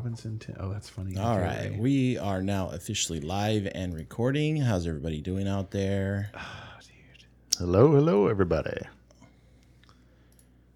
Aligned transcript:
Robinson. 0.00 0.38
T- 0.38 0.52
oh, 0.60 0.68
that's 0.70 0.90
funny. 0.90 1.16
All 1.16 1.38
Okay. 1.38 1.70
right, 1.70 1.78
we 1.78 2.18
are 2.18 2.42
now 2.42 2.68
officially 2.68 3.18
live 3.18 3.66
and 3.74 3.94
recording. 3.94 4.58
How's 4.58 4.86
everybody 4.86 5.22
doing 5.22 5.48
out 5.48 5.70
there? 5.70 6.30
Oh, 6.34 6.78
dude. 6.82 7.24
Hello, 7.58 7.92
hello, 7.92 8.26
everybody. 8.28 8.76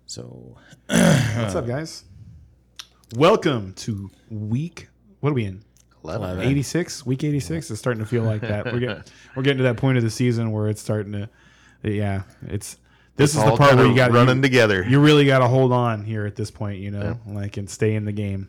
So, 0.07 0.57
What's 0.87 1.55
up, 1.55 1.67
guys? 1.67 2.05
Welcome 3.15 3.75
to 3.75 4.11
week. 4.31 4.89
What 5.21 5.33
are 5.33 5.35
we 5.35 5.45
in? 5.45 5.65
Eleven. 6.03 6.41
86 6.41 7.05
week 7.05 7.23
86 7.23 7.71
it's 7.71 7.79
starting 7.79 8.03
to 8.03 8.09
feel 8.09 8.23
like 8.23 8.41
that 8.41 8.65
we're 8.65 8.81
getting 8.81 9.03
we're 9.37 9.43
getting 9.43 9.59
to 9.59 9.65
that 9.65 9.77
point 9.77 9.99
of 9.99 10.03
the 10.03 10.09
season 10.09 10.51
where 10.51 10.67
it's 10.69 10.81
starting 10.81 11.13
to 11.13 11.29
yeah 11.83 12.23
it's 12.47 12.79
this 13.17 13.37
is 13.37 13.45
the 13.45 13.55
part 13.55 13.77
where 13.77 13.85
you 13.85 13.95
got 13.95 14.11
running 14.11 14.37
you, 14.37 14.43
together. 14.43 14.83
you 14.89 14.99
really 14.99 15.27
got 15.27 15.41
to 15.41 15.47
hold 15.47 15.75
on 15.75 16.03
here 16.03 16.25
at 16.25 16.37
this 16.37 16.51
point 16.51 16.79
you 16.79 16.91
know 16.91 17.21
like 17.27 17.59
and 17.59 17.69
stay 17.69 17.95
in 17.97 18.07
the 18.07 18.13
game 18.13 18.49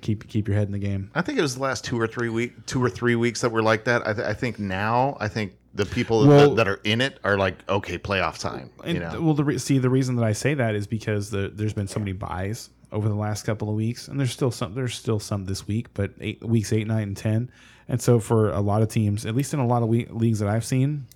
keep 0.00 0.26
keep 0.28 0.46
your 0.48 0.56
head 0.56 0.66
in 0.66 0.72
the 0.72 0.78
game 0.78 1.10
I 1.14 1.22
think 1.22 1.38
it 1.38 1.42
was 1.42 1.54
the 1.56 1.62
last 1.62 1.84
two 1.84 2.00
or 2.00 2.06
three 2.06 2.28
week, 2.28 2.66
two 2.66 2.82
or 2.82 2.90
three 2.90 3.16
weeks 3.16 3.40
that 3.42 3.50
were 3.50 3.62
like 3.62 3.84
that. 3.84 4.06
I, 4.06 4.12
th- 4.12 4.26
I 4.26 4.34
think 4.34 4.58
now, 4.58 5.16
I 5.20 5.28
think 5.28 5.52
the 5.74 5.86
people 5.86 6.26
Well- 6.26 6.50
that, 6.50 6.56
that 6.56 6.68
are 6.68 6.80
in 6.84 7.00
it 7.00 7.18
are 7.24 7.36
like, 7.36 7.56
okay, 7.68 7.96
playoff 7.98 8.38
time. 8.38 8.70
and 8.84 8.94
you 8.94 9.00
know, 9.00 9.20
well 9.20 9.34
the 9.34 9.44
re- 9.44 9.58
see 9.58 9.78
the 9.78 9.90
reason 9.90 10.16
that 10.16 10.24
I 10.24 10.32
say 10.32 10.54
that 10.54 10.74
is 10.74 10.86
because 10.86 11.30
the 11.30 11.50
there's 11.54 11.74
been 11.74 11.88
so 11.88 11.98
many 12.00 12.12
buys 12.12 12.70
over 12.92 13.08
the 13.08 13.14
last 13.14 13.44
couple 13.44 13.68
of 13.68 13.76
weeks 13.76 14.08
and 14.08 14.18
there's 14.18 14.32
still 14.32 14.50
some 14.50 14.74
there's 14.74 14.94
still 14.94 15.20
some 15.20 15.44
this 15.44 15.66
week 15.68 15.86
but 15.94 16.10
eight 16.20 16.42
weeks 16.44 16.72
8 16.72 16.88
9 16.88 17.00
and 17.02 17.16
10 17.16 17.48
and 17.88 18.02
so 18.02 18.18
for 18.18 18.50
a 18.50 18.60
lot 18.60 18.82
of 18.82 18.88
teams 18.88 19.24
at 19.26 19.36
least 19.36 19.54
in 19.54 19.60
a 19.60 19.66
lot 19.66 19.84
of 19.84 19.88
we- 19.88 20.06
leagues 20.06 20.40
that 20.40 20.48
I've 20.48 20.64
seen 20.64 21.06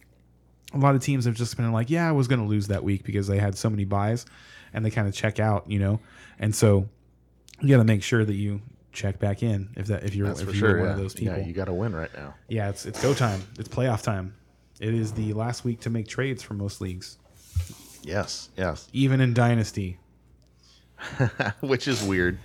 a 0.73 0.79
lot 0.79 0.95
of 0.95 1.03
teams 1.03 1.25
have 1.25 1.35
just 1.35 1.57
been 1.57 1.71
like, 1.73 1.89
yeah, 1.89 2.09
I 2.09 2.13
was 2.13 2.27
going 2.27 2.41
to 2.41 2.47
lose 2.47 2.67
that 2.69 2.83
week 2.83 3.05
because 3.05 3.29
they 3.29 3.39
had 3.39 3.57
so 3.57 3.71
many 3.71 3.85
buys 3.85 4.27
and 4.73 4.85
they 4.85 4.91
kind 4.91 5.07
of 5.07 5.15
check 5.15 5.39
out, 5.39 5.71
you 5.71 5.79
know? 5.79 6.01
And 6.41 6.53
so 6.53 6.89
you 7.61 7.69
got 7.69 7.79
to 7.79 7.85
make 7.85 8.03
sure 8.03 8.25
that 8.25 8.35
you 8.35 8.61
check 8.93 9.19
back 9.19 9.43
in 9.43 9.71
if 9.77 9.87
that 9.89 10.05
if 10.05 10.15
you're 10.15 10.29
that's 10.29 10.41
if 10.41 10.49
for 10.49 10.55
you're 10.55 10.69
sure. 10.71 10.79
one 10.79 10.87
Yeah. 10.89 10.93
of 10.95 10.99
those 10.99 11.15
people. 11.15 11.35
yeah, 11.35 11.41
Yeah, 11.41 11.47
you 11.47 11.53
got 11.53 11.65
to 11.67 11.73
win 11.73 11.95
right 11.95 12.11
now. 12.17 12.35
Yeah, 12.49 12.69
it's 12.69 12.87
it's 12.87 13.03
go 13.03 13.13
time. 13.15 13.43
It's 13.59 13.69
playoff 13.69 14.03
time. 14.03 14.35
It 14.81 14.93
is 14.95 15.13
the 15.13 15.33
last 15.35 15.65
week 15.65 15.81
to 15.81 15.91
make 15.91 16.07
trades 16.09 16.43
for 16.43 16.55
most 16.55 16.81
leagues, 16.81 17.19
Yes, 18.03 18.51
yes. 18.57 18.89
even 18.93 19.21
in 19.21 19.33
dynasty. 19.35 19.99
Which 21.61 21.87
is 21.89 22.03
weird. 22.03 22.39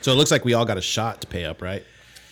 so 0.00 0.12
it 0.12 0.16
looks 0.16 0.30
like 0.30 0.44
we 0.44 0.54
all 0.54 0.64
got 0.64 0.76
a 0.78 0.82
shot 0.82 1.20
to 1.22 1.26
pay 1.26 1.44
up, 1.44 1.62
right? 1.62 1.84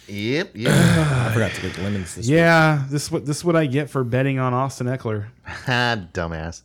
Yep, 0.08 0.50
yeah. 0.54 1.26
I 1.28 1.32
forgot 1.32 1.52
to 1.52 1.62
get 1.62 1.78
lemons 1.78 2.14
this 2.14 2.26
week. 2.26 2.34
Yeah, 2.34 2.84
this 2.90 3.04
is 3.04 3.10
what 3.10 3.24
this 3.26 3.38
is 3.38 3.44
what 3.44 3.56
I 3.56 3.66
get 3.66 3.88
for 3.90 4.04
betting 4.04 4.38
on 4.38 4.52
Austin 4.52 4.86
Ekeler. 4.86 5.26
ha, 5.44 5.96
dumbass. 6.12 6.62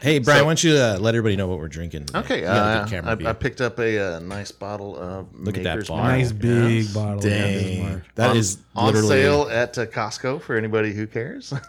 Hey, 0.00 0.20
Brian, 0.20 0.38
So- 0.40 0.44
why 0.44 0.48
don't 0.50 0.64
you 0.64 0.72
uh, 0.74 0.98
let 1.00 1.14
everybody 1.14 1.36
know 1.36 1.48
what 1.48 1.58
we're 1.58 1.68
drinking? 1.68 2.04
today? 2.06 2.18
Okay, 2.20 2.38
You 2.40 2.44
got 2.46 2.92
a 2.92 2.98
uh, 3.08 3.16
I. 3.26 3.30
I 3.30 3.32
picked 3.32 3.60
up 3.60 3.78
a, 3.80 4.16
uh 4.16 4.18
nice 4.20 4.52
bottle 4.52 4.96
of 4.96 5.26
Look 5.34 5.56
at 5.58 5.64
that 5.64 5.74
Maker's 5.74 5.88
bottle. 5.88 6.04
Mark. 6.04 6.18
Nice 6.18 6.32
big 6.32 6.84
Yes. 6.84 6.94
bottle. 6.94 7.14
of 7.18 7.22
Dang, 7.22 7.64
Bismarck. 7.82 8.02
that 8.14 8.30
on, 8.30 8.36
is 8.36 8.58
on 8.76 8.96
sale 8.96 9.48
at 9.50 9.76
uh, 9.76 9.86
Costco 9.86 10.40
for 10.42 10.56
anybody 10.56 10.92
who 10.92 11.06
cares. 11.06 11.52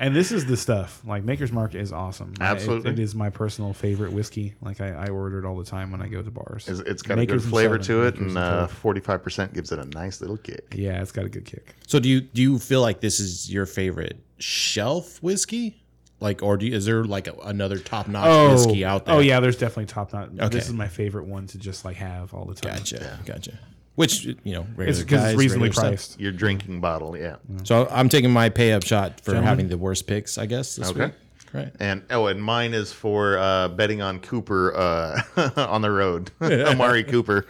And 0.00 0.14
this 0.14 0.30
is 0.30 0.46
the 0.46 0.56
stuff. 0.56 1.02
Like 1.04 1.24
Maker's 1.24 1.50
Mark 1.50 1.74
is 1.74 1.92
awesome. 1.92 2.32
I- 2.38 2.44
it- 2.44 2.50
Absolutely. 2.52 2.92
it 2.92 2.98
is 3.00 3.16
my 3.16 3.30
personal 3.30 3.72
favorite 3.72 4.12
whiskey. 4.12 4.54
Like 4.60 4.80
I, 4.80 4.90
I 4.90 5.08
order 5.08 5.40
it 5.40 5.44
all 5.44 5.56
the 5.56 5.64
time 5.64 5.90
when 5.90 6.00
I 6.00 6.06
go 6.06 6.22
to 6.22 6.30
bars. 6.30 6.68
It's- 6.68 6.86
it's 6.86 7.02
got 7.02 7.18
Makers 7.18 7.42
a 7.42 7.46
good 7.46 7.50
flavor 7.50 7.78
to 7.78 8.02
it, 8.04 8.14
Makers 8.14 8.28
and 8.28 8.38
uh, 8.38 8.66
forty-five 8.68 9.24
percent 9.24 9.54
gives 9.54 9.72
it 9.72 9.80
a 9.80 9.84
nice 9.86 10.20
little 10.20 10.36
kick. 10.36 10.72
yeah, 10.76 11.02
it's 11.02 11.10
got 11.10 11.24
a 11.24 11.28
good 11.28 11.44
kick. 11.46 11.74
So 11.88 11.98
do 11.98 12.08
you 12.08 12.20
do 12.20 12.40
you 12.42 12.60
feel 12.60 12.80
like 12.80 13.00
this 13.00 13.18
is 13.18 13.50
your 13.52 13.66
favorite 13.66 14.20
shelf 14.38 15.20
whiskey? 15.20 15.82
Like, 16.20 16.42
or 16.42 16.56
do 16.56 16.66
you, 16.66 16.74
is 16.74 16.84
there 16.84 17.04
like 17.04 17.28
a, 17.28 17.34
another 17.44 17.78
top 17.78 18.08
notch 18.08 18.50
whiskey 18.52 18.84
out 18.84 19.06
there? 19.06 19.14
Oh 19.14 19.18
yeah, 19.20 19.38
there's 19.40 19.56
definitely 19.56 19.86
top 19.86 20.12
notch. 20.12 20.30
Okay. 20.38 20.48
This 20.48 20.66
is 20.66 20.72
my 20.74 20.88
favorite 20.88 21.26
one 21.26 21.46
to 21.48 21.58
just 21.58 21.84
like 21.84 21.96
have 21.96 22.34
all 22.34 22.44
the 22.44 22.54
time. 22.54 22.76
Gotcha, 22.78 23.18
gotcha. 23.24 23.58
Which 23.94 24.24
you 24.24 24.36
know, 24.46 24.62
regular 24.76 24.86
It's 24.90 25.00
because 25.00 25.24
it's 25.30 25.38
reasonably 25.38 25.68
regular 25.68 25.96
stuff. 25.96 26.08
priced. 26.16 26.20
Your 26.20 26.32
drinking 26.32 26.80
bottle, 26.80 27.16
yeah. 27.16 27.36
So 27.64 27.88
I'm 27.90 28.08
taking 28.08 28.30
my 28.32 28.48
pay 28.48 28.72
up 28.72 28.84
shot 28.84 29.20
for 29.20 29.26
Gentlemen. 29.32 29.48
having 29.48 29.68
the 29.68 29.78
worst 29.78 30.06
picks, 30.06 30.38
I 30.38 30.46
guess. 30.46 30.76
This 30.76 30.90
Okay. 30.90 31.06
week. 31.06 31.14
Right. 31.52 31.72
And 31.80 32.02
oh, 32.10 32.26
and 32.26 32.42
mine 32.42 32.74
is 32.74 32.92
for 32.92 33.38
uh, 33.38 33.68
betting 33.68 34.02
on 34.02 34.20
Cooper 34.20 34.74
uh, 34.76 35.22
on 35.56 35.82
the 35.82 35.90
road, 35.90 36.30
Amari 36.42 37.04
Cooper, 37.04 37.46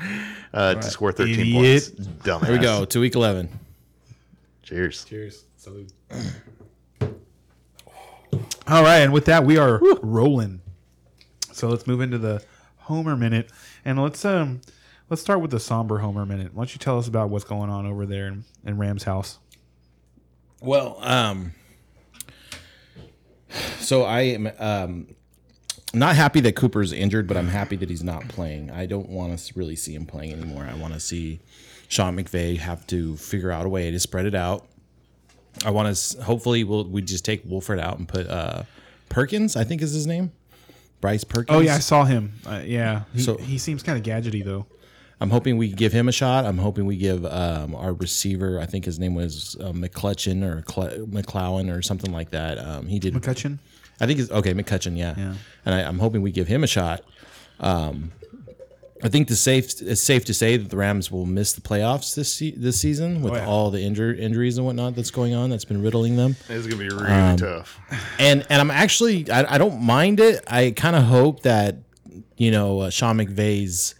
uh, 0.55 0.75
to 0.75 0.83
score 0.83 1.11
thirteen 1.11 1.41
Idiot. 1.41 1.91
points. 1.97 2.09
Dumbass. 2.23 2.45
Here 2.45 2.53
we 2.55 2.59
go 2.61 2.85
to 2.85 3.01
week 3.01 3.15
11. 3.17 3.49
Cheers. 4.63 5.05
Cheers. 5.05 5.45
Salute. 5.57 5.91
All 8.69 8.83
right, 8.83 8.99
and 8.99 9.13
with 9.13 9.25
that, 9.27 9.45
we 9.45 9.57
are 9.57 9.81
rolling. 10.03 10.61
So 11.53 11.69
let's 11.69 11.87
move 11.87 12.01
into 12.01 12.19
the 12.19 12.43
Homer 12.77 13.17
minute, 13.17 13.51
and 13.85 14.01
let's 14.01 14.25
um 14.25 14.61
let's 15.09 15.23
start 15.23 15.41
with 15.41 15.51
the 15.51 15.61
somber 15.61 15.99
Homer 15.99 16.27
minute. 16.27 16.55
Why 16.55 16.63
don't 16.63 16.75
you 16.75 16.79
tell 16.79 16.99
us 16.99 17.09
about 17.09 17.31
what's 17.31 17.45
going 17.45 17.71
on 17.71 17.87
over 17.87 18.07
there 18.07 18.27
in, 18.29 18.45
in 18.65 18.79
Ram's 18.79 19.05
house? 19.05 19.39
Well, 20.61 20.99
um, 21.03 21.55
so 23.79 24.03
I 24.03 24.21
am 24.21 24.51
um, 24.59 25.15
not 25.95 26.17
happy 26.17 26.41
that 26.41 26.57
Cooper's 26.57 26.93
injured, 26.93 27.27
but 27.27 27.37
I'm 27.37 27.49
happy 27.49 27.77
that 27.77 27.89
he's 27.89 28.05
not 28.05 28.29
playing. 28.29 28.71
I 28.71 28.87
don't 28.87 29.09
want 29.09 29.39
to 29.39 29.53
really 29.59 29.77
see 29.77 29.95
him 29.95 30.05
playing 30.05 30.33
anymore. 30.33 30.69
I 30.71 30.75
want 30.75 30.95
to 30.95 31.01
see 31.01 31.41
Sean 31.89 32.17
McVay 32.17 32.59
have 32.59 32.87
to 32.89 33.17
figure 33.17 33.51
out 33.51 33.65
a 33.65 33.69
way 33.69 33.91
to 33.91 33.99
spread 33.99 34.27
it 34.27 34.35
out. 34.35 34.68
I 35.65 35.71
want 35.71 35.95
to 35.97 36.23
hopefully 36.23 36.65
we'll 36.65 36.85
we 36.85 37.03
just 37.03 37.25
take 37.25 37.43
Wolford 37.45 37.79
out 37.81 37.99
and 37.99 38.07
put 38.09 38.27
uh, 38.29 38.63
Perkins. 39.09 39.57
I 39.57 39.65
think 39.65 39.83
is 39.83 39.93
his 39.93 40.07
name, 40.07 40.33
Bryce 41.01 41.25
Perkins. 41.25 41.57
Oh 41.57 41.61
yeah, 41.61 41.75
I 41.75 41.79
saw 41.81 42.05
him. 42.05 42.35
Uh, 42.47 42.63
yeah, 42.65 43.03
he, 43.15 43.21
So- 43.21 43.37
he 43.37 43.59
seems 43.59 43.83
kind 43.83 43.99
of 43.99 44.05
gadgety 44.05 44.45
though. 44.45 44.67
I'm 45.21 45.31
hoping 45.31 45.57
we 45.57 45.73
give 45.73 45.93
him 45.93 46.09
a 46.09 46.13
shot. 46.13 46.45
I'm 46.45 46.59
hoping 46.59 46.87
we 46.87 46.97
give 46.97 47.27
um, 47.27 47.75
our 47.75 47.93
receiver. 47.93 48.61
I 48.61 48.67
think 48.67 48.85
his 48.85 49.01
name 49.01 49.17
was 49.17 49.57
uh, 49.61 49.73
McClutchin 49.73 50.45
or 50.45 50.63
Cle- 50.63 51.71
or 51.71 51.83
something 51.83 52.13
like 52.13 52.31
that. 52.31 52.57
Um, 52.59 52.87
he 52.87 53.01
did. 53.01 53.15
McCutcheon. 53.15 53.59
I 54.01 54.07
think 54.07 54.21
it's 54.21 54.31
okay, 54.31 54.55
McCutcheon. 54.55 54.97
Yeah, 54.97 55.15
Yeah. 55.19 55.35
and 55.67 55.75
I, 55.75 55.81
I'm 55.83 55.99
hoping 55.99 56.23
we 56.23 56.31
give 56.31 56.47
him 56.47 56.63
a 56.63 56.69
shot. 56.69 57.01
Um, 57.59 58.13
I 59.03 59.09
think 59.09 59.29
the 59.29 59.37
safe 59.37 59.81
it's 59.81 60.03
safe 60.03 60.25
to 60.25 60.35
say 60.35 60.57
that 60.57 60.71
the 60.71 60.77
Rams 60.77 61.11
will 61.13 61.25
miss 61.27 61.53
the 61.53 61.61
playoffs 61.61 62.15
this 62.15 62.33
se- 62.33 62.55
this 62.57 62.81
season 62.81 63.23
with 63.23 63.35
yeah. 63.35 63.47
all 63.47 63.71
the 63.71 63.79
injur- 63.79 64.19
injuries 64.19 64.57
and 64.59 64.67
whatnot 64.67 64.97
that's 64.97 65.11
going 65.13 65.35
on. 65.35 65.51
That's 65.51 65.65
been 65.65 65.81
riddling 65.83 66.17
them. 66.17 66.35
It's 66.49 66.67
gonna 66.67 66.83
be 66.83 66.89
really 66.89 67.07
Um, 67.07 67.37
tough. 67.37 67.79
And 68.19 68.45
and 68.51 68.61
I'm 68.61 68.71
actually 68.71 69.31
I, 69.31 69.55
I 69.55 69.59
don't 69.59 69.81
mind 69.81 70.19
it. 70.21 70.43
I 70.49 70.73
kind 70.73 70.97
of 70.97 71.05
hope 71.05 71.43
that 71.43 71.77
you 72.37 72.51
know 72.51 72.81
uh, 72.81 72.91
Sean 72.91 73.19
McVay's 73.19 73.95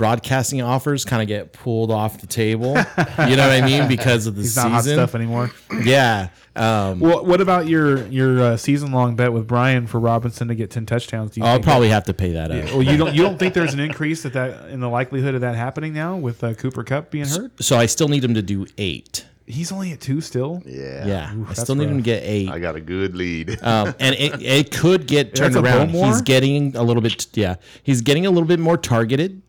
broadcasting 0.00 0.62
offers 0.62 1.04
kind 1.04 1.20
of 1.20 1.28
get 1.28 1.52
pulled 1.52 1.90
off 1.90 2.22
the 2.22 2.26
table. 2.26 2.68
you 2.68 3.36
know 3.36 3.46
what 3.46 3.52
I 3.52 3.60
mean? 3.60 3.86
Because 3.86 4.26
of 4.26 4.34
the 4.34 4.40
He's 4.40 4.54
season. 4.54 4.70
not 4.72 4.76
hot 4.76 4.84
stuff 4.84 5.14
anymore. 5.14 5.50
Yeah. 5.84 6.30
Um, 6.56 7.00
Well, 7.00 7.22
what 7.26 7.42
about 7.42 7.68
your 7.68 8.06
your 8.06 8.40
uh, 8.40 8.56
season 8.56 8.92
long 8.92 9.14
bet 9.14 9.30
with 9.34 9.46
Brian 9.46 9.86
for 9.86 10.00
Robinson 10.00 10.48
to 10.48 10.54
get 10.54 10.70
ten 10.70 10.86
touchdowns? 10.86 11.32
Do 11.32 11.40
you 11.42 11.46
I'll 11.46 11.56
think 11.56 11.66
probably 11.66 11.90
have 11.90 12.04
to 12.04 12.14
pay 12.14 12.32
that 12.32 12.50
up. 12.50 12.64
that- 12.64 12.72
well, 12.72 12.82
you 12.82 12.96
don't 12.96 13.14
you 13.14 13.22
don't 13.22 13.38
think 13.38 13.52
there's 13.52 13.74
an 13.74 13.80
increase 13.80 14.22
that 14.22 14.32
that 14.32 14.70
in 14.70 14.80
the 14.80 14.88
likelihood 14.88 15.34
of 15.34 15.42
that 15.42 15.54
happening 15.54 15.92
now 15.92 16.16
with 16.16 16.42
uh, 16.42 16.54
Cooper 16.54 16.82
Kupp 16.82 17.10
being 17.10 17.26
hurt? 17.26 17.62
So 17.62 17.76
I 17.76 17.84
still 17.84 18.08
need 18.08 18.24
him 18.24 18.32
to 18.34 18.42
do 18.42 18.66
eight. 18.78 19.26
He's 19.46 19.70
only 19.72 19.92
at 19.92 20.00
two 20.00 20.20
still. 20.20 20.62
Yeah. 20.64 21.06
Yeah, 21.06 21.30
I 21.32 21.44
that's 21.48 21.60
still 21.62 21.74
need 21.74 21.88
him 21.90 21.96
to 21.98 22.02
get 22.02 22.22
eight. 22.24 22.48
I 22.48 22.58
got 22.58 22.74
a 22.76 22.80
good 22.80 23.16
lead. 23.16 23.60
Um, 23.62 23.94
and 24.00 24.14
it, 24.14 24.40
it 24.40 24.70
could 24.70 25.06
get 25.08 25.34
turned 25.34 25.56
around. 25.56 25.90
Bowmore? 25.90 26.06
He's 26.06 26.22
getting 26.22 26.74
a 26.76 26.82
little 26.84 27.02
bit, 27.02 27.26
yeah, 27.34 27.56
he's 27.82 28.00
getting 28.00 28.26
a 28.26 28.30
little 28.30 28.46
bit 28.46 28.60
more 28.60 28.76
targeted, 28.78 29.42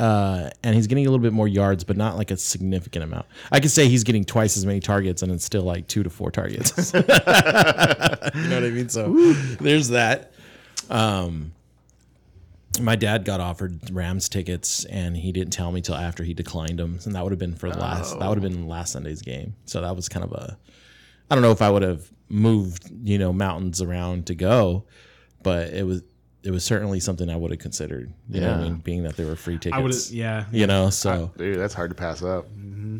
uh, 0.00 0.48
and 0.62 0.74
he's 0.74 0.86
getting 0.86 1.06
a 1.06 1.10
little 1.10 1.22
bit 1.22 1.34
more 1.34 1.46
yards, 1.46 1.84
but 1.84 1.94
not 1.94 2.16
like 2.16 2.30
a 2.30 2.36
significant 2.38 3.04
amount. 3.04 3.26
I 3.52 3.60
could 3.60 3.70
say 3.70 3.86
he's 3.86 4.02
getting 4.02 4.24
twice 4.24 4.56
as 4.56 4.64
many 4.64 4.80
targets, 4.80 5.20
and 5.20 5.30
it's 5.30 5.44
still 5.44 5.62
like 5.62 5.88
two 5.88 6.02
to 6.02 6.08
four 6.08 6.30
targets. 6.30 6.94
you 6.94 7.00
know 7.02 7.06
what 7.06 8.64
I 8.64 8.70
mean? 8.72 8.88
So 8.88 9.12
there's 9.60 9.88
that. 9.90 10.32
Um, 10.88 11.52
my 12.80 12.96
dad 12.96 13.26
got 13.26 13.40
offered 13.40 13.90
Rams 13.90 14.30
tickets, 14.30 14.86
and 14.86 15.14
he 15.14 15.32
didn't 15.32 15.52
tell 15.52 15.70
me 15.70 15.82
till 15.82 15.96
after 15.96 16.24
he 16.24 16.32
declined 16.32 16.78
them, 16.78 16.98
and 17.04 17.14
that 17.14 17.22
would 17.22 17.32
have 17.32 17.38
been 17.38 17.54
for 17.54 17.68
the 17.68 17.78
last. 17.78 18.18
That 18.18 18.26
would 18.26 18.42
have 18.42 18.50
been 18.50 18.68
last 18.68 18.92
Sunday's 18.92 19.20
game. 19.20 19.54
So 19.66 19.82
that 19.82 19.94
was 19.94 20.08
kind 20.08 20.24
of 20.24 20.32
a. 20.32 20.56
I 21.30 21.34
don't 21.34 21.42
know 21.42 21.52
if 21.52 21.60
I 21.60 21.68
would 21.68 21.82
have 21.82 22.10
moved, 22.30 22.90
you 23.04 23.18
know, 23.18 23.34
mountains 23.34 23.82
around 23.82 24.28
to 24.28 24.34
go, 24.34 24.86
but 25.42 25.74
it 25.74 25.84
was 25.84 26.02
it 26.42 26.50
was 26.50 26.64
certainly 26.64 27.00
something 27.00 27.28
I 27.28 27.36
would 27.36 27.50
have 27.50 27.60
considered. 27.60 28.12
You 28.28 28.40
know, 28.40 28.48
what 28.52 28.56
I 28.56 28.62
Yeah. 28.62 28.68
mean, 28.70 28.78
being 28.78 29.02
that 29.04 29.16
they 29.16 29.24
were 29.24 29.36
free 29.36 29.58
tickets. 29.58 29.76
I 29.76 29.80
would, 29.80 29.94
yeah. 30.10 30.46
You 30.52 30.66
know, 30.66 30.90
so 30.90 31.30
Dude, 31.36 31.58
that's 31.58 31.74
hard 31.74 31.90
to 31.90 31.94
pass 31.96 32.22
up. 32.22 32.46
Mm-hmm. 32.50 32.98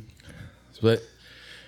but 0.82 1.02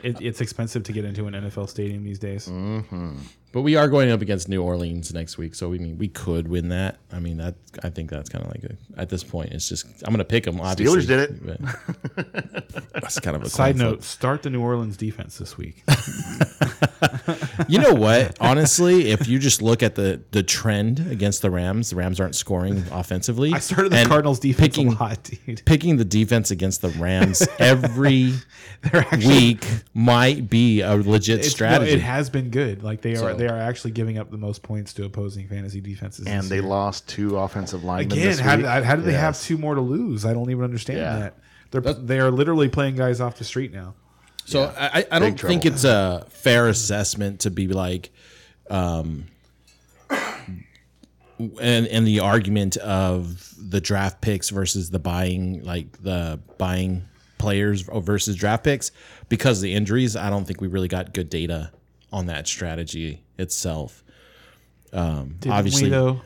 It, 0.02 0.20
it's 0.20 0.40
expensive 0.40 0.82
to 0.84 0.92
get 0.92 1.04
into 1.04 1.26
an 1.26 1.34
NFL 1.34 1.68
stadium 1.68 2.04
these 2.04 2.18
days. 2.18 2.46
Mm-hmm. 2.48 3.18
But 3.52 3.60
we 3.62 3.76
are 3.76 3.86
going 3.86 4.10
up 4.10 4.22
against 4.22 4.48
New 4.48 4.62
Orleans 4.62 5.12
next 5.12 5.36
week, 5.36 5.54
so 5.54 5.68
we 5.68 5.78
mean 5.78 5.98
we 5.98 6.08
could 6.08 6.48
win 6.48 6.70
that. 6.70 6.98
I 7.12 7.18
mean 7.20 7.36
that 7.36 7.54
I 7.82 7.90
think 7.90 8.08
that's 8.10 8.30
kind 8.30 8.44
of 8.44 8.50
like 8.50 8.64
a, 8.64 9.00
at 9.00 9.10
this 9.10 9.22
point 9.22 9.52
it's 9.52 9.68
just 9.68 9.86
I'm 10.04 10.08
going 10.12 10.18
to 10.18 10.24
pick 10.24 10.44
them. 10.44 10.60
Obviously, 10.60 11.02
Steelers 11.02 11.06
did 11.06 11.20
it. 11.20 12.92
That's 12.94 13.18
kind 13.20 13.36
of 13.36 13.42
a 13.42 13.48
Side 13.50 13.74
coin 13.76 13.78
flip. 13.80 13.90
note: 13.92 14.02
Start 14.04 14.42
the 14.42 14.50
New 14.50 14.62
Orleans 14.62 14.96
defense 14.96 15.38
this 15.38 15.58
week. 15.58 15.84
You 17.68 17.78
know 17.78 17.94
what? 17.94 18.36
Honestly, 18.40 19.10
if 19.10 19.28
you 19.28 19.38
just 19.38 19.62
look 19.62 19.82
at 19.82 19.94
the 19.94 20.20
the 20.30 20.42
trend 20.42 21.00
against 21.10 21.42
the 21.42 21.50
Rams, 21.50 21.90
the 21.90 21.96
Rams 21.96 22.20
aren't 22.20 22.34
scoring 22.34 22.84
offensively. 22.90 23.52
I 23.52 23.58
started 23.58 23.92
the 23.92 24.04
Cardinals 24.04 24.38
defense 24.40 24.74
picking, 24.76 24.88
a 24.92 24.98
lot, 24.98 25.22
dude. 25.22 25.62
Picking 25.64 25.96
the 25.96 26.04
defense 26.04 26.50
against 26.50 26.82
the 26.82 26.88
Rams 26.90 27.46
every 27.58 28.34
actually 28.84 29.26
week 29.26 29.66
might 29.94 30.48
be 30.50 30.80
a 30.80 30.94
legit 30.94 31.40
it's, 31.40 31.48
no, 31.48 31.50
strategy. 31.52 31.92
it 31.92 32.00
has 32.00 32.30
been 32.30 32.50
good. 32.50 32.82
Like 32.82 33.02
they 33.02 33.12
are, 33.12 33.16
So- 33.16 33.34
they 33.42 33.48
are 33.48 33.58
actually 33.58 33.90
giving 33.90 34.18
up 34.18 34.30
the 34.30 34.36
most 34.38 34.62
points 34.62 34.92
to 34.94 35.04
opposing 35.04 35.48
fantasy 35.48 35.80
defenses. 35.80 36.26
And 36.28 36.44
they 36.44 36.56
year. 36.56 36.64
lost 36.64 37.08
two 37.08 37.36
offensive 37.38 37.82
linemen. 37.82 38.12
again. 38.18 38.28
this 38.28 38.38
How, 38.38 38.56
week. 38.56 38.64
did- 38.66 38.84
how 38.84 38.94
did 38.96 39.04
they 39.04 39.14
have 39.14 39.40
two 39.40 39.58
more 39.58 39.74
to 39.74 39.80
lose? 39.80 40.24
I 40.24 40.32
don't 40.32 40.48
even 40.50 40.62
understand 40.62 41.00
Yeah. 41.00 41.18
that. 41.18 41.38
They're 41.72 41.80
they 41.94 42.20
are 42.20 42.30
literally 42.30 42.68
playing 42.68 42.94
guys 42.96 43.20
off 43.20 43.38
the 43.38 43.44
street 43.44 43.72
now. 43.72 43.94
So 44.44 44.72
I, 44.78 45.00
I- 45.00 45.06
I 45.12 45.18
don't 45.18 45.32
Big 45.32 45.40
think 45.40 45.66
it's 45.66 45.82
a 45.84 46.24
fair 46.30 46.68
assessment 46.68 47.40
to 47.40 47.50
be 47.50 47.66
like, 47.68 48.10
um, 48.70 49.24
and 51.60 51.86
and 51.88 52.06
the 52.06 52.20
argument 52.20 52.76
of 52.76 53.52
the 53.58 53.80
draft 53.80 54.20
picks 54.20 54.50
versus 54.50 54.90
the 54.90 54.98
buying, 54.98 55.64
like 55.64 56.00
the 56.02 56.38
buying 56.58 57.02
players 57.38 57.82
versus 57.82 58.36
draft 58.36 58.62
picks, 58.64 58.92
because 59.28 59.58
of 59.58 59.62
the 59.62 59.74
injuries. 59.74 60.14
I 60.14 60.30
don't 60.30 60.44
think 60.44 60.60
we 60.60 60.68
really 60.68 60.88
got 60.88 61.12
good 61.12 61.28
data 61.28 61.72
on 62.12 62.26
that 62.26 62.46
strategy 62.46 63.22
itself. 63.38 64.04
Um, 64.92 65.36
Didn't 65.40 65.54
obviously, 65.54 65.84
we 65.84 65.90
though? 65.90 66.20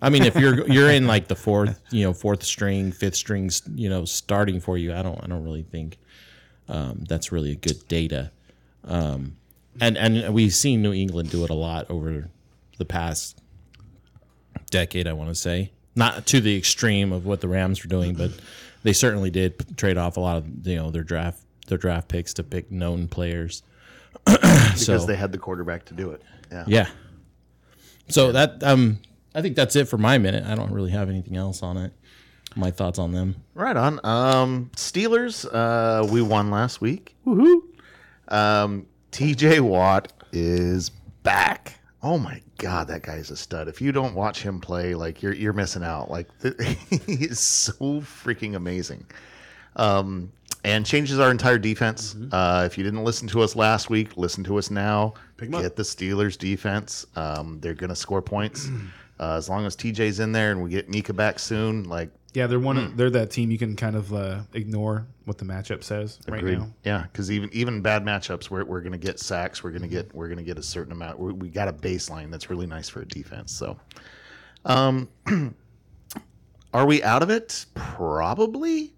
I 0.00 0.10
mean, 0.10 0.24
if 0.24 0.36
you're 0.36 0.66
you're 0.68 0.90
in 0.90 1.06
like 1.14 1.28
the 1.28 1.36
fourth, 1.36 1.80
you 1.90 2.04
know, 2.04 2.12
fourth 2.12 2.42
string, 2.42 2.92
fifth 2.92 3.16
strings, 3.16 3.62
you 3.74 3.88
know, 3.88 4.04
starting 4.04 4.60
for 4.60 4.78
you, 4.78 4.94
I 4.94 5.02
don't 5.02 5.22
I 5.22 5.26
don't 5.26 5.44
really 5.44 5.62
think 5.62 5.98
um, 6.68 7.04
that's 7.08 7.32
really 7.32 7.52
a 7.52 7.56
good 7.56 7.86
data. 7.88 8.30
Um, 8.84 9.36
and 9.80 9.96
and 9.96 10.34
we've 10.34 10.54
seen 10.54 10.82
New 10.82 10.92
England 10.92 11.30
do 11.30 11.44
it 11.44 11.50
a 11.50 11.54
lot 11.54 11.90
over 11.90 12.28
the 12.78 12.84
past 12.84 13.40
decade. 14.70 15.06
I 15.06 15.12
want 15.12 15.30
to 15.30 15.34
say 15.34 15.72
not 15.94 16.26
to 16.26 16.40
the 16.40 16.56
extreme 16.56 17.12
of 17.12 17.26
what 17.26 17.40
the 17.40 17.48
Rams 17.48 17.82
were 17.82 17.88
doing, 17.88 18.14
but 18.14 18.30
they 18.82 18.92
certainly 18.92 19.30
did 19.30 19.76
trade 19.76 19.96
off 19.96 20.16
a 20.16 20.20
lot 20.20 20.36
of 20.38 20.66
you 20.66 20.76
know 20.76 20.90
their 20.90 21.04
draft 21.04 21.40
their 21.68 21.78
draft 21.78 22.08
picks 22.08 22.34
to 22.34 22.42
pick 22.42 22.70
known 22.70 23.08
players. 23.08 23.62
because 24.80 25.02
so 25.02 25.06
they 25.06 25.16
had 25.16 25.32
the 25.32 25.38
quarterback 25.38 25.84
to 25.86 25.94
do 25.94 26.10
it. 26.10 26.22
Yeah. 26.50 26.64
yeah. 26.66 26.88
So 28.08 28.32
that 28.32 28.62
um, 28.62 28.98
I 29.34 29.42
think 29.42 29.56
that's 29.56 29.76
it 29.76 29.88
for 29.88 29.98
my 29.98 30.18
minute. 30.18 30.44
I 30.44 30.54
don't 30.54 30.72
really 30.72 30.90
have 30.90 31.08
anything 31.08 31.36
else 31.36 31.62
on 31.62 31.76
it. 31.76 31.92
My 32.54 32.70
thoughts 32.70 32.98
on 32.98 33.12
them. 33.12 33.36
Right 33.54 33.76
on. 33.76 33.98
Um, 34.04 34.70
Steelers, 34.76 35.46
uh, 35.50 36.06
we 36.06 36.20
won 36.20 36.50
last 36.50 36.82
week. 36.82 37.16
Woohoo! 37.26 37.62
Um, 38.28 38.86
TJ 39.10 39.60
Watt 39.60 40.12
is 40.32 40.90
back. 41.22 41.78
Oh 42.02 42.18
my 42.18 42.42
god, 42.58 42.88
that 42.88 43.02
guy's 43.02 43.30
a 43.30 43.36
stud. 43.36 43.68
If 43.68 43.80
you 43.80 43.92
don't 43.92 44.14
watch 44.14 44.42
him 44.42 44.60
play, 44.60 44.94
like 44.94 45.22
you're 45.22 45.32
you're 45.32 45.52
missing 45.52 45.82
out. 45.82 46.10
Like 46.10 46.28
th- 46.40 46.54
he 47.06 47.14
is 47.24 47.40
so 47.40 48.00
freaking 48.00 48.54
amazing. 48.54 49.06
Um, 49.76 50.32
and 50.64 50.86
changes 50.86 51.18
our 51.18 51.30
entire 51.30 51.58
defense. 51.58 52.14
Uh, 52.30 52.62
if 52.66 52.78
you 52.78 52.84
didn't 52.84 53.04
listen 53.04 53.28
to 53.28 53.42
us 53.42 53.56
last 53.56 53.90
week, 53.90 54.16
listen 54.16 54.44
to 54.44 54.58
us 54.58 54.70
now. 54.70 55.14
Get 55.62 55.76
the 55.76 55.82
Steelers 55.82 56.38
defense. 56.38 57.06
Um, 57.16 57.58
they're 57.60 57.74
gonna 57.74 57.96
score 57.96 58.22
points. 58.22 58.68
Uh, 59.20 59.36
as 59.36 59.48
long 59.48 59.64
as 59.64 59.76
TJ's 59.76 60.18
in 60.18 60.32
there 60.32 60.50
and 60.50 60.60
we 60.60 60.68
get 60.68 60.90
Minkah 60.90 61.14
back 61.14 61.38
soon, 61.38 61.84
like 61.84 62.10
Yeah, 62.34 62.48
they're 62.48 62.58
one. 62.58 62.76
Of, 62.76 62.96
they're 62.96 63.10
that 63.10 63.30
team 63.30 63.52
you 63.52 63.58
can 63.58 63.76
kind 63.76 63.94
of 63.94 64.12
uh, 64.12 64.40
ignore 64.52 65.06
what 65.26 65.38
the 65.38 65.44
matchup 65.44 65.84
says 65.84 66.18
right 66.26 66.42
now. 66.42 66.72
Yeah, 66.82 67.04
because 67.04 67.30
even 67.30 67.48
even 67.52 67.82
bad 67.82 68.04
matchups, 68.04 68.50
we're, 68.50 68.64
we're 68.64 68.80
going 68.80 68.92
to 68.92 68.98
get 68.98 69.20
sacks. 69.20 69.62
We're 69.62 69.70
going 69.70 69.82
to 69.82 69.88
get 69.88 70.12
we're 70.12 70.26
going 70.26 70.38
to 70.38 70.44
get 70.44 70.58
a 70.58 70.62
certain 70.62 70.92
amount. 70.92 71.20
we 71.20 71.32
we 71.34 71.48
got 71.50 71.68
a 71.68 71.72
baseline 71.72 72.32
that's 72.32 72.50
really 72.50 72.66
nice 72.66 72.88
for 72.88 73.02
a 73.02 73.06
defense. 73.06 73.52
So, 73.52 73.78
um, 74.64 75.08
are 76.74 76.86
we 76.86 77.00
out 77.04 77.22
of 77.22 77.30
it? 77.30 77.66
Probably. 77.74 78.92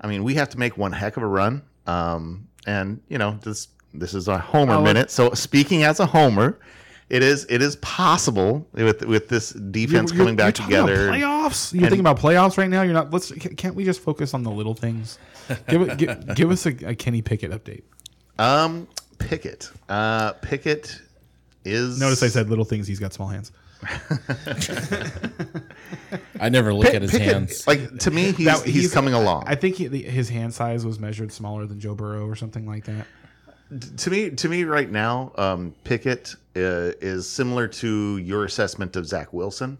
I 0.00 0.06
mean, 0.08 0.22
we 0.24 0.34
have 0.34 0.48
to 0.50 0.58
make 0.58 0.76
one 0.76 0.92
heck 0.92 1.16
of 1.16 1.22
a 1.22 1.26
run. 1.26 1.62
Um, 1.86 2.48
and 2.66 3.00
you 3.08 3.18
know 3.18 3.38
this 3.42 3.68
this 3.92 4.14
is 4.14 4.28
a 4.28 4.38
homer 4.38 4.74
Oh, 4.74 4.82
minute. 4.82 5.10
So 5.10 5.32
speaking 5.34 5.82
as 5.82 6.00
a 6.00 6.06
homer. 6.06 6.58
It 7.10 7.22
is. 7.22 7.44
It 7.50 7.60
is 7.60 7.76
possible 7.76 8.66
with 8.72 9.04
with 9.04 9.28
this 9.28 9.50
defense 9.50 10.10
You're- 10.10 10.24
coming 10.24 10.38
you're 10.38 10.50
back 10.52 10.58
about 10.58 10.64
together. 10.64 11.10
Playoffs. 11.10 11.72
You're 11.72 11.82
and- 11.82 11.90
thinking 11.90 12.00
about 12.00 12.18
playoffs 12.18 12.56
right 12.56 12.68
now. 12.70 12.80
You're 12.80 12.94
not. 12.94 13.12
Let's. 13.12 13.30
Can't 13.30 13.74
we 13.74 13.84
just 13.84 14.00
focus 14.00 14.32
on 14.32 14.42
the 14.42 14.50
little 14.50 14.74
things? 14.74 15.18
Give 15.68 15.82
it. 15.82 15.98
give, 15.98 16.26
give 16.34 16.50
us 16.50 16.64
a, 16.64 16.70
a 16.88 16.94
Kenny 16.94 17.20
Pickett 17.20 17.50
update. 17.50 17.82
Um, 18.38 18.88
Pickett. 19.18 19.70
Uh, 19.86 20.32
Pickett 20.40 20.98
is. 21.66 22.00
Notice 22.00 22.22
I 22.22 22.28
said 22.28 22.48
little 22.48 22.64
things. 22.64 22.86
He's 22.86 22.98
got 22.98 23.12
small 23.12 23.28
hands. 23.28 23.52
I 26.40 26.48
never 26.48 26.72
look 26.74 26.86
Pick- 26.86 26.94
at 26.94 27.02
his 27.02 27.10
Pickett, 27.12 27.26
hands. 27.32 27.66
Like 27.66 27.98
to 28.00 28.10
me, 28.10 28.32
he's 28.32 28.46
That- 28.46 28.64
he's, 28.64 28.92
coming 28.92 29.14
along. 29.14 29.44
I 29.46 29.54
think 29.54 29.76
he, 29.76 29.86
the- 29.88 30.02
his 30.02 30.28
hand 30.28 30.52
size 30.54 30.84
was 30.84 30.98
measured 30.98 31.32
smaller 31.32 31.66
than 31.66 31.80
Joe 31.80 31.94
Burrow 31.94 32.26
or 32.26 32.36
something 32.36 32.66
like 32.66 32.84
that. 32.84 33.06
to 33.98 34.10
me, 34.10 34.30
to 34.30 34.48
me, 34.48 34.64
right 34.64 34.90
now, 34.90 35.32
um, 35.36 35.74
Pickett 35.84 36.34
uh, 36.56 36.92
is 37.00 37.28
similar 37.28 37.66
to 37.68 38.18
your 38.18 38.44
assessment 38.44 38.94
of 38.96 39.06
Zach 39.06 39.32
Wilson, 39.32 39.78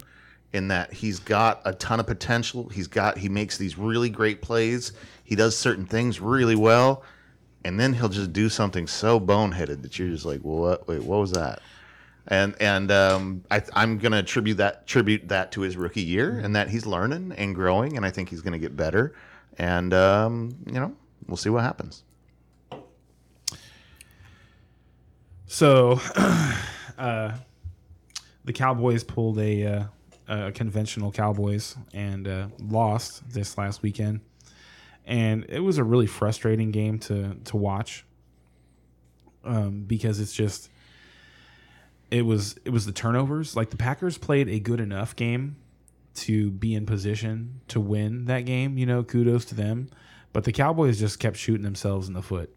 in 0.52 0.68
that 0.68 0.92
he's 0.92 1.18
got 1.18 1.60
a 1.64 1.72
ton 1.74 2.00
of 2.00 2.06
potential. 2.06 2.68
He's 2.68 2.86
got 2.86 3.18
he 3.18 3.28
makes 3.28 3.58
these 3.58 3.76
really 3.78 4.08
great 4.08 4.40
plays. 4.42 4.92
He 5.24 5.34
does 5.36 5.56
certain 5.56 5.84
things 5.86 6.20
really 6.20 6.56
well, 6.56 7.02
and 7.64 7.78
then 7.78 7.92
he'll 7.92 8.08
just 8.08 8.32
do 8.32 8.48
something 8.48 8.86
so 8.86 9.20
boneheaded 9.20 9.82
that 9.82 9.98
you're 9.98 10.08
just 10.08 10.24
like, 10.24 10.40
well, 10.42 10.58
what? 10.58 10.88
Wait, 10.88 11.02
what 11.02 11.20
was 11.20 11.32
that? 11.32 11.60
And 12.26 12.54
and 12.58 12.90
um, 12.90 13.44
I, 13.50 13.62
I'm 13.74 13.98
gonna 13.98 14.18
attribute 14.18 14.56
that 14.56 14.86
tribute 14.86 15.28
that 15.28 15.52
to 15.52 15.60
his 15.60 15.76
rookie 15.76 16.02
year, 16.02 16.38
and 16.38 16.56
that 16.56 16.70
he's 16.70 16.86
learning 16.86 17.32
and 17.36 17.54
growing, 17.54 17.96
and 17.96 18.06
I 18.06 18.10
think 18.10 18.30
he's 18.30 18.40
gonna 18.40 18.58
get 18.58 18.76
better. 18.76 19.14
And 19.58 19.92
um, 19.92 20.56
you 20.66 20.80
know, 20.80 20.96
we'll 21.26 21.36
see 21.36 21.50
what 21.50 21.62
happens. 21.62 22.02
So, 25.46 26.00
uh, 26.98 27.32
the 28.44 28.52
Cowboys 28.52 29.04
pulled 29.04 29.38
a, 29.38 29.64
uh, 29.66 29.84
a 30.26 30.52
conventional 30.52 31.12
Cowboys 31.12 31.76
and 31.92 32.26
uh, 32.26 32.48
lost 32.58 33.22
this 33.30 33.56
last 33.58 33.82
weekend, 33.82 34.20
and 35.04 35.44
it 35.48 35.60
was 35.60 35.78
a 35.78 35.84
really 35.84 36.06
frustrating 36.06 36.70
game 36.70 36.98
to 37.00 37.36
to 37.44 37.56
watch. 37.56 38.04
Um, 39.44 39.84
because 39.86 40.20
it's 40.20 40.32
just 40.32 40.70
it 42.10 42.22
was 42.22 42.58
it 42.64 42.70
was 42.70 42.86
the 42.86 42.92
turnovers. 42.92 43.56
Like 43.56 43.70
the 43.70 43.76
Packers 43.76 44.18
played 44.18 44.48
a 44.48 44.58
good 44.60 44.80
enough 44.80 45.16
game 45.16 45.56
to 46.16 46.50
be 46.50 46.74
in 46.74 46.86
position 46.86 47.60
to 47.68 47.80
win 47.80 48.26
that 48.26 48.42
game. 48.42 48.78
You 48.78 48.86
know, 48.86 49.02
kudos 49.02 49.44
to 49.46 49.54
them. 49.54 49.90
But 50.32 50.44
the 50.44 50.52
Cowboys 50.52 50.98
just 50.98 51.20
kept 51.20 51.36
shooting 51.36 51.62
themselves 51.62 52.08
in 52.08 52.14
the 52.14 52.22
foot 52.22 52.54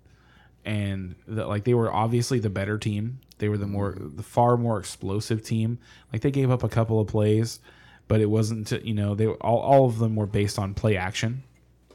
and 0.68 1.16
the, 1.28 1.46
like 1.48 1.64
they 1.64 1.74
were 1.74 1.92
obviously 1.92 2.40
the 2.40 2.50
better 2.50 2.78
team. 2.78 3.20
They 3.38 3.48
were 3.50 3.58
the 3.58 3.68
more 3.68 3.96
the 3.98 4.22
far 4.24 4.58
more 4.58 4.78
explosive 4.78 5.42
team. 5.42 5.80
Like 6.12 6.22
they 6.22 6.32
gave 6.32 6.52
up 6.52 6.62
a 6.64 6.70
couple 6.70 7.00
of 7.00 7.08
plays, 7.08 7.60
but 8.08 8.20
it 8.20 8.30
wasn't 8.30 8.72
you 8.84 8.94
know 8.94 9.16
they 9.16 9.28
were- 9.28 9.36
all 9.42 9.60
all 9.60 9.86
of 9.86 9.98
them 9.98 10.16
were 10.16 10.26
based 10.28 10.60
on 10.60 10.74
play 10.74 10.98
action, 10.98 11.44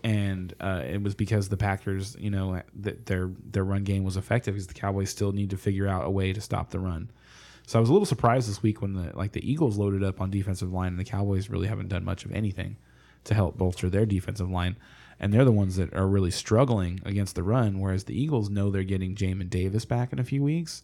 and 0.02 0.54
uh, 0.58 0.82
it 0.86 1.02
was 1.02 1.14
because 1.14 1.50
the 1.50 1.56
Packers 1.58 2.16
you 2.18 2.30
know 2.30 2.62
that 2.76 3.06
their 3.06 3.30
their 3.50 3.64
run 3.64 3.84
game 3.84 4.04
was 4.04 4.16
effective 4.16 4.54
because 4.54 4.68
the 4.68 4.74
Cowboys 4.74 5.10
still 5.10 5.32
need 5.32 5.50
to 5.50 5.56
figure 5.58 5.86
out 5.86 6.06
a 6.06 6.10
way 6.10 6.32
to 6.32 6.40
stop 6.40 6.70
the 6.70 6.80
run. 6.80 7.10
So 7.72 7.78
I 7.78 7.80
was 7.80 7.88
a 7.88 7.92
little 7.94 8.04
surprised 8.04 8.50
this 8.50 8.62
week 8.62 8.82
when 8.82 8.92
the 8.92 9.16
like 9.16 9.32
the 9.32 9.50
Eagles 9.50 9.78
loaded 9.78 10.04
up 10.04 10.20
on 10.20 10.28
defensive 10.28 10.70
line 10.70 10.88
and 10.88 10.98
the 10.98 11.06
Cowboys 11.06 11.48
really 11.48 11.68
haven't 11.68 11.88
done 11.88 12.04
much 12.04 12.26
of 12.26 12.32
anything 12.32 12.76
to 13.24 13.32
help 13.32 13.56
bolster 13.56 13.88
their 13.88 14.04
defensive 14.04 14.50
line. 14.50 14.76
And 15.18 15.32
they're 15.32 15.46
the 15.46 15.52
ones 15.52 15.76
that 15.76 15.94
are 15.94 16.06
really 16.06 16.30
struggling 16.30 17.00
against 17.06 17.34
the 17.34 17.42
run, 17.42 17.80
whereas 17.80 18.04
the 18.04 18.14
Eagles 18.14 18.50
know 18.50 18.70
they're 18.70 18.82
getting 18.82 19.14
Jamin 19.14 19.48
Davis 19.48 19.86
back 19.86 20.12
in 20.12 20.18
a 20.18 20.22
few 20.22 20.42
weeks 20.42 20.82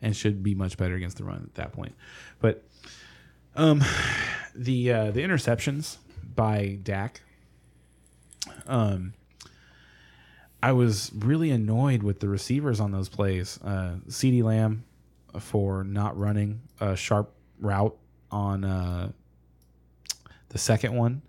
and 0.00 0.16
should 0.16 0.42
be 0.42 0.54
much 0.54 0.78
better 0.78 0.94
against 0.94 1.18
the 1.18 1.24
run 1.24 1.42
at 1.44 1.56
that 1.56 1.74
point. 1.74 1.94
But 2.40 2.64
um 3.54 3.84
the 4.54 4.92
uh, 4.92 5.10
the 5.10 5.20
interceptions 5.20 5.98
by 6.34 6.78
Dak 6.82 7.20
um 8.66 9.12
I 10.62 10.72
was 10.72 11.12
really 11.14 11.50
annoyed 11.50 12.02
with 12.02 12.20
the 12.20 12.30
receivers 12.30 12.80
on 12.80 12.92
those 12.92 13.10
plays. 13.10 13.58
Uh 13.62 13.96
CeeDee 14.08 14.42
Lamb 14.42 14.84
for 15.38 15.84
not 15.84 16.16
running 16.18 16.62
a 16.80 16.96
sharp 16.96 17.34
route 17.60 17.96
on 18.30 18.64
uh 18.64 19.10
the 20.50 20.58
second 20.58 20.94
one 20.94 21.22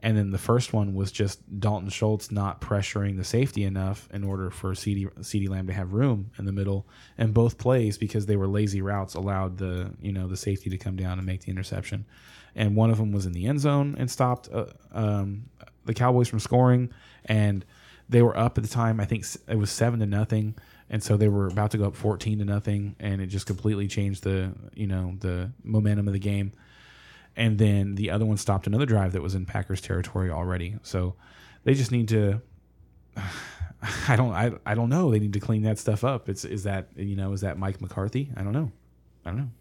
And 0.00 0.16
then 0.16 0.30
the 0.30 0.38
first 0.38 0.72
one 0.72 0.94
was 0.94 1.10
just 1.10 1.40
Dalton 1.60 1.88
Schultz 1.90 2.30
not 2.30 2.60
pressuring 2.60 3.16
the 3.16 3.24
safety 3.24 3.64
enough 3.64 4.08
in 4.12 4.22
order 4.22 4.50
for 4.50 4.72
CeeDee, 4.72 5.12
CeeDee 5.20 5.48
Lamb 5.48 5.66
to 5.66 5.72
have 5.72 5.92
room 5.92 6.30
in 6.38 6.44
the 6.44 6.52
middle. 6.52 6.86
And 7.16 7.34
both 7.34 7.58
plays, 7.58 7.98
because 7.98 8.26
they 8.26 8.36
were 8.36 8.46
lazy 8.46 8.80
routes, 8.80 9.14
allowed 9.14 9.58
the 9.58 9.92
you 10.00 10.12
know 10.12 10.28
the 10.28 10.36
safety 10.36 10.70
to 10.70 10.78
come 10.78 10.96
down 10.96 11.18
and 11.18 11.26
make 11.26 11.42
the 11.42 11.50
interception. 11.50 12.06
And 12.54 12.76
one 12.76 12.90
of 12.90 12.98
them 12.98 13.12
was 13.12 13.26
in 13.26 13.32
the 13.32 13.46
end 13.46 13.60
zone 13.60 13.96
and 13.98 14.10
stopped 14.10 14.48
uh, 14.52 14.66
um, 14.92 15.46
the 15.84 15.94
Cowboys 15.94 16.28
from 16.28 16.40
scoring. 16.40 16.92
And 17.24 17.64
they 18.08 18.22
were 18.22 18.36
up 18.38 18.56
at 18.58 18.64
the 18.64 18.70
time. 18.70 19.00
I 19.00 19.04
think 19.04 19.24
it 19.48 19.58
was 19.58 19.70
seven 19.70 20.00
to 20.00 20.06
nothing, 20.06 20.54
and 20.90 21.02
so 21.02 21.16
they 21.16 21.28
were 21.28 21.46
about 21.46 21.70
to 21.72 21.78
go 21.78 21.86
up 21.86 21.96
fourteen 21.96 22.38
to 22.38 22.44
nothing, 22.44 22.96
and 22.98 23.20
it 23.20 23.26
just 23.26 23.46
completely 23.46 23.88
changed 23.88 24.24
the 24.24 24.52
you 24.74 24.86
know 24.86 25.14
the 25.20 25.52
momentum 25.62 26.06
of 26.06 26.14
the 26.14 26.18
game. 26.18 26.52
And 27.36 27.56
then 27.56 27.94
the 27.94 28.10
other 28.10 28.26
one 28.26 28.36
stopped 28.36 28.66
another 28.66 28.86
drive 28.86 29.12
that 29.12 29.22
was 29.22 29.36
in 29.36 29.46
Packers 29.46 29.80
territory 29.80 30.28
already. 30.28 30.76
So 30.82 31.14
they 31.62 31.74
just 31.74 31.92
need 31.92 32.08
to. 32.08 32.40
I 34.08 34.16
don't. 34.16 34.32
I, 34.32 34.52
I 34.66 34.74
don't 34.74 34.88
know. 34.88 35.12
They 35.12 35.20
need 35.20 35.34
to 35.34 35.40
clean 35.40 35.62
that 35.62 35.78
stuff 35.78 36.02
up. 36.02 36.28
It's 36.28 36.44
is 36.44 36.64
that 36.64 36.88
you 36.96 37.14
know 37.14 37.32
is 37.32 37.42
that 37.42 37.58
Mike 37.58 37.80
McCarthy? 37.80 38.32
I 38.36 38.42
don't 38.42 38.52
know. 38.52 38.72
I 39.24 39.30
don't 39.30 39.38
know. 39.38 39.50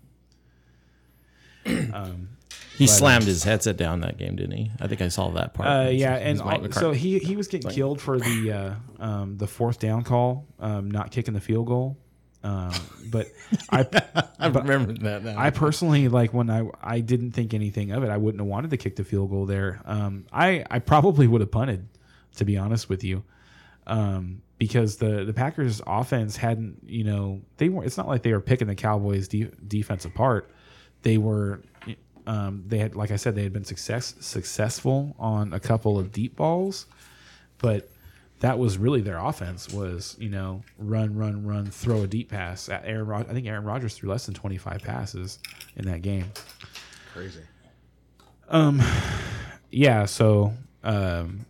Um, 1.93 2.29
He 2.77 2.87
slammed 2.87 3.25
his 3.25 3.43
headset 3.43 3.75
down 3.77 4.01
that 4.01 4.17
game, 4.17 4.35
didn't 4.35 4.55
he? 4.55 4.71
I 4.79 4.87
think 4.87 5.01
I 5.01 5.07
saw 5.07 5.29
that 5.31 5.53
part. 5.53 5.67
Uh, 5.67 5.89
yeah, 5.89 6.15
and 6.15 6.39
all- 6.41 6.71
so 6.71 6.91
he 6.91 7.19
he 7.19 7.35
was 7.35 7.47
getting 7.47 7.71
killed 7.71 7.99
for 7.99 8.19
the 8.19 8.51
uh, 8.99 9.03
um, 9.03 9.37
the 9.37 9.47
fourth 9.47 9.79
down 9.79 10.03
call, 10.03 10.45
um, 10.59 10.91
not 10.91 11.11
kicking 11.11 11.33
the 11.33 11.41
field 11.41 11.67
goal. 11.67 11.97
Um, 12.43 12.71
but 13.11 13.27
I 13.71 13.79
I 14.39 14.49
but 14.49 14.63
remember 14.67 14.93
that 15.03 15.23
now. 15.23 15.35
I 15.37 15.49
personally 15.49 16.07
like 16.07 16.33
when 16.33 16.49
I 16.51 16.69
I 16.81 16.99
didn't 16.99 17.31
think 17.31 17.53
anything 17.55 17.91
of 17.91 18.03
it. 18.03 18.09
I 18.09 18.17
wouldn't 18.17 18.39
have 18.41 18.47
wanted 18.47 18.69
to 18.69 18.77
kick 18.77 18.95
the 18.95 19.03
field 19.03 19.31
goal 19.31 19.45
there. 19.47 19.81
Um, 19.85 20.27
I 20.31 20.63
I 20.69 20.79
probably 20.79 21.25
would 21.27 21.41
have 21.41 21.51
punted, 21.51 21.87
to 22.35 22.45
be 22.45 22.57
honest 22.57 22.89
with 22.89 23.03
you, 23.03 23.23
um, 23.87 24.41
because 24.59 24.97
the 24.97 25.25
the 25.25 25.33
Packers 25.33 25.81
offense 25.87 26.37
hadn't 26.37 26.77
you 26.85 27.03
know 27.03 27.41
they 27.57 27.69
were. 27.69 27.83
It's 27.83 27.97
not 27.97 28.07
like 28.07 28.21
they 28.21 28.33
were 28.33 28.39
picking 28.41 28.67
the 28.67 28.75
Cowboys 28.75 29.27
de- 29.27 29.51
defense 29.67 30.05
apart. 30.05 30.49
They 31.01 31.17
were. 31.17 31.61
Um, 32.27 32.63
they 32.67 32.77
had, 32.77 32.95
like 32.95 33.11
I 33.11 33.15
said, 33.15 33.35
they 33.35 33.43
had 33.43 33.53
been 33.53 33.63
success 33.63 34.13
successful 34.19 35.15
on 35.17 35.53
a 35.53 35.59
couple 35.59 35.97
of 35.97 36.11
deep 36.11 36.35
balls, 36.35 36.85
but 37.57 37.89
that 38.41 38.59
was 38.59 38.77
really 38.77 39.01
their 39.01 39.17
offense 39.17 39.73
was 39.73 40.15
you 40.19 40.29
know 40.29 40.61
run 40.77 41.15
run 41.15 41.45
run 41.45 41.65
throw 41.65 42.03
a 42.03 42.07
deep 42.07 42.29
pass. 42.29 42.69
At 42.69 42.83
Aaron 42.85 43.07
Rod- 43.07 43.29
I 43.29 43.33
think 43.33 43.47
Aaron 43.47 43.63
Rodgers 43.63 43.95
threw 43.95 44.09
less 44.09 44.25
than 44.25 44.35
25 44.35 44.83
passes 44.83 45.39
in 45.75 45.85
that 45.85 46.01
game. 46.01 46.31
Crazy. 47.13 47.41
Um, 48.49 48.81
yeah 49.71 50.05
so 50.05 50.53
um 50.83 51.45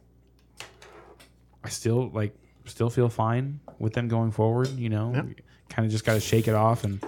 I 1.64 1.70
still 1.70 2.10
like 2.10 2.36
still 2.66 2.90
feel 2.90 3.10
fine 3.10 3.60
with 3.80 3.94
them 3.94 4.08
going 4.08 4.32
forward 4.32 4.70
you 4.70 4.90
know? 4.90 5.12
Kind 5.70 5.86
of 5.86 5.92
just 5.92 6.06
got 6.06 6.14
to 6.14 6.20
shake 6.20 6.48
it 6.48 6.56
off 6.56 6.84
and 6.84 7.04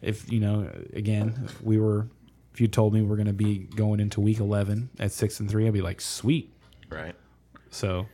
if 0.00 0.30
you 0.32 0.40
know 0.40 0.68
again 0.94 1.48
we 1.62 1.78
were 1.78 2.08
if 2.52 2.60
you 2.60 2.68
told 2.68 2.92
me 2.94 3.02
we're 3.02 3.16
going 3.16 3.26
to 3.26 3.32
be 3.32 3.58
going 3.58 3.98
into 4.00 4.20
week 4.20 4.38
11 4.40 4.90
at 4.98 5.12
6 5.12 5.40
and 5.40 5.50
3 5.50 5.66
I'd 5.66 5.72
be 5.72 5.80
like 5.82 6.00
sweet 6.00 6.52
Right. 6.90 7.14
so 7.70 8.06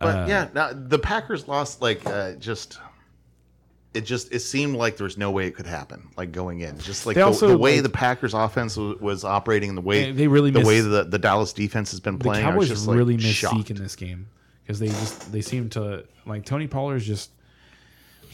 But 0.00 0.28
yeah, 0.28 0.48
now 0.54 0.70
the 0.72 0.98
Packers 0.98 1.48
lost 1.48 1.80
like 1.82 2.04
uh, 2.06 2.32
just. 2.34 2.78
It 3.94 4.04
just 4.04 4.32
it 4.34 4.40
seemed 4.40 4.74
like 4.74 4.96
there 4.96 5.04
was 5.04 5.16
no 5.16 5.30
way 5.30 5.46
it 5.46 5.54
could 5.54 5.68
happen. 5.68 6.08
Like 6.16 6.32
going 6.32 6.62
in, 6.62 6.76
just 6.80 7.06
like 7.06 7.14
the, 7.14 7.22
also, 7.22 7.46
the 7.46 7.56
way 7.56 7.74
like- 7.74 7.84
the 7.84 7.88
Packers 7.90 8.34
offense 8.34 8.76
was, 8.76 8.98
was 9.00 9.24
operating, 9.24 9.68
and 9.68 9.78
the 9.78 9.82
way 9.82 10.10
They- 10.10 10.26
really 10.26 10.50
the 10.50 10.62
way 10.66 10.80
the 10.80 11.04
the 11.04 11.18
Dallas 11.18 11.52
defense 11.52 11.92
has 11.92 12.00
been 12.00 12.18
the 12.18 12.24
playing. 12.24 12.44
I 12.44 12.48
was 12.48 12.66
Cowboys 12.66 12.68
just 12.70 12.88
like, 12.88 12.96
really 12.96 13.14
miss 13.16 13.26
shocked. 13.26 13.56
Zeke 13.56 13.70
in 13.70 13.76
this 13.76 13.94
game 13.94 14.26
because 14.64 14.80
they 14.80 14.88
just 14.88 15.30
they 15.30 15.40
seem 15.40 15.68
to 15.70 16.04
like 16.26 16.44
Tony 16.44 16.66
Pollard's 16.66 17.06
just 17.06 17.30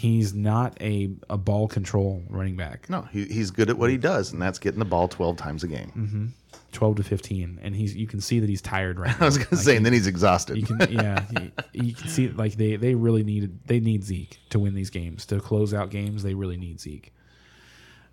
he's 0.00 0.32
not 0.32 0.80
a, 0.80 1.10
a 1.28 1.36
ball 1.36 1.68
control 1.68 2.22
running 2.28 2.56
back. 2.56 2.88
No, 2.88 3.02
he, 3.02 3.26
he's 3.26 3.50
good 3.50 3.68
at 3.68 3.76
what 3.76 3.90
he 3.90 3.98
does, 3.98 4.32
and 4.32 4.40
that's 4.40 4.58
getting 4.58 4.78
the 4.78 4.84
ball 4.86 5.08
twelve 5.08 5.36
times 5.36 5.62
a 5.62 5.68
game. 5.68 5.92
Mm-hmm. 5.96 6.26
Twelve 6.72 6.96
to 6.96 7.02
fifteen, 7.02 7.58
and 7.62 7.76
he's 7.76 7.94
you 7.94 8.06
can 8.06 8.20
see 8.20 8.40
that 8.40 8.48
he's 8.48 8.62
tired 8.62 8.98
right 8.98 9.10
now. 9.10 9.16
I 9.20 9.24
was 9.26 9.38
gonna 9.38 9.60
say, 9.60 9.76
and 9.76 9.84
then 9.84 9.92
he's 9.92 10.06
exhausted. 10.06 10.56
You 10.56 10.64
can 10.64 10.90
yeah, 10.90 11.24
you, 11.40 11.52
you 11.72 11.94
can 11.94 12.08
see 12.08 12.28
like 12.28 12.54
they 12.54 12.76
they 12.76 12.94
really 12.94 13.22
need 13.22 13.58
they 13.66 13.80
need 13.80 14.02
Zeke 14.04 14.38
to 14.50 14.58
win 14.58 14.74
these 14.74 14.90
games 14.90 15.26
to 15.26 15.40
close 15.40 15.74
out 15.74 15.90
games. 15.90 16.22
They 16.22 16.34
really 16.34 16.56
need 16.56 16.80
Zeke. 16.80 17.12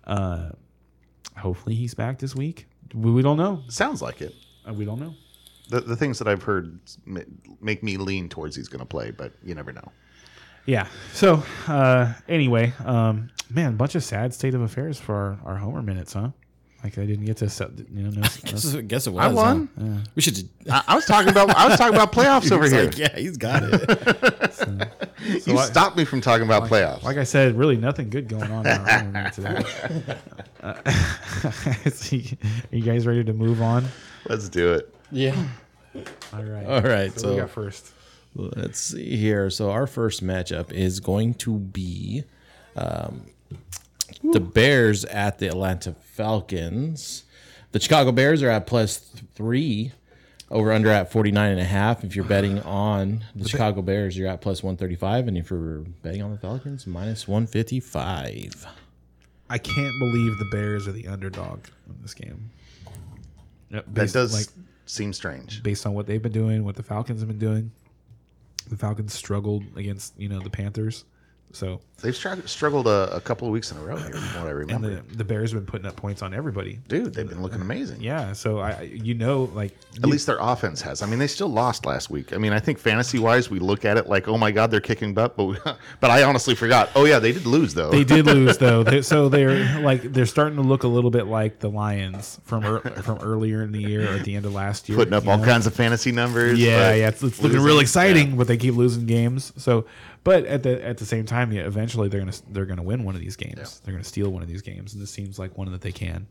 Uh, 0.04 0.50
hopefully 1.36 1.74
he's 1.74 1.94
back 1.94 2.18
this 2.18 2.34
week. 2.34 2.66
We, 2.94 3.12
we 3.12 3.22
don't 3.22 3.36
know. 3.36 3.62
Sounds 3.68 4.02
like 4.02 4.20
it. 4.20 4.34
Uh, 4.68 4.72
We 4.72 4.84
don't 4.84 5.00
know. 5.00 5.14
The, 5.68 5.80
the 5.80 5.96
things 5.96 6.18
that 6.18 6.26
I've 6.26 6.42
heard 6.42 6.78
make 7.60 7.82
me 7.82 7.98
lean 7.98 8.30
towards 8.30 8.56
he's 8.56 8.68
going 8.68 8.80
to 8.80 8.86
play, 8.86 9.10
but 9.10 9.34
you 9.44 9.54
never 9.54 9.70
know. 9.70 9.92
Yeah. 10.68 10.86
So 11.14 11.42
uh, 11.66 12.12
anyway, 12.28 12.74
um, 12.84 13.30
man, 13.48 13.76
bunch 13.76 13.94
of 13.94 14.04
sad 14.04 14.34
state 14.34 14.52
of 14.54 14.60
affairs 14.60 15.00
for 15.00 15.38
our, 15.42 15.52
our 15.52 15.56
Homer 15.56 15.80
minutes, 15.80 16.12
huh? 16.12 16.28
Like 16.84 16.98
I 16.98 17.06
didn't 17.06 17.24
get 17.24 17.38
to, 17.38 17.48
set, 17.48 17.70
you 17.90 18.02
know, 18.02 18.10
no, 18.10 18.20
guess, 18.44 18.74
I 18.74 18.82
guess 18.82 19.06
it 19.06 19.14
was. 19.14 19.24
I 19.24 19.28
won. 19.28 19.70
huh? 19.80 20.10
We 20.14 20.20
should. 20.20 20.46
I, 20.70 20.84
I 20.88 20.94
was 20.94 21.06
talking 21.06 21.30
about 21.30 21.48
I 21.56 21.68
was 21.68 21.78
talking 21.78 21.94
about 21.94 22.12
playoffs 22.12 22.52
over 22.52 22.68
here. 22.68 22.84
like, 22.84 22.98
yeah, 22.98 23.16
he's 23.16 23.38
got 23.38 23.62
it. 23.64 24.86
you 25.46 25.58
stopped 25.58 25.96
me 25.96 26.04
from 26.04 26.20
talking 26.20 26.44
about 26.44 26.64
playoffs. 26.64 27.02
like 27.02 27.16
I 27.16 27.24
said, 27.24 27.56
really 27.56 27.78
nothing 27.78 28.10
good 28.10 28.28
going 28.28 28.52
on 28.52 28.66
in 28.66 28.72
our 28.78 28.88
Homer 28.90 29.10
minute 29.10 29.32
today. 29.32 29.64
Uh, 30.62 30.74
are 30.84 32.76
you 32.76 32.82
guys 32.82 33.06
ready 33.06 33.24
to 33.24 33.32
move 33.32 33.62
on? 33.62 33.86
Let's 34.28 34.50
do 34.50 34.74
it. 34.74 34.94
yeah. 35.10 35.34
All 36.34 36.44
right. 36.44 36.66
All 36.66 36.82
right. 36.82 37.18
So, 37.18 37.30
we 37.30 37.40
got 37.40 37.48
first. 37.48 37.92
Let's 38.38 38.80
see 38.80 39.16
here. 39.16 39.50
So 39.50 39.70
our 39.70 39.86
first 39.86 40.24
matchup 40.24 40.72
is 40.72 41.00
going 41.00 41.34
to 41.34 41.58
be 41.58 42.24
um, 42.76 43.26
the 44.22 44.40
Bears 44.40 45.04
at 45.06 45.38
the 45.38 45.48
Atlanta 45.48 45.92
Falcons. 45.92 47.24
The 47.72 47.80
Chicago 47.80 48.12
Bears 48.12 48.42
are 48.42 48.50
at 48.50 48.66
plus 48.66 48.98
three. 49.34 49.92
Over 50.50 50.72
under 50.72 50.88
at 50.88 51.12
49 51.12 51.50
and 51.50 51.60
a 51.60 51.64
half. 51.64 52.04
If 52.04 52.16
you're 52.16 52.24
betting 52.36 52.60
on 52.62 53.22
the 53.36 53.46
Chicago 53.46 53.82
Bears, 53.82 54.16
you're 54.16 54.28
at 54.28 54.40
plus 54.40 54.62
135. 54.62 55.28
And 55.28 55.36
if 55.36 55.50
you're 55.50 55.80
betting 56.02 56.22
on 56.22 56.30
the 56.30 56.38
Falcons, 56.38 56.86
minus 56.86 57.28
155. 57.28 58.66
I 59.50 59.58
can't 59.58 59.94
believe 59.98 60.38
the 60.38 60.48
Bears 60.50 60.88
are 60.88 60.92
the 60.92 61.06
underdog 61.08 61.66
in 61.86 61.96
this 62.00 62.14
game. 62.14 62.50
Yep, 63.70 63.84
That 63.84 63.94
based, 63.94 64.14
does 64.14 64.32
like 64.34 64.46
seem 64.86 65.12
strange. 65.12 65.62
based 65.62 65.84
on 65.86 65.92
what 65.92 66.06
they've 66.06 66.22
been 66.22 66.32
doing, 66.32 66.64
what 66.64 66.76
the 66.76 66.82
Falcons 66.82 67.20
have 67.20 67.28
been 67.28 67.38
doing. 67.38 67.70
The 68.68 68.76
Falcons 68.76 69.14
struggled 69.14 69.64
against 69.76 70.18
you 70.18 70.28
know 70.28 70.40
the 70.40 70.50
Panthers, 70.50 71.04
so 71.52 71.80
They've 72.00 72.14
strugg- 72.14 72.46
struggled 72.48 72.86
a, 72.86 73.16
a 73.16 73.20
couple 73.20 73.48
of 73.48 73.52
weeks 73.52 73.72
in 73.72 73.78
a 73.78 73.80
row 73.80 73.96
here, 73.96 74.12
from 74.12 74.40
what 74.40 74.46
I 74.46 74.50
and 74.50 74.58
remember. 74.60 75.02
the 75.08 75.16
the 75.16 75.24
Bears 75.24 75.50
have 75.50 75.60
been 75.60 75.66
putting 75.66 75.86
up 75.86 75.96
points 75.96 76.22
on 76.22 76.32
everybody. 76.32 76.78
Dude, 76.86 77.12
they've 77.12 77.28
been 77.28 77.42
looking 77.42 77.60
amazing. 77.60 78.00
Yeah, 78.00 78.32
so 78.34 78.60
I 78.60 78.82
you 78.82 79.14
know 79.14 79.50
like 79.52 79.74
At 79.96 80.06
least 80.08 80.26
their 80.26 80.38
offense 80.38 80.80
has. 80.82 81.02
I 81.02 81.06
mean, 81.06 81.18
they 81.18 81.26
still 81.26 81.48
lost 81.48 81.86
last 81.86 82.08
week. 82.08 82.32
I 82.32 82.38
mean, 82.38 82.52
I 82.52 82.60
think 82.60 82.78
fantasy 82.78 83.18
wise, 83.18 83.50
we 83.50 83.58
look 83.58 83.84
at 83.84 83.96
it 83.96 84.08
like, 84.08 84.28
oh 84.28 84.38
my 84.38 84.52
god, 84.52 84.70
they're 84.70 84.80
kicking 84.80 85.12
butt. 85.12 85.36
But 85.36 85.44
we, 85.44 85.56
but 86.00 86.10
I 86.10 86.22
honestly 86.22 86.54
forgot. 86.54 86.88
Oh 86.94 87.04
yeah, 87.04 87.18
they 87.18 87.32
did 87.32 87.46
lose 87.46 87.74
though. 87.74 87.90
They 87.90 88.04
did 88.04 88.26
lose 88.26 88.58
though, 88.58 88.84
they 88.84 89.02
so 89.02 89.28
they're 89.28 89.80
like 89.80 90.02
they're 90.02 90.26
starting 90.26 90.56
to 90.56 90.62
look 90.62 90.84
a 90.84 90.88
little 90.88 91.10
bit 91.10 91.26
like 91.26 91.58
the 91.58 91.68
Lions 91.68 92.38
from 92.44 92.64
ear 92.64 92.78
from 93.02 93.18
earlier 93.18 93.64
in 93.64 93.72
the 93.72 93.80
year 93.80 94.08
or 94.08 94.18
at 94.18 94.24
the 94.24 94.36
end 94.36 94.46
of 94.46 94.54
last 94.54 94.88
year. 94.88 94.96
putting 94.96 95.14
up 95.14 95.26
all 95.26 95.38
know? 95.38 95.44
kinds 95.44 95.66
of 95.66 95.74
fantasy 95.74 96.12
numbers. 96.12 96.60
Yeah, 96.60 96.94
yeah, 96.94 97.08
it's, 97.08 97.24
it's 97.24 97.42
looking 97.42 97.60
real 97.60 97.80
exciting, 97.80 98.30
yeah. 98.30 98.36
but 98.36 98.46
they 98.46 98.56
keep 98.56 98.76
losing 98.76 99.06
games. 99.06 99.52
So, 99.56 99.84
but 100.24 100.44
at 100.46 100.62
the 100.62 100.84
at 100.84 100.98
the 100.98 101.06
same 101.06 101.24
time, 101.26 101.52
yeah, 101.52 101.62
eventually 101.62 102.08
they're 102.08 102.20
gonna 102.20 102.32
they're 102.50 102.66
gonna 102.66 102.82
win 102.82 103.04
one 103.04 103.14
of 103.14 103.20
these 103.20 103.36
games. 103.36 103.80
They're 103.84 103.92
gonna 103.94 104.04
steal 104.04 104.30
one 104.30 104.42
of 104.42 104.48
these 104.48 104.62
games, 104.62 104.92
and 104.94 105.02
this 105.02 105.10
seems 105.10 105.38
like 105.38 105.56
one 105.56 105.70
that 105.72 105.80
they 105.80 105.92
can. 105.92 106.26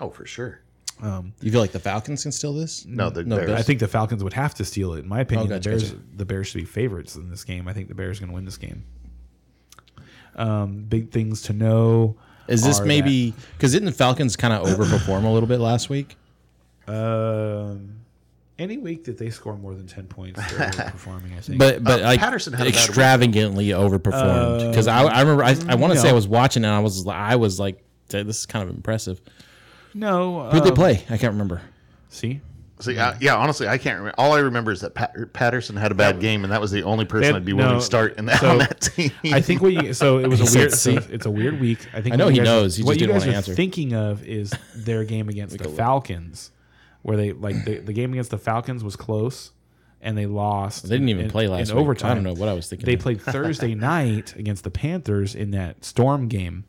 Oh, 0.00 0.10
for 0.10 0.26
sure. 0.26 0.60
You 1.02 1.50
feel 1.50 1.60
like 1.60 1.72
the 1.72 1.80
Falcons 1.80 2.22
can 2.22 2.30
steal 2.30 2.52
this? 2.52 2.86
No, 2.86 3.10
the 3.10 3.24
No, 3.24 3.34
Bears. 3.36 3.48
Bears. 3.48 3.60
I 3.60 3.62
think 3.64 3.80
the 3.80 3.88
Falcons 3.88 4.22
would 4.22 4.34
have 4.34 4.54
to 4.54 4.64
steal 4.64 4.94
it. 4.94 5.00
In 5.00 5.08
my 5.08 5.20
opinion, 5.20 5.48
Oh, 5.48 5.56
gotcha, 5.56 5.62
the 5.70 5.70
Bears 5.70 5.90
gotcha. 5.90 6.02
the 6.16 6.24
Bears 6.24 6.46
should 6.46 6.58
be 6.58 6.64
favorites 6.64 7.16
in 7.16 7.28
this 7.28 7.42
game. 7.44 7.66
I 7.66 7.72
think 7.72 7.88
the 7.88 7.94
Bears 7.94 8.18
are 8.18 8.20
gonna 8.20 8.32
win 8.34 8.44
this 8.44 8.56
game. 8.58 8.84
Um, 10.36 10.84
big 10.84 11.10
things 11.10 11.42
to 11.42 11.52
know. 11.52 12.16
Is 12.48 12.62
this 12.62 12.80
maybe 12.80 13.34
because 13.56 13.72
didn't 13.72 13.86
the 13.86 13.92
Falcons 13.92 14.36
kind 14.36 14.52
of 14.54 14.66
overperform 14.66 15.24
a 15.24 15.28
little 15.28 15.48
bit 15.48 15.58
last 15.60 15.88
week? 15.90 16.16
that, 16.86 16.94
um, 16.94 18.01
any 18.62 18.78
week 18.78 19.04
that 19.04 19.18
they 19.18 19.28
score 19.30 19.56
more 19.56 19.74
than 19.74 19.86
ten 19.86 20.06
points, 20.06 20.40
they're 20.56 20.70
performing. 20.90 21.34
I 21.34 21.40
think. 21.40 21.58
But 21.58 21.82
but 21.84 22.00
Uh, 22.00 22.04
like 22.04 22.20
Patterson 22.20 22.52
had 22.52 22.62
a 22.62 22.70
bad 22.70 22.74
week. 22.74 22.84
extravagantly 22.86 23.66
overperformed 23.68 24.70
because 24.70 24.86
I, 24.86 25.02
I 25.02 25.20
remember 25.20 25.44
I, 25.44 25.56
I 25.68 25.74
want 25.74 25.92
to 25.92 25.98
say 25.98 26.08
I 26.08 26.12
was 26.14 26.26
watching 26.28 26.64
and 26.64 26.72
I 26.72 26.78
was 26.80 27.06
I 27.06 27.36
was 27.36 27.58
like 27.60 27.82
this 28.08 28.38
is 28.40 28.46
kind 28.46 28.68
of 28.68 28.74
impressive. 28.74 29.20
no, 29.94 30.48
Who'd 30.50 30.64
they 30.64 30.68
um, 30.70 30.74
play? 30.74 31.04
I 31.10 31.16
can't 31.18 31.32
remember. 31.32 31.62
See, 32.08 32.40
See, 32.80 32.98
I, 32.98 33.16
yeah, 33.20 33.36
honestly, 33.36 33.68
I 33.68 33.78
can't 33.78 33.96
remember. 33.98 34.14
All 34.18 34.32
I 34.32 34.40
remember 34.40 34.72
is 34.72 34.80
that 34.80 34.92
Pat, 34.92 35.14
Patterson 35.32 35.76
had 35.76 35.92
a 35.92 35.94
bad 35.94 36.18
game, 36.18 36.42
and 36.42 36.52
that 36.52 36.60
was 36.60 36.72
the 36.72 36.82
only 36.82 37.04
person 37.04 37.30
They- 37.30 37.36
I'd 37.36 37.44
be 37.44 37.52
willing 37.52 37.74
no, 37.74 37.78
to 37.78 37.84
start 37.84 38.16
in 38.18 38.24
that, 38.26 38.40
so 38.40 38.50
on 38.50 38.58
that 38.58 38.80
team. 38.80 39.12
I 39.32 39.40
think 39.40 39.62
what 39.62 39.72
you 39.72 39.94
so 39.94 40.18
it 40.18 40.26
was 40.26 40.40
a 40.40 40.44
weird. 40.58 40.72
So 40.72 40.90
it's 41.08 41.24
a 41.26 41.30
weird 41.30 41.60
week. 41.60 41.78
I 41.94 42.00
think 42.00 42.14
I 42.14 42.16
know 42.16 42.26
he 42.28 42.38
guys- 42.38 42.44
knows, 42.44 42.76
he 42.76 42.82
what 42.82 42.94
just 42.94 43.00
you 43.02 43.06
didn't 43.06 43.18
guys 43.20 43.26
wanna 43.26 43.32
are 43.34 43.36
answer. 43.36 43.54
thinking 43.54 43.94
of 43.94 44.24
is 44.26 44.52
their 44.74 45.04
game 45.04 45.28
against 45.28 45.56
the 45.58 45.68
Falcons, 45.68 46.50
where 47.02 47.16
they 47.16 47.32
like 47.32 47.64
the, 47.64 47.78
the 47.78 47.92
game 47.92 48.12
against 48.12 48.30
the 48.30 48.38
Falcons 48.38 48.82
was 48.82 48.96
close 48.96 49.50
and 50.00 50.18
they 50.18 50.26
lost. 50.26 50.84
They 50.84 50.96
didn't 50.96 51.08
even 51.08 51.26
in- 51.26 51.30
play 51.30 51.46
last 51.48 51.70
in 51.70 51.76
week. 51.76 51.82
overtime. 51.82 52.10
I 52.10 52.14
don't 52.14 52.24
know 52.24 52.34
what 52.34 52.48
I 52.48 52.54
was 52.54 52.68
thinking. 52.68 52.86
They 52.86 52.94
of. 52.94 53.00
played 53.00 53.20
Thursday 53.22 53.74
night 53.74 54.34
against 54.36 54.64
the 54.64 54.70
Panthers 54.70 55.34
in 55.34 55.52
that 55.52 55.84
storm 55.84 56.28
game. 56.28 56.64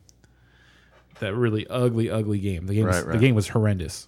That 1.20 1.34
really 1.36 1.66
ugly, 1.68 2.10
ugly 2.10 2.40
game. 2.40 2.68
The 2.68 2.76
game, 2.76 2.86
was, 2.86 3.04
Right, 3.04 3.14
the 3.14 3.20
game 3.20 3.36
was 3.36 3.48
horrendous. 3.50 4.08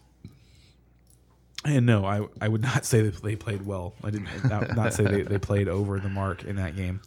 And 1.64 1.86
no, 1.86 2.06
I, 2.06 2.28
I 2.42 2.48
would 2.48 2.62
not 2.62 2.86
say 2.92 3.02
that 3.02 3.22
they 3.24 3.36
played 3.36 3.66
well. 3.66 3.94
I 4.04 4.12
didn't 4.12 4.28
not, 4.50 4.76
not 4.76 4.94
say 4.94 5.06
they, 5.06 5.22
they 5.24 5.40
played 5.40 5.68
over 5.68 6.00
the 6.00 6.10
mark 6.10 6.44
in 6.44 6.58
that 6.58 6.76
game. 6.76 7.02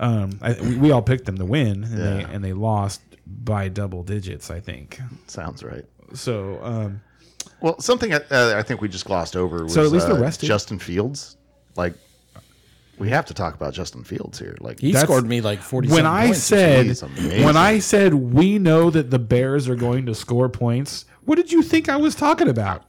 Um, 0.00 0.38
I, 0.40 0.54
we, 0.60 0.76
we 0.76 0.90
all 0.90 1.02
picked 1.02 1.26
them 1.26 1.36
to 1.38 1.44
win, 1.44 1.84
and 1.84 1.98
they 1.98 2.24
and 2.24 2.42
they 2.42 2.54
lost 2.54 3.02
by 3.26 3.68
double 3.68 4.02
digits. 4.02 4.50
I 4.50 4.58
think 4.58 4.98
Sounds 5.26 5.62
right. 5.62 5.84
so. 6.14 6.58
Um, 6.62 7.00
Well, 7.62 7.80
something 7.80 8.12
I, 8.12 8.16
uh, 8.30 8.54
I 8.56 8.62
think 8.62 8.80
we 8.80 8.88
just 8.88 9.04
glossed 9.04 9.36
over 9.36 9.62
was 9.64 9.74
So 9.74 9.84
at 9.84 9.92
least 9.92 10.06
uh, 10.08 10.14
they're. 10.14 10.30
Justin 10.30 10.78
Fields. 10.78 11.36
Like, 11.76 11.94
we 12.98 13.08
have 13.08 13.24
to 13.26 13.34
talk 13.34 13.54
about 13.54 13.72
Justin 13.72 14.04
Fields 14.04 14.38
here. 14.38 14.56
Like, 14.60 14.80
he 14.80 14.92
That's- 14.92 15.04
scored 15.08 15.26
me 15.26 15.40
like 15.40 15.60
forty. 15.60 15.88
when 15.88 16.06
I 16.06 16.26
points. 16.26 16.40
said 16.40 16.86
He's 16.86 17.02
amazing. 17.02 17.44
when 17.44 17.56
I 17.56 17.78
said 17.78 18.14
we 18.14 18.58
know 18.58 18.90
that 18.90 19.10
the 19.10 19.18
Bears 19.18 19.68
are 19.68 19.74
going 19.76 20.06
to 20.06 20.14
score 20.14 20.48
points, 20.48 21.04
what 21.24 21.36
did 21.36 21.50
you 21.50 21.62
think 21.62 21.88
I 21.88 21.96
was 21.96 22.14
talking 22.14 22.48
about? 22.48 22.84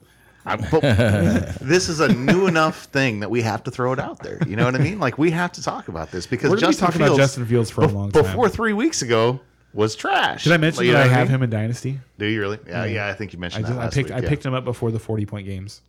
I, 0.46 0.58
but 0.58 0.82
this 1.62 1.88
is 1.88 2.02
a 2.02 2.10
new 2.14 2.48
enough 2.48 2.84
thing 2.86 3.22
that 3.22 3.32
we 3.32 3.42
have 3.44 3.64
to 3.64 3.72
throw 3.72 3.94
it 3.94 4.00
out 4.00 4.20
there. 4.22 4.40
You 4.46 4.58
know 4.58 4.66
what 4.66 4.76
I 4.76 4.80
mean? 4.80 5.00
Like, 5.00 5.18
we 5.18 5.32
have 5.32 5.54
to 5.54 5.64
talk 5.64 5.88
about 5.88 6.12
this 6.12 6.28
because 6.28 6.50
We're 6.50 6.58
gonna 6.58 6.68
Justin 6.74 6.86
talking 6.88 7.00
Fields, 7.00 7.14
about 7.14 7.24
Justin 7.24 7.46
Fields 7.46 7.70
for 7.72 7.84
a 7.86 7.88
long 7.88 8.12
time. 8.12 8.24
before 8.24 8.50
three 8.50 8.74
weeks 8.74 9.02
ago 9.02 9.40
was 9.74 9.96
trash. 9.96 10.44
Did 10.44 10.54
I 10.54 10.58
mention 10.58 10.80
Like, 10.80 10.86
you 10.88 10.92
that 10.94 10.98
know 11.00 11.04
I 11.06 11.08
what 11.08 11.14
have 11.18 11.28
mean? 11.28 11.36
him 11.36 11.44
in 11.44 11.50
Dynasty? 11.50 12.00
Do 12.18 12.26
you 12.26 12.40
really? 12.40 12.60
Yeah, 12.68 12.86
yeah. 12.86 13.08
I 13.08 13.14
think 13.14 13.34
you 13.34 13.40
I 13.40 13.42
mentioned 13.42 13.66
just 13.66 13.74
that 13.76 13.80
I 13.82 13.86
last 13.86 13.94
picked 13.96 14.10
week. 14.10 14.18
I 14.18 14.22
yeah. 14.22 14.30
picked 14.30 14.46
him 14.46 14.54
up 14.54 14.66
before 14.66 14.92
the 14.92 15.00
forty 15.00 15.26
point 15.26 15.46
games. 15.48 15.82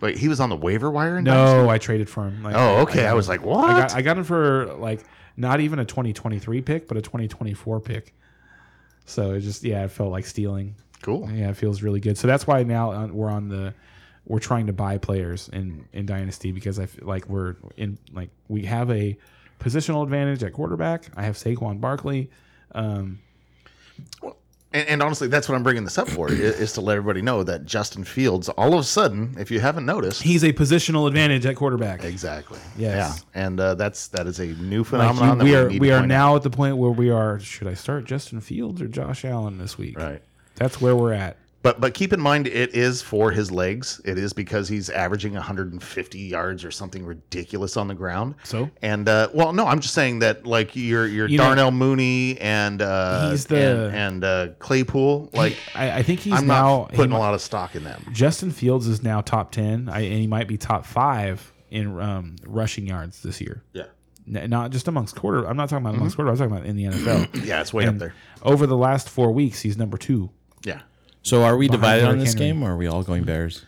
Wait, 0.00 0.16
he 0.16 0.28
was 0.28 0.38
on 0.38 0.48
the 0.48 0.56
waiver 0.56 0.90
wire. 0.90 1.18
In 1.18 1.24
Dynasty? 1.24 1.56
No, 1.58 1.68
I 1.68 1.78
traded 1.78 2.08
for 2.08 2.24
him. 2.28 2.42
Like, 2.44 2.54
Oh, 2.56 2.82
okay. 2.82 3.06
I 3.06 3.14
was 3.14 3.28
like, 3.28 3.44
what? 3.44 3.68
I 3.70 3.80
got 3.80 3.94
I 3.96 4.02
got 4.02 4.16
him 4.18 4.24
for 4.24 4.66
like 4.78 5.04
not 5.36 5.60
even 5.60 5.78
a 5.80 5.84
twenty 5.84 6.12
twenty 6.12 6.38
three 6.38 6.60
pick, 6.60 6.86
but 6.86 6.96
a 6.96 7.02
twenty 7.02 7.26
twenty 7.28 7.54
four 7.54 7.80
pick. 7.80 8.14
So 9.06 9.32
it 9.32 9.40
just 9.40 9.64
yeah, 9.64 9.84
it 9.84 9.90
felt 9.90 10.10
like 10.12 10.26
stealing. 10.26 10.74
cool. 11.02 11.28
Yeah, 11.32 11.50
it 11.50 11.56
feels 11.56 11.82
really 11.82 12.00
good. 12.00 12.18
So 12.18 12.26
that's 12.28 12.46
why 12.46 12.62
now 12.62 12.92
uh, 12.92 13.06
we're 13.08 13.30
on 13.30 13.48
the 13.48 13.74
we're 14.26 14.38
trying 14.38 14.66
to 14.66 14.72
buy 14.72 14.98
players 14.98 15.48
in 15.52 15.86
in 15.92 16.04
dynasty 16.06 16.52
because 16.52 16.78
I 16.78 16.86
feel 16.86 17.06
like 17.08 17.28
we're 17.28 17.56
in 17.76 17.98
like 18.12 18.30
we 18.48 18.66
have 18.66 18.90
a 18.90 19.16
positional 19.58 20.02
advantage 20.04 20.42
at 20.44 20.52
quarterback. 20.52 21.06
I 21.16 21.22
have 21.22 21.36
Saquon 21.36 21.80
Barkley. 21.80 22.30
Um, 22.72 23.18
And, 24.70 24.86
and 24.86 25.02
honestly, 25.02 25.28
that's 25.28 25.48
what 25.48 25.54
I'm 25.54 25.62
bringing 25.62 25.84
this 25.84 25.96
up 25.96 26.10
for 26.10 26.28
i- 26.30 26.34
is 26.34 26.74
to 26.74 26.82
let 26.82 26.98
everybody 26.98 27.22
know 27.22 27.42
that 27.42 27.64
Justin 27.64 28.04
Fields, 28.04 28.50
all 28.50 28.74
of 28.74 28.80
a 28.80 28.84
sudden, 28.84 29.34
if 29.38 29.50
you 29.50 29.60
haven't 29.60 29.86
noticed, 29.86 30.22
he's 30.22 30.44
a 30.44 30.52
positional 30.52 31.08
advantage 31.08 31.46
at 31.46 31.56
quarterback. 31.56 32.04
exactly, 32.04 32.58
Yes. 32.76 33.24
yeah, 33.34 33.42
and 33.46 33.58
uh, 33.58 33.76
that's 33.76 34.08
that 34.08 34.26
is 34.26 34.38
a 34.40 34.48
new 34.48 34.80
Like 34.80 34.86
phenomenon. 34.88 35.38
you- 35.38 35.44
we 35.44 35.50
that 35.52 35.64
are 35.64 35.68
we 35.68 35.88
to 35.88 35.98
are 36.00 36.06
now 36.06 36.36
at 36.36 36.42
the 36.42 36.50
point 36.50 36.76
where 36.76 36.90
we 36.90 37.08
are. 37.08 37.40
Should 37.40 37.66
I 37.66 37.72
start 37.72 38.04
Justin 38.04 38.42
Fields 38.42 38.82
or 38.82 38.88
Josh 38.88 39.24
Allen 39.24 39.56
this 39.56 39.78
week? 39.78 39.98
right. 39.98 40.20
That's 40.56 40.82
where 40.82 40.94
we're 40.94 41.14
at. 41.14 41.38
But 41.60 41.80
but 41.80 41.92
keep 41.92 42.12
in 42.12 42.20
mind, 42.20 42.46
it 42.46 42.74
is 42.74 43.02
for 43.02 43.32
his 43.32 43.50
legs. 43.50 44.00
It 44.04 44.16
is 44.16 44.32
because 44.32 44.68
he's 44.68 44.88
averaging 44.90 45.32
150 45.34 46.18
yards 46.18 46.64
or 46.64 46.70
something 46.70 47.04
ridiculous 47.04 47.76
on 47.76 47.88
the 47.88 47.94
ground. 47.94 48.36
So? 48.44 48.70
and 48.80 49.08
uh, 49.08 49.28
well, 49.34 49.52
no, 49.52 49.66
I'm 49.66 49.80
just 49.80 49.92
saying 49.94 50.20
that 50.20 50.46
like 50.46 50.76
your 50.76 51.06
your 51.06 51.26
You 51.26 51.38
know- 51.38 51.44
Darnell 51.44 51.72
Mooney 51.72 52.38
and 52.40 52.80
uh, 52.80 53.30
He's 53.30 53.46
the- 53.46 53.56
and, 53.86 53.94
and 53.96 54.24
uh, 54.24 54.48
Claypool. 54.60 55.30
Like 55.32 55.56
I, 55.74 55.98
I 55.98 56.02
think 56.04 56.20
he's 56.20 56.34
I'm 56.34 56.46
now 56.46 56.84
putting 56.92 57.10
he 57.10 57.16
a 57.16 57.20
lot 57.20 57.34
of 57.34 57.40
stock 57.40 57.74
in 57.74 57.82
them. 57.82 58.04
Justin 58.12 58.52
Fields 58.52 58.86
is 58.86 59.02
now 59.02 59.20
top 59.20 59.50
ten, 59.50 59.88
I, 59.88 60.00
and 60.02 60.20
he 60.20 60.26
might 60.28 60.46
be 60.46 60.56
top 60.58 60.86
five 60.86 61.52
in 61.70 61.98
um, 62.00 62.36
rushing 62.46 62.86
yards 62.86 63.20
this 63.22 63.40
year. 63.40 63.64
Yeah, 63.72 63.86
not 64.46 64.70
just 64.70 64.86
amongst 64.88 65.16
quarter. 65.16 65.44
I'm 65.44 65.56
not 65.56 65.68
talking 65.70 65.84
about 65.84 65.96
amongst 65.96 66.14
quarter. 66.16 66.30
I'm 66.30 66.36
talking 66.36 66.52
about 66.54 66.66
in 66.66 66.76
the 66.76 66.84
NFL. 66.84 67.44
yeah, 67.46 67.60
it's 67.62 67.72
way 67.72 67.86
up 67.86 67.98
there. 67.98 68.14
Over 68.42 68.66
the 68.66 68.76
last 68.76 69.08
four 69.08 69.32
weeks, 69.32 69.60
he's 69.60 69.76
number 69.76 69.96
two. 69.96 70.30
Yeah. 70.64 70.82
So 71.28 71.42
are 71.42 71.58
we 71.58 71.68
divided 71.68 72.06
on 72.06 72.18
this 72.18 72.34
game, 72.34 72.62
or 72.62 72.72
are 72.72 72.76
we 72.78 72.86
all 72.86 73.02
going 73.02 73.22
Bears? 73.22 73.62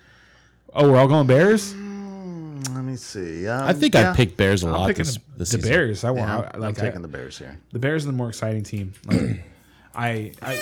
Oh, 0.73 0.90
we're 0.90 0.99
all 0.99 1.09
going 1.09 1.26
Bears. 1.26 1.75
Let 1.75 2.85
me 2.85 2.97
see. 2.97 3.47
Um, 3.47 3.64
I 3.64 3.75
think 3.75 3.93
yeah. 3.93 4.12
I 4.12 4.17
picked 4.17 4.38
Bears 4.38 4.62
a 4.62 4.69
I'm 4.69 4.73
lot 4.73 4.87
picking 4.87 5.05
this, 5.05 5.17
the, 5.17 5.21
this 5.37 5.50
the 5.50 5.59
season. 5.59 5.71
Bears. 5.71 6.05
I 6.05 6.11
want. 6.11 6.31
Yeah, 6.31 6.37
I, 6.37 6.55
I'm, 6.55 6.61
like 6.61 6.79
I'm 6.79 6.85
I- 6.85 6.88
taking 6.88 7.02
the 7.02 7.09
Bears 7.09 7.37
here. 7.37 7.59
the 7.73 7.79
Bears 7.79 8.05
are 8.05 8.07
the 8.07 8.12
more 8.14 8.31
exciting 8.31 8.62
team. 8.62 8.95
Like, 9.05 9.45
I, 9.95 10.33
I, 10.40 10.55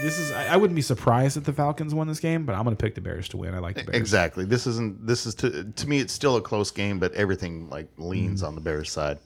this 0.00 0.18
is. 0.18 0.32
I, 0.32 0.54
I 0.54 0.56
wouldn't 0.56 0.74
be 0.74 0.80
surprised 0.80 1.36
if 1.36 1.44
the 1.44 1.52
Falcons 1.52 1.94
won 1.94 2.06
this 2.08 2.20
game, 2.20 2.46
but 2.46 2.54
I'm 2.54 2.64
going 2.64 2.74
to 2.74 2.82
pick 2.82 2.94
the 2.94 3.02
Bears 3.02 3.28
to 3.28 3.36
win. 3.36 3.54
I 3.54 3.58
like 3.58 3.76
the 3.76 3.84
Bears. 3.84 3.96
Exactly. 3.98 4.46
This 4.46 4.66
isn't. 4.66 5.06
This 5.06 5.26
is 5.26 5.34
to 5.36 5.64
to 5.64 5.86
me. 5.86 5.98
It's 5.98 6.14
still 6.14 6.36
a 6.36 6.40
close 6.40 6.70
game, 6.70 6.98
but 6.98 7.12
everything 7.12 7.68
like 7.68 7.88
leans 7.98 8.42
on 8.42 8.54
the 8.54 8.62
Bears 8.62 8.90
side. 8.90 9.18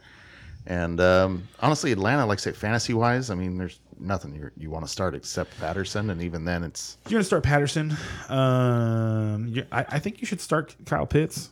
And 0.66 1.00
um, 1.00 1.48
honestly, 1.60 1.92
Atlanta, 1.92 2.24
like 2.26 2.38
say 2.38 2.52
fantasy 2.52 2.94
wise, 2.94 3.30
I 3.30 3.34
mean, 3.34 3.58
there's 3.58 3.80
nothing 3.98 4.34
you 4.34 4.50
you 4.56 4.70
want 4.70 4.84
to 4.84 4.90
start 4.90 5.14
except 5.14 5.58
Patterson, 5.58 6.10
and 6.10 6.22
even 6.22 6.44
then, 6.44 6.62
it's 6.62 6.98
You're 7.06 7.12
going 7.12 7.20
to 7.22 7.26
start 7.26 7.42
Patterson. 7.42 7.96
Um, 8.28 9.48
you 9.48 9.66
I, 9.72 9.84
I 9.88 9.98
think 9.98 10.20
you 10.20 10.26
should 10.26 10.40
start 10.40 10.76
Kyle 10.86 11.06
Pitts. 11.06 11.50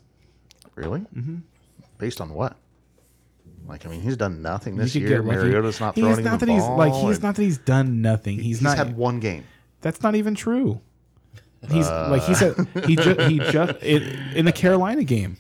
really 0.76 1.00
mm-hmm. 1.00 1.38
based 1.98 2.20
on 2.20 2.32
what? 2.34 2.56
Like, 3.66 3.86
I 3.86 3.88
mean, 3.88 4.00
he's 4.00 4.16
done 4.16 4.42
nothing 4.42 4.76
this 4.76 4.94
You 4.94 5.02
could 5.02 5.10
year. 5.10 5.22
get 5.22 5.26
lucky. 5.26 5.38
Mariota's 5.38 5.80
not 5.80 5.94
he's 5.94 6.02
throwing 6.02 6.18
him 6.18 6.24
not 6.24 6.40
the 6.40 6.46
that 6.46 6.52
he's 6.52 6.62
like 6.64 6.92
he's 6.92 7.16
and 7.16 7.22
not 7.22 7.36
that 7.36 7.42
he's 7.42 7.58
done 7.58 8.02
nothing. 8.02 8.36
He's, 8.36 8.44
He's 8.58 8.62
not. 8.62 8.76
had 8.76 8.96
one 8.96 9.20
game. 9.20 9.44
That's 9.80 10.02
not 10.02 10.14
even 10.14 10.34
true. 10.34 10.80
He's 11.68 11.88
like 11.88 12.22
he 12.22 12.34
said 12.34 12.54
he 12.86 12.96
just 12.96 13.20
he 13.22 13.38
just 13.50 13.82
it, 13.82 14.02
in 14.34 14.46
the 14.46 14.52
Carolina 14.52 15.04
game, 15.04 15.36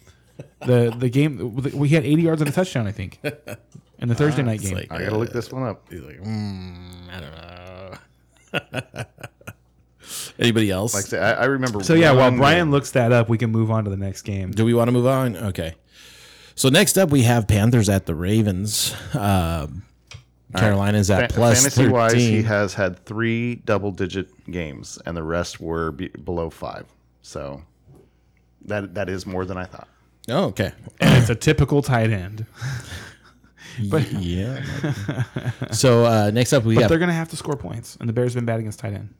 the 0.66 0.94
the 0.98 1.08
game 1.08 1.56
we 1.74 1.88
had 1.90 2.04
80 2.04 2.22
yards 2.22 2.40
and 2.42 2.50
a 2.50 2.52
touchdown 2.52 2.86
I 2.86 2.92
think, 2.92 3.18
in 3.98 4.08
the 4.08 4.14
Thursday 4.14 4.42
night 4.42 4.60
game. 4.60 4.74
like- 4.74 4.90
I 4.92 4.98
gotta 5.04 5.16
look 5.18 5.32
this 5.32 5.50
one 5.52 5.64
up. 5.64 5.86
He's 5.90 6.00
like, 6.02 6.20
mm, 6.22 7.08
I 7.10 7.20
don't 7.20 7.32
know. 8.92 9.04
Anybody 10.38 10.70
else? 10.70 10.94
Like 10.94 11.04
I, 11.04 11.08
say, 11.08 11.18
I, 11.18 11.32
I 11.32 11.44
remember. 11.44 11.82
so 11.84 11.94
yeah, 11.94 12.10
while 12.12 12.30
one 12.30 12.38
Brian 12.38 12.66
game. 12.66 12.70
looks 12.72 12.90
that 12.92 13.12
up, 13.12 13.28
we 13.28 13.38
can 13.38 13.50
move 13.50 13.70
on 13.70 13.84
to 13.84 13.90
the 13.90 13.96
next 13.96 14.22
game. 14.22 14.50
Do 14.50 14.64
we 14.64 14.74
want 14.74 14.88
to 14.88 14.92
move 14.92 15.06
on? 15.06 15.36
Okay. 15.36 15.74
So 16.56 16.68
next 16.68 16.98
up, 16.98 17.10
we 17.10 17.22
have 17.22 17.46
Panthers 17.46 17.88
at 17.88 18.06
the 18.06 18.14
Ravens. 18.14 18.94
Um, 19.14 19.82
Carolina's 20.56 21.10
at 21.10 21.30
Fa- 21.30 21.36
plus 21.38 21.60
fantasy 21.62 21.88
wise, 21.88 22.12
he 22.14 22.42
has 22.42 22.74
had 22.74 23.04
three 23.04 23.56
double 23.56 23.92
digit 23.92 24.28
games, 24.50 24.98
and 25.06 25.16
the 25.16 25.22
rest 25.22 25.60
were 25.60 25.92
be- 25.92 26.08
below 26.08 26.50
five. 26.50 26.86
So 27.22 27.62
that 28.62 28.94
that 28.94 29.08
is 29.08 29.26
more 29.26 29.44
than 29.44 29.56
I 29.58 29.64
thought. 29.64 29.88
Oh, 30.30 30.44
okay. 30.46 30.72
And 31.00 31.16
it's 31.18 31.30
a 31.30 31.34
typical 31.34 31.82
tight 31.82 32.10
end, 32.10 32.46
But, 33.88 34.10
yeah. 34.12 34.62
so 35.70 36.04
uh, 36.04 36.30
next 36.32 36.52
up, 36.52 36.64
we 36.64 36.74
but 36.74 36.82
have 36.82 36.88
they're 36.90 36.98
gonna 36.98 37.12
have 37.12 37.30
to 37.30 37.36
score 37.36 37.56
points, 37.56 37.96
and 38.00 38.08
the 38.08 38.12
Bears 38.12 38.34
have 38.34 38.40
been 38.40 38.46
bad 38.46 38.60
against 38.60 38.78
tight 38.78 38.94
end. 38.94 39.14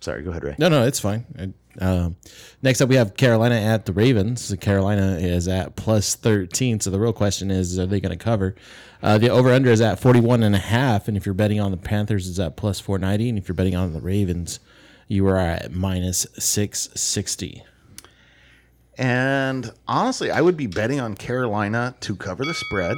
Sorry, 0.00 0.22
go 0.22 0.30
ahead, 0.30 0.44
Ray. 0.44 0.54
No, 0.58 0.68
no, 0.68 0.86
it's 0.86 1.00
fine. 1.00 1.54
Um, 1.80 2.14
next 2.62 2.80
up, 2.80 2.88
we 2.88 2.94
have 2.94 3.16
Carolina 3.16 3.56
at 3.56 3.86
the 3.86 3.92
Ravens. 3.92 4.54
Carolina 4.60 5.16
is 5.20 5.48
at 5.48 5.74
plus 5.74 6.14
13. 6.14 6.78
So 6.78 6.90
the 6.90 7.00
real 7.00 7.12
question 7.12 7.50
is, 7.50 7.76
are 7.78 7.86
they 7.86 7.98
going 7.98 8.16
to 8.16 8.24
cover? 8.24 8.54
Uh, 9.02 9.18
the 9.18 9.30
over 9.30 9.52
under 9.52 9.70
is 9.70 9.80
at 9.80 9.98
41 9.98 10.42
and 10.42 10.54
a 10.54 10.58
half. 10.58 11.08
And 11.08 11.16
if 11.16 11.26
you're 11.26 11.34
betting 11.34 11.60
on 11.60 11.70
the 11.70 11.76
Panthers, 11.76 12.28
it's 12.28 12.38
at 12.38 12.56
plus 12.56 12.78
490. 12.78 13.30
And 13.30 13.38
if 13.38 13.48
you're 13.48 13.56
betting 13.56 13.74
on 13.74 13.92
the 13.92 14.00
Ravens, 14.00 14.60
you 15.08 15.26
are 15.26 15.38
at 15.38 15.72
minus 15.72 16.26
660. 16.38 17.64
And 18.98 19.70
honestly, 19.86 20.30
I 20.30 20.40
would 20.40 20.56
be 20.56 20.66
betting 20.66 21.00
on 21.00 21.14
Carolina 21.14 21.94
to 22.00 22.16
cover 22.16 22.44
the 22.44 22.54
spread 22.54 22.96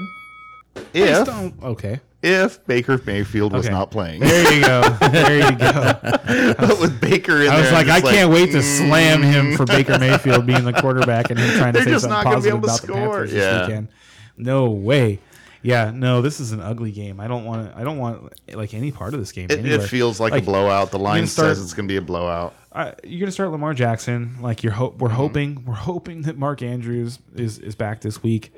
if 0.95 1.27
don't- 1.27 1.55
okay, 1.63 2.01
if 2.23 2.65
Baker 2.67 3.01
Mayfield 3.05 3.53
was 3.53 3.67
Okay. 3.67 3.75
not 3.75 3.91
playing. 3.91 4.21
there 4.21 4.53
you 4.55 4.61
go, 4.63 4.83
there 5.11 5.51
you 5.51 5.57
go. 5.59 5.99
but 6.59 6.81
with 6.81 7.01
Baker 7.01 7.43
in 7.43 7.49
I 7.49 7.57
was 7.59 7.65
there, 7.65 7.73
like, 7.73 7.87
I'm 7.87 7.93
I 7.93 8.01
just 8.01 8.13
can't 8.13 8.31
wait 8.33 8.53
to 8.53 8.63
slam 8.63 9.23
him 9.23 9.53
mm. 9.53 9.57
for 9.57 9.65
Baker 9.67 9.99
Mayfield 9.99 10.47
being 10.47 10.65
the 10.65 10.73
quarterback 10.73 11.31
and 11.31 11.39
him 11.39 11.59
trying 11.59 11.73
to 11.75 11.79
They're 11.79 11.85
say 11.85 11.91
just 11.91 12.03
something 12.05 12.17
not 12.17 12.25
gonna 12.25 12.37
be 12.43 12.51
positive 12.51 12.59
able 12.59 12.69
to 12.69 12.75
about 12.75 12.81
the 12.81 12.87
score. 12.87 13.19
Panthers 13.19 13.33
Yeah. 13.33 13.53
this 13.53 13.69
weekend. 13.69 13.89
No 14.37 14.71
way. 14.71 15.19
Yeah, 15.63 15.91
no, 15.93 16.23
this 16.23 16.39
is 16.41 16.53
an 16.53 16.61
ugly 16.61 16.93
game. 16.93 17.19
I 17.19 17.27
don't 17.27 17.45
want. 17.45 17.75
I 17.75 17.83
don't 17.83 17.99
want 17.99 18.33
like 18.55 18.75
any 18.75 18.93
part 18.93 19.13
of 19.15 19.21
this 19.21 19.33
game. 19.33 19.49
It, 19.51 19.65
it 19.67 19.83
feels 19.83 20.21
like, 20.21 20.31
Like, 20.33 20.43
a 20.45 20.47
blowout. 20.47 20.91
The 20.93 20.99
line 21.01 21.27
start- 21.27 21.49
says 21.49 21.61
it's 21.63 21.75
going 21.75 21.89
to 21.89 21.93
be 21.93 21.97
a 21.97 22.03
blowout. 22.03 22.55
You're 23.03 23.19
gonna 23.21 23.33
start 23.33 23.51
Lamar 23.51 23.75
Jackson. 23.75 24.37
Like 24.41 24.63
you're 24.63 24.73
hope 24.73 24.93
Mm-hmm. 24.95 25.03
we're 25.03 25.09
hoping 25.11 25.65
we're 25.65 25.75
hoping 25.75 26.23
that 26.23 26.39
Mark 26.39 26.63
Andrews 26.63 27.19
is 27.35 27.59
is 27.59 27.75
back 27.75 28.03
this 28.03 28.23
week 28.23 28.53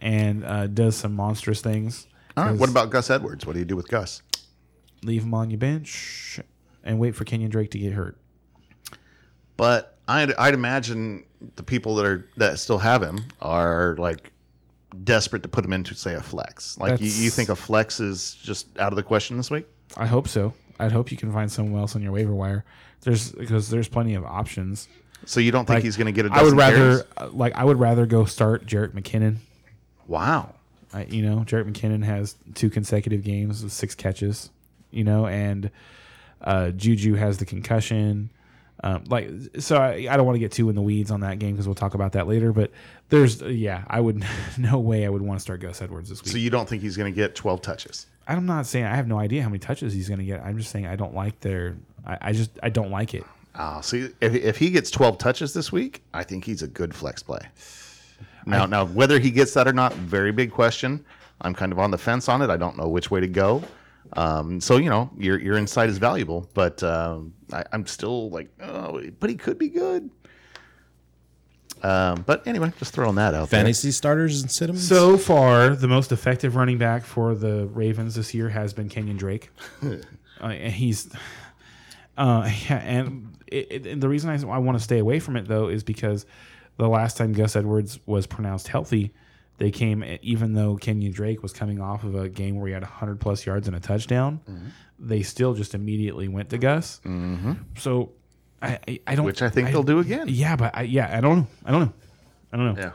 and 0.00 0.44
uh, 0.44 0.68
does 0.68 0.94
some 0.94 1.14
monstrous 1.14 1.60
things. 1.60 2.06
All 2.36 2.44
right. 2.44 2.56
What 2.56 2.68
about 2.68 2.90
Gus 2.90 3.10
Edwards? 3.10 3.44
What 3.46 3.54
do 3.54 3.58
you 3.58 3.64
do 3.64 3.74
with 3.74 3.88
Gus? 3.88 4.22
Leave 5.02 5.24
him 5.24 5.34
on 5.34 5.50
your 5.50 5.58
bench 5.58 6.38
and 6.84 7.00
wait 7.00 7.16
for 7.16 7.24
Kenyon 7.24 7.50
Drake 7.50 7.72
to 7.72 7.78
get 7.78 7.94
hurt. 7.94 8.16
But 9.56 9.98
I'd, 10.08 10.32
I'd 10.34 10.54
imagine 10.54 11.24
the 11.56 11.62
people 11.62 11.94
that 11.96 12.06
are 12.06 12.28
that 12.36 12.58
still 12.58 12.78
have 12.78 13.02
him 13.02 13.24
are 13.40 13.96
like 13.98 14.30
desperate 15.02 15.42
to 15.42 15.48
put 15.48 15.64
him 15.64 15.72
into 15.72 15.94
say 15.94 16.14
a 16.14 16.22
flex. 16.22 16.78
Like 16.78 17.00
you, 17.00 17.08
you 17.08 17.30
think 17.30 17.48
a 17.48 17.56
flex 17.56 18.00
is 18.00 18.34
just 18.42 18.78
out 18.78 18.92
of 18.92 18.96
the 18.96 19.02
question 19.02 19.36
this 19.36 19.50
week? 19.50 19.66
I 19.96 20.06
hope 20.06 20.28
so. 20.28 20.54
I'd 20.78 20.92
hope 20.92 21.10
you 21.10 21.16
can 21.16 21.32
find 21.32 21.50
someone 21.50 21.80
else 21.80 21.94
on 21.94 22.02
your 22.02 22.12
waiver 22.12 22.34
wire. 22.34 22.64
There's 23.02 23.32
because 23.32 23.70
there's 23.70 23.88
plenty 23.88 24.14
of 24.14 24.24
options. 24.24 24.88
So 25.26 25.40
you 25.40 25.52
don't 25.52 25.66
think 25.66 25.82
he's 25.82 25.96
going 25.96 26.06
to 26.06 26.12
get 26.12 26.26
a 26.26 26.28
I 26.32 26.42
would 26.42 26.56
dozen 26.56 26.58
rather 26.58 26.76
carries? 26.76 27.04
uh, 27.16 27.28
like 27.32 27.54
I 27.54 27.64
would 27.64 27.78
rather 27.78 28.06
go 28.06 28.24
start 28.24 28.66
Jerick 28.66 28.92
McKinnon. 28.92 29.36
Wow. 30.06 30.54
I, 30.92 31.04
you 31.04 31.22
know, 31.22 31.38
Jerick 31.46 31.70
McKinnon 31.70 32.04
has 32.04 32.36
two 32.54 32.70
consecutive 32.70 33.22
games 33.22 33.62
with 33.62 33.72
six 33.72 33.94
catches. 33.94 34.50
You 34.90 35.04
know, 35.04 35.26
and 35.26 35.70
uh, 36.40 36.70
Juju 36.70 37.14
has 37.14 37.38
the 37.38 37.46
concussion. 37.46 38.30
Um, 38.84 39.02
like, 39.08 39.30
so 39.60 39.78
I, 39.78 40.06
I 40.10 40.16
don't 40.18 40.26
want 40.26 40.36
to 40.36 40.40
get 40.40 40.52
too 40.52 40.68
in 40.68 40.74
the 40.74 40.82
weeds 40.82 41.10
on 41.10 41.20
that 41.20 41.38
game 41.38 41.52
because 41.52 41.66
we'll 41.66 41.74
talk 41.74 41.94
about 41.94 42.12
that 42.12 42.28
later. 42.28 42.52
But 42.52 42.70
there's, 43.08 43.40
yeah, 43.40 43.82
I 43.88 43.98
would 43.98 44.22
no 44.58 44.78
way 44.78 45.06
I 45.06 45.08
would 45.08 45.22
want 45.22 45.40
to 45.40 45.42
start 45.42 45.60
Gus 45.60 45.80
Edwards 45.80 46.10
this 46.10 46.22
week. 46.22 46.30
So 46.30 46.36
you 46.36 46.50
don't 46.50 46.68
think 46.68 46.82
he's 46.82 46.94
going 46.94 47.10
to 47.10 47.16
get 47.16 47.34
12 47.34 47.62
touches? 47.62 48.06
I'm 48.28 48.44
not 48.44 48.66
saying 48.66 48.84
I 48.84 48.94
have 48.94 49.08
no 49.08 49.18
idea 49.18 49.42
how 49.42 49.48
many 49.48 49.58
touches 49.58 49.94
he's 49.94 50.08
going 50.08 50.18
to 50.18 50.24
get. 50.26 50.42
I'm 50.44 50.58
just 50.58 50.70
saying 50.70 50.86
I 50.86 50.96
don't 50.96 51.14
like 51.14 51.40
their. 51.40 51.76
I, 52.06 52.18
I 52.20 52.32
just 52.32 52.50
I 52.62 52.68
don't 52.68 52.90
like 52.90 53.14
it. 53.14 53.24
Ah, 53.54 53.80
see, 53.80 54.10
if, 54.20 54.34
if 54.34 54.58
he 54.58 54.70
gets 54.70 54.90
12 54.90 55.16
touches 55.16 55.54
this 55.54 55.72
week, 55.72 56.02
I 56.12 56.22
think 56.22 56.44
he's 56.44 56.62
a 56.62 56.66
good 56.66 56.94
flex 56.94 57.22
play. 57.22 57.40
Now, 58.44 58.66
now 58.66 58.84
whether 58.84 59.18
he 59.18 59.30
gets 59.30 59.54
that 59.54 59.66
or 59.66 59.72
not, 59.72 59.94
very 59.94 60.32
big 60.32 60.50
question. 60.50 61.04
I'm 61.40 61.54
kind 61.54 61.72
of 61.72 61.78
on 61.78 61.90
the 61.90 61.98
fence 61.98 62.28
on 62.28 62.42
it. 62.42 62.50
I 62.50 62.58
don't 62.58 62.76
know 62.76 62.88
which 62.88 63.10
way 63.10 63.20
to 63.20 63.28
go. 63.28 63.62
Um, 64.12 64.60
so 64.60 64.76
you 64.76 64.90
know, 64.90 65.10
your 65.18 65.40
your 65.40 65.56
insight 65.56 65.88
is 65.88 65.98
valuable, 65.98 66.48
but 66.54 66.82
um, 66.82 67.34
I, 67.52 67.64
I'm 67.72 67.86
still 67.86 68.30
like, 68.30 68.48
oh, 68.62 69.02
but 69.18 69.30
he 69.30 69.36
could 69.36 69.58
be 69.58 69.68
good. 69.68 70.10
Um, 71.82 72.22
but 72.26 72.46
anyway, 72.46 72.72
just 72.78 72.94
throwing 72.94 73.16
that 73.16 73.34
out 73.34 73.50
Fantasy 73.50 73.90
starters 73.90 74.40
and 74.40 74.50
sit 74.50 74.70
'em? 74.70 74.76
So 74.76 75.18
far, 75.18 75.76
the 75.76 75.88
most 75.88 76.12
effective 76.12 76.56
running 76.56 76.78
back 76.78 77.04
for 77.04 77.34
the 77.34 77.66
Ravens 77.66 78.14
this 78.14 78.32
year 78.32 78.48
has 78.48 78.72
been 78.72 78.88
Kenyon 78.88 79.18
Drake. 79.18 79.50
uh, 79.82 79.96
and 80.46 80.72
he's, 80.72 81.10
uh, 82.16 82.50
yeah, 82.70 82.76
and, 82.78 83.36
it, 83.48 83.66
it, 83.70 83.86
and 83.86 84.02
the 84.02 84.08
reason 84.08 84.30
I, 84.30 84.34
I 84.50 84.58
want 84.58 84.78
to 84.78 84.82
stay 84.84 84.98
away 84.98 85.20
from 85.20 85.36
it 85.36 85.46
though 85.46 85.68
is 85.68 85.84
because 85.84 86.24
the 86.78 86.88
last 86.88 87.18
time 87.18 87.34
Gus 87.34 87.54
Edwards 87.54 87.98
was 88.06 88.26
pronounced 88.26 88.68
healthy, 88.68 89.12
they 89.64 89.70
came 89.70 90.04
even 90.22 90.52
though 90.52 90.76
Kenyon 90.76 91.12
Drake 91.12 91.42
was 91.42 91.52
coming 91.52 91.80
off 91.80 92.04
of 92.04 92.14
a 92.14 92.28
game 92.28 92.56
where 92.56 92.66
he 92.66 92.72
had 92.74 92.82
100 92.82 93.18
plus 93.20 93.46
yards 93.46 93.66
and 93.66 93.74
a 93.76 93.80
touchdown, 93.80 94.40
Mm-hmm. 94.48 94.66
they 94.98 95.22
still 95.22 95.54
just 95.54 95.74
immediately 95.74 96.28
went 96.28 96.50
to 96.50 96.58
Gus. 96.58 97.00
Mm-hmm. 97.04 97.52
So 97.78 98.12
I, 98.60 98.78
I, 98.88 99.00
I 99.06 99.14
don't, 99.14 99.24
Which 99.24 99.42
I 99.42 99.48
think 99.48 99.70
they'll 99.70 99.82
do 99.82 99.98
again. 100.00 100.26
Yeah, 100.28 100.56
but 100.56 100.76
I, 100.76 100.82
yeah, 100.82 101.16
I 101.16 101.20
don't 101.20 101.38
know. 101.38 101.46
I 101.64 101.70
don't 101.70 101.80
know. 101.86 101.92
I 102.52 102.56
don't 102.56 102.74
know. 102.74 102.80
Yeah, 102.82 102.92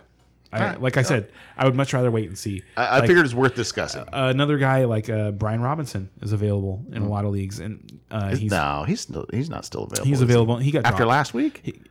I, 0.53 0.57
Alright. 0.61 0.81
Like 0.81 0.97
I 0.97 1.01
said, 1.03 1.31
I 1.57 1.65
would 1.65 1.75
much 1.75 1.91
rather 1.93 2.09
wait 2.11 2.27
and 2.29 2.37
see. 2.37 2.61
I, 2.77 2.85
I 2.85 2.99
Like, 2.99 3.07
figured 3.07 3.25
it's 3.25 3.33
worth 3.35 3.55
discussing. 3.55 4.03
another 4.13 4.57
guy 4.57 4.85
like 4.85 5.09
uh, 5.09 5.31
Brian 5.31 5.61
Robinson 5.61 6.09
is 6.21 6.31
available 6.33 6.85
in 6.91 7.01
a 7.01 7.09
lot 7.09 7.25
of 7.25 7.31
leagues, 7.31 7.59
and 7.59 7.99
uh, 8.11 8.35
he's 8.35 8.51
no, 8.51 8.83
he's 8.87 9.01
still, 9.01 9.25
he's 9.31 9.49
not 9.49 9.65
still 9.65 9.83
available. 9.83 10.07
he's 10.07 10.21
available. 10.21 10.57
He 10.57 10.71
got 10.71 10.85
after 10.85 10.97
dropped. 10.99 11.09
last 11.09 11.33
week. 11.33 11.59
He, 11.63 11.81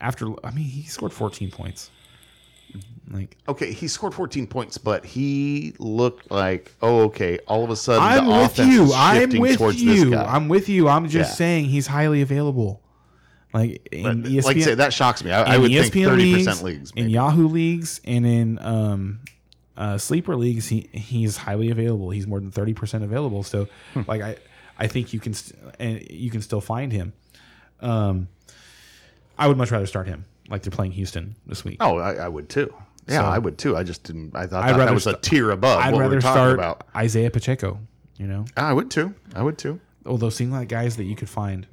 after 0.00 0.26
I 0.44 0.50
mean, 0.52 0.64
he 0.64 0.82
scored 0.84 1.12
14 1.12 1.50
points. 1.50 1.90
Like 3.10 3.36
Okay, 3.48 3.72
he 3.72 3.86
scored 3.88 4.14
14 4.14 4.46
points, 4.48 4.78
but 4.78 5.04
he 5.04 5.74
looked 5.78 6.30
like, 6.30 6.72
oh, 6.82 7.02
okay. 7.04 7.38
All 7.46 7.62
of 7.62 7.70
a 7.70 7.76
sudden, 7.76 8.02
I'm 8.02 8.24
the 8.26 8.30
with 8.32 8.58
you. 8.58 8.82
is 8.84 8.92
I'm 8.94 9.38
with 9.38 9.60
you. 9.78 10.16
I'm 10.16 10.48
with 10.48 10.68
you. 10.68 10.88
I'm 10.88 11.08
just 11.08 11.30
Yeah. 11.30 11.34
saying 11.36 11.64
he's 11.66 11.86
highly 11.86 12.20
available. 12.22 12.82
Like 13.54 13.88
in 13.92 14.02
But, 14.22 14.30
ESPN, 14.30 14.44
like 14.44 14.60
say, 14.62 14.74
that 14.74 14.92
shocks 14.92 15.22
me. 15.22 15.30
I, 15.30 15.54
I 15.54 15.58
would 15.58 15.70
ESPN 15.70 15.90
think 15.92 16.44
30% 16.46 16.62
leagues. 16.62 16.92
in. 16.96 17.08
Yahoo 17.08 17.46
leagues, 17.48 18.00
and 18.04 18.26
in 18.26 18.58
um, 18.58 19.20
uh, 19.76 19.96
sleeper 19.98 20.34
leagues, 20.36 20.66
he 20.68 20.88
he's 20.92 21.36
highly 21.38 21.70
available. 21.70 22.10
He's 22.10 22.26
more 22.26 22.40
than 22.40 22.50
thirty 22.50 22.74
percent 22.74 23.04
available. 23.04 23.42
So, 23.44 23.68
Hmm. 23.94 24.02
like 24.08 24.20
I, 24.20 24.36
I 24.78 24.88
think 24.88 25.12
you 25.14 25.20
can 25.20 25.32
st- 25.32 25.58
and 25.78 26.02
you 26.10 26.30
can 26.30 26.42
still 26.42 26.60
find 26.60 26.92
him. 26.92 27.12
Um, 27.80 28.28
I 29.38 29.46
would 29.48 29.56
much 29.56 29.70
rather 29.70 29.86
start 29.86 30.06
him. 30.08 30.24
Like 30.48 30.62
they're 30.62 30.70
playing 30.70 30.92
Houston 30.92 31.34
this 31.46 31.64
week. 31.64 31.78
Oh, 31.80 31.98
I, 31.98 32.14
I 32.14 32.28
would 32.28 32.48
too. 32.48 32.72
Yeah, 33.08 33.20
So- 33.20 33.26
I 33.26 33.38
would 33.38 33.58
too. 33.58 33.76
I 33.76 33.82
just 33.82 34.02
didn't. 34.04 34.34
I 34.34 34.46
thought 34.46 34.66
that, 34.66 34.76
rather 34.76 34.92
was 34.94 35.06
a 35.06 35.16
tier 35.16 35.50
above 35.50 35.80
I'd 35.80 35.92
what 35.92 36.00
rather 36.00 36.16
we're 36.16 36.20
talking 36.20 36.34
start 36.36 36.54
about. 36.54 36.86
Isaiah 36.94 37.30
Pacheco. 37.30 37.80
You 38.16 38.26
know, 38.26 38.44
I 38.56 38.72
would 38.72 38.90
too. 38.90 39.14
I 39.34 39.42
would 39.42 39.58
too. 39.58 39.78
although 40.06 40.30
seem 40.30 40.50
like 40.50 40.68
guys 40.68 40.96
that 40.96 41.04
you 41.04 41.14
could 41.16 41.28
find. 41.28 41.66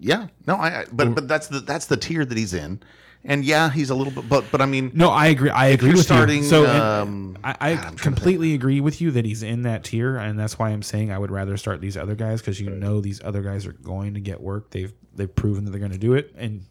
Yeah, 0.00 0.28
no, 0.46 0.56
I. 0.56 0.80
I 0.80 0.84
but 0.90 1.14
but 1.14 1.28
that's 1.28 1.48
the 1.48 1.60
that's 1.60 1.86
the 1.86 1.96
tier 1.96 2.24
that 2.24 2.36
he's 2.36 2.52
in, 2.52 2.80
and 3.24 3.44
yeah, 3.44 3.70
he's 3.70 3.90
a 3.90 3.94
little 3.94 4.12
bit. 4.12 4.28
But 4.28 4.44
but 4.50 4.60
I 4.60 4.66
mean, 4.66 4.90
No, 4.94 5.10
I 5.10 5.26
agree. 5.26 5.50
I 5.50 5.66
agree 5.66 5.92
with 5.92 6.00
starting, 6.02 6.42
you. 6.42 6.48
So 6.48 6.66
um, 6.66 7.38
I, 7.44 7.54
I 7.60 7.76
completely 7.96 8.54
agree 8.54 8.80
with 8.80 9.00
you 9.00 9.12
that 9.12 9.24
he's 9.24 9.42
in 9.44 9.62
that 9.62 9.84
tier, 9.84 10.16
and 10.16 10.38
that's 10.38 10.58
why 10.58 10.70
I'm 10.70 10.82
saying 10.82 11.12
I 11.12 11.18
would 11.18 11.30
rather 11.30 11.56
start 11.56 11.80
these 11.80 11.96
other 11.96 12.16
guys 12.16 12.40
because 12.40 12.60
you 12.60 12.70
know 12.70 13.00
these 13.00 13.22
other 13.22 13.42
guys 13.42 13.66
are 13.66 13.72
going 13.72 14.14
to 14.14 14.20
get 14.20 14.40
work. 14.40 14.70
They've 14.70 14.92
they've 15.16 15.34
proven 15.34 15.64
that 15.64 15.70
they're 15.70 15.80
going 15.80 15.92
to 15.92 15.98
do 15.98 16.14
it, 16.14 16.34
and 16.36 16.64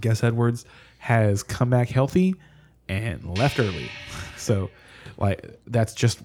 Gus 0.00 0.22
Edwards 0.22 0.64
has 0.98 1.42
come 1.42 1.70
back 1.70 1.88
healthy 1.88 2.34
and 2.88 3.38
left 3.38 3.58
early. 3.58 3.90
So, 4.36 4.70
like 5.18 5.60
that's 5.68 5.94
just 5.94 6.20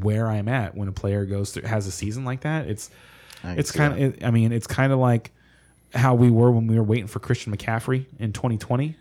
where 0.00 0.28
I'm 0.28 0.46
at 0.46 0.76
when 0.76 0.88
a 0.88 0.92
player 0.92 1.24
goes 1.24 1.52
through 1.52 1.62
has 1.62 1.86
a 1.86 1.90
season 1.90 2.22
like 2.22 2.42
that. 2.42 2.68
It's 2.68 2.90
it's 3.44 3.72
kind 3.72 4.02
of 4.02 4.22
I 4.22 4.30
mean 4.30 4.52
it's 4.52 4.66
kind 4.66 4.92
of 4.92 4.98
like 4.98 5.32
how 5.94 6.14
we 6.14 6.30
were 6.30 6.50
when 6.50 6.66
we 6.66 6.76
were 6.76 6.84
waiting 6.84 7.06
for 7.06 7.18
Christian 7.18 7.56
McCaffrey 7.56 8.04
in 8.18 8.34
2020, 8.34 8.94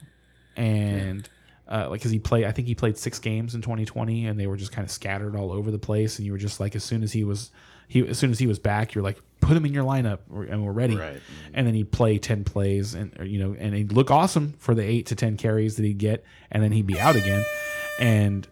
and 0.55 1.29
uh, 1.67 1.87
like 1.89 1.99
because 1.99 2.11
he 2.11 2.19
played 2.19 2.45
I 2.45 2.51
think 2.51 2.67
he 2.67 2.75
played 2.75 2.97
six 2.97 3.19
games 3.19 3.55
in 3.55 3.61
2020, 3.61 4.27
and 4.27 4.39
they 4.39 4.47
were 4.47 4.57
just 4.57 4.71
kind 4.71 4.85
of 4.85 4.91
scattered 4.91 5.35
all 5.35 5.51
over 5.51 5.69
the 5.69 5.79
place, 5.79 6.17
and 6.17 6.25
you 6.25 6.31
were 6.31 6.37
just 6.37 6.61
like 6.61 6.75
as 6.75 6.83
soon 6.85 7.03
as 7.03 7.11
he 7.11 7.25
was 7.25 7.51
he 7.87 8.07
as 8.07 8.17
soon 8.17 8.31
as 8.31 8.39
he 8.39 8.47
was 8.47 8.57
back, 8.59 8.95
you're 8.95 9.03
like 9.03 9.21
put 9.41 9.57
him 9.57 9.65
in 9.65 9.73
your 9.73 9.83
lineup 9.83 10.19
and 10.31 10.63
we're 10.65 10.71
ready, 10.71 10.95
Right. 10.95 11.19
and 11.53 11.67
then 11.67 11.73
he'd 11.73 11.91
play 11.91 12.17
10 12.17 12.43
plays 12.45 12.93
and 12.93 13.11
you 13.23 13.39
know 13.39 13.55
and 13.59 13.73
he'd 13.75 13.91
look 13.91 14.09
awesome 14.11 14.53
for 14.59 14.73
the 14.73 14.83
eight 14.83 15.07
to 15.07 15.15
10 15.15 15.35
carries 15.37 15.75
that 15.75 15.83
he'd 15.83 15.97
get, 15.97 16.23
and 16.51 16.63
then 16.63 16.71
he'd 16.71 16.87
be 16.87 16.99
out 16.99 17.15
again, 17.15 17.43
and 17.99 18.47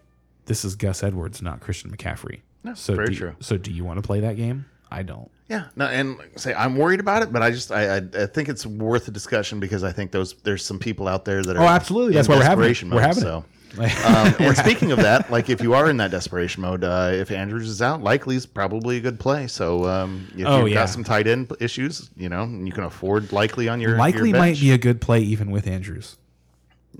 this 0.46 0.64
is 0.64 0.74
Gus 0.76 1.02
Edwards, 1.02 1.40
not 1.42 1.60
Christian 1.60 1.90
McCaffrey. 1.96 2.40
No, 2.64 2.74
so 2.74 2.94
very 2.94 3.08
do, 3.08 3.14
true. 3.14 3.36
So 3.40 3.56
do 3.56 3.70
you 3.70 3.84
want 3.84 3.98
to 3.98 4.02
play 4.02 4.20
that 4.20 4.36
game? 4.36 4.66
I 4.90 5.02
don't. 5.02 5.30
Yeah, 5.48 5.66
no, 5.76 5.86
and 5.86 6.18
like 6.18 6.38
say 6.38 6.52
I'm 6.54 6.76
worried 6.76 7.00
about 7.00 7.22
it, 7.22 7.32
but 7.32 7.42
I 7.42 7.50
just 7.50 7.72
I, 7.72 7.96
I 7.96 8.02
I 8.14 8.26
think 8.26 8.48
it's 8.48 8.66
worth 8.66 9.08
a 9.08 9.10
discussion 9.10 9.58
because 9.60 9.82
I 9.84 9.92
think 9.92 10.10
those 10.12 10.34
there's 10.42 10.64
some 10.64 10.78
people 10.78 11.08
out 11.08 11.24
there 11.24 11.42
that 11.42 11.56
are 11.56 11.62
Oh, 11.62 11.66
absolutely. 11.66 12.14
That's 12.14 12.28
why 12.28 12.36
we're 12.36 12.44
having 12.44 12.64
it. 12.70 12.82
We're 12.84 13.00
having 13.00 13.22
so. 13.22 13.36
Like- 13.36 13.44
um, 13.78 14.34
and 14.38 14.56
speaking 14.56 14.90
of 14.92 14.98
that, 14.98 15.30
like 15.30 15.48
if 15.48 15.60
you 15.62 15.74
are 15.74 15.88
in 15.88 15.96
that 15.98 16.10
desperation 16.10 16.62
mode, 16.62 16.82
uh, 16.82 17.10
if 17.12 17.30
Andrews 17.30 17.68
is 17.68 17.80
out, 17.80 18.02
Likely 18.02 18.36
is 18.36 18.44
probably 18.46 18.96
a 18.96 19.00
good 19.00 19.20
play. 19.20 19.46
So 19.46 19.84
um, 19.86 20.26
if 20.36 20.46
Oh, 20.46 20.60
you've 20.60 20.68
yeah. 20.70 20.74
got 20.74 20.88
some 20.90 21.04
tight 21.04 21.26
end 21.26 21.52
issues, 21.60 22.10
you 22.16 22.28
know, 22.28 22.42
and 22.42 22.66
you 22.66 22.72
can 22.72 22.84
afford 22.84 23.32
Likely 23.32 23.68
on 23.68 23.80
your 23.80 23.96
likely 23.96 24.30
your 24.30 24.38
might 24.38 24.58
be 24.58 24.72
a 24.72 24.78
good 24.78 25.00
play 25.00 25.20
even 25.20 25.50
with 25.50 25.66
Andrews. 25.66 26.16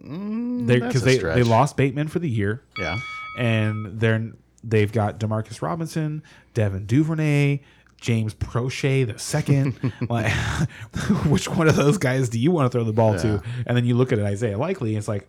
Mm, 0.01 0.67
Because 0.67 1.03
a 1.03 1.05
they, 1.05 1.19
they 1.19 1.43
lost 1.43 1.77
Bateman 1.77 2.09
for 2.09 2.21
the 2.21 2.29
year, 2.31 2.63
yeah. 2.79 2.99
and 3.39 4.01
they're 4.01 4.33
they've 4.63 4.93
got 4.93 5.19
Demarcus 5.19 5.63
Robinson, 5.63 6.23
Devin 6.55 6.87
Duvernay, 6.87 7.61
James 8.01 8.35
Proche 8.35 9.07
the 9.07 9.19
second. 9.19 9.93
like, 10.09 10.33
which 11.27 11.49
one 11.49 11.69
of 11.69 11.77
those 11.77 11.99
guys 11.99 12.29
do 12.29 12.39
you 12.39 12.51
want 12.51 12.71
to 12.71 12.77
throw 12.77 12.85
the 12.85 12.93
ball 12.93 13.19
to? 13.19 13.43
And 13.67 13.77
then 13.77 13.85
you 13.85 13.95
look 13.95 14.13
at 14.13 14.19
it, 14.19 14.25
Isaiah 14.25 14.57
Likely, 14.59 14.91
and 14.91 14.99
it's 14.99 15.09
like, 15.09 15.29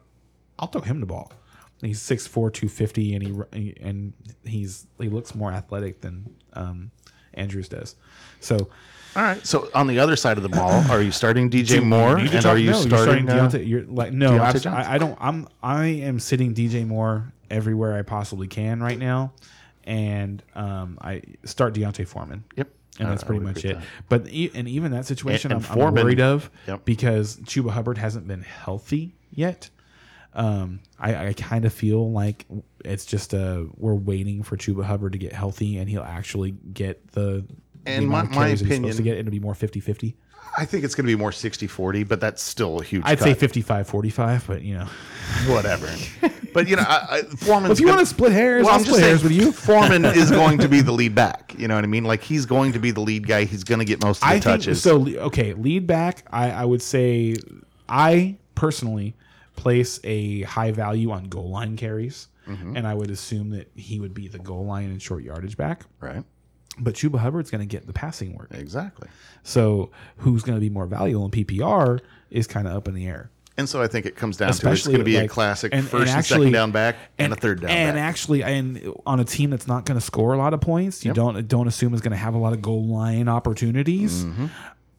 I'll 0.62 0.68
throw 0.68 0.82
him 0.82 1.00
the 1.00 1.06
ball. 1.06 1.32
He's 1.82 2.00
6'4", 2.00 2.32
250, 2.54 3.16
and 3.16 3.24
he 3.54 3.76
and 3.82 4.14
he's 4.46 4.86
he 5.00 5.10
looks 5.10 5.34
more 5.34 5.52
athletic 5.52 6.02
than 6.02 6.30
um, 6.54 6.92
Andrews 7.34 7.68
does. 7.70 7.96
So 8.40 8.70
All 9.16 9.24
right. 9.24 9.44
So 9.46 9.68
on 9.74 9.88
the 9.88 9.98
other 10.00 10.16
side 10.16 10.38
of 10.38 10.44
the 10.44 10.50
ball, 10.50 10.72
are 10.92 11.02
you 11.02 11.12
starting 11.12 11.50
DJ 11.50 11.84
Moore, 11.84 12.20
You 12.20 12.30
and 12.30 12.42
talk- 12.42 12.46
are 12.54 12.58
you 12.60 12.70
no, 12.72 12.80
you're 12.82 12.88
starting? 13.00 13.28
uh, 13.30 13.36
D'Onta, 13.48 13.68
you're 13.68 13.84
like 13.86 14.14
no, 14.14 14.38
D'Onta? 14.38 14.68
I, 14.72 14.94
I 14.94 14.98
don't. 15.00 15.18
I'm 15.20 15.48
I 15.64 15.86
am 15.88 16.20
sitting 16.20 16.54
DJ 16.54 16.86
Moore 16.86 17.34
everywhere 17.50 17.96
I 17.98 18.04
possibly 18.04 18.48
can 18.48 18.82
right 18.84 19.00
now, 19.00 19.34
and 19.84 20.44
um, 20.54 21.00
I 21.02 21.24
start 21.46 21.74
D'Onta 21.74 22.06
Foreman. 22.08 22.44
Yep. 22.58 22.70
and 23.00 23.10
that's 23.10 23.24
pretty 23.24 23.42
much 23.44 23.66
it. 23.66 23.78
with 23.78 23.86
But 24.08 24.28
e- 24.30 24.52
and 24.54 24.68
even 24.68 24.92
that 24.92 25.06
situation, 25.08 25.52
And- 25.52 25.66
and 25.66 25.72
I'm, 25.82 25.88
I'm 25.88 25.96
worried 25.96 26.22
of 26.22 26.52
Yep. 26.68 26.86
because 26.86 27.38
Chuba 27.38 27.72
Hubbard 27.72 27.98
hasn't 27.98 28.28
been 28.28 28.44
healthy 28.44 29.16
yet. 29.34 29.72
Um, 30.34 30.80
I, 30.98 31.28
I 31.28 31.34
kind 31.34 31.66
of 31.66 31.74
feel 31.74 32.10
like 32.12 32.46
it's 32.86 33.06
just 33.06 33.34
uh 33.34 33.64
we're 33.78 33.94
waiting 33.96 34.44
for 34.44 34.56
Chuba 34.58 34.84
Hubbard 34.86 35.12
to 35.12 35.18
get 35.18 35.34
healthy 35.34 35.78
and 35.78 35.90
he'll 35.90 36.02
actually 36.04 36.52
get 36.52 37.12
the 37.12 37.46
And 37.86 38.06
the 38.06 38.10
my- 38.10 38.24
my 38.24 38.34
carries 38.34 38.60
that 38.62 38.68
he's 38.68 38.76
supposed 38.78 38.98
to 38.98 39.02
opinion- 39.02 39.04
get. 39.04 39.18
It'll 39.20 39.32
be 39.32 39.40
more 39.40 39.54
50-50. 39.54 40.14
I 40.58 40.66
think 40.66 40.84
it's 40.84 40.96
going 40.96 41.06
to 41.06 41.12
be 41.12 41.16
more 41.16 41.32
60-40, 41.32 42.06
but 42.08 42.20
that's 42.20 42.42
still 42.42 42.82
a 42.82 42.84
huge. 42.84 43.04
I'd 43.06 43.20
cut. 43.20 43.40
say 43.40 43.48
55-45, 43.48 44.48
but 44.48 44.62
you 44.64 44.74
know. 44.76 44.88
whatever. 45.48 45.88
but 46.54 46.68
you 46.68 46.76
know, 46.76 46.84
I, 46.86 47.08
I, 47.10 47.22
Foreman's. 47.24 47.74
If 47.74 47.80
you 47.80 47.86
gonna- 47.86 47.98
want 47.98 48.08
to 48.08 48.14
split 48.14 48.32
hairs, 48.34 48.64
Well, 48.66 48.74
I'll 48.74 48.80
I'm 48.80 48.84
just 48.86 48.98
split 48.98 49.02
saying, 49.02 49.10
hairs 49.12 49.24
with 49.24 49.32
you. 49.34 49.52
Foreman 49.54 50.04
is 50.06 50.30
going 50.32 50.58
to 50.60 50.68
be 50.68 50.82
the 50.82 50.92
lead 50.92 51.14
back. 51.16 51.56
You 51.58 51.68
know 51.70 51.76
what 51.76 51.84
I 51.84 51.88
mean? 51.88 52.04
Like 52.04 52.22
he's 52.24 52.46
going 52.46 52.74
to 52.74 52.80
be 52.80 52.92
the 52.92 53.00
lead 53.02 53.28
guy. 53.28 53.46
He's 53.46 53.64
going 53.64 53.80
to 53.80 53.86
get 53.86 54.02
most 54.04 54.18
of 54.18 54.22
the 54.22 54.28
I 54.28 54.32
think 54.40 54.44
touches. 54.44 54.82
so. 54.82 55.06
Okay, 55.08 55.54
lead 55.54 55.88
back. 55.88 56.26
I, 56.32 56.52
I 56.52 56.66
would 56.66 56.82
say 56.82 57.36
I 57.88 58.38
personally 58.56 59.16
place 59.56 60.00
a 60.04 60.42
high 60.44 60.72
value 60.72 61.12
on 61.12 61.26
goal 61.26 61.50
line 61.50 61.78
carries, 61.78 62.28
Mm-hmm. 62.48 62.76
and 62.76 62.88
I 62.88 62.96
would 62.96 63.12
assume 63.12 63.52
that 63.52 63.70
he 63.76 64.00
would 64.00 64.16
be 64.16 64.28
the 64.28 64.40
goal 64.40 64.66
line 64.66 64.90
and 64.90 65.00
short 65.02 65.24
yardage 65.24 65.56
back. 65.58 65.84
right. 66.00 66.24
but 66.80 66.96
Chuba 66.96 67.20
Hubbard's 67.20 67.52
going 67.52 67.62
to 67.62 67.68
get 67.68 67.86
the 67.86 67.94
passing 67.94 68.36
work. 68.36 68.48
Exactly. 68.52 69.08
So 69.44 69.92
who's 70.18 70.42
going 70.42 70.56
to 70.56 70.60
be 70.60 70.70
more 70.70 70.88
valuable 70.88 71.26
in 71.26 71.32
PPR 71.32 72.00
is 72.32 72.48
kind 72.48 72.68
of 72.68 72.76
up 72.76 72.88
in 72.88 72.96
the 72.96 73.06
air. 73.06 73.30
And 73.58 73.70
so 73.70 73.80
I 73.82 73.88
think 73.88 74.08
it 74.08 74.16
comes 74.16 74.38
down 74.38 74.48
to 74.48 74.50
it's 74.50 74.58
Especially, 74.58 74.94
going 74.94 75.02
to 75.02 75.06
be 75.06 75.18
a 75.18 75.28
classic 75.28 75.72
and- 75.74 75.84
first 75.84 75.94
and 76.02 76.10
and, 76.10 76.18
actually- 76.18 76.38
second 76.46 76.54
down 76.54 76.72
back 76.72 76.96
and, 77.20 77.32
a 77.32 77.36
third 77.36 77.62
down 77.62 77.70
and 77.70 77.96
back. 77.96 78.04
actually, 78.10 78.44
and 78.44 78.92
on 79.06 79.20
a 79.20 79.24
team 79.26 79.52
that's 79.52 79.68
not 79.68 79.86
going 79.86 80.00
to 80.00 80.06
score 80.06 80.34
a 80.34 80.38
lot 80.38 80.54
of 80.56 80.62
points, 80.62 81.06
you 81.06 81.10
Yep. 81.10 81.16
don't 81.16 81.48
don't 81.48 81.68
assume 81.68 81.94
is 81.94 82.02
going 82.02 82.12
to 82.12 82.18
have 82.18 82.34
a 82.34 82.40
lot 82.40 82.54
of 82.54 82.62
goal 82.64 82.88
line 82.88 83.28
opportunities. 83.30 84.24
Mm-hmm. 84.26 84.48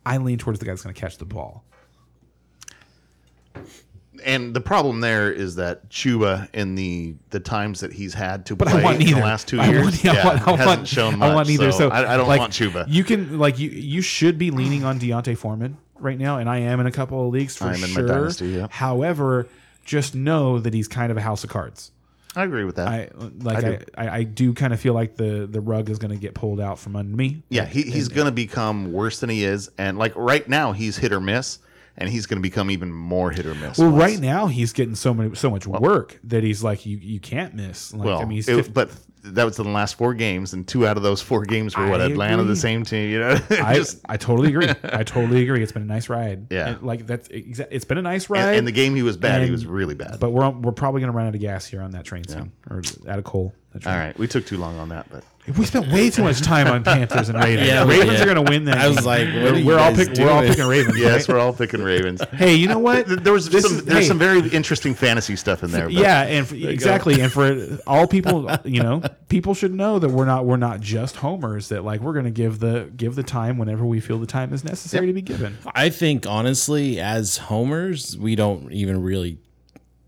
I 0.07 0.19
lean 0.19 0.39
towards 0.39 0.61
the 0.61 0.65
guy 0.67 0.73
that's 0.73 0.83
going 0.83 0.95
to 0.95 1.01
catch 1.01 1.19
the 1.19 1.25
ball. 1.25 1.65
And 4.25 4.55
the 4.55 4.61
problem 4.61 5.01
there 5.01 5.31
is 5.31 5.57
that 5.57 5.89
Chuba 5.91 6.49
in 6.55 6.75
the 6.75 7.15
the 7.31 7.41
times 7.41 7.81
that 7.81 7.93
he's 7.93 8.15
had 8.15 8.47
to 8.47 8.57
But 8.57 8.69
play 8.69 8.81
I 8.81 8.85
want 8.85 9.01
in 9.01 9.07
neither. 9.07 9.21
the 9.21 9.23
last 9.27 9.49
two 9.49 9.61
I 9.61 9.69
years, 9.69 9.85
want- 9.85 10.05
I 10.07 10.13
yeah, 10.13 10.25
want- 10.27 10.39
hasn't 10.41 10.67
want- 10.67 10.89
shown 10.89 11.19
much. 11.19 11.31
I 11.31 11.35
want 11.35 11.49
neither. 11.49 11.73
So, 11.73 11.89
I, 11.91 12.15
I 12.15 12.17
don't 12.17 12.29
like, 12.29 12.41
want 12.41 12.53
Chuba. 12.53 12.85
You 12.89 13.05
can 13.05 13.39
like 13.39 13.59
you 13.59 13.71
you 13.71 14.03
should 14.03 14.39
be 14.39 14.51
leaning 14.51 14.85
on 14.85 14.99
D'Onta 14.99 15.37
Foreman 15.37 15.77
right 15.99 16.19
now, 16.19 16.39
and 16.39 16.49
I 16.49 16.59
am 16.59 16.81
in 16.81 16.87
a 16.87 16.93
couple 16.93 17.27
of 17.27 17.33
leagues 17.33 17.57
for 17.57 17.67
I 17.67 17.75
in 17.75 17.81
my 17.81 17.87
sure. 17.87 18.07
dynasty, 18.07 18.49
yeah. 18.49 18.67
However, 18.71 19.47
just 19.85 20.15
know 20.15 20.59
that 20.59 20.75
he's 20.75 20.89
kind 20.89 21.11
of 21.11 21.17
a 21.17 21.21
house 21.23 21.45
of 21.45 21.51
cards. 21.51 21.91
I 22.35 22.45
agree 22.45 22.65
with 22.65 22.77
that. 22.77 22.89
I 22.89 23.11
like 23.41 23.57
I 23.57 23.59
I, 23.59 23.63
do. 23.77 23.85
I, 23.97 24.09
I 24.19 24.23
do 24.23 24.55
kind 24.55 24.73
of 24.73 24.81
feel 24.81 24.95
like 24.95 25.17
the 25.17 25.47
the 25.51 25.61
rug 25.61 25.91
is 25.91 25.99
going 25.99 26.13
to 26.13 26.17
get 26.17 26.33
pulled 26.35 26.61
out 26.61 26.79
from 26.79 26.97
under 26.97 27.15
me. 27.15 27.43
yeah, 27.51 27.67
he, 27.67 27.83
he's 27.83 28.09
going 28.09 28.25
to 28.25 28.33
become 28.33 28.91
worse 28.93 29.21
than 29.21 29.29
he 29.29 29.45
is, 29.45 29.71
and 29.77 29.99
like 29.99 30.15
right 30.17 30.49
now 30.49 30.73
he's 30.73 30.97
hit 30.97 31.13
or 31.13 31.21
miss, 31.21 31.59
and 31.97 32.09
he's 32.09 32.27
going 32.27 32.39
to 32.39 32.43
become 32.43 32.71
even 32.71 32.93
more 32.93 33.31
hit 33.31 33.47
or 33.47 33.55
miss. 33.55 33.79
Well, 33.79 33.91
once- 33.91 34.01
right 34.03 34.19
now 34.19 34.47
he's 34.47 34.73
getting 34.73 34.95
so 34.95 35.13
many 35.15 35.35
so 35.35 35.51
much 35.51 35.67
work 35.67 36.19
that 36.25 36.43
he's 36.43 36.63
like 36.65 36.87
you 36.87 36.97
you 36.99 37.21
can't 37.21 37.55
miss. 37.55 37.93
Like 37.93 38.05
Well, 38.07 38.19
I 38.21 38.25
mean, 38.25 38.37
he's 38.37 38.49
it- 38.49 38.73
but 38.75 38.91
that 39.25 39.45
was 39.45 39.57
in 39.61 39.65
the 39.67 39.71
last 39.71 39.95
four 39.95 40.15
games, 40.15 40.53
and 40.53 40.67
two 40.67 40.85
out 40.85 40.97
of 40.97 41.05
those 41.05 41.23
four 41.23 41.45
games 41.45 41.77
were 41.77 41.89
what 41.89 42.01
I 42.01 42.07
Atlanta, 42.07 42.43
agree. 42.43 42.55
the 42.55 42.57
same 42.57 42.83
team. 42.83 43.09
You 43.09 43.21
know, 43.21 43.39
I, 43.51 43.75
Just- 43.77 44.01
I 44.09 44.17
totally 44.17 44.49
agree. 44.49 44.69
I 44.83 45.05
totally 45.05 45.43
agree. 45.45 45.63
It's 45.63 45.71
been 45.71 45.83
a 45.83 45.87
nice 45.87 46.09
ride. 46.09 46.49
Yeah. 46.51 46.71
And, 46.71 46.83
like 46.83 47.07
that's 47.07 47.29
it's 47.31 47.85
been 47.85 47.99
a 47.99 48.03
nice 48.03 48.29
ride. 48.29 48.49
and, 48.49 48.57
and 48.59 48.67
the 48.67 48.73
game 48.73 48.97
he 48.97 49.03
was 49.03 49.17
bad, 49.17 49.45
he 49.45 49.51
was 49.53 49.65
really 49.65 49.95
bad. 49.95 50.19
but 50.19 50.31
we're 50.31 50.49
we're 50.51 50.73
probably 50.73 51.01
going 51.03 51.13
to 51.13 51.17
run 51.17 51.27
out 51.29 51.35
of 51.37 51.41
gas 51.41 51.67
here 51.67 51.83
on 51.83 51.93
that 51.93 52.05
train 52.05 52.27
soon, 52.27 52.51
or 52.69 52.83
out 53.09 53.19
of 53.19 53.25
coal. 53.25 53.55
That 53.73 53.83
train. 53.83 53.95
All 53.95 54.01
right, 54.01 54.19
we 54.19 54.27
took 54.29 54.47
too 54.47 54.59
long 54.59 54.79
on 54.79 54.91
that, 54.91 55.07
but 55.11 55.25
We 55.57 55.65
spent 55.65 55.91
way 55.91 56.11
too 56.11 56.23
much 56.23 56.41
time 56.43 56.67
on 56.67 56.85
Panthers 56.85 57.29
and 57.31 57.39
Ravens. 57.43 57.67
Yeah, 57.67 57.85
Ravens 57.85 58.11
did. 58.11 58.21
are 58.21 58.35
going 58.35 58.45
to 58.45 58.51
win 58.51 58.65
that. 58.67 58.79
I 58.79 58.87
was 58.89 59.05
like, 59.07 59.27
what 59.29 59.35
we're, 59.35 59.53
are 59.53 59.57
you 59.59 59.67
we're 59.67 59.79
all 59.79 59.95
guys 59.95 60.09
pick, 60.09 60.19
we're 60.19 60.31
all 60.31 60.43
picking 60.43 60.67
Ravens. 60.67 60.99
yes, 60.99 61.29
right? 61.29 61.35
we're 61.35 61.41
all 61.41 61.53
picking 61.53 61.83
Ravens. 61.83 62.21
Hey, 62.33 62.55
you 62.55 62.69
know 62.69 62.79
what? 62.79 63.07
There 63.25 63.33
was 63.33 63.49
This 63.49 63.65
some, 63.65 63.73
is- 63.79 63.85
there's 63.85 64.01
hey, 64.05 64.09
some 64.09 64.19
very 64.19 64.47
interesting 64.51 64.95
fantasy 64.95 65.37
stuff 65.37 65.63
in 65.63 65.71
there. 65.71 65.85
But 65.85 65.93
yeah, 65.95 66.23
and 66.25 66.47
for, 66.47 66.55
exactly, 66.55 67.21
and 67.21 67.33
for 67.33 67.79
all 67.87 68.07
people, 68.07 68.51
you 68.65 68.83
know, 68.83 69.03
people 69.29 69.55
should 69.55 69.73
know 69.73 69.99
that 69.99 70.11
we're 70.11 70.25
not 70.27 70.45
we're 70.45 70.57
not 70.59 70.81
just 70.81 71.17
homers. 71.17 71.69
That 71.71 71.83
like 71.85 72.01
we're 72.03 72.13
going 72.13 72.27
to 72.27 72.31
give 72.31 72.59
the 72.61 72.91
give 72.97 73.15
the 73.15 73.23
time 73.23 73.59
whenever 73.59 73.85
we 73.87 74.01
feel 74.01 74.19
the 74.19 74.27
time 74.27 74.53
is 74.53 74.65
necessary 74.65 75.07
to 75.07 75.13
be 75.13 75.23
given. 75.23 75.57
I 75.75 75.89
think 75.89 76.27
honestly, 76.27 77.01
as 77.01 77.39
homers, 77.39 78.17
we 78.19 78.35
don't 78.37 78.71
even 78.73 79.03
really 79.03 79.39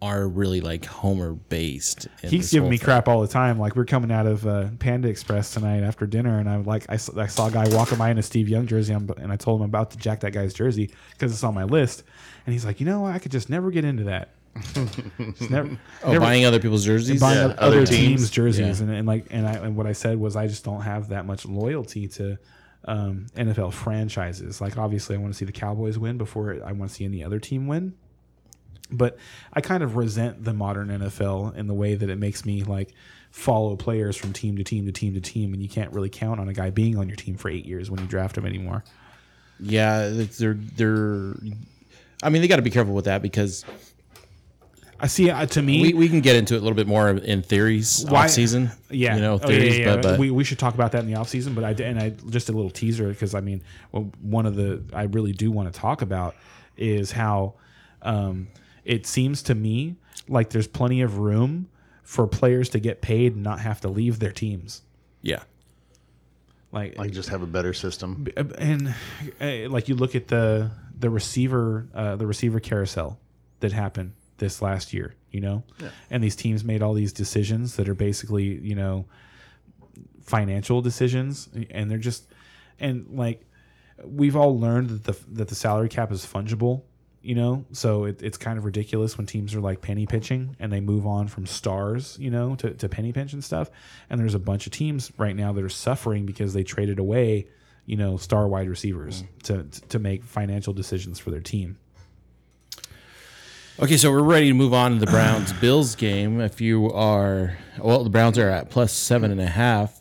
are 0.05 0.29
really 0.29 0.61
like 0.61 0.85
homer 0.85 1.33
based. 1.33 2.09
He's 2.23 2.51
giving 2.53 2.69
me 2.69 2.77
thing. 2.77 2.85
crap 2.85 3.09
all 3.09 3.23
the 3.23 3.29
time. 3.29 3.59
Like 3.59 3.75
we're 3.75 3.85
coming 3.87 4.12
out 4.12 4.27
of 4.27 4.47
uh, 4.47 4.67
Panda 4.79 5.09
Express 5.09 5.53
tonight 5.55 5.83
after 5.83 6.07
dinner, 6.07 6.38
and 6.38 6.49
I'm 6.49 6.64
like, 6.64 6.85
I 6.88 6.97
saw 6.97 7.47
a 7.47 7.51
guy 7.51 7.67
walking 7.75 7.97
by 7.99 8.11
in 8.11 8.19
a 8.19 8.23
Steve 8.23 8.49
Young 8.49 8.67
jersey, 8.67 8.93
I'm, 8.93 9.09
and 9.19 9.33
I 9.33 9.37
told 9.37 9.61
him 9.61 9.64
about 9.64 9.90
to 9.93 9.97
jack 9.97 10.21
that 10.21 10.33
guy's 10.33 10.53
jersey 10.53 10.90
because 11.12 11.33
it's 11.33 11.43
on 11.45 11.55
my 11.55 11.64
list, 11.64 12.03
and 12.47 12.53
he's 12.53 12.64
like, 12.64 12.81
you 12.81 12.87
know, 12.87 13.07
I 13.07 13.19
could 13.19 13.33
just 13.33 13.49
never 13.49 13.71
get 13.71 13.85
into 13.85 14.05
that. 14.05 14.31
Never, 15.51 15.79
Oh, 16.05 16.12
never- 16.12 16.21
buying 16.21 16.45
other 16.45 16.61
people's 16.61 16.85
jerseys. 16.85 17.21
buying 17.21 17.37
Yeah, 17.38 17.45
other, 17.47 17.61
other 17.79 17.87
teams, 17.87 18.21
teams. 18.21 18.31
jerseys, 18.31 18.79
Yeah. 18.81 18.87
and, 18.87 18.95
and 18.95 19.07
like, 19.09 19.27
and 19.31 19.47
I 19.49 19.55
and 19.55 19.75
what 19.77 19.87
I 19.87 19.93
said 19.93 20.19
was 20.19 20.37
I 20.37 20.47
just 20.47 20.64
don't 20.64 20.83
have 20.83 21.09
that 21.09 21.27
much 21.27 21.45
loyalty 21.45 22.07
to 22.09 22.38
um, 22.87 23.27
NFL 23.37 23.73
franchises. 23.73 24.61
Like, 24.61 24.77
obviously, 24.77 25.17
I 25.17 25.19
want 25.19 25.33
to 25.33 25.38
see 25.38 25.45
the 25.45 25.53
Cowboys 25.53 25.99
win 25.99 26.19
before 26.19 26.57
I 26.64 26.73
want 26.73 26.90
to 26.90 26.95
see 26.95 27.05
any 27.05 27.25
other 27.25 27.40
team 27.40 27.67
win. 27.67 27.95
But 28.90 29.16
I 29.53 29.61
kind 29.61 29.83
of 29.83 29.97
resent 29.97 30.44
the 30.44 30.53
modern 30.53 30.88
NFL 30.88 31.57
in 31.57 31.66
the 31.66 31.75
way 31.75 31.94
that 31.94 32.11
it 32.11 32.16
makes 32.18 32.44
me 32.44 32.62
like 32.64 32.92
follow 33.31 33.77
players 33.77 34.16
from 34.16 34.33
team 34.33 34.57
to 34.57 34.64
team 34.64 34.87
to 34.87 34.92
team 34.92 35.14
to 35.14 35.20
team, 35.20 35.53
and 35.55 35.62
you 35.62 35.68
can't 35.68 35.92
really 35.92 36.11
count 36.11 36.38
on 36.38 36.49
a 36.49 36.53
guy 36.53 36.70
being 36.70 36.97
on 36.97 37.09
your 37.09 37.16
team 37.16 37.37
for 37.37 37.49
eight 37.49 37.64
years 37.66 37.90
when 37.90 38.01
you 38.01 38.07
draft 38.07 38.37
him 38.37 38.47
anymore. 38.47 38.85
Yeah, 39.59 40.09
they're 40.11 40.55
they're. 40.55 41.35
I 42.23 42.31
mean, 42.31 42.42
they 42.42 42.49
got 42.49 42.57
to 42.57 42.62
be 42.62 42.70
careful 42.70 42.94
with 42.94 43.07
that 43.07 43.23
because 43.23 43.64
I 45.01 45.07
see. 45.07 45.31
Uh, 45.31 45.47
to 45.47 45.62
me, 45.62 45.83
we, 45.83 45.94
we 45.94 46.09
can 46.09 46.20
get 46.20 46.37
into 46.37 46.55
it 46.55 46.59
a 46.59 46.61
little 46.61 46.77
bit 46.77 46.87
more 46.87 47.09
in 47.11 47.42
theories 47.42 48.05
Why- 48.09 48.25
off 48.25 48.31
season. 48.31 48.70
Yeah, 48.90 49.16
you 49.16 49.20
know 49.20 49.35
Oh, 49.35 49.38
theories, 49.38 49.79
yeah, 49.79 49.87
yeah, 49.87 49.94
but, 49.97 50.03
but 50.03 50.18
we, 50.18 50.31
we 50.31 50.44
should 50.44 50.59
talk 50.59 50.75
about 50.75 50.92
that 50.92 51.01
in 51.01 51.07
the 51.07 51.16
off 51.16 51.29
season. 51.29 51.55
But 51.55 51.64
I 51.64 51.73
did- 51.73 51.87
and 51.87 51.99
I 51.99 52.11
just 52.31 52.49
a 52.49 52.53
little 52.53 52.70
teaser 52.70 53.09
because 53.09 53.35
I 53.35 53.40
mean, 53.40 53.62
one 53.90 54.47
of 54.47 54.57
the 54.57 54.83
I 54.92 55.05
really 55.05 55.33
do 55.33 55.51
want 55.51 55.73
to 55.73 55.79
talk 55.79 56.03
about 56.03 56.37
is 56.77 57.12
how 57.12 57.55
um, 58.03 58.49
it 58.85 59.07
seems 59.07 59.42
to 59.44 59.55
me 59.55 59.97
like 60.29 60.51
there's 60.51 60.66
plenty 60.68 61.01
of 61.03 61.18
room 61.18 61.68
for 62.03 62.27
players 62.27 62.68
to 62.70 62.79
get 62.81 63.01
paid 63.03 63.35
and 63.35 63.42
not 63.42 63.61
have 63.61 63.81
to 63.81 63.88
leave 63.88 64.18
their 64.18 64.33
teams. 64.33 64.83
yeah, 65.23 65.42
Like, 66.73 66.99
like 66.99 67.12
just 67.12 67.29
have 67.31 67.42
a 67.42 67.47
better 67.47 67.73
system. 67.73 68.27
and 68.59 68.94
uh, 69.40 69.68
like 69.70 69.88
you 69.88 69.94
look 69.94 70.14
at 70.14 70.29
the 70.29 70.70
the 70.99 71.11
receiver 71.11 71.88
uh, 71.94 72.16
the 72.16 72.27
receiver 72.27 72.61
carousel 72.61 73.18
that 73.61 73.73
happened 73.73 74.12
this 74.38 74.61
last 74.61 74.92
year, 74.92 75.14
you 75.31 75.40
know, 75.40 75.62
and 76.11 76.23
these 76.23 76.37
teams 76.37 76.62
made 76.64 76.83
all 76.83 76.92
these 76.94 77.12
decisions 77.12 77.77
that 77.77 77.88
are 77.88 77.94
basically 77.94 78.44
you 78.44 78.75
know 78.75 79.07
financial 80.23 80.81
decisions, 80.83 81.49
and 81.70 81.90
they're 81.90 81.99
just 81.99 82.27
and 82.81 83.07
like 83.11 83.44
we've 84.05 84.37
all 84.37 84.59
learned 84.59 84.90
that 84.90 85.05
the 85.05 85.16
that 85.33 85.49
the 85.49 85.55
salary 85.55 85.88
cap 85.88 86.11
is 86.12 86.27
fungible. 86.27 86.83
You 87.25 87.35
know, 87.35 87.65
so 87.73 88.05
it, 88.05 88.23
it's 88.23 88.37
kind 88.37 88.59
of 88.59 88.67
ridiculous 88.67 89.17
when 89.17 89.27
teams 89.27 89.55
are 89.55 89.61
like 89.61 89.81
penny 89.81 90.05
pitching 90.05 90.57
and 90.61 90.71
they 90.71 90.81
move 90.81 91.07
on 91.07 91.27
from 91.27 91.47
stars, 91.47 92.19
you 92.21 92.31
know, 92.31 92.55
to, 92.57 92.75
to 92.75 92.87
penny 92.87 93.15
pinch 93.15 93.33
and 93.33 93.43
stuff. 93.43 93.71
And 94.11 94.21
there's 94.21 94.35
a 94.35 94.39
bunch 94.39 94.67
of 94.67 94.73
teams 94.73 95.11
right 95.17 95.35
now 95.35 95.51
that 95.55 95.65
are 95.65 95.71
suffering 95.71 96.27
because 96.27 96.53
they 96.53 96.65
traded 96.65 96.99
away, 96.99 97.47
you 97.87 97.97
know, 97.97 98.19
star 98.19 98.47
wide 98.47 98.69
receivers 98.69 99.25
to 99.45 99.65
to 99.89 99.99
make 99.99 100.23
financial 100.23 100.75
decisions 100.75 101.19
for 101.19 101.31
their 101.31 101.41
team. 101.41 101.79
Okay, 103.81 103.97
so 103.97 104.11
we're 104.11 104.23
ready 104.23 104.49
to 104.49 104.55
move 104.55 104.73
on 104.73 104.93
to 104.93 104.99
the 104.99 105.07
Browns 105.07 105.53
Bills 105.61 105.97
game. 105.97 106.41
If 106.41 106.61
you 106.61 106.93
are, 106.93 107.57
well, 107.79 108.05
the 108.05 108.11
Browns 108.11 108.39
are 108.39 108.49
at 108.49 108.71
plus 108.71 108.93
seven 108.93 109.33
and 109.33 109.41
a 109.41 109.47
half. 109.47 110.01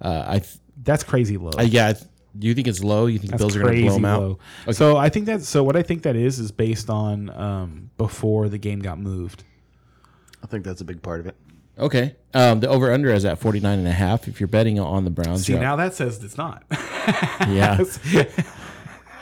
Uh, 0.00 0.24
I, 0.26 0.38
th- 0.38 0.54
That's 0.82 1.04
crazy 1.04 1.36
low. 1.36 1.50
I 1.58 1.62
yeah. 1.62 1.88
I 1.88 1.92
th- 1.92 2.06
do 2.38 2.46
you 2.46 2.54
think 2.54 2.66
it's 2.68 2.82
low? 2.82 3.06
You 3.06 3.18
think 3.18 3.32
the 3.32 3.38
That's 3.38 3.42
Bills 3.42 3.56
are 3.56 3.60
going 3.62 3.76
to 3.76 3.82
blow 3.82 3.94
them 3.94 4.04
out? 4.04 4.22
low. 4.66 4.72
So 4.72 4.96
I 4.96 5.08
think 5.08 5.26
that 5.26 5.42
so 5.42 5.62
what 5.62 5.76
I 5.76 5.82
think 5.82 6.02
that 6.02 6.16
is 6.16 6.38
is 6.38 6.50
based 6.52 6.88
on 6.90 7.30
um, 7.30 7.90
before 7.98 8.48
the 8.48 8.58
game 8.58 8.80
got 8.80 8.98
moved. 8.98 9.44
I 10.42 10.46
think 10.46 10.64
that's 10.64 10.80
a 10.80 10.84
big 10.84 11.02
part 11.02 11.20
of 11.20 11.26
it. 11.26 11.36
Okay. 11.78 12.16
Um, 12.34 12.60
the 12.60 12.68
over 12.68 12.92
under 12.92 13.12
is 13.12 13.24
at 13.24 13.38
49 13.38 13.78
and 13.78 13.88
a 13.88 13.92
half. 13.92 14.28
If 14.28 14.40
you're 14.40 14.46
betting 14.48 14.78
on 14.78 15.04
the 15.04 15.10
Browns, 15.10 15.46
See 15.46 15.54
now 15.54 15.76
that 15.76 15.94
says 15.94 16.22
it's 16.22 16.36
not. 16.36 16.64
up- 16.70 16.78
yeah. 17.48 17.78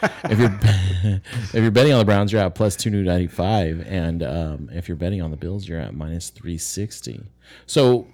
if 0.03 0.39
you're 0.39 0.59
if 1.53 1.55
you're 1.55 1.71
betting 1.71 1.93
on 1.93 1.99
the 1.99 2.05
Browns, 2.05 2.33
you're 2.33 2.41
at 2.43 2.55
plus 2.55 2.77
295 2.77 3.87
and 3.87 4.23
um, 4.23 4.71
if 4.73 4.89
you're 4.89 4.97
betting 4.97 5.23
on 5.23 5.31
the 5.31 5.37
Bills, 5.37 5.67
you're 5.69 5.81
at 5.81 5.95
minus 5.95 6.31
360. 6.31 7.23
So, 7.67 8.07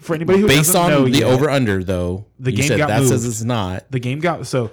For 0.00 0.14
anybody 0.16 0.40
who 0.40 0.48
based 0.48 0.74
on 0.74 0.90
know 0.90 1.04
the 1.04 1.10
yet, 1.10 1.22
over 1.24 1.48
under 1.48 1.84
though, 1.84 2.26
The 2.40 2.50
game 2.52 2.66
said 2.66 2.78
got 2.78 2.88
that 2.88 3.04
says 3.04 3.24
it's 3.24 3.42
not. 3.42 3.88
the 3.90 4.00
game 4.00 4.18
got 4.18 4.46
so 4.46 4.70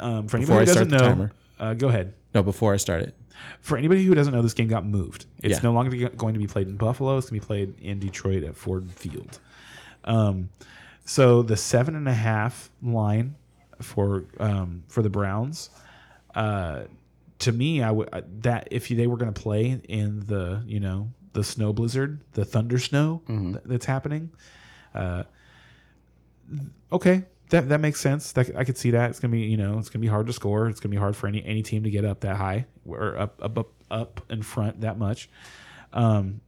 um, 0.00 0.28
for 0.28 0.36
anybody 0.36 0.60
who 0.60 0.66
doesn't 0.66 0.90
know, 0.90 0.98
timer. 0.98 1.32
uh, 1.58 1.74
go 1.74 1.88
ahead. 1.88 2.12
No, 2.34 2.42
before 2.42 2.74
I 2.74 2.76
start 2.76 3.02
it. 3.02 3.14
For 3.60 3.78
anybody 3.78 4.04
who 4.04 4.14
doesn't 4.14 4.32
know, 4.34 4.42
this 4.42 4.54
game 4.54 4.68
got 4.68 4.84
moved. 4.84 5.24
It's 5.42 5.54
Yeah. 5.56 5.60
no 5.62 5.72
longer 5.72 6.08
going 6.10 6.34
to 6.34 6.40
be 6.40 6.46
played 6.46 6.66
in 6.68 6.76
Buffalo. 6.76 7.16
It's 7.16 7.30
going 7.30 7.40
to 7.40 7.44
be 7.44 7.46
played 7.46 7.74
in 7.80 7.98
Detroit 7.98 8.42
at 8.42 8.56
Ford 8.56 8.90
Field. 8.90 9.38
Um, 10.04 10.50
so 11.06 11.42
the 11.42 11.56
seven 11.56 11.94
and 11.96 12.08
a 12.08 12.12
half 12.14 12.70
line 12.82 13.36
for 13.84 14.24
um, 14.40 14.82
for 14.88 15.02
the 15.02 15.10
Browns, 15.10 15.70
uh, 16.34 16.84
to 17.40 17.52
me, 17.52 17.82
I 17.82 17.90
would 17.90 18.08
uh, 18.12 18.22
that 18.40 18.68
if 18.70 18.88
they 18.88 19.06
were 19.06 19.16
going 19.16 19.32
to 19.32 19.40
play 19.40 19.80
in 19.88 20.20
the 20.26 20.62
you 20.66 20.80
know 20.80 21.10
the 21.32 21.44
snow 21.44 21.72
blizzard, 21.72 22.20
the 22.32 22.44
thunder 22.44 22.78
snow 22.78 23.22
th- 23.26 23.64
that's 23.64 23.86
happening, 23.86 24.30
uh, 24.94 25.24
okay, 26.92 27.24
that 27.50 27.68
that 27.68 27.80
makes 27.80 28.00
sense. 28.00 28.32
That 28.32 28.56
I 28.56 28.64
could 28.64 28.78
see 28.78 28.90
that. 28.92 29.10
It's 29.10 29.20
gonna 29.20 29.32
be 29.32 29.40
you 29.42 29.56
know 29.56 29.78
it's 29.78 29.88
gonna 29.88 30.00
be 30.02 30.08
hard 30.08 30.26
to 30.26 30.32
score. 30.32 30.68
It's 30.68 30.80
gonna 30.80 30.90
be 30.92 30.96
hard 30.96 31.16
for 31.16 31.26
any 31.26 31.44
any 31.44 31.62
team 31.62 31.82
to 31.84 31.90
get 31.90 32.04
up 32.04 32.20
that 32.20 32.36
high 32.36 32.66
or 32.86 33.16
up 33.18 33.40
up 33.42 33.58
up, 33.58 33.70
up 33.90 34.20
in 34.30 34.42
front 34.42 34.80
that 34.82 34.98
much. 34.98 35.28
Um, 35.92 36.40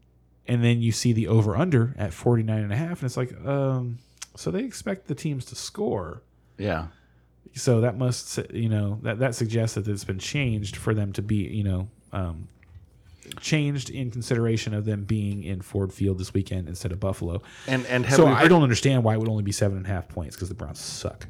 and 0.49 0.63
then 0.63 0.81
you 0.81 0.93
see 0.93 1.13
the 1.13 1.29
over 1.29 1.57
under 1.57 1.95
at 1.99 2.13
49 2.13 2.63
and 2.63 2.73
a 2.73 2.77
half 2.77 3.01
and 3.01 3.07
it's 3.07 3.17
like 3.17 3.33
um 3.45 3.99
so 4.37 4.51
they 4.53 4.63
expect 4.65 5.07
the 5.09 5.15
teams 5.15 5.45
to 5.47 5.55
score 5.57 6.23
Yeah. 6.59 6.87
So 7.55 7.81
that 7.81 7.97
must 7.97 8.39
you 8.53 8.69
know 8.69 8.99
that 9.03 9.19
that 9.19 9.35
suggests 9.35 9.75
that 9.75 9.87
it's 9.89 10.05
been 10.05 10.19
changed 10.19 10.77
for 10.77 10.95
them 10.95 11.13
to 11.13 11.23
be 11.23 11.37
you 11.37 11.65
know 11.65 11.89
um 12.13 12.49
changed 13.41 13.91
in 13.91 14.11
consideration 14.11 14.75
of 14.75 14.85
them 14.85 15.05
being 15.05 15.43
in 15.43 15.61
Ford 15.61 15.93
Field 15.93 16.19
this 16.19 16.33
weekend 16.33 16.69
instead 16.69 16.93
of 16.93 17.01
Buffalo. 17.01 17.43
And 17.67 17.85
and 17.87 18.07
have 18.07 18.17
So 18.17 18.27
we 18.27 18.33
I 18.33 18.49
don't 18.49 18.63
understand 18.63 19.05
why 19.05 19.15
it 19.15 19.19
would 19.19 19.29
only 19.29 19.43
be 19.43 19.53
seven 19.53 19.77
and 19.79 19.87
a 19.87 19.89
half 19.89 20.09
points 20.09 20.37
because 20.37 20.49
the 20.49 20.55
Browns 20.55 20.81
suck. 20.81 21.27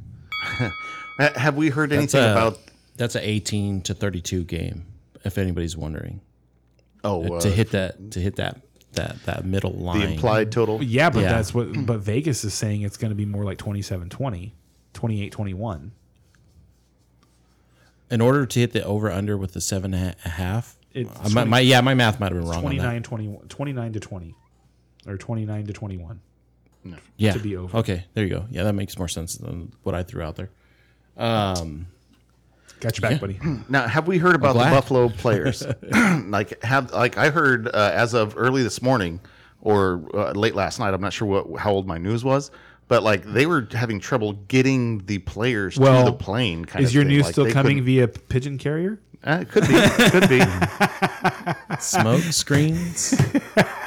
have 1.18 1.56
we 1.56 1.70
heard 1.70 1.90
That's 1.90 2.14
anything 2.14 2.28
a, 2.28 2.32
about 2.32 2.58
that's 2.96 3.14
an 3.14 3.22
18 3.24 3.82
to 3.82 3.94
32 3.94 4.44
game. 4.44 4.86
If 5.24 5.38
anybody's 5.38 5.76
wondering, 5.76 6.20
oh 7.02 7.36
uh, 7.36 7.40
to 7.40 7.50
hit 7.50 7.70
that 7.70 8.12
to 8.12 8.20
hit 8.20 8.36
that 8.36 8.60
that 8.92 9.16
that 9.24 9.44
middle 9.44 9.72
line. 9.72 10.00
the 10.00 10.12
implied 10.12 10.52
total? 10.52 10.82
Yeah, 10.82 11.10
but 11.10 11.20
Yeah. 11.20 11.30
that's 11.30 11.54
what. 11.54 11.86
But 11.86 12.00
Vegas 12.00 12.44
is 12.44 12.54
saying 12.54 12.82
it's 12.82 12.96
going 12.96 13.10
to 13.10 13.16
be 13.16 13.26
more 13.26 13.44
like 13.44 13.58
27-20, 13.58 14.52
28-21. 14.94 15.90
In 18.10 18.20
order 18.20 18.46
to 18.46 18.60
hit 18.60 18.72
the 18.72 18.84
over 18.84 19.10
under 19.10 19.36
with 19.36 19.52
the 19.52 19.60
seven 19.60 19.92
and 19.94 20.14
a 20.24 20.28
half, 20.28 20.76
It's 20.92 21.10
uh, 21.10 21.28
my, 21.30 21.44
my 21.44 21.60
yeah, 21.60 21.80
my 21.80 21.94
math 21.94 22.20
might 22.20 22.32
have 22.32 22.40
been 22.40 22.48
wrong. 22.48 22.64
on 22.64 22.76
that. 22.76 22.82
29, 22.82 23.02
21, 23.02 23.48
29 23.48 23.92
to 23.94 24.00
20 24.00 24.34
or 25.08 25.16
29 25.16 25.66
to 25.66 25.72
21. 25.72 26.20
yeah. 27.16 27.32
to 27.32 27.38
be 27.40 27.56
over. 27.56 27.78
Okay, 27.78 28.04
there 28.14 28.24
you 28.24 28.30
go. 28.30 28.46
Yeah, 28.50 28.62
that 28.64 28.74
makes 28.74 28.96
more 28.96 29.08
sense 29.08 29.34
than 29.36 29.72
what 29.82 29.94
I 29.94 30.02
threw 30.04 30.22
out 30.22 30.36
there. 30.36 30.50
Um, 31.16 31.88
Got 32.80 32.98
your 33.00 33.10
back, 33.10 33.20
buddy. 33.20 33.40
Now, 33.68 33.86
have 33.88 34.06
we 34.06 34.18
heard 34.18 34.34
about 34.34 34.52
the. 34.52 34.60
Buffalo 34.60 35.08
players? 35.18 35.66
like, 36.26 36.62
have 36.62 36.92
like 36.92 37.16
I 37.16 37.30
heard 37.30 37.68
uh, 37.68 37.90
as 37.94 38.14
of 38.14 38.34
early 38.36 38.62
this 38.62 38.82
morning 38.82 39.20
or 39.62 40.02
uh, 40.14 40.32
late 40.32 40.54
last 40.54 40.78
night. 40.78 40.92
I'm 40.94 41.00
not 41.00 41.12
sure 41.12 41.26
what 41.26 41.60
how 41.60 41.72
old 41.72 41.86
my 41.86 41.98
news 41.98 42.22
was, 42.22 42.50
but 42.88 43.02
like 43.02 43.24
they 43.24 43.46
were 43.46 43.66
having 43.72 44.00
trouble 44.00 44.32
getting 44.48 45.04
the 45.06 45.18
players 45.18 45.78
Well, 45.78 46.04
to 46.04 46.10
the 46.12 46.16
plane. 46.16 46.64
Kind 46.64 46.84
Is 46.84 46.90
of 46.90 46.94
your 46.94 47.04
thing. 47.04 47.12
news 47.14 47.24
Like, 47.24 47.32
still 47.32 47.50
coming 47.50 47.82
via 47.84 48.08
pigeon 48.08 48.58
carrier? 48.58 49.00
Uh, 49.24 49.38
it 49.42 49.48
could 49.48 49.66
be, 49.66 49.74
could 50.10 50.28
be. 50.28 50.40
smoke 51.80 52.22
screens. 52.22 53.14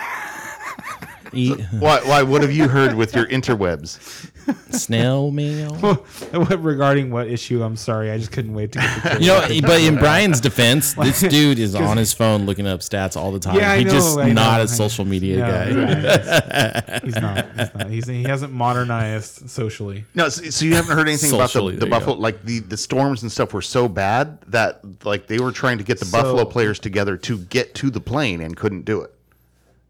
Eat 1.34 1.60
Why? 1.72 2.00
Why? 2.02 2.24
What 2.24 2.42
have 2.42 2.52
you 2.52 2.68
heard 2.68 2.96
with 2.96 3.16
your 3.16 3.26
interwebs? 3.28 4.32
snail 4.74 5.30
mail. 5.30 6.04
Regarding 6.34 7.12
what 7.12 7.28
issue? 7.28 7.62
I'm 7.64 7.76
sorry, 7.76 8.10
I 8.10 8.18
just 8.18 8.32
couldn't 8.32 8.54
wait 8.54 8.72
to 8.72 8.80
get 8.80 9.04
the. 9.04 9.20
You 9.22 9.28
know, 9.62 9.68
but 9.68 9.82
in 9.82 9.98
Brian's 9.98 10.40
defense, 10.42 10.94
this 11.04 11.22
dude 11.22 11.60
is 11.60 11.76
on 11.76 11.98
his 11.98 12.14
phone 12.14 12.46
looking 12.48 12.66
up 12.66 12.80
stats 12.80 13.16
all 13.16 13.32
the 13.32 13.40
time. 13.40 13.56
Yeah, 13.58 13.72
I 13.72 13.78
He's 13.78 13.86
know, 13.88 13.92
just 13.92 14.18
I 14.18 14.28
know, 14.30 14.34
not 14.34 14.60
I 14.60 14.64
a 14.64 14.68
social 14.68 15.06
media 15.06 15.38
No, 15.38 15.46
guy. 15.46 17.00
he's 17.04 17.16
not. 17.16 17.46
He's 17.56 17.74
not. 17.76 17.90
He's, 17.90 18.08
he 18.08 18.24
hasn't 18.24 18.54
modernized 18.54 19.50
socially. 19.50 20.06
No, 20.16 20.30
so, 20.30 20.50
so 20.50 20.66
you 20.66 20.76
haven't 20.76 20.96
heard 20.98 21.08
anything 21.08 21.30
about 21.30 21.44
the, 21.44 21.48
Socially, 21.50 21.74
the 21.76 21.80
there 21.82 21.88
you 21.90 21.92
Buffalo? 21.92 22.16
go. 22.16 22.22
Like 22.22 22.44
the 22.44 22.60
the 22.60 22.78
storms 22.78 23.22
and 23.22 23.32
stuff 23.32 23.54
were 23.54 23.62
so 23.62 23.88
bad 23.88 24.40
that 24.48 24.82
like 25.06 25.28
they 25.28 25.40
were 25.40 25.52
trying 25.52 25.78
to 25.78 25.84
get 25.84 26.00
the 26.00 26.06
So- 26.06 26.18
Buffalo 26.22 26.46
players 26.46 26.80
together 26.80 27.18
to 27.18 27.38
get 27.38 27.76
to 27.76 27.90
the 27.92 28.02
plane 28.02 28.42
and 28.42 28.56
couldn't 28.58 28.84
do 28.86 29.02
it. 29.02 29.14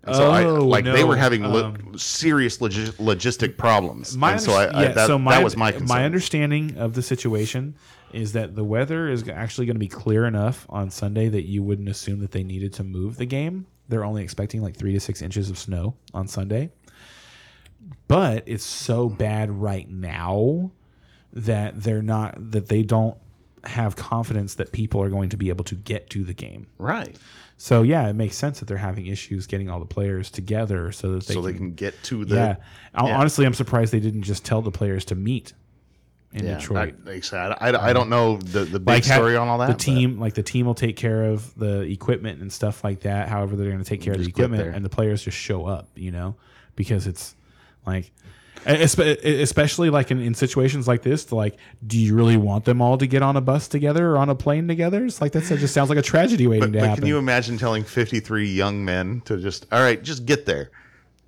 And 0.04 0.16
so 0.16 0.32
I, 0.32 0.44
Oh, 0.46 0.66
like 0.66 0.86
they 0.86 1.04
were 1.04 1.18
having 1.18 1.44
lo- 1.44 1.66
um, 1.68 1.98
serious 1.98 2.62
logi- 2.62 2.86
logistic 2.94 3.58
problems. 3.58 4.16
My 4.16 4.34
and 4.34 4.42
so 4.42 4.54
I, 4.54 4.66
I 4.66 4.82
yeah, 4.84 4.92
that, 4.94 5.08
so 5.08 5.20
my, 5.20 5.36
that 5.36 5.44
was 5.44 5.58
my 5.58 5.72
concern. 5.72 5.88
my 5.88 6.06
understanding 6.06 6.78
of 6.78 6.94
the 6.94 7.02
situation 7.02 7.76
is 8.14 8.32
that 8.34 8.56
the 8.56 8.64
weather 8.64 9.10
is 9.10 9.28
actually 9.28 9.66
going 9.68 9.76
to 9.76 9.80
be 9.80 9.88
clear 9.90 10.26
enough 10.26 10.66
on 10.70 10.90
Sunday 10.90 11.28
that 11.30 11.44
you 11.48 11.62
wouldn't 11.62 11.90
assume 11.90 12.20
that 12.22 12.32
they 12.32 12.44
needed 12.44 12.74
to 12.74 12.84
move 12.84 13.18
the 13.18 13.26
game. 13.26 13.68
They're 13.90 14.06
only 14.06 14.24
expecting 14.24 14.62
like 14.62 14.76
three 14.78 14.94
to 14.94 15.00
six 15.00 15.22
inches 15.22 15.50
of 15.50 15.58
snow 15.60 15.96
on 16.14 16.28
Sunday, 16.28 16.72
but 18.08 18.44
it's 18.46 18.64
so 18.64 19.10
bad 19.10 19.50
right 19.52 19.90
now 19.90 20.72
that 21.34 21.82
they're 21.84 22.02
not 22.02 22.52
that 22.52 22.68
they 22.68 22.84
don't 22.84 23.18
have 23.66 23.96
confidence 23.96 24.56
that 24.56 24.72
people 24.72 25.02
are 25.02 25.10
going 25.10 25.30
to 25.30 25.38
be 25.38 25.50
able 25.50 25.66
to 25.66 25.76
get 25.76 26.10
to 26.12 26.24
the 26.24 26.34
game. 26.34 26.68
right. 26.78 27.16
So 27.62 27.82
yeah, 27.82 28.08
it 28.08 28.14
makes 28.14 28.38
sense 28.38 28.60
that 28.60 28.70
they're 28.70 28.78
having 28.78 29.08
issues 29.08 29.46
getting 29.46 29.70
all 29.70 29.82
the 29.82 29.86
players 29.86 30.32
together 30.32 30.94
so 30.94 31.12
that 31.12 31.26
they 31.26 31.34
So 31.34 31.42
can 31.42 31.52
they 31.52 31.58
can 31.58 31.74
get 31.74 32.02
to 32.04 32.24
the 32.24 32.36
yeah. 32.36 32.56
Yeah. 32.94 33.18
Honestly, 33.18 33.46
I'm 33.46 33.54
surprised 33.54 33.92
they 33.92 34.00
didn't 34.00 34.24
just 34.24 34.46
tell 34.46 34.62
the 34.62 34.72
players 34.72 35.04
to 35.06 35.16
meet 35.16 35.52
in 36.32 36.46
yeah. 36.46 36.58
Detroit. 36.58 36.96
I, 37.06 37.48
I, 37.60 37.90
I, 37.90 37.94
don't 37.94 38.10
know 38.10 38.38
the 38.38 38.62
the 38.62 38.80
big 38.80 38.88
Like, 38.88 39.04
story 39.04 39.36
on 39.36 39.50
all 39.50 39.58
that. 39.58 39.68
The 39.68 39.74
but- 39.74 39.80
team, 39.80 40.20
like 40.20 40.36
the 40.36 40.44
team, 40.44 40.68
will 40.68 40.74
take 40.74 40.96
care 40.96 41.26
of 41.26 41.54
the 41.60 41.82
equipment 41.82 42.40
and 42.42 42.52
stuff 42.52 42.82
like 42.82 43.02
that. 43.02 43.28
However, 43.28 43.58
they're 43.58 43.72
going 43.72 43.84
to 43.84 43.90
take 43.90 44.02
care 44.02 44.14
of 44.14 44.20
the 44.20 44.30
equipment, 44.30 44.74
and 44.74 44.86
the 44.86 44.90
players 44.90 45.22
just 45.22 45.38
show 45.38 45.66
up. 45.66 45.90
You 45.96 46.12
know, 46.12 46.36
because 46.78 47.08
it's 47.08 47.36
like, 47.86 48.10
especially 48.66 49.90
like 49.90 50.12
in, 50.12 50.20
in 50.20 50.34
situations 50.34 50.88
like 50.88 51.02
this, 51.02 51.26
to 51.26 51.36
like, 51.36 51.58
do 51.86 51.98
you 51.98 52.16
really 52.16 52.38
want 52.38 52.66
them 52.66 52.82
all 52.82 52.98
to 52.98 53.08
get 53.08 53.22
on 53.22 53.38
a 53.38 53.42
bus 53.42 53.68
together 53.68 54.12
or 54.12 54.18
on 54.18 54.30
a 54.30 54.36
plane 54.36 54.68
together? 54.68 55.06
It's 55.06 55.22
like 55.22 55.32
that 55.34 55.44
just 55.44 55.74
sounds 55.74 55.90
like 55.90 55.98
a 56.00 56.04
tragedy 56.04 56.48
waiting 56.48 56.72
But, 56.72 56.74
to 56.74 56.80
but 56.80 56.88
happen. 56.88 57.02
can 57.02 57.08
you 57.08 57.18
imagine 57.18 57.58
telling 57.58 57.84
53 57.84 58.48
young 58.48 58.84
men 58.84 59.22
to 59.26 59.38
just, 59.38 59.66
all 59.72 59.82
right, 59.82 60.02
just 60.02 60.26
get 60.26 60.46
there? 60.46 60.72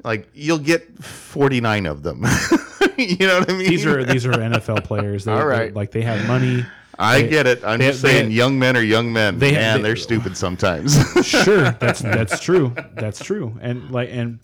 Like 0.04 0.28
you'll 0.34 0.58
get 0.58 1.04
49 1.04 1.86
of 1.86 2.02
them. 2.04 2.24
you 2.98 3.18
know 3.28 3.40
what 3.40 3.50
I 3.52 3.54
mean? 3.54 3.70
these 3.70 3.86
are 3.86 4.04
these 4.12 4.26
are 4.26 4.32
NFL 4.32 4.84
players. 4.84 5.26
They're, 5.26 5.54
All 5.54 5.70
like 5.74 5.92
they 5.92 6.02
have 6.02 6.26
money. 6.28 6.66
I 6.98 7.22
they- 7.22 7.30
get 7.30 7.46
it. 7.48 7.64
I'm 7.64 7.78
they- 7.80 7.88
just 7.90 8.02
saying, 8.02 8.30
they- 8.30 8.34
young 8.36 8.58
men 8.58 8.76
are 8.76 8.82
young 8.82 9.14
men. 9.14 9.38
they- 9.38 9.52
they- 9.52 9.80
they, 9.82 9.90
are 9.92 9.96
stupid 9.96 10.36
sometimes. 10.36 10.96
sure 11.26 11.70
that's 11.80 12.00
that's 12.02 12.40
true 12.40 12.74
that's 12.96 13.24
true 13.24 13.58
and 13.62 13.92
like 13.92 14.10
and 14.12 14.40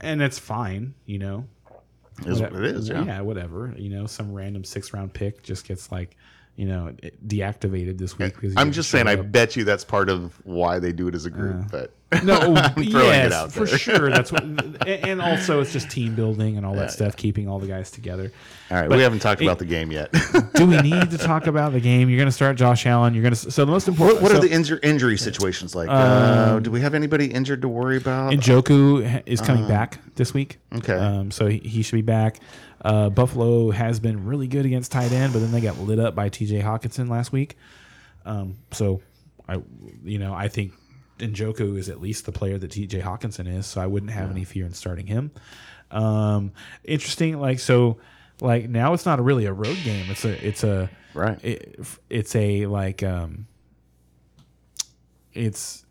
and 0.00 0.22
it's 0.22 0.38
fine 0.38 0.94
you 1.06 1.18
know 1.18 1.44
is 2.26 2.40
what 2.40 2.52
it 2.54 2.64
is. 2.64 2.88
Yeah. 2.88 3.20
whatever 3.20 3.74
you 3.76 3.90
know 3.90 4.06
some 4.06 4.32
random 4.32 4.64
six 4.64 4.92
round 4.92 5.12
pick 5.12 5.42
just 5.42 5.66
gets 5.66 5.90
like 5.92 6.16
you 6.56 6.66
know 6.66 6.94
deactivated 7.26 7.98
this 7.98 8.18
week 8.18 8.34
I'm 8.56 8.72
just 8.72 8.90
saying. 8.90 9.06
I 9.06 9.16
bet 9.16 9.56
you 9.56 9.64
that's 9.64 9.84
part 9.84 10.08
of 10.08 10.34
why 10.44 10.78
they 10.78 10.92
do 10.92 11.08
it 11.08 11.14
as 11.14 11.26
a 11.26 11.30
group. 11.30 11.64
Uh, 11.66 11.68
but 11.70 11.94
no 12.24 12.54
yes 12.76 13.54
for 13.54 13.66
sure 13.66 14.10
that's 14.10 14.32
what 14.32 14.42
and 14.44 14.76
and 14.86 15.22
also 15.22 15.60
it's 15.60 15.72
just 15.72 15.88
team 15.90 16.14
building 16.16 16.56
and 16.56 16.66
all 16.66 16.74
that 16.74 16.90
stuff 16.90 17.16
keeping 17.16 17.48
all 17.48 17.58
the 17.60 17.66
guys 17.68 17.90
together 17.90 18.32
All 18.70 18.76
right, 18.76 18.88
But 18.88 18.96
we 18.96 19.02
haven't 19.02 19.20
talked 19.20 19.40
it- 19.40 19.44
about 19.44 19.58
the 19.60 19.64
game 19.64 19.92
yet. 19.92 20.12
do 20.54 20.66
we 20.66 20.76
need 20.80 21.10
to 21.12 21.18
talk 21.18 21.46
about 21.46 21.72
the 21.72 21.80
game 21.80 22.08
you're 22.08 22.18
going 22.18 22.26
to 22.28 22.32
start 22.32 22.56
Josh 22.56 22.84
Allen 22.86 23.14
you're 23.14 23.22
going 23.22 23.34
to 23.34 23.50
so 23.50 23.64
the 23.64 23.70
most 23.70 23.86
important 23.86 24.22
what 24.22 24.32
so, 24.32 24.38
are 24.38 24.40
the 24.40 24.48
injur- 24.48 24.80
injury 24.82 25.16
situations 25.16 25.74
like? 25.74 25.88
uh, 25.88 26.58
do 26.58 26.70
we 26.70 26.80
have 26.80 26.94
anybody 26.94 27.26
injured 27.26 27.62
to 27.62 27.68
worry 27.68 27.96
about? 27.96 28.32
Njoku 28.32 29.08
ha- 29.08 29.22
is 29.26 29.40
coming 29.40 29.68
back 29.68 29.98
this 30.16 30.34
week. 30.34 30.58
okay. 30.74 30.94
Um, 30.94 31.30
so 31.30 31.46
he, 31.46 31.58
he 31.58 31.82
should 31.82 31.96
be 31.96 32.02
back. 32.02 32.38
Uh, 32.84 33.08
Buffalo 33.10 33.70
has 33.70 34.00
been 34.00 34.24
really 34.24 34.48
good 34.48 34.66
against 34.66 34.90
tight 34.90 35.12
end, 35.12 35.32
but 35.32 35.38
then 35.40 35.52
they 35.52 35.60
got 35.60 35.78
lit 35.78 35.98
up 35.98 36.14
by 36.14 36.28
T.J. 36.28 36.60
Hockenson 36.60 37.08
last 37.08 37.30
week. 37.30 37.56
Um, 38.24 38.56
so 38.72 39.00
I, 39.48 39.60
you 40.04 40.18
know, 40.18 40.32
I 40.34 40.48
think 40.48 40.72
Njoku 41.20 41.78
is 41.78 41.88
at 41.88 42.00
least 42.00 42.26
the 42.26 42.32
player 42.32 42.58
that 42.58 42.70
T.J. 42.70 43.00
Hockenson 43.00 43.46
is. 43.52 43.66
So 43.66 43.80
I 43.80 43.86
wouldn't 43.86 44.12
have 44.12 44.30
any 44.30 44.44
fear 44.44 44.66
in 44.66 44.72
starting 44.72 45.06
him. 45.06 45.30
Um, 45.90 46.52
interesting, 46.84 47.38
like 47.40 47.58
so, 47.60 47.98
like 48.40 48.68
now 48.68 48.92
it's 48.94 49.06
not 49.06 49.22
really 49.22 49.46
a 49.46 49.52
road 49.52 49.76
game. 49.84 50.10
It's 50.10 50.24
a 50.24 50.46
it's 50.46 50.62
a 50.64 50.88
Right. 51.14 51.42
It, 51.44 51.78
it's 52.08 52.34
a 52.36 52.66
like 52.66 53.02
um, 53.02 53.46
it's 55.32 55.84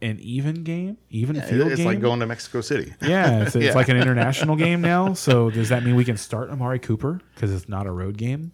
an 0.00 0.18
even 0.20 0.64
game, 0.64 0.96
even 1.10 1.36
It- 1.36 1.44
field 1.44 1.68
it's 1.68 1.76
game. 1.76 1.86
like 1.86 2.00
going 2.00 2.20
to 2.20 2.26
Mexico 2.26 2.60
City. 2.60 2.92
Yeah, 3.02 3.42
it's, 3.42 3.54
it's 3.54 3.64
Yeah. 3.66 3.74
like 3.74 3.88
an 3.88 3.96
international 3.96 4.56
game 4.56 4.80
now. 4.92 5.14
So 5.14 5.50
does 5.50 5.68
that 5.68 5.84
mean 5.84 5.94
we 5.96 6.04
can 6.04 6.16
start 6.16 6.50
Amari 6.50 6.78
Cooper 6.78 7.20
because 7.34 7.52
it's 7.52 7.68
not 7.68 7.86
a 7.86 7.90
road 7.92 8.16
game? 8.16 8.52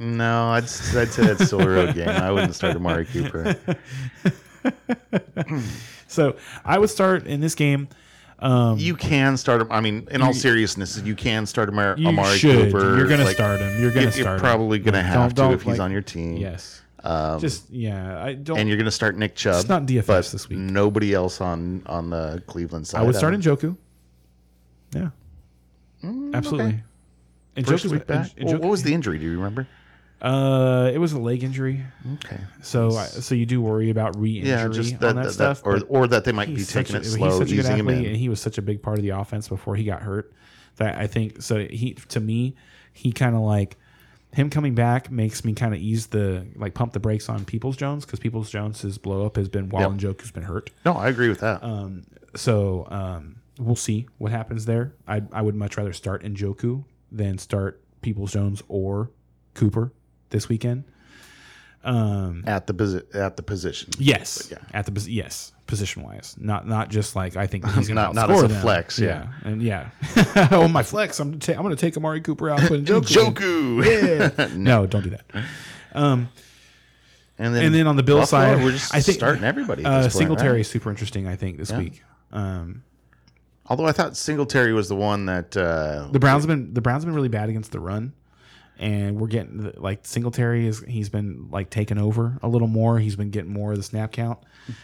No, 0.00 0.50
I'd, 0.50 0.62
I'd 0.62 0.68
say 0.68 1.26
that's 1.26 1.46
still 1.46 1.60
a 1.60 1.68
road 1.68 1.94
game. 1.96 2.08
I 2.08 2.30
wouldn't 2.30 2.54
start 2.54 2.76
Amari 2.76 3.04
Cooper. 3.06 3.56
So 6.10 6.36
I 6.64 6.78
would 6.78 6.88
start 6.90 7.26
in 7.26 7.40
this 7.40 7.54
game. 7.54 7.88
Um, 8.38 8.78
You 8.78 8.94
can 8.94 9.36
start 9.36 9.60
him. 9.60 9.70
I 9.70 9.80
mean, 9.80 10.08
in 10.10 10.22
all 10.22 10.32
seriousness, 10.32 10.96
you 11.02 11.14
can 11.14 11.44
start 11.44 11.68
Amari, 11.68 12.00
you 12.00 12.08
Amari 12.08 12.38
should. 12.38 12.72
Cooper. 12.72 12.96
You're 12.96 13.08
gonna 13.08 13.26
start 13.26 13.60
him. 13.60 13.80
You're 13.80 13.90
gonna 13.90 14.02
you're, 14.04 14.12
start. 14.12 14.26
you're 14.26 14.38
probably 14.38 14.78
going 14.78 14.94
to 14.94 15.02
have 15.02 15.34
don't- 15.34 15.50
to 15.50 15.54
if 15.56 15.60
don't, 15.64 15.70
he's 15.72 15.78
like- 15.78 15.84
on 15.84 15.92
your 15.92 16.00
team. 16.02 16.36
Yes. 16.36 16.80
Um, 17.04 17.40
Just 17.40 17.68
yeah. 17.70 18.22
I 18.24 18.34
don't. 18.34 18.58
and 18.58 18.68
you're 18.68 18.76
going 18.78 18.86
to 18.86 18.90
start 18.90 19.16
Nick 19.16 19.34
Chubb. 19.36 19.60
It's 19.60 19.68
not 19.68 19.86
DFS 19.86 20.32
this 20.32 20.48
week. 20.48 20.58
Nobody 20.58 21.14
else 21.14 21.40
on 21.40 21.82
on 21.86 22.10
the 22.10 22.42
Cleveland 22.46 22.86
side. 22.86 23.00
I 23.00 23.04
would 23.04 23.14
start 23.16 23.34
Njoku. 23.34 23.76
Yeah. 24.94 25.10
Absolutely. 26.34 26.82
And 27.56 27.66
Mm, 27.66 27.68
First 27.68 27.86
week 27.86 28.06
back. 28.06 28.30
Well, 28.40 28.54
what 28.58 28.70
was 28.70 28.82
the 28.84 28.94
injury? 28.94 29.18
Do 29.18 29.24
you 29.24 29.36
remember? 29.36 29.66
Uh, 30.20 30.90
it 30.92 30.98
was 30.98 31.12
a 31.12 31.18
leg 31.18 31.44
injury. 31.44 31.84
Okay. 32.14 32.40
So 32.62 32.90
I, 32.96 33.04
so 33.06 33.34
you 33.34 33.46
do 33.46 33.60
worry 33.62 33.90
about 33.90 34.18
re-injury 34.18 34.50
Yeah, 34.50 34.68
just 34.68 34.94
on 34.94 35.00
that, 35.00 35.14
that, 35.14 35.24
that- 35.24 35.32
stuff, 35.32 35.62
or 35.64 35.80
or 35.88 36.06
that 36.08 36.24
they 36.24 36.32
might 36.32 36.48
be 36.54 36.64
taking 36.64 36.96
such 36.96 37.02
it 37.02 37.04
slow, 37.10 37.28
he's 37.28 37.38
such 37.38 37.52
a 37.52 37.56
good 37.56 37.66
athlete, 37.66 37.98
in. 37.98 38.06
and 38.06 38.16
he 38.16 38.28
was 38.28 38.40
such 38.40 38.58
a 38.58 38.62
big 38.62 38.82
part 38.82 38.98
of 38.98 39.02
the 39.02 39.10
offense 39.10 39.48
before 39.48 39.76
he 39.76 39.84
got 39.84 40.02
hurt. 40.02 40.32
That 40.76 40.96
I 40.98 41.06
think 41.06 41.42
so. 41.42 41.66
He 41.68 41.94
to 41.94 42.20
me, 42.20 42.56
he 42.92 43.12
kind 43.12 43.34
of 43.36 43.42
like 43.42 43.76
him 44.32 44.50
coming 44.50 44.74
back 44.74 45.10
makes 45.10 45.44
me 45.44 45.52
kind 45.54 45.72
of 45.74 45.80
ease 45.80 46.08
the 46.08 46.46
like 46.56 46.74
pump 46.74 46.92
the 46.92 47.00
brakes 47.00 47.28
on 47.28 47.44
Peoples 47.44 47.76
Jones 47.76 48.04
because 48.04 48.18
Peoples 48.18 48.50
Jones's 48.50 48.98
blow 48.98 49.24
up 49.24 49.36
has 49.36 49.48
been 49.48 49.68
while 49.70 49.90
Yep. 49.92 50.00
Njoku's 50.16 50.30
been 50.32 50.42
hurt. 50.42 50.70
No, 50.84 50.92
I 50.94 51.08
agree 51.08 51.28
with 51.28 51.40
that. 51.40 51.62
Um, 51.62 52.04
so 52.36 52.86
um, 52.90 53.36
we'll 53.58 53.74
see 53.76 54.06
what 54.18 54.32
happens 54.32 54.64
there. 54.66 54.94
I 55.06 55.22
I 55.32 55.42
would 55.42 55.54
much 55.54 55.76
rather 55.76 55.92
start 55.92 56.22
Njoku 56.24 56.84
than 57.10 57.38
start 57.38 57.82
Peoples 58.02 58.32
Jones 58.32 58.62
or 58.68 59.10
Cooper 59.54 59.92
this 60.30 60.48
weekend. 60.48 60.84
Um, 61.84 62.42
at 62.46 62.66
the 62.66 62.74
posi- 62.74 63.14
at 63.14 63.36
the 63.36 63.42
position. 63.42 63.90
yes, 63.98 64.48
yeah. 64.50 64.58
at 64.74 64.84
the 64.84 64.92
pos- 64.92 65.06
yes 65.06 65.52
position 65.68 66.02
wise, 66.02 66.34
not 66.38 66.66
not 66.66 66.88
just 66.90 67.14
like 67.14 67.36
I 67.36 67.46
think 67.46 67.66
he's 67.72 67.88
Not- 67.90 68.14
not 68.14 68.30
as 68.30 68.42
a 68.42 68.48
them. 68.48 68.60
flex, 68.62 68.98
yeah. 68.98 69.28
and 69.44 69.62
yeah. 69.62 69.90
oh 70.50 70.66
my 70.66 70.82
flex! 70.82 71.20
I'm 71.20 71.28
gonna 71.30 71.38
ta- 71.40 71.52
I'm 71.52 71.62
gonna 71.62 71.76
take 71.76 71.96
Amari 71.96 72.20
Cooper 72.20 72.50
out. 72.50 72.58
Put 72.60 72.84
Joku. 72.84 73.84
in. 73.86 74.30
Joku. 74.32 74.54
No, 74.56 74.86
don't 74.86 75.04
do 75.04 75.10
that. 75.10 75.24
and 75.94 76.28
then 77.38 77.64
And 77.66 77.74
then 77.74 77.86
on 77.86 77.96
the 77.96 78.02
Bill 78.02 78.18
Buffalo, 78.18 78.54
side, 78.56 78.64
we're 78.64 78.72
just 78.72 78.92
I 78.94 79.00
think 79.00 79.18
starting 79.18 79.44
everybody. 79.44 79.84
At 79.84 79.92
Uh, 79.92 80.00
point, 80.02 80.12
Singletary 80.12 80.50
right? 80.54 80.60
is 80.62 80.68
super 80.68 80.90
interesting. 80.90 81.28
I 81.28 81.36
think 81.36 81.58
this 81.58 81.72
week. 81.72 82.02
Um, 82.32 82.82
Although 83.70 83.86
I 83.86 83.92
thought 83.92 84.16
Singletary 84.16 84.72
was 84.72 84.88
the 84.88 84.96
one 84.96 85.26
that 85.26 85.54
uh, 85.56 86.08
the 86.10 86.18
Browns 86.18 86.42
have 86.44 86.48
been 86.48 86.74
the 86.74 86.80
Browns 86.80 87.04
have 87.04 87.08
been 87.08 87.14
really 87.14 87.28
bad 87.28 87.48
against 87.50 87.70
the 87.70 87.80
run, 87.80 88.14
and 88.78 89.20
we're 89.20 89.26
getting 89.28 89.72
like 89.76 90.06
Singletary 90.06 90.66
is 90.66 90.80
he's 90.86 91.08
been 91.08 91.48
like 91.50 91.70
taken 91.70 91.98
over 91.98 92.38
a 92.42 92.48
little 92.48 92.68
more. 92.68 92.98
He's 92.98 93.16
been 93.16 93.30
getting 93.30 93.52
more 93.52 93.72
of 93.72 93.76
the 93.78 93.82
snap 93.82 94.12
count. 94.12 94.38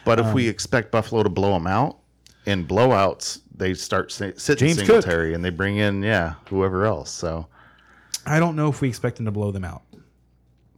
But 0.04 0.18
if 0.18 0.26
Um, 0.26 0.34
we 0.34 0.48
expect 0.48 0.90
Buffalo 0.90 1.22
to 1.22 1.28
blow 1.28 1.52
them 1.52 1.66
out 1.66 1.98
in 2.46 2.66
blowouts, 2.66 3.40
they 3.56 3.74
start 3.74 4.10
sitting 4.12 4.34
James 4.56 4.78
Cook. 4.78 4.86
Singletary 4.86 5.34
and 5.34 5.44
they 5.44 5.50
bring 5.50 5.76
in 5.76 6.02
yeah 6.02 6.34
whoever 6.48 6.84
else. 6.86 7.10
So 7.10 7.46
I 8.26 8.38
don't 8.38 8.56
know 8.56 8.68
if 8.68 8.80
we 8.80 8.88
expect 8.88 9.18
him 9.20 9.26
to 9.26 9.30
blow 9.32 9.50
them 9.50 9.64
out. 9.64 9.82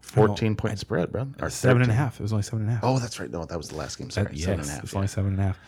fourteen 0.03 0.55
point 0.57 0.79
spread, 0.79 1.11
bro. 1.13 1.29
Or 1.41 1.49
Seven 1.51 1.83
and 1.83 1.91
a 1.91 1.95
half. 1.95 2.19
It 2.21 2.23
was 2.23 2.33
only 2.33 2.43
seven 2.43 2.61
and 2.61 2.71
a 2.71 2.75
half. 2.75 2.85
Oh, 2.85 2.99
that's 2.99 3.19
right. 3.21 3.31
No, 3.31 3.45
that 3.45 3.57
was 3.57 3.69
the 3.69 3.77
last 3.77 3.99
game. 3.99 4.11
Sorry, 4.11 4.29
yes, 4.33 4.45
seven 4.45 4.61
and 4.61 4.69
a 4.69 4.73
half. 4.73 4.85
it's 4.85 4.95
only 4.95 5.09
seven 5.09 5.33
and 5.33 5.41
a 5.41 5.43
half. 5.45 5.59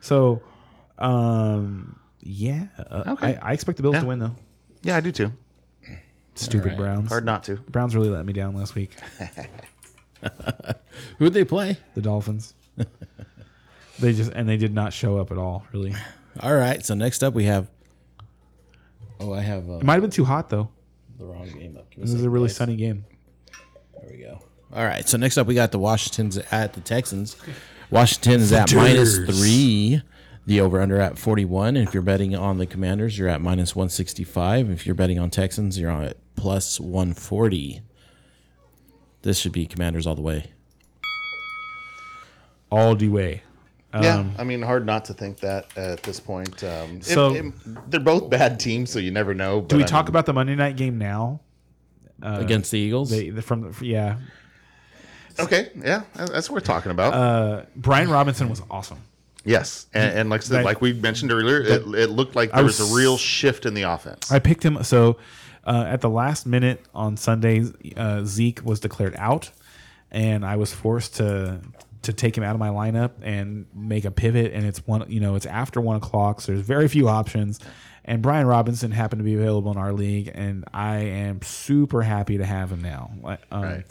So, 0.00 0.42
um, 0.98 1.98
yeah, 2.20 2.66
uh, 2.78 3.04
Okay. 3.14 3.36
I, 3.40 3.50
I 3.50 3.52
expect 3.52 3.76
the 3.76 3.82
Bills 3.82 3.94
Yeah. 3.94 4.00
to 4.00 4.06
win 4.06 4.18
though. 4.18 4.34
Yeah, 4.82 4.96
I 4.96 5.00
do 5.00 5.12
too. 5.12 5.32
Stupid 6.40 6.68
right. 6.68 6.76
Browns. 6.78 7.08
Hard 7.08 7.24
not 7.24 7.44
to. 7.44 7.56
Browns 7.56 7.96
really 7.96 8.10
let 8.10 8.24
me 8.24 8.32
down 8.32 8.54
last 8.54 8.74
week. 8.74 8.92
Who'd 11.18 11.32
they 11.32 11.44
play? 11.44 11.76
The 11.94 12.00
Dolphins. 12.00 12.54
they 13.98 14.12
just 14.12 14.32
and 14.32 14.48
they 14.48 14.56
did 14.56 14.74
not 14.74 14.92
show 14.92 15.18
up 15.18 15.30
at 15.30 15.38
all. 15.38 15.64
Really, 15.72 15.94
All 16.40 16.54
right. 16.54 16.84
So 16.84 16.94
next 16.94 17.22
up 17.22 17.34
we 17.34 17.44
have. 17.44 17.68
Oh, 19.20 19.32
I 19.32 19.40
have 19.40 19.68
uh, 19.68 19.78
It 19.78 19.84
might 19.84 19.94
have 19.94 20.02
been 20.02 20.10
too 20.10 20.24
hot 20.24 20.48
though. 20.48 20.68
the 21.18 21.24
wrong 21.24 21.48
game 21.48 21.76
up. 21.76 21.86
This 21.96 22.10
is 22.10 22.12
second, 22.12 22.26
a 22.26 22.30
really 22.30 22.48
guys. 22.48 22.56
sunny 22.56 22.76
game. 22.76 23.04
There 24.00 24.10
we 24.10 24.18
go. 24.18 24.40
All 24.72 24.84
right. 24.84 25.08
So 25.08 25.18
next 25.18 25.38
up, 25.38 25.46
we 25.46 25.54
got 25.54 25.72
the 25.72 25.78
Washingtons 25.78 26.38
at 26.52 26.74
the 26.74 26.80
Texans. 26.80 27.36
Washington 27.90 28.40
is 28.40 28.52
at 28.52 28.72
minus 28.74 29.18
three. 29.18 30.02
The 30.48 30.62
over 30.62 30.80
under 30.80 30.98
at 30.98 31.18
41. 31.18 31.76
And 31.76 31.86
if 31.86 31.92
you're 31.92 32.02
betting 32.02 32.34
on 32.34 32.56
the 32.56 32.64
Commanders, 32.64 33.18
you're 33.18 33.28
at 33.28 33.42
minus 33.42 33.76
165. 33.76 34.70
If 34.70 34.86
you're 34.86 34.94
betting 34.94 35.18
on 35.18 35.28
Texans, 35.28 35.78
you're 35.78 35.90
on 35.90 36.04
at 36.04 36.16
plus 36.36 36.80
140. 36.80 37.82
This 39.20 39.38
should 39.38 39.52
be 39.52 39.66
Commanders 39.66 40.06
all 40.06 40.14
the 40.14 40.22
way. 40.22 40.46
All 42.70 42.96
the 42.96 43.08
way. 43.08 43.42
yeah, 43.92 44.24
I 44.38 44.44
mean, 44.44 44.62
hard 44.62 44.86
not 44.86 45.04
to 45.06 45.12
think 45.12 45.38
that 45.40 45.66
at 45.76 46.02
this 46.02 46.18
point. 46.18 46.64
Um, 46.64 47.02
So- 47.02 47.34
it- 47.34 47.44
it- 47.44 47.90
they're 47.90 48.00
both 48.00 48.30
bad 48.30 48.58
teams, 48.58 48.88
so 48.88 48.98
you 48.98 49.10
never 49.10 49.34
know. 49.34 49.60
Do 49.60 49.76
we 49.76 49.84
talk 49.84 50.08
about 50.08 50.24
the 50.24 50.32
Monday 50.32 50.54
night 50.54 50.76
game 50.76 50.96
now? 50.96 51.40
Against 52.22 52.70
the 52.70 52.78
Eagles? 52.78 53.10
They 53.10 53.30
from 53.42 53.74
yeah. 53.82 54.16
Okay, 55.38 55.68
yeah, 55.84 56.04
that's 56.16 56.48
what 56.48 56.54
we're 56.54 56.60
talking 56.66 56.90
about. 56.90 57.12
Uh, 57.12 57.62
Brian 57.76 58.08
Robinson 58.08 58.48
was 58.48 58.62
awesome. 58.70 58.98
Yes, 59.48 59.86
and, 59.94 60.18
and 60.18 60.30
like 60.30 60.42
I 60.42 60.44
said, 60.44 60.64
like 60.64 60.80
we 60.80 60.92
mentioned 60.92 61.32
earlier, 61.32 61.60
it, 61.60 61.82
it 61.94 62.10
looked 62.10 62.36
like 62.36 62.52
there 62.52 62.62
was, 62.64 62.78
was- 62.80 62.92
a 62.92 62.94
real 62.96 63.16
shift 63.16 63.66
in 63.66 63.74
the 63.74 63.82
offense. 63.82 64.30
I 64.30 64.38
picked 64.38 64.62
him. 64.64 64.82
So 64.84 65.16
uh, 65.66 65.84
at 65.88 66.00
the 66.00 66.10
last 66.10 66.46
minute 66.46 66.84
on 66.94 67.16
Sunday, 67.16 67.64
uh, 67.96 68.24
Zeke 68.24 68.60
was 68.64 68.80
declared 68.80 69.16
out, 69.16 69.50
and 70.10 70.44
I 70.44 70.56
was 70.56 70.72
forced 70.72 71.16
to 71.16 71.60
to 72.02 72.12
take 72.12 72.38
him 72.38 72.44
out 72.44 72.54
of 72.54 72.60
my 72.60 72.68
lineup 72.68 73.10
and 73.22 73.66
make 73.74 74.04
a 74.04 74.10
pivot. 74.10 74.52
And 74.52 74.64
it's 74.64 74.86
one, 74.86 75.04
you 75.10 75.18
know, 75.20 75.34
it's 75.34 75.46
after 75.46 75.80
one 75.80 75.96
o'clock, 75.96 76.40
so 76.40 76.52
there's 76.52 76.64
very 76.64 76.86
few 76.88 77.08
options. 77.08 77.58
And 78.04 78.22
Brian 78.22 78.46
Robinson 78.46 78.90
happened 78.92 79.18
to 79.20 79.24
be 79.24 79.34
available 79.34 79.70
in 79.72 79.76
our 79.76 79.92
league, 79.92 80.30
and 80.32 80.64
I 80.72 80.96
am 80.96 81.42
super 81.42 82.00
happy 82.02 82.38
to 82.38 82.46
have 82.46 82.70
him 82.72 82.80
now. 82.80 83.10
Like, 83.20 83.40
Um, 83.50 83.62
Right. 83.62 83.84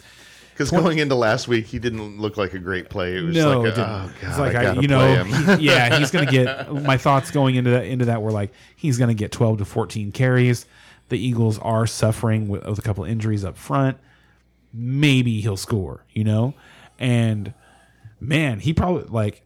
Because 0.58 0.72
going 0.72 0.98
into 0.98 1.14
last 1.16 1.48
week, 1.48 1.68
he 1.68 1.78
didn't 1.78 2.20
look 2.20 2.36
like 2.36 2.54
a 2.54 2.60
great 2.60 2.90
play. 2.90 3.18
It 3.18 3.22
was 3.22 3.36
No, 3.36 3.60
like, 3.60 3.68
it 3.68 3.74
a, 3.74 3.76
didn't. 3.76 3.90
oh 3.90 4.12
god, 4.22 4.30
it's 4.30 4.40
like 4.40 4.56
I 4.56 4.66
I, 4.66 4.74
you 4.74 4.88
know, 4.88 5.24
he- 5.24 5.66
yeah, 5.68 6.00
he's 6.00 6.10
gonna 6.10 6.26
get. 6.32 6.74
My 6.74 6.98
thoughts 6.98 7.30
going 7.30 7.56
into 7.56 7.70
that 7.72 7.86
into 7.86 8.06
that 8.06 8.22
were 8.24 8.32
like 8.32 8.52
he's 8.76 8.98
gonna 8.98 9.14
get 9.14 9.32
twelve 9.32 9.60
to 9.60 9.66
fourteen 9.66 10.12
carries. 10.12 10.66
The 11.10 11.18
Eagles 11.18 11.58
are 11.60 11.86
suffering 11.88 12.48
with, 12.48 12.66
with 12.66 12.80
a 12.80 12.82
couple 12.82 13.04
injuries 13.06 13.46
up 13.46 13.56
front. 13.58 13.98
Maybe 14.74 15.40
he'll 15.42 15.58
score, 15.58 16.04
you 16.12 16.24
know, 16.24 16.54
and 17.00 17.54
man, 18.20 18.60
he 18.60 18.74
probably 18.74 19.04
like 19.04 19.44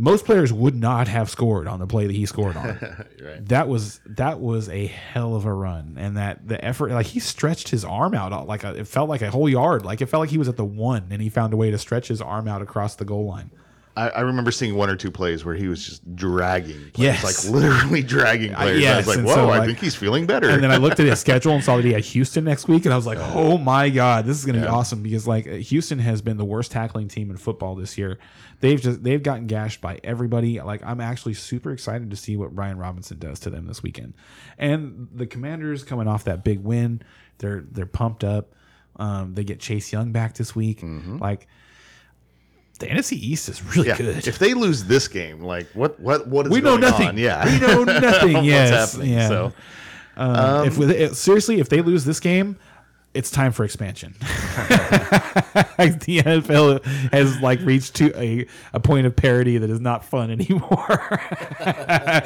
most 0.00 0.24
players 0.24 0.52
would 0.52 0.74
not 0.74 1.08
have 1.08 1.28
scored 1.28 1.68
on 1.68 1.78
the 1.78 1.86
play 1.86 2.06
that 2.06 2.16
he 2.16 2.26
scored 2.26 2.56
on. 2.56 2.78
Right. 3.20 3.46
That 3.48 3.68
was 3.68 4.00
that 4.06 4.40
was 4.40 4.70
a 4.70 4.86
hell 4.86 5.34
of 5.34 5.44
a 5.44 5.52
run, 5.52 5.96
and 5.98 6.16
that 6.16 6.48
the 6.48 6.62
effort, 6.64 6.90
like 6.90 7.04
he 7.06 7.20
stretched 7.20 7.68
his 7.68 7.84
arm 7.84 8.14
out 8.14 8.32
uh, 8.32 8.44
like 8.44 8.64
a, 8.64 8.74
it 8.74 8.88
felt 8.88 9.10
like 9.10 9.20
a 9.20 9.30
whole 9.30 9.48
yard, 9.48 9.84
like 9.84 10.00
it 10.00 10.06
felt 10.06 10.22
like 10.22 10.30
he 10.30 10.38
was 10.38 10.48
at 10.48 10.56
the 10.56 10.64
one, 10.64 11.08
and 11.10 11.20
he 11.20 11.28
found 11.28 11.52
a 11.52 11.56
way 11.56 11.70
to 11.70 11.76
stretch 11.76 12.08
his 12.08 12.22
arm 12.22 12.48
out 12.48 12.62
across 12.62 12.94
the 12.94 13.04
goal 13.04 13.26
line. 13.26 13.50
I, 13.96 14.08
I 14.08 14.20
remember 14.20 14.50
seeing 14.52 14.76
one 14.76 14.88
or 14.88 14.96
two 14.96 15.10
plays 15.10 15.44
where 15.44 15.54
he 15.54 15.66
was 15.68 15.84
just 15.84 16.16
dragging, 16.16 16.90
players, 16.92 17.22
Yes. 17.22 17.44
like 17.44 17.52
literally 17.54 18.02
dragging 18.16 18.54
uh, 18.54 18.58
players. 18.58 18.78
I 18.78 18.80
yes, 18.80 19.06
was 19.06 19.16
like, 19.16 19.26
whoa, 19.26 19.34
so, 19.34 19.50
I 19.50 19.66
think 19.66 19.78
he's 19.78 19.96
feeling 19.96 20.26
better. 20.26 20.48
And 20.48 20.62
then 20.62 20.70
I 20.70 20.76
looked 20.76 21.00
at 21.00 21.06
his 21.06 21.18
schedule 21.26 21.52
and 21.52 21.62
saw 21.62 21.76
that 21.76 21.84
he 21.84 21.92
had 21.92 22.04
Houston 22.04 22.44
next 22.44 22.68
week, 22.68 22.86
and 22.86 22.94
I 22.94 22.96
was 22.96 23.06
like, 23.06 23.18
"Oh 23.20 23.58
my 23.58 23.90
god, 23.90 24.24
this 24.24 24.38
is 24.38 24.46
going 24.46 24.54
to 24.56 24.62
be 24.62 24.66
awesome!" 24.68 25.02
Because 25.02 25.26
like 25.26 25.44
Houston 25.44 25.98
has 25.98 26.22
been 26.22 26.38
the 26.38 26.44
worst 26.44 26.70
tackling 26.70 27.08
team 27.08 27.30
in 27.30 27.36
football 27.36 27.74
this 27.74 27.98
year. 27.98 28.18
They've 28.60 28.80
just 28.80 29.02
they've 29.02 29.22
gotten 29.22 29.46
gashed 29.46 29.80
by 29.80 29.98
everybody. 30.04 30.60
Like 30.60 30.82
I'm 30.84 31.00
actually 31.00 31.34
super 31.34 31.70
excited 31.72 32.10
to 32.10 32.16
see 32.16 32.36
what 32.36 32.54
Brian 32.54 32.76
Robinson 32.78 33.18
does 33.18 33.40
to 33.40 33.50
them 33.50 33.66
this 33.66 33.82
weekend. 33.82 34.14
And 34.58 35.08
the 35.14 35.26
Commanders 35.26 35.82
coming 35.82 36.06
off 36.08 36.24
that 36.24 36.44
big 36.44 36.60
win, 36.60 37.02
they're 37.38 37.64
they're 37.70 37.86
pumped 37.86 38.22
up. 38.24 38.54
Um, 38.96 39.34
they 39.34 39.44
get 39.44 39.60
Chase 39.60 39.92
Young 39.92 40.12
back 40.12 40.34
this 40.34 40.54
week. 40.54 40.80
Like 40.82 41.48
the 42.80 42.86
NFC 42.86 43.12
East 43.12 43.48
is 43.48 43.62
really 43.76 43.88
yeah, 43.88 43.96
good. 43.96 44.26
if 44.28 44.38
they 44.38 44.52
lose 44.54 44.84
this 44.84 45.08
game, 45.08 45.40
like 45.42 45.66
what 45.72 45.98
what 46.00 46.26
what 46.28 46.46
is 46.46 46.52
we 46.52 46.60
know 46.60 46.70
going 46.78 46.80
nothing. 46.82 47.08
on? 47.08 47.18
Yeah, 47.18 47.44
we 47.46 47.60
know 47.66 47.84
nothing. 48.00 48.32
What's 48.34 48.46
yes, 48.46 48.92
happening? 48.92 49.12
yeah. 49.14 49.28
So 49.28 49.52
Um, 50.16 50.66
if 50.66 50.76
with, 50.76 50.90
it, 50.90 51.16
seriously, 51.16 51.60
if 51.60 51.68
they 51.70 51.80
lose 51.80 52.04
this 52.04 52.20
game, 52.20 52.58
it's 53.14 53.30
time 53.30 53.52
for 53.52 53.64
expansion. 53.64 54.14
the 54.20 54.26
NFL 56.24 56.84
has 57.12 57.40
like 57.40 57.60
reached 57.62 57.94
to 57.96 58.16
a, 58.20 58.46
a 58.72 58.80
point 58.80 59.06
of 59.06 59.16
parity 59.16 59.58
that 59.58 59.70
is 59.70 59.80
not 59.80 60.04
fun 60.04 60.30
anymore. 60.30 61.20
I- 61.60 62.22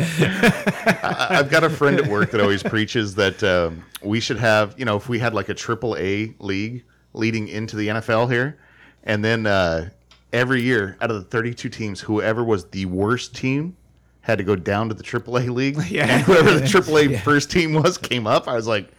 I've 1.30 1.51
got 1.51 1.64
a 1.64 1.70
friend 1.70 1.99
at 1.99 2.07
work 2.07 2.30
that 2.32 2.41
always 2.41 2.62
preaches 2.62 3.14
that 3.16 3.43
um, 3.43 3.85
we 4.03 4.20
should 4.20 4.39
have, 4.39 4.74
you 4.78 4.85
know, 4.85 4.97
if 4.97 5.09
we 5.09 5.18
had 5.18 5.35
like 5.35 5.49
a 5.49 5.55
triple 5.55 5.97
A 5.97 6.35
league 6.39 6.85
leading 7.12 7.49
into 7.49 7.76
the 7.76 7.89
NFL 7.89 8.30
here, 8.30 8.59
and 9.05 9.24
then 9.24 9.47
uh, 9.47 9.89
every 10.32 10.62
year 10.62 10.97
out 11.01 11.11
of 11.11 11.16
the 11.16 11.22
32 11.24 11.68
teams, 11.68 12.01
whoever 12.01 12.45
was 12.45 12.66
the 12.70 12.87
worst 12.87 13.35
team 13.35 13.76
had 14.20 14.39
to 14.39 14.45
go 14.45 14.57
down 14.57 14.89
to 14.89 14.95
the 14.95 15.03
triple 15.03 15.39
A 15.39 15.43
league, 15.49 15.78
Yeah. 15.89 16.07
and 16.07 16.22
whoever 16.22 16.59
the 16.59 16.66
triple 16.66 16.99
A 16.99 17.16
first 17.18 17.51
team 17.51 17.74
was 17.74 17.99
came 17.99 18.26
up. 18.26 18.49
I 18.49 18.55
was 18.55 18.66
like, 18.66 18.91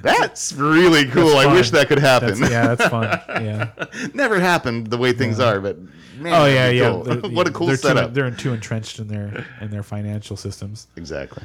that's 0.00 0.52
really 0.52 1.06
cool. 1.06 1.36
I 1.36 1.52
wish 1.52 1.70
that 1.70 1.88
could 1.88 1.98
happen. 1.98 2.38
That's, 2.40 2.50
yeah, 2.50 2.74
that's 2.74 2.88
fun. 2.88 3.20
Yeah. 3.42 3.70
Never 4.14 4.38
happened 4.40 4.86
the 4.88 4.96
way 4.98 5.12
things 5.12 5.38
are, 5.40 5.60
but 5.60 5.78
man, 6.18 6.32
Oh 6.34 6.46
yeah, 6.46 6.68
yeah. 6.70 6.90
cool. 6.90 7.30
What 7.32 7.48
a 7.48 7.50
cool 7.50 7.66
they're 7.66 7.76
setup. 7.76 8.10
Too, 8.10 8.14
they're 8.14 8.30
too 8.30 8.52
entrenched 8.52 8.98
in 8.98 9.08
their 9.08 9.46
in 9.60 9.70
their 9.70 9.82
financial 9.82 10.36
systems. 10.36 10.86
exactly. 10.96 11.42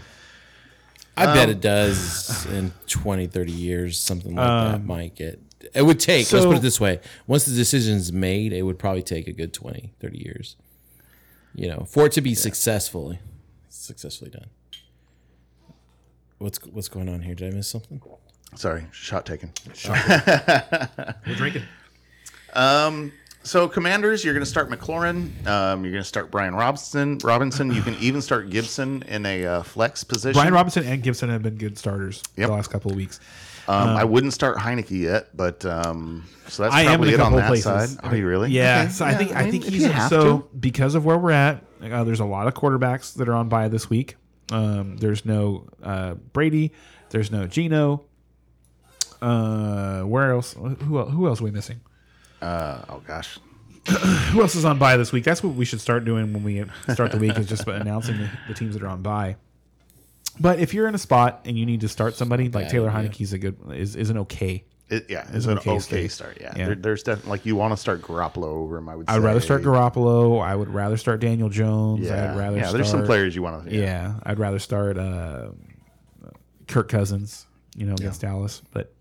I 1.20 1.26
Um, 1.26 1.34
bet 1.34 1.50
it 1.50 1.62
does 1.62 2.46
in 2.46 2.72
20, 2.86 3.26
30 3.26 3.52
years, 3.52 4.00
something 4.00 4.36
like 4.36 4.46
that 4.46 4.76
Um, 4.76 4.86
might 4.86 5.16
get. 5.16 5.42
It 5.74 5.82
would 5.82 6.00
take, 6.00 6.32
let's 6.32 6.46
put 6.46 6.58
it 6.58 6.62
this 6.62 6.80
way. 6.80 7.00
Once 7.26 7.46
the 7.46 7.56
decision's 7.56 8.14
made, 8.14 8.54
it 8.54 8.62
would 8.62 8.78
probably 8.78 9.02
take 9.02 9.28
a 9.28 9.34
good 9.34 9.52
20, 9.52 9.94
30 10.00 10.18
years. 10.24 10.56
You 11.56 11.70
know, 11.70 11.86
for 11.90 12.06
it 12.06 12.12
to 12.12 12.22
be 12.22 12.36
successfully 12.36 13.18
successfully 13.70 14.30
done. 14.30 14.48
What's 16.38 16.60
what's 16.66 16.88
going 16.88 17.10
on 17.10 17.22
here? 17.22 17.34
Did 17.34 17.52
I 17.52 17.56
miss 17.56 17.68
something? 17.68 18.00
Sorry, 18.56 18.86
shot 18.92 19.26
taken. 19.26 19.52
We're 21.28 21.36
drinking. 21.36 21.64
So, 23.44 23.70
Commanders, 23.70 24.26
you're 24.26 24.34
going 24.34 24.44
to 24.44 24.50
start 24.50 24.70
McLaurin. 24.70 25.46
Um, 25.48 25.84
you're 25.86 25.94
going 25.94 26.04
to 26.04 26.08
start 26.08 26.32
Brian 26.32 26.54
Robinson. 26.54 27.18
Robinson. 27.24 27.72
You 27.74 27.82
can 27.82 27.96
even 28.02 28.22
start 28.22 28.50
Gibson 28.50 29.04
in 29.04 29.26
a 29.26 29.46
uh, 29.46 29.64
flex 29.64 30.04
position. 30.04 30.34
Brian 30.34 30.54
Robinson 30.54 30.84
and 30.86 31.02
Gibson 31.02 31.30
have 31.30 31.44
been 31.44 31.56
good 31.56 31.78
starters 31.78 32.22
Yep. 32.36 32.48
the 32.48 32.54
last 32.54 32.70
couple 32.72 32.92
of 32.92 32.98
weeks. 32.98 33.22
Um, 33.70 33.90
I 33.90 34.04
wouldn't 34.06 34.34
start 34.34 34.58
Heinicke 34.58 34.92
yet, 35.02 35.36
but 35.36 35.64
um, 35.66 36.26
so 36.48 36.64
that's 36.64 36.76
I 36.76 36.86
probably 36.86 37.14
it 37.14 37.20
on 37.22 37.36
that 37.36 37.48
places. 37.48 37.66
side. 37.66 37.90
Are 38.04 38.16
you 38.16 38.26
really? 38.28 38.50
Yeah, 38.50 38.84
Okay. 38.84 38.92
so 38.92 39.06
I 39.06 39.14
think 39.14 39.34
I, 39.36 39.44
mean, 39.44 39.52
think 39.52 39.64
he's 39.66 39.84
so 40.10 40.40
to. 40.40 40.48
because 40.58 40.96
of 40.96 41.06
where 41.06 41.18
we're 41.18 41.32
at. 41.32 41.64
Uh, 41.84 42.04
there's 42.06 42.22
a 42.22 42.26
lot 42.26 42.48
of 42.48 42.54
quarterbacks 42.54 43.14
that 43.16 43.28
are 43.30 43.34
on 43.34 43.50
bye 43.50 43.68
this 43.68 43.90
week. 43.90 44.16
Um, 44.52 44.98
there's 44.98 45.26
no 45.26 45.68
uh, 45.84 46.14
Brady. 46.16 46.72
There's 47.10 47.30
no 47.32 47.46
Gino. 47.48 48.04
Uh, 49.22 50.02
where 50.02 50.32
else? 50.32 50.54
Who 50.54 51.00
el- 51.00 51.10
who 51.10 51.28
else 51.28 51.42
are 51.42 51.44
we 51.44 51.52
missing? 51.52 51.82
Uh, 52.42 52.82
oh 52.90 53.02
gosh. 53.06 53.40
Who 53.88 54.42
else 54.42 54.54
is 54.56 54.66
on 54.66 54.80
bye 54.80 54.98
this 54.98 55.14
week? 55.14 55.24
That's 55.24 55.42
what 55.42 55.56
we 55.56 55.64
should 55.64 55.80
start 55.80 56.04
doing 56.04 56.34
when 56.34 56.44
we 56.44 56.66
start 56.94 57.14
the 57.14 57.18
week 57.18 57.38
is 57.38 57.48
just 57.48 57.66
announcing 57.68 58.18
the, 58.18 58.30
the 58.50 58.54
teams 58.54 58.74
that 58.74 58.84
are 58.84 58.88
on 58.88 59.02
bye. 59.02 59.38
But 60.40 60.60
if 60.60 60.74
you're 60.74 60.90
in 60.90 60.96
a 60.96 61.00
spot 61.00 61.42
and 61.46 61.58
you 61.58 61.66
need 61.66 61.82
to 61.82 61.88
start 61.88 62.16
somebody, 62.16 62.50
like 62.50 62.70
Taylor 62.70 62.90
Heinicke's 62.90 63.32
a 63.32 63.38
good 63.38 63.58
is, 63.72 63.96
is 63.96 64.10
an 64.10 64.18
okay. 64.20 64.66
It, 64.90 65.10
yeah, 65.10 65.28
it's 65.34 65.46
an 65.46 65.54
an 65.54 65.58
okay 65.60 65.78
okay, 65.78 66.08
start. 66.08 66.38
Yeah, 66.40 66.54
Yeah. 66.56 66.66
There, 66.68 66.76
there's 66.76 67.04
definitely 67.04 67.32
like 67.32 67.46
you 67.46 67.56
want 67.56 67.74
to 67.74 67.78
start 67.78 68.02
Garoppolo 68.02 68.44
over 68.44 68.78
him. 68.78 68.88
I 68.88 68.96
would. 68.96 69.10
I 69.10 69.16
would 69.16 69.24
rather 69.26 69.42
start 69.42 69.64
Garoppolo. 69.64 70.42
I 70.42 70.56
would 70.56 70.70
rather 70.70 70.98
start 70.98 71.20
Daniel 71.20 71.50
Jones. 71.50 72.06
Yeah, 72.06 72.32
I'd 72.32 72.38
rather 72.38 72.58
yeah. 72.58 72.64
start, 72.64 72.74
There's 72.76 72.92
some 72.92 73.06
players 73.06 73.36
you 73.36 73.42
want 73.42 73.70
to. 73.70 73.76
Yeah. 73.76 74.16
I'd 74.24 74.40
rather 74.40 74.60
start 74.60 74.98
uh, 74.98 75.50
Kirk 76.68 76.90
Cousins, 76.90 77.48
you 77.76 77.86
know, 77.86 77.94
against 77.94 78.22
Dallas. 78.22 78.62
But, 78.72 78.94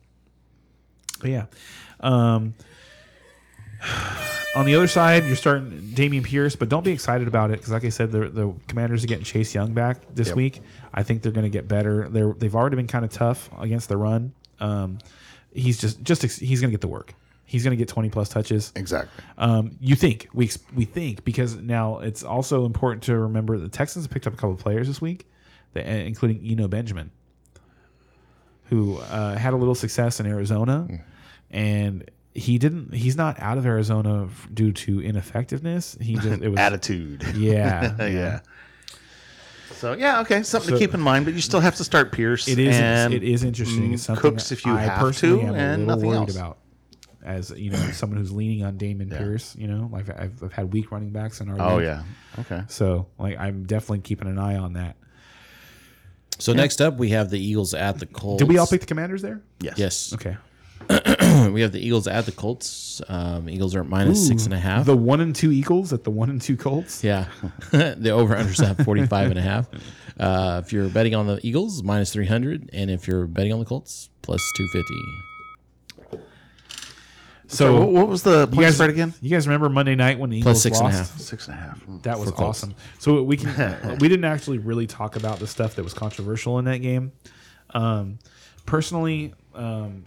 but 1.17 1.31
yeah. 1.31 1.47
Um, 2.01 2.55
on 4.57 4.65
the 4.67 4.75
other 4.75 4.87
side, 4.87 5.25
you're 5.27 5.37
starting 5.37 5.71
Dameon 5.95 6.25
Pierce, 6.25 6.57
but 6.57 6.69
don't 6.69 6.85
be 6.85 6.93
excited 6.93 7.29
about 7.29 7.51
it 7.51 7.59
because, 7.59 7.73
like 7.73 7.85
I 7.85 7.91
said, 7.91 8.11
the 8.13 8.29
the 8.29 8.55
Commanders 8.69 9.05
are 9.05 9.07
getting 9.07 9.25
Chase 9.25 9.55
Young 9.55 9.75
back 9.75 9.99
this 10.15 10.29
Yep. 10.29 10.37
week. 10.37 10.61
I 10.95 11.03
think 11.03 11.23
they're 11.23 11.33
going 11.33 11.45
to 11.45 11.51
get 11.51 11.69
better. 11.69 12.09
They're 12.09 12.33
they've 12.33 12.55
already 12.55 12.77
been 12.77 12.87
kind 12.87 13.05
of 13.05 13.11
tough 13.11 13.51
against 13.59 13.89
the 13.89 13.97
run. 13.97 14.33
Um, 14.61 14.99
he's 15.53 15.79
just 15.81 16.03
just 16.03 16.23
he's 16.23 16.61
going 16.61 16.71
to 16.71 16.75
get 16.75 16.81
the 16.81 16.89
work. 16.89 17.15
He's 17.49 17.63
going 17.63 17.71
to 17.71 17.77
get 17.77 17.87
20 17.89 18.11
plus 18.11 18.29
touches. 18.29 18.73
exactly. 18.75 19.23
Um, 19.39 19.77
you 19.81 19.95
think 19.95 20.29
we 20.35 20.51
we 20.75 20.85
think 20.85 21.25
because 21.25 21.55
now 21.55 21.99
it's 22.01 22.25
also 22.25 22.65
important 22.65 23.05
to 23.05 23.17
remember 23.17 23.57
the 23.59 23.69
Texans 23.69 24.07
picked 24.09 24.27
up 24.27 24.33
a 24.33 24.37
couple 24.37 24.53
of 24.53 24.59
players 24.59 24.89
this 24.89 25.01
week, 25.01 25.27
including 25.75 26.41
Eno 26.45 26.67
Benjamin, 26.67 27.13
who 28.69 28.99
uh, 28.99 29.37
had 29.37 29.53
a 29.53 29.57
little 29.57 29.75
success 29.75 30.21
in 30.21 30.27
Arizona, 30.27 30.89
and 31.51 32.11
he 32.35 32.59
didn't. 32.59 32.95
He's 32.95 33.17
not 33.17 33.39
out 33.41 33.59
of 33.59 33.67
Arizona 33.67 34.29
due 34.53 34.73
to 34.73 35.01
ineffectiveness. 35.03 35.97
He 36.01 36.15
just 36.17 36.43
it 36.43 36.49
was 36.49 36.59
Attitude. 36.67 37.23
yeah 37.37 38.07
yeah. 38.07 38.41
So 39.73 39.93
yeah, 39.93 40.21
okay, 40.21 40.43
something 40.43 40.71
So- 40.71 40.75
to 40.75 40.79
keep 40.79 40.95
in 40.95 41.01
mind, 41.01 41.25
but 41.27 41.35
you 41.35 41.41
still 41.41 41.61
have 41.61 41.77
to 41.77 41.85
start 41.85 42.13
Pierce. 42.13 42.49
It 42.49 42.59
is 42.59 42.77
it 43.13 43.23
is 43.23 43.45
interesting. 43.45 43.93
It's 43.93 44.03
mm, 44.03 44.07
something 44.07 44.23
Cooks 44.33 44.53
if 44.53 44.65
you 44.65 44.73
I 44.75 44.81
have 44.81 44.99
personally 44.99 45.43
to, 45.43 45.49
am 45.49 45.55
and 45.55 45.87
nothing 45.87 46.07
worried 46.09 46.17
else. 46.29 46.37
about. 46.37 46.59
As 47.23 47.51
you 47.51 47.71
know, 47.71 47.79
someone 47.91 48.19
who's 48.21 48.31
leaning 48.31 48.63
on 48.65 48.79
Dameon 48.79 49.11
Pierce, 49.11 49.57
you 49.57 49.67
know, 49.67 49.89
like 49.93 50.09
I've, 50.09 50.41
I've 50.45 50.53
had 50.53 50.73
weak 50.73 50.93
running 50.93 51.11
backs 51.11 51.41
in 51.41 51.49
our 51.51 51.57
Oh 51.61 51.77
league. 51.79 51.87
yeah. 51.87 52.05
Okay. 52.39 52.63
So 52.69 53.09
like 53.19 53.37
I'm 53.39 53.65
definitely 53.65 53.99
keeping 54.01 54.29
an 54.29 54.39
eye 54.39 54.57
on 54.57 54.75
that. 54.75 54.97
So 56.39 56.53
next 56.53 56.81
up, 56.81 56.97
we 56.97 57.11
have 57.11 57.31
the 57.31 57.39
Eagles 57.39 57.75
at 57.75 57.99
the 57.99 58.07
Colts. 58.07 58.41
Did 58.41 58.49
we 58.49 58.59
all 58.59 58.67
pick 58.67 58.81
the 58.81 58.87
Commanders 58.87 59.23
there? 59.23 59.43
Yes. 59.61 59.79
Yes, 59.79 60.13
Okay. 60.15 60.37
we 61.51 61.63
have 61.63 61.73
the 61.73 61.81
Eagles 61.81 62.07
at 62.07 62.27
the 62.27 62.33
Colts. 62.33 63.03
Um, 63.09 63.49
Eagles 63.49 63.75
are 63.75 63.81
at 63.81 63.89
minus 63.89 64.27
six 64.27 64.45
and 64.45 64.55
a 64.55 64.59
half. 64.59 64.87
The 64.87 64.97
one 64.97 65.21
and 65.21 65.35
two 65.35 65.51
Eagles 65.51 65.93
at 65.93 66.05
the 66.05 66.11
one 66.11 66.31
and 66.31 66.41
two 66.41 66.57
Colts. 66.57 67.03
Yeah. 67.03 67.27
the 67.73 68.11
over 68.11 68.37
unders 68.37 68.63
at 68.65 68.85
45 68.85 69.31
and 69.31 69.39
a 69.39 69.43
half. 69.43 69.67
Uh, 70.19 70.63
if 70.65 70.73
you're 70.73 70.89
betting 70.89 71.15
on 71.15 71.27
the 71.27 71.41
Eagles, 71.43 71.83
minus 71.83 72.13
300. 72.13 72.71
And 72.73 72.91
if 72.91 73.09
you're 73.09 73.27
betting 73.27 73.53
on 73.53 73.59
the 73.59 73.65
Colts, 73.65 74.11
plus 74.23 74.41
250. 74.57 75.36
So 77.49 77.57
So 77.57 77.79
what, 77.81 77.89
what 77.91 78.09
was 78.09 78.23
the 78.23 78.41
you 78.41 78.47
point 78.47 78.61
guys, 78.61 78.75
spread 78.75 78.91
again? 78.91 79.15
you 79.21 79.31
guys 79.31 79.47
remember 79.47 79.69
Monday 79.69 79.95
night 79.95 80.19
when 80.19 80.31
the 80.31 80.43
Plus 80.43 80.57
Eagles 80.59 80.63
six 80.63 80.79
and 80.81 80.89
a 80.89 80.91
lost? 80.97 81.13
half. 81.13 81.21
Six 81.21 81.49
and 81.49 81.57
a 81.57 81.61
half. 81.61 81.87
Mm. 81.87 82.03
That 82.03 82.19
was 82.19 82.31
For 82.31 82.43
awesome. 82.45 82.75
So 82.99 83.23
we 83.23 83.37
can 83.37 83.99
we 84.01 84.09
didn't 84.09 84.25
actually 84.25 84.59
really 84.59 84.87
talk 84.87 85.17
about 85.17 85.39
the 85.39 85.47
stuff 85.47 85.77
that 85.77 85.83
was 85.85 85.95
controversial 85.95 86.59
in 86.59 86.65
that 86.67 86.79
game. 86.79 87.13
Um, 87.71 88.19
personally, 88.65 89.35
um, 89.55 90.07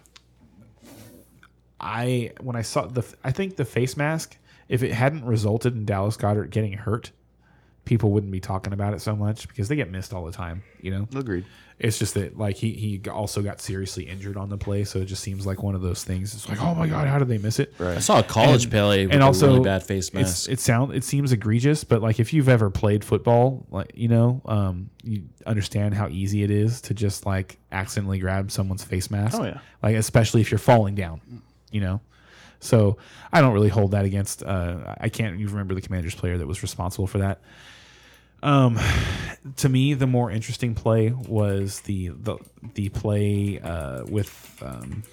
I 1.80 2.32
when 2.42 2.56
I 2.56 2.62
saw 2.62 2.86
the 2.88 3.04
I 3.24 3.32
think 3.32 3.56
the 3.56 3.66
face 3.66 3.96
mask, 3.96 4.38
if 4.68 4.84
it 4.84 4.92
hadn't 4.92 5.26
resulted 5.26 5.76
in 5.76 5.86
Dallas 5.86 6.18
Goedert 6.18 6.50
getting 6.50 6.74
hurt, 6.74 7.12
people 7.86 8.12
wouldn't 8.12 8.32
be 8.32 8.40
talking 8.42 8.74
about 8.74 8.94
it 8.94 9.00
so 9.02 9.16
much 9.16 9.48
because 9.48 9.68
they 9.70 9.76
get 9.76 9.90
missed 9.90 10.14
all 10.14 10.26
the 10.26 10.32
time. 10.32 10.64
You 10.82 10.92
know, 10.92 11.08
Agreed. 11.16 11.46
It's 11.80 11.98
just 11.98 12.14
that 12.16 12.38
like 12.38 12.58
he 12.58 12.74
he 12.74 13.10
also 13.10 13.42
got 13.42 13.62
seriously 13.62 14.04
injured 14.04 14.36
on 14.36 14.50
the 14.50 14.58
play, 14.58 14.84
so 14.84 15.00
it 15.00 15.06
just 15.06 15.24
seems 15.24 15.46
like 15.46 15.64
one 15.64 15.76
of 15.76 15.82
those 15.82 16.04
things. 16.04 16.34
It's 16.34 16.50
like, 16.50 16.62
oh 16.62 16.76
my 16.76 16.88
god, 16.88 17.08
how 17.08 17.18
did 17.18 17.30
they 17.30 17.38
miss 17.38 17.58
it? 17.58 17.74
Right. 17.78 17.96
I 17.96 18.00
saw 18.00 18.20
a 18.20 18.24
college 18.24 18.70
play 18.70 19.06
with 19.06 19.14
and 19.14 19.24
a 19.24 19.26
also 19.26 19.48
really 19.48 19.62
bad 19.62 19.84
face 19.84 20.14
mask. 20.14 20.50
it 20.50 20.60
sound 20.60 20.94
it 20.94 21.06
seems 21.06 21.32
egregious, 21.32 21.86
but 21.86 22.02
like 22.02 22.20
if 22.20 22.34
you've 22.34 22.50
ever 22.50 22.70
played 22.70 23.06
football, 23.06 23.66
like 23.72 23.94
you 23.96 24.10
know, 24.10 24.42
um, 24.46 24.90
you 25.04 25.24
understand 25.46 25.94
how 25.94 26.10
easy 26.10 26.44
it 26.44 26.52
is 26.52 26.82
to 26.82 26.94
just 26.94 27.26
like 27.26 27.58
accidentally 27.72 28.20
grab 28.20 28.52
someone's 28.52 28.84
face 28.84 29.10
mask. 29.10 29.40
Oh, 29.40 29.46
yeah. 29.46 29.60
like 29.82 29.96
especially 29.96 30.42
if 30.42 30.52
you're 30.52 30.58
falling 30.58 30.96
down, 30.96 31.22
you 31.72 31.80
know. 31.80 32.02
So 32.60 32.98
I 33.32 33.40
don't 33.40 33.54
really 33.54 33.70
hold 33.70 33.92
that 33.92 34.04
against. 34.04 34.44
Uh, 34.44 34.96
I 35.00 35.08
can't 35.08 35.40
even 35.40 35.54
remember 35.54 35.76
the 35.76 35.82
Commanders 35.82 36.14
player 36.14 36.38
that 36.38 36.48
was 36.48 36.62
responsible 36.62 37.08
for 37.08 37.20
that. 37.20 37.40
Um, 38.42 38.80
to 39.58 39.70
me, 39.70 39.94
the 39.94 40.08
more 40.08 40.32
interesting 40.32 40.76
play 40.76 41.10
was 41.10 41.82
the 41.82 42.10
the 42.10 42.38
the 42.74 42.90
play 42.90 43.60
uh, 43.60 44.06
with 44.06 44.62
um, 44.66 45.04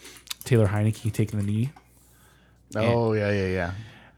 Taylor 0.45 0.67
Heinicke 0.67 1.13
taking 1.13 1.39
the 1.39 1.45
knee 1.45 1.71
Oh 2.75 3.13
yeah, 3.13 3.31
yeah, 3.31 3.47
yeah. 3.47 3.73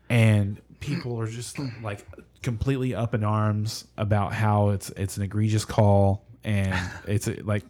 and 0.09 0.61
people 0.81 1.21
are 1.21 1.27
just 1.27 1.59
like 1.83 2.07
completely 2.43 2.95
up 2.95 3.15
in 3.15 3.25
arms 3.25 3.87
about 3.97 4.33
how 4.33 4.71
it's 4.71 4.91
it's 4.91 5.17
an 5.17 5.25
egregious 5.25 5.65
call 5.65 6.25
and 6.45 6.75
it's 7.07 7.29
like 7.43 7.65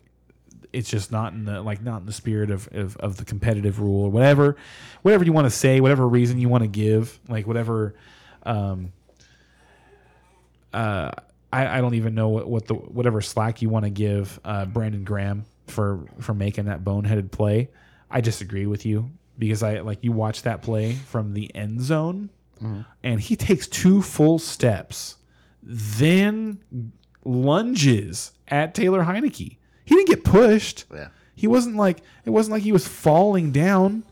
it's 0.72 0.90
just 0.90 1.10
not 1.10 1.32
in 1.32 1.46
the 1.46 1.62
like 1.62 1.82
not 1.82 2.00
in 2.00 2.06
the 2.06 2.12
spirit 2.12 2.50
of 2.50 2.68
of, 2.72 2.96
of 2.98 3.16
the 3.16 3.24
competitive 3.24 3.80
rule 3.80 4.04
or 4.04 4.10
whatever 4.10 4.56
whatever 5.02 5.24
you 5.24 5.32
want 5.32 5.46
to 5.46 5.50
say 5.50 5.80
whatever 5.80 6.06
reason 6.06 6.38
you 6.38 6.48
want 6.48 6.62
to 6.62 6.68
give 6.68 7.18
like 7.28 7.46
whatever 7.46 7.94
um 8.44 8.92
uh 10.74 11.10
I, 11.52 11.78
I 11.78 11.80
don't 11.80 11.94
even 11.94 12.14
know 12.14 12.28
what, 12.28 12.48
what 12.48 12.66
the 12.66 12.74
whatever 12.74 13.20
slack 13.20 13.62
you 13.62 13.68
want 13.68 13.84
to 13.84 13.90
give 13.90 14.38
uh, 14.44 14.66
Brandon 14.66 15.04
Graham 15.04 15.44
for 15.66 16.06
for 16.20 16.34
making 16.34 16.66
that 16.66 16.84
boneheaded 16.84 17.30
play. 17.30 17.70
I 18.10 18.20
disagree 18.20 18.66
with 18.66 18.84
you 18.86 19.10
because 19.38 19.62
I 19.62 19.80
like 19.80 19.98
you 20.02 20.12
watch 20.12 20.42
that 20.42 20.62
play 20.62 20.92
from 20.94 21.34
the 21.34 21.54
end 21.54 21.80
zone, 21.82 22.30
and 23.02 23.20
he 23.20 23.36
takes 23.36 23.66
two 23.66 24.02
full 24.02 24.38
steps, 24.38 25.16
then 25.62 26.60
lunges 27.24 28.32
at 28.48 28.74
Taylor 28.74 29.04
Heinicke. 29.04 29.56
He 29.84 29.94
didn't 29.94 30.08
get 30.08 30.24
pushed. 30.24 30.84
Yeah. 30.92 31.08
He 31.34 31.46
wasn't 31.46 31.76
like 31.76 31.98
it 32.24 32.30
wasn't 32.30 32.52
like 32.54 32.62
he 32.62 32.72
was 32.72 32.86
falling 32.88 33.52
down. 33.52 34.02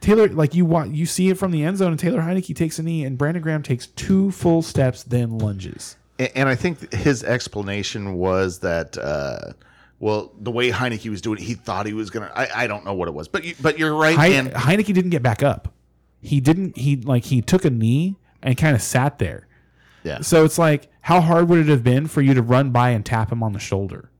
Taylor, 0.00 0.28
like 0.28 0.54
you 0.54 0.64
want, 0.64 0.94
you 0.94 1.04
see 1.04 1.28
it 1.28 1.36
from 1.36 1.50
the 1.52 1.62
end 1.62 1.76
zone, 1.76 1.90
and 1.90 1.98
Taylor 2.00 2.20
Heinicke 2.22 2.56
takes 2.56 2.78
a 2.78 2.82
knee, 2.82 3.04
and 3.04 3.18
Brandon 3.18 3.42
Graham 3.42 3.62
takes 3.62 3.86
two 3.86 4.30
full 4.30 4.62
steps, 4.62 5.02
then 5.02 5.38
lunges. 5.38 5.96
And 6.34 6.48
I 6.48 6.54
think 6.54 6.92
his 6.92 7.24
explanation 7.24 8.14
was 8.14 8.58
that, 8.60 8.98
uh, 8.98 9.52
well, 9.98 10.32
the 10.38 10.50
way 10.50 10.70
Heinicke 10.70 11.08
was 11.10 11.20
doing 11.20 11.38
it, 11.38 11.44
he 11.44 11.54
thought 11.54 11.86
he 11.86 11.92
was 11.94 12.10
gonna. 12.10 12.30
I, 12.34 12.64
I 12.64 12.66
don't 12.66 12.84
know 12.84 12.94
what 12.94 13.08
it 13.08 13.14
was, 13.14 13.28
but 13.28 13.44
you, 13.44 13.54
but 13.60 13.78
you're 13.78 13.94
right. 13.94 14.16
Hei- 14.16 14.28
and 14.34 14.50
Heinicke 14.50 14.92
didn't 14.94 15.10
get 15.10 15.22
back 15.22 15.42
up. 15.42 15.72
He 16.20 16.40
didn't. 16.40 16.76
He 16.76 16.96
like 16.96 17.24
he 17.24 17.40
took 17.42 17.64
a 17.64 17.70
knee 17.70 18.16
and 18.42 18.56
kind 18.56 18.74
of 18.74 18.82
sat 18.82 19.18
there. 19.18 19.46
yeah, 20.02 20.20
So 20.20 20.44
it's 20.44 20.58
like, 20.58 20.90
how 21.02 21.20
hard 21.20 21.48
would 21.48 21.58
it 21.58 21.66
have 21.68 21.84
been 21.84 22.06
for 22.06 22.22
you 22.22 22.32
to 22.34 22.42
run 22.42 22.70
by 22.70 22.90
and 22.90 23.04
tap 23.04 23.30
him 23.30 23.42
on 23.42 23.52
the 23.52 23.58
shoulder? 23.58 24.10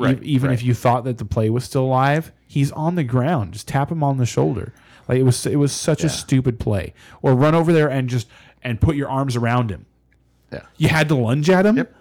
E- 0.00 0.16
even 0.22 0.48
right. 0.50 0.54
if 0.54 0.62
you 0.62 0.74
thought 0.74 1.04
that 1.04 1.18
the 1.18 1.24
play 1.24 1.48
was 1.48 1.64
still 1.64 1.86
live, 1.88 2.32
he's 2.46 2.72
on 2.72 2.94
the 2.94 3.04
ground. 3.04 3.52
Just 3.52 3.68
tap 3.68 3.90
him 3.92 4.02
on 4.02 4.16
the 4.16 4.26
shoulder. 4.26 4.72
Like 5.08 5.18
it 5.18 5.22
was. 5.24 5.44
It 5.46 5.56
was 5.56 5.72
such 5.72 6.04
a 6.04 6.08
stupid 6.08 6.58
play. 6.58 6.94
Or 7.20 7.34
run 7.34 7.54
over 7.54 7.72
there 7.72 7.88
and 7.88 8.08
just 8.08 8.28
and 8.62 8.80
put 8.80 8.96
your 8.96 9.08
arms 9.10 9.36
around 9.36 9.70
him. 9.70 9.86
Yeah, 10.52 10.60
You 10.76 10.88
had 10.88 11.08
to 11.08 11.14
lunge 11.14 11.48
at 11.50 11.64
him. 11.66 11.76
Yep. 11.78 11.94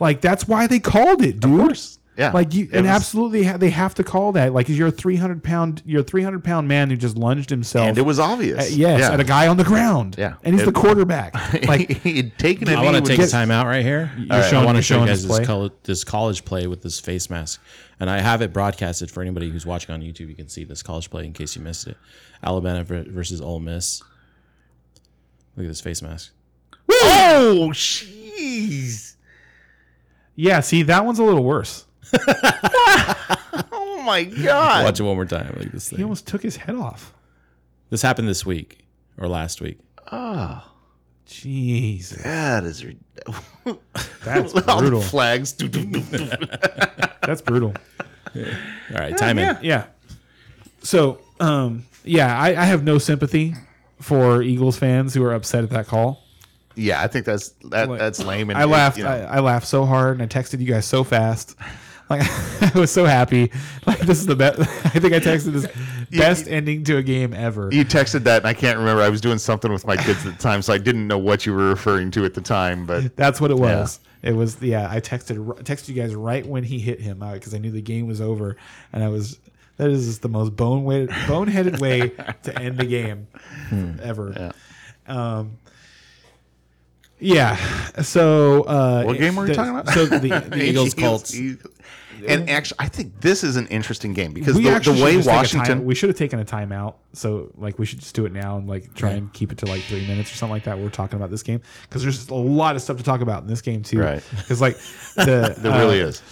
Like 0.00 0.20
that's 0.20 0.46
why 0.48 0.66
they 0.66 0.80
called 0.80 1.22
it, 1.22 1.40
dude. 1.40 1.60
course. 1.60 1.98
Yeah. 2.16 2.30
Like 2.30 2.54
you, 2.54 2.66
It 2.66 2.74
and 2.74 2.86
was- 2.86 2.94
absolutely, 2.94 3.42
ha- 3.42 3.56
they 3.56 3.70
have 3.70 3.94
to 3.96 4.04
call 4.04 4.30
that. 4.32 4.52
Like 4.52 4.68
you're 4.68 4.86
a 4.86 4.92
300 4.92 5.42
pound, 5.42 5.82
you're 5.84 6.02
a 6.02 6.04
300 6.04 6.44
pound 6.44 6.68
man 6.68 6.88
who 6.90 6.96
just 6.96 7.16
lunged 7.16 7.50
himself. 7.50 7.88
and 7.88 7.98
it 7.98 8.02
was 8.02 8.20
obvious. 8.20 8.70
Uh, 8.70 8.74
yes, 8.76 9.00
yeah. 9.00 9.10
at 9.12 9.18
a 9.18 9.24
guy 9.24 9.48
on 9.48 9.56
the 9.56 9.64
ground. 9.64 10.14
Yeah. 10.16 10.34
and 10.44 10.54
he's 10.54 10.62
It- 10.62 10.66
the 10.66 10.72
quarterback. 10.72 11.34
Like 11.66 11.90
he'd 12.02 12.38
taken 12.38 12.68
it. 12.68 12.78
I 12.78 12.84
want 12.84 13.04
to 13.04 13.16
take 13.16 13.18
a 13.24 13.28
time 13.28 13.50
out 13.50 13.66
right 13.66 13.82
here. 13.84 14.12
You're 14.16 14.42
showing- 14.44 14.62
I 14.62 14.64
want 14.64 14.76
to 14.76 14.82
show 14.82 15.00
you 15.00 15.06
guys 15.06 15.26
this 15.26 15.38
this, 15.38 15.46
col- 15.46 15.70
this 15.82 16.04
college 16.04 16.44
play 16.44 16.66
with 16.68 16.82
this 16.82 17.00
face 17.00 17.28
mask, 17.30 17.60
and 17.98 18.08
I 18.08 18.20
have 18.20 18.42
it 18.42 18.52
broadcasted 18.52 19.10
for 19.10 19.20
anybody 19.20 19.50
who's 19.50 19.66
watching 19.66 19.92
on 19.92 20.00
YouTube. 20.00 20.28
You 20.28 20.36
can 20.36 20.48
see 20.48 20.62
this 20.62 20.82
college 20.84 21.10
play 21.10 21.24
in 21.24 21.32
case 21.32 21.56
you 21.56 21.62
missed 21.62 21.88
it. 21.88 21.96
Alabama 22.44 22.84
versus 22.84 23.40
Ole 23.40 23.58
Miss. 23.60 24.02
Look 25.56 25.64
at 25.66 25.68
this 25.68 25.80
face 25.80 26.00
mask. 26.02 26.30
Oh, 27.06 27.70
jeez. 27.72 29.14
yeah, 30.36 30.60
see 30.60 30.82
that 30.84 31.04
one's 31.04 31.18
a 31.18 31.24
little 31.24 31.44
worse. 31.44 31.84
Oh 33.72 34.02
my 34.04 34.24
god. 34.24 34.84
Watch 34.84 35.00
it 35.00 35.02
one 35.02 35.14
more 35.16 35.24
time. 35.24 35.54
Like 35.56 35.66
at 35.66 35.72
this 35.72 35.88
He 35.88 36.02
almost 36.02 36.26
took 36.26 36.42
his 36.42 36.56
head 36.56 36.74
off. 36.76 37.12
This 37.90 38.02
happened 38.02 38.28
this 38.28 38.44
week 38.44 38.84
or 39.18 39.28
last 39.28 39.60
week. 39.60 39.78
Oh, 40.12 40.62
Jeez, 41.26 42.10
that 42.22 42.64
is 42.64 42.84
rid- 42.84 43.00
that's 44.24 44.52
brutal. 44.52 45.00
flags. 45.00 45.52
That's 47.22 47.40
brutal. 47.40 47.72
All 48.36 48.42
right, 48.94 49.16
time 49.16 49.38
in. 49.38 49.56
Yeah. 49.62 49.86
So 50.82 51.20
um, 51.40 51.86
yeah, 52.04 52.38
I, 52.38 52.48
I 52.48 52.64
have 52.66 52.84
no 52.84 52.98
sympathy 52.98 53.54
for 54.00 54.42
Eagles 54.42 54.76
fans 54.76 55.14
who 55.14 55.24
are 55.24 55.32
upset 55.32 55.64
at 55.64 55.70
that 55.70 55.86
call. 55.86 56.22
Yeah, 56.76 57.02
I 57.02 57.06
think 57.06 57.24
that's 57.26 57.50
that, 57.70 57.88
Like, 57.88 57.98
that's 57.98 58.22
lame. 58.22 58.50
And 58.50 58.58
I 58.58 58.64
laughed. 58.64 58.98
you 58.98 59.04
know, 59.04 59.10
I, 59.10 59.36
I 59.36 59.40
laughed 59.40 59.66
so 59.66 59.84
hard, 59.84 60.20
and 60.20 60.22
I 60.22 60.26
texted 60.26 60.60
you 60.60 60.66
guys 60.66 60.86
so 60.86 61.04
fast. 61.04 61.56
Like 62.10 62.20
I 62.76 62.78
was 62.78 62.90
so 62.90 63.06
happy. 63.06 63.50
Like 63.86 64.00
this 64.00 64.18
is 64.18 64.26
the 64.26 64.36
best. 64.36 64.60
I 64.60 64.98
think 65.00 65.14
I 65.14 65.20
texted 65.20 65.52
this 65.52 65.66
best 66.10 66.46
ending 66.48 66.84
to 66.84 66.98
a 66.98 67.02
game 67.02 67.32
ever. 67.32 67.70
you 67.72 67.82
texted 67.82 68.24
that, 68.24 68.42
and 68.42 68.46
I 68.46 68.52
can't 68.52 68.78
remember. 68.78 69.00
I 69.02 69.08
was 69.08 69.22
doing 69.22 69.38
something 69.38 69.72
with 69.72 69.86
my 69.86 69.96
kids 69.96 70.26
at 70.26 70.36
the 70.36 70.42
time, 70.42 70.60
so 70.60 70.74
I 70.74 70.78
didn't 70.78 71.06
know 71.06 71.16
what 71.16 71.46
you 71.46 71.54
were 71.54 71.68
referring 71.68 72.10
to 72.10 72.26
at 72.26 72.34
the 72.34 72.42
time. 72.42 72.84
But 72.84 73.16
That's 73.16 73.40
what 73.40 73.50
it 73.50 73.56
was. 73.56 74.00
It 74.22 74.32
was 74.32 74.60
yeah. 74.60 74.86
I 74.90 75.00
texted 75.00 75.38
texted 75.62 75.88
you 75.88 75.94
guys 75.94 76.14
right 76.14 76.44
when 76.46 76.62
he 76.64 76.78
hit 76.78 77.00
him 77.00 77.20
because 77.20 77.54
I 77.54 77.58
knew 77.58 77.70
the 77.70 77.80
game 77.80 78.06
was 78.06 78.20
over, 78.20 78.56
and 78.92 79.02
I 79.02 79.08
was 79.08 79.38
that 79.78 79.88
is 79.88 80.06
just 80.06 80.20
the 80.22 80.28
most 80.28 80.54
bone 80.56 80.84
way, 80.84 81.06
boneheaded 81.06 81.80
way 81.80 82.10
to 82.42 82.58
end 82.58 82.80
a 82.80 82.86
game 82.86 83.28
ever. 84.02 84.52
Um, 85.06 85.58
yeah. 87.20 87.56
So 88.02 88.62
uh, 88.64 89.04
What 89.04 89.18
game 89.18 89.36
were 89.36 89.42
we 89.44 89.48
the- 89.50 89.54
talking 89.54 89.72
about? 89.76 89.88
So 89.94 90.06
the, 90.06 90.18
the 90.50 90.62
Eagles, 90.62 90.94
Colts. 90.94 91.34
And 92.26 92.48
actually, 92.48 92.76
I 92.78 92.88
think 92.88 93.20
this 93.20 93.44
is 93.44 93.56
an 93.56 93.66
interesting 93.66 94.14
game 94.14 94.32
because 94.32 94.54
the, 94.54 94.62
the 94.62 94.68
way 94.68 94.74
should 94.80 94.84
just 94.84 95.26
take 95.26 95.26
a 95.26 95.36
Washington. 95.36 95.78
time, 95.78 95.84
we 95.84 95.94
should 95.94 96.08
have 96.08 96.16
taken 96.16 96.38
a 96.40 96.44
timeout. 96.44 96.94
So 97.12 97.50
like 97.56 97.78
we 97.78 97.84
should 97.84 97.98
just 97.98 98.14
do 98.14 98.24
it 98.24 98.32
now 98.32 98.56
and 98.56 98.66
like 98.66 98.94
try 98.94 99.10
and 99.10 99.30
keep 99.34 99.52
it 99.52 99.58
to 99.58 99.66
like 99.66 99.82
three 99.82 100.06
minutes 100.06 100.32
or 100.32 100.36
something 100.36 100.52
like 100.54 100.64
that. 100.64 100.78
We're 100.78 100.88
talking 100.88 101.16
about 101.16 101.30
this 101.30 101.42
game 101.42 101.60
because 101.82 102.02
there's 102.02 102.28
a 102.30 102.34
lot 102.34 102.76
of 102.76 102.82
stuff 102.82 102.96
to 102.96 103.02
talk 103.02 103.20
about 103.20 103.42
in 103.42 103.48
this 103.48 103.60
game 103.60 103.82
too. 103.82 104.00
Right. 104.00 104.22
Because 104.30 104.60
like 104.60 104.78
the 105.16 105.54
there 105.58 105.72
really 105.78 105.98
is. 105.98 106.22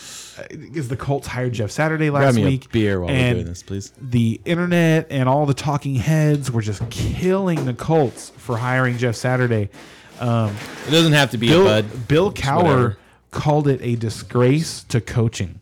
because 0.49 0.89
the 0.89 0.97
Colts 0.97 1.27
hired 1.27 1.53
Jeff 1.53 1.71
Saturday 1.71 2.09
Grab 2.09 2.23
last 2.23 2.37
me 2.37 2.45
week. 2.45 2.67
a 2.67 2.69
beer 2.71 3.01
while 3.01 3.11
we're 3.13 3.33
doing 3.35 3.45
this, 3.47 3.63
please. 3.63 3.93
The 4.01 4.41
internet 4.47 5.09
and 5.11 5.29
all 5.29 5.45
the 5.45 5.53
talking 5.53 5.97
heads 5.97 6.51
were 6.51 6.63
just 6.63 6.89
killing 6.89 7.67
the 7.67 7.75
Colts 7.75 8.31
for 8.39 8.57
hiring 8.57 8.97
Jeff 8.97 9.15
Saturday. 9.17 9.69
Um, 10.23 10.55
It 10.87 10.91
doesn't 10.91 11.13
have 11.13 11.31
to 11.33 11.39
be 11.39 11.49
Bill, 11.49 11.63
a 11.67 11.83
bud. 11.83 12.09
Bill 12.09 12.31
Just 12.31 12.47
Cowher 12.47 12.97
called 13.31 13.67
it 13.69 13.81
a 13.83 13.97
disgrace 13.97 14.85
to 14.85 15.01
coaching. 15.01 15.61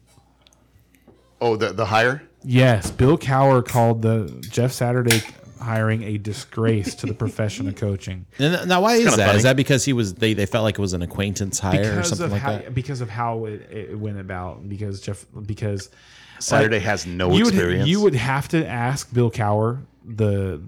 Oh, 1.41 1.57
the 1.57 1.73
the 1.73 1.87
hire. 1.87 2.23
Yes, 2.45 2.91
Bill 2.91 3.17
Cowher 3.19 3.65
called 3.67 4.03
the 4.03 4.31
Jeff 4.51 4.73
Saturday 4.73 5.23
hiring 5.61 6.03
a 6.05 6.17
disgrace 6.17 6.95
to 6.95 7.07
the 7.07 7.13
profession 7.13 7.69
of 7.69 7.77
coaching 7.77 8.25
And 8.39 8.67
now, 8.67 8.81
why 8.81 8.95
is 8.95 9.01
kinda 9.05 9.17
that? 9.19 9.27
funny. 9.27 9.37
Is 9.37 9.43
that 9.43 9.57
because 9.57 9.85
he 9.85 9.93
was 9.93 10.15
they, 10.15 10.33
they 10.33 10.47
felt 10.47 10.63
like 10.65 10.79
it 10.79 10.81
was 10.81 10.95
an 10.95 11.03
acquaintance 11.03 11.59
hire 11.59 11.99
or 11.99 12.03
something 12.03 12.31
like 12.31 12.41
how 12.41 12.53
that? 12.53 12.75
because 12.75 13.03
of 13.03 13.11
how 13.11 13.45
it, 13.45 13.69
it 13.71 13.99
went 13.99 14.19
about. 14.19 14.67
Because 14.69 15.01
Jeff 15.03 15.25
because 15.47 15.91
Saturday 16.39 16.79
has 16.79 17.07
no 17.07 17.33
you 17.33 17.45
would, 17.45 17.55
experience. 17.55 17.89
you 17.89 18.01
would 18.01 18.15
have 18.15 18.49
to 18.49 18.67
ask 18.67 19.13
Bill 19.13 19.31
Cowher 19.31 19.83
the 20.05 20.63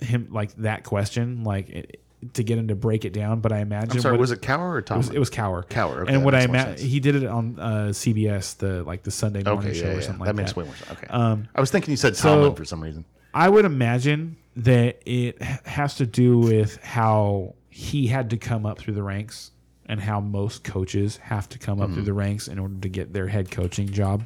him 0.00 0.28
like 0.30 0.54
that 0.56 0.84
question 0.84 1.44
like 1.44 1.68
it, 1.68 2.00
to 2.34 2.42
get 2.42 2.58
him 2.58 2.68
to 2.68 2.74
break 2.74 3.04
it 3.04 3.12
down. 3.12 3.40
But 3.40 3.52
I 3.52 3.58
imagine 3.60 3.92
I'm 3.92 4.00
sorry, 4.00 4.12
what- 4.14 4.20
was 4.20 4.32
it 4.32 4.40
Cowher 4.42 4.58
or 4.60 4.78
It 4.78 4.86
Tom? 4.86 4.98
was, 4.98 5.10
it 5.10 5.18
was 5.18 5.30
Cowher. 5.30 5.64
Cowher, 5.66 6.02
okay, 6.02 6.14
and 6.14 6.24
what 6.24 6.34
I 6.34 6.38
makes 6.46 6.48
imagine 6.50 6.86
he 6.86 7.00
did 7.00 7.14
it 7.16 7.26
on 7.26 7.58
uh, 7.58 7.68
CBS, 7.90 8.56
the 8.58 8.82
like 8.84 9.02
the 9.04 9.10
Sunday 9.10 9.42
morning 9.42 9.70
okay, 9.70 9.78
show 9.78 9.86
yeah, 9.86 9.92
or 9.92 9.94
yeah. 9.96 10.00
something 10.00 10.24
that 10.24 10.34
like 10.34 10.36
makes 10.36 10.52
that. 10.52 10.56
way 10.60 10.64
more 10.64 10.74
sense. 10.76 10.90
Okay, 10.92 11.06
Um, 11.10 11.48
I 11.54 11.60
was 11.60 11.70
thinking 11.70 11.90
you 11.92 11.96
said 11.96 12.16
so- 12.16 12.34
Tomlin 12.34 12.54
for 12.54 12.64
some 12.64 12.82
reason. 12.82 13.04
I 13.34 13.48
would 13.48 13.64
imagine 13.66 14.36
that 14.56 15.00
it 15.06 15.40
has 15.42 15.94
to 15.96 16.06
do 16.06 16.38
with 16.38 16.82
how 16.82 17.54
he 17.68 18.06
had 18.08 18.30
to 18.30 18.36
come 18.36 18.66
up 18.66 18.78
through 18.78 18.94
the 18.94 19.02
ranks 19.02 19.52
and 19.86 20.00
how 20.00 20.18
most 20.20 20.64
coaches 20.64 21.18
have 21.18 21.48
to 21.50 21.58
come 21.58 21.80
up 21.80 21.92
through 21.92 22.02
the 22.02 22.12
ranks 22.12 22.48
in 22.48 22.58
order 22.58 22.74
to 22.80 22.88
get 22.88 23.12
their 23.12 23.28
head 23.28 23.50
coaching 23.50 23.88
job. 23.88 24.24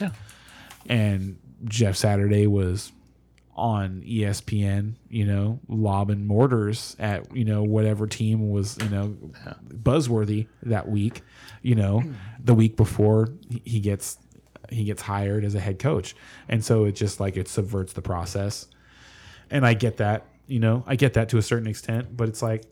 Yeah. 0.00 0.10
And 0.86 1.38
Jeff 1.64 1.96
Saturday 1.96 2.46
was 2.46 2.92
on 3.60 4.02
ESPN, 4.06 4.94
you 5.10 5.26
know, 5.26 5.60
lobbing 5.68 6.26
mortars 6.26 6.96
at, 6.98 7.36
you 7.36 7.44
know, 7.44 7.62
whatever 7.62 8.06
team 8.06 8.48
was, 8.48 8.78
you 8.82 8.88
know, 8.88 9.14
buzzworthy 9.68 10.46
that 10.62 10.88
week, 10.88 11.20
you 11.60 11.74
know, 11.74 12.02
the 12.42 12.54
week 12.54 12.74
before 12.74 13.28
he- 13.50 13.62
he 13.64 13.80
gets 13.80 14.18
he 14.70 14.84
gets 14.84 15.02
hired 15.02 15.44
as 15.44 15.56
a 15.56 15.60
head 15.60 15.80
coach. 15.80 16.14
And 16.48 16.64
so 16.64 16.84
it 16.84 16.92
just 16.92 17.18
like 17.18 17.36
it 17.36 17.48
subverts 17.48 17.92
the 17.92 18.02
process. 18.02 18.68
And 19.50 19.66
I 19.66 19.74
get 19.74 19.96
that, 19.96 20.26
you 20.46 20.60
know, 20.60 20.84
I 20.86 20.94
get 20.94 21.14
that 21.14 21.28
to 21.30 21.38
a 21.38 21.42
certain 21.42 21.66
extent, 21.66 22.16
but 22.16 22.28
it's 22.28 22.40
like 22.40 22.62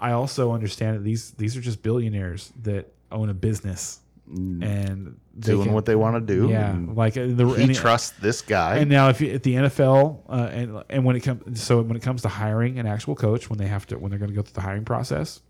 I 0.00 0.12
also 0.12 0.52
understand 0.52 0.96
that 0.96 1.04
these 1.04 1.32
these 1.32 1.56
are 1.56 1.60
just 1.60 1.82
billionaires 1.82 2.52
that 2.62 2.92
own 3.12 3.28
a 3.28 3.34
business 3.34 4.00
mm. 4.28 4.64
and 4.64 5.18
they 5.38 5.52
Doing 5.52 5.64
can- 5.64 5.74
what 5.74 5.84
they 5.84 5.96
want 5.96 6.16
to 6.16 6.34
do. 6.34 6.48
yeah, 6.48 6.74
like 6.94 7.16
uh, 7.16 7.26
the 7.26 7.46
he 7.46 7.74
trusts 7.74 8.10
this 8.20 8.40
guy. 8.40 8.78
and 8.78 8.90
now, 8.90 9.10
if 9.10 9.20
you, 9.20 9.32
at 9.32 9.42
the 9.42 9.54
NFL, 9.54 10.22
uh, 10.28 10.48
and 10.50 10.82
and 10.88 11.04
when 11.04 11.14
it 11.14 11.20
comes, 11.20 11.60
so 11.62 11.82
when 11.82 11.96
it 11.96 12.02
comes 12.02 12.22
to 12.22 12.28
hiring 12.28 12.78
an 12.78 12.86
actual 12.86 13.14
coach, 13.14 13.50
when 13.50 13.58
they 13.58 13.66
have 13.66 13.86
to, 13.88 13.98
when 13.98 14.10
they're 14.10 14.18
going 14.18 14.30
to 14.30 14.34
go 14.34 14.40
through 14.42 14.54
the 14.54 14.62
hiring 14.62 14.84
process, 14.86 15.40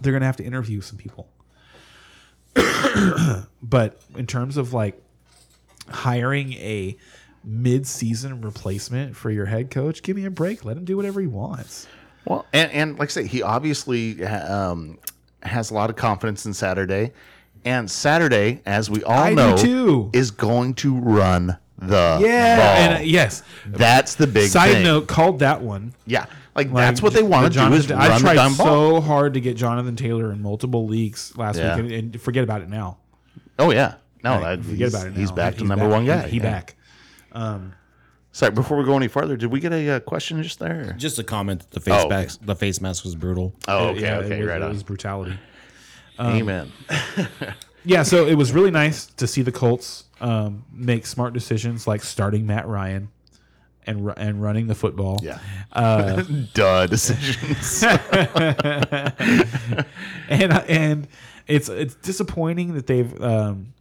they're 0.00 0.12
going 0.12 0.20
to 0.20 0.26
have 0.26 0.36
to 0.36 0.44
interview 0.44 0.80
some 0.80 0.98
people. 0.98 1.28
but 3.62 4.00
in 4.16 4.26
terms 4.26 4.56
of 4.56 4.72
like 4.72 5.02
hiring 5.88 6.52
a 6.54 6.96
mid-season 7.44 8.40
replacement 8.40 9.16
for 9.16 9.30
your 9.30 9.46
head 9.46 9.70
coach, 9.70 10.02
give 10.02 10.16
me 10.16 10.24
a 10.24 10.30
break. 10.30 10.64
Let 10.64 10.76
him 10.76 10.84
do 10.84 10.96
whatever 10.96 11.20
he 11.20 11.26
wants. 11.26 11.86
Well, 12.24 12.46
and, 12.52 12.70
and 12.72 12.98
like 12.98 13.08
I 13.08 13.12
say, 13.12 13.26
he 13.26 13.42
obviously 13.42 14.24
um, 14.24 14.98
has 15.42 15.70
a 15.70 15.74
lot 15.74 15.90
of 15.90 15.96
confidence 15.96 16.46
in 16.46 16.54
Saturday. 16.54 17.12
And 17.66 17.90
Saturday, 17.90 18.62
as 18.64 18.88
we 18.88 19.02
all 19.04 19.18
I 19.18 19.34
know, 19.34 19.56
too. 19.56 20.08
is 20.12 20.30
going 20.30 20.74
to 20.74 20.96
run 20.98 21.58
the 21.78 22.18
Yeah, 22.22 22.56
ball. 22.56 22.66
and 22.76 22.94
uh, 22.94 23.00
yes. 23.04 23.42
That's 23.66 24.14
the 24.14 24.26
big 24.28 24.48
Side 24.50 24.70
thing. 24.74 24.84
note, 24.84 25.08
called 25.08 25.40
that 25.40 25.60
one. 25.62 25.92
Yeah, 26.06 26.26
like, 26.54 26.70
Like, 26.70 26.84
that's 26.86 27.02
what 27.02 27.12
they 27.12 27.20
J- 27.22 27.26
want 27.26 27.52
to 27.52 27.58
the 27.58 27.68
do 27.68 27.74
is 27.74 27.86
Jonathan- 27.86 27.98
I 27.98 28.08
run 28.12 28.22
the 28.22 28.24
tried 28.28 28.34
dumb 28.36 28.56
ball. 28.56 28.66
so 28.66 29.00
hard 29.00 29.34
to 29.34 29.40
get 29.40 29.56
Jonathan 29.56 29.96
Taylor 29.96 30.30
in 30.32 30.40
multiple 30.42 30.86
leagues 30.86 31.36
last 31.36 31.58
Yeah. 31.58 31.74
week, 31.76 31.92
and, 31.92 32.14
and 32.14 32.20
forget 32.22 32.44
about 32.44 32.62
it 32.62 32.68
now. 32.70 32.98
Oh 33.58 33.72
yeah, 33.72 33.94
no, 34.22 34.34
Like, 34.38 34.42
that, 34.42 34.62
forget 34.64 34.78
he's, 34.78 34.94
about 34.94 35.06
it. 35.08 35.10
Now. 35.10 35.16
he's 35.18 35.32
back 35.32 35.54
to 35.54 35.60
He's 35.60 35.68
number 35.68 35.84
back. 35.86 35.92
one 35.92 36.06
guy. 36.06 36.22
He, 36.22 36.30
he 36.30 36.36
yeah. 36.38 36.42
back. 36.42 36.76
Sorry, 38.32 38.52
before 38.52 38.76
we 38.76 38.84
go 38.84 38.94
any 38.96 39.08
farther, 39.08 39.36
did 39.36 39.50
we 39.50 39.60
get 39.60 39.72
a 39.72 39.88
uh, 39.96 40.00
question 40.00 40.42
just 40.42 40.58
there? 40.58 40.94
Just 40.98 41.18
a 41.18 41.24
comment 41.24 41.60
that 41.60 41.70
the 41.70 41.80
face 41.80 41.94
Oh, 41.94 42.06
okay. 42.06 42.08
mask 42.22 42.40
the 42.44 42.54
face 42.54 42.80
mask 42.82 43.02
was 43.04 43.14
brutal. 43.14 43.54
Oh, 43.66 43.88
okay, 43.88 44.02
yeah, 44.02 44.18
okay, 44.18 44.36
it 44.36 44.40
was, 44.40 44.48
right 44.48 44.56
it 44.58 44.62
on. 44.62 44.68
was 44.68 44.82
brutality. 44.82 45.38
Amen. 46.18 46.72
Yeah, 47.86 48.02
so 48.02 48.26
it 48.26 48.34
was 48.34 48.50
really 48.52 48.72
nice 48.72 49.06
to 49.06 49.28
see 49.28 49.42
the 49.42 49.52
Colts 49.52 50.06
um, 50.20 50.64
make 50.72 51.06
smart 51.06 51.32
decisions 51.32 51.86
like 51.86 52.02
starting 52.02 52.44
Matt 52.44 52.66
Ryan 52.66 53.10
and 53.86 54.12
and 54.16 54.42
running 54.42 54.66
the 54.66 54.74
football. 54.74 55.20
Yeah. 55.22 55.38
Uh, 55.72 56.22
Duh 56.54 56.88
decisions. 56.88 57.84
and 60.28 60.52
and 60.68 61.06
it's 61.46 61.68
it's 61.68 61.94
disappointing 61.94 62.74
that 62.74 62.88
they've 62.88 63.22
um, 63.22 63.72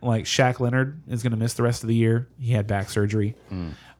like 0.00 0.24
Shaq 0.24 0.58
Leonard 0.58 1.02
is 1.06 1.22
going 1.22 1.32
to 1.32 1.36
miss 1.36 1.52
the 1.52 1.62
rest 1.62 1.82
of 1.82 1.88
the 1.88 1.94
year. 1.94 2.28
He 2.40 2.52
had 2.52 2.66
back 2.66 2.88
surgery, 2.88 3.34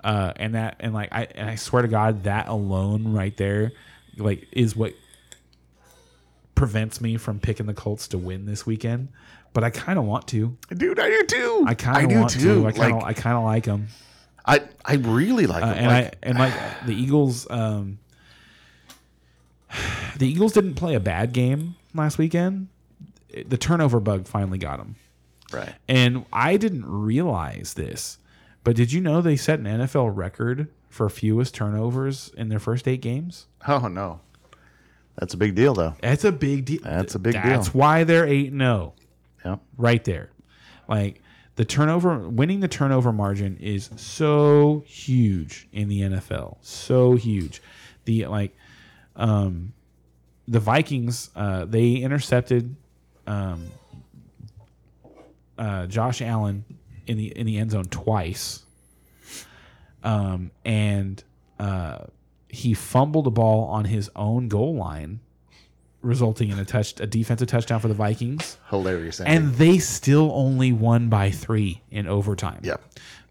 uh, 0.02 0.32
and 0.36 0.54
that 0.54 0.76
and 0.80 0.94
like 0.94 1.10
I 1.12 1.24
and 1.34 1.50
I 1.50 1.56
swear 1.56 1.82
to 1.82 1.88
God 1.88 2.24
that 2.24 2.48
alone 2.48 3.12
right 3.12 3.36
there, 3.36 3.72
like 4.16 4.48
is 4.50 4.74
what 4.74 4.94
prevents 6.55 7.00
me 7.00 7.16
from 7.16 7.40
picking 7.40 7.66
the 7.66 7.74
Colts 7.74 8.09
to 8.09 8.18
win 8.18 8.46
this 8.46 8.66
weekend. 8.66 9.09
But 9.55 9.64
I 9.64 9.70
kind 9.70 9.98
of 9.98 10.05
want 10.07 10.28
to. 10.28 10.57
Dude, 10.74 10.98
I 10.98 11.09
do 11.11 11.22
too. 11.26 11.64
I 11.66 11.74
kind 11.74 12.11
of 12.11 12.18
want 12.18 12.30
to. 12.32 12.66
I 12.66 12.72
kind 12.72 12.92
of 12.94 13.03
Like, 13.03 13.18
I 13.18 13.20
kind 13.20 13.36
of 13.36 13.44
like 13.44 13.64
them. 13.64 13.88
I, 14.46 14.62
I 14.84 14.94
really 14.94 15.46
like 15.46 15.62
Uh, 15.62 15.74
him. 15.74 15.76
and 15.78 15.86
like, 15.88 16.07
I 16.07 16.12
and 16.22 16.38
like 16.38 16.86
the 16.86 16.94
Eagles. 16.94 17.46
Um, 17.50 17.98
the 20.16 20.26
Eagles 20.28 20.53
didn't 20.53 20.74
play 20.74 20.94
a 20.94 21.00
bad 21.00 21.32
game 21.32 21.76
last 21.94 22.18
weekend. 22.18 22.68
The 23.46 23.57
turnover 23.57 23.98
bug 24.00 24.26
finally 24.26 24.59
got 24.59 24.76
them, 24.78 24.96
right. 25.53 25.72
and 25.88 26.26
I 26.32 26.59
didn't 26.59 26.84
realize 26.86 27.72
this. 27.74 28.18
But 28.62 28.76
did 28.76 28.92
you 28.92 29.00
know 29.00 29.22
they 29.22 29.36
set 29.36 29.59
an 29.59 29.64
NFL 29.64 30.14
record 30.14 30.68
for 30.90 31.09
fewest 31.09 31.55
turnovers 31.55 32.30
in 32.36 32.48
their 32.50 32.59
first 32.59 32.86
eight 32.86 33.00
games? 33.00 33.46
Oh 33.66 33.88
no, 33.88 34.20
that's 35.18 35.34
a 35.34 35.36
big 35.36 35.54
deal 35.54 35.74
though. 35.74 35.94
That's 36.00 36.24
a 36.24 36.32
big 36.32 36.64
deal. 36.64 36.80
That's 36.82 37.14
a 37.14 37.18
big 37.18 37.34
deal. 37.34 37.42
That's 37.42 37.74
why 37.74 38.04
they're 38.04 38.26
eight 38.26 38.50
zero. 38.50 38.94
Yeah. 39.44 39.56
right 39.76 40.02
there. 40.04 40.30
Like 40.88 41.20
the 41.56 41.64
turnover, 41.64 42.28
winning 42.28 42.60
the 42.60 42.68
turnover 42.68 43.12
margin 43.12 43.56
is 43.60 43.90
so 43.96 44.84
huge 44.86 45.68
in 45.72 45.88
the 45.88 46.00
NFL, 46.00 46.56
so 46.62 47.14
huge. 47.14 47.62
The 48.04 48.26
like, 48.26 48.56
um, 49.16 49.74
the 50.48 50.60
Vikings, 50.60 51.30
uh, 51.36 51.66
they 51.66 51.96
intercepted, 51.96 52.74
um, 53.26 53.66
uh, 55.58 55.86
Josh 55.86 56.22
Allen 56.22 56.64
in 57.06 57.16
the 57.18 57.26
in 57.26 57.46
the 57.46 57.58
end 57.58 57.70
zone 57.70 57.84
twice, 57.84 58.64
um, 60.02 60.50
and 60.64 61.22
uh, 61.58 61.98
he 62.53 62.74
fumbled 62.74 63.24
the 63.24 63.30
ball 63.30 63.64
on 63.64 63.86
his 63.86 64.09
own 64.14 64.46
goal 64.46 64.74
line, 64.76 65.18
resulting 66.03 66.50
in 66.50 66.59
a 66.59 66.64
touch, 66.64 67.00
a 67.00 67.07
defensive 67.07 67.48
touchdown 67.48 67.80
for 67.80 67.88
the 67.88 67.94
Vikings 67.94 68.59
Hilarious. 68.70 69.20
ending. 69.20 69.34
and 69.48 69.55
they 69.57 69.78
still 69.78 70.30
only 70.34 70.70
won 70.72 71.09
by 71.09 71.30
three 71.30 71.82
in 71.90 72.07
overtime. 72.07 72.61
Yep. 72.62 72.80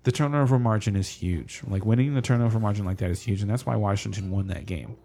the 0.04 0.12
turnover 0.12 0.58
margin 0.58 0.96
is 0.96 1.08
huge. 1.08 1.62
Like 1.68 1.86
winning 1.86 2.14
the 2.16 2.22
turnover 2.22 2.60
margin 2.60 2.84
like 2.86 2.98
that 2.98 3.12
is 3.12 3.22
huge, 3.22 3.42
and 3.42 3.50
that's 3.50 3.66
why 3.66 3.76
Washington 3.76 4.32
won 4.32 4.48
that 4.48 4.66
game. 4.66 4.98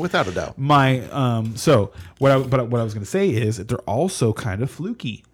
Without 0.00 0.26
a 0.26 0.32
doubt. 0.32 0.58
My 0.58 1.00
um, 1.10 1.56
so 1.56 1.92
what 2.18 2.32
I 2.32 2.38
but 2.40 2.68
what 2.68 2.80
I 2.80 2.84
was 2.84 2.92
going 2.94 3.04
to 3.04 3.10
say 3.10 3.28
is 3.30 3.58
that 3.58 3.68
they're 3.68 3.78
also 3.80 4.32
kind 4.32 4.62
of 4.62 4.70
fluky. 4.70 5.24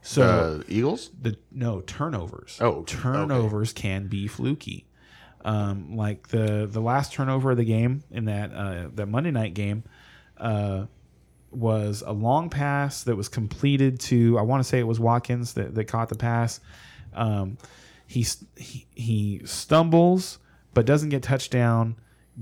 So 0.00 0.22
Uh, 0.22 0.62
Eagles? 0.68 1.10
the 1.20 1.36
no 1.50 1.80
turnovers. 1.82 2.58
Oh, 2.60 2.68
okay. 2.80 2.96
turnovers 2.96 3.72
can 3.72 4.06
be 4.06 4.26
fluky. 4.28 4.86
Um, 5.44 5.96
like 5.96 6.28
the 6.28 6.68
the 6.70 6.80
last 6.80 7.12
turnover 7.12 7.50
of 7.50 7.56
the 7.56 7.64
game 7.64 8.04
in 8.10 8.26
that 8.26 8.52
uh, 8.52 8.88
that 8.94 9.06
Monday 9.06 9.30
night 9.32 9.54
game 9.54 9.82
uh, 10.38 10.86
was 11.50 12.02
a 12.06 12.12
long 12.12 12.48
pass 12.48 13.02
that 13.04 13.16
was 13.16 13.28
completed 13.28 13.98
to 14.00 14.38
I 14.38 14.42
want 14.42 14.62
to 14.62 14.68
say 14.68 14.78
it 14.78 14.86
was 14.86 15.00
Watkins 15.00 15.54
that, 15.54 15.74
that 15.74 15.84
caught 15.84 16.08
the 16.08 16.14
pass. 16.16 16.60
Um, 17.14 17.58
he, 18.06 18.24
he 18.56 18.86
he 18.94 19.40
stumbles 19.44 20.38
but 20.74 20.86
doesn't 20.86 21.08
get 21.10 21.22
touchdown. 21.22 21.96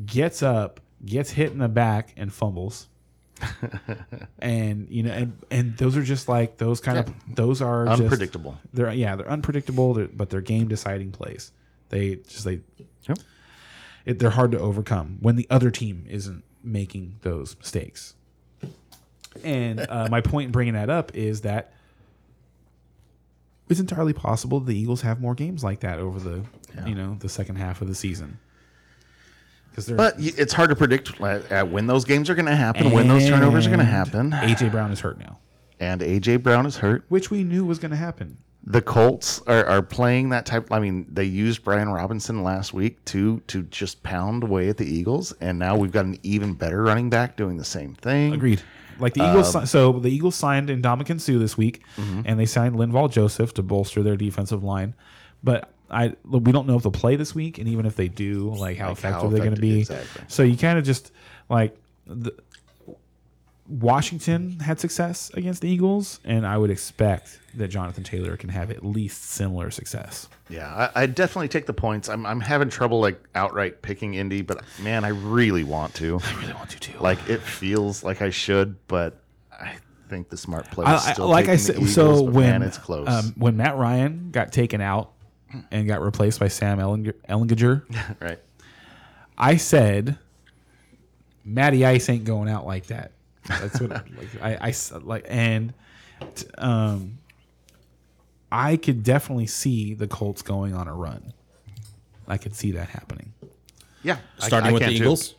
Gets 0.07 0.43
up, 0.43 0.81
gets 1.05 1.31
hit 1.31 1.51
in 1.53 1.59
the 1.59 1.69
back, 1.69 2.13
and 2.17 2.33
fumbles. 2.33 2.87
and 4.39 4.87
you 4.91 5.03
know, 5.03 5.13
and 5.13 5.39
and 5.51 5.77
those 5.79 5.97
are 5.97 6.03
just 6.03 6.29
like 6.29 6.59
those 6.59 6.81
kind 6.81 6.99
of 6.99 7.13
those 7.35 7.63
are 7.63 7.87
just- 7.87 8.03
Unpredictable. 8.03 8.59
they're 8.73 8.93
yeah, 8.93 9.17
they're 9.17 9.31
unpredictable, 9.31 9.95
they're, 9.95 10.09
but 10.09 10.31
they're 10.31 10.41
game 10.41 10.69
deciding 10.69 11.11
plays. 11.13 11.53
They 11.91 12.17
just 12.17 12.45
they 12.45 12.61
Yep. 13.09 13.19
it, 14.07 14.19
they're 14.19 14.31
hard 14.31 14.51
to 14.53 14.59
overcome 14.59 15.19
when 15.21 15.37
the 15.37 15.47
other 15.51 15.71
team 15.71 16.07
isn't 16.09 16.43
making 16.65 17.17
those 17.23 17.57
mistakes. 17.59 18.15
And 19.45 19.81
uh, 19.81 20.09
my 20.11 20.21
point 20.23 20.47
in 20.47 20.53
bringing 20.53 20.75
that 20.75 20.91
up 20.91 21.15
is 21.15 21.43
that 21.43 21.73
it's 23.69 23.79
entirely 23.81 24.13
possible 24.13 24.59
the 24.61 24.77
Eagles 24.77 25.03
have 25.03 25.21
more 25.21 25.35
games 25.35 25.63
like 25.63 25.81
that 25.81 25.99
over 26.01 26.19
the 26.19 26.45
you 26.87 26.95
know 26.95 27.17
the 27.21 27.29
second 27.29 27.57
half 27.57 27.81
of 27.83 27.89
the 27.89 27.95
season. 27.95 28.39
But 29.97 30.15
it's 30.19 30.53
hard 30.53 30.71
to 30.71 30.77
predict 30.77 31.21
when 31.21 31.87
those 31.87 32.05
games 32.05 32.29
are 32.29 32.35
going 32.35 32.47
to 32.47 32.57
happen, 32.57 32.91
when 32.91 33.07
those 33.09 33.27
turnovers 33.29 33.67
are 33.67 33.71
going 33.71 33.79
to 33.79 33.85
happen. 33.85 34.33
AJ 34.33 34.73
Brown 34.73 34.91
is 34.91 35.01
hurt 35.01 35.19
now, 35.19 35.39
And 35.79 36.01
AJ 36.01 36.43
Brown 36.43 36.67
is 36.67 36.79
hurt. 36.79 37.05
which 37.09 37.31
we 37.31 37.45
knew 37.45 37.65
was 37.65 37.79
going 37.79 37.93
to 37.93 37.97
happen. 37.97 38.39
The 38.63 38.83
Colts 38.83 39.41
are, 39.47 39.65
are 39.65 39.83
playing 39.83 40.29
that 40.31 40.45
type. 40.45 40.71
I 40.71 40.81
mean, 40.81 41.07
they 41.11 41.25
used 41.25 41.65
Brian 41.65 41.89
Robinson 41.89 42.43
last 42.43 42.75
week 42.75 43.03
to 43.07 43.41
to 43.47 43.63
just 43.65 44.03
pound 44.03 44.43
away 44.45 44.69
at 44.69 44.77
the 44.77 44.85
Eagles, 44.85 45.33
and 45.41 45.59
now 45.59 45.77
we've 45.77 45.93
got 45.93 46.05
an 46.05 46.19
even 46.23 46.53
better 46.55 46.83
running 46.83 47.09
back 47.09 47.37
doing 47.37 47.57
the 47.57 47.65
same 47.65 47.95
thing. 47.95 48.35
Agreed. 48.35 48.63
Like 48.99 49.15
the 49.15 49.27
Eagles, 49.29 49.55
um, 49.55 49.63
si- 49.65 49.71
so 49.71 49.93
the 49.93 50.11
Eagles 50.11 50.37
signed 50.37 50.69
Ndamukong 50.69 51.21
Suh 51.23 51.39
this 51.39 51.57
week, 51.57 51.83
mm-hmm. 51.97 52.21
and 52.27 52.39
they 52.39 52.45
signed 52.45 52.77
Linval 52.77 53.11
Joseph 53.11 53.55
to 53.55 53.63
bolster 53.63 54.03
their 54.03 54.17
defensive 54.17 54.63
line. 54.63 54.95
But 55.43 55.73
I, 55.91 56.15
we 56.29 56.53
don't 56.53 56.67
know 56.67 56.77
if 56.77 56.83
they'll 56.83 56.93
play 56.93 57.17
this 57.17 57.35
week, 57.35 57.57
and 57.57 57.67
even 57.67 57.87
if 57.87 57.97
they 57.97 58.09
do, 58.09 58.51
like 58.51 58.59
how 58.59 58.61
Like, 58.61 58.77
how 58.77 58.93
effective 58.93 59.31
they're 59.31 59.41
going 59.41 59.55
to 59.55 59.61
be. 59.61 59.81
exactly. 59.81 60.23
So 60.29 60.43
you 60.43 60.59
kind 60.59 60.79
of 60.79 60.85
just 60.85 61.13
like 61.49 61.75
the, 62.07 62.33
Washington 63.71 64.59
had 64.59 64.81
success 64.81 65.31
against 65.35 65.63
the 65.63 65.69
Eagles, 65.69 66.19
and 66.25 66.45
I 66.45 66.59
would 66.59 66.71
expect 66.71 67.39
that 67.55 67.69
Jonathan 67.69 68.03
Taylor 68.03 68.37
can 68.37 68.49
have 68.49 68.71
at 68.71 68.85
least 68.85 69.25
similar 69.25 69.71
success. 69.71 70.29
Yeah, 70.49 70.91
I, 70.95 71.03
I 71.03 71.07
definitely 71.07 71.49
take 71.49 71.67
the 71.67 71.73
points. 71.73 72.09
I'm 72.09 72.27
I'm 72.27 72.41
having 72.41 72.69
trouble 72.69 73.01
like 73.01 73.23
outright 73.37 73.81
picking 73.81 74.15
Indy, 74.15 74.43
but 74.43 74.63
man, 74.83 75.05
I 75.05 75.09
really 75.09 75.63
want 75.63 75.95
to. 75.95 76.19
I 76.23 76.41
really 76.41 76.53
want 76.53 76.71
to. 76.71 77.03
Like 77.03 77.29
it 77.29 77.41
feels 77.41 78.03
like 78.03 78.23
I 78.23 78.31
should, 78.31 78.77
but 78.89 79.21
I 79.53 79.77
think 80.09 80.31
the 80.31 80.37
smart 80.37 80.69
play 80.73 80.85
is 80.85 81.07
I, 81.07 81.11
I, 81.11 81.13
still 81.13 81.29
like 81.29 81.49
I 81.49 81.57
said, 81.57 81.77
so 81.77 81.81
Eagles, 81.83 82.23
but 82.23 82.33
when 82.33 82.51
man, 82.51 82.63
it's 82.63 82.79
close. 82.79 83.09
Um, 83.09 83.35
when 83.37 83.57
Matt 83.57 83.77
Ryan 83.77 84.31
got 84.33 84.53
taken 84.53 84.81
out 84.81 85.13
and 85.71 85.87
got 85.87 86.03
replaced 86.03 86.41
by 86.41 86.49
Sam 86.49 86.79
Ehlinger, 86.79 87.15
Ehlinger 87.29 88.17
right. 88.21 88.39
I 89.39 89.57
said, 89.57 90.19
Matty 91.45 91.87
Ice 91.87 92.09
ain't 92.09 92.25
going 92.25 92.49
out 92.49 92.67
like 92.67 92.87
that. 92.89 93.13
That's 93.49 93.81
what 93.81 93.91
like, 93.91 94.29
I, 94.43 94.57
I 94.61 94.69
s- 94.71 94.93
like, 95.03 95.25
and 95.29 95.73
t- 96.35 96.47
um, 96.59 97.19
I 98.53 98.77
could 98.77 99.03
definitely 99.03 99.47
see 99.47 99.95
the 99.95 100.07
Colts 100.07 100.43
going 100.43 100.75
on 100.75 100.89
a 100.89 100.95
run. 100.95 101.33
I 102.29 102.37
could 102.37 102.55
see 102.55 102.73
that 102.73 102.89
happening. 102.89 103.33
Yeah, 104.03 104.19
Starting 104.39 104.69
I 104.69 104.73
with 104.73 104.81
the 104.83 104.89
can 104.89 104.97
too. 104.97 105.03
Eagles. 105.05 105.35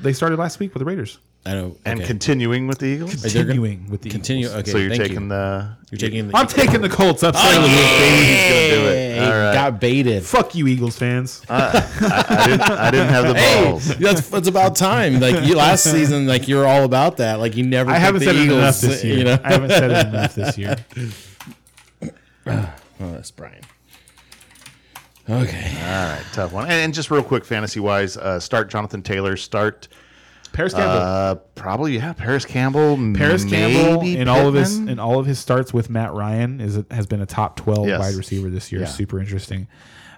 They 0.00 0.12
started 0.12 0.38
last 0.38 0.58
week 0.58 0.72
with 0.74 0.80
the 0.80 0.84
Raiders. 0.84 1.18
I 1.46 1.52
know. 1.52 1.76
and 1.86 2.00
okay. 2.00 2.06
continuing 2.06 2.66
with 2.66 2.78
the 2.78 2.86
Eagles. 2.86 3.22
they're 3.22 3.44
gonna 3.44 3.54
Continuing 3.54 3.90
with 3.90 4.02
the 4.02 4.10
continue. 4.10 4.46
Eagles. 4.46 4.60
Okay, 4.60 4.70
so 4.70 4.78
you're 4.78 4.90
thank 4.90 5.02
taking 5.02 5.22
you. 5.22 5.28
the 5.30 5.76
You're 5.90 5.98
taking 5.98 6.28
the. 6.28 6.36
I'm 6.36 6.46
taking 6.46 6.82
the 6.82 6.88
Colts 6.90 7.22
upset. 7.22 7.42
He's 7.42 7.56
gonna 7.56 7.66
do 7.66 8.88
it. 8.88 9.18
All 9.22 9.30
right. 9.30 9.54
got 9.54 9.80
baited. 9.80 10.22
Fuck 10.22 10.54
you, 10.54 10.66
Eagles 10.66 10.98
fans. 10.98 11.42
I 11.48 12.44
didn't. 12.46 12.60
I 12.60 12.90
didn't 12.90 13.08
have 13.08 13.26
the 13.26 13.34
balls. 13.34 13.96
That's 13.96 14.28
that's 14.28 14.48
about 14.48 14.76
time. 14.76 15.18
Like 15.18 15.46
you 15.46 15.56
last 15.56 15.84
season, 15.84 16.26
like 16.26 16.46
you 16.46 16.56
were 16.56 16.66
all 16.66 16.84
about 16.84 17.16
that. 17.16 17.38
Like 17.38 17.56
you 17.56 17.64
never. 17.64 17.90
I 17.90 17.96
haven't 17.96 18.20
the 18.20 18.26
said 18.26 18.36
it 18.36 18.42
Eagles, 18.42 18.58
enough 18.58 18.80
this 18.80 19.04
year. 19.04 19.18
You 19.18 19.24
know. 19.24 19.38
I 19.42 19.52
haven't 19.52 19.70
said 19.70 19.90
it 19.90 20.06
enough 20.08 20.34
this 20.34 20.58
year. 20.58 20.76
oh, 22.46 22.72
that's 23.12 23.30
Brian. 23.30 23.62
Okay. 25.28 25.76
All 25.78 26.16
right, 26.16 26.24
tough 26.32 26.52
one. 26.52 26.64
And, 26.64 26.72
and 26.72 26.92
just 26.92 27.10
real 27.10 27.22
quick, 27.22 27.44
fantasy 27.44 27.78
wise, 27.78 28.16
uh, 28.16 28.40
start 28.40 28.68
Jonathan 28.68 29.00
Taylor. 29.00 29.36
Start 29.36 29.88
Parris 30.52 30.74
Campbell. 30.74 30.98
uh, 30.98 31.34
probably 31.54 31.96
yeah, 31.96 32.12
Parris 32.12 32.44
Campbell. 32.44 32.96
Parris 33.14 33.44
Campbell 33.44 34.02
in 34.02 34.28
all 34.28 34.46
of 34.48 34.54
his 34.54 34.76
in 34.78 34.98
all 34.98 35.18
of 35.18 35.26
his 35.26 35.38
starts 35.38 35.72
with 35.72 35.88
Matt 35.90 36.12
Ryan 36.12 36.60
is 36.60 36.82
has 36.90 37.06
been 37.06 37.20
a 37.20 37.26
top 37.26 37.56
twelve 37.56 37.86
Yes. 37.86 38.00
wide 38.00 38.14
receiver 38.14 38.48
this 38.50 38.70
year. 38.72 38.82
Yeah. 38.82 38.86
Super 38.88 39.20
interesting. 39.20 39.68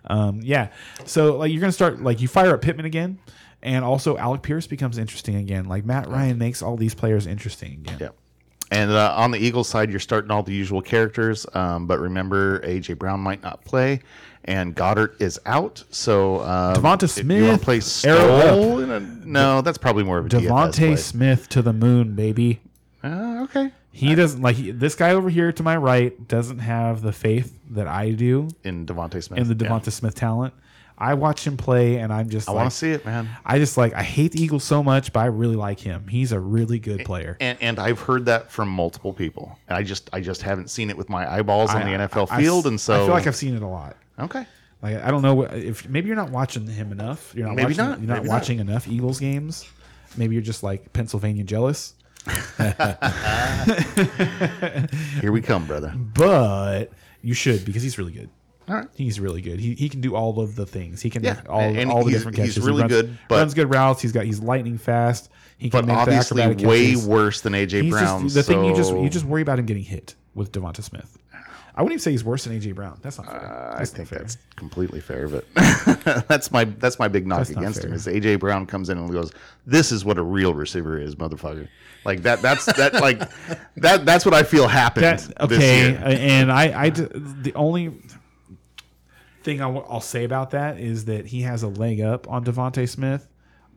Um, 0.07 0.41
yeah, 0.43 0.69
so 1.05 1.37
like 1.37 1.53
you're 1.53 1.61
gonna 1.61 1.71
start 1.73 2.03
like 2.03 2.21
you 2.21 2.29
fire 2.29 2.55
up 2.55 2.63
Pittman 2.63 2.87
again, 2.87 3.19
and 3.63 3.85
also 3.85 4.17
Alec 4.17 4.43
Pierce 4.43 4.67
becomes 4.67 4.99
interesting 4.99 5.37
again. 5.37 5.67
Like 5.67 5.85
Matt 5.85 6.09
Ryan 6.09 6.39
makes 6.39 6.61
all 6.63 6.77
these 6.77 6.95
players 6.95 7.27
interesting 7.27 7.73
again. 7.85 7.99
Yeah. 8.01 8.09
And 8.73 8.91
uh, 8.91 9.15
on 9.17 9.31
the 9.33 9.39
Eagles 9.39 9.69
side, 9.69 9.91
you're 9.91 10.01
starting 10.01 10.31
all 10.31 10.43
the 10.43 10.55
usual 10.55 10.81
characters, 10.81 11.45
um, 11.53 11.87
but 11.87 12.01
remember 12.01 12.59
AJ 12.61 12.99
Brown 12.99 13.21
might 13.21 13.43
not 13.43 13.63
play, 13.67 14.01
and 14.45 14.75
Goedert 14.75 15.21
is 15.21 15.39
out. 15.47 15.85
So 15.91 16.41
um, 16.41 16.75
Devonta 16.75 17.05
if 17.05 17.25
you 17.25 17.45
want 17.45 17.61
Smith, 17.61 17.61
to 17.61 17.65
play 17.65 17.81
Stoll 17.81 18.81
in 18.81 18.91
a, 18.91 19.01
no, 19.01 19.61
that's 19.63 19.79
probably 19.79 20.05
more 20.05 20.19
of 20.19 20.27
a 20.27 20.29
DeVonta 20.29 20.99
Smith 20.99 21.49
to 21.51 21.63
the 21.63 21.73
moon, 21.73 22.15
baby. 22.15 22.61
Uh, 23.05 23.43
okay, 23.45 23.73
He 23.91 24.15
doesn't 24.15 24.41
like 24.43 24.57
he, 24.57 24.71
this 24.71 24.95
guy 24.95 25.11
over 25.13 25.29
here 25.29 25.53
to 25.53 25.63
my 25.63 25.77
right 25.77 26.29
doesn't 26.29 26.61
have 26.61 27.03
the 27.03 27.13
faith 27.13 27.59
that 27.71 27.87
I 27.89 28.11
do 28.13 28.49
in 28.65 28.87
DeVonta 28.87 29.23
Smith. 29.23 29.39
in 29.41 29.49
the 29.57 29.65
Yeah. 29.65 29.71
Devonta 29.71 29.91
Smith 29.91 30.15
talent. 30.15 30.55
I 30.99 31.15
watch 31.15 31.45
him 31.45 31.57
play, 31.57 31.97
and 31.97 32.13
I'm 32.13 32.29
just 32.29 32.49
I 32.49 32.53
like, 32.53 32.61
want 32.61 32.71
to 32.71 32.77
see 32.77 32.91
it, 32.93 33.05
man. 33.05 33.29
I 33.45 33.59
just 33.59 33.77
like 33.77 33.93
I 33.93 34.05
hate 34.05 34.33
the 34.33 34.43
Eagles 34.43 34.63
so 34.63 34.85
much, 34.85 35.13
but 35.13 35.21
I 35.21 35.27
really 35.27 35.57
like 35.57 35.81
him. 35.81 36.07
He's 36.07 36.31
a 36.31 36.39
really 36.39 36.79
good 36.79 37.05
player. 37.05 37.37
And, 37.41 37.59
and 37.61 37.79
I've 37.81 37.99
heard 37.99 38.27
that 38.27 38.53
from 38.53 38.69
multiple 38.69 39.13
people. 39.13 39.59
And 39.67 39.77
I 39.77 39.83
just 39.83 40.11
I 40.13 40.21
just 40.21 40.43
haven't 40.43 40.71
seen 40.71 40.91
it 40.91 40.97
with 40.97 41.09
my 41.09 41.29
eyeballs 41.33 41.71
on 41.75 41.81
the 41.81 41.93
NFL 41.93 42.29
I- 42.31 42.37
I- 42.37 42.41
field, 42.43 42.67
and 42.69 42.81
so 42.81 42.95
I 42.95 42.99
feel 43.07 43.15
like 43.15 43.27
I've 43.27 43.35
seen 43.35 43.57
it 43.57 43.63
a 43.63 43.67
lot. 43.67 43.97
Okay. 44.19 44.45
Like 44.83 44.97
I 45.03 45.11
don't 45.11 45.23
know 45.23 45.43
if 45.43 45.89
maybe 45.89 46.09
you're 46.09 46.17
not 46.17 46.31
watching 46.31 46.67
him 46.67 46.91
enough. 46.93 47.33
You're 47.37 47.47
not 47.47 47.55
Maybe 47.57 47.67
watching, 47.75 47.77
not. 47.85 47.99
You're 48.01 48.09
not 48.09 48.15
Maybe 48.19 48.29
not. 48.29 48.35
watching 48.35 48.59
enough 48.59 48.89
Eagles 48.89 49.21
games. 49.21 49.65
Maybe 50.17 50.35
you're 50.35 50.43
just 50.43 50.63
like 50.63 50.93
Pennsylvania 50.93 51.45
jealous. 51.45 51.95
Here 55.21 55.33
we 55.33 55.41
come, 55.41 55.67
brother. 55.67 55.93
But 55.97 56.91
you 57.23 57.35
should 57.35 57.65
because 57.65 57.83
he's 57.83 57.99
really 57.99 58.13
good. 58.13 58.29
All 58.69 58.77
right. 58.77 58.89
He's 58.95 59.19
really 59.19 59.41
good. 59.43 59.59
He, 59.59 59.75
he 59.75 59.89
can 59.89 60.01
do 60.01 60.15
all 60.15 60.39
of 60.41 60.55
the 60.55 60.65
things. 60.67 61.03
He 61.03 61.11
can 61.11 61.23
Yeah, 61.25 61.35
make 61.35 61.49
all, 61.51 61.61
and 61.61 61.91
all 61.91 62.05
the 62.05 62.11
he's- 62.11 62.21
different 62.21 62.37
he's 62.39 62.47
catches. 62.55 62.63
He 62.65 62.69
really 62.69 62.83
runs, 62.83 62.93
good, 62.93 63.19
but- 63.29 63.37
runs 63.37 63.55
good 63.55 63.71
routes. 63.75 64.01
He's 64.03 64.13
got 64.13 64.25
he's 64.25 64.41
lightning 64.41 64.79
fast. 64.79 65.31
He 65.59 65.69
can 65.71 65.81
But 65.81 65.87
make 65.87 65.97
obviously 65.97 66.47
way 66.65 66.87
catches. 66.91 67.07
worse 67.07 67.41
than 67.41 67.53
AJ 67.55 67.83
He's 67.83 67.91
Brown. 67.93 68.23
just, 68.23 68.35
the 68.35 68.43
thing 68.43 68.65
you 68.65 68.75
just 68.75 68.93
you 68.93 69.09
just 69.09 69.25
worry 69.25 69.43
about 69.43 69.59
him 69.59 69.67
getting 69.67 69.85
hit 69.85 70.15
with 70.35 70.53
Devonta 70.53 70.83
Smith. 70.83 71.19
I 71.75 71.81
wouldn't 71.83 71.95
even 71.95 72.03
say 72.03 72.11
he's 72.11 72.23
worse 72.25 72.45
than 72.45 72.59
AJ 72.61 72.75
Brown. 72.75 72.99
That's 73.03 73.17
not 73.19 73.27
fair. 73.29 73.41
Uh, 73.41 73.75
I 73.75 73.79
That's 73.79 73.91
think 73.93 74.09
fair. 74.09 74.19
that's 74.19 74.37
completely 74.57 75.01
fair, 75.01 75.27
but 75.29 75.47
that's 76.29 76.51
my 76.53 76.65
that's 76.65 76.99
my 76.99 77.09
big 77.09 77.27
knock 77.27 77.49
against 77.49 77.81
fair. 77.81 77.89
him 77.89 77.95
is 77.95 78.07
AJ 78.07 78.41
Brown 78.41 78.67
comes 78.67 78.91
in 78.91 78.99
and 78.99 79.11
goes, 79.11 79.33
"This 79.67 79.91
is 79.91 80.05
what 80.05 80.19
a 80.19 80.23
real 80.23 80.53
receiver 80.55 80.99
is, 80.99 81.15
motherfucker." 81.17 81.69
Like 82.05 82.23
that. 82.25 82.43
That's 82.43 82.67
that. 82.67 82.95
Like 82.95 83.21
that. 83.77 84.05
That's 84.05 84.25
what 84.27 84.35
I 84.35 84.43
feel 84.43 84.69
happened. 84.69 85.05
that 85.05 85.41
okay. 85.41 85.97
And 85.97 86.53
I 86.53 86.91
the 86.91 87.53
only 87.55 87.95
thing 89.43 89.61
I 89.61 89.65
w- 89.65 89.85
I'll 89.89 90.01
say 90.01 90.25
about 90.25 90.51
that 90.51 90.79
is 90.79 91.07
that 91.07 91.27
he 91.27 91.43
has 91.43 91.63
a 91.63 91.69
leg 91.69 92.01
up 92.01 92.29
on 92.29 92.45
DeVonta 92.45 92.89
Smith, 92.89 93.29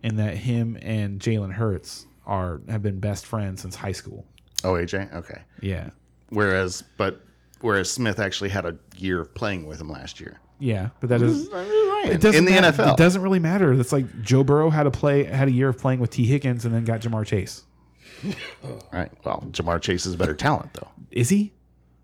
and 0.03 0.19
that 0.19 0.35
him 0.37 0.77
and 0.81 1.19
Jalen 1.19 1.53
Hurts 1.53 2.05
are 2.25 2.61
have 2.67 2.81
been 2.81 2.99
best 2.99 3.25
friends 3.25 3.61
since 3.61 3.75
high 3.75 3.91
school. 3.91 4.25
Oh, 4.63 4.73
AJ. 4.73 5.13
Okay. 5.13 5.41
Yeah, 5.61 5.91
Whereas, 6.29 6.83
but 6.97 7.21
whereas 7.65 7.91
Smith 7.91 8.19
actually 8.19 8.49
had 8.49 8.65
a 8.65 8.77
year 8.95 9.19
of 9.21 9.33
playing 9.35 9.65
with 9.65 9.81
him 9.81 9.89
last 9.89 10.19
year. 10.19 10.39
yeah, 10.59 10.89
but 10.99 11.09
that 11.09 11.21
is. 11.21 11.49
It 11.49 12.11
in 12.11 12.19
doesn't 12.19 12.45
the 12.45 12.51
matter. 12.51 12.71
NFL. 12.83 12.93
It 12.93 12.97
doesn't 12.97 13.21
really 13.21 13.39
matter. 13.39 13.73
It's 13.73 13.91
like 13.91 14.21
Joe 14.21 14.43
Burrow 14.43 14.69
had 14.69 14.83
to 14.83 14.91
play 14.91 15.23
had 15.23 15.47
a 15.47 15.51
year 15.51 15.69
of 15.69 15.77
playing 15.79 15.99
with 15.99 16.11
Tee 16.11 16.25
Higgins 16.25 16.63
and 16.63 16.73
then 16.73 16.85
got 16.85 17.01
Ja'Marr 17.01 17.25
Chase. 17.25 17.63
All 18.63 18.81
right. 18.93 19.11
Well, 19.25 19.43
Ja'Marr 19.51 19.81
Chase 19.81 20.05
is 20.05 20.15
better 20.15 20.35
talent 20.35 20.73
though. 20.73 20.87
Is 21.11 21.29
he? 21.29 21.53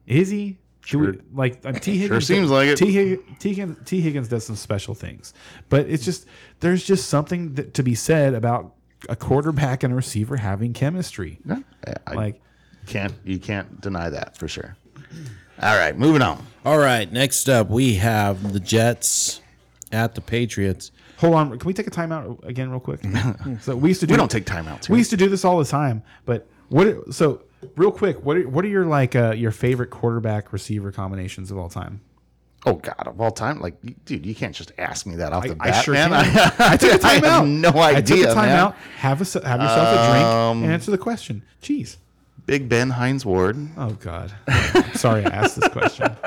Is 0.08 0.30
he? 0.30 0.58
Do 0.90 0.98
we- 1.00 1.06
Sure. 1.06 1.16
like 1.34 1.64
uh, 1.64 1.74
Tee 1.74 1.98
Higgins 2.00 2.26
seems 2.26 2.50
like 2.50 2.68
it. 2.70 2.78
T, 2.78 2.92
Hig- 2.92 3.40
T, 3.40 3.50
Higgins, 3.54 3.78
Tee 3.86 4.02
Higgins 4.02 4.28
does 4.28 4.44
some 4.46 4.56
special 4.56 4.96
things, 4.96 5.32
but 5.70 5.86
it's 5.88 6.04
just 6.04 6.26
there's 6.60 6.84
just 6.84 7.08
something 7.08 7.54
that, 7.54 7.76
to 7.76 7.84
be 7.84 7.94
said 7.94 8.34
about 8.34 8.74
a 9.08 9.16
quarterback 9.16 9.84
and 9.84 9.94
a 9.94 9.96
receiver 9.96 10.38
having 10.38 10.74
chemistry. 10.74 11.40
Yeah, 11.46 11.60
I 12.08 12.14
Like 12.16 12.42
can't 12.88 13.14
you 13.24 13.38
can't 13.38 13.80
deny 13.80 14.10
that 14.10 14.36
for 14.38 14.48
sure. 14.48 14.76
All 15.62 15.78
right, 15.78 15.98
moving 15.98 16.22
on. 16.22 16.46
All 16.66 16.78
right, 16.78 17.12
next 17.12 17.50
up 17.50 17.70
we 17.70 17.96
have 17.96 18.54
the 18.54 18.60
Jets 18.60 19.42
at 19.92 20.16
the 20.16 20.22
Patriots. 20.22 20.92
Hold 21.18 21.36
on, 21.36 21.60
can 21.60 21.68
we 21.68 21.74
take 21.74 21.88
a 21.88 21.92
timeout 21.92 22.44
again, 22.48 22.70
real 22.72 22.80
quick? 22.80 23.02
so 23.62 23.76
we 23.76 23.90
used 23.90 24.00
to 24.02 24.08
do 24.08 24.14
We 24.14 24.18
don't 24.18 24.32
take 24.32 24.46
timeouts. 24.46 24.90
we 24.90 24.98
used 24.98 25.12
to 25.12 25.18
do 25.18 25.30
this 25.30 25.46
all 25.46 25.60
the 25.60 25.66
time, 25.66 26.02
but 26.26 26.48
what? 26.70 27.14
So 27.14 27.44
real 27.76 27.92
quick, 27.92 28.24
what 28.26 28.38
are, 28.38 28.48
what 28.50 28.66
are 28.66 28.70
your 28.70 28.86
like 28.86 29.16
uh, 29.16 29.32
your 29.32 29.52
favorite 29.52 29.92
quarterback 29.92 30.52
receiver 30.52 30.92
combinations 30.92 31.52
of 31.52 31.58
all 31.60 31.70
time? 31.70 32.02
Oh 32.66 32.74
God, 32.76 33.08
of 33.08 33.20
all 33.20 33.32
time, 33.32 33.60
like, 33.60 33.76
dude, 34.06 34.24
you 34.26 34.36
can't 34.36 34.56
just 34.56 34.72
ask 34.78 35.06
me 35.08 35.16
that 35.16 35.34
off 35.34 35.44
the 35.44 35.52
I 35.60 35.70
bat, 35.72 35.74
I 35.76 35.82
sure 35.82 35.94
man. 35.96 36.10
can. 36.10 36.52
I 36.60 36.78
took 36.78 36.92
a 36.92 36.94
I 37.08 37.20
timeout. 37.20 37.24
have 37.24 37.48
no 37.48 37.70
idea, 37.70 37.98
I 37.98 38.02
took 38.02 38.20
a 38.20 38.40
timeout. 38.40 38.76
Have 38.98 39.22
a 39.22 39.48
have 39.48 39.62
yourself 39.62 39.88
a 40.00 40.12
drink 40.12 40.26
Um, 40.26 40.64
and 40.64 40.72
answer 40.72 40.92
the 40.92 40.98
question. 41.00 41.44
Jeez. 41.62 41.98
Big 42.52 42.68
Ben 42.68 42.90
Hines 42.90 43.26
Ward. 43.26 43.56
Oh 43.78 43.92
God. 44.02 44.30
Sorry, 44.96 45.24
I 45.24 45.30
asked 45.30 45.58
this 45.58 45.70
question. 45.70 46.14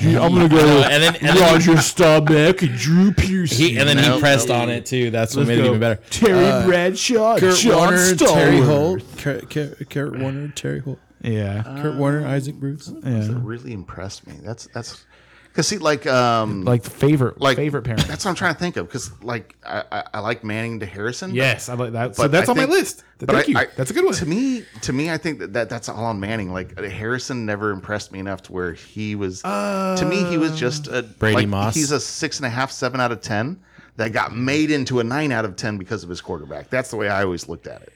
I'm 0.00 0.32
gonna 0.32 0.48
go. 0.48 0.82
and 0.84 1.02
then- 1.02 1.16
and 1.16 1.36
then- 1.36 1.52
Roger 1.52 1.76
Staubach 1.78 2.62
and 2.62 2.78
Drew 2.78 3.10
Pearson. 3.10 3.56
He, 3.58 3.76
and 3.76 3.88
then 3.88 3.96
Nope. 3.96 4.14
he 4.14 4.20
pressed 4.20 4.48
on 4.48 4.70
it 4.70 4.86
too. 4.86 5.10
That's 5.10 5.34
what 5.34 5.46
Let's 5.46 5.48
made 5.48 5.58
it 5.58 5.62
go. 5.62 5.68
even 5.70 5.80
better. 5.80 6.00
Terry 6.08 6.46
Uh, 6.46 6.64
Bradshaw, 6.66 7.36
Kurt 7.38 7.56
John 7.58 7.76
Warner, 7.78 8.14
Terry 8.14 8.58
Stallworth. 8.58 8.64
Holt, 8.66 9.02
Kurt, 9.18 9.50
Kurt, 9.50 9.90
Kurt 9.90 10.18
Warner, 10.20 10.48
Torry 10.54 10.78
Holt, 10.78 11.00
Yeah, 11.20 11.64
Kurt 11.82 11.96
Warner, 11.96 12.24
Isaac 12.28 12.54
Bruce. 12.54 12.86
That 12.86 13.40
really 13.42 13.72
impressed 13.72 14.28
me. 14.28 14.34
That's 14.44 14.68
that's 14.72 15.04
because 15.50 15.66
see, 15.66 15.78
like, 15.78 16.06
um, 16.06 16.64
Like 16.64 16.84
favorite, 16.84 17.40
like 17.40 17.56
favorite 17.56 17.82
parent. 17.82 18.06
That's 18.06 18.24
what 18.24 18.30
I'm 18.30 18.36
trying 18.36 18.54
to 18.54 18.60
think 18.60 18.76
of. 18.76 18.86
Because 18.86 19.10
like, 19.22 19.56
I, 19.66 19.82
I, 19.90 20.04
I 20.14 20.20
like 20.20 20.44
Manning 20.44 20.80
to 20.80 20.86
Harrison. 20.86 21.34
yes, 21.34 21.68
I 21.68 21.74
like 21.74 21.92
that. 21.92 22.16
So 22.16 22.28
that's 22.28 22.48
I 22.48 22.52
on 22.52 22.56
think- 22.56 22.70
my 22.70 22.74
list. 22.76 23.04
Thank 23.18 23.48
you. 23.48 23.54
That's 23.76 23.90
a 23.90 23.94
good 23.94 24.04
one. 24.06 24.14
To 24.14 24.24
me, 24.26 24.64
to 24.80 24.92
me, 24.94 25.10
I 25.10 25.18
think 25.18 25.40
that, 25.40 25.52
that 25.52 25.68
that's 25.68 25.88
all 25.90 26.04
on 26.06 26.20
Manning. 26.20 26.52
Like 26.52 26.78
uh, 26.80 26.84
Harrison 26.88 27.44
never 27.44 27.70
impressed 27.70 28.12
me 28.12 28.18
enough 28.18 28.42
to 28.44 28.52
where 28.52 28.72
he 28.72 29.14
was. 29.14 29.42
to 29.42 30.06
me, 30.08 30.24
he 30.24 30.38
was 30.38 30.58
just 30.58 30.88
a 30.88 31.02
Brady 31.02 31.36
like, 31.36 31.48
Moss. 31.48 31.74
He's 31.74 31.90
a 31.90 32.00
six 32.00 32.38
and 32.38 32.46
a 32.46 32.50
half, 32.50 32.70
seven 32.70 32.98
out 33.00 33.12
of 33.12 33.20
ten 33.20 33.60
that 33.96 34.12
got 34.12 34.34
made 34.34 34.70
into 34.70 35.00
a 35.00 35.04
nine 35.04 35.32
out 35.32 35.44
of 35.44 35.56
ten 35.56 35.76
because 35.76 36.02
of 36.02 36.08
his 36.08 36.20
quarterback. 36.22 36.70
That's 36.70 36.90
the 36.90 36.96
way 36.96 37.08
I 37.10 37.22
always 37.24 37.46
looked 37.48 37.66
at 37.66 37.82
it. 37.82 37.92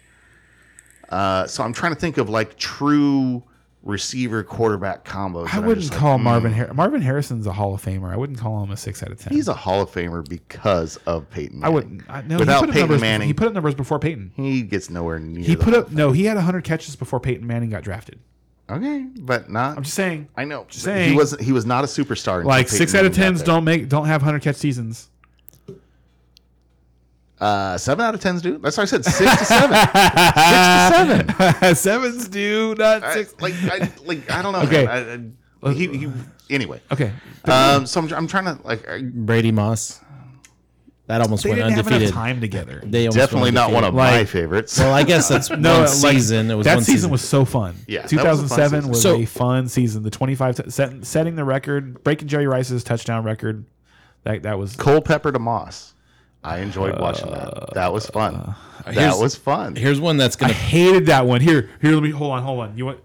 Uh, 1.09 1.47
so 1.47 1.63
I'm 1.63 1.73
trying 1.73 1.95
to 1.95 1.99
think 2.01 2.19
of 2.19 2.29
like 2.29 2.57
true 2.59 3.43
receiver 3.85 4.43
quarterback 4.43 5.05
combos. 5.05 5.53
I 5.53 5.61
wouldn't 5.61 5.81
just 5.81 5.93
like, 5.93 6.01
call 6.01 6.19
mm. 6.19 6.23
Marvin 6.23 6.53
Har- 6.53 6.75
Marvin 6.75 7.03
Harrison's 7.03 7.47
a 7.47 7.53
Hall 7.53 7.75
of 7.75 7.83
Famer. 7.83 8.13
I 8.13 8.17
wouldn't 8.17 8.39
call 8.39 8.63
him 8.63 8.71
a 8.71 8.77
six 8.77 9.03
out 9.03 9.13
of 9.13 9.21
ten. 9.21 9.33
He's 9.33 9.49
a 9.49 9.55
Hall 9.55 9.83
of 9.83 9.91
Famer 9.91 10.27
because 10.29 10.97
of 11.07 11.29
Peyton. 11.31 11.63
I 11.63 11.69
wouldn't. 11.69 12.03
I, 12.09 12.23
no, 12.23 12.39
Without 12.39 12.61
he 12.61 12.61
put 12.61 12.69
up 12.69 12.73
Peyton 12.73 12.81
numbers, 12.81 13.01
Manning, 13.01 13.29
he 13.29 13.35
put 13.35 13.47
up 13.47 13.55
numbers 13.55 13.75
before 13.75 13.99
Peyton. 13.99 14.33
he 14.35 14.63
gets 14.63 14.91
nowhere 14.91 15.19
near. 15.19 15.45
He 15.45 15.57
put 15.57 15.75
up 15.75 15.93
no. 15.93 16.13
He 16.13 16.25
had 16.25 16.37
100 16.37 16.65
catches 16.65 16.97
before 16.97 17.21
Peyton 17.21 17.47
Manning 17.47 17.71
got 17.71 17.83
drafted. 17.83 18.19
Okay, 18.69 19.07
but 19.19 19.51
not. 19.51 19.77
I'm 19.77 19.83
just 19.83 19.95
saying. 19.95 20.29
I 20.37 20.45
know. 20.45 20.67
Just 20.69 20.85
saying. 20.85 21.11
he 21.11 21.17
wasn't. 21.17 21.43
He 21.43 21.53
was 21.53 21.67
not 21.67 21.85
a 21.85 21.87
superstar. 21.87 22.45
Like 22.45 22.67
Peyton 22.67 22.79
six 22.79 22.95
out 22.95 23.05
of 23.05 23.15
tens 23.15 23.43
don't 23.43 23.65
make 23.65 23.89
don't 23.89 24.07
have 24.07 24.23
100 24.23 24.41
catch 24.43 24.57
seasons. 24.57 25.11
Uh, 27.41 27.77
seven 27.77 28.05
out 28.05 28.15
of 28.15 28.21
tens 28.21 28.41
do. 28.43 28.59
That's 28.59 28.77
why 28.77 28.83
I 28.85 28.87
said 28.87 29.05
six 29.05 29.39
to 29.39 29.45
seven. 29.45 29.75
six 29.77 29.93
to 29.93 31.35
seven. 31.55 31.75
Sevens 31.75 32.29
do 32.29 32.75
not 32.79 33.03
I, 33.03 33.15
six. 33.15 33.35
like, 33.41 33.55
I, 33.65 33.91
like 34.05 34.31
I 34.31 34.41
don't 34.43 34.53
know. 34.53 34.61
Okay. 34.63 34.85
man. 34.87 35.37
I, 35.63 35.69
I, 35.69 35.73
he, 35.73 35.89
he, 35.89 36.11
anyway. 36.51 36.81
Okay, 36.93 37.13
Um, 37.45 37.87
so 37.87 38.01
I'm, 38.01 38.13
I'm 38.15 38.27
trying 38.29 38.45
to 38.57 38.59
like. 38.67 38.89
I, 38.89 39.03
Brady 39.03 39.51
Moss. 39.53 40.01
That 41.07 41.21
almost 41.21 41.43
they 41.43 41.51
went 41.51 41.59
didn't 41.61 41.73
have 41.73 41.79
undefeated. 41.87 42.09
enough 42.09 42.15
time 42.15 42.41
together. 42.41 42.81
They 42.83 43.07
definitely 43.09 43.51
not 43.51 43.71
one 43.73 43.85
of 43.85 43.95
undefeated. 43.95 44.21
my 44.21 44.25
favorites. 44.25 44.79
Well, 44.79 44.95
I 44.95 45.03
guess 45.03 45.29
that's 45.29 45.51
No, 45.59 45.73
one 45.73 45.81
like, 45.83 45.89
season. 45.91 46.51
It 46.51 46.55
was 46.55 46.65
that 46.65 46.77
one 46.77 46.85
season, 46.85 46.97
season. 46.97 47.11
was 47.11 47.21
so 47.21 47.45
fun. 47.45 47.75
Yeah, 47.87 48.07
that 48.07 48.25
was 48.25 48.43
a 48.43 48.49
fun 48.49 48.71
2007 48.71 48.89
was 48.89 49.03
So- 49.03 49.17
a 49.17 49.25
fun 49.27 49.69
season. 49.69 50.03
The 50.03 50.09
25 50.11 50.57
t- 50.57 50.71
set, 50.71 51.05
setting 51.05 51.37
the 51.37 51.45
record, 51.45 52.03
breaking 52.05 52.29
Jerry 52.29 52.47
Rice's 52.47 52.83
touchdown 52.85 53.23
record. 53.25 53.67
That 54.23 54.45
that 54.45 54.59
was 54.59 54.77
Culpepper 54.77 55.31
to 55.33 55.39
Moss. 55.39 55.94
I 56.45 56.59
enjoyed 56.59 57.01
watching 57.01 57.31
that. 57.31 57.73
That 57.75 57.93
was 57.93 58.07
fun. 58.07 58.55
that 58.85 58.95
here's- 58.95 59.19
was 59.19 59.35
fun. 59.35 59.75
Here's 59.77 59.99
one 59.99 60.19
that's 60.19 60.37
I 60.37 60.41
gonna. 60.41 60.53
I 60.53 60.57
hated 60.57 61.07
that 61.07 61.27
one. 61.27 61.41
Here, 61.41 61.71
here. 61.81 61.93
Let 61.93 62.03
me 62.03 62.11
hold 62.11 62.33
on, 62.33 62.43
hold 62.43 62.61
on. 62.61 62.77
You 62.77 62.85
want? 62.87 63.01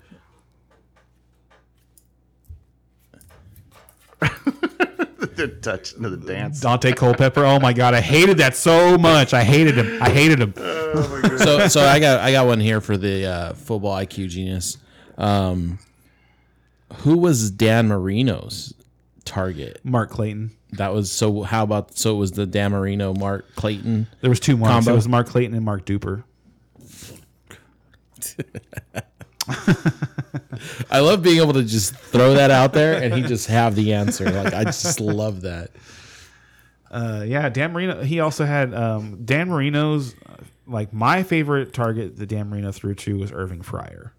the 4.19 5.47
touch 5.61 5.93
to 5.93 6.09
the 6.09 6.17
dance. 6.17 6.59
Daunte 6.61 6.93
Culpepper. 6.95 7.45
Oh 7.45 7.59
my 7.59 7.71
god, 7.71 7.93
I 7.93 8.01
hated 8.01 8.37
that 8.39 8.55
so 8.57 8.97
much. 8.97 9.33
I 9.33 9.43
hated 9.43 9.77
him. 9.77 10.03
I 10.03 10.09
hated 10.09 10.41
him. 10.41 10.53
so 10.57 11.67
so 11.69 11.81
I 11.85 11.99
got 11.99 12.19
I 12.19 12.31
got 12.33 12.45
one 12.45 12.59
here 12.59 12.81
for 12.81 12.97
the 12.97 13.25
uh, 13.25 13.53
football 13.53 13.95
IQ 13.95 14.27
genius. 14.29 14.77
Um, 15.17 15.79
who 16.97 17.17
was 17.17 17.51
Dan 17.51 17.87
Marino's 17.87 18.73
target? 19.23 19.79
Mark 19.83 20.09
Clayton. 20.09 20.51
That 20.73 20.93
was 20.93 21.11
so. 21.11 21.41
How 21.43 21.63
about 21.63 21.97
so? 21.97 22.15
It 22.15 22.19
was 22.19 22.31
the 22.33 22.45
Dan 22.45 22.71
Marino, 22.71 23.13
Mark 23.13 23.55
Clayton. 23.55 24.07
There 24.21 24.29
was 24.29 24.39
two 24.39 24.55
Marks. 24.55 24.73
Combo. 24.73 24.91
It 24.91 24.95
was 24.95 25.07
Mark 25.07 25.27
Clayton 25.27 25.55
and 25.55 25.65
Mark 25.65 25.85
Duper. 25.85 26.23
I 30.91 30.99
love 30.99 31.23
being 31.23 31.41
able 31.41 31.53
to 31.53 31.63
just 31.63 31.95
throw 31.95 32.33
that 32.35 32.51
out 32.51 32.73
there 32.73 33.01
and 33.01 33.13
he 33.13 33.21
just 33.23 33.47
have 33.47 33.75
the 33.75 33.93
answer. 33.93 34.29
Like 34.29 34.53
I 34.53 34.63
just 34.65 34.99
love 34.99 35.41
that. 35.41 35.71
Uh, 36.91 37.23
yeah, 37.25 37.49
Dan 37.49 37.71
Marino. 37.73 38.01
He 38.03 38.19
also 38.19 38.45
had 38.45 38.73
um, 38.73 39.23
Dan 39.25 39.49
Marino's. 39.49 40.15
uh, 40.27 40.35
Like 40.67 40.91
my 40.93 41.23
favorite 41.23 41.73
target 41.73 42.17
that 42.17 42.27
Dan 42.27 42.49
Marino 42.49 42.71
threw 42.71 42.93
to 42.95 43.17
was 43.17 43.31
Irving 43.31 43.61
Fryar. 43.61 44.11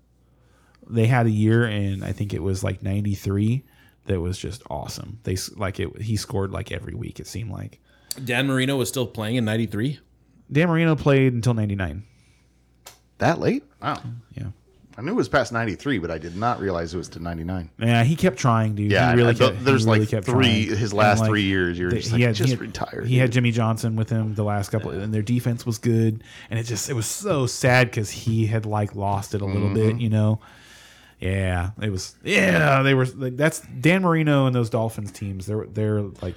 They 0.89 1.07
had 1.07 1.27
a 1.27 1.31
year, 1.31 1.65
and 1.65 2.05
I 2.05 2.13
think 2.13 2.35
it 2.35 2.43
was 2.43 2.65
like 2.65 2.83
'93. 2.83 3.63
That 4.07 4.21
was 4.21 4.39
just 4.39 4.63
awesome. 4.71 5.19
They 5.25 5.37
like 5.57 5.79
it. 5.81 6.01
He 6.03 6.17
scored 6.17 6.51
like 6.51 6.73
every 6.73 6.95
week. 6.95 7.21
It 7.21 7.27
seemed 7.27 7.51
like 7.51 7.81
Dan 8.25 8.47
Marino 8.47 8.77
was 8.77 8.89
still 8.89 9.07
playing 9.07 9.37
in 9.37 9.45
'93. 9.45 10.01
Dan 10.51 10.69
Marino 10.69 10.97
played 10.97 11.33
until 11.33 11.55
'99. 11.55 12.03
That 13.19 13.39
late? 13.39 13.63
Wow. 13.83 14.01
Yeah, 14.35 14.47
I 14.97 15.03
knew 15.03 15.13
it 15.13 15.15
was 15.15 15.29
past 15.29 15.53
93, 15.53 15.99
but 15.99 16.11
I 16.11 16.17
did 16.19 16.37
not 16.37 16.59
realize 16.61 16.95
it 16.95 16.97
was 16.99 17.09
to 17.11 17.21
99. 17.21 17.71
yeah. 17.79 18.03
He 18.03 18.17
kept 18.17 18.39
trying, 18.39 18.75
dude. 18.75 18.91
Yeah, 18.91 19.11
he 19.11 19.17
really 19.17 19.31
I- 19.31 19.35
kept. 19.35 19.57
he 19.59 19.65
there's 19.65 19.85
really 19.85 20.01
like 20.01 20.09
kept 20.09 20.27
three- 20.27 20.67
trying. 20.67 20.79
his 20.79 20.93
last 20.95 21.21
And, 21.21 21.29
three 21.29 21.43
years, 21.43 21.79
you're 21.79 21.91
just 21.91 22.13
like, 22.13 22.21
just 22.35 22.59
He 23.05 23.19
had 23.19 23.27
dude. 23.27 23.33
Jimmy 23.33 23.51
Johnson 23.53 23.95
with 23.97 24.09
him 24.09 24.35
the 24.35 24.45
last 24.45 24.71
couple, 24.71 24.91
and 24.91 25.13
their 25.13 25.23
defense 25.23 25.67
was 25.67 25.79
good. 25.79 26.25
And 26.51 26.59
it 26.59 26.65
just 26.65 26.89
it 26.89 26.95
was 26.95 27.07
so 27.07 27.47
sad 27.47 27.89
because 27.91 28.11
he 28.11 28.47
had 28.47 28.65
like 28.67 28.95
lost 28.97 29.35
it 29.35 29.43
a 29.43 29.47
little 29.47 29.69
Mm-hmm. 29.69 29.75
bit, 29.75 30.01
you 30.01 30.09
know. 30.09 30.41
Yeah, 31.21 31.71
it 31.83 31.91
was. 31.91 32.14
Yeah, 32.25 32.83
they 32.83 32.95
were. 32.95 33.05
Like, 33.05 33.37
that's 33.37 33.61
Dan 33.61 34.03
Marino 34.03 34.47
and 34.47 34.55
those 34.55 34.71
Dolphins 34.71 35.12
teams. 35.12 35.47
They're 35.47 35.66
they're 35.66 36.01
like 36.23 36.35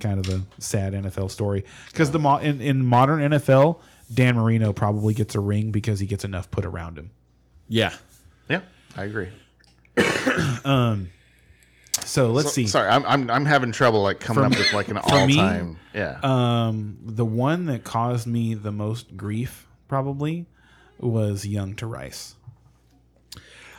kind 0.00 0.18
of 0.18 0.28
a 0.32 0.42
sad 0.60 0.92
NFL 0.94 1.30
story 1.30 1.64
because 1.90 2.10
the 2.10 2.18
mo- 2.18 2.38
in, 2.38 2.60
in 2.60 2.84
modern 2.84 3.20
NFL, 3.32 3.78
Dan 4.12 4.34
Marino 4.36 4.72
probably 4.72 5.14
gets 5.14 5.34
a 5.34 5.40
ring 5.40 5.70
because 5.70 6.00
he 6.00 6.06
gets 6.06 6.24
enough 6.24 6.50
put 6.50 6.64
around 6.66 6.98
him. 6.98 7.10
Yeah. 7.68 7.92
Yeah, 8.48 8.60
I 8.96 9.04
agree. 9.04 9.28
um, 10.64 11.10
So 12.00 12.30
let's 12.32 12.48
So- 12.48 12.54
see. 12.54 12.66
Sorry, 12.66 12.88
I'm, 12.88 13.04
I'm 13.06 13.30
I'm 13.30 13.44
having 13.44 13.72
trouble 13.72 14.02
like 14.02 14.20
coming 14.20 14.42
For 14.42 14.46
up 14.46 14.52
me- 14.52 14.58
with 14.58 14.72
like 14.72 14.88
an 14.88 14.98
for 15.08 15.26
me, 15.26 15.38
all 15.40 15.48
time. 15.48 15.78
Yeah. 15.94 16.18
Um, 16.22 16.98
the 17.02 17.24
one 17.24 17.66
that 17.66 17.84
caused 17.84 18.26
me 18.26 18.54
the 18.54 18.72
most 18.72 19.16
grief 19.16 19.66
probably 19.88 20.46
was 20.98 21.46
Young 21.46 21.74
to 21.76 21.86
Rice. 21.86 22.35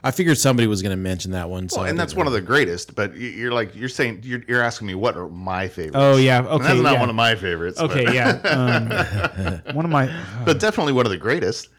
I 0.03 0.11
figured 0.11 0.37
somebody 0.37 0.67
was 0.67 0.81
going 0.81 0.91
to 0.91 1.01
mention 1.01 1.31
that 1.31 1.49
one. 1.49 1.69
So 1.69 1.81
well, 1.81 1.89
and 1.89 1.99
that's 1.99 2.15
one 2.15 2.27
of 2.27 2.33
the 2.33 2.41
greatest. 2.41 2.95
But 2.95 3.15
you're 3.15 3.51
like 3.51 3.75
you're 3.75 3.89
saying 3.89 4.21
you're, 4.23 4.43
you're 4.47 4.61
asking 4.61 4.87
me 4.87 4.95
what 4.95 5.17
are 5.17 5.27
my 5.27 5.67
favorites. 5.67 5.95
Oh, 5.95 6.17
yeah, 6.17 6.39
And 6.39 6.47
okay, 6.47 6.63
that's 6.63 6.81
not 6.81 6.93
yeah. 6.93 6.99
one 6.99 7.09
of 7.09 7.15
my 7.15 7.35
favorites. 7.35 7.79
Okay, 7.79 8.05
but, 8.05 8.13
yeah. 8.13 8.41
Um, 9.67 9.75
one 9.75 9.85
of 9.85 9.91
my 9.91 10.07
but 10.45 10.59
definitely 10.59 10.93
one 10.93 11.05
of 11.05 11.11
the 11.11 11.17
greatest. 11.17 11.69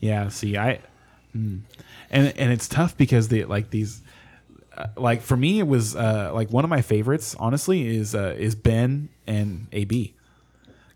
yeah. 0.00 0.28
See, 0.28 0.56
I 0.56 0.80
mm. 1.36 1.60
and 2.10 2.32
and 2.36 2.52
it's 2.52 2.68
tough 2.68 2.96
because 2.96 3.28
they 3.28 3.44
like 3.44 3.70
these. 3.70 4.02
Uh, 4.76 4.86
like 4.96 5.22
for 5.22 5.36
me, 5.36 5.58
it 5.58 5.66
was 5.66 5.96
uh, 5.96 6.30
like 6.32 6.50
one 6.50 6.64
of 6.64 6.70
my 6.70 6.82
favorites. 6.82 7.34
Honestly, 7.38 7.96
is 7.96 8.14
uh, 8.14 8.34
is 8.38 8.54
Ben 8.54 9.08
and 9.26 9.66
AB. 9.72 10.14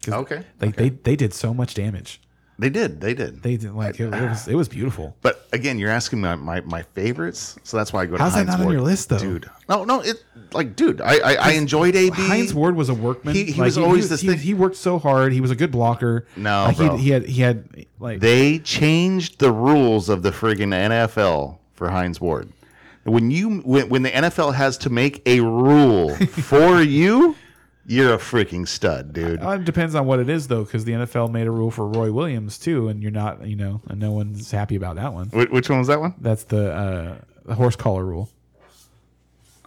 Okay, 0.09 0.45
Like 0.61 0.77
they 0.77 0.89
they 0.91 1.15
did 1.17 1.33
so 1.33 1.55
much 1.55 1.75
damage. 1.75 2.21
They 2.63 2.71
did. 2.71 3.01
They 3.01 3.13
did. 3.13 3.43
They 3.43 3.57
did 3.57 3.75
like 3.75 3.99
it, 3.99 4.05
it 4.15 4.29
was 4.31 4.47
it 4.49 4.55
was 4.55 4.69
beautiful. 4.69 5.17
But 5.21 5.47
again, 5.53 5.79
you're 5.81 5.91
asking 5.91 6.21
my, 6.21 6.37
my, 6.37 6.61
my 6.61 6.83
favorites, 6.95 7.59
so 7.65 7.77
that's 7.77 7.93
why 7.93 8.03
I 8.03 8.07
go. 8.07 8.17
How's 8.17 8.33
to 8.33 8.39
that 8.39 8.47
Hines 8.47 8.59
not 8.61 8.67
on 8.67 8.73
your 8.73 8.81
list, 8.81 9.09
though? 9.09 9.19
dude? 9.19 9.51
No, 9.69 9.85
no, 9.85 10.01
it 10.01 10.23
like, 10.53 10.77
dude, 10.77 11.01
I 11.01 11.17
I, 11.19 11.35
I 11.35 11.51
enjoyed 11.53 11.97
AB. 11.97 12.15
Hines 12.15 12.55
Ward 12.55 12.77
was 12.77 12.89
a 12.89 12.95
workman. 12.95 13.35
He- 13.35 13.45
he 13.47 13.53
Like, 13.61 13.67
was 13.67 13.79
always 13.79 14.05
he, 14.05 14.09
this 14.11 14.21
he, 14.21 14.29
thing- 14.29 14.39
he 14.39 14.55
worked 14.55 14.77
so 14.77 14.99
hard. 14.99 15.33
He 15.33 15.41
was 15.41 15.51
a 15.51 15.57
good 15.57 15.73
blocker. 15.73 16.27
No, 16.37 16.65
like 16.69 16.77
bro. 16.77 16.97
He, 16.97 17.05
he 17.05 17.11
had 17.11 17.27
he 17.27 17.43
had 17.43 17.87
like 17.99 18.21
They 18.21 18.59
changed 18.61 19.41
the 19.41 19.51
rules 19.51 20.09
of 20.09 20.23
the 20.23 20.31
friggin' 20.31 20.69
NFL 20.73 21.59
for 21.75 21.91
Hines 21.91 22.21
Ward. 22.21 22.53
When 23.05 23.33
you 23.33 23.59
when, 23.63 23.89
when 23.89 24.03
the 24.05 24.11
NFL 24.11 24.55
has 24.55 24.79
to 24.79 24.89
make 24.91 25.21
a 25.27 25.41
rule 25.41 26.15
for 26.27 26.81
you, 26.81 27.35
you're 27.87 28.15
a 28.15 28.19
freaking 28.19 28.67
stud, 28.69 29.13
dude. 29.13 29.43
Uh, 29.43 29.51
it 29.51 29.65
depends 29.65 29.95
on 29.95 30.07
what 30.07 30.21
it 30.21 30.29
is 30.29 30.49
though, 30.49 30.65
because 30.65 30.85
the 30.85 30.93
NFL 30.93 31.31
made 31.31 31.47
a 31.47 31.51
rule 31.51 31.71
for 31.71 31.87
Roy 31.87 32.13
Williams 32.13 32.59
too, 32.59 32.89
and 32.89 33.03
you're 33.03 33.11
not, 33.13 33.47
you 33.47 33.57
know, 33.57 33.81
and 33.89 33.99
no 34.01 34.13
one's 34.13 34.51
happy 34.51 34.77
about 34.77 34.97
that 34.97 35.13
one. 35.13 35.29
Wh- 35.29 35.51
Which 35.53 35.69
one 35.69 35.79
was 35.79 35.89
that 35.89 36.01
one? 36.01 36.15
That's 36.21 36.45
the 36.45 36.73
uh, 36.73 37.15
the 37.45 37.55
horse 37.55 37.77
collar 37.77 38.05
rule. 38.05 38.31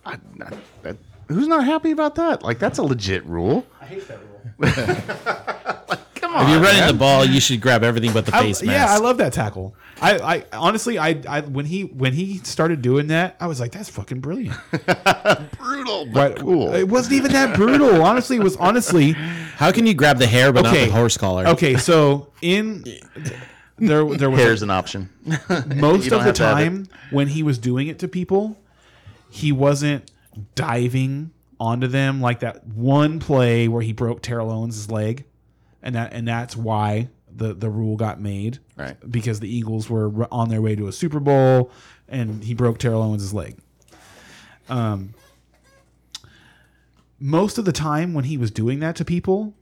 I, 0.05 0.13
I- 0.13 0.57
that- 0.83 0.97
who's 1.27 1.47
not 1.47 1.65
happy 1.65 1.91
about 1.91 2.15
that? 2.15 2.41
Like 2.43 2.59
that's 2.59 2.77
a 2.77 2.83
legit 2.83 3.25
rule. 3.25 3.65
I 3.81 3.85
hate 3.85 4.07
that 4.07 4.19
rule. 4.19 5.97
Come 6.25 6.43
If 6.43 6.49
you're 6.49 6.59
running 6.59 6.79
man. 6.81 6.87
the 6.93 6.97
ball, 6.97 7.25
you 7.25 7.39
should 7.39 7.61
grab 7.61 7.83
everything 7.83 8.11
but 8.11 8.25
the 8.25 8.35
I, 8.35 8.41
face 8.41 8.63
mask. 8.63 8.75
yeah, 8.75 8.93
I 8.93 8.97
love 8.97 9.17
that 9.17 9.33
tackle. 9.33 9.75
I, 10.01 10.17
I 10.17 10.45
honestly, 10.53 10.97
I, 10.97 11.21
I 11.27 11.41
when 11.41 11.65
he 11.65 11.83
when 11.83 12.13
he 12.13 12.39
started 12.39 12.81
doing 12.81 13.07
that, 13.07 13.35
I 13.39 13.47
was 13.47 13.59
like, 13.59 13.71
that's 13.71 13.89
fucking 13.89 14.19
brilliant. 14.21 14.57
brutal, 15.57 16.05
but 16.05 16.35
But 16.35 16.39
cool. 16.39 16.73
It 16.73 16.87
wasn't 16.87 17.13
even 17.13 17.31
that 17.31 17.55
brutal. 17.55 18.01
Honestly, 18.01 18.37
it 18.37 18.43
was 18.43 18.57
honestly 18.57 19.11
How 19.11 19.71
can 19.71 19.85
you 19.85 19.93
grab 19.93 20.17
the 20.17 20.27
hair 20.27 20.51
but 20.51 20.65
okay. 20.65 20.81
not 20.81 20.85
the 20.87 20.91
horse 20.95 21.17
collar? 21.17 21.45
Okay, 21.47 21.77
so 21.77 22.31
in 22.41 22.83
there 23.77 24.03
there 24.05 24.29
was 24.29 24.39
Hair's 24.39 24.61
an 24.63 24.69
option. 24.71 25.09
most 25.75 26.05
of 26.07 26.11
the 26.11 26.19
have 26.19 26.35
to 26.35 26.43
have 26.43 26.59
it. 26.59 26.63
time 26.63 26.87
when 27.11 27.27
he 27.27 27.43
was 27.43 27.57
doing 27.57 27.87
it 27.87 27.99
to 27.99 28.07
people, 28.07 28.57
he 29.29 29.51
wasn't 29.51 30.11
diving 30.55 31.31
onto 31.59 31.87
them 31.87 32.19
like 32.19 32.39
that 32.41 32.65
one 32.67 33.19
play 33.19 33.67
where 33.67 33.81
he 33.81 33.93
broke 33.93 34.21
Terrell 34.21 34.51
Owens' 34.51 34.91
leg, 34.91 35.25
and 35.85 35.95
that 35.95 36.11
and 36.11 36.27
that's 36.27 36.57
why 36.57 37.07
the 37.33 37.53
the 37.53 37.69
rule 37.69 37.95
got 37.95 38.19
made. 38.19 38.59
Right. 38.75 38.97
Because 39.09 39.39
the 39.39 39.47
Eagles 39.47 39.89
were 39.89 40.27
on 40.31 40.49
their 40.49 40.61
way 40.61 40.75
to 40.75 40.87
a 40.87 40.91
Super 40.91 41.21
Bowl, 41.21 41.71
and 42.09 42.43
he 42.43 42.53
broke 42.53 42.79
Terrell 42.79 43.01
Owens' 43.01 43.33
leg. 43.33 43.57
Um. 44.67 45.13
Most 47.17 47.57
of 47.57 47.63
the 47.63 47.71
time 47.71 48.13
when 48.13 48.25
he 48.25 48.37
was 48.37 48.51
doing 48.51 48.81
that 48.81 48.97
to 48.97 49.05
people, 49.05 49.53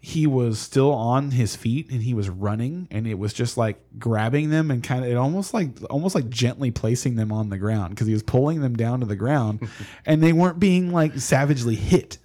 he 0.00 0.26
was 0.26 0.58
still 0.58 0.92
on 0.92 1.30
his 1.30 1.54
feet 1.54 1.88
and 1.90 2.02
he 2.02 2.12
was 2.14 2.28
running 2.28 2.88
and 2.90 3.06
it 3.06 3.14
was 3.18 3.32
just 3.32 3.56
like 3.56 3.78
grabbing 3.98 4.50
them 4.50 4.68
and 4.70 4.82
kind 4.82 5.04
of 5.04 5.10
it 5.10 5.14
almost 5.14 5.54
like 5.54 5.68
almost 5.90 6.16
like 6.16 6.28
gently 6.28 6.72
placing 6.72 7.14
them 7.14 7.30
on 7.30 7.50
the 7.50 7.56
ground 7.56 7.90
because 7.90 8.08
he 8.08 8.12
was 8.12 8.22
pulling 8.24 8.62
them 8.62 8.74
down 8.74 8.98
to 8.98 9.06
the 9.06 9.14
ground 9.14 9.68
and 10.06 10.20
they 10.20 10.32
weren't 10.32 10.58
being 10.58 10.90
like 10.90 11.16
savagely 11.18 11.76
hit 11.76 12.18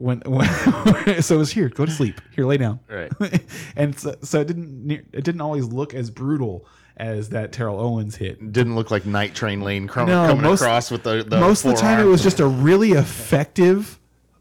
when, 0.00 0.20
when 0.26 1.22
so 1.22 1.34
it 1.36 1.38
was 1.38 1.52
here. 1.52 1.68
Go 1.68 1.84
to 1.86 1.92
sleep. 1.92 2.20
Here 2.34 2.46
lay 2.46 2.56
down. 2.56 2.80
Right. 2.88 3.12
and 3.76 3.98
so, 3.98 4.14
so 4.22 4.40
it 4.40 4.46
didn't 4.46 4.90
it 4.90 5.24
didn't 5.24 5.40
always 5.40 5.66
look 5.66 5.94
as 5.94 6.10
brutal 6.10 6.66
as 6.96 7.28
that 7.30 7.52
Terrell 7.52 7.78
Owens 7.78 8.16
hit. 8.16 8.52
Didn't 8.52 8.74
look 8.74 8.90
like 8.90 9.06
Night 9.06 9.34
Train 9.34 9.60
Lane 9.60 9.86
cr- 9.88 10.00
No, 10.00 10.26
coming 10.28 10.42
most- 10.42 10.60
across 10.60 10.90
with 10.90 11.02
the, 11.02 11.22
the 11.22 11.38
most 11.40 11.64
of 11.64 11.70
the 11.72 11.76
time 11.76 12.00
it 12.00 12.04
was 12.08 12.22
just 12.22 12.40
a 12.40 12.46
really 12.46 12.92
effective 12.92 13.98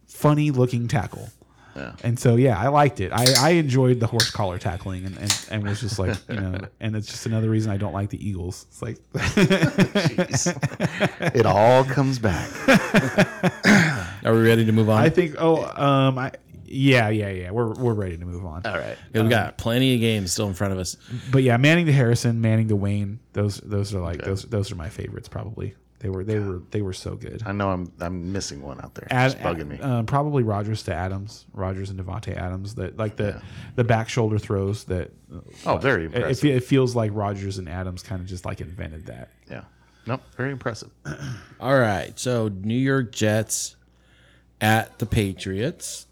funny 0.07 0.51
looking 0.51 0.87
tackle. 0.87 1.29
Yeah. 1.75 1.93
and 2.03 2.19
so 2.19 2.35
yeah 2.35 2.59
i 2.59 2.67
liked 2.67 2.99
it. 2.99 3.11
I, 3.13 3.25
I 3.39 3.49
enjoyed 3.51 4.01
the 4.01 4.07
horse 4.07 4.29
collar 4.31 4.57
tackling 4.57 5.05
and, 5.05 5.17
and, 5.17 5.47
and 5.51 5.63
was 5.63 5.79
just 5.79 5.97
like 5.97 6.17
you 6.27 6.35
know 6.35 6.57
and 6.81 6.93
it's 6.95 7.07
just 7.07 7.25
another 7.25 7.49
reason 7.49 7.71
i 7.71 7.77
don't 7.77 7.93
like 7.93 8.09
the 8.09 8.27
eagles. 8.27 8.65
It's 8.69 8.81
like 8.81 8.97
it 11.35 11.45
all 11.45 11.85
comes 11.85 12.19
back. 12.19 12.49
Are 14.25 14.33
we 14.33 14.41
ready 14.41 14.65
to 14.65 14.71
move 14.71 14.89
on? 14.89 15.01
i 15.01 15.09
think 15.09 15.35
oh 15.39 15.63
um 15.65 16.17
i 16.17 16.31
yeah 16.65 17.09
yeah 17.09 17.29
yeah 17.29 17.51
we're, 17.51 17.73
we're 17.73 17.93
ready 17.93 18.15
to 18.17 18.25
move 18.25 18.45
on 18.45 18.61
All 18.65 18.77
right. 18.77 18.95
Yeah, 19.13 19.23
we 19.23 19.29
got 19.29 19.57
plenty 19.57 19.95
of 19.95 19.99
games 20.01 20.31
still 20.31 20.47
in 20.47 20.53
front 20.53 20.71
of 20.73 20.79
us. 20.79 20.97
but 21.31 21.41
yeah 21.43 21.57
manning 21.57 21.85
to 21.87 21.91
harrison 21.93 22.41
manning 22.41 22.67
to 22.67 22.75
wayne 22.75 23.19
those 23.33 23.57
those 23.61 23.93
are 23.95 23.99
like 24.01 24.21
those 24.23 24.43
those 24.43 24.71
are 24.71 24.75
my 24.75 24.89
favorites 24.89 25.27
probably 25.27 25.73
they 25.99 26.09
were 26.09 26.23
they 26.23 26.39
were 26.39 26.61
they 26.71 26.81
were 26.81 26.93
so 26.93 27.15
good 27.15 27.41
I 27.45 27.51
know 27.51 27.69
I'm 27.71 27.91
I'm 27.99 28.31
missing 28.31 28.61
one 28.61 28.79
out 28.79 28.95
there. 28.95 29.05
Ad- 29.11 29.33
it's 29.33 29.41
bugging 29.41 29.67
me. 29.67 29.79
Uh, 29.81 30.03
probably 30.03 30.43
Rodgers 30.43 30.83
to 30.83 30.93
Adams, 30.93 31.45
Rodgers 31.53 31.89
and 31.89 31.99
Davante 31.99 32.37
Adams. 32.37 32.75
That 32.75 32.95
like 32.95 33.17
the 33.17 33.41
the 33.75 33.83
back 33.83 34.07
shoulder 34.07 34.39
throws 34.39 34.85
that. 34.85 35.11
oh, 35.65 35.75
very 35.75 36.05
It, 36.05 36.13
it, 36.13 36.15
impressive. 36.15 36.55
it 36.55 36.63
feels 36.63 36.95
like 36.95 37.11
Rodgers 37.13 37.57
and 37.57 37.67
Adams 37.67 38.01
kind 38.01 38.21
of 38.21 38.27
just 38.27 38.45
like 38.45 38.61
invented 38.61 39.07
that. 39.07 39.27
yeah. 39.51 39.63
Nope. 40.05 40.21
Very 40.37 40.53
impressive. 40.53 40.89
All 41.59 41.77
right, 41.77 42.17
so 42.17 42.47
New 42.47 42.77
York 42.79 43.11
Jets 43.11 43.75
at 44.61 44.99
the 44.99 45.05
Patriots. 45.05 46.07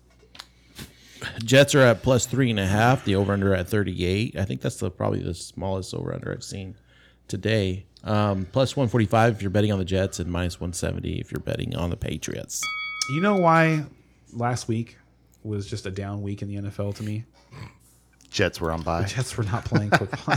Jets 1.43 1.73
are 1.75 1.81
at 1.81 2.03
plus 2.03 2.25
three 2.25 2.49
and 2.49 2.59
a 2.59 2.65
half. 2.65 3.05
The 3.05 3.15
over 3.15 3.33
under 3.33 3.53
at 3.53 3.67
thirty 3.67 4.05
eight. 4.05 4.37
I 4.37 4.45
think 4.45 4.61
that's 4.61 4.77
the 4.77 4.91
probably 4.91 5.21
the 5.21 5.33
smallest 5.33 5.93
over 5.93 6.13
under 6.13 6.31
I've 6.31 6.43
seen 6.43 6.75
today. 7.27 7.85
Um, 8.03 8.47
plus 8.51 8.75
one 8.75 8.87
forty 8.87 9.05
five 9.05 9.35
if 9.35 9.41
you're 9.41 9.49
betting 9.49 9.71
on 9.71 9.79
the 9.79 9.85
Jets, 9.85 10.19
and 10.19 10.31
minus 10.31 10.59
one 10.59 10.73
seventy 10.73 11.19
if 11.19 11.31
you're 11.31 11.41
betting 11.41 11.75
on 11.75 11.89
the 11.89 11.97
Patriots. 11.97 12.61
You 13.09 13.21
know 13.21 13.35
why 13.35 13.85
last 14.33 14.67
week 14.67 14.97
was 15.43 15.67
just 15.67 15.85
a 15.85 15.91
down 15.91 16.21
week 16.21 16.41
in 16.41 16.47
the 16.47 16.69
NFL 16.69 16.95
to 16.95 17.03
me? 17.03 17.25
Jets 18.29 18.59
were 18.59 18.71
on 18.71 18.81
by. 18.81 19.03
Jets 19.05 19.37
were 19.37 19.45
not 19.45 19.63
playing 19.65 19.89
football. 19.97 20.35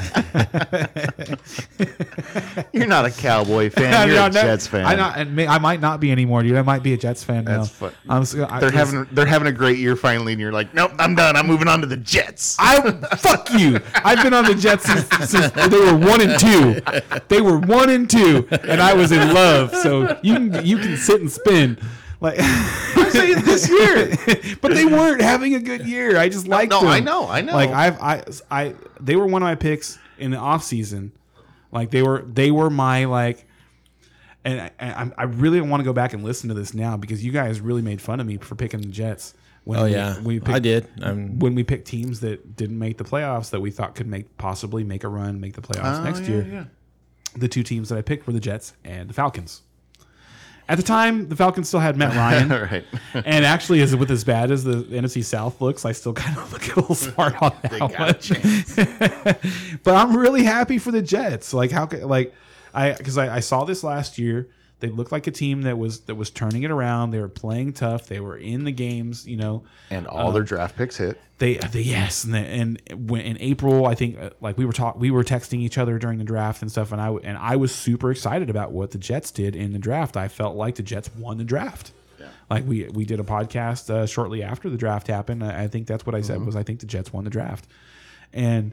You're 2.72 2.86
not 2.86 3.04
a 3.04 3.10
Cowboy 3.10 3.68
fan. 3.74 4.08
You're 4.08 4.26
a 4.26 4.30
Jets 4.30 4.66
fan. 4.66 4.86
I 4.86 4.94
not, 4.94 5.18
and 5.18 5.34
may, 5.34 5.46
I 5.46 5.58
might 5.58 5.80
not 5.80 6.00
be 6.00 6.12
anymore, 6.12 6.42
dude. 6.42 6.56
I 6.56 6.62
might 6.62 6.82
be 6.82 6.94
a 6.94 6.96
Jets 6.96 7.24
fan 7.24 7.44
now. 7.44 7.58
That's 7.58 7.70
fun. 7.70 7.92
I'm, 8.08 8.22
I, 8.48 8.60
They're 8.60 8.70
having 8.70 9.06
they're 9.12 9.26
having 9.26 9.48
a 9.48 9.52
great 9.52 9.78
year 9.78 9.96
finally, 9.96 10.32
and 10.32 10.40
you're 10.40 10.52
like, 10.52 10.72
nope, 10.72 10.92
I'm 10.98 11.14
done. 11.14 11.36
I'm 11.36 11.46
moving 11.46 11.68
on 11.68 11.80
to 11.80 11.86
the 11.86 11.96
Jets. 11.96 12.56
I 12.58 12.90
fuck 13.16 13.50
you. 13.52 13.80
I've 13.96 14.22
been 14.22 14.34
on 14.34 14.44
the 14.44 14.54
Jets 14.54 14.84
since, 14.84 15.30
since 15.30 15.50
they 15.52 15.68
were 15.78 15.96
one 15.96 16.20
and 16.20 16.38
two. 16.38 16.80
They 17.28 17.40
were 17.40 17.58
one 17.58 17.90
and 17.90 18.08
two, 18.08 18.46
and 18.50 18.80
I 18.80 18.94
was 18.94 19.10
in 19.12 19.34
love. 19.34 19.74
So 19.74 20.18
you 20.22 20.34
can 20.34 20.64
you 20.64 20.78
can 20.78 20.96
sit 20.96 21.20
and 21.20 21.30
spin. 21.30 21.76
Like 22.20 22.36
I'm 22.40 23.10
saying 23.10 23.42
this 23.44 23.68
year, 23.68 24.56
but 24.60 24.74
they 24.74 24.84
weren't 24.84 25.22
having 25.22 25.54
a 25.54 25.60
good 25.60 25.86
year. 25.86 26.16
I 26.18 26.28
just 26.28 26.46
liked 26.46 26.70
no, 26.70 26.80
them. 26.80 26.88
I 26.88 27.00
know, 27.00 27.26
I 27.28 27.40
know. 27.40 27.54
Like 27.54 27.70
I've 27.70 28.00
I 28.00 28.24
I 28.50 28.74
they 29.00 29.16
were 29.16 29.26
one 29.26 29.42
of 29.42 29.46
my 29.46 29.54
picks 29.54 29.98
in 30.18 30.30
the 30.30 30.36
off 30.36 30.62
season. 30.62 31.12
Like 31.72 31.90
they 31.90 32.02
were 32.02 32.22
they 32.22 32.50
were 32.50 32.68
my 32.70 33.04
like. 33.06 33.46
And 34.42 34.58
I, 34.58 34.70
I, 34.80 35.10
I 35.18 35.22
really 35.24 35.60
want 35.60 35.80
to 35.80 35.84
go 35.84 35.92
back 35.92 36.14
and 36.14 36.24
listen 36.24 36.48
to 36.48 36.54
this 36.54 36.72
now 36.72 36.96
because 36.96 37.22
you 37.22 37.30
guys 37.30 37.60
really 37.60 37.82
made 37.82 38.00
fun 38.00 38.20
of 38.20 38.26
me 38.26 38.38
for 38.38 38.54
picking 38.54 38.80
the 38.80 38.88
Jets. 38.88 39.34
When 39.64 39.78
Oh 39.78 39.84
we- 39.84 39.92
yeah, 39.92 40.18
we 40.22 40.38
picked, 40.40 40.48
I 40.48 40.58
did. 40.58 40.88
I'm, 41.02 41.38
when 41.38 41.54
we 41.54 41.62
picked 41.62 41.86
teams 41.86 42.20
that 42.20 42.56
didn't 42.56 42.78
make 42.78 42.96
the 42.96 43.04
playoffs 43.04 43.50
that 43.50 43.60
we 43.60 43.70
thought 43.70 43.94
could 43.94 44.06
make 44.06 44.38
possibly 44.38 44.82
make 44.82 45.04
a 45.04 45.08
run, 45.08 45.40
make 45.40 45.52
the 45.52 45.60
playoffs 45.60 46.00
Oh, 46.00 46.04
next 46.04 46.20
yeah, 46.22 46.28
year. 46.28 46.48
yeah. 46.50 46.64
The 47.36 47.48
two 47.48 47.62
teams 47.62 47.90
that 47.90 47.98
I 47.98 48.02
picked 48.02 48.26
were 48.26 48.32
the 48.32 48.40
Jets 48.40 48.72
and 48.82 49.10
the 49.10 49.12
Falcons. 49.14 49.60
At 50.70 50.76
the 50.76 50.84
time, 50.84 51.28
the 51.28 51.34
Falcons 51.34 51.66
still 51.66 51.80
had 51.80 51.96
Matt 51.96 52.14
Ryan. 52.14 52.48
Right. 52.70 52.84
and 53.26 53.44
actually, 53.44 53.80
as 53.80 53.96
with 53.96 54.10
as 54.10 54.22
bad 54.22 54.52
as 54.52 54.62
the 54.62 54.84
NFC 54.84 55.24
South 55.24 55.60
looks, 55.60 55.84
I 55.84 55.90
still 55.90 56.12
kind 56.12 56.38
of 56.38 56.52
look 56.52 56.76
a 56.76 56.80
little 56.80 56.94
smart 57.12 57.42
on 57.42 57.52
that 57.62 57.98
much. 57.98 59.82
but 59.82 59.94
I'm 59.96 60.16
really 60.16 60.44
happy 60.44 60.78
for 60.78 60.92
the 60.92 61.02
Jets. 61.02 61.52
Like 61.52 61.72
how 61.72 61.88
like 62.02 62.32
I 62.72 62.92
because 62.92 63.18
I, 63.18 63.36
I 63.36 63.40
saw 63.40 63.64
this 63.64 63.82
last 63.82 64.16
year. 64.16 64.48
They 64.80 64.88
looked 64.88 65.12
like 65.12 65.26
a 65.26 65.30
team 65.30 65.62
that 65.62 65.78
was 65.78 66.00
that 66.02 66.14
was 66.14 66.30
turning 66.30 66.62
it 66.62 66.70
around. 66.70 67.10
They 67.10 67.20
were 67.20 67.28
playing 67.28 67.74
tough. 67.74 68.06
They 68.06 68.18
were 68.20 68.36
in 68.36 68.64
the 68.64 68.72
games. 68.72 69.26
You 69.26 69.36
know, 69.36 69.64
And 69.90 70.06
all 70.06 70.32
their 70.32 70.42
draft 70.42 70.76
picks 70.76 70.96
hit. 70.96 71.20
they, 71.38 71.54
they 71.54 71.82
yes, 71.82 72.24
and, 72.24 72.34
the, 72.34 72.38
and 72.38 72.82
when 73.08 73.20
in 73.20 73.36
April, 73.40 73.86
I 73.86 73.94
think 73.94 74.18
uh, 74.18 74.30
like 74.40 74.58
we 74.58 74.64
were 74.64 74.72
talk 74.72 74.98
we 74.98 75.10
were 75.10 75.22
texting 75.22 75.60
each 75.60 75.78
other 75.78 75.98
during 75.98 76.18
the 76.18 76.24
draft 76.24 76.62
and 76.62 76.70
stuff, 76.70 76.92
and 76.92 77.00
I 77.00 77.10
and 77.10 77.36
I 77.38 77.56
was 77.56 77.74
super 77.74 78.10
excited 78.10 78.48
about 78.50 78.72
what 78.72 78.90
the 78.90 78.98
Jets 78.98 79.30
did 79.30 79.54
in 79.54 79.72
the 79.72 79.78
draft. 79.78 80.16
I 80.16 80.28
felt 80.28 80.56
like 80.56 80.74
the 80.76 80.82
Jets 80.82 81.10
won 81.14 81.38
the 81.38 81.44
draft. 81.44 81.92
Yeah. 82.18 82.26
Like 82.48 82.66
we 82.66 82.88
we 82.88 83.04
did 83.04 83.20
a 83.20 83.24
podcast 83.24 83.90
uh, 83.90 84.06
shortly 84.06 84.42
after 84.42 84.68
the 84.70 84.76
draft 84.78 85.06
happened. 85.08 85.44
I, 85.44 85.64
I 85.64 85.68
think 85.68 85.86
that's 85.86 86.04
what 86.06 86.14
I 86.14 86.22
said 86.22 86.44
was 86.44 86.56
I 86.56 86.62
think 86.62 86.80
the 86.80 86.86
Jets 86.86 87.12
won 87.12 87.24
the 87.24 87.30
draft, 87.30 87.66
and 88.32 88.72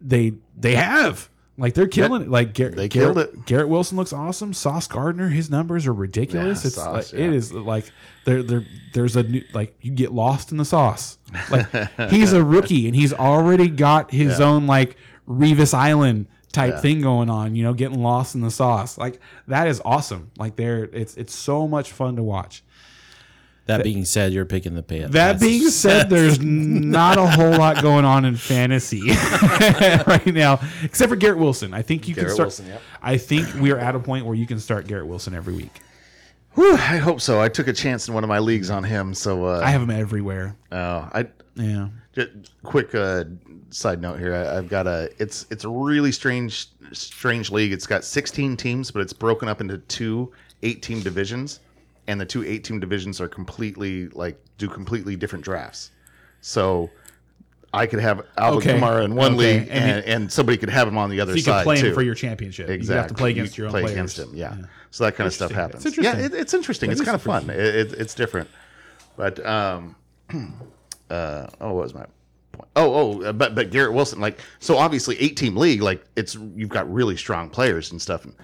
they 0.00 0.34
they 0.56 0.74
have 0.74 1.28
like 1.58 1.74
they're 1.74 1.88
killing 1.88 2.22
it. 2.22 2.28
Like 2.30 2.54
Gar- 2.54 2.70
They 2.70 2.88
killed 2.88 3.16
Garrett, 3.16 3.34
it. 3.34 3.44
Garrett 3.46 3.68
Wilson 3.68 3.96
looks 3.98 4.12
awesome. 4.12 4.54
Sauce 4.54 4.86
Gardner, 4.86 5.28
his 5.28 5.50
numbers 5.50 5.86
are 5.86 5.92
ridiculous. 5.92 6.62
Yeah, 6.64 6.68
it's 6.68 6.76
Sauce, 6.76 7.12
like, 7.12 7.20
yeah. 7.20 7.26
it 7.26 7.32
is 7.34 7.52
like 7.52 7.90
there 8.24 8.42
there 8.42 8.64
there's 8.94 9.16
a 9.16 9.24
new 9.24 9.42
like 9.52 9.76
you 9.82 9.90
get 9.92 10.12
lost 10.12 10.52
in 10.52 10.56
the 10.58 10.64
sauce. 10.64 11.18
Like 11.50 11.66
he's 12.10 12.32
a 12.32 12.42
rookie 12.42 12.86
and 12.86 12.94
he's 12.96 13.12
already 13.12 13.68
got 13.68 14.10
his 14.10 14.38
Yeah. 14.38 14.46
own 14.46 14.66
like 14.66 14.96
Revis 15.28 15.74
Island 15.74 16.26
type 16.52 16.80
thing 16.80 17.00
going 17.02 17.28
on. 17.28 17.54
You 17.56 17.64
know, 17.64 17.74
getting 17.74 18.02
lost 18.02 18.34
in 18.34 18.40
the 18.40 18.50
sauce. 18.50 18.96
Like 18.96 19.20
that 19.48 19.66
is 19.68 19.82
awesome. 19.84 20.30
Like 20.38 20.56
there, 20.56 20.84
it's 20.84 21.16
it's 21.16 21.34
so 21.34 21.66
much 21.68 21.92
fun 21.92 22.16
to 22.16 22.22
watch. 22.22 22.62
That 23.68 23.84
being 23.84 24.06
said, 24.06 24.32
you're 24.32 24.46
picking 24.46 24.74
the 24.74 24.82
pay. 24.82 25.04
That 25.04 25.38
being 25.38 25.68
said, 25.68 26.08
there's 26.08 26.40
not 26.40 27.18
a 27.18 27.26
whole 27.26 27.50
lot 27.50 27.82
going 27.82 28.04
on 28.04 28.24
in 28.24 28.34
fantasy 28.34 29.10
right 30.06 30.26
now, 30.26 30.58
except 30.82 31.10
for 31.10 31.16
Garrett 31.16 31.38
Wilson. 31.38 31.74
I 31.74 31.82
think 31.82 32.08
you 32.08 32.14
can 32.14 32.30
start. 32.30 32.46
Wilson, 32.46 32.66
yep. 32.66 32.82
I 33.02 33.18
think 33.18 33.46
we 33.60 33.70
are 33.70 33.78
at 33.78 33.94
a 33.94 34.00
point 34.00 34.24
where 34.24 34.34
you 34.34 34.46
can 34.46 34.58
start 34.58 34.86
Garrett 34.86 35.06
Wilson 35.06 35.34
every 35.34 35.54
week. 35.54 35.80
Whew, 36.54 36.74
I 36.74 36.96
hope 36.96 37.20
so. 37.20 37.40
I 37.40 37.48
took 37.48 37.68
a 37.68 37.72
chance 37.72 38.08
in 38.08 38.14
one 38.14 38.24
of 38.24 38.28
my 38.28 38.38
leagues 38.38 38.70
on 38.70 38.82
him, 38.82 39.12
so 39.14 39.44
uh, 39.44 39.60
I 39.62 39.70
have 39.70 39.82
him 39.82 39.90
everywhere. 39.90 40.56
oh, 40.72 41.08
I 41.12 41.28
Yeah. 41.54 41.88
Just 42.14 42.50
quick 42.62 42.94
uh, 42.94 43.24
side 43.68 44.00
note 44.00 44.18
here. 44.18 44.34
I, 44.34 44.56
I've 44.56 44.68
got 44.68 44.86
a. 44.86 45.10
It's 45.18 45.46
it's 45.50 45.64
a 45.64 45.68
really 45.68 46.10
strange 46.10 46.68
strange 46.92 47.50
league. 47.50 47.72
It's 47.72 47.86
got 47.86 48.02
16 48.02 48.56
teams, 48.56 48.90
but 48.90 49.02
it's 49.02 49.12
broken 49.12 49.46
up 49.46 49.60
into 49.60 49.76
two 49.76 50.32
eight 50.62 50.82
team 50.82 51.00
divisions, 51.00 51.60
and 52.08 52.20
the 52.20 52.26
two 52.26 52.42
eight 52.44 52.64
team 52.64 52.80
divisions 52.80 53.20
are 53.20 53.28
completely 53.28 54.08
like 54.08 54.36
do 54.58 54.68
completely 54.68 55.14
different 55.14 55.44
drafts. 55.44 55.92
So. 56.40 56.90
I 57.70 57.86
could 57.86 58.00
have 58.00 58.22
Alvin 58.38 58.58
Okay. 58.60 58.80
Kamara 58.80 59.04
in 59.04 59.14
one 59.14 59.34
Okay. 59.34 59.58
league, 59.58 59.68
And 59.70 59.90
and, 59.90 60.04
and 60.06 60.32
somebody 60.32 60.56
could 60.56 60.70
have 60.70 60.88
him 60.88 60.96
on 60.96 61.10
the 61.10 61.20
other 61.20 61.32
So 61.32 61.36
you 61.36 61.42
side 61.42 61.52
can 61.58 61.64
play 61.64 61.76
too. 61.82 61.88
him 61.88 61.94
for 61.94 62.00
your 62.00 62.14
championship. 62.14 62.70
Exactly. 62.70 62.94
You 62.94 62.98
have 63.02 63.08
to 63.08 63.14
play 63.14 63.30
against 63.32 63.58
You 63.58 63.62
your 63.64 63.66
own 63.68 63.72
play 63.72 63.82
players. 63.82 63.92
against 63.94 64.18
him. 64.18 64.30
Yeah. 64.34 64.56
So 64.90 65.04
that 65.04 65.16
kind 65.16 65.26
of 65.26 65.34
stuff 65.34 65.50
happens. 65.50 65.84
It's 65.84 65.98
yeah, 65.98 66.12
interesting. 66.12 66.38
it, 66.38 66.40
it's 66.40 66.54
interesting. 66.54 66.88
That 66.88 66.92
it's 66.96 67.04
kind 67.04 67.14
of 67.14 67.20
fun. 67.20 67.50
It, 67.50 67.58
it, 67.60 67.92
it's 67.92 68.14
different. 68.14 68.48
But 69.18 69.44
um, 69.44 69.96
uh, 71.10 71.46
oh, 71.60 71.74
what 71.74 71.82
was 71.84 71.92
my 71.94 72.06
point? 72.52 72.68
Oh, 72.74 72.94
oh, 72.94 73.22
uh, 73.22 73.32
but 73.34 73.54
but 73.54 73.70
Garrett 73.70 73.92
Wilson, 73.92 74.18
like, 74.18 74.38
so 74.60 74.78
obviously 74.78 75.20
eight 75.20 75.36
team 75.36 75.54
league, 75.54 75.82
like 75.82 76.02
it's 76.16 76.36
you've 76.56 76.70
got 76.70 76.90
really 76.90 77.18
strong 77.18 77.50
players 77.50 77.90
and 77.92 78.00
stuff. 78.00 78.24
And 78.24 78.34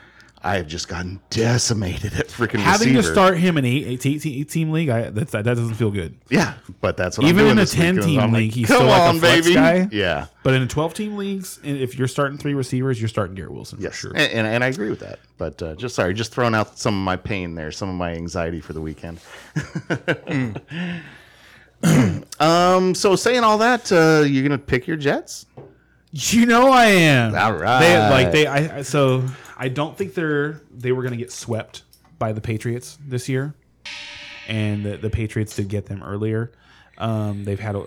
I 0.45 0.59
have 0.59 0.67
just 0.67 0.89
gotten 0.89 1.21
decimated 1.31 2.13
at 2.15 2.29
freaking 2.29 2.59
Having 2.59 2.93
to 2.95 3.03
start 3.03 3.39
him 3.39 3.57
in 3.57 3.65
eight, 3.65 3.87
eight, 3.87 4.05
eight, 4.05 4.27
eight 4.27 4.51
team 4.51 4.71
league, 4.73 4.91
I, 4.91 5.09
that's, 5.09 5.33
that 5.33 5.43
doesn't 5.45 5.73
feel 5.75 5.91
good. 5.91 6.17
Yeah, 6.29 6.53
but 6.83 6.99
that's 6.99 7.17
what 7.17 7.27
Even 7.27 7.47
in 7.47 7.59
a 7.59 7.65
10 7.65 8.03
team 8.03 8.21
I'm 8.21 8.31
like, 8.31 8.41
league, 8.41 8.53
he's 8.53 8.67
Come 8.67 8.77
still 8.77 8.89
like 8.89 9.01
a 9.01 9.05
on, 9.07 9.19
flex 9.21 9.47
baby. 9.47 9.55
guy. 9.55 9.89
Yeah. 9.91 10.27
But 10.43 10.53
in 10.53 10.61
a 10.61 10.67
12 10.67 10.93
team 10.93 11.17
leagues, 11.17 11.59
if 11.65 11.99
you're 11.99 12.09
starting 12.09 12.37
three 12.37 12.53
receivers, 12.53 13.01
you're 13.01 13.09
starting 13.09 13.35
Garrett 13.35 13.53
Wilson 13.53 13.79
Yes, 13.81 13.93
for 13.93 13.97
sure. 13.99 14.11
and, 14.11 14.31
and, 14.33 14.47
and 14.47 14.63
I 14.63 14.67
agree 14.67 14.91
with 14.91 15.01
that. 15.01 15.19
But 15.39 15.63
uh, 15.63 15.75
just 15.77 15.95
sorry, 15.95 16.13
just 16.13 16.31
throwing 16.33 16.55
out 16.55 16.79
some 16.79 16.93
of 16.95 17.03
my 17.03 17.17
pain 17.17 17.55
there, 17.55 17.73
some 17.73 17.89
of 17.89 17.95
my 17.95 18.13
anxiety 18.13 18.61
for 18.61 18.75
the 18.75 18.83
weekend. 18.83 19.21
um. 22.41 22.95
So 22.95 23.17
saying 23.17 23.45
all 23.45 23.59
that, 23.59 23.91
uh, 23.93 24.25
you're 24.27 24.43
gonna 24.43 24.59
pick 24.59 24.87
your 24.87 24.97
Jets? 24.97 25.47
You 26.13 26.47
know 26.47 26.71
I 26.71 26.85
am. 26.87 27.35
All 27.35 27.53
right. 27.55 27.81
They 27.81 27.99
like 27.99 28.33
they 28.33 28.47
I- 28.47 28.83
so 28.83 29.25
I 29.57 29.69
don't 29.69 29.97
think 29.97 30.15
they're 30.15 30.61
they 30.71 30.93
were 30.93 31.03
going 31.03 31.13
to 31.13 31.19
get 31.19 31.33
swept 31.33 31.83
by 32.19 32.33
the 32.33 32.41
Patriots 32.41 32.99
this 33.07 33.29
year. 33.29 33.55
And 34.49 34.85
the, 34.85 34.97
the 34.97 35.11
Patriots 35.11 35.57
did 35.57 35.69
get 35.69 35.87
them 35.87 36.03
earlier. 36.03 36.53
Um 36.99 37.45
they've 37.45 37.61
had 37.61 37.75
a 37.75 37.87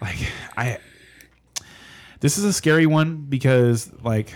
like 0.00 0.16
I 0.56 0.78
This 2.20 2.38
is 2.38 2.44
a 2.44 2.52
scary 2.52 2.86
one 2.86 3.16
because 3.28 3.90
like 4.02 4.32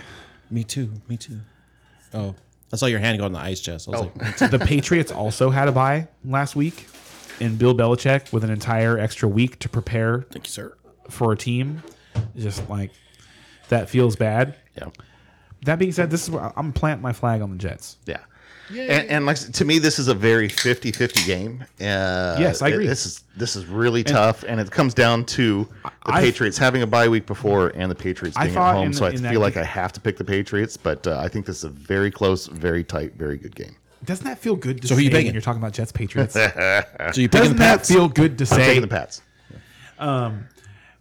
Me 0.49 0.63
too. 0.63 0.91
Me 1.07 1.17
too. 1.17 1.39
Oh, 2.13 2.35
I 2.71 2.75
saw 2.75 2.85
your 2.85 2.99
hand 2.99 3.17
go 3.19 3.25
on 3.25 3.33
the 3.33 3.39
ice 3.39 3.59
chest. 3.59 3.87
I 3.87 3.91
was 3.91 4.01
like, 4.01 4.51
the 4.51 4.59
Patriots 4.59 5.11
also 5.11 5.49
had 5.49 5.67
a 5.67 5.71
bye 5.71 6.07
last 6.23 6.55
week 6.55 6.87
and 7.39 7.57
Bill 7.57 7.75
Belichick 7.75 8.33
with 8.33 8.43
an 8.43 8.49
entire 8.49 8.97
extra 8.97 9.27
week 9.29 9.59
to 9.59 9.69
prepare 9.69 10.23
"Thank 10.31 10.47
you, 10.47 10.51
sir." 10.51 10.73
for 11.09 11.31
a 11.31 11.37
team 11.37 11.81
just 12.35 12.67
like 12.69 12.91
that 13.69 13.89
feels 13.89 14.15
bad. 14.15 14.55
Yeah. 14.77 14.89
That 15.63 15.79
being 15.79 15.91
said, 15.91 16.09
this 16.11 16.23
is 16.23 16.29
where 16.31 16.51
I'm 16.57 16.71
planting 16.73 17.01
my 17.01 17.13
flag 17.13 17.41
on 17.41 17.49
the 17.51 17.57
Jets. 17.57 17.97
Yeah. 18.05 18.17
And, 18.69 19.09
and 19.09 19.25
like 19.25 19.37
to 19.37 19.63
me, 19.65 19.79
this 19.79 19.97
is 19.97 20.09
a 20.09 20.13
very 20.13 20.49
50-50 20.49 21.25
game. 21.25 21.63
Uh, 21.79 22.35
Yes, 22.37 22.61
I 22.61 22.67
agree. 22.67 22.85
This 22.85 23.05
is 23.05 23.23
this 23.37 23.55
is 23.55 23.65
really 23.65 24.03
tough, 24.03 24.43
and 24.45 24.59
it 24.59 24.69
comes 24.71 24.93
down 24.93 25.23
to 25.25 25.63
the 25.83 25.91
I- 26.13 26.19
Patriots 26.21 26.57
having 26.57 26.81
a 26.81 26.87
bye 26.87 27.07
week 27.07 27.25
before 27.25 27.69
and 27.75 27.89
the 27.89 27.95
Patriots 27.95 28.35
I 28.35 28.47
being 28.47 28.57
at 28.57 28.73
home. 28.73 28.87
in 28.87 28.93
so 28.93 29.05
I 29.05 29.11
in 29.11 29.21
that 29.21 29.31
feel 29.31 29.39
like 29.39 29.53
game- 29.53 29.63
I 29.63 29.65
have 29.67 29.93
to 29.93 30.01
pick 30.01 30.17
the 30.17 30.25
Patriots, 30.25 30.75
but 30.75 31.07
uh, 31.07 31.17
I 31.17 31.29
think 31.29 31.45
this 31.45 31.57
is 31.59 31.63
a 31.63 31.69
very 31.69 32.11
close, 32.11 32.47
very 32.47 32.83
tight, 32.83 33.13
very 33.15 33.37
good 33.37 33.55
game. 33.55 33.75
Doesn't 34.03 34.25
that 34.25 34.37
feel 34.37 34.57
good 34.57 34.81
to 34.81 34.87
So 34.89 34.95
say 34.95 35.01
you 35.03 35.09
when 35.11 35.19
picking? 35.21 35.33
you're 35.33 35.41
talking 35.41 35.61
about 35.61 35.71
Jets 35.73 35.91
Patriots? 35.93 36.33
So 36.35 36.41
you 36.51 36.83
picking 37.13 37.27
Doesn't 37.29 37.53
the 37.57 37.59
that 37.63 37.85
feel 37.85 38.09
good 38.09 38.37
to 38.39 38.43
I'm 38.43 38.47
say? 38.47 38.65
taking 38.65 38.81
the 38.81 38.87
Pats. 38.89 39.21
Um, 39.97 40.45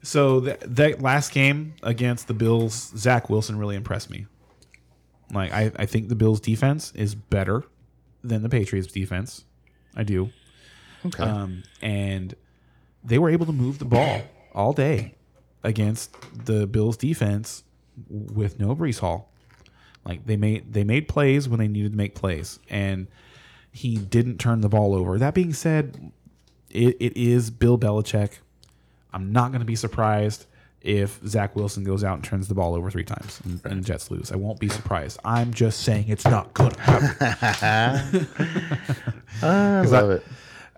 So 0.02 0.38
that 0.40 0.76
that 0.76 1.02
last 1.02 1.32
game 1.32 1.74
against 1.82 2.28
the 2.28 2.34
Bills, 2.34 2.92
Zach 2.96 3.28
Wilson 3.28 3.58
really 3.58 3.74
impressed 3.74 4.08
me. 4.08 4.26
Like 5.32 5.52
I, 5.52 5.72
I 5.76 5.86
think 5.86 6.08
the 6.08 6.14
Bills 6.14 6.40
defense 6.40 6.92
is 6.94 7.14
better 7.14 7.64
than 8.22 8.42
the 8.42 8.48
Patriots 8.48 8.92
defense. 8.92 9.44
I 9.94 10.02
do. 10.02 10.30
Okay. 11.04 11.22
Um, 11.22 11.62
and 11.80 12.34
they 13.04 13.18
were 13.18 13.30
able 13.30 13.46
to 13.46 13.52
move 13.52 13.78
the 13.78 13.84
ball 13.84 14.22
all 14.52 14.72
day 14.72 15.14
against 15.62 16.14
the 16.46 16.66
Bills 16.66 16.96
defense 16.96 17.64
with 18.08 18.58
no 18.58 18.74
Breece 18.74 19.00
Hall. 19.00 19.30
Like 20.04 20.26
they 20.26 20.36
made 20.36 20.72
they 20.72 20.84
made 20.84 21.08
plays 21.08 21.48
when 21.48 21.58
they 21.58 21.68
needed 21.68 21.92
to 21.92 21.96
make 21.96 22.14
plays, 22.14 22.60
and 22.70 23.08
he 23.72 23.96
didn't 23.96 24.38
turn 24.38 24.60
the 24.60 24.68
ball 24.68 24.94
over. 24.94 25.18
That 25.18 25.34
being 25.34 25.52
said, 25.52 26.12
it, 26.70 26.96
it 27.00 27.16
is 27.16 27.50
Bill 27.50 27.76
Belichick. 27.76 28.38
I'm 29.12 29.32
not 29.32 29.50
going 29.50 29.60
to 29.60 29.66
be 29.66 29.76
surprised 29.76 30.46
if 30.86 31.18
Zach 31.26 31.56
Wilson 31.56 31.82
goes 31.84 32.04
out 32.04 32.14
and 32.14 32.24
turns 32.24 32.48
the 32.48 32.54
ball 32.54 32.74
over 32.74 32.90
three 32.90 33.04
times 33.04 33.40
and, 33.44 33.60
and 33.64 33.82
the 33.82 33.86
Jets 33.86 34.10
lose. 34.10 34.30
I 34.30 34.36
won't 34.36 34.60
be 34.60 34.68
surprised. 34.68 35.18
I'm 35.24 35.52
just 35.52 35.80
saying 35.82 36.06
it's 36.08 36.24
not 36.24 36.54
going 36.54 36.70
to 36.70 36.80
happen. 36.80 38.28
I 39.42 39.80
love 39.86 40.10
it. 40.10 40.24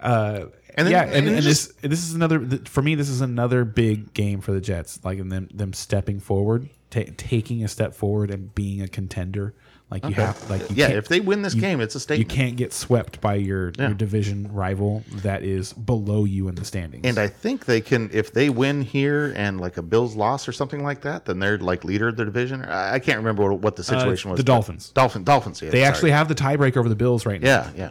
Uh, 0.00 0.46
and 0.74 0.86
then- 0.86 0.92
yeah, 0.92 1.02
and, 1.04 1.26
and 1.26 1.28
and 1.28 1.42
just- 1.42 1.80
this 1.82 1.90
this 1.90 2.08
is 2.08 2.14
another 2.14 2.40
for 2.66 2.82
me. 2.82 2.94
This 2.94 3.08
is 3.08 3.20
another 3.20 3.64
big 3.64 4.14
game 4.14 4.40
for 4.40 4.52
the 4.52 4.60
Jets. 4.60 5.00
Like 5.04 5.18
in 5.18 5.28
them 5.28 5.48
them 5.52 5.72
stepping 5.72 6.20
forward, 6.20 6.68
ta 6.90 7.02
taking 7.16 7.64
a 7.64 7.68
step 7.68 7.94
forward, 7.94 8.30
and 8.30 8.54
being 8.54 8.80
a 8.82 8.88
contender. 8.88 9.54
Like 9.90 10.04
you 10.04 10.12
have 10.16 10.50
like 10.50 10.60
you 10.68 10.76
Yeah, 10.76 10.88
if 10.88 11.08
they 11.08 11.18
win 11.20 11.40
this 11.40 11.54
you- 11.54 11.62
game, 11.62 11.80
it's 11.80 11.94
a 11.94 12.00
state. 12.00 12.18
you 12.18 12.26
can't 12.26 12.56
get 12.56 12.74
swept 12.74 13.22
by 13.22 13.36
your, 13.36 13.72
Yeah. 13.78 13.86
your 13.86 13.94
division 13.94 14.52
rival 14.52 15.02
that 15.22 15.42
is 15.42 15.72
below 15.72 16.24
you 16.26 16.46
in 16.48 16.56
the 16.56 16.64
standings. 16.66 17.06
And 17.06 17.16
I 17.18 17.26
think 17.28 17.64
they 17.64 17.80
can, 17.80 18.10
if 18.12 18.30
they 18.34 18.50
win 18.50 18.82
here 18.82 19.32
and 19.34 19.58
like 19.58 19.78
a 19.78 19.82
Bills 19.82 20.14
loss 20.14 20.46
or 20.46 20.52
something 20.52 20.82
like 20.84 21.00
that, 21.02 21.24
then 21.24 21.38
they're 21.38 21.56
like 21.56 21.84
leader 21.84 22.08
of 22.08 22.16
the 22.16 22.26
division. 22.26 22.62
I, 22.66 22.98
can't 22.98 23.16
remember 23.16 23.50
what, 23.50 23.60
what 23.60 23.76
the 23.76 23.82
situation 23.84 24.30
was. 24.30 24.36
Uh, 24.36 24.42
the 24.42 24.44
but- 24.44 24.52
Dolphins. 24.52 24.90
Dolphin, 24.90 25.24
Dolphins. 25.24 25.62
Yeah, 25.62 25.70
they 25.70 25.78
sorry. 25.78 25.88
actually 25.88 26.10
have 26.10 26.28
the 26.28 26.34
tiebreaker 26.34 26.76
over 26.76 26.90
the 26.90 26.94
Bills 26.96 27.24
right 27.24 27.40
now. 27.40 27.48
Yeah, 27.48 27.70
yeah. 27.74 27.90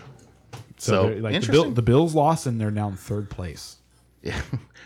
So, 0.78 0.92
So, 0.92 1.02
like 1.08 1.14
the, 1.16 1.20
Bill, 1.22 1.34
interesting. 1.34 1.74
the 1.74 1.82
Bills 1.82 2.14
lost 2.14 2.46
and 2.46 2.62
they're 2.62 2.70
now 2.70 2.90
in 2.90 2.96
third 2.96 3.32
place. 3.32 3.77
Yeah. 4.28 4.42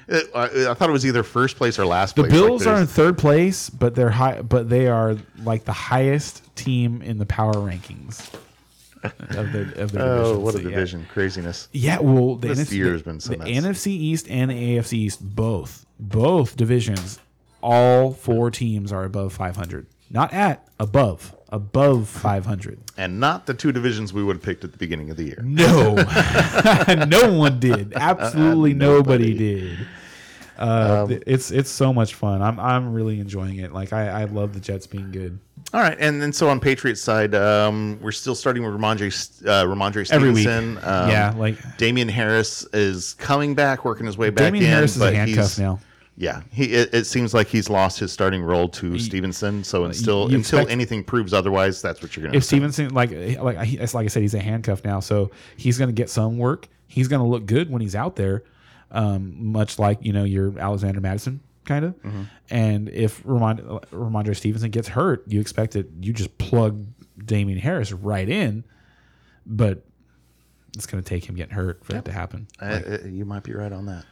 I, 0.36 0.68
I 0.70 0.74
thought 0.74 0.90
it 0.90 0.92
was 0.92 1.06
either 1.06 1.24
first 1.24 1.56
place 1.58 1.80
or 1.80 1.86
last 1.86 2.16
The 2.16 2.24
place. 2.24 2.34
Like, 2.34 2.42
Bills 2.42 2.68
are 2.68 2.78
in 2.82 2.88
third 2.88 3.18
place, 3.18 3.70
but 3.70 3.96
they're 3.96 4.10
high. 4.10 4.42
But 4.42 4.70
they 4.70 4.88
are 4.88 5.16
like 5.44 5.64
the 5.66 5.72
highest 5.74 6.44
team 6.56 7.02
in 7.02 7.18
the 7.18 7.26
power 7.26 7.54
rankings 7.54 8.30
of 9.04 9.52
their 9.54 9.72
of 9.78 9.92
their 9.94 10.02
Oh, 10.04 10.34
division. 10.34 10.42
what 10.44 10.56
a 10.56 10.58
So, 10.58 10.64
yeah. 10.64 10.70
division! 10.70 11.08
Craziness. 11.14 11.70
Yeah, 11.72 12.00
well, 12.00 12.36
the 12.36 12.50
This 12.50 12.60
NFC, 12.70 12.72
year 12.74 12.92
has 12.92 13.02
been 13.04 13.20
so 13.20 13.32
the 13.32 13.38
nuts. 13.38 13.50
NFC 13.52 13.88
East 13.88 14.28
and 14.30 14.52
the 14.52 14.78
AFC 14.78 14.94
East, 14.94 15.24
both 15.36 15.86
both 16.00 16.58
divisions, 16.58 17.20
all 17.62 18.12
four 18.12 18.52
teams 18.52 18.92
are 18.92 19.06
above 19.06 19.34
500. 19.34 19.88
Not 20.10 20.34
at 20.34 20.68
above, 20.80 21.34
above 21.52 22.08
500. 22.08 22.80
And 22.98 23.20
not 23.20 23.46
the 23.46 23.54
two 23.54 23.72
divisions 23.72 24.14
we 24.14 24.24
would 24.24 24.38
have 24.38 24.44
picked 24.44 24.64
at 24.64 24.72
the 24.72 24.78
beginning 24.78 25.10
of 25.10 25.18
the 25.18 25.24
year. 25.24 25.42
No, 25.44 25.96
no 27.08 27.34
one 27.34 27.60
did. 27.60 27.94
Absolutely 27.96 28.74
nobody, 28.74 29.38
did. 29.38 29.88
Uh, 30.58 31.08
th- 31.08 31.24
it's 31.26 31.50
it's 31.50 31.72
so 31.72 31.92
much 31.92 32.14
fun. 32.14 32.42
I'm 32.42 32.60
I'm 32.60 32.94
really 32.94 33.20
enjoying 33.20 33.58
it. 33.58 33.74
Like 33.74 33.94
I, 33.94 34.22
I 34.22 34.24
love 34.26 34.54
the 34.54 34.60
Jets 34.60 34.86
being 34.86 35.12
good. 35.12 35.40
All 35.74 35.82
right, 35.82 35.98
and 36.00 36.22
then 36.22 36.32
so 36.34 36.50
on 36.50 36.60
Patriots 36.60 37.02
side, 37.02 37.34
um, 37.34 37.98
we're 38.02 38.12
still 38.12 38.36
starting 38.36 38.64
with 38.64 38.74
Rhamondre, 38.74 39.48
uh, 39.48 39.66
Rhamondre. 39.66 40.06
Stevenson. 40.06 40.78
Um, 40.84 41.10
yeah, 41.10 41.34
like 41.36 41.56
Damien 41.78 42.10
Harris 42.10 42.64
is 42.74 43.16
coming 43.16 43.56
back, 43.56 43.86
working 43.86 44.06
his 44.06 44.18
way 44.18 44.30
back 44.30 44.46
Damien 44.46 44.66
in. 44.66 44.72
Harris 44.72 44.96
is 44.98 45.02
a 45.02 45.12
handcuff 45.12 45.58
now. 45.58 45.80
Yeah, 46.18 46.42
he. 46.52 46.74
It, 46.74 46.94
it 46.94 47.06
seems 47.06 47.34
like 47.34 47.48
he's 47.48 47.70
lost 47.70 48.00
his 48.00 48.12
starting 48.12 48.44
role 48.44 48.68
to 48.70 49.00
Stevenson. 49.00 49.64
So 49.64 49.86
until 49.86 50.30
you 50.30 50.38
until 50.38 50.60
expect- 50.60 50.72
anything 50.72 51.04
proves 51.04 51.34
otherwise, 51.34 51.82
that's 51.82 52.02
what 52.02 52.16
you're 52.16 52.24
going 52.24 52.34
to. 52.34 52.38
if 52.38 52.44
Stevenson 52.44 52.94
like 52.94 53.12
like 53.12 53.58
it's 53.74 53.94
like 53.94 54.06
I 54.06 54.08
said, 54.08 54.22
he's 54.22 54.34
a 54.34 54.40
handcuff 54.40 54.84
now, 54.84 55.00
so 55.00 55.32
he's 55.58 55.78
going 55.78 55.88
to 55.88 55.94
get 55.94 56.10
some 56.10 56.38
work. 56.38 56.68
He's 56.88 57.08
going 57.08 57.22
to 57.22 57.28
look 57.28 57.46
good 57.46 57.72
when 57.72 57.82
he's 57.82 57.96
out 57.96 58.18
there, 58.18 58.44
um, 58.92 59.52
much 59.52 59.80
like 59.80 60.00
you 60.02 60.12
know 60.12 60.24
your 60.26 60.58
Alexander 60.60 61.00
Mattison 61.00 61.40
kind 61.66 61.86
of. 61.86 61.94
Mm-hmm. 62.04 62.24
And 62.50 62.90
if 62.90 63.24
Ramond- 63.24 63.86
Rhamondre 63.92 64.36
Stevenson 64.36 64.70
gets 64.72 64.90
hurt, 64.90 65.24
you 65.28 65.40
expect 65.40 65.76
it. 65.76 65.88
You 66.02 66.12
just 66.12 66.38
plug 66.38 66.86
Damien 67.24 67.58
Harris 67.60 67.94
right 67.94 68.28
in, 68.28 68.64
but 69.46 69.84
it's 70.76 70.86
going 70.86 71.02
to 71.02 71.08
take 71.08 71.28
him 71.28 71.36
getting 71.36 71.56
hurt 71.56 71.84
for 71.86 71.94
that 71.94 72.06
to 72.06 72.12
happen. 72.12 72.48
Uh, 72.62 72.66
uh, 72.66 72.98
you 73.06 73.26
might 73.26 73.44
be 73.44 73.54
right 73.54 73.72
on 73.72 73.86
that. 73.88 74.06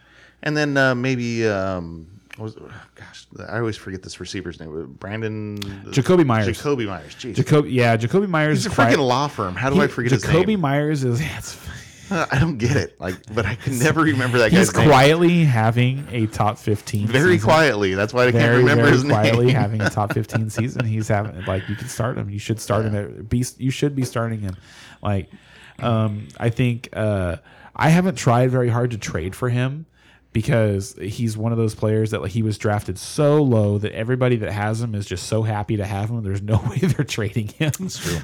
And 0.44 0.56
then 0.56 0.78
uh, 0.78 0.96
maybe 0.96 1.48
um, 1.48 2.08
was 2.38 2.56
gosh, 2.96 3.28
I 3.48 3.58
always 3.60 3.76
forget 3.78 4.02
this 4.04 4.20
receiver's 4.20 4.60
name. 4.60 4.96
Brandon 5.00 5.58
Jakobi 5.92 6.26
Meyers. 6.26 6.58
Jakobi 6.58 6.88
Meyers. 6.88 7.16
Jeez, 7.16 7.36
Jakobi, 7.36 7.72
yeah, 7.72 7.98
Jakobi 7.98 8.28
Meyers. 8.28 8.64
he's 8.64 8.72
a 8.72 8.76
freaking 8.76 9.06
law 9.06 9.28
firm. 9.28 9.56
How 9.56 9.70
do 9.70 9.76
he- 9.76 9.82
I 9.82 9.88
forget 9.88 10.14
Jakobi 10.14 10.36
his 10.38 10.48
name? 10.48 10.62
Meyers 10.62 11.04
is. 11.04 11.22
Uh, 12.12 12.26
I 12.32 12.40
don't 12.40 12.58
get 12.58 12.76
it. 12.76 13.00
Like, 13.00 13.18
but 13.36 13.46
I 13.46 13.54
can 13.54 13.78
never 13.78 14.02
remember 14.02 14.40
that 14.40 14.52
he's 14.52 14.72
guy's 14.72 14.78
name. 14.80 14.90
quietly 14.90 15.44
having 15.44 16.08
a 16.10 16.26
top 16.26 16.58
fifteen. 16.58 17.06
Very 17.06 17.34
season. 17.34 17.48
quietly. 17.50 17.94
That's 17.94 18.16
why 18.16 18.24
I 18.24 18.32
can't 18.32 18.44
very, 18.46 18.58
remember 18.58 18.86
very 18.86 18.94
his 18.96 19.04
quietly 19.04 19.46
name. 19.46 19.56
having 19.62 19.82
a 19.82 19.92
top 19.92 20.14
15 20.14 20.50
season. 20.50 20.86
He's 20.86 21.08
having 21.08 21.46
like 21.46 21.70
you 21.70 21.76
can 21.76 21.88
start 21.88 22.18
him. 22.18 22.28
You 22.32 22.40
should 22.40 22.60
start 22.60 22.86
him. 22.86 22.96
At, 22.96 23.30
be 23.30 23.46
you 23.60 23.70
should 23.70 23.96
be 23.96 24.06
starting 24.06 24.40
him. 24.40 24.56
Like, 25.04 25.30
um, 25.78 26.30
I 26.40 26.50
think 26.50 26.90
uh, 26.94 27.36
I 27.76 27.90
haven't 27.90 28.16
tried 28.16 28.50
very 28.50 28.70
hard 28.70 28.90
to 28.90 28.98
trade 28.98 29.36
for 29.36 29.50
him, 29.50 29.86
because 30.32 30.94
he's 31.02 31.36
one 31.38 31.52
of 31.52 31.58
those 31.58 31.74
players 31.74 32.12
that 32.12 32.22
like, 32.22 32.32
he 32.32 32.44
was 32.44 32.58
drafted 32.58 32.98
so 33.00 33.42
low 33.42 33.78
that 33.80 33.92
everybody 33.94 34.36
that 34.38 34.52
has 34.52 34.82
him 34.82 34.94
is 34.96 35.06
just 35.06 35.28
so 35.28 35.42
happy 35.42 35.78
to 35.78 35.86
have 35.86 36.10
him. 36.10 36.22
There's 36.24 36.42
no 36.42 36.58
way 36.70 36.78
they're 36.78 37.06
trading 37.06 37.48
him. 37.48 37.72
That's 37.80 37.98
true. 37.98 38.20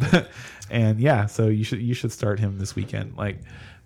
and 0.70 1.00
yeah, 1.00 1.26
so 1.26 1.48
you 1.48 1.64
should 1.64 1.80
you 1.80 1.94
should 1.94 2.12
start 2.12 2.38
him 2.40 2.58
this 2.58 2.74
weekend. 2.76 3.16
Like 3.16 3.38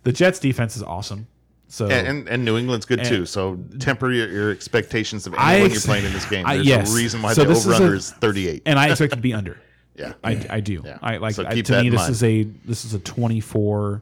the 0.02 0.12
Jets 0.12 0.38
defense 0.38 0.76
is 0.76 0.82
awesome. 0.82 1.26
So 1.70 1.86
And, 1.86 2.06
and, 2.06 2.28
and 2.28 2.44
New 2.46 2.56
England's 2.56 2.86
good 2.86 3.04
too. 3.04 3.26
So 3.26 3.58
temper 3.78 4.10
your, 4.10 4.28
your 4.30 4.50
expectations 4.50 5.26
of 5.26 5.34
anyone 5.34 5.70
ex- 5.70 5.74
you're 5.74 5.92
playing 5.92 6.06
in 6.06 6.12
this 6.14 6.24
game. 6.24 6.46
I- 6.46 6.54
There's 6.54 6.66
yes. 6.66 6.92
a 6.92 6.96
reason 6.96 7.20
why 7.20 7.34
So 7.34 7.44
the 7.44 7.50
is 7.50 7.66
over 7.66 7.74
under 7.76 7.92
a- 7.94 7.96
is 7.98 8.10
38. 8.12 8.62
and 8.64 8.78
I 8.78 8.88
expect 8.88 9.12
it 9.12 9.16
to 9.16 9.22
be 9.22 9.34
under. 9.34 9.58
Yeah. 9.98 10.12
I, 10.22 10.46
I 10.48 10.60
do. 10.60 10.80
Yeah. 10.84 10.98
I 11.02 11.16
like 11.16 11.34
So 11.34 11.44
I, 11.44 11.60
to 11.60 11.82
me 11.82 11.88
this 11.90 11.98
mind. 11.98 12.10
is 12.12 12.22
a 12.22 12.42
this 12.64 12.84
is 12.84 12.94
a 12.94 13.00
24 13.00 14.00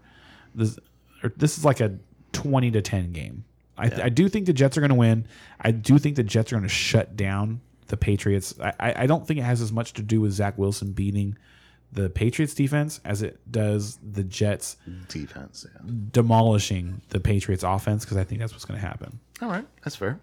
this 0.54 0.78
or 1.24 1.32
this 1.38 1.56
is 1.56 1.64
like 1.64 1.80
a 1.80 1.96
20 2.36 2.70
to 2.72 2.82
10 2.82 3.12
game. 3.12 3.44
I, 3.78 3.90
I 4.04 4.08
do 4.08 4.28
think 4.28 4.46
the 4.46 4.52
Jets 4.52 4.76
are 4.78 4.80
going 4.80 4.88
to 4.88 4.94
win. 4.94 5.26
I 5.60 5.70
do 5.70 5.98
think 5.98 6.16
the 6.16 6.22
Jets 6.22 6.50
are 6.52 6.56
going 6.56 6.62
to 6.62 6.68
shut 6.68 7.16
down 7.16 7.60
the 7.88 7.96
Patriots. 7.96 8.54
I, 8.60 8.72
I 8.80 8.94
I 9.02 9.06
don't 9.06 9.26
think 9.26 9.38
it 9.38 9.42
has 9.42 9.60
as 9.60 9.70
much 9.70 9.92
to 9.94 10.02
do 10.02 10.20
with 10.20 10.32
Zach 10.32 10.56
Wilson 10.56 10.92
beating 10.92 11.36
the 11.92 12.08
Patriots 12.10 12.54
defense 12.54 13.00
as 13.04 13.22
it 13.22 13.38
does 13.50 13.98
the 14.02 14.24
Jets 14.24 14.76
Defense. 15.08 15.66
Yeah. 15.72 15.90
demolishing 16.10 17.02
the 17.10 17.20
Patriots 17.20 17.62
offense 17.62 18.04
because 18.04 18.16
I 18.16 18.24
think 18.24 18.40
that's 18.40 18.52
what's 18.52 18.64
going 18.64 18.80
to 18.80 18.86
happen. 18.86 19.20
All 19.42 19.48
right. 19.50 19.66
That's 19.84 19.96
fair. 19.96 20.18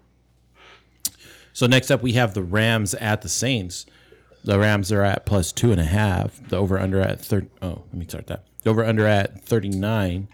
So 1.52 1.66
next 1.66 1.90
up, 1.90 2.02
we 2.02 2.12
have 2.14 2.34
the 2.34 2.42
Rams 2.42 2.94
at 2.94 3.22
the 3.22 3.28
Saints. 3.28 3.86
The 4.44 4.58
Rams 4.58 4.90
are 4.92 5.02
at 5.02 5.24
plus 5.24 5.52
two 5.52 5.70
and 5.70 5.80
a 5.80 5.84
half. 5.84 6.46
The 6.48 6.56
over 6.56 6.78
under 6.78 7.00
at 7.00 7.20
thirty. 7.20 7.48
Oh, 7.62 7.82
let 7.86 7.94
me 7.94 8.04
start 8.06 8.26
that. 8.26 8.44
The 8.62 8.70
over 8.70 8.84
under 8.84 9.06
at 9.06 9.42
thirty 9.44 9.70
nine. 9.70 10.28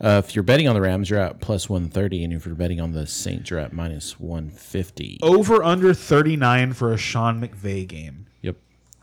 Uh, 0.00 0.20
if 0.24 0.34
you're 0.34 0.42
betting 0.42 0.66
on 0.68 0.74
the 0.74 0.80
Rams, 0.80 1.08
you're 1.08 1.20
at 1.20 1.40
plus 1.40 1.68
one 1.68 1.88
thirty, 1.88 2.24
and 2.24 2.32
if 2.32 2.46
you're 2.46 2.54
betting 2.54 2.80
on 2.80 2.92
the 2.92 3.06
Saints, 3.06 3.50
you're 3.50 3.60
at 3.60 3.72
minus 3.72 4.18
one 4.18 4.50
fifty. 4.50 5.18
Over 5.22 5.62
under 5.62 5.94
39 5.94 6.72
for 6.72 6.92
a 6.92 6.96
Sean 6.96 7.40
McVay 7.40 7.86
game. 7.86 8.26
Yep, 8.42 8.56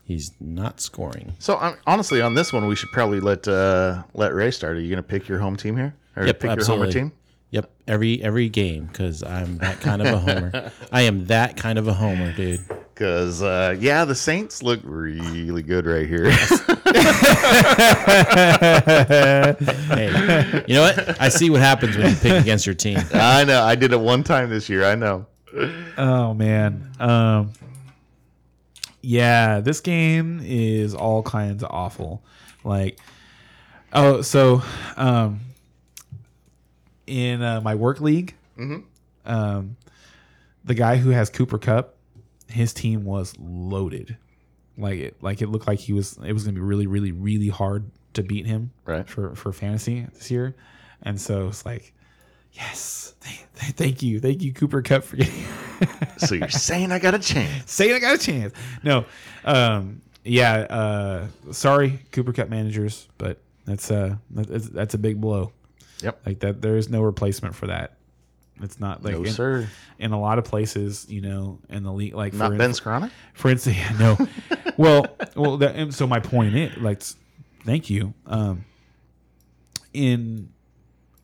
he's 0.04 0.32
not 0.40 0.80
scoring. 0.80 1.34
So 1.38 1.58
um, 1.58 1.76
honestly, 1.86 2.20
on 2.20 2.34
this 2.34 2.52
one, 2.52 2.66
we 2.66 2.76
should 2.76 2.90
probably 2.92 3.20
let 3.20 3.48
uh, 3.48 4.02
let 4.14 4.34
Ray 4.34 4.50
start. 4.50 4.76
Are 4.76 4.80
you 4.80 4.88
going 4.90 4.96
to 4.98 5.02
pick 5.02 5.28
your 5.28 5.38
home 5.38 5.56
team 5.56 5.76
here, 5.76 5.94
or 6.16 6.26
Yep, 6.26 6.40
pick 6.40 6.50
absolutely. 6.50 6.86
your 6.86 6.92
homer 6.92 7.08
team? 7.10 7.18
Yep, 7.50 7.70
every 7.88 8.22
every 8.22 8.48
game 8.48 8.86
because 8.86 9.22
I'm 9.22 9.58
that 9.58 9.80
kind 9.80 10.02
of 10.02 10.08
a 10.08 10.18
homer. 10.18 10.72
I 10.92 11.02
am 11.02 11.26
that 11.26 11.56
kind 11.56 11.78
of 11.78 11.88
a 11.88 11.92
homer, 11.94 12.32
dude. 12.32 12.60
Because 13.02 13.42
uh, 13.42 13.74
yeah, 13.80 14.04
the 14.04 14.14
Saints 14.14 14.62
look 14.62 14.78
really 14.84 15.64
good 15.64 15.86
right 15.86 16.06
here. 16.08 16.30
Hey, 19.92 20.62
you 20.68 20.74
know 20.74 20.82
what? 20.82 21.20
I 21.20 21.28
see 21.28 21.50
what 21.50 21.60
happens 21.60 21.96
when 21.96 22.10
you 22.10 22.16
pick 22.16 22.40
against 22.40 22.64
your 22.64 22.76
team. 22.76 22.98
I 23.12 23.42
know. 23.44 23.60
I 23.64 23.74
did 23.74 23.92
it 23.92 23.98
one 23.98 24.22
time 24.22 24.50
this 24.50 24.68
year. 24.68 24.84
I 24.84 24.94
know. 24.94 25.26
Oh 25.98 26.32
man. 26.34 26.92
Um 27.00 27.52
Yeah, 29.00 29.58
this 29.58 29.80
game 29.80 30.40
is 30.44 30.94
all 30.94 31.24
kinds 31.24 31.64
of 31.64 31.70
awful. 31.72 32.22
Like 32.62 33.00
oh, 33.92 34.22
so 34.22 34.62
um 34.96 35.40
in 37.08 37.42
uh, 37.42 37.60
my 37.62 37.74
work 37.74 38.00
league, 38.00 38.36
um 39.26 39.76
the 40.64 40.74
guy 40.74 40.98
who 40.98 41.10
has 41.10 41.30
Cooper 41.30 41.58
Kupp, 41.58 41.96
his 42.52 42.72
team 42.72 43.04
was 43.04 43.34
loaded. 43.38 44.16
Like 44.78 44.98
it 44.98 45.22
like 45.22 45.42
it 45.42 45.48
looked 45.48 45.66
like 45.66 45.78
he 45.80 45.92
was 45.92 46.18
it 46.24 46.32
was 46.32 46.44
going 46.44 46.54
to 46.54 46.60
be 46.60 46.64
really 46.66 46.86
really 46.86 47.12
really 47.12 47.48
hard 47.48 47.90
to 48.14 48.22
beat 48.22 48.46
him 48.46 48.70
Right. 48.84 49.08
for 49.08 49.34
for 49.34 49.52
fantasy 49.52 50.06
this 50.14 50.30
year. 50.30 50.54
And 51.02 51.20
so 51.20 51.48
it's 51.48 51.66
like 51.66 51.92
yes, 52.52 53.14
th- 53.20 53.44
th- 53.58 53.72
thank 53.74 54.02
you. 54.02 54.20
Thank 54.20 54.42
you 54.42 54.52
Cooper 54.52 54.82
Kupp 54.82 55.04
for 55.04 55.16
getting 55.16 55.44
So 56.18 56.34
you're 56.34 56.48
saying 56.48 56.92
I 56.92 56.98
got 56.98 57.14
a 57.14 57.18
chance? 57.18 57.70
Saying 57.72 57.94
I 57.94 57.98
got 57.98 58.14
a 58.14 58.18
chance. 58.18 58.54
No, 58.82 59.04
um, 59.44 60.00
yeah. 60.24 60.54
Uh, 60.70 61.26
sorry, 61.52 62.00
Cooper 62.12 62.32
Kupp 62.32 62.48
managers, 62.48 63.08
but 63.18 63.38
that's 63.64 63.90
uh 63.90 64.16
that's, 64.30 64.68
that's 64.68 64.94
a 64.94 64.98
big 64.98 65.20
blow. 65.20 65.52
Yep. 66.02 66.20
Like 66.26 66.40
that, 66.40 66.62
there 66.62 66.76
is 66.76 66.88
no 66.88 67.02
replacement 67.02 67.54
for 67.54 67.66
that. 67.68 67.96
It's 68.62 68.78
not 68.80 69.02
like 69.02 69.14
No, 69.14 69.24
in, 69.24 69.32
sir. 69.32 69.68
in 69.98 70.12
a 70.12 70.20
lot 70.20 70.38
of 70.38 70.44
places, 70.44 71.06
you 71.08 71.20
know, 71.20 71.58
in 71.68 71.82
the 71.82 71.92
league, 71.92 72.14
like 72.14 72.32
Not 72.32 72.52
for, 72.52 72.56
Ben 72.56 72.70
Skowronek? 72.70 73.10
for 73.34 73.50
instance, 73.50 73.76
yeah, 73.78 73.96
no. 73.98 74.28
well, 74.76 75.06
well, 75.36 75.56
that, 75.58 75.74
and 75.76 75.94
so 75.94 76.06
my 76.06 76.20
point 76.20 76.54
is, 76.54 76.76
like, 76.78 77.02
thank 77.64 77.90
you. 77.90 78.14
Um, 78.26 78.64
in 79.92 80.50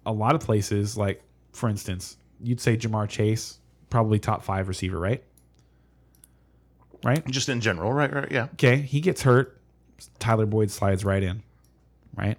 a 0.04 0.12
lot 0.12 0.34
of 0.34 0.40
places, 0.40 0.96
like 0.96 1.22
for 1.52 1.68
instance, 1.68 2.16
you'd 2.42 2.60
say 2.60 2.76
Ja'Marr 2.76 3.08
Chase, 3.08 3.58
probably 3.90 4.18
top 4.18 4.42
five 4.44 4.68
receiver, 4.68 4.98
right? 4.98 5.22
Right. 7.04 7.24
Just 7.28 7.48
in 7.48 7.60
general, 7.60 7.92
right? 7.92 8.12
Right. 8.12 8.30
Yeah. 8.30 8.44
Okay, 8.54 8.76
he 8.76 9.00
gets 9.00 9.22
hurt. 9.22 9.60
Tyler 10.18 10.46
Boyd 10.46 10.70
slides 10.70 11.04
right 11.04 11.22
in, 11.22 11.42
right? 12.16 12.36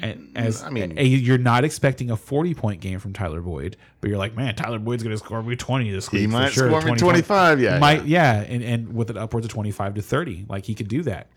And 0.00 0.32
as 0.36 0.62
I 0.62 0.70
mean- 0.70 0.94
a- 0.98 1.04
you're 1.04 1.36
not 1.38 1.64
expecting 1.64 2.10
a 2.10 2.16
40 2.16 2.54
point 2.54 2.80
game 2.80 2.98
from 2.98 3.12
Tyler 3.12 3.40
Boyd, 3.42 3.76
but 4.00 4.08
you're 4.08 4.18
like, 4.18 4.34
man, 4.34 4.54
Tyler 4.54 4.78
Boyd's 4.78 5.02
going 5.02 5.14
to 5.14 5.18
score 5.22 5.42
me 5.42 5.54
20 5.54 5.90
this 5.90 6.10
week. 6.10 6.22
He 6.22 6.26
might 6.26 6.52
sure. 6.52 6.68
score 6.68 6.80
me 6.80 6.86
20, 6.86 7.00
25. 7.00 7.60
Yeah. 7.60 7.78
might 7.78 8.06
yeah, 8.06 8.40
and 8.40 8.62
and 8.62 8.94
with 8.94 9.10
it 9.10 9.18
upwards 9.18 9.44
of 9.44 9.52
25 9.52 9.94
to 9.96 10.02
30, 10.02 10.46
like 10.48 10.64
he 10.64 10.74
could 10.74 10.88
do 10.88 11.02
that. 11.02 11.28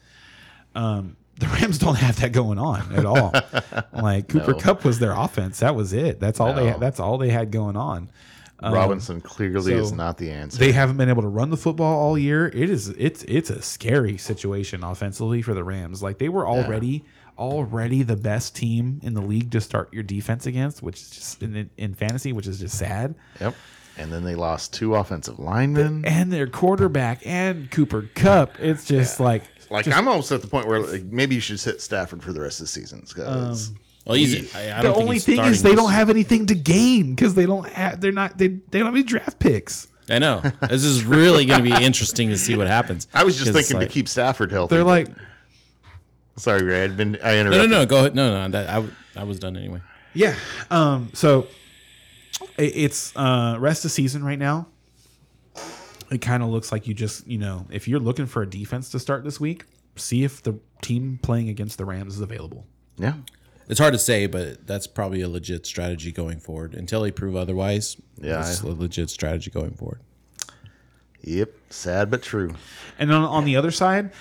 Um, 0.74 1.18
the 1.40 1.48
Rams 1.48 1.80
don't 1.80 1.96
have 1.98 2.16
that 2.22 2.32
going 2.32 2.58
on 2.58 2.94
at 2.96 3.06
all. 3.06 3.34
like 3.94 4.30
Cooper 4.30 4.54
No. 4.54 4.58
Kupp 4.58 4.86
was 4.86 5.00
their 5.00 5.12
offense. 5.12 5.60
That 5.60 5.76
was 5.76 5.92
it. 5.92 6.22
That's 6.22 6.40
all 6.40 6.54
they 6.54 6.64
No. 6.64 6.72
had. 6.72 6.80
That's 6.80 7.00
all 7.02 7.18
they 7.18 7.30
had 7.30 7.52
going 7.52 7.76
on. 7.76 8.10
Robinson 8.64 9.20
clearly 9.20 9.74
is 9.74 9.92
not 9.92 10.18
the 10.18 10.32
answer. 10.32 10.58
They 10.58 10.72
haven't 10.72 10.96
been 10.96 11.10
able 11.10 11.22
to 11.24 11.28
run 11.28 11.50
the 11.50 11.58
football 11.58 12.00
all 12.00 12.18
year. 12.18 12.48
It 12.48 12.70
is 12.70 12.88
it's 12.90 13.24
it's 13.24 13.50
a 13.50 13.62
scary 13.62 14.16
situation 14.18 14.82
offensively 14.82 15.42
for 15.42 15.54
the 15.54 15.64
Rams. 15.64 16.02
Like 16.02 16.20
they 16.20 16.30
were 16.30 16.48
already 16.48 17.04
already 17.38 18.04
the 18.04 18.16
best 18.16 18.56
team 18.56 19.00
in 19.04 19.14
the 19.14 19.22
league 19.22 19.52
to 19.52 19.62
start 19.62 19.94
your 19.94 20.04
defense 20.04 20.46
against, 20.46 20.82
which 20.82 21.02
is 21.02 21.10
just 21.10 21.44
in, 21.44 21.70
in 21.78 21.94
fantasy, 21.94 22.34
which 22.34 22.48
is 22.48 22.60
just 22.60 22.78
sad. 22.78 23.16
yep. 23.40 23.56
And 23.98 24.12
then 24.12 24.24
they 24.26 24.36
lost 24.36 24.74
two 24.74 24.96
offensive 24.96 25.40
linemen. 25.40 26.04
And 26.06 26.32
their 26.32 26.48
quarterback 26.48 27.22
and 27.26 27.72
Cooper 27.72 28.10
Kupp, 28.14 28.60
it's 28.60 28.84
just 28.86 29.20
like 29.22 29.44
Like 29.70 29.88
I'm 29.88 30.08
almost 30.10 30.32
at 30.34 30.42
the 30.42 30.48
point 30.48 30.68
where 30.68 30.82
like, 30.82 31.04
maybe 31.06 31.36
you 31.36 31.42
should 31.42 31.62
sit 31.62 31.82
Stafford 31.82 32.22
for 32.22 32.34
the 32.34 32.42
rest 32.42 32.60
of 32.60 32.66
the 32.66 32.68
season. 32.72 33.02
'cause 33.02 33.70
um, 33.70 33.78
Well, 34.06 34.16
he's, 34.18 34.54
I, 34.54 34.78
I 34.80 34.82
the 34.82 34.84
don't 34.84 34.94
think 34.96 35.04
only 35.04 35.16
he's 35.16 35.26
thing 35.26 35.40
is 35.46 35.64
they 35.64 35.76
don't 35.76 35.94
have 35.94 36.10
anything 36.10 36.46
to 36.48 36.56
gain 36.56 37.16
because 37.16 37.36
they 37.36 37.46
don't 37.46 37.68
have 37.70 38.02
they're 38.02 38.12
not 38.12 38.38
they, 38.38 38.50
they 38.50 38.80
don't 38.80 38.88
have 38.88 38.96
any 38.96 39.04
draft 39.04 39.40
picks. 39.40 39.88
I 40.10 40.20
know. 40.20 40.42
This 40.70 40.84
is 40.84 41.04
really 41.06 41.46
going 41.46 41.64
to 41.64 41.78
be 41.78 41.84
interesting 41.84 42.30
to 42.30 42.38
see 42.38 42.56
what 42.58 42.68
happens. 42.68 43.08
I 43.14 43.24
was 43.24 43.38
just 43.38 43.54
thinking 43.54 43.78
like- 43.78 43.88
to 43.88 43.94
keep 43.94 44.08
Stafford 44.10 44.52
healthy. 44.52 44.76
They're 44.76 44.84
like 44.84 45.08
sorry, 46.38 46.64
Ray. 46.64 46.84
I'd 46.84 46.98
been 46.98 47.18
I 47.24 47.34
No, 47.36 47.40
interrupted. 47.42 47.70
no, 47.72 47.78
no. 47.80 47.86
Go 47.86 47.98
ahead. 48.00 48.16
No, 48.16 48.32
no. 48.48 48.50
That, 48.52 48.70
I, 48.70 48.74
w- 48.76 48.94
I 49.16 49.24
was 49.24 49.40
done 49.40 49.56
anyway. 49.58 49.82
Yeah. 50.14 50.36
Um. 50.72 51.10
So 51.14 51.48
i- 52.58 52.62
it's 52.62 53.16
uh 53.16 53.58
rest 53.60 53.86
of 53.86 53.92
season 53.92 54.24
right 54.24 54.40
now. 54.40 54.68
It 56.12 56.20
kind 56.22 56.44
of 56.44 56.50
looks 56.50 56.72
like 56.72 56.88
you 56.88 56.94
just 56.94 57.26
you 57.28 57.38
know 57.38 57.66
if 57.70 57.88
you're 57.88 58.00
looking 58.00 58.26
for 58.28 58.42
a 58.42 58.50
defense 58.50 58.90
to 58.92 59.00
start 59.00 59.24
this 59.24 59.40
week, 59.40 59.66
see 59.96 60.24
if 60.24 60.42
the 60.44 60.60
team 60.82 61.20
playing 61.22 61.50
against 61.50 61.78
the 61.78 61.86
Rams 61.86 62.16
is 62.16 62.22
available. 62.22 62.66
Yeah. 62.98 63.14
It's 63.68 63.80
hard 63.80 63.94
to 63.94 64.00
say, 64.00 64.28
but 64.28 64.68
that's 64.68 64.86
probably 64.86 65.22
a 65.22 65.28
legit 65.28 65.66
strategy 65.66 66.12
going 66.12 66.40
forward. 66.40 66.76
Until 66.76 67.02
they 67.02 67.10
prove 67.10 67.36
otherwise, 67.36 67.98
Yeah, 68.22 68.40
it's 68.42 68.64
I- 68.64 68.68
a 68.68 68.72
legit 68.72 69.10
strategy 69.10 69.50
going 69.50 69.74
forward. 69.74 70.02
Yep. 71.24 71.50
Sad 71.72 72.12
but 72.12 72.22
true. 72.22 72.54
And 73.00 73.12
on, 73.12 73.24
on 73.24 73.46
the 73.46 73.56
other 73.56 73.72
side, 73.72 74.12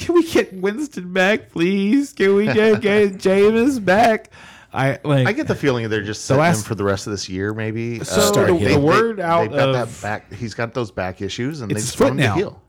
can 0.00 0.14
we 0.14 0.24
get 0.28 0.52
Winston 0.52 1.12
back, 1.12 1.50
please? 1.50 2.12
Can 2.12 2.34
we 2.34 2.46
get, 2.46 2.80
get 2.80 3.12
Jameis 3.18 3.82
back? 3.84 4.30
I 4.72 4.98
like. 5.04 5.26
I 5.26 5.32
get 5.32 5.46
the 5.48 5.54
feeling 5.54 5.88
they're 5.88 6.02
just 6.02 6.24
setting 6.24 6.40
last- 6.40 6.58
him 6.58 6.64
for 6.64 6.74
the 6.74 6.84
rest 6.84 7.06
of 7.06 7.10
this 7.12 7.28
year, 7.28 7.52
maybe. 7.52 8.02
So 8.04 8.20
Start 8.20 8.46
the, 8.48 8.56
healing. 8.56 8.74
the 8.74 8.80
word 8.80 9.20
out 9.20 9.50
they've 9.50 9.58
got 9.58 9.68
of 9.70 9.74
that 9.74 10.02
back. 10.02 10.32
He's 10.32 10.54
got 10.54 10.74
those 10.74 10.90
back 10.90 11.20
issues, 11.20 11.60
and 11.60 11.70
they 11.70 11.74
just 11.74 12.00
want 12.00 12.12
him 12.12 12.16
now. 12.18 12.34
to 12.34 12.38
heal. 12.40 12.62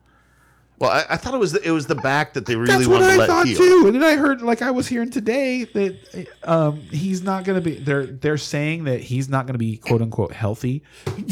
Well, 0.80 0.90
I, 0.90 1.06
I 1.12 1.18
thought 1.18 1.36
it 1.36 1.40
was 1.40 1.52
the, 1.52 1.62
it 1.62 1.70
was 1.70 1.86
the 1.86 1.94
back 1.94 2.34
that 2.34 2.48
they 2.48 2.56
really 2.56 2.66
That's 2.74 2.88
what 2.88 3.02
wanted 3.02 3.06
to 3.10 3.14
I 3.14 3.18
let 3.18 3.28
thought 3.30 3.46
heal. 3.46 3.58
too. 3.60 3.84
And 3.86 3.96
then 3.96 4.04
I 4.04 4.16
heard, 4.16 4.42
like 4.42 4.64
I 4.64 4.72
was 4.72 4.88
hearing 4.88 5.12
today, 5.12 5.66
that 5.66 6.28
um, 6.44 6.78
he's 6.80 7.22
not 7.22 7.44
going 7.44 7.56
to 7.56 7.62
be. 7.64 7.76
They're 7.78 8.08
they're 8.08 8.38
saying 8.40 8.86
that 8.86 9.00
he's 9.00 9.30
not 9.30 9.46
going 9.46 9.54
to 9.54 9.60
be 9.60 9.78
quote 9.78 10.02
unquote 10.02 10.34
healthy 10.34 10.82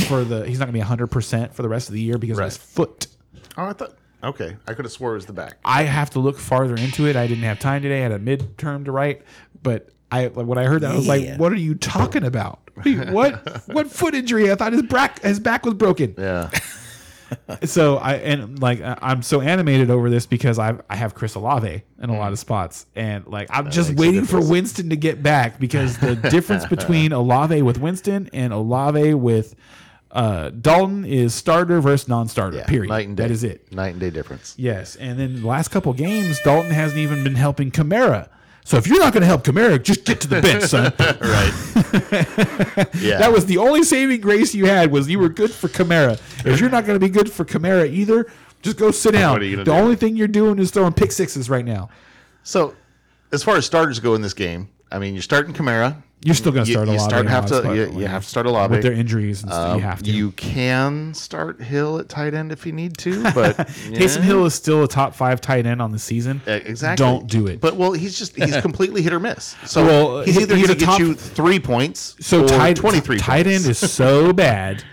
for 0.07 0.23
the. 0.23 0.45
He's 0.47 0.59
not 0.59 0.65
going 0.65 0.73
to 0.73 0.79
be 0.79 0.85
hundred 0.85 1.07
percent 1.07 1.55
for 1.55 1.63
the 1.63 1.69
rest 1.69 1.87
of 1.89 1.93
the 1.93 2.01
year 2.01 2.19
because 2.19 2.37
of 2.37 2.45
his 2.45 2.57
foot. 2.57 3.07
Oh, 3.57 3.65
I 3.65 3.73
thought. 3.73 3.95
Okay, 4.23 4.57
I 4.67 4.73
could 4.73 4.85
have 4.85 4.91
swore 4.91 5.11
it 5.11 5.15
was 5.15 5.25
the 5.25 5.33
back. 5.33 5.57
I 5.63 5.83
have 5.83 6.09
to 6.11 6.19
look 6.19 6.37
farther 6.37 6.75
into 6.75 7.07
it. 7.07 7.15
I 7.15 7.27
didn't 7.27 7.43
have 7.43 7.59
time 7.59 7.81
today. 7.81 7.99
I 7.99 8.09
had 8.09 8.11
a 8.11 8.19
midterm 8.19 8.85
to 8.85 8.91
write, 8.91 9.21
but 9.63 9.89
I 10.11 10.27
like, 10.27 10.45
when 10.45 10.57
I 10.57 10.65
heard 10.65 10.81
that, 10.81 10.91
I 10.91 10.95
was 10.95 11.07
like, 11.07 11.37
"What 11.37 11.51
are 11.51 11.57
you 11.57 11.75
talking 11.75 12.23
about? 12.23 12.59
What 12.83 13.09
what, 13.11 13.67
what 13.67 13.91
foot 13.91 14.15
injury? 14.15 14.51
I 14.51 14.55
thought 14.55 14.73
his 14.73 14.83
back 14.83 15.21
his 15.21 15.39
back 15.39 15.65
was 15.65 15.75
broken." 15.75 16.15
Yeah. 16.17 16.49
so 17.63 17.97
I 17.97 18.15
and 18.15 18.59
like 18.61 18.81
I- 18.81 18.97
I'm 19.01 19.21
so 19.21 19.41
animated 19.41 19.89
over 19.91 20.09
this 20.09 20.25
because 20.25 20.57
I 20.57 20.77
I 20.89 20.95
have 20.95 21.13
Chris 21.13 21.35
Olave 21.35 21.83
in 22.01 22.09
a 22.09 22.17
lot 22.17 22.31
of 22.31 22.37
mm. 22.37 22.41
spots, 22.41 22.87
and 22.95 23.25
like 23.27 23.49
I'm 23.51 23.69
just 23.69 23.89
makes 23.89 23.99
a 23.99 24.01
waiting 24.01 24.21
for 24.21 24.25
difference. 24.25 24.49
Winston 24.49 24.89
to 24.89 24.95
get 24.95 25.21
back 25.21 25.59
because 25.59 25.97
the 25.97 26.15
difference 26.15 26.65
between 26.69 27.11
Olave 27.11 27.61
with 27.61 27.79
Winston 27.79 28.29
and 28.33 28.51
Olave 28.51 29.13
with 29.13 29.55
uh, 30.11 30.49
Dalton 30.49 31.05
is 31.05 31.33
starter 31.35 31.81
versus 31.81 32.07
non-starter. 32.07 32.57
Yeah, 32.57 32.65
period. 32.65 32.89
Night 32.89 33.07
and 33.07 33.15
day. 33.17 33.23
That 33.23 33.31
is 33.31 33.43
it. 33.43 33.71
Night 33.71 33.89
and 33.89 33.99
day 33.99 34.09
difference. 34.09 34.55
Yes, 34.57 34.95
and 34.95 35.19
then 35.19 35.41
the 35.41 35.47
last 35.47 35.69
couple 35.69 35.93
games, 35.93 36.39
Dalton 36.43 36.71
hasn't 36.71 36.99
even 36.99 37.23
been 37.23 37.35
helping 37.35 37.71
Kamara. 37.71 38.29
So 38.65 38.77
if 38.77 38.85
you're 38.87 38.99
not 38.99 39.13
going 39.13 39.21
to 39.21 39.27
help 39.27 39.43
Kamara, 39.43 39.81
just 39.81 40.05
get 40.05 40.21
to 40.21 40.27
the 40.27 40.41
bench, 40.41 40.63
son. 40.65 40.93
Right. 40.99 42.87
yeah. 43.01 43.17
That 43.17 43.31
was 43.31 43.45
the 43.47 43.57
only 43.57 43.83
saving 43.83 44.21
grace 44.21 44.53
you 44.53 44.65
had 44.67 44.91
was 44.91 45.09
you 45.09 45.17
were 45.19 45.29
good 45.29 45.51
for 45.51 45.67
Kamara. 45.69 46.19
If 46.45 46.59
you're 46.59 46.69
not 46.69 46.85
going 46.85 46.99
to 46.99 47.03
be 47.05 47.11
good 47.11 47.31
for 47.31 47.45
Kamara 47.45 47.89
either, 47.91 48.27
just 48.61 48.77
go 48.77 48.91
sit 48.91 49.13
down. 49.13 49.33
What 49.33 49.41
are 49.41 49.45
you 49.45 49.57
The 49.57 49.63
do? 49.63 49.71
only 49.71 49.95
thing 49.95 50.15
you're 50.17 50.27
doing 50.27 50.59
is 50.59 50.69
throwing 50.71 50.93
pick 50.93 51.11
sixes 51.11 51.49
right 51.49 51.65
now. 51.65 51.89
so. 52.43 52.75
As 53.31 53.43
far 53.43 53.57
as 53.57 53.65
starters 53.67 53.99
go 53.99 54.15
in 54.15 54.23
this 54.23 54.33
game, 54.33 54.69
I 54.91 54.97
mean, 54.97 55.13
you're 55.13 55.21
starting 55.21 55.53
Kamara. 55.53 56.01
You're 56.21 56.35
still 56.35 56.51
going 56.51 56.65
to 56.65 56.69
You, 56.69 56.75
start 56.75 56.89
a 56.89 56.91
you 56.91 56.97
lot. 56.97 57.09
start 57.09 57.25
have 57.27 57.45
to 57.47 57.75
you, 57.75 57.99
you 58.01 58.05
have 58.07 58.23
to 58.23 58.29
start 58.29 58.45
a 58.45 58.51
lot 58.51 58.69
with 58.69 58.81
their 58.83 58.91
injuries 58.91 59.41
and 59.41 59.51
stuff. 59.51 59.69
Um, 59.71 59.77
you 59.77 59.83
have 59.83 60.03
to. 60.03 60.11
You 60.11 60.31
can 60.31 61.13
start 61.13 61.61
Hill 61.61 61.97
at 61.99 62.09
tight 62.09 62.33
end 62.33 62.51
if 62.51 62.65
you 62.65 62.73
need 62.73 62.97
to, 62.97 63.23
but 63.31 63.55
Taysom 63.57 64.17
yeah. 64.17 64.21
Hill 64.23 64.45
is 64.45 64.53
still 64.53 64.83
a 64.83 64.87
top 64.87 65.15
five 65.15 65.39
tight 65.39 65.65
end 65.65 65.81
on 65.81 65.91
the 65.91 65.99
season. 65.99 66.41
Exactly. 66.45 67.03
Don't 67.05 67.27
do 67.27 67.47
it. 67.47 67.61
But 67.61 67.77
well, 67.77 67.93
he's 67.93 68.19
just 68.19 68.35
he's 68.35 68.57
completely 68.61 69.01
hit 69.01 69.13
or 69.13 69.19
miss. 69.21 69.55
So 69.65 69.85
Well, 69.85 70.21
he's 70.23 70.37
either 70.37 70.55
going 70.55 70.65
to 70.67 70.71
a 70.73 70.75
get 70.75 70.85
top- 70.85 70.99
you 70.99 71.13
three 71.15 71.59
points 71.59 72.15
So 72.19 72.43
or 72.43 72.47
tight, 72.49 72.75
twenty 72.75 72.99
three. 72.99 73.17
tight 73.17 73.47
end 73.47 73.65
is 73.65 73.77
so 73.77 74.33
bad 74.33 74.83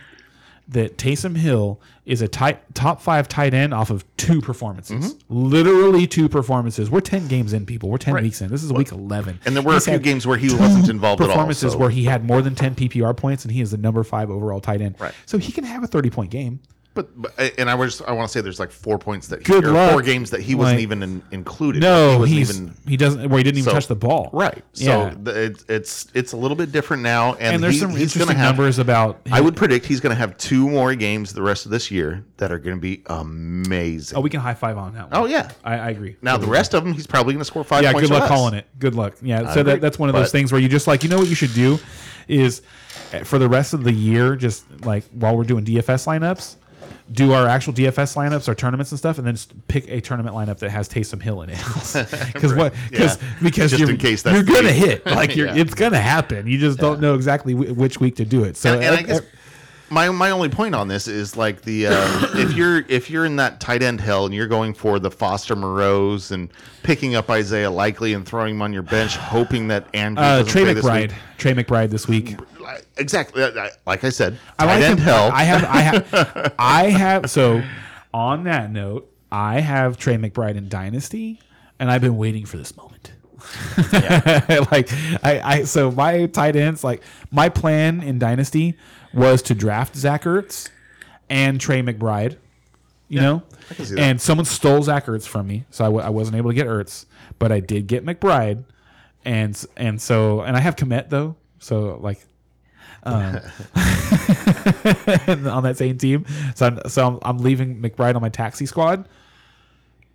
that 0.69 0.97
Taysom 0.99 1.37
Hill 1.37 1.81
is 2.07 2.23
a 2.23 2.29
tight, 2.29 2.75
top 2.75 3.01
five 3.03 3.27
tight 3.29 3.53
end 3.53 3.75
off 3.75 3.91
of 3.91 4.05
two 4.17 4.41
performances. 4.41 5.17
Literally 5.29 6.07
two 6.07 6.29
performances. 6.29 6.89
We're 6.89 7.01
ten 7.01 7.27
games 7.29 7.53
in, 7.53 7.67
people. 7.67 7.91
We're 7.91 7.99
ten 7.99 8.07
Mm-hmm. 8.13 8.15
Right. 8.15 8.23
weeks 8.25 8.41
in. 8.41 8.49
This 8.51 8.63
is 8.63 8.73
week 8.73 8.93
eleven. 8.93 9.41
And 9.45 9.55
there 9.57 9.63
were 9.63 9.75
a 9.77 9.81
few 9.81 9.99
games 9.99 10.27
where 10.27 10.39
he 10.39 10.49
wasn't 10.55 10.89
involved 10.89 11.21
at 11.21 11.25
all, 11.25 11.35
Performances 11.35 11.73
so- 11.73 11.79
where 11.79 11.91
he 11.91 12.05
had 12.05 12.25
more 12.25 12.41
than 12.43 12.55
ten 12.55 12.75
PPR 12.75 13.17
points, 13.17 13.45
and 13.45 13.53
he 13.53 13.61
is 13.61 13.73
the 13.73 13.77
number 13.77 14.03
five 14.05 14.31
overall 14.31 14.61
tight 14.61 14.81
end. 14.81 14.95
Right. 15.01 15.13
So 15.27 15.37
he 15.39 15.51
can 15.53 15.65
have 15.65 15.83
a 15.83 15.87
thirty 15.89 16.09
point 16.11 16.31
game. 16.31 16.61
But, 16.97 17.23
but 17.23 17.33
and 17.59 17.71
I 17.71 17.75
was 17.77 18.03
I 18.03 18.11
want 18.13 18.29
to 18.29 18.33
say 18.33 18.41
there's 18.41 18.59
like 18.59 18.73
four 18.73 18.99
points 18.99 19.29
that 19.29 19.39
he, 19.41 19.45
Good 19.45 19.65
luck. 19.67 19.93
four 19.93 20.03
games 20.03 20.31
that 20.31 20.41
he 20.41 20.57
wasn't 20.57 20.79
Like- 20.79 20.83
even 20.83 21.03
in, 21.05 21.23
included. 21.31 21.83
No, 21.83 22.13
he 22.13 22.19
wasn't 22.19 22.29
he's 22.39 22.57
even 22.61 22.75
he 22.89 22.97
doesn't. 22.97 23.29
Where 23.29 23.39
he 23.39 23.45
didn't 23.45 23.59
even 23.59 23.69
So- 23.71 23.75
touch 23.75 23.87
the 23.87 23.95
ball. 23.95 24.31
right. 24.33 24.65
So 24.73 24.85
yeah. 24.85 25.15
the, 25.23 25.43
it, 25.45 25.65
it's 25.69 26.07
it's 26.15 26.33
a 26.33 26.37
little 26.37 26.57
bit 26.57 26.73
different 26.73 27.03
now, 27.05 27.35
and, 27.35 27.55
and 27.57 27.63
there's 27.63 27.75
he- 27.75 27.81
some 27.81 27.91
he's 27.91 28.01
interesting 28.17 28.29
to 28.29 28.35
have. 28.35 28.57
numbers 28.57 28.79
about. 28.81 29.21
I 29.31 29.41
would 29.41 29.55
predict 29.55 29.87
he's 29.87 30.01
going 30.01 30.11
to 30.11 30.19
have 30.19 30.37
two 30.39 30.69
more 30.69 30.95
games 30.97 31.33
the 31.33 31.43
rest 31.43 31.67
of 31.67 31.71
this 31.71 31.91
year 31.91 32.25
that 32.39 32.51
are 32.51 32.59
going 32.59 32.77
to 32.77 32.81
be 32.81 33.03
amazing. 33.07 34.17
Oh, 34.17 34.21
we 34.21 34.31
can 34.31 34.41
high 34.41 34.55
five 34.55 34.79
on 34.79 34.95
that. 34.95 35.11
One. 35.11 35.23
Oh, 35.23 35.27
yeah. 35.27 35.51
I, 35.65 35.75
I 35.75 35.89
agree. 35.91 36.17
now 36.23 36.37
the 36.37 36.47
rest 36.47 36.75
of 36.75 36.85
them, 36.85 36.93
he's 36.95 37.07
probably 37.07 37.35
going 37.35 37.41
to 37.41 37.45
score 37.45 37.65
five. 37.65 37.83
yeah, 37.83 37.93
points 37.93 38.09
good 38.09 38.17
or 38.17 38.21
luck 38.21 38.31
less. 38.31 38.39
calling 38.39 38.55
it. 38.55 38.67
Good 38.79 38.95
luck. 38.95 39.15
Yeah, 39.23 39.53
so 39.53 39.61
agree, 39.61 39.73
that, 39.75 39.81
that's 39.81 39.99
one 39.99 40.09
of 40.09 40.15
those 40.15 40.27
but- 40.27 40.33
things 40.33 40.53
where 40.53 40.61
you 40.61 40.69
just 40.69 40.87
like, 40.87 41.03
you 41.03 41.09
know 41.09 41.19
what 41.19 41.29
you 41.29 41.35
should 41.35 41.53
do 41.55 41.79
is 42.29 42.63
eh, 43.13 43.23
for 43.23 43.39
the 43.39 43.49
rest 43.49 43.73
of 43.75 43.85
the 43.85 43.93
year, 43.93 44.37
just 44.37 44.65
like 44.85 45.05
while 45.13 45.37
we're 45.37 45.45
doing 45.45 45.65
DFS 45.65 46.07
lineups, 46.07 46.57
do 47.13 47.33
our 47.33 47.47
actual 47.47 47.73
DFS 47.73 48.17
lineups, 48.17 48.49
our 48.49 48.55
tournaments 48.55 48.91
and 48.91 48.99
stuff, 48.99 49.19
and 49.19 49.27
then 49.27 49.35
just 49.35 49.53
pick 49.69 49.89
a 49.89 50.01
tournament 50.01 50.35
lineup 50.35 50.59
that 50.59 50.71
has 50.71 50.89
Taysom 50.89 51.23
Hill 51.23 51.43
in 51.43 51.51
it. 51.51 51.59
Because 52.33 52.53
what? 52.55 52.75
Because 52.91 53.21
Yeah. 53.23 53.29
because 53.43 53.71
Just 53.71 53.81
you're, 53.81 53.91
in 53.91 53.97
case 53.97 54.23
that's 54.23 54.35
you're 54.35 54.43
gonna 54.45 54.73
hit. 54.73 55.07
Like 55.07 55.37
you're, 55.37 55.47
Yeah. 55.47 55.55
it's 55.57 55.75
gonna 55.75 56.01
happen. 56.01 56.47
You 56.47 56.59
just 56.59 56.79
don't 56.79 57.01
know 57.01 57.15
exactly 57.15 57.53
wh- 57.55 57.77
which 57.77 58.01
week 58.01 58.17
to 58.17 58.25
do 58.25 58.45
it. 58.45 58.57
So 58.57 58.75
and, 58.75 58.83
and 58.83 58.95
I 58.97 58.99
eh, 58.99 59.03
guess 59.03 59.21
eh, 59.21 59.25
my 59.89 60.11
my 60.11 60.31
only 60.31 60.49
point 60.49 60.75
on 60.75 60.89
this 60.89 61.07
is 61.07 61.37
like 61.37 61.63
the 61.63 61.87
uh, 61.87 62.27
if 62.35 62.55
you're 62.55 62.85
if 62.89 63.09
you're 63.09 63.25
in 63.25 63.37
that 63.37 63.61
tight 63.61 63.83
end 63.85 64.01
hell 64.01 64.27
and 64.27 64.35
you're 64.35 64.49
going 64.49 64.75
for 64.75 64.99
the 64.99 65.11
Foster 65.11 65.55
Moreaus 65.55 66.33
and 66.33 66.51
picking 66.83 67.15
up 67.15 67.31
Isaiah 67.31 67.71
Likely 67.71 68.13
and 68.15 68.27
throwing 68.27 68.57
him 68.57 68.63
on 68.63 68.73
your 68.73 68.83
bench, 68.83 69.17
hoping 69.17 69.69
that 69.69 69.87
Andrew 69.95 70.25
uh, 70.25 70.43
Trey 70.43 70.65
McBride. 70.65 71.13
Trey 71.39 71.55
McBride 71.55 71.91
this 71.91 72.09
week. 72.09 72.37
Exactly, 72.97 73.43
uh, 73.43 73.49
uh, 73.49 73.69
like 73.87 74.05
I 74.05 74.11
said, 74.11 74.39
I 74.59 74.65
like 74.67 74.83
end 74.83 74.99
him. 74.99 75.05
hell. 75.05 75.31
I 75.33 75.45
have, 75.45 75.65
I 75.65 75.81
have, 75.81 76.55
I 76.59 76.85
have. 76.91 77.31
So, 77.31 77.63
on 78.13 78.45
that 78.45 78.71
note, 78.71 79.11
I 79.31 79.61
have 79.61 79.97
Trey 79.99 80.17
McBride 80.17 80.57
in 80.57 80.69
Dynasty, 80.69 81.41
and 81.79 81.91
I've 81.91 82.01
been 82.01 82.17
waiting 82.17 82.47
for 82.47 82.57
this 82.57 82.77
moment. 82.77 83.13
like 84.73 84.89
I, 85.23 85.41
I, 85.45 85.63
so 85.65 85.91
my 85.91 86.27
tight 86.27 86.57
ends, 86.57 86.83
like 86.83 87.03
my 87.31 87.49
plan 87.49 88.03
in 88.03 88.19
Dynasty 88.19 88.77
was 89.15 89.43
to 89.43 89.55
draft 89.55 89.95
Zach 89.97 90.25
Ertz 90.25 90.69
and 91.29 91.61
Trey 91.61 91.83
McBride. 91.83 92.37
You 93.09 93.21
know, 93.21 93.43
can 93.69 93.85
see 93.87 93.95
that. 93.95 94.01
and 94.01 94.21
someone 94.21 94.47
stole 94.47 94.83
Zach 94.83 95.07
Ertz 95.07 95.29
from 95.29 95.47
me, 95.47 95.65
so 95.71 95.85
I 95.85 95.89
w- 95.89 96.05
I 96.05 96.09
wasn't 96.09 96.37
able 96.39 96.51
to 96.51 96.55
get 96.57 96.67
Ertz, 96.67 97.07
but 97.39 97.53
I 97.53 97.61
did 97.61 97.87
get 97.87 98.05
McBride, 98.05 98.65
and 99.25 99.65
and 99.77 100.03
so 100.03 100.41
and 100.41 100.57
I 100.57 100.61
have 100.61 100.75
Kmet 100.75 101.09
though, 101.11 101.37
so 101.61 101.99
like 102.01 102.19
um, 103.07 103.37
on 105.49 105.63
that 105.63 105.77
same 105.77 105.99
team. 105.99 106.27
So 106.55 106.67
I'm, 106.67 106.89
so 106.89 107.07
I'm, 107.07 107.19
I'm 107.23 107.39
leaving 107.39 107.81
McBride 107.81 108.15
on 108.15 108.23
my 108.23 108.29
taxi 108.29 108.67
squad. 108.67 109.09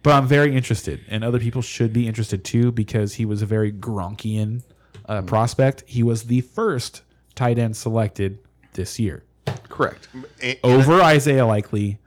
But 0.03 0.13
I'm 0.13 0.25
very 0.25 0.55
interested, 0.55 1.01
and 1.09 1.23
other 1.23 1.39
people 1.39 1.61
should 1.61 1.93
be 1.93 2.07
interested 2.07 2.43
too 2.43 2.71
because 2.71 3.13
he 3.13 3.25
was 3.25 3.43
a 3.43 3.45
very 3.45 3.71
Gronkian 3.71 4.63
uh, 5.05 5.21
prospect. 5.21 5.83
He 5.85 6.01
was 6.01 6.23
the 6.23 6.41
first 6.41 7.03
tight 7.35 7.59
end 7.59 7.77
selected 7.77 8.39
this 8.73 8.99
year 8.99 9.23
correct. 9.71 10.07
In, 10.41 10.57
over 10.63 11.01
Isaiah 11.01 11.45
Likely. 11.45 11.97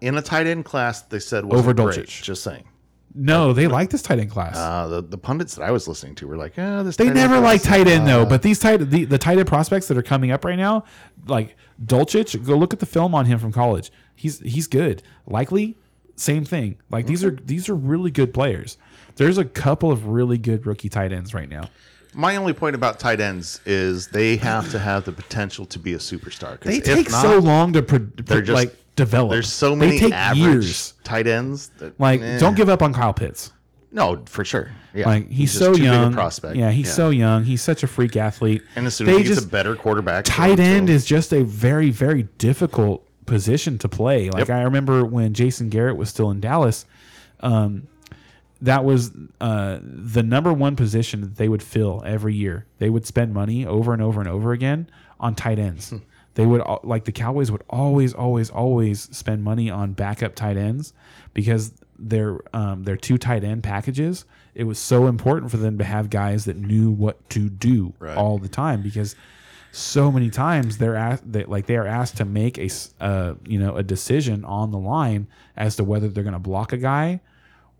in 0.00 0.16
a 0.16 0.22
tight 0.22 0.46
end 0.46 0.64
class, 0.64 1.02
they 1.02 1.18
said 1.18 1.44
was 1.44 1.60
Over. 1.60 1.74
Dulcich. 1.74 2.22
Just 2.22 2.42
saying. 2.42 2.64
No, 3.14 3.52
they 3.52 3.66
like 3.66 3.90
this 3.90 4.02
tight 4.02 4.18
end 4.18 4.30
class. 4.30 4.56
Uh, 4.56 4.86
the, 4.88 5.02
the 5.02 5.18
pundits 5.18 5.54
that 5.54 5.64
I 5.64 5.70
was 5.70 5.88
listening 5.88 6.14
to 6.16 6.26
were 6.28 6.36
like, 6.36 6.56
"Yeah, 6.56 6.82
this." 6.82 6.96
they 6.96 7.06
tight 7.06 7.14
never 7.14 7.38
class 7.40 7.44
like 7.44 7.62
tight 7.62 7.86
end 7.88 8.06
though. 8.06 8.22
uh, 8.22 8.26
But 8.26 8.42
these 8.42 8.58
tight 8.58 8.76
the, 8.78 9.04
the 9.04 9.18
tight 9.18 9.38
end 9.38 9.48
prospects 9.48 9.88
that 9.88 9.96
are 9.96 10.02
coming 10.02 10.30
up 10.30 10.44
right 10.44 10.58
now, 10.58 10.84
like 11.26 11.56
Dulcich, 11.84 12.44
go 12.44 12.56
look 12.56 12.72
at 12.72 12.80
the 12.80 12.86
film 12.86 13.14
on 13.14 13.24
him 13.26 13.38
from 13.38 13.50
college. 13.52 13.90
He's 14.14 14.40
he's 14.40 14.66
good. 14.66 15.02
Likely, 15.26 15.76
same 16.16 16.44
thing. 16.44 16.76
Like 16.90 17.06
these 17.06 17.24
are 17.24 17.30
these 17.30 17.68
are 17.68 17.74
really 17.74 18.10
good 18.10 18.34
players. 18.34 18.76
There's 19.16 19.38
a 19.38 19.44
couple 19.44 19.90
of 19.90 20.06
really 20.06 20.38
good 20.38 20.66
rookie 20.66 20.88
tight 20.88 21.12
ends 21.12 21.32
right 21.34 21.48
now. 21.48 21.70
My 22.14 22.36
only 22.36 22.52
point 22.52 22.74
about 22.74 22.98
tight 22.98 23.20
ends 23.20 23.60
is 23.66 24.08
they 24.08 24.36
have 24.36 24.70
to 24.72 24.78
have 24.78 25.04
the 25.04 25.12
potential 25.12 25.66
to 25.66 25.78
be 25.78 25.92
a 25.94 25.98
superstar. 25.98 26.58
'cause 26.60 26.64
They 26.72 26.76
if 26.78 26.84
take 26.84 27.10
not, 27.10 27.22
so 27.22 27.38
long 27.38 27.72
to 27.74 27.82
pro- 27.82 27.98
pro- 28.00 28.40
just- 28.40 28.50
like 28.54 28.74
develop. 28.98 29.30
There's 29.32 29.50
so 29.52 29.70
They 29.70 29.76
many 29.86 29.98
take 29.98 30.12
average 30.12 30.38
years. 30.42 30.94
tight 31.04 31.26
ends. 31.26 31.70
That, 31.78 31.98
Like, 31.98 32.20
eh. 32.20 32.38
don't 32.38 32.54
give 32.56 32.68
up 32.68 32.82
on 32.82 32.92
Kyle 32.92 33.14
Pitts. 33.14 33.52
no 33.90 34.22
for 34.26 34.44
sure. 34.44 34.70
Yeah, 34.94 35.06
Like 35.06 35.30
he's, 35.30 35.50
just 35.52 35.58
so 35.64 35.72
too 35.72 35.80
big 35.80 35.88
a 35.88 35.92
young. 35.94 36.12
prospect. 36.12 36.56
Yeah, 36.56 36.70
he's 36.70 36.92
so 36.92 37.08
young. 37.10 37.44
He's 37.44 37.62
such 37.62 37.82
a 37.82 37.86
freak 37.86 38.16
athlete. 38.16 38.62
And 38.76 38.86
as 38.86 38.94
soon 38.96 39.08
as 39.08 39.16
he 39.16 39.22
gets 39.22 39.36
just- 39.36 39.46
a 39.48 39.50
better 39.50 39.74
quarterback, 39.76 40.24
tight 40.26 40.60
end 40.60 40.90
is 40.90 41.04
just 41.06 41.32
a 41.32 41.42
very 41.44 41.90
very 41.90 42.24
difficult 42.38 43.04
position 43.26 43.76
to 43.78 43.88
play 43.90 44.30
like 44.30 44.48
Yep. 44.48 44.50
i 44.56 44.62
remember 44.62 45.04
when 45.04 45.34
jason 45.34 45.68
garrett 45.68 45.98
was 45.98 46.08
still 46.08 46.30
in 46.30 46.40
dallas 46.40 46.86
um, 47.40 47.86
that 48.62 48.86
was 48.86 49.10
uh, 49.38 49.78
the 49.82 50.22
number 50.22 50.50
one 50.50 50.76
position 50.76 51.20
that 51.20 51.36
they 51.36 51.46
would 51.46 51.62
fill 51.62 52.02
every 52.06 52.34
year 52.34 52.64
they 52.78 52.88
would 52.88 53.04
spend 53.06 53.34
money 53.34 53.66
over 53.66 53.92
and 53.92 54.00
over 54.00 54.18
and 54.20 54.30
over 54.30 54.52
again 54.52 54.88
on 55.20 55.34
tight 55.34 55.58
ends 55.58 55.92
they 56.38 56.46
would 56.46 56.62
like 56.84 57.04
the 57.04 57.12
cowboys 57.12 57.50
would 57.50 57.64
always 57.68 58.14
always 58.14 58.48
always 58.48 59.00
spend 59.16 59.42
money 59.42 59.68
on 59.68 59.92
backup 59.92 60.34
tight 60.36 60.56
ends 60.56 60.92
because 61.34 61.72
their 61.98 62.38
um, 62.54 62.84
their 62.84 62.96
two 62.96 63.18
tight 63.18 63.42
end 63.42 63.62
packages 63.64 64.24
it 64.54 64.64
was 64.64 64.78
so 64.78 65.06
important 65.08 65.50
for 65.50 65.56
them 65.56 65.78
to 65.78 65.84
have 65.84 66.10
guys 66.10 66.44
that 66.44 66.56
knew 66.56 66.90
what 66.90 67.28
to 67.30 67.48
do 67.48 67.92
Right. 67.98 68.16
all 68.16 68.38
the 68.38 68.48
time 68.48 68.82
because 68.82 69.16
so 69.72 70.10
many 70.12 70.30
times 70.30 70.78
they're 70.78 70.94
asked 70.96 71.30
they, 71.30 71.44
like 71.44 71.66
they 71.66 71.76
are 71.76 71.86
asked 71.86 72.16
to 72.18 72.24
make 72.24 72.56
a 72.56 72.68
uh, 73.00 73.34
you 73.44 73.58
know 73.58 73.74
a 73.76 73.82
decision 73.82 74.44
on 74.44 74.70
the 74.70 74.78
line 74.78 75.26
as 75.56 75.74
to 75.76 75.82
whether 75.84 76.08
they're 76.08 76.22
going 76.24 76.32
to 76.34 76.38
block 76.38 76.72
a 76.72 76.76
guy 76.78 77.20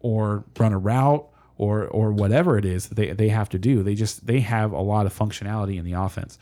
or 0.01 0.45
run 0.59 0.73
a 0.73 0.79
route 0.79 1.27
or 1.57 1.87
or 1.87 2.13
whatever 2.13 2.59
it 2.59 2.65
is 2.65 2.89
that 2.89 2.95
they 2.97 3.13
they 3.13 3.29
have 3.29 3.49
to 3.49 3.59
do 3.59 3.83
they 3.85 3.95
just 3.95 4.27
they 4.27 4.41
have 4.41 4.73
a 4.73 4.81
lot 4.81 5.07
of 5.07 5.17
functionality 5.17 5.77
in 5.79 5.85
the 5.85 5.93
offense 5.93 6.39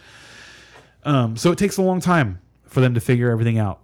um, 1.07 1.37
so 1.37 1.53
it 1.53 1.59
takes 1.59 1.77
a 1.77 1.83
long 1.83 2.01
time 2.01 2.41
for 2.65 2.81
them 2.81 2.95
to 2.95 3.01
figure 3.01 3.31
everything 3.31 3.59
out 3.59 3.81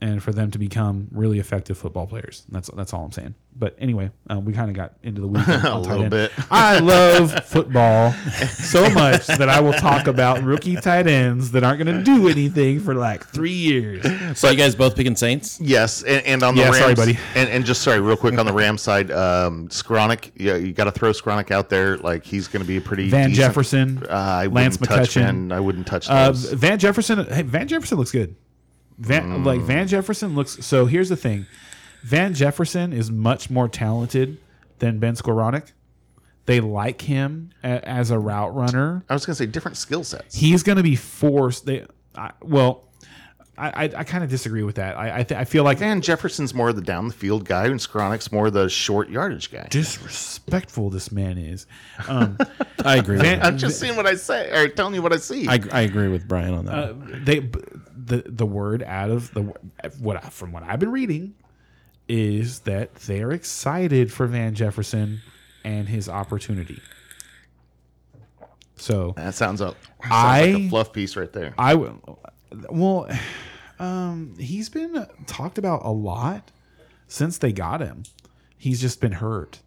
and 0.00 0.22
for 0.22 0.32
them 0.32 0.50
to 0.50 0.58
become 0.58 1.08
really 1.10 1.38
effective 1.38 1.76
football 1.76 2.06
players 2.06 2.44
that's 2.50 2.70
that's 2.76 2.92
all 2.94 3.04
i'm 3.04 3.12
saying 3.12 3.34
but 3.56 3.74
anyway 3.80 4.08
uh, 4.30 4.38
we 4.38 4.52
kind 4.52 4.70
of 4.70 4.76
got 4.76 4.92
into 5.02 5.20
the 5.20 5.26
weeds 5.26 5.48
on, 5.48 5.66
on 5.66 5.82
little 5.82 6.02
end. 6.02 6.10
bit. 6.10 6.30
I 6.50 6.78
love 6.78 7.44
football 7.46 8.12
so 8.12 8.88
much 8.90 9.26
that 9.26 9.48
I 9.48 9.58
will 9.58 9.72
talk 9.72 10.06
about 10.06 10.42
rookie 10.44 10.76
tight 10.76 11.08
ends 11.08 11.50
that 11.52 11.64
aren't 11.64 11.82
going 11.82 11.98
to 11.98 12.04
do 12.04 12.28
anything 12.28 12.78
for 12.78 12.94
like 12.94 13.26
three 13.26 13.50
years. 13.50 14.06
So 14.38 14.48
you 14.50 14.56
guys 14.56 14.76
both 14.76 14.94
picking 14.94 15.16
Saints? 15.16 15.60
Yes, 15.60 16.04
and, 16.04 16.24
and 16.24 16.42
on 16.44 16.54
the 16.54 16.60
Yeah, 16.60 16.66
Rams, 16.66 16.78
sorry, 16.78 16.94
buddy. 16.94 17.18
And, 17.34 17.48
and 17.50 17.64
just 17.64 17.82
sorry, 17.82 17.98
real 18.00 18.16
quick 18.16 18.38
on 18.38 18.46
the 18.46 18.52
Rams 18.52 18.80
side, 18.82 19.10
um, 19.10 19.66
Skowronek, 19.68 20.30
yeah, 20.36 20.54
you 20.54 20.72
got 20.72 20.84
to 20.84 20.92
throw 20.92 21.10
Skowronek 21.10 21.50
out 21.50 21.68
there. 21.68 21.96
Like 21.96 22.24
he's 22.24 22.46
going 22.46 22.62
to 22.62 22.68
be 22.68 22.76
a 22.76 22.80
pretty 22.80 23.08
Van 23.10 23.30
decent- 23.30 23.44
Jefferson, 23.46 24.04
Uh, 24.08 24.12
I 24.12 24.46
Lance 24.46 24.78
wouldn't 24.78 24.96
touch 24.98 25.10
McCutcheon. 25.16 25.22
Van. 25.24 25.52
I 25.52 25.58
wouldn't 25.58 25.86
touch 25.88 26.08
Uh. 26.08 26.30
Van 26.32 26.78
Jefferson, 26.78 27.26
hey, 27.26 27.42
Van 27.42 27.66
Jefferson 27.66 27.98
looks 27.98 28.12
good. 28.12 28.36
Van, 28.98 29.44
like 29.44 29.60
Van 29.60 29.86
Jefferson 29.86 30.34
looks. 30.34 30.64
So 30.66 30.86
here's 30.86 31.08
the 31.08 31.16
thing: 31.16 31.46
Van 32.02 32.34
Jefferson 32.34 32.92
is 32.92 33.10
much 33.10 33.48
more 33.50 33.68
talented 33.68 34.38
than 34.78 34.98
Ben 34.98 35.14
Skowronek. 35.14 35.72
They 36.46 36.60
like 36.60 37.02
him 37.02 37.50
a, 37.62 37.86
as 37.88 38.10
a 38.10 38.18
route 38.18 38.54
runner. 38.54 39.04
I 39.08 39.12
was 39.14 39.26
gonna 39.26 39.36
say 39.36 39.46
different 39.46 39.76
skill 39.76 40.02
sets. 40.02 40.34
He's 40.34 40.62
going 40.62 40.76
to 40.78 40.82
be 40.82 40.96
forced. 40.96 41.66
They 41.66 41.84
I, 42.16 42.30
well, 42.42 42.88
I 43.56 43.68
I, 43.68 43.82
I 43.98 44.04
kind 44.04 44.24
of 44.24 44.30
disagree 44.30 44.62
with 44.62 44.76
that. 44.76 44.96
I 44.96 45.18
I, 45.20 45.22
th- 45.24 45.38
I 45.38 45.44
feel 45.44 45.62
like 45.62 45.78
Van 45.78 46.00
Jefferson's 46.00 46.54
more 46.54 46.72
the 46.72 46.80
down 46.80 47.06
the 47.08 47.12
field 47.14 47.44
guy, 47.44 47.66
and 47.66 47.78
Skowronek's 47.78 48.32
more 48.32 48.50
the 48.50 48.68
short 48.70 49.10
yardage 49.10 49.50
guy. 49.52 49.66
disrespectful 49.68 50.90
this 50.90 51.12
man 51.12 51.36
is. 51.38 51.66
Um, 52.08 52.38
I 52.84 52.96
agree. 52.96 53.18
Van- 53.18 53.42
I'm 53.42 53.58
just 53.58 53.78
seeing 53.78 53.94
what 53.96 54.06
I 54.06 54.14
say, 54.14 54.50
or 54.50 54.68
telling 54.68 54.94
you 54.94 55.02
what 55.02 55.12
I 55.12 55.18
see. 55.18 55.46
I, 55.48 55.60
I 55.70 55.82
agree 55.82 56.08
with 56.08 56.26
Brian 56.26 56.54
on 56.54 56.64
that. 56.64 56.74
uh, 56.74 56.94
they 57.24 57.40
the 58.08 58.24
the 58.26 58.46
word 58.46 58.82
out 58.82 59.10
of 59.10 59.32
the 59.34 59.42
what 59.98 60.16
I, 60.24 60.28
from 60.30 60.52
what 60.52 60.62
I've 60.62 60.80
been 60.80 60.92
reading 60.92 61.34
is 62.08 62.60
that 62.60 62.94
they're 62.94 63.30
excited 63.32 64.12
for 64.12 64.26
Van 64.26 64.54
Jefferson 64.54 65.20
and 65.64 65.88
his 65.88 66.08
opportunity. 66.08 66.80
So 68.76 69.12
that 69.16 69.34
sounds, 69.34 69.60
a, 69.60 69.64
sounds 69.66 69.76
I- 70.10 70.40
like 70.52 70.56
a 70.56 70.68
fluff 70.68 70.92
piece 70.92 71.16
right 71.16 71.32
there. 71.32 71.52
I 71.58 71.74
will. 71.74 72.20
Well, 72.70 73.10
um, 73.78 74.34
he's 74.38 74.68
been 74.68 75.06
talked 75.26 75.58
about 75.58 75.84
a 75.84 75.90
lot 75.90 76.50
since 77.08 77.38
they 77.38 77.52
got 77.52 77.80
him. 77.80 78.04
He's 78.56 78.80
just 78.80 79.00
been 79.00 79.12
hurt. 79.12 79.60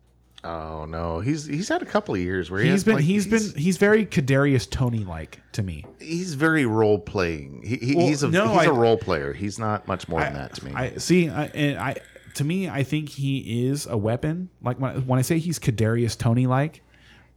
Oh 0.43 0.85
no, 0.85 1.19
he's 1.19 1.45
he's 1.45 1.69
had 1.69 1.81
a 1.83 1.85
couple 1.85 2.15
of 2.15 2.21
years 2.21 2.49
where 2.49 2.59
he 2.61 2.65
He's 2.65 2.73
has, 2.73 2.83
been 2.83 2.95
like, 2.95 3.03
he's 3.03 3.27
been 3.27 3.53
he's 3.55 3.77
very 3.77 4.05
Kadarius 4.07 4.67
Toney 4.69 5.05
like 5.05 5.39
to 5.51 5.61
me. 5.61 5.85
he's 5.99 6.33
very 6.33 6.65
role 6.65 6.97
playing. 6.97 7.61
He, 7.63 7.75
he, 7.77 7.95
Well, 7.95 8.07
he's 8.07 8.23
a 8.23 8.29
no, 8.29 8.47
he's 8.57 8.67
a 8.67 8.71
I- 8.71 8.75
role 8.75 8.97
player. 8.97 9.33
He's 9.33 9.59
not 9.59 9.87
much 9.87 10.07
more 10.07 10.19
than 10.21 10.33
that 10.33 10.55
to 10.55 10.65
me. 10.65 10.71
I 10.73 10.95
see. 10.97 11.29
I, 11.29 11.45
and 11.45 11.77
I 11.77 11.97
to 12.35 12.43
me, 12.43 12.67
I 12.69 12.81
think 12.83 13.09
he 13.09 13.67
is 13.67 13.85
a 13.85 13.97
weapon. 13.97 14.49
Like 14.63 14.79
when, 14.79 15.05
when 15.05 15.19
I 15.19 15.21
say 15.21 15.37
he's 15.37 15.59
Kadarius 15.59 16.17
Toney 16.17 16.47
like, 16.47 16.81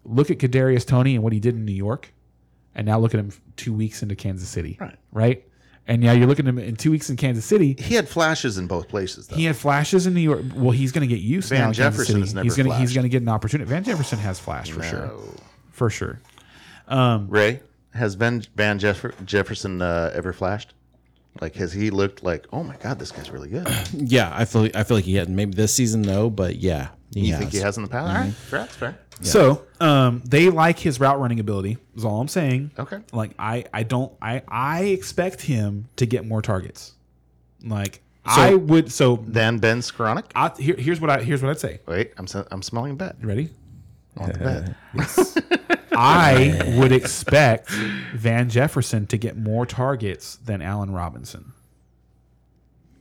look 0.04 0.30
at 0.30 0.38
Kadarius 0.38 0.86
Toney 0.86 1.14
and 1.14 1.22
what 1.22 1.32
he 1.34 1.40
did 1.40 1.56
in 1.56 1.66
New 1.66 1.72
York, 1.72 2.14
and 2.74 2.86
now 2.86 2.98
look 2.98 3.12
at 3.12 3.20
him 3.20 3.32
two 3.56 3.74
weeks 3.74 4.02
into 4.02 4.14
Kansas 4.16 4.48
City. 4.48 4.78
Right. 4.80 4.96
Right. 5.12 5.48
And 5.86 6.00
now 6.02 6.12
you're 6.12 6.26
looking 6.26 6.46
at 6.46 6.48
him 6.48 6.58
in 6.58 6.76
two 6.76 6.90
weeks 6.90 7.10
in 7.10 7.16
Kansas 7.16 7.44
City. 7.44 7.76
he 7.78 7.94
had 7.94 8.08
flashes 8.08 8.56
in 8.56 8.66
both 8.66 8.88
places 8.88 9.26
though. 9.26 9.36
He 9.36 9.44
had 9.44 9.54
flashes 9.56 10.06
in 10.06 10.14
New 10.14 10.20
York. 10.20 10.42
Well, 10.54 10.70
he's 10.70 10.92
going 10.92 11.06
to 11.06 11.14
get 11.14 11.22
used 11.22 11.50
Van 11.50 11.60
now. 11.66 11.72
Jefferson 11.72 12.06
City. 12.06 12.20
has 12.20 12.34
never 12.34 12.44
he's 12.44 12.56
going 12.56 12.70
to 12.70 12.76
he's 12.76 12.94
going 12.94 13.02
to 13.02 13.08
get 13.10 13.20
an 13.22 13.28
opportunity. 13.28 13.68
Van 13.68 13.84
Jefferson 13.84 14.18
has 14.18 14.38
flashed 14.40 14.72
for 14.72 14.82
sure, 14.82 15.12
for 15.70 15.90
sure. 15.90 16.20
Ray 16.88 17.60
has 17.92 18.16
Ben 18.16 18.42
Van 18.56 18.78
Jeff- 18.78 19.04
Jefferson 19.24 19.82
uh, 19.82 20.10
ever 20.14 20.32
flashed? 20.32 20.74
Like 21.40 21.56
has 21.56 21.72
he 21.72 21.90
looked 21.90 22.22
like 22.22 22.46
oh 22.52 22.62
my 22.62 22.76
god 22.76 22.98
this 22.98 23.10
guy's 23.10 23.30
really 23.30 23.48
good? 23.48 23.66
yeah, 23.92 24.32
I 24.34 24.44
feel 24.44 24.68
I 24.74 24.84
feel 24.84 24.96
like 24.96 25.04
he 25.04 25.16
had 25.16 25.28
maybe 25.28 25.54
this 25.54 25.74
season 25.74 26.02
though, 26.02 26.30
but 26.30 26.56
yeah, 26.56 26.88
he 27.14 27.20
You 27.28 27.30
has. 27.32 27.38
think 27.40 27.52
he 27.52 27.58
has 27.58 27.76
in 27.76 27.82
the 27.84 27.88
past? 27.88 28.08
All 28.08 28.22
right, 28.24 28.32
fair, 28.32 28.58
that's 28.60 28.76
fair. 28.76 28.98
So 29.22 29.64
um, 29.80 30.22
they 30.26 30.50
like 30.50 30.78
his 30.78 30.98
route 31.00 31.20
running 31.20 31.38
ability. 31.40 31.78
Is 31.96 32.04
all 32.04 32.20
I'm 32.20 32.28
saying. 32.28 32.72
Okay. 32.78 32.98
Like 33.12 33.30
I 33.38 33.64
I 33.72 33.84
don't 33.84 34.12
I 34.20 34.42
I 34.48 34.84
expect 34.86 35.40
him 35.42 35.88
to 35.96 36.04
get 36.06 36.26
more 36.26 36.42
targets. 36.42 36.94
Like 37.62 38.00
I 38.26 38.54
would. 38.54 38.90
So 38.90 39.22
Then 39.24 39.58
Ben 39.58 39.78
Skowronek. 39.80 40.24
I, 40.34 40.50
here, 40.58 40.74
here's 40.76 41.00
what 41.00 41.10
I 41.10 41.22
here's 41.22 41.42
what 41.42 41.50
I'd 41.50 41.60
say. 41.60 41.80
Wait, 41.86 42.12
I'm 42.18 42.24
s- 42.24 42.46
I'm 42.50 42.62
smelling 42.62 42.92
a 42.92 42.96
bet. 42.96 43.16
You 43.20 43.28
ready? 43.28 43.50
On 44.16 44.28
the 44.30 44.74
bet. 44.94 45.78
I 45.96 46.74
would 46.78 46.90
expect 46.90 47.70
Van 48.14 48.48
Jefferson 48.48 49.06
to 49.06 49.16
get 49.16 49.36
more 49.36 49.64
targets 49.64 50.36
than 50.36 50.60
Allen 50.60 50.90
Robinson. 50.92 51.52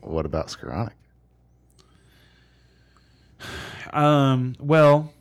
What 0.01 0.25
about 0.27 0.47
Skowronek? 0.47 0.91
Um. 3.93 4.55
Well, 4.59 5.13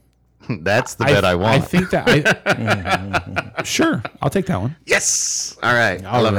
That's 0.60 0.94
the 0.94 1.04
bet 1.04 1.24
I, 1.24 1.34
want. 1.34 1.54
I 1.54 1.60
think 1.60 1.90
that 1.90 2.04
I. 3.56 3.62
sure, 3.64 4.02
I'll 4.20 4.30
take 4.30 4.46
that 4.46 4.60
one. 4.60 4.74
yes. 4.86 5.56
All 5.62 5.72
right. 5.72 6.04
I 6.04 6.08
All 6.08 6.22
love 6.22 6.34
it. 6.34 6.38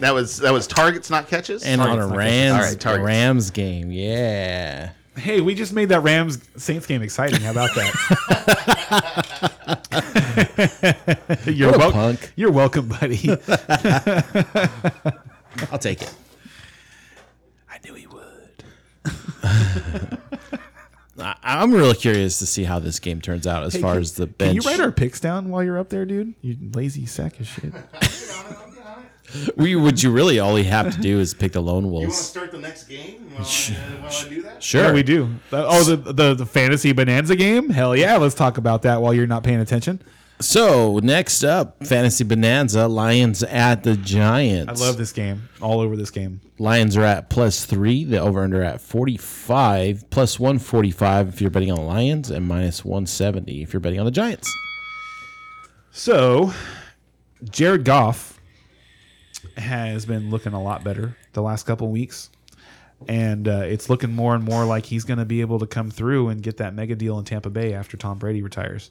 That 0.00 0.14
was 0.14 0.38
that 0.38 0.52
was 0.52 0.66
targets, 0.66 1.10
not 1.10 1.28
catches. 1.28 1.64
And 1.64 1.80
on 1.80 1.88
a 1.88 1.96
Targets, 1.96 2.10
not 2.10 2.16
Rams, 2.18 2.86
All 2.86 2.92
right. 2.96 3.02
Rams 3.02 3.50
game, 3.50 3.90
yeah. 3.90 4.90
Hey, 5.16 5.40
we 5.40 5.54
just 5.56 5.72
made 5.72 5.88
that 5.88 6.00
Rams 6.04 6.38
Saints 6.56 6.86
game 6.86 7.02
exciting. 7.02 7.40
How 7.40 7.50
about 7.50 7.70
that? 7.74 7.92
you're 11.46 11.76
welcome. 11.76 12.18
You're 12.36 12.52
welcome, 12.52 12.86
buddy. 12.88 13.28
I'll 15.72 15.78
take 15.78 16.02
it. 16.02 16.14
I 17.68 17.78
knew 17.84 17.94
he 17.94 18.06
would. 18.06 18.62
I, 21.18 21.36
I'm 21.42 21.72
really 21.72 21.94
curious 21.94 22.38
to 22.38 22.46
see 22.46 22.64
how 22.64 22.78
this 22.78 22.98
game 22.98 23.20
turns 23.20 23.46
out 23.46 23.62
as 23.64 23.76
far 23.76 23.94
can, 23.94 24.02
as 24.02 24.12
the 24.12 24.26
bench. 24.26 24.50
Can 24.50 24.62
you 24.62 24.62
write 24.62 24.80
our 24.80 24.92
picks 24.92 25.20
down 25.20 25.48
while 25.50 25.62
you're 25.62 25.78
up 25.78 25.88
there, 25.88 26.04
dude? 26.04 26.34
You 26.42 26.56
lazy 26.74 27.06
sack 27.06 27.40
of 27.40 27.46
shit. 27.46 27.72
we, 29.56 29.76
would 29.76 30.02
you 30.02 30.10
really 30.10 30.38
all 30.38 30.58
you 30.58 30.64
have 30.64 30.94
to 30.94 31.00
do 31.00 31.18
is 31.18 31.34
pick 31.34 31.52
the 31.52 31.60
lone 31.60 31.90
wolves? 31.90 32.02
You 32.02 32.08
want 32.08 32.18
to 32.18 32.24
start 32.24 32.52
the 32.52 32.58
next 32.58 32.84
game? 32.84 33.28
You 33.30 33.36
want 33.36 34.12
to 34.12 34.28
do 34.28 34.42
that? 34.42 34.62
Sure. 34.62 34.84
Yeah, 34.84 34.92
we 34.92 35.02
do. 35.02 35.28
Oh, 35.52 35.84
the, 35.84 35.96
the 36.12 36.34
the 36.34 36.46
fantasy 36.46 36.92
bonanza 36.92 37.36
game? 37.36 37.70
Hell 37.70 37.94
yeah! 37.94 38.16
Let's 38.16 38.34
talk 38.34 38.58
about 38.58 38.82
that 38.82 39.00
while 39.00 39.14
you're 39.14 39.26
not 39.26 39.44
paying 39.44 39.60
attention. 39.60 40.02
So 40.40 41.00
next 41.02 41.42
up, 41.42 41.84
fantasy 41.84 42.22
bonanza: 42.24 42.86
Lions 42.86 43.42
at 43.42 43.82
the 43.82 43.96
Giants. 43.96 44.80
I 44.80 44.84
love 44.84 44.96
this 44.96 45.12
game. 45.12 45.48
All 45.60 45.80
over 45.80 45.96
this 45.96 46.10
game. 46.10 46.40
Lions 46.58 46.96
are 46.96 47.02
at 47.02 47.28
plus 47.28 47.64
three. 47.64 48.04
The 48.04 48.18
over 48.18 48.42
under 48.42 48.62
at 48.62 48.80
forty 48.80 49.16
five. 49.16 50.08
Plus 50.10 50.38
one 50.38 50.58
forty 50.58 50.92
five 50.92 51.28
if 51.28 51.40
you're 51.40 51.50
betting 51.50 51.72
on 51.72 51.78
the 51.78 51.84
Lions, 51.84 52.30
and 52.30 52.46
minus 52.46 52.84
one 52.84 53.06
seventy 53.06 53.62
if 53.62 53.72
you're 53.72 53.80
betting 53.80 53.98
on 53.98 54.06
the 54.06 54.12
Giants. 54.12 54.54
So, 55.90 56.52
Jared 57.50 57.84
Goff 57.84 58.40
has 59.56 60.06
been 60.06 60.30
looking 60.30 60.52
a 60.52 60.62
lot 60.62 60.84
better 60.84 61.16
the 61.32 61.42
last 61.42 61.66
couple 61.66 61.88
weeks. 61.88 62.30
And 63.06 63.46
uh, 63.46 63.62
it's 63.64 63.88
looking 63.88 64.12
more 64.12 64.34
and 64.34 64.42
more 64.42 64.64
like 64.64 64.86
he's 64.86 65.04
going 65.04 65.18
to 65.18 65.24
be 65.24 65.40
able 65.40 65.60
to 65.60 65.66
come 65.66 65.88
through 65.90 66.28
and 66.30 66.42
get 66.42 66.56
that 66.56 66.74
mega 66.74 66.96
deal 66.96 67.18
in 67.18 67.24
Tampa 67.24 67.48
Bay 67.48 67.72
after 67.72 67.96
Tom 67.96 68.18
Brady 68.18 68.42
retires. 68.42 68.90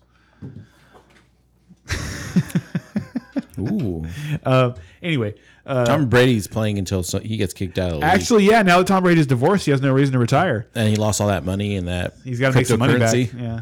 Ooh. 3.59 4.05
Uh, 4.45 4.73
anyway, 5.01 5.33
uh, 5.65 5.85
Tom 5.85 6.07
Brady's 6.09 6.47
playing 6.47 6.77
until 6.77 7.01
so 7.01 7.19
he 7.19 7.37
gets 7.37 7.53
kicked 7.53 7.79
out 7.79 7.85
of 7.87 7.91
the 7.93 7.95
league, 7.97 8.03
actually, 8.05 8.45
yeah, 8.45 8.61
now 8.61 8.77
that 8.77 8.87
Tom 8.87 9.01
Brady's 9.03 9.25
divorced, 9.25 9.65
he 9.65 9.71
has 9.71 9.81
no 9.81 9.91
reason 9.93 10.13
to 10.13 10.19
retire. 10.19 10.67
and 10.75 10.87
he 10.89 10.95
lost 10.95 11.19
all 11.21 11.27
that 11.27 11.43
money 11.43 11.75
and 11.75 11.87
that 11.87 12.13
He's 12.23 12.39
got 12.39 12.51
to 12.51 12.55
make 12.57 12.67
some 12.67 12.79
money 12.79 12.99
back. 12.99 13.13
cryptocurrency 13.15 13.41
Yeah. 13.41 13.61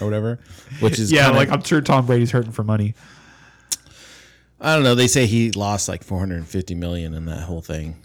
or 0.00 0.04
whatever. 0.06 0.40
Which 0.80 0.98
is 0.98 1.12
Yeah, 1.12 1.26
kinda- 1.26 1.38
like 1.38 1.50
I'm 1.50 1.62
sure 1.62 1.80
Tom 1.80 2.06
Brady's 2.06 2.32
hurting 2.32 2.52
for 2.52 2.64
money. 2.64 2.94
I 4.60 4.74
don't 4.74 4.84
know. 4.84 4.94
They 4.94 5.08
say 5.08 5.26
he 5.26 5.50
lost 5.52 5.88
like 5.88 6.02
450 6.04 6.74
million 6.74 7.14
in 7.14 7.24
that 7.26 7.42
whole 7.42 7.60
thing. 7.62 7.96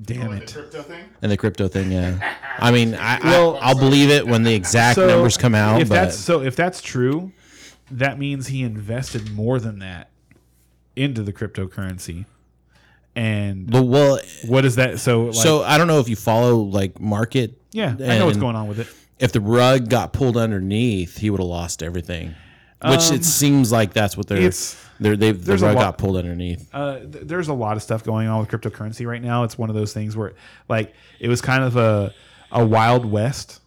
Damn 0.00 0.32
it. 0.32 0.52
crypto 0.52 0.82
thing? 0.82 1.04
And 1.22 1.30
the 1.30 1.36
crypto 1.36 1.68
thing, 1.68 1.92
yeah. 1.92 2.34
I 2.58 2.72
mean, 2.72 2.94
I, 2.96 3.20
Well- 3.22 3.56
I, 3.56 3.68
I'll 3.70 3.78
believe 3.78 4.10
it 4.10 4.26
when 4.26 4.42
the 4.42 4.54
exact 4.54 4.98
numbers 4.98 5.36
come 5.36 5.54
out. 5.54 5.80
If 5.80 5.88
but 5.88 5.94
that's 5.94 6.16
so, 6.18 6.42
if 6.42 6.56
that's 6.56 6.80
true, 6.82 7.30
that 7.90 8.18
means 8.18 8.48
he 8.48 8.62
invested 8.62 9.30
more 9.32 9.58
than 9.58 9.78
that 9.80 10.10
into 10.96 11.22
the 11.22 11.32
cryptocurrency. 11.32 12.26
And 13.16 13.70
but 13.70 13.84
well, 13.84 14.18
what 14.46 14.64
is 14.64 14.76
that? 14.76 14.98
So, 14.98 15.26
like, 15.26 15.34
so 15.34 15.62
I 15.62 15.78
don't 15.78 15.86
know 15.86 16.00
if 16.00 16.08
you 16.08 16.16
follow 16.16 16.56
like 16.56 17.00
market. 17.00 17.60
yeah, 17.72 17.90
I 17.90 18.18
know 18.18 18.26
what's 18.26 18.38
going 18.38 18.56
on 18.56 18.66
with 18.66 18.80
it. 18.80 18.88
If 19.20 19.30
the 19.32 19.40
rug 19.40 19.88
got 19.88 20.12
pulled 20.12 20.36
underneath, 20.36 21.18
he 21.18 21.30
would 21.30 21.38
have 21.40 21.48
lost 21.48 21.82
everything. 21.82 22.34
Which 22.82 23.10
it 23.12 23.24
seems 23.24 23.72
like 23.72 23.92
that's 23.94 24.16
what 24.16 24.26
they're. 24.26 24.38
Um, 24.44 24.52
They're 25.00 25.16
they 25.16 25.32
the 25.32 25.52
rug 25.56 25.74
lot- 25.76 25.80
got 25.80 25.98
pulled 25.98 26.16
underneath. 26.16 26.68
Uh, 26.72 26.98
th- 26.98 27.24
there's 27.24 27.48
a 27.48 27.54
lot 27.54 27.76
of 27.76 27.82
stuff 27.82 28.04
going 28.04 28.28
on 28.28 28.40
with 28.40 28.48
cryptocurrency 28.50 29.06
right 29.06 29.22
now. 29.22 29.44
It's 29.44 29.56
one 29.56 29.70
of 29.70 29.74
those 29.74 29.92
things 29.94 30.16
where, 30.16 30.34
like, 30.68 30.92
it 31.18 31.28
was 31.28 31.40
kind 31.40 31.64
of 31.64 31.76
a 31.76 32.12
a 32.52 32.64
wild 32.64 33.04
west 33.06 33.60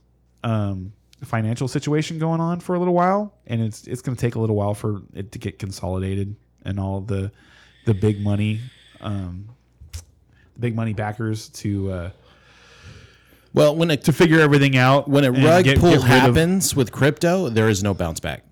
um, 0.44 0.94
financial 1.26 1.68
situation 1.68 2.20
going 2.20 2.40
on 2.40 2.60
for 2.60 2.76
a 2.76 2.80
little 2.80 2.94
while, 2.94 3.34
and 3.48 3.62
it's 3.62 3.88
it's 3.88 4.02
going 4.02 4.16
to 4.16 4.22
take 4.22 4.36
a 4.36 4.40
little 4.40 4.56
while 4.56 4.74
for 4.74 5.02
it 5.14 5.32
to 5.32 5.40
get 5.40 5.58
consolidated 5.60 6.36
and 6.64 6.80
all 6.80 7.02
the 7.02 7.32
the 7.86 7.94
big 7.94 8.22
money, 8.22 8.60
um, 9.02 9.50
big 10.60 10.76
money 10.76 10.94
backers 10.94 11.50
to 11.50 11.92
uh, 11.92 12.10
Well, 13.54 13.76
when 13.76 13.90
a 13.92 13.98
to 13.98 14.14
figure 14.14 14.40
everything 14.40 14.78
out. 14.78 15.08
when 15.08 15.24
a 15.24 15.32
rug 15.32 15.64
get- 15.64 15.80
pull 15.80 15.92
get 15.92 16.02
rid 16.04 16.04
of- 16.04 16.08
happens 16.36 16.76
with 16.76 16.92
crypto, 16.92 17.50
there 17.50 17.70
is 17.70 17.82
no 17.84 17.94
bounce 17.94 18.20
back. 18.20 18.44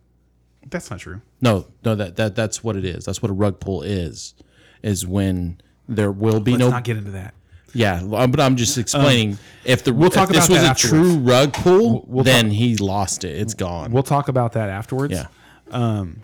that's 0.70 0.90
not 0.90 1.00
true. 1.00 1.22
No, 1.42 1.68
no, 1.84 1.94
that, 1.96 2.16
that 2.16 2.36
that's 2.36 2.64
what 2.64 2.76
it 2.76 2.86
is. 2.86 3.06
That's 3.06 3.22
what 3.22 3.30
a 3.30 3.34
rug 3.34 3.60
pull 3.60 3.82
is. 3.84 4.34
Is 4.82 5.06
when 5.06 5.60
there 5.88 6.12
will 6.12 6.40
be 6.40 6.52
no 6.54 6.58
Let's 6.58 6.72
no 6.72 6.76
not 6.78 6.84
get 6.84 6.98
into 6.98 7.12
that. 7.12 7.34
Yeah, 7.76 8.02
but 8.04 8.40
I'm 8.40 8.56
just 8.56 8.78
explaining. 8.78 9.38
if 9.66 9.84
the 9.84 9.94
we'll 9.94 10.08
if 10.08 10.14
talk 10.14 10.30
this 10.30 10.48
about 10.48 10.50
was 10.50 10.62
that 10.62 10.84
a 10.84 10.88
true 10.88 11.18
rug 11.18 11.54
pull, 11.54 12.06
we'll 12.08 12.24
then 12.24 12.50
he 12.50 12.78
lost 12.78 13.24
it. 13.26 13.38
It's 13.38 13.54
gone. 13.54 13.92
We'll 13.92 14.02
talk 14.04 14.30
about 14.30 14.54
that 14.54 14.70
afterwards. 14.70 15.14
yeah, 15.14 15.28
Um, 15.72 16.22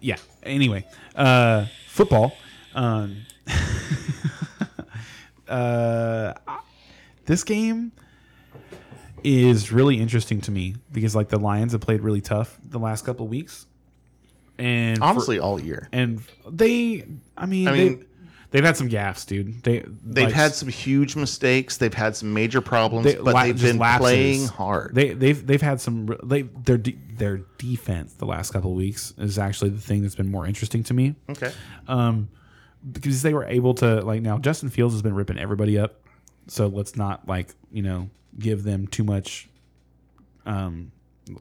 yeah. 0.00 0.16
Anyway, 0.44 0.86
uh, 1.16 1.66
football. 1.88 2.34
Um, 2.74 3.16
uh, 5.48 6.34
this 7.26 7.44
game 7.44 7.92
is 9.22 9.70
really 9.72 10.00
interesting 10.00 10.40
to 10.42 10.50
me 10.50 10.76
because 10.92 11.14
like 11.14 11.28
the 11.28 11.38
Lions 11.38 11.72
have 11.72 11.80
played 11.80 12.00
really 12.00 12.20
tough 12.20 12.58
the 12.64 12.78
last 12.78 13.04
couple 13.04 13.26
of 13.26 13.30
weeks, 13.30 13.66
and 14.58 14.98
for- 14.98 15.04
Honestly, 15.04 15.38
all 15.38 15.60
year. 15.60 15.88
and 15.92 16.22
they, 16.48 17.04
I 17.36 17.46
mean, 17.46 17.68
I 17.68 17.72
they, 17.72 17.88
mean- 17.90 18.04
they've 18.50 18.64
had 18.64 18.76
some 18.76 18.88
gaffes, 18.88 19.26
dude. 19.26 19.62
They 19.62 19.84
They've 20.04 20.26
like, 20.26 20.34
had 20.34 20.54
some 20.54 20.68
huge 20.68 21.16
mistakes. 21.16 21.76
They've 21.76 21.94
had 21.94 22.16
some 22.16 22.32
major 22.34 22.60
problems, 22.60 23.04
they- 23.06 23.16
but 23.16 23.34
la- 23.34 23.44
they've 23.44 23.60
been 23.60 23.78
lapses. 23.78 24.00
playing 24.00 24.46
hard. 24.48 24.94
They 24.94 25.10
they've 25.14 25.46
they've 25.46 25.62
had 25.62 25.80
some 25.80 26.16
they 26.22 26.42
their 26.42 26.78
de- 26.78 26.98
their 27.16 27.38
defense 27.58 28.14
the 28.14 28.26
last 28.26 28.52
couple 28.52 28.70
of 28.70 28.76
weeks 28.76 29.12
is 29.18 29.38
actually 29.38 29.70
the 29.70 29.80
thing 29.80 30.02
that's 30.02 30.14
been 30.14 30.30
more 30.30 30.46
interesting 30.46 30.82
to 30.84 30.94
me. 30.94 31.14
okay. 31.28 31.52
um, 31.88 32.28
because 32.92 33.20
they 33.22 33.34
were 33.34 33.44
able 33.44 33.74
to 33.74 34.00
like 34.02 34.22
now 34.22 34.38
Justin 34.38 34.70
Fields 34.70 34.94
has 34.94 35.02
been 35.02 35.14
ripping 35.14 35.38
everybody 35.38 35.78
up, 35.78 36.00
so 36.46 36.66
let's 36.66 36.96
not 36.96 37.28
like 37.28 37.54
you 37.70 37.82
know 37.82 38.08
give 38.38 38.62
them 38.64 38.86
too 38.86 39.04
much. 39.04 39.48
Um, 40.46 40.92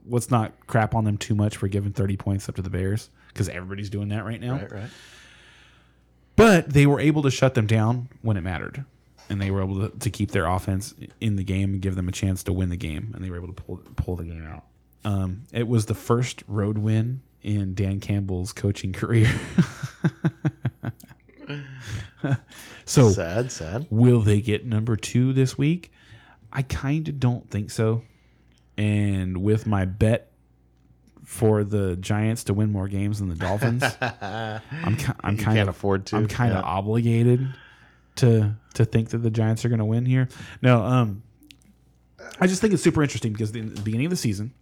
let's 0.06 0.30
not 0.30 0.52
crap 0.68 0.94
on 0.94 1.06
them 1.06 1.18
too 1.18 1.36
much 1.36 1.58
for 1.58 1.68
giving 1.68 1.94
thirty 1.94 2.18
points 2.18 2.50
up 2.50 2.56
to 2.56 2.62
the 2.62 2.70
Bears 2.70 3.10
because 3.30 3.48
everybody's 3.50 3.90
doing 3.90 4.10
that 4.10 4.26
right 4.26 4.40
now. 4.42 4.56
Right, 4.56 4.72
right. 4.72 4.90
But 6.40 6.70
they 6.72 6.86
were 6.86 7.02
able 7.02 7.22
to 7.24 7.32
shut 7.32 7.54
them 7.54 7.68
down 7.68 8.08
when 8.22 8.38
it 8.38 8.42
mattered, 8.42 8.86
and 9.30 9.42
they 9.42 9.52
were 9.52 9.62
able 9.62 9.90
to, 9.90 10.00
to 10.00 10.10
keep 10.10 10.32
their 10.32 10.46
offense 10.48 10.96
in 11.20 11.36
the 11.36 11.44
game 11.44 11.74
and 11.74 11.82
give 11.82 11.96
them 11.96 12.08
a 12.08 12.14
chance 12.14 12.44
to 12.44 12.54
win 12.54 12.70
the 12.70 12.78
game, 12.78 13.12
and 13.14 13.24
they 13.24 13.30
were 13.30 13.36
able 13.36 13.48
to 13.48 13.54
pull 13.62 13.78
pull 13.98 14.16
the 14.16 14.24
game 14.24 14.48
out. 14.48 14.64
Um, 15.04 15.44
it 15.52 15.68
was 15.68 15.86
the 15.88 15.94
first 15.96 16.44
road 16.48 16.78
win 16.78 17.22
in 17.42 17.74
Dan 17.76 18.00
Campbell's 18.00 18.54
coaching 18.54 18.94
career. 19.02 19.30
so 22.86 23.10
Sad, 23.12 23.52
sad. 23.52 23.88
will 23.90 24.22
they 24.22 24.42
get 24.42 24.66
number 24.66 24.96
two 24.96 25.34
this 25.34 25.58
week? 25.58 25.92
I 26.52 26.62
kind 26.64 27.08
of 27.08 27.20
don't 27.20 27.50
think 27.50 27.70
so. 27.72 28.04
And 28.78 29.44
with 29.44 29.68
my 29.68 29.86
bet 29.86 30.29
for 31.30 31.64
the 31.64 31.96
Giants 31.96 32.46
to 32.46 32.56
win 32.56 32.72
more 32.72 32.88
games 32.88 33.20
than 33.20 33.30
the 33.30 33.36
Dolphins, 33.36 33.84
I'm 34.02 34.96
ki- 34.98 35.14
I'm 35.22 35.36
You 35.38 35.44
kind 35.44 35.58
can't 35.58 35.60
of 35.60 35.68
afford 35.70 36.08
to. 36.08 36.16
I'm 36.16 36.28
kind 36.28 36.52
of 36.52 36.58
Yeah. 36.64 36.70
obligated 36.70 37.48
to 38.16 38.56
to 38.74 38.84
think 38.86 39.10
that 39.10 39.20
the 39.20 39.30
Giants 39.30 39.64
are 39.64 39.70
going 39.70 39.78
to 39.80 39.86
win 39.86 40.06
here. 40.08 40.28
No, 40.64 40.82
um, 40.82 41.22
I 42.42 42.48
just 42.48 42.62
think 42.62 42.74
it's 42.74 42.82
super 42.82 43.04
interesting 43.04 43.32
because 43.32 43.52
in 43.56 43.76
the 43.76 43.82
beginning 43.82 44.08
of 44.08 44.12
the 44.12 44.16
season, 44.18 44.54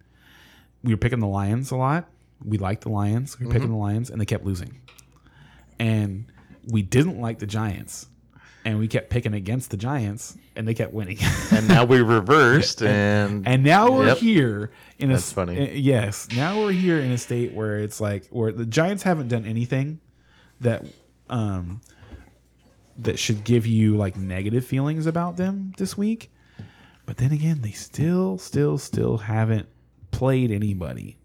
we 0.84 0.92
were 0.92 0.98
picking 0.98 1.20
the 1.20 1.26
Lions 1.26 1.70
a 1.70 1.76
lot. 1.76 2.06
We 2.44 2.58
liked 2.58 2.82
the 2.82 2.90
Lions. 2.90 3.38
We 3.40 3.46
were 3.46 3.48
Mm-hmm. 3.50 3.56
picking 3.58 3.70
the 3.70 3.76
Lions, 3.76 4.10
and 4.10 4.20
they 4.20 4.26
kept 4.26 4.44
losing. 4.44 4.78
And 5.78 6.26
we 6.66 6.82
didn't 6.82 7.20
like 7.20 7.38
the 7.38 7.46
Giants, 7.46 8.08
and 8.64 8.78
we 8.78 8.88
kept 8.88 9.08
picking 9.10 9.32
against 9.32 9.70
the 9.70 9.76
Giants, 9.76 10.36
and 10.56 10.66
they 10.68 10.74
kept 10.74 10.92
winning. 10.92 11.18
and 11.50 11.66
now 11.66 11.84
we 11.84 12.00
reversed, 12.02 12.82
and, 12.82 13.46
and 13.48 13.64
now 13.64 13.90
we're 13.90 14.08
Yep. 14.08 14.18
here 14.18 14.70
in 14.98 15.10
a 15.10 15.14
That's 15.14 15.32
funny. 15.32 15.70
uh, 15.70 15.72
yes, 15.74 16.28
now 16.34 16.58
we're 16.60 16.72
here 16.72 16.98
in 16.98 17.12
a 17.12 17.18
state 17.18 17.52
where 17.52 17.78
it's 17.78 18.00
like 18.00 18.26
where 18.28 18.52
the 18.52 18.66
Giants 18.66 19.02
haven't 19.04 19.28
done 19.28 19.44
anything 19.46 20.00
that 20.60 20.84
um 21.30 21.80
that 22.96 23.18
should 23.18 23.44
give 23.44 23.64
you 23.66 23.96
like 23.96 24.16
negative 24.16 24.64
feelings 24.64 25.06
about 25.06 25.36
them 25.36 25.72
this 25.78 25.96
week. 25.96 26.32
But 27.06 27.16
then 27.18 27.32
again, 27.32 27.62
they 27.62 27.70
still, 27.70 28.38
still, 28.38 28.76
still 28.76 29.18
haven't 29.18 29.68
played 30.10 30.50
anybody. 30.50 31.16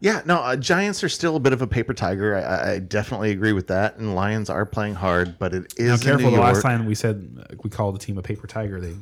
yeah, 0.00 0.20
no, 0.26 0.36
uh, 0.40 0.56
Giants 0.56 1.02
are 1.02 1.08
still 1.08 1.36
a 1.36 1.40
bit 1.40 1.52
of 1.54 1.62
a 1.62 1.66
paper 1.66 1.94
tiger. 1.94 2.36
I- 2.36 2.72
I, 2.74 2.78
definitely 2.80 3.30
agree 3.30 3.52
with 3.52 3.68
that. 3.68 3.96
And 3.96 4.14
Lions 4.14 4.50
are 4.50 4.66
playing 4.66 4.94
hard, 4.94 5.38
but 5.38 5.54
it 5.54 5.72
is 5.78 5.86
Now, 5.88 5.94
in 5.94 6.00
careful. 6.00 6.30
The 6.32 6.40
last 6.42 6.62
time 6.62 6.84
we 6.84 6.94
said 6.94 7.46
uh, 7.50 7.54
we 7.62 7.70
called 7.70 7.94
the 7.94 7.98
team 8.00 8.18
a 8.18 8.22
paper 8.22 8.46
tiger, 8.46 8.80
they 8.80 8.94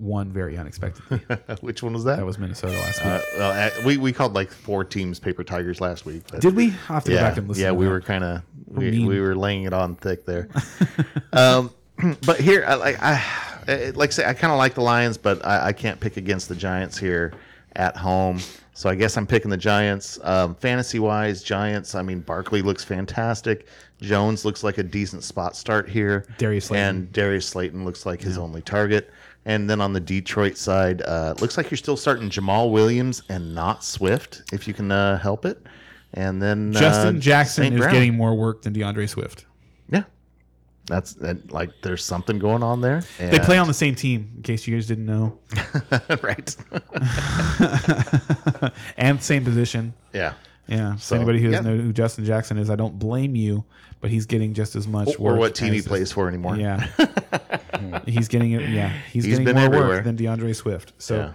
won 0.00 0.32
very 0.32 0.56
unexpectedly. 0.56 1.18
Which 1.60 1.82
one 1.82 1.92
was 1.92 2.04
that? 2.04 2.16
that 2.16 2.26
was 2.26 2.38
Minnesota 2.38 2.72
last 2.74 2.98
week. 3.04 3.12
uh, 3.12 3.20
well, 3.38 3.52
uh, 3.52 3.70
we 3.86 3.96
we 3.98 4.12
called 4.12 4.32
like 4.34 4.50
four 4.50 4.82
teams 4.84 5.20
paper 5.20 5.44
tigers 5.44 5.80
last 5.80 6.06
week. 6.06 6.26
Did 6.40 6.56
we? 6.56 6.66
I'll 6.88 6.94
have 6.96 7.04
to 7.04 7.10
go 7.12 7.16
back 7.18 7.36
and 7.36 7.48
listen. 7.48 7.62
yeah, 7.62 7.68
to 7.68 7.74
we 7.74 7.84
that. 7.84 7.90
were 7.90 8.00
kind 8.00 8.24
of 8.24 8.42
we, 8.66 9.04
we 9.04 9.20
were 9.20 9.34
laying 9.36 9.64
it 9.64 9.72
on 9.72 9.96
thick 9.96 10.24
there. 10.24 10.48
um, 11.32 11.70
but 12.26 12.40
here, 12.40 12.64
I 12.66 12.74
like 12.74 13.02
I 13.02 13.12
I- 13.68 13.90
like 13.94 14.08
I 14.08 14.12
say, 14.12 14.24
I 14.26 14.32
kind 14.34 14.52
of 14.52 14.58
like 14.58 14.74
the 14.74 14.80
Lions, 14.80 15.16
but 15.18 15.44
I, 15.46 15.68
I 15.68 15.72
can't 15.72 16.00
pick 16.00 16.16
against 16.16 16.48
the 16.48 16.56
Giants 16.56 16.98
here 16.98 17.32
at 17.76 17.96
home. 17.96 18.40
So 18.72 18.88
I 18.88 18.94
guess 18.94 19.16
I'm 19.18 19.26
picking 19.26 19.50
the 19.50 19.56
Giants. 19.58 20.18
Um, 20.22 20.54
fantasy 20.54 20.98
wise, 20.98 21.42
Giants. 21.42 21.94
I 21.94 22.02
mean, 22.02 22.20
Barkley 22.20 22.62
looks 22.62 22.82
fantastic. 22.82 23.66
Jones 24.00 24.44
looks 24.46 24.64
like 24.64 24.78
a 24.78 24.82
decent 24.82 25.22
spot 25.22 25.54
start 25.54 25.88
here. 25.88 26.24
Darius 26.38 26.64
Slayton. 26.66 26.88
and 26.96 27.12
Darius 27.12 27.46
Slayton 27.46 27.84
looks 27.84 28.06
like 28.06 28.20
his 28.22 28.38
only 28.38 28.62
target. 28.62 29.10
And 29.46 29.68
then 29.70 29.80
on 29.80 29.92
the 29.92 30.00
Detroit 30.00 30.56
side, 30.58 31.00
uh, 31.02 31.34
looks 31.40 31.56
like 31.56 31.70
you're 31.70 31.78
still 31.78 31.96
starting 31.96 32.28
Jamaal 32.28 32.70
Williams 32.70 33.22
and 33.28 33.54
not 33.54 33.82
Swift, 33.82 34.42
if 34.52 34.68
you 34.68 34.74
can 34.74 34.92
uh, 34.92 35.18
help 35.18 35.44
it. 35.46 35.62
And 36.12 36.42
then 36.42 36.72
Justin 36.72 37.16
uh, 37.16 37.20
Jackson 37.20 37.64
St. 37.64 37.74
is 37.74 37.80
Brown. 37.80 37.92
getting 37.94 38.16
more 38.16 38.34
work 38.34 38.62
than 38.62 38.72
D'Andre 38.72 39.06
Swift. 39.06 39.46
yeah. 39.88 40.02
That's 40.86 41.12
that, 41.14 41.52
like 41.52 41.70
there's 41.82 42.04
something 42.04 42.38
going 42.40 42.62
on 42.64 42.80
there. 42.80 43.02
They 43.18 43.38
play 43.38 43.58
on 43.58 43.68
the 43.68 43.74
same 43.74 43.94
team, 43.94 44.32
in 44.36 44.42
case 44.42 44.66
you 44.66 44.74
guys 44.76 44.88
didn't 44.88 45.06
know, 45.06 45.38
right. 46.22 46.56
and 48.96 49.22
same 49.22 49.44
position. 49.44 49.94
yeah. 50.12 50.34
Yeah. 50.66 50.94
So, 50.96 51.00
So, 51.00 51.16
anybody 51.16 51.40
who 51.40 51.50
doesn't 51.50 51.64
yeah. 51.66 51.76
know 51.76 51.82
who 51.82 51.92
Justin 51.92 52.24
Jackson 52.24 52.56
is, 52.58 52.70
I 52.70 52.76
don't 52.76 52.98
blame 52.98 53.34
you, 53.34 53.64
but 54.00 54.10
he's 54.10 54.26
getting 54.26 54.54
just 54.54 54.76
as 54.76 54.86
much 54.86 55.08
Or 55.18 55.32
work 55.32 55.38
what 55.38 55.54
team 55.54 55.72
he 55.72 55.82
plays 55.82 56.12
for 56.12 56.28
anymore. 56.28 56.56
Yeah. 56.56 56.86
he's 58.06 58.28
getting 58.28 58.52
it. 58.52 58.68
Yeah. 58.68 58.88
He's, 59.12 59.24
He's 59.24 59.38
getting 59.38 59.54
more 59.54 59.64
everywhere. 59.64 59.88
work 59.88 60.04
than 60.04 60.16
D'Andre 60.16 60.52
Swift. 60.52 60.92
So 60.98 61.16
Yeah. 61.16 61.32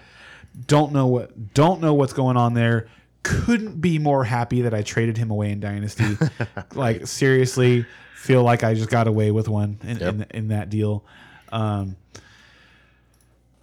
don't 0.67 0.91
know 0.93 1.07
what 1.07 1.53
don't 1.53 1.81
know 1.81 1.93
what's 1.93 2.13
going 2.13 2.37
on 2.37 2.53
there. 2.53 2.87
Couldn't 3.23 3.81
be 3.81 3.97
more 3.99 4.23
happy 4.23 4.61
that 4.61 4.73
I 4.73 4.81
traded 4.83 5.17
him 5.17 5.31
away 5.31 5.51
in 5.51 5.59
Dynasty. 5.59 6.17
like 6.75 7.07
seriously, 7.07 7.85
feel 8.15 8.43
like 8.43 8.63
I 8.63 8.73
just 8.73 8.89
got 8.89 9.07
away 9.07 9.31
with 9.31 9.47
one 9.47 9.79
in 9.83 9.97
Yep. 9.97 10.13
in, 10.13 10.25
in 10.31 10.47
that 10.49 10.69
deal. 10.69 11.03
Um, 11.51 11.95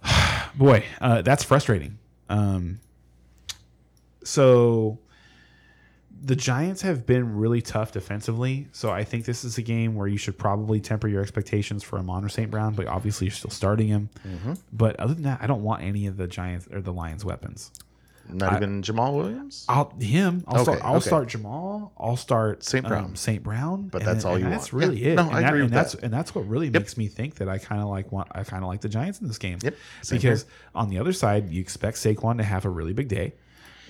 boy, 0.55 0.83
uh, 1.01 1.21
that's 1.21 1.43
frustrating. 1.43 1.97
Um, 2.29 2.79
so 4.23 4.99
the 6.25 6.35
Giants 6.37 6.81
have 6.83 7.05
been 7.05 7.35
really 7.35 7.61
tough 7.61 7.91
defensively. 7.91 8.67
So 8.71 8.89
I 8.91 9.03
think 9.03 9.25
this 9.25 9.43
is 9.43 9.57
a 9.57 9.61
game 9.61 9.95
where 9.95 10.07
you 10.07 10.17
should 10.17 10.37
probably 10.37 10.79
temper 10.79 11.07
your 11.09 11.21
expectations 11.21 11.83
for 11.83 11.99
Amon-Ra 11.99 12.29
St. 12.29 12.49
Brown, 12.49 12.73
but 12.75 12.87
obviously 12.87 13.27
you're 13.27 13.33
still 13.35 13.49
starting 13.51 13.87
him. 13.89 14.09
Mm-hmm. 14.25 14.53
But 14.71 14.97
other 14.99 15.13
than 15.13 15.23
that, 15.23 15.39
I 15.41 15.47
don't 15.47 15.63
want 15.63 15.83
any 15.83 16.07
of 16.07 16.15
the 16.17 16.27
Giants 16.27 16.67
or 16.71 16.79
the 16.81 16.93
Lions' 16.93 17.25
weapons. 17.25 17.71
Not 18.29 18.53
even 18.55 18.81
Jamaal 18.81 19.15
Williams. 19.17 19.65
I'll 19.67 19.93
him. 19.99 20.45
I'll 20.47 20.55
Okay, 20.61 20.63
start. 20.63 20.79
I'll 20.81 20.95
okay. 20.95 21.05
start 21.07 21.27
Jamaal. 21.27 21.91
I'll 21.97 22.15
start 22.15 22.63
St. 22.63 22.87
Brown. 22.87 23.03
Um, 23.03 23.15
St. 23.17 23.43
Brown. 23.43 23.89
But 23.89 24.05
that's 24.05 24.23
then- 24.23 24.31
all 24.31 24.37
you 24.39 24.45
That's 24.45 24.51
want. 24.51 24.61
That's 24.61 24.73
really 24.73 25.03
Yeah. 25.03 25.11
it. 25.11 25.15
No, 25.15 25.23
and 25.23 25.31
I 25.35 25.41
that- 25.41 25.47
agree 25.49 25.59
and 25.59 25.65
with 25.65 25.73
that's 25.73 25.91
that. 25.91 26.03
and 26.03 26.13
that's 26.13 26.33
what 26.33 26.47
really 26.47 26.69
makes 26.69 26.95
me 26.95 27.09
think 27.09 27.35
that 27.35 27.49
I 27.49 27.57
kind 27.57 27.81
of 27.81 27.89
like 27.89 28.13
want. 28.13 28.29
I 28.31 28.45
kind 28.45 28.63
of 28.63 28.69
like 28.69 28.79
the 28.79 28.87
Giants 28.87 29.19
in 29.19 29.27
this 29.27 29.37
game. 29.37 29.59
Yep. 29.61 29.75
Same 30.03 30.17
Because 30.19 30.45
on 30.73 30.87
the 30.87 30.99
other 30.99 31.11
side, 31.11 31.49
you 31.49 31.59
expect 31.59 31.97
Saquon 31.97 32.37
to 32.37 32.43
have 32.45 32.63
a 32.63 32.69
really 32.69 32.93
big 32.93 33.09
day. 33.09 33.33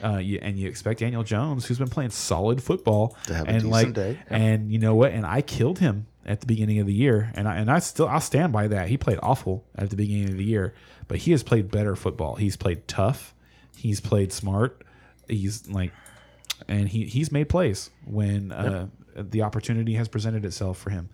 Uh, 0.01 0.17
you, 0.17 0.39
and 0.41 0.57
you 0.57 0.67
expect 0.67 0.99
Daniel 0.99 1.23
Jones, 1.23 1.65
who's 1.65 1.77
been 1.79 1.87
playing 1.89 2.09
solid 2.09 2.61
football, 2.61 3.15
To 3.27 3.33
have 3.33 3.47
a 3.47 3.51
and 3.51 3.57
decent 3.63 3.71
like, 3.71 3.93
day. 3.93 4.19
Yeah. 4.29 4.37
And 4.37 4.71
you 4.71 4.79
know 4.79 4.95
what? 4.95 5.11
And 5.11 5.25
I 5.25 5.41
killed 5.41 5.79
him 5.79 6.07
at 6.25 6.41
the 6.41 6.45
beginning 6.45 6.79
of 6.79 6.87
the 6.87 6.93
year, 6.93 7.31
and 7.35 7.47
I 7.47 7.55
and 7.57 7.69
I 7.71 7.79
still 7.79 8.07
I'll 8.07 8.19
stand 8.21 8.51
by 8.53 8.67
that. 8.67 8.89
He 8.89 8.97
played 8.97 9.19
awful 9.23 9.65
at 9.75 9.89
the 9.89 9.95
beginning 9.95 10.29
of 10.29 10.37
the 10.37 10.43
year, 10.43 10.73
but 11.07 11.19
he 11.19 11.31
has 11.31 11.43
played 11.43 11.69
better 11.71 11.95
football. 11.95 12.35
He's 12.35 12.55
played 12.57 12.87
tough. 12.87 13.33
He's 13.77 13.99
played 14.01 14.31
smart. 14.33 14.83
He's 15.29 15.67
like, 15.69 15.91
and 16.67 16.87
he 16.89 17.05
he's 17.05 17.31
made 17.31 17.47
plays 17.49 17.89
when 18.05 18.51
uh, 18.51 18.87
the 19.15 19.41
opportunity 19.43 19.93
has 19.95 20.07
presented 20.07 20.43
itself 20.45 20.77
for 20.77 20.89
him. 20.89 21.09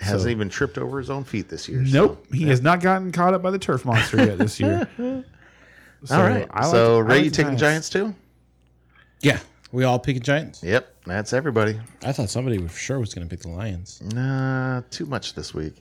Hasn't 0.00 0.22
So- 0.22 0.28
even 0.28 0.48
tripped 0.48 0.78
over 0.78 0.98
his 0.98 1.10
own 1.10 1.24
feet 1.24 1.48
this 1.48 1.68
year. 1.68 1.84
so- 1.86 1.92
Nope, 1.92 2.26
he 2.32 2.44
has 2.44 2.60
not 2.62 2.80
gotten 2.80 3.12
caught 3.12 3.34
up 3.34 3.42
by 3.42 3.50
the 3.50 3.58
turf 3.58 3.84
monster 3.84 4.16
yet 4.18 4.38
this 4.38 4.58
year. 4.58 4.88
So 6.04 6.16
All 6.16 6.22
right. 6.22 6.48
I 6.50 6.62
like- 6.66 6.70
so 6.70 6.96
I 6.98 7.00
Ray, 7.00 7.14
like 7.16 7.24
you 7.24 7.30
taking 7.30 7.56
Giants 7.56 7.88
too? 7.88 8.14
Yeah, 9.20 9.38
we 9.70 9.84
all 9.84 9.98
picking 9.98 10.22
Giants. 10.22 10.62
Yep. 10.62 10.88
That's 11.06 11.32
everybody. 11.32 11.78
I 12.04 12.12
thought 12.12 12.30
somebody 12.30 12.58
for 12.58 12.76
sure 12.76 12.98
was 12.98 13.14
going 13.14 13.26
to 13.28 13.30
pick 13.30 13.42
the 13.42 13.48
Lions. 13.50 14.00
Nah, 14.14 14.82
too 14.90 15.06
much 15.06 15.34
this 15.34 15.52
week. 15.54 15.74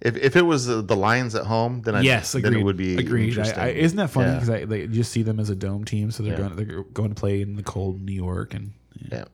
If, 0.00 0.16
if 0.16 0.36
it 0.36 0.42
was 0.42 0.66
the 0.66 0.82
Lions 0.96 1.34
at 1.34 1.44
home, 1.46 1.80
then 1.82 1.94
I 1.94 2.00
yes, 2.02 2.32
then 2.32 2.52
it 2.54 2.62
would 2.62 2.76
be 2.76 2.96
agreed. 2.96 3.28
Interesting. 3.30 3.58
I, 3.58 3.66
I, 3.66 3.70
isn't 3.70 3.96
that 3.96 4.10
funny? 4.10 4.28
Yeah. 4.28 4.34
Because 4.34 4.50
I 4.50 4.64
they 4.66 4.86
just 4.86 5.10
see 5.12 5.22
them 5.22 5.40
as 5.40 5.48
a 5.48 5.54
dome 5.54 5.84
team, 5.86 6.10
so 6.10 6.22
they're 6.22 6.32
Yeah. 6.38 6.48
going 6.48 6.56
they're 6.56 6.82
going 6.82 7.08
to 7.08 7.14
play 7.14 7.40
in 7.40 7.56
the 7.56 7.62
cold 7.62 8.00
New 8.02 8.12
York, 8.12 8.52
and 8.52 8.72
yeah. 9.10 9.24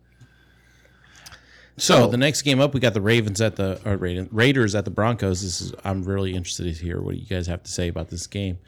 So, 1.78 2.06
the 2.06 2.18
next 2.18 2.42
game 2.42 2.60
up, 2.60 2.74
we 2.74 2.80
got 2.80 2.92
the 2.92 3.00
Ravens 3.00 3.40
at 3.40 3.56
the 3.56 3.80
or 3.86 3.96
Raiders, 3.96 4.28
Raiders 4.30 4.74
at 4.74 4.84
the 4.84 4.90
Broncos. 4.90 5.42
This 5.42 5.62
is 5.62 5.72
I'm 5.84 6.02
really 6.02 6.34
interested 6.34 6.64
to 6.64 6.84
hear 6.84 7.00
what 7.00 7.16
you 7.16 7.26
guys 7.26 7.46
have 7.46 7.62
to 7.62 7.70
say 7.70 7.88
about 7.88 8.08
this 8.08 8.26
game. 8.26 8.58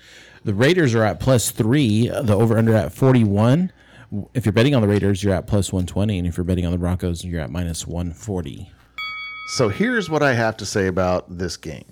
The 0.44 0.54
Raiders 0.54 0.94
are 0.94 1.04
at 1.04 1.20
plus 1.20 1.50
three. 1.50 2.08
The 2.08 2.34
over 2.34 2.56
under 2.56 2.74
at 2.74 2.92
41. 2.92 3.72
If 4.32 4.46
you're 4.46 4.52
betting 4.52 4.74
on 4.74 4.80
the 4.80 4.88
Raiders, 4.88 5.22
you're 5.22 5.34
at 5.34 5.46
plus 5.46 5.72
120, 5.72 6.18
and 6.18 6.26
if 6.26 6.36
you're 6.36 6.44
betting 6.44 6.64
on 6.64 6.72
the 6.72 6.78
Broncos, 6.78 7.24
you're 7.24 7.40
at 7.40 7.50
minus 7.50 7.86
140. 7.86 8.70
So 9.48 9.68
here's 9.68 10.08
what 10.08 10.22
I 10.22 10.32
have 10.32 10.56
to 10.58 10.66
say 10.66 10.86
about 10.86 11.38
this 11.38 11.56
game. 11.56 11.84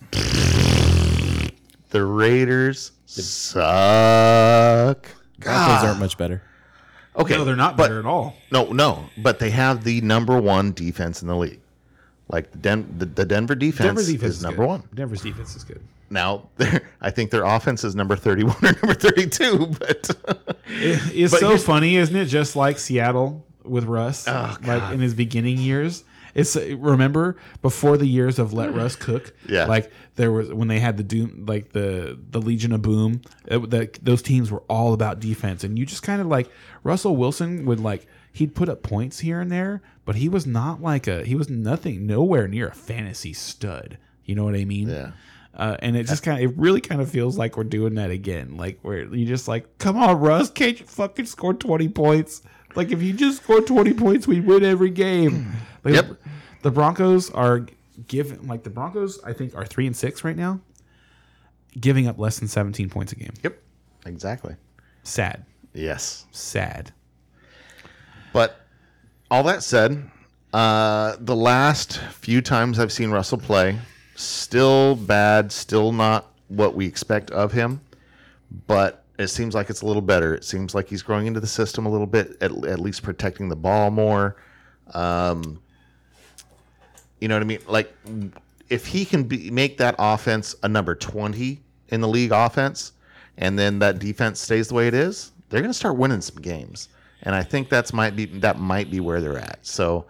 The 1.90 2.05
Raiders 2.05 2.93
suck. 3.05 5.09
Broncos 5.39 5.84
aren't 5.84 5.97
ah. 5.97 6.01
much 6.01 6.16
better. 6.16 6.43
Okay, 7.16 7.36
No, 7.36 7.44
they're 7.44 7.56
not 7.56 7.76
but- 7.76 7.84
better 7.84 7.98
at 7.98 8.06
all. 8.06 8.36
No, 8.51 8.72
no, 8.72 9.05
but 9.18 9.39
they 9.39 9.51
have 9.51 9.84
the 9.84 10.01
number 10.01 10.40
one 10.40 10.72
defense 10.72 11.20
in 11.22 11.28
the 11.28 11.36
league. 11.36 11.60
Like 12.28 12.51
the 12.52 12.59
Den- 12.59 12.94
the, 12.97 13.05
the 13.06 13.24
Denver 13.26 13.55
defense, 13.55 13.86
Denver's 13.86 14.06
defense 14.06 14.34
is 14.36 14.43
number 14.43 14.62
good. 14.62 14.68
one. 14.68 14.82
Denver's 14.94 15.20
defense 15.20 15.55
is 15.55 15.64
good. 15.64 15.80
Now, 16.09 16.48
I 17.01 17.10
think 17.10 17.30
their 17.30 17.44
offense 17.44 17.84
is 17.84 17.94
number 17.94 18.16
thirty-one 18.16 18.56
or 18.62 18.72
number 18.72 18.94
thirty-two. 18.94 19.66
But 19.78 20.10
It- 20.68 21.14
it's 21.14 21.32
But 21.32 21.40
so 21.40 21.59
funny, 21.59 21.97
isn't 21.97 22.14
it? 22.16 22.26
Just 22.26 22.56
like 22.56 22.78
Seattle 22.78 23.44
with 23.64 23.84
Russ, 23.84 24.26
Oh, 24.26 24.56
like 24.64 24.93
in 24.94 25.01
his 25.01 25.12
beginning 25.14 25.59
years. 25.59 26.05
It's 26.34 26.56
remember 26.56 27.36
before 27.60 27.96
the 27.96 28.06
years 28.06 28.38
of 28.38 28.52
let 28.52 28.74
Russ 28.74 28.96
cook. 29.06 29.34
Yeah. 29.48 29.66
like 29.66 29.90
there 30.16 30.32
was 30.32 30.52
when 30.52 30.68
they 30.68 30.80
had 30.80 30.96
the 30.96 31.02
doom, 31.02 31.44
like 31.46 31.72
the 31.72 32.18
the 32.30 32.40
Legion 32.40 32.72
of 32.72 32.82
Boom. 32.82 33.22
It, 33.46 33.70
that 33.70 34.04
those 34.04 34.22
teams 34.22 34.50
were 34.50 34.62
all 34.68 34.92
about 34.94 35.20
defense, 35.20 35.64
and 35.64 35.78
you 35.78 35.86
just 35.86 36.02
kind 36.02 36.20
of 36.20 36.26
like 36.26 36.50
Russell 36.82 37.16
Wilson 37.16 37.64
would 37.66 37.80
like 37.80 38.06
he'd 38.32 38.54
put 38.54 38.68
up 38.68 38.82
points 38.82 39.20
here 39.20 39.40
and 39.40 39.50
there, 39.52 39.82
but 40.04 40.16
he 40.16 40.28
was 40.28 40.46
not 40.46 40.80
like 40.82 41.06
a 41.06 41.24
he 41.24 41.34
was 41.34 41.48
nothing, 41.48 42.06
nowhere 42.06 42.48
near 42.48 42.68
a 42.68 42.74
fantasy 42.74 43.32
stud. 43.32 43.98
You 44.24 44.34
know 44.34 44.44
what 44.44 44.54
I 44.54 44.64
mean? 44.64 44.88
Yeah. 44.88 45.12
Uh, 45.54 45.76
and 45.80 45.96
it 45.96 46.06
just 46.06 46.22
kind 46.22 46.42
of, 46.42 46.50
it 46.50 46.56
really 46.56 46.80
kind 46.80 47.02
of 47.02 47.10
feels 47.10 47.36
like 47.36 47.59
we're 47.59 47.64
doing 47.64 47.96
that 47.96 48.10
again. 48.10 48.56
Like 48.56 48.78
where 48.80 49.04
you 49.04 49.26
just 49.26 49.48
like, 49.48 49.78
come 49.78 49.98
on, 49.98 50.18
Russ, 50.18 50.50
can't 50.50 50.80
you 50.80 50.86
fucking 50.86 51.26
score 51.26 51.52
twenty 51.52 51.88
points? 51.88 52.42
Like 52.74 52.90
if 52.90 53.03
you 53.03 53.12
just 53.12 53.43
score 53.43 53.61
twenty 53.61 53.93
points, 53.94 54.27
we 54.27 54.40
win 54.40 54.65
every 54.65 54.90
game. 54.90 55.53
Like, 55.85 55.94
Yep. 55.94 56.16
The 56.62 56.70
Broncos 56.70 57.28
are 57.31 57.66
given 58.07 58.47
like 58.47 58.62
the 58.62 58.70
Broncos, 58.70 59.19
I 59.24 59.32
think, 59.32 59.57
are 59.57 59.66
three 59.66 59.85
and 59.89 59.97
six 59.97 60.23
right 60.23 60.36
now, 60.36 60.61
giving 61.81 62.07
up 62.07 62.20
less 62.20 62.39
than 62.39 62.47
seventeen 62.47 62.89
points 62.89 63.11
a 63.11 63.16
game. 63.16 63.32
yep, 63.43 63.61
exactly. 64.07 64.55
Sad, 65.03 65.44
Yes. 65.74 66.27
sad. 66.31 66.93
But 68.32 68.61
all 69.28 69.43
that 69.43 69.65
said, 69.65 70.09
uh, 70.53 71.16
the 71.19 71.35
last 71.35 71.99
few 72.12 72.40
times 72.40 72.78
I've 72.78 72.93
seen 72.93 73.11
Russell 73.11 73.39
play, 73.39 73.77
still 74.15 74.94
bad, 74.94 75.51
still 75.51 75.90
not 75.90 76.32
what 76.47 76.77
we 76.77 76.86
expect 76.86 77.32
of 77.32 77.51
him. 77.51 77.81
But 78.69 79.01
it 79.23 79.28
seems 79.28 79.55
like 79.55 79.70
it's 79.70 79.82
a 79.82 79.86
little 79.86 80.03
better. 80.03 80.35
It 80.35 80.44
seems 80.44 80.74
like 80.74 80.89
he's 80.89 81.03
growing 81.03 81.27
into 81.27 81.40
the 81.40 81.47
system 81.47 81.86
a 81.86 81.90
little 81.90 82.07
bit, 82.07 82.36
at, 82.40 82.51
at 82.65 82.78
least 82.78 83.03
protecting 83.03 83.49
the 83.49 83.57
ball 83.57 83.90
more. 83.90 84.36
Um, 84.94 85.61
you 87.20 87.28
know 87.28 87.36
what 87.36 87.43
I 87.43 87.47
mean? 87.47 87.61
Like, 87.66 87.94
if 88.69 88.86
he 88.86 89.05
can 89.05 89.24
be, 89.24 89.51
make 89.51 89.78
that 89.78 89.94
offense 89.99 90.55
a 90.62 90.69
number 90.69 90.94
20 90.94 91.61
in 91.89 92.01
the 92.01 92.09
league 92.09 92.32
offense, 92.32 92.93
and 93.36 93.59
then 93.59 93.78
that 93.78 93.99
defense 93.99 94.40
stays 94.40 94.69
the 94.69 94.74
way 94.74 94.89
it 94.89 94.94
is, 94.94 95.32
they're 95.49 95.61
going 95.61 95.70
to 95.70 95.78
start 95.78 95.97
winning 95.97 96.20
some 96.20 96.40
games. 96.43 96.89
And 97.23 97.35
I 97.35 97.43
think 97.43 97.69
that's 97.69 97.93
might 97.93 98.16
be 98.16 98.24
that 98.27 98.59
might 98.59 98.90
be 98.90 98.99
where 98.99 99.20
they're 99.20 99.39
at. 99.39 99.59
So, 99.62 100.07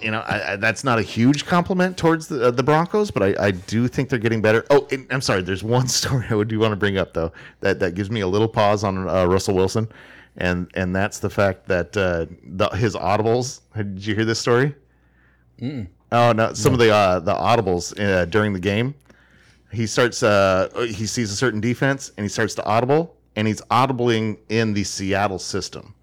you 0.00 0.10
know, 0.10 0.20
I, 0.20 0.52
I, 0.52 0.56
that's 0.56 0.84
not 0.84 0.98
a 0.98 1.02
huge 1.02 1.46
compliment 1.46 1.96
towards 1.96 2.28
the, 2.28 2.48
uh, 2.48 2.50
the 2.50 2.62
Broncos, 2.62 3.10
but 3.10 3.22
I, 3.22 3.46
I 3.46 3.50
do 3.50 3.88
think 3.88 4.08
they're 4.08 4.18
getting 4.18 4.42
better. 4.42 4.64
Oh, 4.70 4.86
and 4.90 5.06
I'm 5.10 5.20
sorry. 5.20 5.42
There's 5.42 5.64
one 5.64 5.88
story 6.00 6.26
I 6.28 6.34
would 6.34 6.48
do 6.48 6.58
want 6.58 6.72
to 6.72 6.76
bring 6.76 6.98
up 6.98 7.14
though 7.14 7.32
that 7.60 7.78
that 7.80 7.94
gives 7.94 8.10
me 8.10 8.20
a 8.20 8.26
little 8.26 8.48
pause 8.48 8.84
on 8.84 9.08
uh, 9.08 9.24
Russell 9.26 9.54
Wilson, 9.54 9.88
and 10.36 10.70
and 10.74 10.94
that's 10.94 11.18
the 11.18 11.30
fact 11.30 11.66
that 11.68 11.96
uh, 11.96 12.26
the, 12.44 12.68
his 12.70 12.94
audibles. 12.94 13.60
Did 13.74 14.04
you 14.04 14.14
hear 14.14 14.24
this 14.24 14.38
story? 14.38 14.74
Oh 16.12 16.32
no! 16.32 16.52
Some 16.52 16.72
of 16.72 16.78
the 16.78 16.90
uh, 16.90 17.20
the 17.20 17.34
audibles 17.34 17.98
uh, 17.98 18.26
during 18.26 18.52
the 18.52 18.60
game, 18.60 18.94
he 19.72 19.86
starts. 19.86 20.22
Uh, 20.22 20.68
he 20.88 21.06
sees 21.06 21.32
a 21.32 21.36
certain 21.36 21.60
defense 21.60 22.12
and 22.16 22.24
he 22.24 22.28
starts 22.28 22.54
to 22.56 22.64
audible, 22.64 23.16
and 23.34 23.48
he's 23.48 23.60
audibling 23.62 24.38
in 24.48 24.74
the 24.74 24.84
Seattle 24.84 25.38
system. 25.38 25.94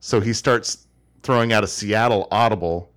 So 0.00 0.20
he 0.20 0.32
starts 0.32 0.86
throwing 1.22 1.52
out 1.52 1.62
a 1.62 1.68
Seattle 1.68 2.28
audible 2.30 2.91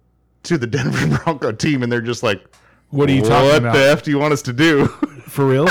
to 0.45 0.57
the 0.57 0.67
Denver 0.67 1.17
Bronco 1.23 1.51
team, 1.51 1.83
and 1.83 1.91
they're 1.91 2.01
just 2.01 2.23
like, 2.23 2.43
What 2.89 3.09
are 3.09 3.13
you 3.13 3.21
"What 3.21 3.29
talking 3.29 3.57
about? 3.57 3.73
the 3.75 3.89
f 3.89 4.03
do 4.03 4.11
you 4.11 4.19
want 4.19 4.33
us 4.33 4.41
to 4.43 4.53
do?" 4.53 4.87
For 5.27 5.45
real? 5.45 5.67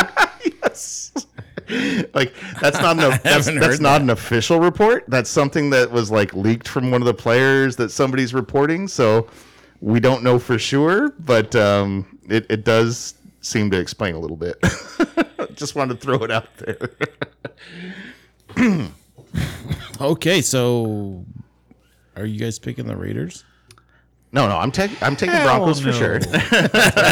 yes. 0.63 1.13
like 2.13 2.35
that's 2.61 2.79
not 2.81 2.99
an 2.99 3.19
that's, 3.23 3.47
that's 3.47 3.81
not 3.81 3.99
that. 3.99 4.03
an 4.03 4.11
official 4.11 4.61
report. 4.61 5.05
That's 5.09 5.31
something 5.31 5.71
that 5.71 5.91
was 5.91 6.11
like 6.11 6.35
leaked 6.35 6.69
from 6.69 6.91
one 6.91 7.01
of 7.01 7.07
the 7.07 7.15
players 7.15 7.77
that 7.77 7.91
somebody's 7.91 8.35
reporting. 8.35 8.87
So 8.89 9.29
we 9.81 10.01
don't 10.01 10.23
know 10.23 10.39
for 10.39 10.59
sure, 10.59 11.11
but 11.21 11.55
um, 11.57 12.19
it 12.29 12.47
it 12.51 12.65
does 12.65 13.15
seem 13.41 13.71
to 13.71 13.79
explain 13.79 14.15
a 14.15 14.19
little 14.19 14.37
bit. 14.37 14.57
Just 15.55 15.75
wanted 15.77 16.01
to 16.01 16.01
throw 16.01 16.17
it 16.25 16.31
out 16.31 16.49
there. 16.59 16.91
Okay, 20.01 20.43
so 20.43 21.25
are 22.17 22.27
you 22.27 22.39
guys 22.39 22.59
picking 22.59 22.87
the 22.87 22.97
Raiders? 22.97 23.45
No, 24.35 24.49
no, 24.49 24.59
I'm 24.59 24.73
taking 24.73 24.97
I'm 25.01 25.15
taking 25.15 25.37
Hell 25.37 25.45
Broncos 25.59 25.79
for 25.81 25.93
sure. 25.93 26.17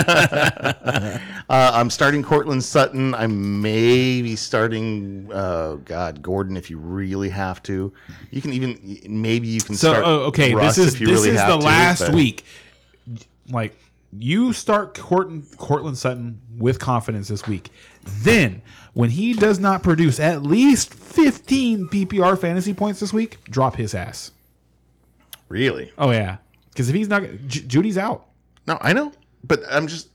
uh, 0.03 1.19
I'm 1.49 1.89
starting 1.89 2.21
Courtland 2.23 2.65
Sutton. 2.65 3.15
I 3.15 3.29
may 3.29 4.23
be 4.23 4.35
starting, 4.35 5.31
uh, 5.33 5.77
God, 5.85 6.21
Gordon 6.21 6.57
if 6.57 6.69
you 6.69 6.79
really 6.79 7.29
have 7.29 7.63
to. 7.63 7.93
You 8.33 8.43
can 8.43 8.53
even 8.53 8.99
maybe 9.09 9.47
you 9.47 9.61
can 9.61 9.77
So 9.77 9.93
start. 9.93 10.05
oh, 10.05 10.21
okay, 10.25 10.53
Russ 10.53 10.75
this 10.75 10.89
is 10.89 10.95
if 10.95 11.01
you 11.01 11.07
this 11.07 11.15
really 11.21 11.31
is 11.31 11.41
have 11.41 11.49
the 11.51 11.59
to, 11.59 11.65
last 11.65 12.01
but- 12.07 12.15
week. 12.15 12.45
Like 13.51 13.77
you 14.19 14.53
start 14.53 14.95
Courtland, 14.99 15.47
Courtland 15.59 15.99
Sutton 15.99 16.41
with 16.59 16.79
confidence 16.81 17.29
this 17.29 17.47
week. 17.47 17.71
Then 18.05 18.63
when 18.95 19.11
he 19.11 19.33
does 19.33 19.59
not 19.61 19.83
produce 19.85 20.19
at 20.19 20.43
least 20.43 20.93
15 20.93 21.87
PPR 21.89 22.37
fantasy 22.39 22.75
points 22.75 22.99
this 23.01 23.13
week, 23.13 23.43
drop 23.45 23.77
his 23.77 23.95
ass. 23.95 24.33
Really? 25.49 25.93
Oh 25.99 26.11
yeah, 26.11 26.39
because 26.73 26.89
if 26.89 26.95
he's 26.95 27.09
not, 27.09 27.23
J- 27.47 27.61
Jeudy's 27.63 27.99
out. 27.99 28.27
No, 28.67 28.79
I 28.81 28.93
know, 28.93 29.13
but 29.45 29.61
I'm 29.71 29.87
just. 29.87 30.09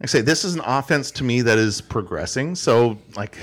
Like 0.00 0.02
I 0.02 0.06
say 0.06 0.20
this 0.22 0.44
is 0.44 0.54
an 0.54 0.60
offense 0.64 1.10
to 1.12 1.24
me 1.24 1.42
that 1.42 1.56
is 1.56 1.80
progressing. 1.80 2.54
So 2.56 2.98
like, 3.16 3.38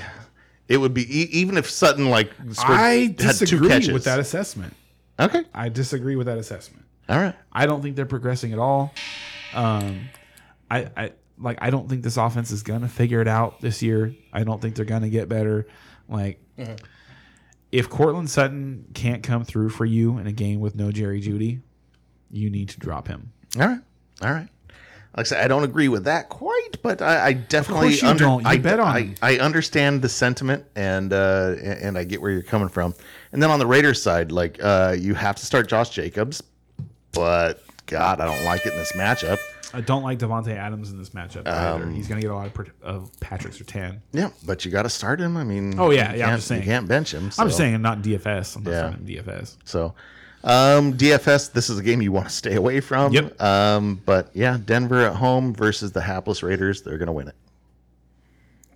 it 0.68 0.76
would 0.76 0.92
be 0.92 1.02
e- 1.02 1.28
even 1.32 1.56
if 1.56 1.68
Sutton 1.70 2.10
like 2.10 2.30
scored, 2.52 2.78
I 2.78 3.06
disagree 3.08 3.92
with 3.92 4.04
that 4.04 4.18
assessment. 4.20 4.74
Okay, 5.18 5.44
I 5.54 5.68
disagree 5.70 6.14
with 6.16 6.26
that 6.26 6.36
assessment. 6.38 6.84
all 7.08 7.18
right. 7.18 7.34
I 7.52 7.64
don't 7.66 7.80
think 7.82 7.96
they're 7.96 8.04
progressing 8.06 8.52
at 8.52 8.58
all. 8.58 8.92
Um, 9.54 10.08
I, 10.70 10.90
I 10.96 11.12
like 11.38 11.58
I 11.62 11.70
don't 11.70 11.88
think 11.88 12.02
this 12.02 12.16
offense 12.18 12.50
is 12.50 12.62
gonna 12.62 12.88
figure 12.88 13.20
it 13.22 13.28
out 13.28 13.60
this 13.62 13.82
year. 13.82 14.14
I 14.32 14.44
don't 14.44 14.60
think 14.60 14.74
they're 14.76 14.84
gonna 14.84 15.08
get 15.10 15.28
better. 15.28 15.66
Like 16.08 16.38
if 17.70 17.88
Courtland 17.88 18.28
Sutton 18.30 18.84
can't 18.94 19.22
come 19.22 19.44
through 19.44 19.70
for 19.70 19.84
you 19.86 20.18
in 20.18 20.26
a 20.26 20.32
game 20.32 20.60
with 20.60 20.74
no 20.76 20.92
Jerry 20.92 21.20
Jeudy, 21.22 21.60
you 22.32 22.50
need 22.50 22.68
to 22.70 22.78
drop 22.80 23.06
him. 23.06 23.32
All 23.60 23.66
right. 23.68 23.80
All 24.22 24.32
right. 24.32 24.48
Like 25.16 25.26
I 25.26 25.28
said, 25.28 25.44
I 25.44 25.48
don't 25.48 25.62
agree 25.62 25.88
with 25.88 26.04
that 26.04 26.30
quite, 26.30 26.82
but 26.82 27.02
I, 27.02 27.26
I 27.26 27.32
definitely 27.34 27.94
you 27.94 28.14
don't. 28.14 28.42
You 28.42 28.48
I, 28.48 28.56
bet 28.56 28.80
on 28.80 28.86
I. 28.88 29.14
I 29.20 29.38
understand 29.38 30.00
the 30.00 30.08
sentiment 30.08 30.64
and 30.74 31.12
uh, 31.12 31.54
and 31.62 31.98
I 31.98 32.04
get 32.04 32.22
where 32.22 32.30
you're 32.30 32.42
coming 32.42 32.68
from. 32.68 32.94
And 33.30 33.42
then 33.42 33.50
on 33.50 33.58
the 33.58 33.66
Raiders 33.66 34.02
side, 34.02 34.32
like 34.32 34.58
uh, 34.62 34.96
you 34.98 35.12
have 35.12 35.36
to 35.36 35.44
start 35.44 35.68
Josh 35.68 35.90
Jacobs, 35.90 36.42
but 37.12 37.62
God, 37.86 38.20
I 38.20 38.24
don't 38.24 38.44
like 38.44 38.64
it 38.64 38.72
in 38.72 38.78
this 38.78 38.92
matchup. 38.92 39.38
I 39.74 39.80
don't 39.80 40.02
like 40.02 40.18
Davante 40.18 40.54
Adams 40.54 40.90
in 40.90 40.98
this 40.98 41.10
matchup 41.10 41.46
either. 41.46 41.84
Um, 41.84 41.94
He's 41.94 42.08
gonna 42.08 42.20
get 42.20 42.30
a 42.30 42.34
lot 42.34 42.46
of, 42.46 42.72
of 42.82 43.20
Patrick 43.20 43.54
Surtain. 43.54 44.00
Yeah, 44.12 44.30
but 44.46 44.64
you 44.64 44.70
got 44.70 44.82
to 44.82 44.90
start 44.90 45.20
him. 45.20 45.36
I 45.36 45.44
mean, 45.44 45.78
Oh, 45.78 45.90
yeah, 45.90 46.14
yeah, 46.14 46.28
I'm 46.28 46.36
just 46.36 46.48
saying. 46.48 46.62
you 46.62 46.66
can't 46.66 46.86
bench 46.88 47.12
him. 47.12 47.24
I'm 47.24 47.30
so- 47.30 47.44
just 47.44 47.56
saying, 47.56 47.80
not 47.80 48.02
DFS. 48.02 48.56
I'm 48.56 48.64
not 48.64 49.00
Yeah. 49.08 49.22
DFS. 49.22 49.56
So, 49.64 49.94
um, 50.44 50.94
DFS, 50.94 51.52
this 51.52 51.70
is 51.70 51.78
a 51.78 51.82
game 51.82 52.02
you 52.02 52.12
want 52.12 52.28
to 52.28 52.34
stay 52.34 52.54
away 52.54 52.80
from. 52.80 53.12
Yep. 53.12 53.40
Um, 53.40 54.00
but 54.04 54.30
yeah, 54.34 54.58
Denver 54.64 55.00
at 55.06 55.16
home 55.16 55.54
versus 55.54 55.92
the 55.92 56.00
hapless 56.00 56.42
Raiders, 56.42 56.82
they're 56.82 56.98
going 56.98 57.06
to 57.06 57.12
win 57.12 57.28
it. 57.28 57.36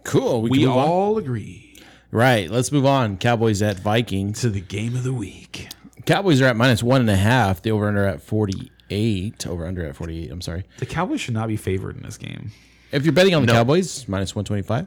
Cool. 0.04 0.42
We, 0.42 0.50
We 0.50 0.58
can 0.60 0.68
move 0.68 0.76
on. 0.76 0.88
all 0.88 1.18
agree 1.18 1.66
Right. 2.12 2.48
Let's 2.50 2.70
move 2.70 2.86
on. 2.86 3.18
Cowboys 3.18 3.60
at 3.62 3.78
Vikings. 3.80 4.40
to 4.40 4.50
the 4.50 4.60
game 4.60 4.94
of 4.94 5.02
the 5.02 5.12
week. 5.12 5.68
Cowboys 6.06 6.40
are 6.40 6.46
at 6.46 6.56
minus 6.56 6.82
one 6.82 7.00
and 7.00 7.10
a 7.10 7.16
half. 7.16 7.62
The 7.62 7.72
over 7.72 7.88
under 7.88 8.06
at 8.06 8.22
48. 8.22 9.46
Over 9.46 9.66
under 9.66 9.84
at 9.84 9.96
48. 9.96 10.30
I'm 10.30 10.40
sorry. 10.40 10.64
The 10.78 10.86
Cowboys 10.86 11.20
should 11.20 11.34
not 11.34 11.48
be 11.48 11.56
favored 11.56 11.96
in 11.96 12.04
this 12.04 12.16
game. 12.16 12.52
If 12.92 13.04
you're 13.04 13.12
betting 13.12 13.34
on 13.34 13.44
the 13.44 13.52
Cowboys, 13.52 14.06
minus 14.08 14.34
125. 14.34 14.86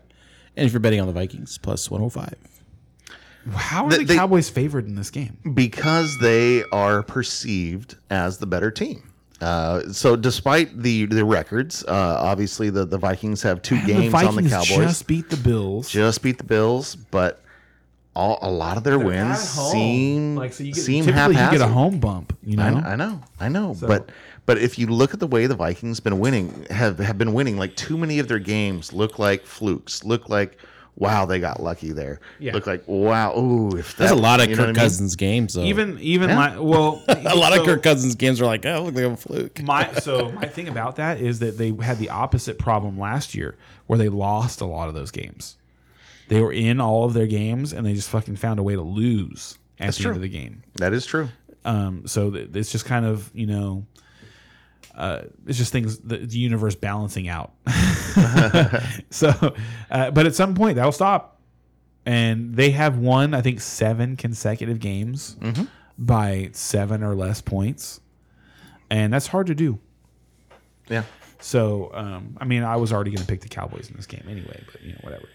And 0.56 0.66
if 0.66 0.72
you're 0.74 0.80
betting 0.80 1.02
on 1.02 1.08
the 1.08 1.14
Vikings, 1.14 1.58
plus 1.58 1.92
105. 1.92 2.36
How 3.54 3.86
are 3.86 3.90
They- 3.90 3.98
the 4.00 4.04
they- 4.06 4.16
Cowboys 4.16 4.50
favored 4.50 4.86
in 4.88 4.96
this 4.96 5.10
game? 5.10 5.38
because 5.54 6.16
they 6.22 6.64
are 6.72 7.04
perceived 7.04 7.96
as 8.10 8.38
the 8.38 8.46
better 8.46 8.72
team. 8.72 9.04
Uh, 9.42 9.90
so 9.92 10.16
despite 10.18 10.82
the 10.84 11.06
the 11.06 11.24
records, 11.24 11.84
uh, 11.88 11.92
obviously 12.20 12.70
the, 12.70 12.86
the 12.86 12.98
Vikings 12.98 13.42
have 13.44 13.62
two 13.62 13.80
the 13.82 13.88
games 13.88 14.12
Vikings 14.12 14.38
on 14.38 14.44
the 14.44 14.50
Cowboys. 14.50 14.68
just 14.68 14.80
Just, 14.82 15.08
beat 15.08 15.30
the 15.30 15.38
Bills. 15.38 15.90
Just 15.90 16.22
beat 16.22 16.38
the 16.38 16.44
Bills, 16.44 16.96
but 16.96 17.42
all, 18.16 18.38
a 18.42 18.52
lot 18.52 18.76
of 18.76 18.84
their 18.84 19.00
wins 19.00 19.40
seem 19.40 20.36
like 20.36 20.52
so 20.52 20.64
you 20.66 20.74
get 20.74 20.82
seem 20.84 21.06
typically 21.06 21.36
you 21.42 21.52
get 21.52 21.62
a 21.62 21.68
home 21.68 22.00
bump. 22.02 22.38
You 22.44 22.58
know, 22.58 22.82
I, 22.84 22.92
I 22.92 22.96
know, 22.98 23.22
I 23.40 23.48
know, 23.48 23.78
but 23.80 24.10
But 24.46 24.58
if 24.58 24.78
you 24.78 24.88
look 24.88 25.14
at 25.14 25.22
the 25.22 25.28
way 25.28 25.46
the 25.48 25.56
Vikings 25.56 26.02
been 26.02 26.20
winning, 26.20 26.66
have 26.70 26.98
have 27.00 27.18
been 27.18 27.32
winning, 27.34 27.56
like 27.58 27.76
too 27.78 27.98
many 27.98 28.20
of 28.20 28.28
their 28.28 28.40
games 28.40 28.92
look 28.92 29.20
like 29.20 29.46
flukes, 29.46 30.04
look 30.04 30.28
like 30.28 30.58
wow 31.00 31.26
they 31.26 31.40
got 31.40 31.62
lucky 31.64 31.92
there, 31.92 32.20
Yeah. 32.40 32.54
look 32.54 32.68
like 32.68 32.84
wow 32.86 33.36
ooh 33.38 33.70
if 33.78 33.98
There's 33.98 34.12
that, 34.12 34.18
a 34.18 34.22
lot 34.22 34.40
of 34.40 34.48
Kirk 34.50 34.58
what 34.58 34.64
I 34.64 34.68
mean? 34.68 34.76
Cousins 34.76 35.16
games 35.16 35.54
though. 35.56 35.64
Even 35.64 35.98
even 36.00 36.30
Yeah. 36.30 36.38
like 36.38 36.54
well, 36.60 37.02
a 37.08 37.36
lot 37.36 37.54
so 37.54 37.62
of 37.62 37.66
Kirk 37.66 37.82
Cousins 37.84 38.16
games 38.16 38.40
are 38.42 38.46
like, 38.46 38.66
oh, 38.66 38.84
look 38.84 38.96
like 38.96 39.04
a 39.06 39.18
fluke. 39.18 39.62
My 39.64 39.92
so 40.02 40.32
my 40.34 40.46
thing 40.46 40.68
about 40.68 40.98
that 40.98 41.20
is 41.20 41.40
that 41.40 41.58
they 41.58 41.72
had 41.82 41.98
the 41.98 42.10
opposite 42.10 42.60
problem 42.60 43.00
last 43.00 43.34
year, 43.34 43.56
where 43.88 43.98
they 43.98 44.10
lost 44.10 44.62
a 44.62 44.66
lot 44.66 44.88
of 44.90 44.94
those 44.94 45.10
games. 45.12 45.56
They 46.28 46.42
were 46.42 46.54
in 46.54 46.80
all 46.80 47.06
of 47.06 47.14
their 47.14 47.26
games, 47.28 47.74
and 47.74 47.86
they 47.88 47.94
just 47.96 48.10
fucking 48.10 48.36
found 48.36 48.60
a 48.60 48.64
way 48.64 48.76
to 48.76 48.82
lose 48.84 49.58
at 49.80 49.94
the 49.96 50.02
true. 50.04 50.12
end 50.12 50.18
of 50.18 50.22
the 50.22 50.30
game. 50.30 50.62
That 50.76 50.94
is 50.94 51.06
true. 51.06 51.30
Um, 51.66 52.06
so 52.06 52.30
th- 52.30 52.50
it's 52.54 52.72
just 52.72 52.86
kind 52.86 53.06
of 53.06 53.32
you 53.34 53.48
know, 53.48 53.86
uh, 55.00 55.22
it's 55.48 55.58
just 55.58 55.72
things 55.72 55.98
the, 56.00 56.18
the 56.18 56.38
universe 56.38 56.76
balancing 56.76 57.30
out. 57.30 57.54
so, 59.10 59.56
uh, 59.90 60.12
but 60.12 60.26
at 60.26 60.36
some 60.36 60.54
point 60.54 60.76
that'll 60.76 60.92
stop, 60.92 61.40
and 62.06 62.54
they 62.54 62.72
have 62.72 62.98
won 62.98 63.34
I 63.34 63.42
think 63.42 63.62
seven 63.62 64.18
consecutive 64.18 64.80
games 64.80 65.38
by 65.98 66.50
seven 66.52 67.02
or 67.02 67.16
less 67.16 67.42
points, 67.42 68.02
and 68.90 69.14
that's 69.14 69.28
hard 69.28 69.48
to 69.48 69.56
do. 69.56 69.80
Yeah. 70.90 71.04
So, 71.40 71.92
um, 71.94 72.36
I 72.42 72.46
mean, 72.46 72.64
I 72.64 72.76
was 72.76 72.92
already 72.92 73.12
going 73.12 73.22
to 73.22 73.28
pick 73.28 73.40
the 73.42 73.48
Cowboys 73.48 73.90
in 73.90 73.96
this 73.96 74.06
game 74.06 74.26
anyway, 74.28 74.62
but 74.72 74.84
you 74.84 74.92
know, 74.92 75.00
whatever. 75.02 75.30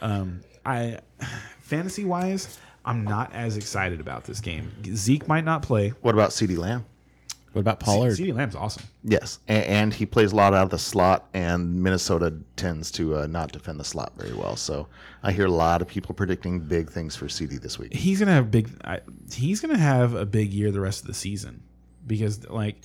Um, 0.00 0.40
I 0.64 0.98
fantasy 1.60 2.04
wise, 2.04 2.58
I'm 2.84 3.04
not 3.04 3.32
as 3.34 3.56
excited 3.56 4.00
about 4.00 4.24
this 4.24 4.40
game. 4.40 4.70
Zeke 4.94 5.26
might 5.26 5.44
not 5.44 5.62
play. 5.62 5.90
What 6.02 6.14
about 6.14 6.30
CeeDee 6.30 6.58
Lamb? 6.58 6.84
What 7.52 7.60
about 7.60 7.80
Pollard? 7.80 8.12
CeeDee 8.12 8.34
Lamb's 8.34 8.56
awesome. 8.56 8.84
Yes, 9.04 9.38
and, 9.46 9.64
and 9.64 9.94
he 9.94 10.06
plays 10.06 10.32
a 10.32 10.36
lot 10.36 10.54
out 10.54 10.64
of 10.64 10.70
the 10.70 10.78
slot, 10.78 11.28
and 11.34 11.82
Minnesota 11.82 12.32
tends 12.56 12.90
to 12.92 13.16
uh, 13.18 13.26
not 13.26 13.52
defend 13.52 13.78
the 13.78 13.84
slot 13.84 14.12
very 14.16 14.32
well. 14.32 14.56
So 14.56 14.88
I 15.22 15.32
hear 15.32 15.44
a 15.46 15.50
lot 15.50 15.82
of 15.82 15.88
people 15.88 16.14
predicting 16.14 16.60
big 16.60 16.90
things 16.90 17.14
for 17.14 17.26
CeeDee 17.26 17.60
this 17.60 17.78
week. 17.78 17.92
He's 17.92 18.18
gonna 18.20 18.32
have 18.32 18.50
big. 18.50 18.70
I, 18.84 19.00
he's 19.32 19.60
gonna 19.60 19.76
have 19.78 20.14
a 20.14 20.24
big 20.24 20.50
year 20.52 20.70
the 20.70 20.80
rest 20.80 21.02
of 21.02 21.08
the 21.08 21.14
season 21.14 21.62
because, 22.06 22.48
like 22.48 22.76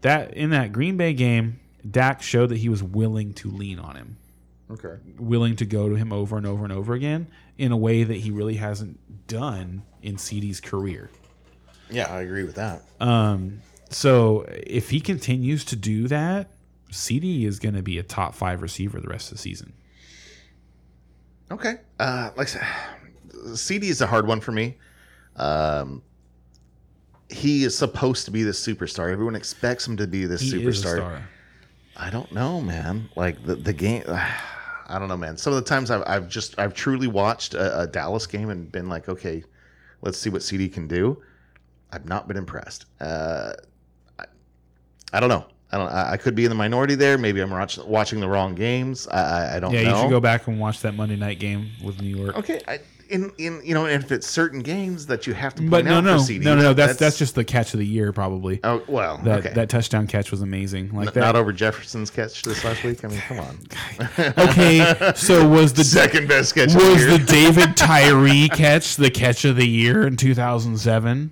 that 0.00 0.32
in 0.34 0.50
that 0.50 0.72
Green 0.72 0.96
Bay 0.96 1.12
game, 1.12 1.60
Dak 1.88 2.22
showed 2.22 2.46
that 2.48 2.58
he 2.58 2.68
was 2.70 2.82
willing 2.82 3.34
to 3.34 3.50
lean 3.50 3.78
on 3.78 3.96
him, 3.96 4.16
Okay. 4.70 4.94
willing 5.18 5.56
to 5.56 5.66
go 5.66 5.88
to 5.90 5.94
him 5.94 6.10
over 6.12 6.38
and 6.38 6.46
over 6.46 6.64
and 6.64 6.72
over 6.72 6.94
again 6.94 7.26
in 7.58 7.70
a 7.70 7.76
way 7.76 8.02
that 8.02 8.16
he 8.16 8.30
really 8.30 8.56
hasn't 8.56 8.98
done 9.28 9.82
in 10.02 10.16
CeeDee's 10.16 10.60
career. 10.60 11.10
Yeah, 11.90 12.12
I 12.12 12.22
agree 12.22 12.42
with 12.44 12.56
that. 12.56 12.82
Um, 12.98 13.60
so 13.90 14.44
if 14.48 14.90
he 14.90 15.00
continues 15.00 15.64
to 15.66 15.76
do 15.76 16.08
that, 16.08 16.50
CeeDee 16.90 17.44
is 17.46 17.58
going 17.58 17.74
to 17.74 17.82
be 17.82 17.98
a 17.98 18.02
top 18.02 18.34
five 18.34 18.62
receiver 18.62 19.00
the 19.00 19.08
rest 19.08 19.30
of 19.30 19.38
the 19.38 19.42
season. 19.42 19.72
Okay. 21.50 21.76
Uh, 21.98 22.30
like 22.36 22.48
I 22.48 22.50
said, 22.50 22.66
CeeDee 23.32 23.84
is 23.84 24.00
a 24.00 24.06
hard 24.06 24.26
one 24.26 24.40
for 24.40 24.52
me. 24.52 24.76
Um, 25.36 26.02
he 27.28 27.64
is 27.64 27.76
supposed 27.76 28.24
to 28.26 28.30
be 28.30 28.42
the 28.42 28.52
superstar. 28.52 29.10
Everyone 29.10 29.36
expects 29.36 29.86
him 29.86 29.96
to 29.96 30.06
be 30.06 30.24
this 30.26 30.40
He 30.40 30.52
superstar. 30.52 30.66
is 30.68 30.78
a 30.84 30.96
star. 30.96 31.28
I 31.96 32.10
don't 32.10 32.30
know, 32.32 32.60
man. 32.60 33.08
Like 33.16 33.44
the 33.44 33.56
the 33.56 33.72
game. 33.72 34.04
I 34.88 35.00
don't 35.00 35.08
know, 35.08 35.16
man. 35.16 35.36
Some 35.36 35.52
of 35.52 35.56
the 35.64 35.68
times 35.68 35.90
I've, 35.90 36.04
I've 36.06 36.28
just 36.28 36.56
I've 36.58 36.72
truly 36.72 37.08
watched 37.08 37.54
a, 37.54 37.80
a 37.80 37.86
Dallas 37.88 38.26
game 38.26 38.50
and 38.50 38.70
been 38.70 38.88
like, 38.88 39.08
okay, 39.08 39.42
let's 40.02 40.16
see 40.16 40.30
what 40.30 40.42
CeeDee 40.42 40.72
can 40.72 40.86
do. 40.86 41.20
I've 41.90 42.04
not 42.06 42.28
been 42.28 42.36
impressed. 42.36 42.86
Uh, 43.00 43.54
I, 45.12 45.20
don't 45.20 45.28
know. 45.28 45.44
I 45.72 45.78
don't. 45.78 45.88
I, 45.88 46.12
I 46.12 46.16
could 46.16 46.34
be 46.34 46.44
in 46.44 46.48
the 46.48 46.54
minority 46.56 46.94
there. 46.94 47.18
Maybe 47.18 47.40
I'm 47.40 47.50
watch, 47.50 47.78
watching 47.78 48.20
the 48.20 48.28
wrong 48.28 48.54
games. 48.54 49.06
I, 49.08 49.18
I, 49.20 49.56
I 49.56 49.60
don't 49.60 49.72
Yeah, 49.72 49.82
know. 49.82 49.96
you 49.96 50.02
should 50.02 50.10
go 50.10 50.20
back 50.20 50.46
and 50.46 50.58
watch 50.60 50.80
that 50.80 50.94
Monday 50.94 51.16
night 51.16 51.38
game 51.38 51.70
with 51.82 52.00
New 52.00 52.14
York. 52.16 52.36
Okay, 52.38 52.60
I, 52.68 52.78
in 53.08 53.30
in 53.38 53.60
you 53.64 53.72
know, 53.72 53.86
and 53.86 54.02
if 54.02 54.10
it's 54.10 54.26
certain 54.26 54.58
games 54.60 55.06
that 55.06 55.28
you 55.28 55.32
have 55.34 55.54
to 55.54 55.62
But 55.70 55.84
no, 55.84 55.98
out 55.98 56.04
no, 56.04 56.18
for 56.18 56.24
CeeDee, 56.24 56.42
no, 56.42 56.56
no, 56.56 56.62
no. 56.62 56.74
That's 56.74 56.98
that's 56.98 57.16
just 57.16 57.36
the 57.36 57.44
catch 57.44 57.72
of 57.72 57.78
the 57.78 57.86
year, 57.86 58.12
probably. 58.12 58.58
oh 58.64 58.82
well, 58.88 59.18
that 59.18 59.38
okay. 59.46 59.54
that 59.54 59.68
touchdown 59.68 60.08
catch 60.08 60.32
was 60.32 60.42
amazing. 60.42 60.92
Like 60.92 61.08
N- 61.08 61.14
that. 61.14 61.20
not 61.20 61.36
over 61.36 61.52
Jefferson's 61.52 62.10
catch 62.10 62.42
this 62.42 62.64
last 62.64 62.82
week. 62.82 63.04
I 63.04 63.08
mean, 63.08 63.20
come 63.20 63.38
on, 63.38 63.58
okay, 64.38 65.12
so 65.14 65.48
was 65.48 65.72
the 65.72 65.84
second 66.00 66.26
best 66.26 66.54
catch. 66.56 66.74
was 66.74 67.06
the 67.06 67.18
the. 67.18 67.24
David 67.26 67.76
Tyree 67.76 68.48
catch 68.48 68.96
the 68.96 69.10
catch 69.10 69.44
of 69.44 69.54
the 69.54 69.68
year 69.68 70.04
in 70.04 70.16
2007? 70.16 71.30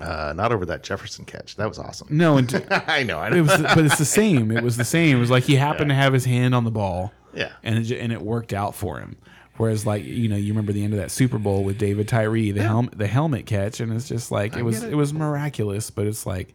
Uh, 0.00 0.32
not 0.34 0.52
over 0.52 0.66
that 0.66 0.82
Jefferson 0.82 1.24
catch. 1.24 1.56
That 1.56 1.68
was 1.68 1.78
awesome. 1.78 2.08
No, 2.10 2.36
and 2.36 2.66
I 2.70 3.02
know. 3.02 3.18
I 3.18 3.28
it 3.34 3.40
was, 3.40 3.56
but 3.56 3.78
it's 3.78 3.98
the 3.98 4.04
same. 4.04 4.50
It 4.50 4.62
was 4.62 4.76
the 4.76 4.84
same. 4.84 5.16
It 5.16 5.20
was 5.20 5.30
like 5.30 5.44
he 5.44 5.56
happened 5.56 5.90
to 5.90 5.94
have 5.94 6.12
his 6.12 6.24
hand 6.24 6.54
on 6.54 6.64
the 6.64 6.70
ball. 6.70 7.12
Yeah. 7.32 7.50
and 7.64 7.78
it, 7.78 7.90
and 7.98 8.12
it 8.12 8.22
worked 8.22 8.52
out 8.52 8.74
for 8.76 9.00
him. 9.00 9.16
Whereas, 9.56 9.86
like 9.86 10.04
you 10.04 10.28
know, 10.28 10.36
you 10.36 10.52
remember 10.52 10.72
the 10.72 10.82
end 10.82 10.94
of 10.94 10.98
that 10.98 11.10
Super 11.10 11.38
Bowl 11.38 11.62
with 11.62 11.78
David 11.78 12.08
Tyree, 12.08 12.50
the 12.50 12.62
helmet, 12.62 12.98
the 12.98 13.06
helmet 13.06 13.46
catch, 13.46 13.80
and 13.80 13.92
it's 13.92 14.08
just 14.08 14.32
like 14.32 14.56
it 14.56 14.62
was 14.62 14.82
it. 14.82 14.92
it. 14.92 14.96
was 14.96 15.12
miraculous, 15.12 15.90
but 15.90 16.06
it's 16.06 16.26
like, 16.26 16.54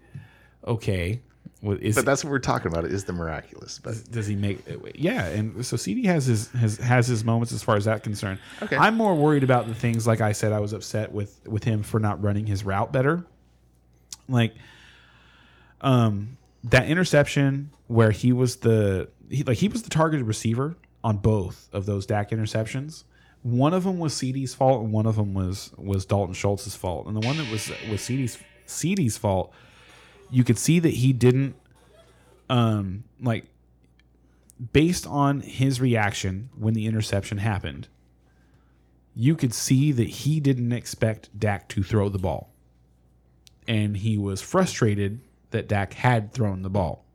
okay, 0.67 1.21
what 1.61 1.81
is 1.81 1.95
But 1.95 2.05
that's 2.05 2.23
what 2.23 2.31
we're 2.31 2.39
talking 2.39 2.71
about. 2.71 2.85
Is 2.85 3.03
the 3.03 3.13
miraculous. 3.13 3.79
But 3.79 4.09
does 4.09 4.27
he 4.27 4.35
make? 4.35 4.59
Yeah, 4.95 5.25
and 5.25 5.65
so 5.65 5.75
CeeDee 5.75 6.05
has 6.05 6.25
his 6.25 6.49
has 6.51 6.77
has 6.77 7.07
his 7.07 7.23
moments 7.23 7.51
as 7.51 7.61
far 7.61 7.75
as 7.75 7.85
that 7.85 8.03
concerned. 8.03 8.39
Okay. 8.61 8.77
I'm 8.77 8.95
more 8.95 9.15
worried 9.15 9.43
about 9.43 9.67
the 9.67 9.75
things 9.75 10.07
like 10.07 10.21
I 10.21 10.31
said. 10.31 10.53
I 10.53 10.59
was 10.59 10.73
upset 10.73 11.11
with 11.11 11.39
with 11.45 11.65
him 11.65 11.83
for 11.83 11.99
not 11.99 12.21
running 12.23 12.45
his 12.45 12.63
route 12.63 12.93
better. 12.93 13.25
Like, 14.29 14.53
um, 15.81 16.37
that 16.63 16.87
interception 16.87 17.71
where 17.87 18.11
he 18.11 18.31
was 18.31 18.57
the 18.57 19.09
he, 19.29 19.43
like 19.43 19.57
he 19.57 19.67
was 19.67 19.83
the 19.83 19.89
targeted 19.89 20.27
receiver 20.27 20.77
on 21.03 21.17
both 21.17 21.69
of 21.73 21.85
those 21.85 22.05
Dak 22.05 22.31
interceptions. 22.31 23.03
One 23.41 23.73
of 23.73 23.83
them 23.83 23.99
was 23.99 24.13
CeeDee's 24.13 24.53
fault, 24.53 24.83
and 24.83 24.91
one 24.91 25.05
of 25.05 25.15
them 25.15 25.33
was 25.33 25.71
was 25.77 26.05
Dalton 26.05 26.33
Schultz's 26.33 26.75
fault. 26.75 27.07
And 27.07 27.15
the 27.15 27.25
one 27.25 27.37
that 27.37 27.49
was 27.51 27.69
was 27.89 28.01
CeeDee's 28.01 28.37
CeeDee's 28.67 29.17
fault, 29.17 29.53
you 30.29 30.43
could 30.43 30.57
see 30.57 30.79
that 30.79 30.93
he 30.93 31.13
didn't 31.13 31.55
um 32.49 33.03
like 33.21 33.45
based 34.73 35.07
on 35.07 35.41
his 35.41 35.79
reaction 35.79 36.49
when 36.57 36.73
the 36.73 36.85
interception 36.85 37.37
happened, 37.37 37.87
you 39.15 39.35
could 39.35 39.53
see 39.53 39.91
that 39.91 40.07
he 40.07 40.39
didn't 40.39 40.71
expect 40.71 41.37
Dak 41.37 41.67
to 41.69 41.83
throw 41.83 42.09
the 42.09 42.19
ball. 42.19 42.53
And 43.67 43.97
he 43.97 44.17
was 44.17 44.41
frustrated 44.41 45.21
that 45.51 45.67
Dak 45.67 45.93
had 45.93 46.33
thrown 46.33 46.61
the 46.61 46.69
ball. 46.69 47.05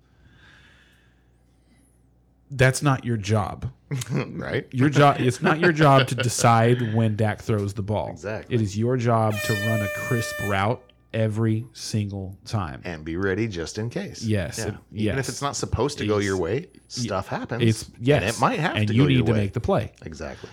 That's 2.51 2.83
not 2.83 3.05
your 3.05 3.17
job. 3.17 3.73
right. 4.11 4.67
Your 4.73 4.89
job 4.89 5.17
it's 5.19 5.43
not 5.43 5.61
your 5.61 5.73
job 5.73 6.07
to 6.09 6.15
decide 6.15 6.95
when 6.95 7.17
Dak 7.17 7.43
throws 7.43 7.75
the 7.75 7.83
ball. 7.83 8.11
Exactly. 8.11 8.55
It 8.55 8.61
is 8.61 8.79
your 8.79 8.97
job 8.97 9.35
to 9.45 9.53
run 9.69 9.83
a 9.83 9.89
crisp 9.89 10.35
route 10.49 10.83
every 11.15 11.67
single 11.73 12.37
time. 12.45 12.83
And 12.85 13.05
be 13.05 13.17
ready 13.17 13.47
just 13.49 13.79
in 13.79 13.89
case. 13.89 14.23
Yes, 14.23 14.59
Yeah. 14.59 14.69
it- 14.69 14.75
Even 14.93 15.19
if 15.19 15.29
it's 15.29 15.41
not 15.41 15.57
supposed 15.57 15.99
to 15.99 16.07
go 16.07 16.19
your 16.19 16.37
way, 16.37 16.67
stuff 16.89 17.29
happens. 17.29 17.63
It's 17.63 17.91
yes, 18.01 18.23
And 18.23 18.31
it 18.31 18.41
might 18.41 18.59
have 18.59 18.77
and 18.77 18.89
to 18.89 18.95
you 18.95 19.07
need 19.07 19.25
to 19.27 19.33
way. 19.33 19.39
make 19.39 19.53
the 19.53 19.61
play. 19.61 19.93
exactly. 20.05 20.51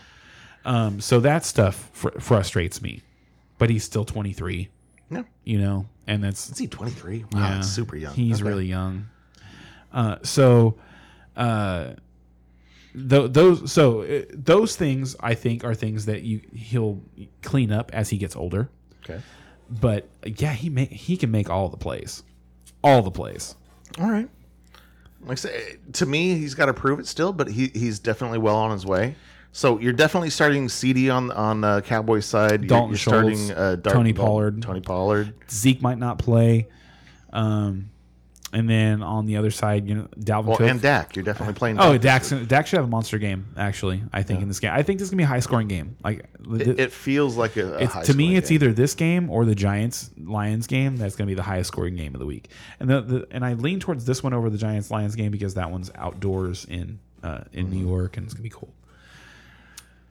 Um, 0.63 1.01
so 1.01 1.19
that 1.21 1.43
stuff 1.43 1.89
fr- 1.91 2.19
frustrates 2.19 2.81
me, 2.81 3.01
but 3.57 3.69
he's 3.71 3.83
still 3.83 4.05
23, 4.05 4.69
No. 5.09 5.25
you 5.43 5.57
know, 5.59 5.87
and 6.07 6.23
that's 6.23 6.49
Is 6.51 6.57
he 6.59 6.67
23? 6.67 7.25
Wow, 7.31 7.39
yeah, 7.39 7.55
that's 7.55 7.67
super 7.67 7.95
young. 7.95 8.13
He's 8.13 8.41
Okay. 8.41 8.49
really 8.49 8.67
young. 8.67 9.07
Uh, 9.91 10.17
so, 10.21 10.77
uh, 11.35 11.93
th- 12.93 13.31
those 13.31 13.71
so 13.71 14.01
uh, 14.01 14.21
those 14.33 14.75
things 14.75 15.15
I 15.19 15.33
think 15.33 15.63
are 15.63 15.73
things 15.73 16.05
that 16.05 16.21
you 16.23 16.41
he'll 16.53 17.01
clean 17.41 17.71
up 17.71 17.89
as 17.93 18.09
he 18.09 18.17
gets 18.17 18.35
older. 18.35 18.69
okay. 19.03 19.21
But 19.79 20.09
yeah, 20.25 20.51
he 20.53 20.69
may, 20.69 20.85
he 20.85 21.15
can 21.15 21.31
make 21.31 21.49
all 21.49 21.69
the 21.69 21.77
plays, 21.77 22.23
all 22.83 23.01
the 23.01 23.11
plays. 23.11 23.55
All 23.99 24.09
right. 24.09 24.29
Like 25.21 25.31
I 25.31 25.35
say, 25.35 25.75
to 25.93 26.05
me, 26.05 26.35
he's 26.35 26.55
got 26.55 26.65
to 26.65 26.73
prove 26.73 26.99
it 26.99 27.07
still, 27.07 27.31
but 27.31 27.47
he 27.47 27.67
he's 27.73 27.99
definitely 27.99 28.39
well 28.39 28.57
on 28.57 28.71
his 28.71 28.85
way. 28.85 29.15
So 29.53 29.79
you're 29.79 29.93
definitely 29.93 30.29
starting 30.29 30.67
CeeDee 30.67 31.13
on 31.13 31.31
on 31.31 31.63
uh, 31.63 31.81
Cowboys 31.81 32.25
side. 32.25 32.61
You're, 32.61 32.67
Dalton 32.69 32.89
you're 32.89 32.97
Schultz, 32.97 33.39
starting 33.45 33.51
uh, 33.51 33.75
Dar- 33.75 33.93
Tony 33.93 34.13
Pollard. 34.13 34.61
Tony 34.61 34.81
Pollard. 34.81 35.33
Zeke 35.49 35.81
might 35.81 35.99
not 35.99 36.19
play, 36.19 36.67
um, 37.31 37.91
and 38.53 38.69
then 38.69 39.01
on 39.01 39.25
the 39.25 39.37
other 39.37 39.51
side, 39.51 39.87
you 39.87 39.95
know, 39.95 40.07
Dalvin 40.19 40.45
Well, 40.45 40.57
Cook. 40.57 40.69
and 40.69 40.81
Dak. 40.81 41.15
You're 41.15 41.23
definitely 41.23 41.53
playing. 41.53 41.79
Oh, 41.79 41.97
Dak. 41.97 42.23
Dak 42.47 42.67
should 42.67 42.77
have 42.77 42.85
a 42.85 42.89
monster 42.89 43.17
game. 43.17 43.47
Actually, 43.57 44.03
I 44.11 44.23
think 44.23 44.41
in 44.41 44.47
this 44.47 44.59
game, 44.59 44.71
I 44.73 44.83
think 44.83 44.99
this 44.99 45.05
is 45.05 45.09
gonna 45.11 45.19
be 45.19 45.23
a 45.23 45.27
high 45.27 45.39
scoring 45.39 45.67
game. 45.67 45.95
Like 46.03 46.25
It, 46.51 46.79
it 46.79 46.91
feels 46.91 47.37
like 47.37 47.55
a, 47.57 47.77
a 47.77 48.03
to 48.05 48.13
me, 48.13 48.35
it's 48.35 48.49
game. 48.49 48.55
either 48.55 48.73
this 48.73 48.93
game 48.93 49.29
or 49.29 49.45
the 49.45 49.55
Giants 49.55 50.11
Lions 50.17 50.67
game 50.67 50.97
that's 50.97 51.15
going 51.15 51.27
to 51.27 51.31
be 51.31 51.35
the 51.35 51.43
highest 51.43 51.69
scoring 51.69 51.95
game 51.95 52.13
of 52.15 52.19
the 52.19 52.25
week. 52.25 52.49
And 52.79 52.89
the, 52.89 53.01
the 53.01 53.27
and 53.31 53.45
I 53.45 53.53
lean 53.53 53.79
towards 53.79 54.05
this 54.05 54.21
one 54.23 54.33
over 54.33 54.49
the 54.49 54.57
Giants 54.57 54.91
Lions 54.91 55.15
game 55.15 55.31
because 55.31 55.53
that 55.53 55.71
one's 55.71 55.89
outdoors 55.95 56.65
in 56.65 56.99
uh, 57.23 57.41
in 57.53 57.67
Mm-hmm. 57.67 57.73
New 57.75 57.87
York 57.87 58.17
and 58.17 58.25
it's 58.25 58.33
going 58.33 58.39
to 58.43 58.43
be 58.43 58.49
cold. 58.49 58.73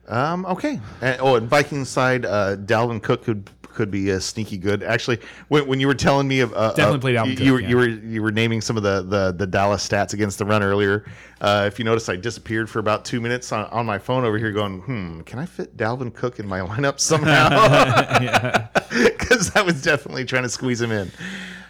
Um. 0.07 0.45
Okay. 0.45 0.79
And, 1.01 1.17
oh, 1.21 1.35
and 1.35 1.47
Vikings 1.47 1.87
side, 1.87 2.25
uh, 2.25 2.55
Dalvin 2.57 3.01
Cook 3.01 3.23
could 3.23 3.49
could 3.73 3.91
be 3.91 4.09
a 4.09 4.21
sneaky 4.21 4.57
good. 4.57 4.83
Actually, 4.83 5.19
when, 5.47 5.67
when 5.67 5.79
you 5.79 5.87
were 5.87 5.95
telling 5.95 6.27
me 6.27 6.39
of 6.41 6.53
uh, 6.53 6.73
Definitely 6.73 7.17
uh, 7.17 7.23
played 7.23 7.29
Dalvin 7.29 7.29
you, 7.31 7.35
Cook, 7.35 7.45
you 7.45 7.53
were 7.53 7.59
yeah. 7.59 7.69
you 7.69 7.75
were 7.77 7.87
you 7.87 8.21
were 8.21 8.31
naming 8.31 8.61
some 8.61 8.77
of 8.77 8.83
the 8.83 9.01
the, 9.01 9.31
the 9.31 9.47
Dallas 9.47 9.87
stats 9.87 10.13
against 10.13 10.37
the 10.37 10.45
run 10.45 10.63
earlier. 10.63 11.05
Uh, 11.39 11.65
if 11.67 11.79
you 11.79 11.85
notice, 11.85 12.07
I 12.07 12.15
disappeared 12.15 12.69
for 12.69 12.79
about 12.79 13.03
two 13.03 13.19
minutes 13.19 13.51
on, 13.51 13.65
on 13.65 13.85
my 13.85 13.97
phone 13.97 14.25
over 14.25 14.37
here, 14.37 14.51
going, 14.51 14.81
"Hmm, 14.81 15.21
can 15.21 15.39
I 15.39 15.45
fit 15.45 15.75
Dalvin 15.75 16.13
Cook 16.13 16.39
in 16.39 16.47
my 16.47 16.59
lineup 16.67 16.99
somehow?" 16.99 18.69
Because 18.91 19.51
I 19.55 19.61
was 19.61 19.81
definitely 19.81 20.25
trying 20.25 20.43
to 20.43 20.49
squeeze 20.49 20.81
him 20.81 20.91
in. 20.91 21.11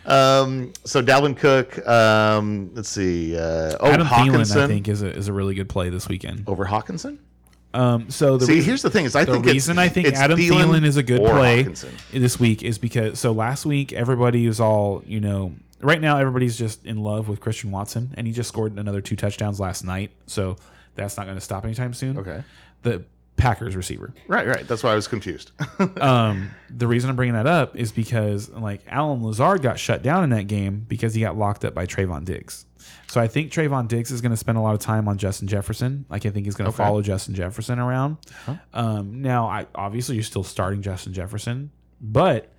Um, 0.05 0.73
so 0.83 1.01
Dalvin 1.01 1.37
Cook. 1.37 1.87
Um, 1.87 2.71
let's 2.73 2.89
see. 2.89 3.37
Uh, 3.37 3.77
oh, 3.79 3.91
Adam 3.91 4.07
Hockenson 4.07 4.45
Thielen, 4.45 4.63
I 4.63 4.67
think, 4.67 4.87
is 4.87 5.01
a, 5.01 5.15
is 5.15 5.27
a 5.27 5.33
really 5.33 5.53
good 5.53 5.69
play 5.69 5.89
this 5.89 6.07
weekend. 6.07 6.43
over 6.47 6.65
Hockenson. 6.65 7.19
Um, 7.73 8.09
so 8.09 8.37
the 8.37 8.45
See, 8.45 8.53
reason, 8.53 8.65
here's 8.67 8.81
the 8.81 8.89
thing: 8.89 9.05
is 9.05 9.15
I 9.15 9.23
the 9.25 9.33
think 9.33 9.45
reason 9.45 9.77
I 9.79 9.87
think 9.87 10.07
Adam 10.09 10.37
Thielen, 10.37 10.85
is 10.85 10.97
a 10.97 11.03
good 11.03 11.21
play 11.21 11.63
Hockenson. 11.63 11.91
this 12.11 12.39
week 12.39 12.63
is 12.63 12.77
because 12.77 13.19
so 13.19 13.31
last 13.31 13.65
week 13.65 13.93
everybody 13.93 14.47
was 14.47 14.59
all 14.59 15.03
you 15.05 15.19
know. 15.19 15.53
Right 15.79 15.99
now, 15.99 16.17
everybody's 16.17 16.57
just 16.57 16.85
in 16.85 17.01
love 17.01 17.27
with 17.27 17.39
Christian 17.39 17.71
Watson, 17.71 18.13
and 18.15 18.27
he 18.27 18.33
just 18.33 18.49
scored 18.49 18.77
another 18.77 19.01
two 19.01 19.15
touchdowns 19.15 19.59
last 19.59 19.83
night. 19.83 20.11
So 20.27 20.57
that's 20.93 21.17
not 21.17 21.25
going 21.25 21.37
to 21.37 21.41
stop 21.41 21.63
anytime 21.65 21.95
soon. 21.95 22.19
Okay. 22.19 22.43
The 22.83 23.03
Packers 23.35 23.75
receiver. 23.75 24.13
Right, 24.27 24.45
right. 24.45 24.67
That's 24.67 24.83
why 24.83 24.91
I 24.91 24.95
was 24.95 25.07
confused. 25.07 25.51
Um, 25.99 26.51
the 26.69 26.85
reason 26.85 27.09
I'm 27.09 27.15
bringing 27.15 27.33
that 27.33 27.47
up 27.47 27.75
is 27.75 27.91
because 27.91 28.49
like 28.49 28.81
Allen 28.87 29.23
Lazard 29.23 29.63
got 29.63 29.79
shut 29.79 30.03
down 30.03 30.23
in 30.23 30.29
that 30.31 30.45
game 30.47 30.85
because 30.87 31.15
he 31.15 31.21
got 31.21 31.35
locked 31.35 31.65
up 31.65 31.73
by 31.73 31.87
Trevon 31.87 32.25
Diggs. 32.25 32.65
So 33.07 33.19
I 33.21 33.27
think 33.27 33.51
Trevon 33.51 33.87
Diggs 33.87 34.11
is 34.11 34.21
going 34.21 34.31
to 34.31 34.37
spend 34.37 34.57
a 34.57 34.61
lot 34.61 34.73
of 34.73 34.79
time 34.79 35.07
on 35.07 35.17
Justin 35.17 35.47
Jefferson. 35.47 36.05
Like 36.09 36.25
I 36.25 36.29
think 36.29 36.45
he's 36.45 36.55
going 36.55 36.65
to 36.69 36.75
Okay. 36.75 36.83
follow 36.83 37.01
Justin 37.01 37.35
Jefferson 37.35 37.79
around. 37.79 38.17
Um, 38.73 39.21
now, 39.21 39.47
I 39.47 39.67
obviously 39.75 40.15
you're 40.15 40.23
still 40.23 40.43
starting 40.43 40.81
Justin 40.81 41.13
Jefferson, 41.13 41.71
but 41.99 42.51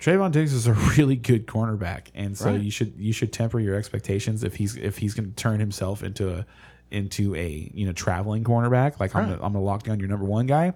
Trevon 0.00 0.30
Diggs 0.32 0.52
is 0.52 0.66
a 0.66 0.72
really 0.96 1.16
good 1.16 1.46
cornerback, 1.46 2.06
and 2.14 2.36
so 2.38 2.46
Right. 2.50 2.60
you 2.60 2.70
should 2.70 2.94
you 2.98 3.12
should 3.12 3.32
temper 3.32 3.58
your 3.58 3.74
expectations 3.74 4.44
if 4.44 4.54
he's 4.56 4.76
if 4.76 4.98
he's 4.98 5.14
going 5.14 5.28
to 5.30 5.34
turn 5.34 5.58
himself 5.60 6.02
into 6.02 6.30
a 6.30 6.46
into 6.90 7.34
a 7.34 7.70
you 7.74 7.84
know 7.84 7.92
traveling 7.92 8.44
cornerback. 8.44 9.00
Like 9.00 9.14
I'm 9.16 9.24
gonna, 9.24 9.34
I'm 9.36 9.52
gonna 9.52 9.60
lock 9.60 9.82
down 9.82 9.98
your 9.98 10.08
number 10.08 10.24
one 10.24 10.46
guy 10.46 10.72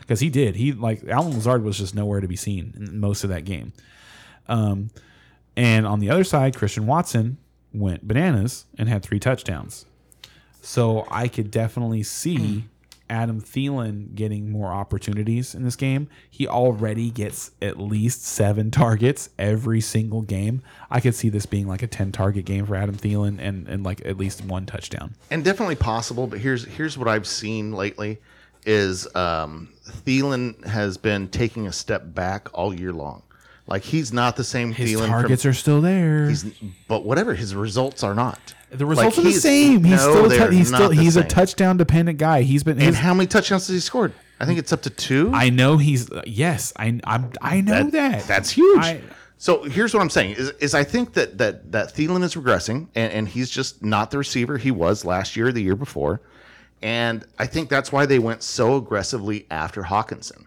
because 0.00 0.20
he 0.20 0.30
did. 0.30 0.54
He 0.54 0.72
like 0.72 1.02
Allen 1.08 1.34
Lazard 1.34 1.64
was 1.64 1.76
just 1.78 1.94
nowhere 1.94 2.20
to 2.20 2.28
be 2.28 2.36
seen 2.36 2.72
in 2.76 3.00
most 3.00 3.24
of 3.24 3.30
that 3.30 3.44
game. 3.44 3.72
Um, 4.48 4.90
and 5.56 5.86
on 5.86 5.98
the 6.00 6.10
other 6.10 6.24
side, 6.24 6.56
Christian 6.56 6.86
Watson 6.86 7.38
went 7.72 8.06
bananas 8.06 8.66
and 8.78 8.88
had 8.88 9.02
three 9.02 9.20
touchdowns. 9.20 9.86
So 10.62 11.06
I 11.10 11.28
could 11.28 11.50
definitely 11.50 12.02
see 12.02 12.64
Adam 13.08 13.40
Thielen 13.40 14.14
getting 14.14 14.50
more 14.52 14.72
opportunities 14.72 15.54
in 15.54 15.64
this 15.64 15.74
game. 15.74 16.08
He 16.30 16.46
already 16.46 17.10
gets 17.10 17.50
at 17.60 17.78
least 17.78 18.24
seven 18.24 18.70
targets 18.70 19.30
every 19.38 19.80
single 19.80 20.22
game. 20.22 20.62
I 20.90 21.00
could 21.00 21.14
see 21.14 21.28
this 21.28 21.44
being 21.44 21.66
like 21.66 21.82
a 21.82 21.86
10 21.88 22.12
target 22.12 22.44
game 22.44 22.66
for 22.66 22.76
Adam 22.76 22.94
Thielen 22.96 23.38
and, 23.40 23.66
and 23.66 23.82
like 23.82 24.00
at 24.06 24.16
least 24.16 24.44
one 24.44 24.64
touchdown. 24.66 25.14
and 25.30 25.44
definitely 25.44 25.74
possible. 25.74 26.26
But 26.26 26.38
here's 26.38 26.64
here's 26.66 26.96
what 26.96 27.08
I've 27.08 27.26
seen 27.26 27.72
lately: 27.72 28.18
is 28.64 29.12
um, 29.16 29.70
Thielen 29.88 30.64
has 30.66 30.96
been 30.96 31.28
taking 31.28 31.66
a 31.66 31.72
step 31.72 32.14
back 32.14 32.48
all 32.52 32.72
year 32.72 32.92
long. 32.92 33.22
Like 33.70 33.84
he's 33.84 34.12
not 34.12 34.36
the 34.36 34.44
same 34.44 34.72
His 34.72 34.90
Thielen. 34.90 35.06
targets 35.06 35.42
from, 35.42 35.50
are 35.52 35.54
still 35.54 35.80
there. 35.80 36.28
he's, 36.28 36.44
but 36.88 37.04
whatever 37.04 37.34
his 37.34 37.54
results 37.54 38.02
are 38.02 38.14
not. 38.14 38.38
the 38.70 38.84
results 38.84 39.16
like, 39.16 39.24
are 39.24 39.28
the 39.28 39.32
same. 39.32 39.84
He's 39.84 40.04
no, 40.04 40.26
still 40.26 40.42
a 40.48 40.50
he's 40.50 40.68
still 40.68 40.90
he's 40.90 41.16
a 41.16 41.24
touchdown 41.24 41.76
dependent 41.76 42.18
guy. 42.18 42.42
He's 42.42 42.64
been 42.64 42.80
And 42.80 42.96
how 42.96 43.14
many 43.14 43.28
touchdowns 43.28 43.68
has 43.68 43.74
he 43.74 43.80
scored? 43.80 44.12
I 44.40 44.46
think 44.46 44.58
it's 44.58 44.72
up 44.72 44.82
to 44.82 44.90
two. 44.90 45.30
I 45.32 45.50
know 45.50 45.76
he's 45.76 46.10
uh, 46.10 46.22
yes, 46.26 46.72
I 46.76 46.98
I'm, 47.04 47.30
I 47.40 47.60
know 47.60 47.90
that. 47.90 48.24
That's 48.24 48.50
huge. 48.50 48.84
I- 48.84 49.02
so 49.36 49.62
here's 49.62 49.94
what 49.94 50.00
I'm 50.00 50.10
saying: 50.10 50.32
is, 50.32 50.50
is 50.60 50.74
I 50.74 50.84
think 50.84 51.14
that 51.14 51.38
that 51.38 51.72
that 51.72 51.94
Thielen 51.94 52.22
is 52.24 52.34
regressing, 52.34 52.88
and, 52.94 53.10
and 53.10 53.28
he's 53.28 53.48
just 53.48 53.82
not 53.82 54.10
the 54.10 54.18
receiver 54.18 54.58
he 54.58 54.70
was 54.70 55.02
last 55.02 55.34
year, 55.34 55.48
or 55.48 55.52
the 55.52 55.62
year 55.62 55.76
before, 55.76 56.20
and 56.82 57.24
I 57.38 57.46
think 57.46 57.70
that's 57.70 57.90
why 57.90 58.04
they 58.04 58.18
went 58.18 58.42
so 58.42 58.76
aggressively 58.76 59.46
after 59.50 59.82
Hockenson. 59.82 60.44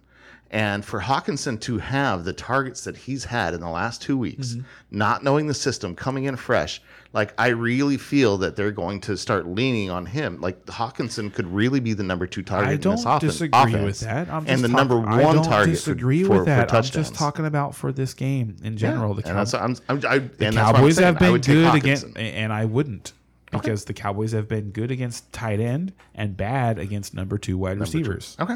And 0.53 0.85
for 0.85 1.01
Hockenson 1.01 1.59
to 1.61 1.79
have 1.79 2.25
the 2.25 2.31
targets 2.33 2.83
that 2.83 2.95
he's 2.95 3.25
had 3.25 3.55
in 3.55 3.59
the 3.59 3.69
last 3.69 4.01
two 4.03 4.15
weeks, 4.17 4.49
Mm-hmm. 4.53 4.61
not 4.91 5.23
knowing 5.23 5.47
the 5.47 5.53
system, 5.55 5.95
coming 5.95 6.25
in 6.25 6.35
fresh, 6.35 6.79
like 7.11 7.33
I 7.39 7.47
really 7.49 7.97
feel 7.97 8.37
that 8.37 8.55
they're 8.55 8.71
going 8.71 9.01
to 9.01 9.17
start 9.17 9.47
leaning 9.47 9.89
on 9.89 10.05
him. 10.05 10.39
Like 10.41 10.63
Hockenson 10.67 11.33
could 11.33 11.47
really 11.51 11.79
be 11.79 11.93
the 11.93 12.03
number 12.03 12.27
two 12.27 12.43
target 12.43 12.69
I 12.69 12.71
in 12.73 12.81
this 12.81 13.03
don't 13.03 13.19
disagree 13.19 13.59
offense, 13.61 13.83
with 13.83 13.99
that. 14.01 14.29
I'm 14.29 14.45
and 14.47 14.63
the 14.63 14.67
talk- 14.67 14.77
number 14.77 14.97
I 14.99 15.23
one 15.23 15.35
don't 15.37 15.43
target 15.45 15.73
disagree 15.73 16.21
for, 16.21 16.27
for, 16.29 16.37
with 16.37 16.45
that. 16.45 16.69
For 16.69 16.75
I'm 16.77 16.83
just 16.83 17.15
talking 17.15 17.45
about 17.47 17.73
for 17.73 17.91
this 17.91 18.13
game 18.13 18.55
in 18.63 18.77
general. 18.77 19.15
the 19.15 19.27
and 19.27 19.37
I'm, 19.39 19.75
I'm, 19.89 20.01
I, 20.07 20.15
and 20.17 20.29
the 20.37 20.45
I'm 20.47 20.53
Cowboys 20.75 20.97
have 20.99 21.17
been 21.17 21.41
good 21.41 21.73
against, 21.75 22.05
and 22.15 22.53
I 22.53 22.65
wouldn't 22.65 23.13
because 23.51 23.85
the 23.85 23.93
Cowboys 23.93 24.31
have 24.33 24.47
been 24.47 24.69
good 24.69 24.91
against 24.91 25.31
tight 25.33 25.59
end 25.59 25.93
and 26.13 26.37
bad 26.37 26.77
against 26.77 27.13
number 27.15 27.37
two 27.39 27.57
wide 27.57 27.79
receivers. 27.79 28.35
Okay, 28.39 28.55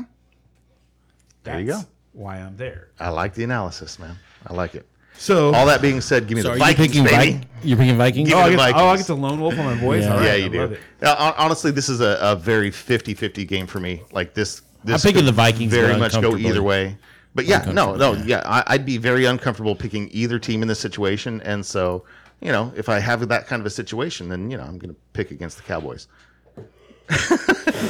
there 1.48 1.60
you 1.60 1.68
go. 1.68 1.82
Why 2.14 2.38
I'm 2.38 2.58
there. 2.58 2.90
I 3.00 3.10
like 3.10 3.34
the 3.34 3.44
analysis, 3.44 4.00
man. 4.00 4.16
I 4.46 4.54
like 4.54 4.76
it. 4.76 4.88
So 5.18 5.54
All 5.54 5.66
that 5.66 5.82
being 5.82 6.00
said, 6.00 6.28
give 6.28 6.36
me 6.36 6.42
So 6.42 6.50
the 6.50 6.54
you 6.56 6.60
Vikings, 6.60 6.88
picking 6.88 7.04
baby. 7.04 7.32
Vi- 7.34 7.48
You're 7.64 7.78
picking 7.78 7.98
Vikings? 7.98 8.30
Give 8.30 8.38
oh, 8.38 8.42
me 8.42 8.46
I 8.46 8.50
the 8.50 8.56
get, 8.56 8.60
Vikings. 8.60 8.82
oh, 8.82 8.88
I 8.88 8.98
get 8.98 9.08
the 9.08 9.16
lone 9.16 9.42
wolf 9.42 9.58
on 9.58 9.66
my 9.66 9.74
voice. 9.76 10.04
Yeah. 10.04 10.14
Right, 10.16 10.26
yeah, 10.26 10.32
I 10.32 10.36
you 10.36 10.50
love 10.50 10.70
do. 10.72 11.06
Uh, 11.06 11.34
honestly, 11.38 11.72
this 11.72 11.90
is 11.90 12.02
a, 12.02 12.18
a 12.22 12.36
very 12.36 12.70
50-50 12.70 13.48
game 13.48 13.68
for 13.68 13.80
me. 13.80 14.04
Like 14.12 14.34
this, 14.34 14.62
this 14.84 15.04
I'm 15.04 15.12
picking 15.12 15.26
the 15.26 15.32
Vikings, 15.32 15.72
Very 15.72 15.98
much 15.98 16.14
go 16.22 16.38
either 16.38 16.62
way. 16.62 16.98
But 17.34 17.46
yeah, 17.46 17.66
no, 17.66 17.72
no, 17.72 17.94
Uncomfortably, 17.94 18.30
yeah, 18.30 18.42
I, 18.46 18.64
I'd 18.68 18.86
be 18.86 18.98
very 18.98 19.26
uncomfortable 19.26 19.76
picking 19.76 20.10
either 20.12 20.40
team 20.40 20.62
in 20.64 20.68
this 20.68 20.80
situation. 20.80 21.42
And 21.42 21.64
so, 21.64 22.04
you 22.42 22.52
know, 22.52 22.74
if 22.76 22.90
I 22.90 22.98
have 22.98 23.28
that 23.28 23.46
kind 23.46 23.60
of 23.60 23.66
a 23.68 23.70
situation, 23.70 24.28
then 24.28 24.50
you 24.50 24.58
know, 24.58 24.64
I'm 24.64 24.80
going 24.80 24.94
to 24.94 25.00
pick 25.14 25.30
against 25.30 25.58
the 25.58 25.64
Cowboys. 25.64 26.08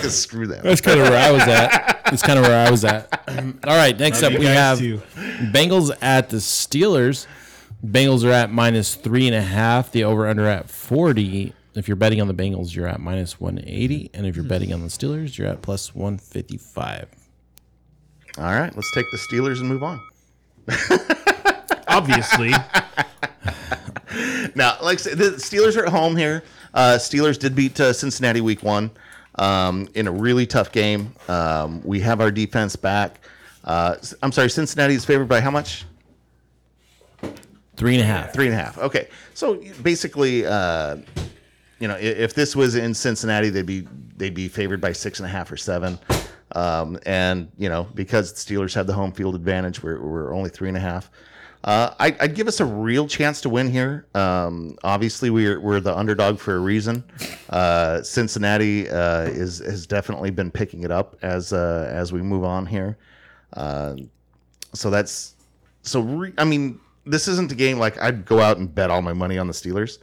screw 0.09 0.47
them. 0.47 0.63
That's 0.63 0.81
kind 0.81 0.99
of 0.99 1.09
where 1.09 1.17
I 1.17 1.31
was 1.31 1.41
at. 1.43 1.96
That's 2.09 2.21
kind 2.21 2.39
of 2.39 2.45
where 2.45 2.67
I 2.67 2.71
was 2.71 2.85
at. 2.85 3.11
All 3.65 3.75
right, 3.75 3.97
next 3.97 4.23
up 4.23 4.33
we 4.33 4.45
have 4.45 4.79
too. 4.79 5.01
Bengals 5.51 5.91
at 6.01 6.29
the 6.29 6.37
Steelers. 6.37 7.27
Bengals 7.85 8.23
are 8.23 8.31
at 8.31 8.51
minus 8.51 8.95
three 8.95 9.27
and 9.27 9.35
a 9.35 9.41
half. 9.41 9.91
The 9.91 10.03
over 10.03 10.27
under 10.27 10.47
at 10.47 10.69
40. 10.69 11.53
If 11.75 11.87
you're 11.87 11.95
betting 11.97 12.21
on 12.21 12.27
the 12.27 12.33
Bengals, 12.33 12.73
you're 12.73 12.87
at 12.87 12.99
minus 12.99 13.39
180. 13.39 14.09
And 14.13 14.25
if 14.25 14.35
you're 14.35 14.45
betting 14.45 14.73
on 14.73 14.81
the 14.81 14.87
Steelers, 14.87 15.37
you're 15.37 15.47
at 15.47 15.61
plus 15.61 15.93
155. 15.93 17.07
All 18.37 18.43
right, 18.43 18.75
let's 18.75 18.91
take 18.93 19.05
the 19.11 19.17
Steelers 19.17 19.59
and 19.59 19.69
move 19.69 19.83
on. 19.83 20.01
Obviously, 21.87 22.53
Now, 24.55 24.77
like 24.81 24.99
I 24.99 25.01
said, 25.01 25.17
the 25.17 25.31
Steelers 25.31 25.77
are 25.77 25.85
at 25.85 25.91
home 25.91 26.15
here. 26.15 26.43
Uh, 26.73 26.97
Steelers 26.99 27.37
did 27.37 27.55
beat 27.55 27.79
uh, 27.79 27.93
Cincinnati 27.93 28.41
week 28.41 28.63
one 28.63 28.91
um, 29.37 29.87
in 29.95 30.07
a 30.07 30.11
really 30.11 30.45
tough 30.45 30.71
game. 30.71 31.13
Um, 31.27 31.81
we 31.83 31.99
have 32.01 32.21
our 32.21 32.31
defense 32.31 32.75
back. 32.75 33.19
Uh, 33.63 33.95
I'm 34.23 34.31
sorry, 34.31 34.49
Cincinnati 34.49 34.93
is 34.93 35.05
favored 35.05 35.27
by 35.27 35.41
how 35.41 35.51
much? 35.51 35.85
Three 37.75 37.93
and 37.95 38.01
a 38.03 38.05
half. 38.05 38.33
Three 38.33 38.45
and 38.47 38.55
a 38.55 38.57
half. 38.57 38.77
Okay, 38.77 39.07
so 39.33 39.61
basically, 39.83 40.45
uh, 40.45 40.97
you 41.79 41.87
know, 41.87 41.93
i- 41.95 41.99
if 41.99 42.33
this 42.33 42.55
was 42.55 42.75
in 42.75 42.93
Cincinnati, 42.93 43.49
they'd 43.49 43.65
be 43.65 43.87
they'd 44.17 44.33
be 44.33 44.47
favored 44.47 44.81
by 44.81 44.91
six 44.93 45.19
and 45.19 45.27
a 45.27 45.29
half 45.29 45.51
or 45.51 45.57
seven. 45.57 45.99
Um, 46.53 46.97
and 47.05 47.51
you 47.57 47.69
know, 47.69 47.83
because 47.93 48.33
the 48.33 48.39
Steelers 48.55 48.73
have 48.73 48.87
the 48.87 48.93
home 48.93 49.11
field 49.11 49.35
advantage, 49.35 49.83
we're, 49.83 49.99
we're 50.01 50.33
only 50.33 50.49
three 50.49 50.69
and 50.69 50.77
a 50.77 50.81
half. 50.81 51.11
Uh, 51.63 51.93
I, 51.99 52.15
I'd 52.19 52.35
give 52.35 52.47
us 52.47 52.59
a 52.59 52.65
real 52.65 53.07
chance 53.07 53.41
to 53.41 53.49
win 53.49 53.69
here. 53.69 54.05
Um, 54.13 54.77
obviously, 54.83 55.29
we're 55.29 55.59
we're 55.59 55.79
the 55.79 55.95
underdog 55.95 56.39
for 56.39 56.55
a 56.55 56.59
reason. 56.59 57.03
Uh, 57.49 58.01
Cincinnati 58.03 58.89
uh, 58.89 59.23
is 59.23 59.59
has 59.59 59.87
definitely 59.87 60.29
been 60.29 60.51
picking 60.51 60.83
it 60.83 60.91
up 60.91 61.17
as 61.21 61.53
uh, 61.53 61.89
as 61.91 62.13
we 62.13 62.21
move 62.21 62.43
on 62.43 62.65
here. 62.65 62.97
Uh, 63.53 63.95
so 64.73 64.89
that's 64.89 65.35
so. 65.81 66.01
Re, 66.01 66.33
I 66.37 66.45
mean, 66.45 66.79
this 67.05 67.27
isn't 67.27 67.51
a 67.51 67.55
game 67.55 67.79
like 67.79 68.01
I'd 68.01 68.25
go 68.25 68.39
out 68.39 68.57
and 68.57 68.73
bet 68.73 68.89
all 68.89 69.01
my 69.01 69.13
money 69.13 69.37
on 69.37 69.47
the 69.47 69.53
Steelers, 69.53 69.97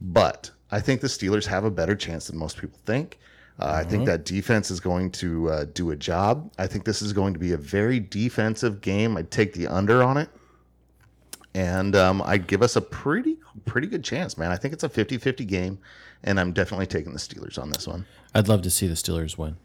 but 0.00 0.50
I 0.70 0.80
think 0.80 1.00
the 1.00 1.08
Steelers 1.08 1.46
have 1.46 1.64
a 1.64 1.70
better 1.70 1.96
chance 1.96 2.28
than 2.28 2.38
most 2.38 2.58
people 2.58 2.78
think. 2.86 3.18
Uh, 3.58 3.72
I 3.74 3.84
think 3.84 4.06
that 4.06 4.24
defense 4.24 4.70
is 4.70 4.80
going 4.80 5.10
to 5.12 5.50
uh, 5.50 5.64
do 5.74 5.90
a 5.90 5.96
job. 5.96 6.50
I 6.58 6.66
think 6.66 6.84
this 6.86 7.02
is 7.02 7.12
going 7.12 7.34
to 7.34 7.38
be 7.38 7.52
a 7.52 7.58
very 7.58 8.00
defensive 8.00 8.80
game. 8.80 9.18
I'd 9.18 9.30
take 9.30 9.52
the 9.52 9.66
under 9.66 10.02
on 10.02 10.16
it. 10.16 10.30
And 11.54 11.96
um, 11.96 12.22
I'd 12.24 12.46
give 12.46 12.62
us 12.62 12.76
a 12.76 12.80
pretty 12.80 13.36
pretty 13.64 13.88
good 13.88 14.04
chance, 14.04 14.38
man. 14.38 14.50
I 14.50 14.56
think 14.56 14.72
it's 14.72 14.84
a 14.84 14.88
50-50 14.88 15.46
game, 15.46 15.78
and 16.22 16.38
I'm 16.38 16.52
definitely 16.52 16.86
taking 16.86 17.12
the 17.12 17.18
Steelers 17.18 17.58
on 17.60 17.70
this 17.70 17.86
one. 17.86 18.06
I'd 18.34 18.48
love 18.48 18.62
to 18.62 18.70
see 18.70 18.86
the 18.86 18.94
Steelers 18.94 19.36
win. 19.36 19.56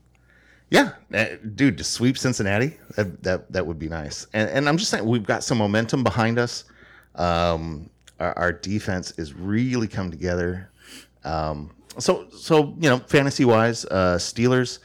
Yeah, 0.72 0.94
eh, 1.14 1.38
dude, 1.54 1.78
to 1.78 1.84
sweep 1.84 2.18
Cincinnati, 2.18 2.78
that 2.96 3.22
that, 3.24 3.52
that 3.52 3.68
would 3.68 3.78
be 3.78 3.88
nice. 3.88 4.26
And, 4.34 4.50
and 4.50 4.68
I'm 4.68 4.78
just 4.78 4.90
saying, 4.90 5.06
we've 5.06 5.26
got 5.26 5.44
some 5.44 5.60
momentum 5.60 6.04
behind 6.04 6.40
us. 6.40 6.64
Um, 7.14 7.90
our, 8.20 8.38
our 8.38 8.52
defense 8.52 9.12
is 9.18 9.34
really 9.34 9.88
come 9.88 10.10
together. 10.10 10.72
Um, 11.24 11.72
so 12.00 12.28
so 12.32 12.76
you 12.80 12.90
know, 12.90 12.98
fantasy 13.00 13.46
wise, 13.46 13.86
uh, 13.86 14.18
Steelers. 14.18 14.80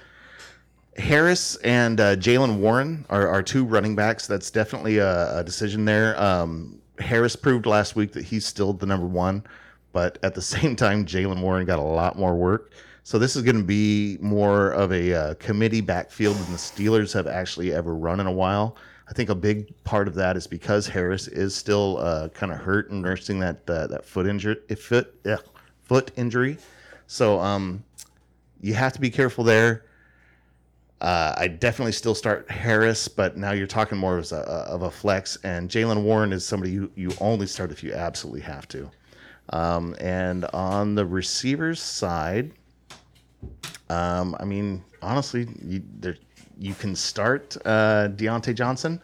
Harris 0.97 1.56
and 1.56 1.98
uh, 1.98 2.16
Jaylen 2.16 2.59
Warren 2.59 3.06
are, 3.09 3.27
are 3.27 3.43
two 3.43 3.64
running 3.64 3.97
backs. 3.97 4.27
That's 4.27 4.51
definitely 4.51 4.98
a, 4.98 5.39
a 5.39 5.44
decision 5.44 5.85
there. 5.86 6.20
Um, 6.20 6.80
Harris 7.01 7.36
proved 7.36 7.66
last 7.66 7.97
week 7.97 8.12
that 8.12 8.24
he's 8.24 8.47
still 8.47 8.72
the 8.72 8.86
number 8.86 9.06
one, 9.06 9.44
but 9.93 10.18
at 10.22 10.35
the 10.35 10.43
same 10.55 10.77
time, 10.77 11.05
Jaylen 11.05 11.40
Warren 11.40 11.66
got 11.66 11.78
a 11.78 11.82
lot 11.82 12.18
more 12.18 12.36
work. 12.36 12.72
So 13.02 13.18
this 13.18 13.35
is 13.35 13.43
going 13.43 13.56
to 13.56 13.64
be 13.64 14.18
more 14.20 14.70
of 14.72 14.93
a 14.93 15.14
uh, 15.14 15.35
committee 15.35 15.81
backfield 15.81 16.36
than 16.36 16.52
the 16.52 16.59
Steelers 16.59 17.12
have 17.14 17.27
actually 17.27 17.72
ever 17.72 17.94
run 17.94 18.20
in 18.20 18.27
a 18.27 18.32
while. 18.32 18.77
I 19.09 19.12
think 19.12 19.31
a 19.31 19.35
big 19.35 19.72
part 19.82 20.06
of 20.06 20.14
that 20.14 20.36
is 20.36 20.47
because 20.47 20.86
Harris 20.86 21.27
is 21.27 21.55
still 21.55 21.98
uh, 21.98 22.28
kind 22.28 22.52
of 22.52 22.59
hurt 22.59 22.90
and 22.90 23.02
nursing 23.02 23.40
that 23.40 23.68
uh, 23.68 23.89
that 23.89 24.05
foot 24.05 24.27
injury, 24.28 24.56
foot 24.77 25.12
yeah, 25.24 25.39
foot 25.82 26.12
injury. 26.16 26.59
So 27.09 27.40
um, 27.40 27.82
you 28.60 28.74
have 28.74 28.93
to 28.93 29.01
be 29.01 29.10
careful 29.10 29.43
there. 29.43 29.85
Uh, 31.01 31.35
I 31.36 31.48
definitely 31.48 31.93
still 31.93 32.14
start 32.14 32.51
Harris, 32.51 33.09
but 33.09 33.36
now 33.36 33.52
you're 33.52 33.66
talking 33.66 33.97
more 33.97 34.18
as 34.18 34.32
a, 34.32 34.40
of 34.40 34.82
a 34.82 34.90
flex. 34.90 35.39
And 35.44 35.70
Jaylen 35.70 36.02
Warren 36.02 36.32
is 36.32 36.44
somebody 36.44 36.72
you, 36.72 36.90
you 36.94 37.10
only 37.20 37.47
start 37.47 37.70
if 37.70 37.82
you 37.82 37.94
absolutely 37.94 38.43
have 38.43 38.68
to. 38.68 38.90
Um, 39.51 39.97
and 39.98 40.44
on 40.47 40.94
the 40.94 41.06
receivers 41.06 41.81
side, 41.81 42.52
um, 43.89 44.36
I 44.39 44.44
mean, 44.44 44.85
honestly, 45.01 45.48
you, 45.64 45.82
there, 46.01 46.16
you 46.59 46.74
can 46.74 46.94
start 46.94 47.56
uh, 47.64 48.09
Diontae 48.14 48.55
Johnson. 48.55 49.01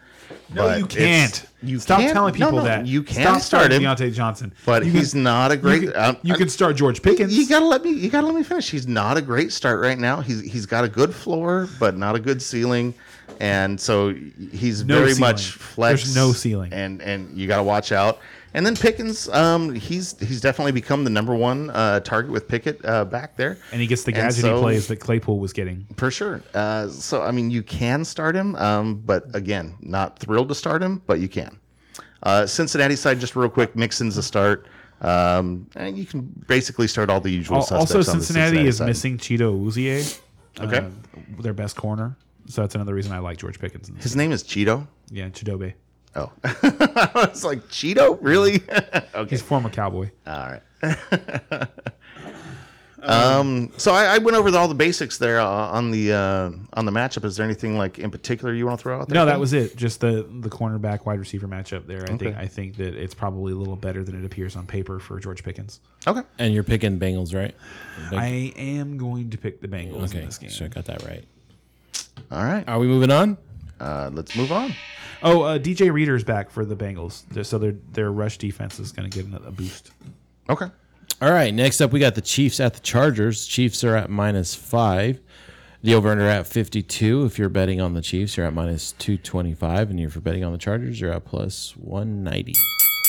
No, 0.53 0.63
but 0.63 0.79
you 0.79 0.85
can't. 0.85 1.45
You 1.61 1.79
Stop 1.79 1.99
can't- 1.99 2.13
telling 2.13 2.33
people 2.33 2.51
no, 2.51 2.57
no, 2.59 2.63
that. 2.63 2.85
you 2.87 3.03
can't 3.03 3.27
Stop 3.27 3.41
start 3.41 3.71
him, 3.73 3.81
Diontae 3.81 4.13
Johnson. 4.13 4.53
but 4.65 4.85
You 4.85 4.91
he's 4.91 5.11
can- 5.13 5.23
not 5.23 5.51
a 5.51 5.55
You, 5.55 5.61
great. 5.61 5.81
can, 5.81 5.95
um, 5.95 6.17
you 6.23 6.33
I- 6.33 6.37
can 6.37 6.49
start 6.49 6.75
George 6.75 7.01
Pickens. 7.01 7.35
you 7.37 7.47
gotta 7.49 7.65
let 7.65 7.83
me. 7.83 7.91
You 7.91 8.09
gotta 8.09 8.27
let 8.27 8.35
me 8.35 8.43
finish. 8.43 8.69
He's 8.69 8.87
not 8.87 9.17
a 9.17 9.21
great 9.21 9.51
start 9.51 9.81
right 9.81 9.97
now. 9.97 10.21
He's 10.21 10.41
he's 10.41 10.65
got 10.65 10.83
a 10.83 10.87
good 10.87 11.13
floor, 11.13 11.67
but 11.79 11.97
not 11.97 12.15
a 12.15 12.19
good 12.19 12.41
ceiling, 12.41 12.93
and 13.39 13.79
so 13.79 14.13
he's 14.51 14.85
No 14.85 14.99
very 14.99 15.13
ceiling. 15.13 15.19
much 15.31 15.47
flex. 15.51 16.03
There's 16.03 16.15
no 16.15 16.31
ceiling. 16.31 16.71
and 16.71 17.01
and 17.01 17.37
you 17.37 17.47
gotta 17.47 17.63
watch 17.63 17.91
out. 17.91 18.19
And 18.53 18.65
then 18.65 18.75
Pickens, 18.75 19.27
um, 19.29 19.73
he's 19.75 20.17
he's 20.19 20.41
definitely 20.41 20.71
become 20.71 21.03
the 21.03 21.09
number 21.09 21.35
one 21.35 21.69
uh, 21.69 21.99
target 21.99 22.31
with 22.31 22.47
Pickett 22.47 22.83
uh, 22.85 23.05
back 23.05 23.35
there. 23.35 23.57
and 23.71 23.81
he 23.81 23.87
gets 23.87 24.03
the 24.03 24.13
gadgety 24.13 24.41
so- 24.41 24.61
plays 24.61 24.87
that 24.87 24.97
Claypool 24.97 25.39
was 25.39 25.53
getting. 25.53 25.85
For 25.97 26.09
sure. 26.09 26.41
Uh, 26.53 26.87
so 26.87 27.21
I 27.21 27.31
mean, 27.31 27.51
you 27.51 27.61
can 27.61 28.03
start 28.05 28.35
him, 28.35 28.55
um, 28.55 28.95
but 29.05 29.23
again, 29.35 29.75
not 29.81 30.17
thrilled 30.19 30.49
to 30.49 30.55
start 30.55 30.81
him, 30.81 31.01
but 31.05 31.19
you 31.19 31.27
can. 31.27 31.59
Uh, 32.23 32.45
Cincinnati 32.47 32.95
side, 32.95 33.19
just 33.19 33.35
real 33.35 33.49
quick, 33.49 33.75
Mixon's 33.75 34.17
a 34.17 34.23
start. 34.23 34.67
Um, 35.01 35.67
and 35.75 35.95
you 35.95 36.05
can 36.05 36.21
basically 36.47 36.87
start 36.87 37.11
all 37.11 37.21
the 37.21 37.29
usual 37.29 37.61
suspects. 37.61 37.93
Also, 37.93 38.11
on 38.11 38.17
the 38.17 38.23
Cincinnati, 38.25 38.65
is 38.67 38.77
side. 38.77 38.87
missing 38.87 39.17
Cheeto 39.19 39.53
Uzie, 39.63 40.19
Okay. 40.59 40.77
uh, 40.79 40.89
their 41.41 41.53
best 41.53 41.75
corner. 41.75 42.17
So 42.47 42.61
that's 42.61 42.73
another 42.73 42.95
reason 42.95 43.11
I 43.11 43.19
like 43.19 43.37
George 43.37 43.59
Pickens. 43.59 43.91
His 44.01 44.15
name 44.15 44.31
is 44.31 44.43
Cheeto. 44.43 44.87
Yeah, 45.11 45.29
Chidobe. 45.29 45.73
Oh, 46.17 46.31
I 46.43 47.27
was 47.29 47.43
like 47.45 47.59
Cheeto, 47.67 48.17
really? 48.21 48.55
okay, 49.15 49.29
He's 49.29 49.41
a 49.41 49.43
former 49.43 49.69
cowboy. 49.69 50.09
all 50.25 50.49
right. 50.49 50.63
um, 53.03 53.71
so 53.77 53.93
I, 53.93 54.15
I 54.15 54.17
went 54.17 54.35
over 54.35 54.55
all 54.57 54.67
the 54.67 54.73
basics 54.73 55.19
there 55.19 55.39
uh, 55.39 55.45
on 55.45 55.91
the 55.91 56.13
uh, 56.13 56.51
on 56.73 56.85
the 56.85 56.91
matchup. 56.91 57.23
Is 57.23 57.37
there 57.37 57.45
anything 57.45 57.77
like 57.77 57.99
in 57.99 58.09
particular 58.09 58.51
you 58.55 58.65
want 58.65 58.79
to 58.79 58.83
throw 58.83 58.99
out 58.99 59.09
there? 59.09 59.13
No, 59.15 59.25
that 59.27 59.39
was 59.39 59.53
it. 59.53 59.75
Just 59.75 60.01
the 60.01 60.27
the 60.39 60.49
cornerback 60.49 61.05
wide 61.05 61.19
receiver 61.19 61.47
matchup 61.47 61.85
there. 61.85 62.03
I 62.03 62.17
think 62.17 62.35
I 62.35 62.47
think 62.47 62.77
that 62.77 62.95
it's 62.95 63.13
probably 63.13 63.53
a 63.53 63.55
little 63.55 63.75
better 63.75 64.03
than 64.03 64.19
it 64.19 64.25
appears 64.25 64.55
on 64.55 64.65
paper 64.65 64.99
for 64.99 65.19
George 65.19 65.43
Pickens. 65.43 65.81
okay. 66.07 66.21
And 66.39 66.51
you're 66.51 66.63
picking 66.63 66.99
Bengals, 66.99 67.35
right? 67.35 67.53
I 68.11 68.53
am 68.55 68.97
going 68.97 69.29
to 69.29 69.37
pick 69.37 69.61
the 69.61 69.67
Bengals 69.67 70.09
okay, 70.09 70.19
in 70.19 70.25
this 70.25 70.39
game. 70.39 70.49
so 70.49 70.65
I 70.65 70.67
got 70.69 70.85
that 70.85 71.03
right. 71.03 71.23
All 72.31 72.43
right. 72.43 72.67
Are 72.67 72.79
we 72.79 72.87
moving 72.87 73.11
on? 73.11 73.37
Uh, 73.79 74.09
let's 74.11 74.35
move 74.35 74.51
on. 74.51 74.73
Oh, 75.23 75.41
uh, 75.43 75.57
DJ 75.59 75.91
Reader's 75.91 76.23
back 76.23 76.49
for 76.51 76.65
the 76.65 76.75
Bengals, 76.75 77.23
They're- 77.29 77.43
so 77.43 77.57
their 77.57 77.73
their 77.93 78.11
rush 78.11 78.37
defense 78.37 78.79
is 78.79 78.91
going 78.91 79.09
to 79.09 79.23
get 79.23 79.41
a 79.45 79.51
boost. 79.51 79.91
Okay. 80.49 80.67
All 81.21 81.31
right, 81.31 81.53
next 81.53 81.81
up 81.81 81.91
we 81.91 81.99
got 81.99 82.13
the 82.15 82.21
Chiefs 82.21 82.59
at 82.59 82.73
the 82.75 82.79
Chargers. 82.79 83.45
Chiefs 83.47 83.83
are 83.83 83.95
at 83.95 84.09
minus 84.09 84.53
five. 84.53 85.19
The 85.83 85.93
over 85.93 86.09
under 86.09 86.27
at 86.27 86.47
52. 86.47 87.25
If 87.25 87.37
you're 87.39 87.49
betting 87.49 87.79
on 87.81 87.93
the 87.93 88.01
Chiefs, 88.01 88.35
you're 88.35 88.45
at 88.45 88.53
minus 88.53 88.91
225. 88.93 89.89
And 89.91 89.99
if 89.99 90.15
you're 90.15 90.21
betting 90.21 90.43
on 90.43 90.51
the 90.51 90.57
Chargers, 90.57 90.99
you're 90.99 91.13
at 91.13 91.23
plus 91.25 91.75
190. 91.77 92.53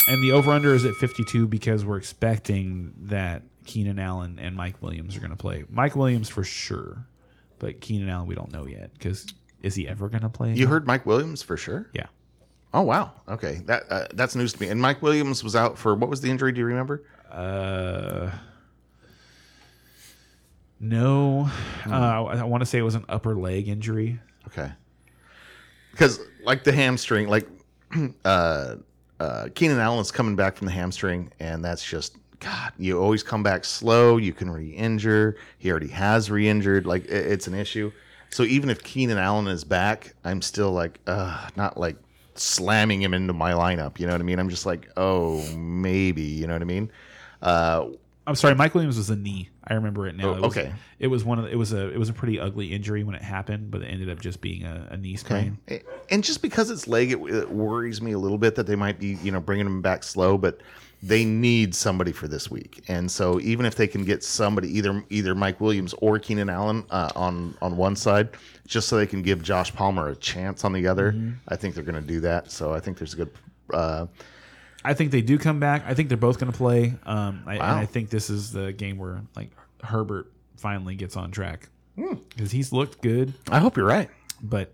And 0.07 0.23
the 0.23 0.31
over 0.31 0.51
under 0.51 0.73
is 0.73 0.85
at 0.85 0.93
52 0.95 1.47
because 1.47 1.83
we're 1.83 1.97
expecting 1.97 2.93
that 3.01 3.41
Keenan 3.65 3.99
Allen 3.99 4.39
and 4.41 4.55
Mike 4.55 4.81
Williams 4.81 5.15
are 5.15 5.19
going 5.19 5.31
to 5.31 5.35
play. 5.37 5.65
Mike 5.69 5.95
Williams 5.95 6.29
for 6.29 6.43
sure, 6.43 7.05
but 7.59 7.81
Keenan 7.81 8.09
Allen 8.09 8.27
we 8.27 8.35
don't 8.35 8.51
know 8.51 8.65
yet 8.65 8.91
because 8.93 9.27
is 9.61 9.75
he 9.75 9.87
ever 9.87 10.09
going 10.09 10.21
to 10.23 10.29
play? 10.29 10.53
You 10.53 10.67
heard 10.67 10.85
Mike 10.87 11.05
Williams 11.05 11.41
for 11.41 11.57
sure. 11.57 11.89
yeah. 11.93 12.07
Oh 12.73 12.83
wow. 12.83 13.11
Okay, 13.27 13.61
that 13.65 13.83
uh, 13.89 14.05
that's 14.13 14.35
news 14.35 14.53
to 14.53 14.61
me. 14.61 14.67
And 14.67 14.79
Mike 14.79 15.01
Williams 15.01 15.43
was 15.43 15.55
out 15.55 15.75
for 15.77 15.95
what 15.95 16.07
was 16.07 16.21
the 16.21 16.29
injury? 16.29 16.51
Do 16.51 16.59
you 16.59 16.65
remember? 16.67 17.03
Uh, 17.31 18.29
no, 20.79 21.49
uh, 21.87 21.91
I, 22.25 22.43
want 22.43 22.61
to 22.61 22.65
say 22.65 22.77
it 22.77 22.83
was 22.83 22.95
an 22.95 23.05
upper 23.09 23.35
leg 23.35 23.67
injury. 23.67 24.19
Okay. 24.47 24.71
Because 25.91 26.19
like 26.43 26.63
the 26.63 26.71
hamstring, 26.71 27.27
like 27.27 27.47
uh, 28.25 28.75
uh, 29.19 29.49
Keenan 29.55 29.79
Allen's 29.79 30.11
coming 30.11 30.35
back 30.37 30.55
from 30.55 30.67
the 30.67 30.71
hamstring, 30.73 31.31
and 31.39 31.65
that's 31.65 31.83
just 31.83 32.15
God. 32.39 32.71
You 32.77 33.01
always 33.01 33.23
come 33.23 33.43
back 33.43 33.65
slow. 33.65 34.15
You 34.17 34.31
can 34.31 34.49
re-injure. 34.49 35.35
He 35.57 35.69
already 35.71 35.89
has 35.89 36.31
re-injured. 36.31 36.85
Like 36.85 37.03
it- 37.05 37.25
it's 37.31 37.47
an 37.47 37.55
issue. 37.55 37.91
So 38.31 38.43
even 38.43 38.69
if 38.69 38.83
Keenan 38.83 39.17
Allen 39.17 39.47
is 39.47 39.63
back, 39.63 40.13
I'm 40.23 40.41
still 40.41 40.71
like, 40.71 40.99
uh, 41.07 41.49
not 41.55 41.77
like 41.77 41.97
slamming 42.35 43.01
him 43.01 43.13
into 43.13 43.33
my 43.33 43.53
lineup. 43.53 43.99
You 43.99 44.07
know 44.07 44.13
what 44.13 44.21
I 44.21 44.23
mean? 44.23 44.39
I'm 44.39 44.49
just 44.49 44.65
like, 44.65 44.89
oh, 44.97 45.41
maybe. 45.55 46.21
You 46.21 46.47
know 46.47 46.53
what 46.53 46.61
I 46.61 46.65
mean? 46.65 46.91
Uh, 47.41 47.87
I'm 48.27 48.35
sorry, 48.35 48.53
Mike 48.53 48.75
Williams 48.75 48.97
was 48.97 49.09
a 49.09 49.15
knee. 49.15 49.49
I 49.63 49.73
remember 49.73 50.07
it 50.07 50.15
now. 50.15 50.29
Oh, 50.29 50.33
it 50.33 50.41
was, 50.41 50.57
okay. 50.57 50.71
It 50.99 51.07
was 51.07 51.23
one 51.23 51.39
of 51.39 51.45
the, 51.45 51.51
it 51.51 51.55
was 51.55 51.73
a 51.73 51.89
it 51.89 51.97
was 51.97 52.09
a 52.09 52.13
pretty 52.13 52.39
ugly 52.39 52.67
injury 52.67 53.03
when 53.03 53.15
it 53.15 53.23
happened, 53.23 53.71
but 53.71 53.81
it 53.81 53.85
ended 53.85 54.09
up 54.09 54.19
just 54.19 54.39
being 54.39 54.63
a, 54.63 54.87
a 54.91 54.97
knee 54.97 55.15
sprain. 55.15 55.57
And 56.11 56.23
just 56.23 56.43
because 56.43 56.69
it's 56.69 56.87
leg, 56.87 57.11
it, 57.11 57.19
it 57.19 57.51
worries 57.51 58.01
me 58.01 58.11
a 58.11 58.19
little 58.19 58.37
bit 58.37 58.53
that 58.55 58.67
they 58.67 58.75
might 58.75 58.99
be, 58.99 59.17
you 59.23 59.31
know, 59.31 59.39
bringing 59.39 59.65
him 59.65 59.81
back 59.81 60.03
slow. 60.03 60.37
But 60.37 60.61
they 61.01 61.23
need 61.23 61.73
somebody 61.73 62.11
for 62.11 62.27
this 62.27 62.51
week, 62.51 62.83
and 62.89 63.09
so 63.09 63.39
even 63.39 63.65
if 63.65 63.75
they 63.75 63.87
can 63.87 64.03
get 64.03 64.23
somebody, 64.23 64.67
either 64.77 65.03
either 65.09 65.33
Mike 65.33 65.61
Williams 65.61 65.93
or 65.99 66.19
Keenan 66.19 66.49
Allen 66.49 66.83
uh, 66.89 67.09
on 67.15 67.55
on 67.61 67.77
one 67.77 67.95
side, 67.95 68.29
just 68.67 68.87
so 68.89 68.97
they 68.97 69.07
can 69.07 69.21
give 69.21 69.41
Josh 69.41 69.73
Palmer 69.73 70.09
a 70.09 70.15
chance 70.15 70.65
on 70.65 70.73
the 70.73 70.87
other, 70.87 71.15
I 71.47 71.55
think 71.55 71.73
they're 71.75 71.83
going 71.85 72.01
to 72.01 72.07
do 72.07 72.19
that. 72.21 72.51
So 72.51 72.73
I 72.73 72.79
think 72.81 72.97
there's 72.97 73.13
a 73.13 73.17
good. 73.17 73.31
Uh, 73.73 74.07
I 74.83 74.93
think 74.93 75.11
they 75.11 75.21
do 75.21 75.37
come 75.37 75.59
back. 75.59 75.83
I 75.85 75.93
think 75.93 76.07
they're 76.09 76.17
both 76.17 76.39
going 76.39 76.51
to 76.51 76.57
play. 76.57 76.93
Um, 77.05 77.43
I, 77.45 77.53
and 77.53 77.59
Wow. 77.61 77.77
I 77.79 77.85
think 77.85 78.09
this 78.09 78.29
is 78.29 78.51
the 78.51 78.71
game 78.73 78.97
where 78.97 79.21
like 79.35 79.51
Herbert 79.83 80.31
finally 80.57 80.95
gets 80.95 81.15
on 81.17 81.31
track 81.31 81.69
Hmm. 81.95 82.15
because 82.35 82.51
he's 82.51 82.71
looked 82.73 83.01
good, 83.01 83.33
I 83.49 83.59
hope 83.59 83.75
you're 83.77 83.85
right. 83.85 84.09
but 84.41 84.73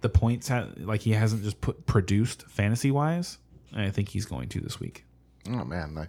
the 0.00 0.08
points 0.08 0.48
ha- 0.48 0.68
like 0.78 1.00
he 1.00 1.10
hasn't 1.12 1.42
just 1.42 1.60
put 1.60 1.84
produced 1.86 2.42
fantasy 2.48 2.90
wise. 2.92 3.38
And 3.72 3.82
I 3.82 3.90
think 3.90 4.08
he's 4.08 4.24
going 4.24 4.48
to 4.50 4.60
this 4.60 4.78
week. 4.80 5.04
Oh 5.48 5.64
man, 5.64 5.94
my 5.94 6.08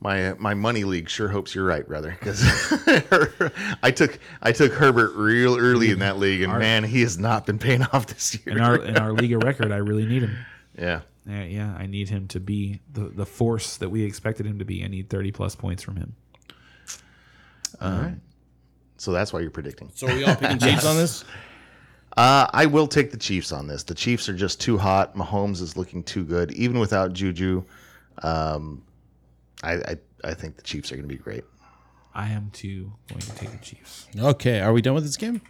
my, 0.00 0.34
my 0.34 0.52
money 0.52 0.84
league 0.84 1.08
sure 1.08 1.28
hopes 1.28 1.54
you're 1.54 1.64
right, 1.64 1.86
brother. 1.86 2.14
Because 2.18 2.42
I 3.82 3.90
took 3.90 4.18
I 4.42 4.52
took 4.52 4.72
Herbert 4.72 5.14
real 5.16 5.56
early 5.56 5.90
in 5.90 6.00
that 6.00 6.18
league, 6.18 6.42
and 6.42 6.52
man, 6.58 6.84
he 6.84 7.00
has 7.00 7.18
not 7.18 7.46
been 7.46 7.58
paying 7.58 7.82
off 7.82 8.06
this 8.06 8.38
year. 8.44 8.56
In 8.56 8.62
our 8.62 8.76
in 8.76 8.98
our 8.98 9.12
league 9.12 9.32
of 9.32 9.42
record, 9.42 9.72
I 9.72 9.76
really 9.78 10.06
need 10.06 10.22
him. 10.22 10.36
yeah. 10.78 11.00
Yeah, 11.26 11.44
yeah, 11.44 11.74
I 11.78 11.86
need 11.86 12.10
him 12.10 12.28
to 12.28 12.38
be 12.40 12.80
the, 12.92 13.08
the 13.08 13.24
force 13.24 13.78
that 13.78 13.88
we 13.88 14.04
expected 14.04 14.44
him 14.44 14.58
to 14.58 14.66
be. 14.66 14.84
I 14.84 14.88
need 14.88 15.08
30 15.08 15.32
plus 15.32 15.54
points 15.54 15.82
from 15.82 15.96
him. 15.96 16.14
All 17.80 17.92
right. 17.92 18.16
So 18.98 19.10
that's 19.10 19.32
why 19.32 19.40
you're 19.40 19.50
predicting. 19.50 19.90
So 19.94 20.06
are 20.06 20.14
we 20.14 20.24
all 20.24 20.36
picking 20.36 20.58
Chiefs 20.58 20.84
on 20.84 20.96
this? 20.98 21.24
Uh, 22.14 22.46
I 22.52 22.66
will 22.66 22.86
take 22.86 23.10
the 23.10 23.16
Chiefs 23.16 23.52
on 23.52 23.66
this. 23.66 23.84
The 23.84 23.94
Chiefs 23.94 24.28
are 24.28 24.34
just 24.34 24.60
too 24.60 24.76
hot. 24.76 25.16
Mahomes 25.16 25.62
is 25.62 25.78
looking 25.78 26.02
too 26.02 26.24
good, 26.24 26.52
even 26.52 26.78
without 26.78 27.14
Juju. 27.14 27.64
Um, 28.22 28.82
I, 29.62 29.72
I 29.74 29.96
I 30.24 30.34
think 30.34 30.56
the 30.56 30.62
Chiefs 30.62 30.90
are 30.92 30.96
going 30.96 31.08
to 31.08 31.14
be 31.14 31.20
great. 31.20 31.44
I 32.14 32.28
am 32.28 32.50
too 32.52 32.92
going 33.08 33.20
to 33.20 33.34
take 33.34 33.50
the 33.50 33.58
Chiefs. 33.58 34.06
Okay, 34.18 34.60
are 34.60 34.72
we 34.72 34.80
done 34.82 34.94
with 34.94 35.04
this 35.04 35.16
game? 35.16 35.40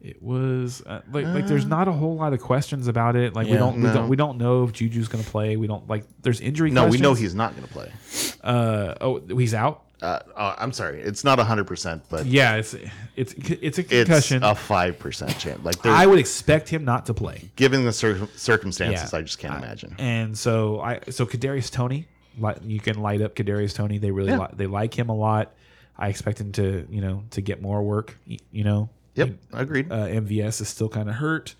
It 0.00 0.20
was 0.20 0.82
uh, 0.84 1.02
like 1.12 1.26
like 1.26 1.46
there's 1.46 1.64
not 1.64 1.86
a 1.86 1.92
whole 1.92 2.16
lot 2.16 2.32
of 2.32 2.40
questions 2.40 2.88
about 2.88 3.14
it. 3.14 3.34
Like 3.36 3.46
we 3.46 3.52
Yeah, 3.52 3.58
don't 3.60 3.76
we 3.76 3.82
no. 3.82 3.94
don't 3.94 4.08
we 4.08 4.16
don't 4.16 4.36
know 4.36 4.64
if 4.64 4.72
Juju's 4.72 5.06
going 5.06 5.22
to 5.22 5.30
play. 5.30 5.56
We 5.56 5.68
don't 5.68 5.88
like 5.88 6.04
there's 6.22 6.40
injury. 6.40 6.72
No, 6.72 6.86
we 6.88 6.98
know 6.98 7.10
questions. 7.10 7.18
he's 7.20 7.34
not 7.36 7.54
going 7.54 7.68
to 7.68 7.72
play. 7.72 7.92
Uh 8.42 8.94
oh, 9.00 9.20
he's 9.38 9.54
out. 9.54 9.84
Uh, 10.02 10.18
uh, 10.36 10.54
I'm 10.58 10.72
sorry, 10.72 11.00
it's 11.00 11.22
not 11.22 11.38
100, 11.38 11.64
percent 11.66 12.02
but 12.10 12.26
Yeah, 12.26 12.56
it's 12.56 12.74
it's 13.14 13.32
it's 13.34 13.78
a 13.78 13.82
it's 13.82 13.88
concussion. 13.88 14.42
a 14.42 14.54
five 14.54 14.98
percent 14.98 15.38
chance. 15.38 15.62
Like, 15.64 15.86
I 15.86 16.06
would 16.06 16.18
expect 16.18 16.68
him 16.68 16.84
not 16.84 17.06
to 17.06 17.14
play. 17.14 17.50
given 17.56 17.84
the 17.84 17.92
cir- 17.92 18.26
circumstances, 18.36 19.12
Yeah. 19.12 19.18
I 19.18 19.22
just 19.22 19.38
can't 19.38 19.56
imagine. 19.62 19.94
And 19.98 20.36
so 20.36 20.80
I 20.80 20.98
so 21.10 21.24
Kadarius 21.24 21.70
Toney, 21.70 22.08
you 22.64 22.80
can 22.80 23.00
light 23.00 23.22
up 23.22 23.36
Kadarius 23.36 23.74
Toney. 23.76 23.98
They 23.98 24.10
really 24.10 24.30
Yeah. 24.32 24.40
li- 24.40 24.54
they 24.54 24.66
like 24.66 24.92
him 24.98 25.08
a 25.08 25.14
lot. 25.14 25.54
I 25.96 26.08
expect 26.08 26.40
him 26.40 26.50
to 26.52 26.84
you 26.90 27.00
know 27.00 27.22
to 27.30 27.40
get 27.40 27.62
more 27.62 27.80
work. 27.82 28.16
You 28.26 28.64
know, 28.64 28.88
Yep, 29.14 29.30
agreed. 29.52 29.92
Uh, 29.92 30.06
MVS 30.08 30.60
is 30.60 30.68
still 30.68 30.88
kind 30.88 31.08
of 31.08 31.14
hurt. 31.16 31.54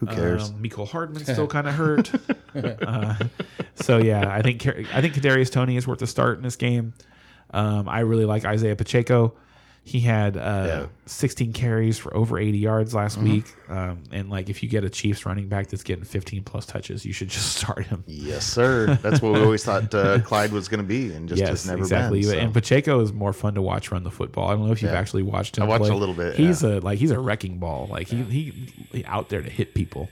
Who 0.00 0.06
cares? 0.06 0.50
Um, 0.50 0.62
Mecole 0.62 0.88
Hardman's 0.88 1.32
still 1.32 1.46
kind 1.56 1.66
of 1.68 1.74
hurt. 1.74 2.10
uh, 2.86 3.14
so 3.76 3.96
yeah, 3.98 4.28
I 4.28 4.42
think 4.42 4.62
Car- 4.62 4.82
I 4.92 5.00
think 5.00 5.14
Kadarius 5.14 5.50
Toney 5.50 5.76
is 5.78 5.86
worth 5.86 6.02
a 6.02 6.06
start 6.06 6.36
in 6.36 6.42
this 6.42 6.56
game. 6.56 6.92
Um, 7.54 7.88
I 7.88 8.00
really 8.00 8.24
like 8.24 8.44
Isaiah 8.44 8.76
Pacheco. 8.76 9.34
He 9.86 10.00
had 10.00 10.36
uh, 10.38 10.40
Yeah. 10.40 10.74
Mm-hmm. 10.80 10.90
16 11.06 11.52
carries 11.52 11.98
for 11.98 12.16
over 12.16 12.38
80 12.38 12.56
yards 12.56 12.94
last 12.94 13.18
week, 13.18 13.44
um, 13.68 14.02
and 14.10 14.30
like 14.30 14.48
if 14.48 14.62
you 14.62 14.68
get 14.70 14.82
a 14.82 14.88
Chiefs 14.88 15.26
running 15.26 15.48
back 15.48 15.66
that's 15.66 15.82
getting 15.82 16.04
15 16.04 16.42
plus 16.42 16.64
touches, 16.64 17.04
you 17.04 17.12
should 17.12 17.28
just 17.28 17.54
start 17.58 17.84
him. 17.86 18.02
yes, 18.06 18.46
sir. 18.46 18.98
That's 19.02 19.20
what 19.20 19.34
we 19.34 19.40
always 19.42 19.62
thought 19.62 19.94
uh, 19.94 20.20
Clyde 20.24 20.52
was 20.52 20.68
going 20.68 20.78
to 20.78 20.86
be, 20.86 21.12
and 21.12 21.28
just 21.28 21.38
yes, 21.38 21.66
never 21.66 21.80
exactly. 21.80 22.22
been. 22.22 22.30
so. 22.30 22.38
And 22.38 22.54
Pacheco 22.54 23.00
is 23.00 23.12
more 23.12 23.34
fun 23.34 23.54
to 23.56 23.62
watch 23.62 23.92
run 23.92 24.04
the 24.04 24.10
football. 24.10 24.48
I 24.48 24.54
don't 24.54 24.64
know 24.66 24.72
if 24.72 24.80
you've 24.80 24.90
Yeah. 24.92 24.98
actually 24.98 25.22
watched 25.22 25.58
him. 25.58 25.64
I 25.64 25.66
watched 25.66 25.82
play. 25.84 25.90
a 25.90 25.96
little 25.96 26.14
bit, 26.14 26.36
He's 26.36 26.62
a 26.62 26.80
like 26.80 26.98
he's 26.98 27.10
a 27.10 27.20
wrecking 27.20 27.58
ball. 27.58 27.86
Like 27.90 28.08
he, 28.08 28.22
he 28.22 28.72
he 28.90 29.04
out 29.04 29.28
there 29.28 29.42
to 29.42 29.50
hit 29.50 29.74
people. 29.74 30.08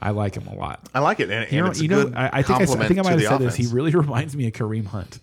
I 0.00 0.10
like 0.10 0.34
him 0.36 0.48
a 0.48 0.54
lot. 0.56 0.88
I 0.92 0.98
like 0.98 1.20
it, 1.20 1.30
and, 1.30 1.44
and 1.44 1.52
You 1.80 1.86
know, 1.88 2.00
you 2.00 2.10
know, 2.10 2.12
I, 2.16 2.40
I 2.40 2.42
think 2.42 2.58
I, 2.58 2.62
I 2.64 2.86
think 2.88 2.98
I 2.98 3.02
might 3.02 3.20
have 3.20 3.22
said 3.22 3.38
this. 3.38 3.54
He 3.54 3.66
really 3.68 3.92
reminds 3.94 4.36
me 4.36 4.48
of 4.48 4.52
Kareem 4.52 4.84
Hunt. 4.86 5.20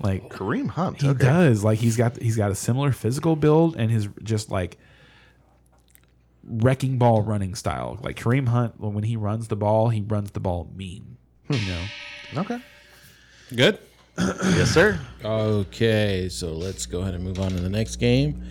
Like 0.00 0.28
Kareem 0.28 0.68
Hunt. 0.68 1.00
he 1.00 1.08
okay. 1.08 1.24
does. 1.24 1.64
Like 1.64 1.78
he's 1.78 1.96
got 1.96 2.16
he's 2.16 2.36
got 2.36 2.50
a 2.50 2.54
similar 2.54 2.92
physical 2.92 3.36
build 3.36 3.76
and 3.76 3.90
his 3.90 4.08
just 4.22 4.50
like 4.50 4.78
wrecking 6.44 6.98
ball 6.98 7.22
running 7.22 7.54
style. 7.54 7.98
Like 8.02 8.16
Kareem 8.16 8.48
Hunt, 8.48 8.78
when 8.80 9.04
he 9.04 9.16
runs 9.16 9.48
the 9.48 9.56
ball, 9.56 9.88
he 9.88 10.02
runs 10.02 10.32
the 10.32 10.40
ball 10.40 10.70
mean. 10.74 11.16
You 11.48 11.58
know. 11.66 12.40
Okay. 12.42 12.58
Good. 13.54 13.78
Yes, 14.18 14.70
sir. 14.70 14.98
Okay, 15.24 16.28
so 16.30 16.52
let's 16.52 16.86
go 16.86 17.00
ahead 17.00 17.14
and 17.14 17.24
move 17.24 17.40
on 17.40 17.50
to 17.50 17.60
the 17.60 17.68
next 17.68 17.96
game. 17.96 18.42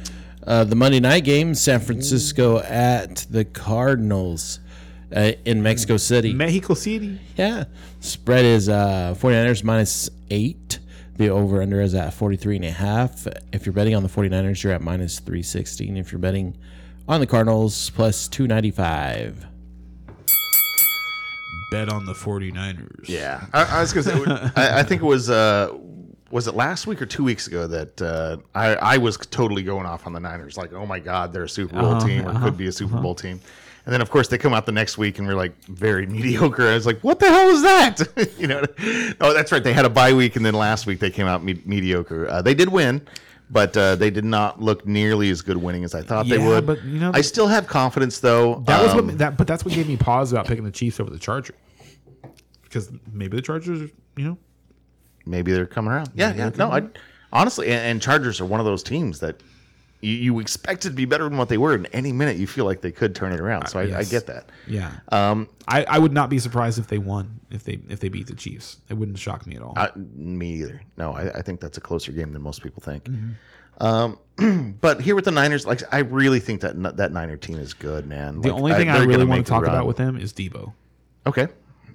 Uh, 0.45 0.63
the 0.63 0.75
Monday 0.75 0.99
night 0.99 1.23
game, 1.23 1.53
San 1.53 1.79
Francisco 1.79 2.59
at 2.59 3.27
the 3.29 3.45
Cardinals 3.45 4.59
uh, 5.15 5.33
in 5.45 5.61
Mexico 5.61 5.97
City. 5.97 6.33
Mexico 6.33 6.73
City. 6.73 7.19
Yeah. 7.35 7.65
Spread 7.99 8.45
is 8.45 8.69
uh, 8.69 9.15
49ers 9.19 9.63
minus 9.63 10.09
eight. 10.29 10.79
The 11.21 11.29
over 11.29 11.61
under 11.61 11.79
is 11.81 11.93
at 11.93 12.15
43 12.15 12.55
and 12.55 12.65
a 12.65 12.71
half. 12.71 13.27
If 13.53 13.67
you're 13.67 13.73
betting 13.73 13.93
on 13.93 14.01
the 14.01 14.09
49ers, 14.09 14.63
you're 14.63 14.73
at 14.73 14.81
minus 14.81 15.19
316. 15.19 15.95
If 15.95 16.11
you're 16.11 16.17
betting 16.17 16.57
on 17.07 17.19
the 17.19 17.27
Cardinals, 17.27 17.91
plus 17.91 18.27
295. 18.27 19.45
Bet 21.69 21.89
on 21.89 22.07
the 22.07 22.13
49ers. 22.13 23.07
Yeah, 23.07 23.45
I, 23.53 23.65
I 23.77 23.81
was 23.81 23.93
gonna 23.93 24.03
say. 24.03 24.51
I, 24.55 24.79
I 24.79 24.83
think 24.83 25.03
it 25.03 25.05
was. 25.05 25.29
Uh, 25.29 25.77
was 26.31 26.47
it 26.47 26.55
last 26.55 26.87
week 26.87 26.99
or 27.03 27.05
two 27.05 27.23
weeks 27.23 27.45
ago 27.45 27.67
that 27.67 28.01
uh, 28.01 28.37
I, 28.55 28.73
I 28.77 28.97
was 28.97 29.17
totally 29.17 29.61
going 29.61 29.85
off 29.85 30.07
on 30.07 30.13
the 30.13 30.19
Niners? 30.19 30.57
Like, 30.57 30.73
oh 30.73 30.87
my 30.87 30.97
God, 30.99 31.33
they're 31.33 31.43
a 31.43 31.49
Super 31.49 31.75
Bowl 31.75 31.91
Uh-huh, 31.91 32.07
team 32.07 32.27
or 32.27 32.33
could 32.39 32.57
be 32.57 32.65
a 32.65 32.71
Super 32.71 32.99
Bowl 32.99 33.13
team. 33.13 33.39
And 33.85 33.91
then, 33.93 34.01
of 34.01 34.11
course, 34.11 34.27
they 34.27 34.37
come 34.37 34.53
out 34.53 34.65
the 34.67 34.71
next 34.71 34.97
week 34.99 35.17
and 35.17 35.27
we're 35.27 35.33
like 35.35 35.55
very 35.65 36.05
mediocre. 36.17 36.67
I 36.67 36.75
was 36.75 36.85
like, 36.85 36.99
what 37.01 37.19
the 37.19 37.27
hell 37.27 37.49
is 37.49 37.61
that? 37.63 38.33
you 38.39 38.47
know? 38.47 38.63
Oh, 39.19 39.33
that's 39.33 39.51
right. 39.51 39.63
They 39.63 39.73
had 39.73 39.85
a 39.85 39.89
bye 39.89 40.13
week, 40.13 40.35
and 40.35 40.45
then 40.45 40.53
last 40.53 40.85
week 40.85 40.99
they 40.99 41.09
came 41.09 41.25
out 41.27 41.43
me- 41.43 41.61
mediocre. 41.65 42.27
Uh, 42.29 42.41
they 42.43 42.53
did 42.53 42.69
win, 42.69 43.01
but 43.49 43.75
uh, 43.75 43.95
they 43.95 44.11
did 44.11 44.23
not 44.25 44.61
look 44.61 44.85
nearly 44.85 45.29
as 45.31 45.41
good 45.41 45.57
winning 45.57 45.83
as 45.83 45.95
I 45.95 46.03
thought 46.03 46.27
they 46.27 46.37
Yeah, 46.37 46.47
would. 46.47 46.67
but, 46.67 46.83
you 46.83 46.99
know, 46.99 47.11
I 47.13 47.21
still 47.21 47.47
have 47.47 47.65
confidence 47.67 48.19
though. 48.19 48.63
That 48.67 48.83
was 48.83 48.91
Um, 48.93 49.07
what 49.07 49.17
that, 49.17 49.37
but 49.37 49.47
that's 49.47 49.65
what 49.65 49.73
gave 49.73 49.87
me 49.87 49.97
pause 49.97 50.31
about 50.31 50.45
picking 50.45 50.63
the 50.63 50.71
Chiefs 50.71 50.99
over 50.99 51.09
the 51.09 51.19
Chargers. 51.19 51.55
Because 52.63 52.91
maybe 53.11 53.35
the 53.35 53.41
Chargers, 53.41 53.89
you 54.15 54.23
know, 54.25 54.37
maybe 55.25 55.51
they're 55.51 55.65
coming 55.65 55.91
around. 55.91 56.11
Yeah, 56.13 56.33
yeah. 56.33 56.51
No, 56.55 56.71
I 56.71 56.83
honestly, 57.33 57.67
and, 57.67 57.79
and 57.83 58.01
Chargers 58.01 58.39
are 58.39 58.45
one 58.45 58.59
of 58.59 58.65
those 58.65 58.83
teams 58.83 59.19
that 59.19 59.41
you, 60.01 60.13
you 60.13 60.39
expect 60.39 60.85
it 60.85 60.89
to 60.89 60.95
be 60.95 61.05
better 61.05 61.23
than 61.25 61.37
what 61.37 61.49
they 61.49 61.57
were. 61.57 61.73
And 61.73 61.87
any 61.93 62.11
minute 62.11 62.37
you 62.37 62.47
feel 62.47 62.65
like 62.65 62.81
they 62.81 62.91
could 62.91 63.15
turn 63.15 63.31
it 63.33 63.39
around. 63.39 63.67
So 63.67 63.79
I, 63.79 63.99
I 63.99 64.03
get 64.03 64.27
that. 64.27 64.49
yeah. 64.67 64.91
Um, 65.11 65.47
I, 65.67 65.83
I 65.85 65.99
would 65.99 66.11
not 66.13 66.29
be 66.29 66.39
surprised 66.39 66.79
if 66.79 66.87
they 66.87 66.97
won 66.97 67.39
if 67.49 67.63
they 67.63 67.79
if 67.89 67.99
they 67.99 68.09
beat 68.09 68.27
the 68.27 68.35
Chiefs. 68.35 68.77
It 68.89 68.95
wouldn't 68.95 69.17
shock 69.19 69.45
me 69.47 69.55
at 69.55 69.61
all. 69.61 69.73
I, 69.77 69.89
me 69.95 70.53
either. 70.55 70.81
No, 70.97 71.13
I, 71.13 71.29
I 71.39 71.41
think 71.41 71.59
that's 71.61 71.77
a 71.77 71.81
closer 71.81 72.11
game 72.11 72.33
than 72.33 72.41
most 72.41 72.61
people 72.63 72.81
think. 72.81 73.05
Mm-hmm. 73.05 73.31
Um, 73.79 74.17
but 74.81 75.01
here 75.01 75.15
with 75.15 75.25
the 75.25 75.31
Niners, 75.31 75.65
like 75.65 75.81
I 75.93 75.99
really 75.99 76.39
think 76.39 76.61
that 76.61 76.97
that 76.97 77.11
Niner 77.11 77.37
team 77.37 77.57
is 77.57 77.73
good, 77.73 78.05
man. 78.05 78.41
the 78.41 78.49
Like, 78.49 78.57
only 78.57 78.73
thing 78.73 78.89
I, 78.89 79.03
really 79.03 79.25
want 79.25 79.45
to 79.45 79.49
talk 79.49 79.63
about 79.65 79.85
with 79.87 79.97
them 79.97 80.17
is 80.17 80.33
Deebo. 80.33 80.73
Okay, 81.25 81.47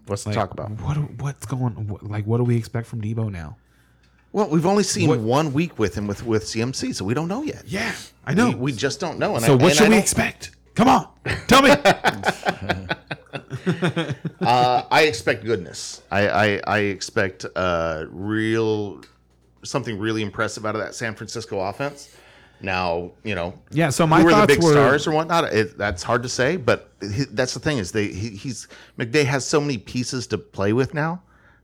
let's 0.09 0.27
Like, 0.27 0.35
talk 0.35 0.53
about. 0.53 0.70
what 0.81 0.97
what's 1.20 1.47
going 1.47 1.89
what, 1.89 2.03
like 2.05 2.24
what 2.27 2.39
do 2.39 2.45
we 2.45 2.57
expect 2.57 2.87
from 2.87 3.03
Deebo 3.03 3.31
now? 3.31 3.57
Well, 4.37 4.51
we've 4.51 4.67
only 4.67 4.83
seen 4.83 5.09
What- 5.09 5.21
one 5.21 5.55
week 5.55 5.79
with 5.79 5.95
him 5.95 6.07
with 6.07 6.23
with 6.27 6.45
CMC, 6.45 6.95
so 6.95 7.07
we 7.07 7.15
don't 7.15 7.27
know 7.27 7.43
yet. 7.43 7.63
Yeah, 7.67 7.95
I 8.27 8.35
know. 8.35 8.51
We, 8.51 8.55
we 8.57 8.73
just 8.73 9.01
don't 9.01 9.19
know. 9.19 9.35
And 9.35 9.43
so 9.43 9.53
I, 9.53 9.57
what 9.57 9.63
and 9.63 9.71
I 9.71 9.75
should 9.75 9.85
we 9.85 9.95
don't- 9.95 9.99
expect? 10.03 10.51
Come 10.75 10.89
on, 10.89 11.09
tell 11.47 11.63
me. 11.63 11.71
Uh, 14.41 14.85
I 14.91 15.05
expect 15.05 15.45
goodness. 15.45 16.03
I 16.11 16.29
I, 16.29 16.61
I 16.67 16.79
expect 16.81 17.47
uh, 17.57 18.05
real 18.11 19.01
something 19.65 19.99
really 19.99 20.23
impressive 20.23 20.67
out 20.67 20.75
of 20.77 20.83
that 20.83 20.95
San 20.95 21.15
Francisco 21.15 21.59
offense. 21.61 22.15
Now, 22.61 23.13
you 23.25 23.35
know, 23.35 23.59
yeah. 23.71 23.89
So 23.89 24.07
my 24.07 24.21
who 24.21 24.29
are 24.29 24.31
the 24.31 24.37
thoughts 24.37 24.55
big 24.55 24.63
were 24.63 24.73
stars 24.73 25.07
or 25.07 25.13
whatnot? 25.13 25.45
It, 25.53 25.79
that's 25.79 26.03
hard 26.03 26.23
to 26.25 26.29
say, 26.29 26.59
but 26.59 26.91
he, 27.01 27.25
that's 27.25 27.55
the 27.55 27.61
thing 27.61 27.79
is 27.79 27.91
they 27.93 28.09
he, 28.09 28.31
he's 28.31 28.69
McDay 28.99 29.25
has 29.25 29.47
so 29.47 29.61
many 29.61 29.79
pieces 29.79 30.27
to 30.29 30.39
play 30.39 30.73
with 30.75 30.93
now 30.93 31.23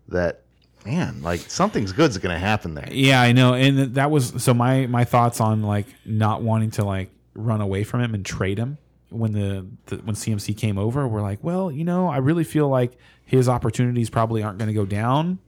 that 0.08 0.41
man, 0.84 1.22
like 1.22 1.40
something's 1.40 1.92
good's 1.92 2.18
going 2.18 2.34
to 2.34 2.40
happen 2.40 2.74
there. 2.74 2.88
Yeah, 2.90 3.20
I 3.20 3.32
know, 3.32 3.54
and 3.54 3.94
that 3.94 4.10
was 4.10 4.42
so 4.42 4.54
my 4.54 4.86
my 4.86 5.04
thoughts 5.04 5.40
on 5.40 5.62
like 5.62 5.86
not 6.04 6.42
wanting 6.42 6.70
to 6.72 6.84
like 6.84 7.10
run 7.34 7.60
away 7.60 7.84
from 7.84 8.00
him 8.00 8.14
and 8.14 8.24
trade 8.24 8.58
him 8.58 8.78
when 9.10 9.32
the, 9.32 9.66
the 9.86 10.02
when 10.02 10.14
CMC 10.14 10.56
came 10.56 10.78
over. 10.78 11.06
We're 11.06 11.22
like, 11.22 11.42
well, 11.42 11.70
you 11.70 11.84
know, 11.84 12.08
I 12.08 12.18
really 12.18 12.44
feel 12.44 12.68
like 12.68 12.96
his 13.24 13.48
opportunities 13.48 14.10
probably 14.10 14.42
aren't 14.42 14.58
going 14.58 14.68
to 14.68 14.74
go 14.74 14.86
down 14.86 15.38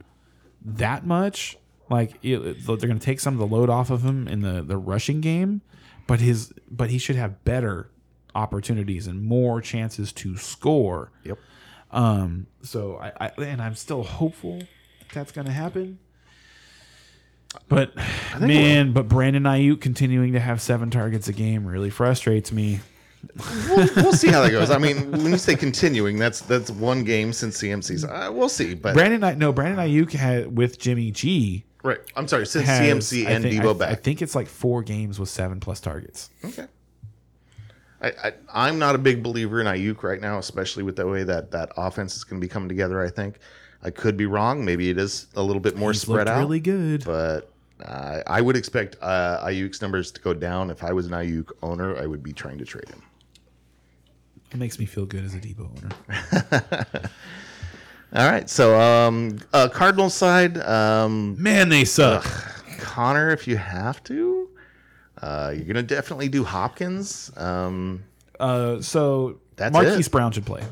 that 0.64 1.06
much. 1.06 1.58
Like 1.90 2.18
it, 2.22 2.64
they're 2.66 2.76
going 2.76 2.98
to 2.98 3.04
take 3.04 3.20
some 3.20 3.34
of 3.34 3.40
the 3.40 3.54
load 3.54 3.68
off 3.68 3.90
of 3.90 4.02
him 4.02 4.26
in 4.28 4.40
the 4.40 4.62
the 4.62 4.76
rushing 4.76 5.20
game, 5.20 5.62
but 6.06 6.20
his 6.20 6.52
but 6.70 6.90
he 6.90 6.98
should 6.98 7.16
have 7.16 7.44
better 7.44 7.90
opportunities 8.34 9.06
and 9.06 9.22
more 9.22 9.60
chances 9.60 10.12
to 10.12 10.36
score. 10.36 11.12
Yep. 11.24 11.38
Um. 11.90 12.46
So 12.62 12.96
I, 12.96 13.12
I 13.20 13.42
and 13.42 13.60
I'm 13.60 13.74
still 13.74 14.02
hopeful 14.02 14.62
that's 15.12 15.32
going 15.32 15.46
to 15.46 15.52
happen. 15.52 15.98
But 17.68 17.92
man, 18.40 18.92
but 18.92 19.08
Brandon 19.08 19.44
Aiyuk 19.44 19.80
continuing 19.80 20.32
to 20.32 20.40
have 20.40 20.60
seven 20.60 20.90
targets 20.90 21.28
a 21.28 21.32
game 21.32 21.66
really 21.66 21.90
frustrates 21.90 22.52
me. 22.52 22.80
We'll, 23.68 23.88
we'll 23.96 24.12
see 24.12 24.28
how 24.28 24.42
that 24.42 24.50
goes. 24.50 24.70
I 24.70 24.78
mean, 24.78 25.10
when 25.12 25.32
you 25.32 25.38
say 25.38 25.54
continuing, 25.54 26.18
that's 26.18 26.40
that's 26.40 26.70
one 26.70 27.04
game 27.04 27.32
since 27.32 27.60
CMC's. 27.60 28.04
Uh, 28.04 28.30
we'll 28.32 28.48
see, 28.48 28.74
but 28.74 28.94
Brandon, 28.94 29.22
I 29.24 29.34
no 29.34 29.52
Brandon 29.52 29.78
Aiyuk 29.78 30.12
had 30.12 30.56
with 30.56 30.78
Jimmy 30.78 31.10
G. 31.10 31.64
right. 31.82 31.98
I'm 32.16 32.28
sorry, 32.28 32.46
since 32.46 32.66
Has, 32.66 32.80
CMC 32.80 33.26
and 33.26 33.44
think, 33.44 33.62
Deebo 33.62 33.78
back. 33.78 33.90
I 33.90 33.94
think 33.94 34.20
it's 34.20 34.34
like 34.34 34.48
four 34.48 34.82
games 34.82 35.18
with 35.18 35.28
seven 35.28 35.60
plus 35.60 35.80
targets. 35.80 36.30
Okay. 36.44 36.66
I, 38.02 38.08
I, 38.22 38.32
I'm 38.52 38.78
not 38.78 38.94
a 38.94 38.98
big 38.98 39.22
believer 39.22 39.60
in 39.60 39.66
Aiyuk 39.66 40.02
right 40.02 40.20
now, 40.20 40.38
especially 40.38 40.82
with 40.82 40.96
the 40.96 41.06
way 41.06 41.22
that 41.22 41.50
that 41.52 41.72
offense 41.76 42.16
is 42.16 42.24
going 42.24 42.38
to 42.38 42.44
be 42.44 42.50
coming 42.50 42.68
together. 42.68 43.02
I 43.02 43.08
think 43.08 43.38
I 43.84 43.90
could 43.90 44.16
be 44.16 44.26
wrong. 44.26 44.64
Maybe 44.64 44.88
it 44.90 44.98
is 44.98 45.26
a 45.36 45.42
little 45.42 45.60
bit 45.60 45.76
more 45.76 45.92
He's 45.92 46.00
spread 46.02 46.26
out. 46.28 46.38
really 46.38 46.60
good. 46.60 47.04
but 47.04 47.50
uh, 47.84 48.20
I 48.26 48.40
would 48.40 48.56
expect 48.56 48.96
uh, 49.02 49.44
Aiyuk's 49.46 49.82
numbers 49.82 50.10
to 50.12 50.20
go 50.20 50.32
down. 50.32 50.70
If 50.70 50.82
I 50.82 50.92
was 50.92 51.06
an 51.06 51.12
Aiyuk 51.12 51.50
owner, 51.62 51.96
I 51.98 52.06
would 52.06 52.22
be 52.22 52.32
trying 52.32 52.56
to 52.58 52.64
trade 52.64 52.88
him. 52.88 53.02
It 54.52 54.56
makes 54.58 54.78
me 54.78 54.86
feel 54.86 55.04
good 55.04 55.24
as 55.24 55.34
a 55.34 55.38
Deebo 55.38 55.68
owner. 55.76 56.86
All 58.14 58.30
right, 58.30 58.48
so 58.48 58.78
um, 58.80 59.38
uh, 59.52 59.68
Cardinals 59.68 60.14
side, 60.14 60.56
um, 60.58 61.40
Man, 61.42 61.68
they 61.68 61.84
suck. 61.84 62.24
Conner, 62.78 63.30
if 63.30 63.48
you 63.48 63.56
have 63.56 64.04
to, 64.04 64.48
uh, 65.20 65.52
you're 65.54 65.64
gonna 65.64 65.82
definitely 65.82 66.28
do 66.28 66.44
Hopkins. 66.44 67.32
Um, 67.36 68.04
Uh, 68.38 68.80
so 68.80 69.40
That's 69.56 69.72
Marquise 69.72 70.06
it. 70.06 70.12
Brown 70.12 70.30
should 70.30 70.46
play. 70.46 70.62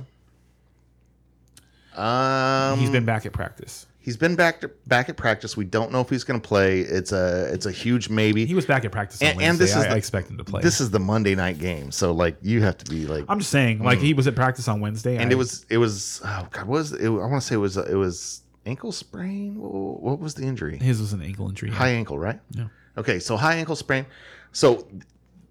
Um, 1.96 2.78
He's 2.78 2.90
been 2.90 3.04
back 3.04 3.26
at 3.26 3.32
practice. 3.32 3.86
He's 4.00 4.16
been 4.16 4.34
back 4.34 4.60
to, 4.62 4.70
back 4.88 5.08
at 5.08 5.16
practice. 5.16 5.56
We 5.56 5.64
don't 5.64 5.92
know 5.92 6.00
if 6.00 6.10
he's 6.10 6.24
going 6.24 6.40
to 6.40 6.46
play. 6.46 6.80
It's 6.80 7.12
a 7.12 7.48
it's 7.52 7.66
a 7.66 7.70
huge 7.70 8.08
maybe. 8.08 8.44
He 8.46 8.54
was 8.54 8.66
back 8.66 8.84
at 8.84 8.90
practice 8.90 9.22
on 9.22 9.28
And- 9.28 9.42
and 9.42 9.58
this 9.58 9.70
is 9.70 9.76
I, 9.76 9.82
the- 9.88 9.94
I 9.94 9.96
expect 9.96 10.28
him 10.28 10.38
to 10.38 10.44
play. 10.44 10.60
this 10.60 10.80
is 10.80 10.90
the 10.90 10.98
Monday 10.98 11.36
night 11.36 11.58
game, 11.58 11.92
so 11.92 12.10
like 12.10 12.36
you 12.42 12.62
have 12.62 12.76
to 12.78 12.90
be 12.90 13.06
like. 13.06 13.24
I'm 13.28 13.38
just 13.38 13.50
saying, 13.52 13.82
like 13.84 14.00
he 14.00 14.12
was 14.12 14.26
at 14.26 14.34
practice 14.34 14.66
on 14.66 14.80
Wednesday, 14.80 15.16
and 15.18 15.28
I- 15.30 15.32
it 15.32 15.36
was 15.36 15.64
it 15.70 15.78
was 15.78 16.20
oh 16.24 16.48
god, 16.50 16.66
what 16.66 16.78
was 16.78 16.92
it? 16.92 17.06
I 17.06 17.08
want 17.10 17.40
to 17.42 17.46
say 17.46 17.54
it 17.54 17.58
was 17.58 17.76
it 17.76 17.94
was 17.94 18.42
ankle 18.66 18.90
sprain. 18.90 19.54
What, 19.60 20.02
what 20.02 20.18
was 20.18 20.34
the 20.34 20.42
injury? 20.44 20.78
his 20.78 21.00
was 21.00 21.12
an 21.12 21.22
ankle 21.22 21.48
injury. 21.48 21.70
High 21.70 21.90
ankle, 21.90 22.18
right? 22.18 22.40
Yeah. 22.50 22.68
Okay, 22.98 23.20
so 23.20 23.36
high 23.36 23.54
ankle 23.54 23.76
sprain. 23.76 24.04
So 24.50 24.86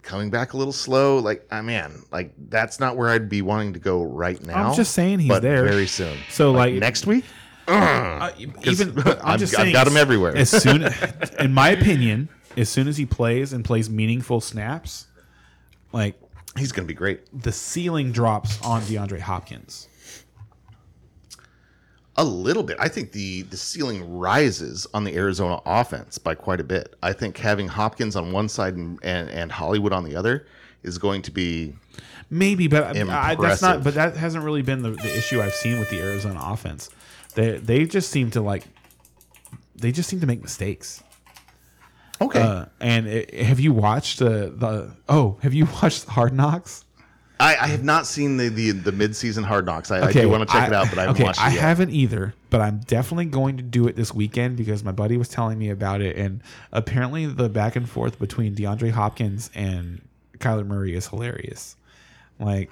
coming 0.01 0.29
back 0.29 0.53
a 0.53 0.57
little 0.57 0.73
slow. 0.73 1.17
Like, 1.19 1.45
I 1.51 1.61
man, 1.61 2.03
like 2.11 2.33
that's 2.49 2.79
not 2.79 2.97
where 2.97 3.09
I'd 3.09 3.29
be 3.29 3.41
wanting 3.41 3.73
to 3.73 3.79
go 3.79 4.03
right 4.03 4.41
now. 4.45 4.69
I'm 4.69 4.75
just 4.75 4.93
saying 4.93 5.19
he's 5.19 5.29
but 5.29 5.41
there. 5.41 5.63
very 5.63 5.87
soon. 5.87 6.17
So, 6.29 6.51
like- 6.51 6.75
next 6.75 7.05
week. 7.07 7.25
Uh, 7.67 8.31
even 8.65 8.97
I'm 8.99 9.17
I've- 9.23 9.39
just 9.39 9.57
I've 9.57 9.71
got 9.71 9.87
him 9.87 9.95
everywhere. 9.95 10.35
As 10.35 10.49
soon, 10.49 10.83
in 11.39 11.53
my 11.53 11.69
opinion, 11.69 12.27
as 12.57 12.67
soon 12.69 12.87
as 12.87 12.97
he 12.97 13.05
plays 13.05 13.53
and 13.53 13.63
plays 13.63 13.89
meaningful 13.89 14.41
snaps, 14.41 15.07
like 15.93 16.15
He's 16.57 16.73
going 16.73 16.85
to 16.85 16.87
be 16.87 16.97
great. 16.97 17.21
the 17.43 17.51
ceiling 17.53 18.11
drops 18.11 18.61
on 18.61 18.81
DeAndre 18.81 19.19
Hopkins. 19.21 19.87
A 22.17 22.23
little 22.23 22.63
bit. 22.63 22.77
I 22.79 22.87
think 22.89 23.13
the 23.13 23.43
the 23.43 23.57
ceiling 23.57 24.17
rises 24.17 24.85
on 24.93 25.03
the 25.05 25.15
Arizona 25.15 25.61
offense 25.65 26.17
by 26.17 26.35
quite 26.35 26.59
a 26.59 26.63
bit. 26.63 26.95
I 27.01 27.13
think 27.13 27.37
having 27.37 27.67
Hopkins 27.67 28.15
on 28.15 28.31
one 28.31 28.49
side 28.49 28.75
and, 28.75 28.99
and, 29.01 29.29
and 29.29 29.51
Hollywood 29.51 29.93
on 29.93 30.03
the 30.03 30.15
other 30.15 30.45
is 30.83 30.97
going 30.97 31.21
to 31.21 31.31
be 31.31 31.73
Maybe, 32.33 32.67
but 32.67 32.95
I, 32.95 33.35
that's 33.35 33.61
not. 33.61 33.83
But 33.83 33.95
that 33.95 34.15
hasn't 34.15 34.45
really 34.45 34.61
been 34.61 34.81
the, 34.81 34.91
the 34.91 35.17
issue 35.17 35.41
I've 35.41 35.53
seen 35.53 35.79
with 35.79 35.89
the 35.89 35.99
Arizona 35.99 36.39
offense. 36.41 36.89
They 37.35 37.57
they 37.57 37.85
just 37.85 38.09
seem 38.09 38.31
to 38.31 38.41
like. 38.41 38.63
They 39.75 39.91
just 39.91 40.09
seem 40.09 40.21
to 40.21 40.25
make 40.25 40.41
mistakes. 40.41 41.03
okay. 42.21 42.41
Uh, 42.41 42.65
and 42.79 43.05
it, 43.05 43.33
have 43.33 43.59
you 43.59 43.73
watched 43.73 44.19
the 44.19 44.53
the? 44.55 44.95
Oh, 45.09 45.39
have 45.41 45.53
you 45.53 45.67
watched 45.83 46.05
Hard 46.05 46.33
Knocks? 46.33 46.85
I, 47.41 47.57
I 47.63 47.67
have 47.67 47.83
not 47.83 48.05
seen 48.05 48.37
the 48.37 48.49
the, 48.49 48.71
the 48.71 48.91
mid 48.91 49.15
season 49.15 49.43
Hard 49.43 49.65
Knocks. 49.65 49.89
I, 49.91 50.07
I 50.07 50.11
do 50.11 50.29
want 50.29 50.47
to 50.47 50.53
check 50.53 50.67
it 50.67 50.73
out, 50.73 50.87
but 50.89 50.99
I 50.99 51.01
haven't 51.03 51.15
okay, 51.15 51.23
watched 51.23 51.39
it 51.39 51.45
I 51.45 51.49
yet. 51.51 51.61
haven't 51.61 51.89
either, 51.89 52.33
but 52.49 52.61
I'm 52.61 52.79
definitely 52.79 53.25
going 53.25 53.57
to 53.57 53.63
do 53.63 53.87
it 53.87 53.95
this 53.95 54.13
weekend 54.13 54.57
because 54.57 54.83
my 54.83 54.91
buddy 54.91 55.17
was 55.17 55.27
telling 55.27 55.57
me 55.57 55.69
about 55.69 56.01
it, 56.01 56.15
and 56.17 56.41
apparently 56.71 57.25
the 57.25 57.49
back 57.49 57.75
and 57.75 57.89
forth 57.89 58.19
between 58.19 58.55
DeAndre 58.55 58.91
Hopkins 58.91 59.49
and 59.55 60.01
Kyler 60.37 60.65
Murray 60.65 60.95
is 60.95 61.07
hilarious. 61.07 61.75
Like 62.39 62.69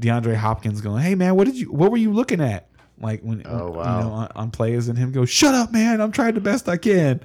DeAndre 0.00 0.36
Hopkins 0.36 0.80
going, 0.80 1.02
"Hey 1.02 1.14
man, 1.14 1.34
what 1.36 1.44
did 1.46 1.56
you? 1.56 1.72
What 1.72 1.90
were 1.90 1.96
you 1.96 2.12
looking 2.12 2.40
at?" 2.40 2.68
Like 3.00 3.22
when 3.22 3.42
Oh, 3.44 3.66
you 3.68 3.72
wow. 3.78 4.00
know 4.00 4.10
on, 4.12 4.28
on 4.36 4.50
plays, 4.52 4.88
and 4.88 4.96
him 4.96 5.10
go, 5.12 5.24
"Shut 5.24 5.54
up, 5.54 5.72
man! 5.72 6.00
I'm 6.00 6.12
trying 6.12 6.34
the 6.34 6.40
best 6.40 6.68
I 6.68 6.76
can." 6.76 7.20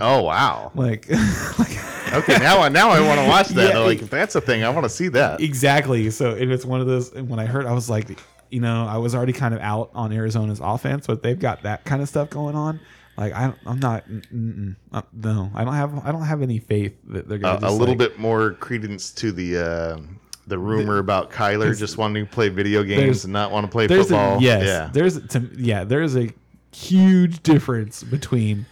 Oh 0.00 0.22
wow. 0.22 0.72
Like, 0.74 1.08
like 1.58 2.12
Okay, 2.12 2.38
now 2.38 2.60
I 2.60 2.68
now 2.68 2.90
I 2.90 3.00
want 3.06 3.20
to 3.20 3.26
watch 3.28 3.48
that. 3.48 3.74
Yeah, 3.74 3.78
like 3.80 4.00
if 4.02 4.10
that's 4.10 4.34
a 4.36 4.40
thing, 4.40 4.62
I 4.64 4.68
want 4.70 4.84
to 4.84 4.90
see 4.90 5.08
that. 5.08 5.40
Exactly. 5.40 6.10
So 6.10 6.30
it 6.34 6.46
was 6.46 6.64
one 6.64 6.80
of 6.80 6.86
those. 6.86 7.12
and 7.12 7.28
When 7.28 7.38
I 7.40 7.46
heard, 7.46 7.66
I 7.66 7.72
was 7.72 7.90
like, 7.90 8.18
you 8.50 8.60
know, 8.60 8.86
I 8.86 8.96
was 8.98 9.14
already 9.14 9.32
kind 9.32 9.52
of 9.54 9.60
out 9.60 9.90
on 9.94 10.12
Arizona's 10.12 10.60
offense, 10.62 11.06
but 11.06 11.22
they've 11.22 11.38
got 11.38 11.62
that 11.62 11.84
kind 11.84 12.00
of 12.02 12.08
stuff 12.08 12.30
going 12.30 12.54
on. 12.54 12.78
Like 13.16 13.32
I, 13.32 13.52
I'm 13.64 13.80
not. 13.80 14.04
uh, 14.92 15.02
no, 15.12 15.50
I 15.54 15.64
don't 15.64 15.74
have. 15.74 16.06
I 16.06 16.12
don't 16.12 16.22
have 16.22 16.42
any 16.42 16.58
faith 16.58 16.94
that 17.08 17.28
they're 17.28 17.38
Uh, 17.38 17.54
gonna. 17.54 17.58
a 17.58 17.60
just, 17.62 17.78
little 17.78 17.94
like- 17.96 17.98
bit 17.98 18.18
more 18.18 18.52
credence 18.52 19.10
to 19.12 19.32
the 19.32 19.58
uh, 19.58 19.98
the 20.46 20.58
rumor 20.58 20.98
about 20.98 21.32
Kyler 21.32 21.76
just 21.76 21.96
wanting 21.98 22.24
to 22.26 22.30
play 22.30 22.50
video 22.50 22.84
games 22.84 23.24
and 23.24 23.32
not 23.32 23.50
want 23.50 23.64
to 23.66 23.72
play 23.72 23.88
football. 23.88 24.38
a 24.38 24.40
yes. 24.40 24.64
Yeah. 24.64 24.90
There's 24.92 25.26
to 25.28 25.48
yeah. 25.56 25.82
There's 25.84 26.14
a 26.16 26.28
huge 26.72 27.42
difference 27.42 28.02
between 28.04 28.66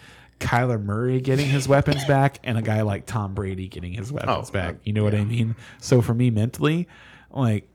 Kyler 0.44 0.82
Murray 0.82 1.20
getting 1.20 1.46
his 1.48 1.66
weapons 1.66 2.04
back 2.08 2.38
and 2.44 2.58
a 2.58 2.62
guy 2.62 2.82
like 2.82 3.06
Tom 3.06 3.34
Brady 3.34 3.66
getting 3.68 3.92
his 3.92 4.12
weapons 4.12 4.48
Oh, 4.50 4.52
back. 4.52 4.74
uh, 4.74 4.78
You 4.84 4.92
know 4.92 5.02
what 5.02 5.14
I 5.14 5.24
mean? 5.24 5.56
So 5.80 6.02
for 6.02 6.12
me 6.14 6.30
mentally, 6.30 6.86
like, 7.30 7.68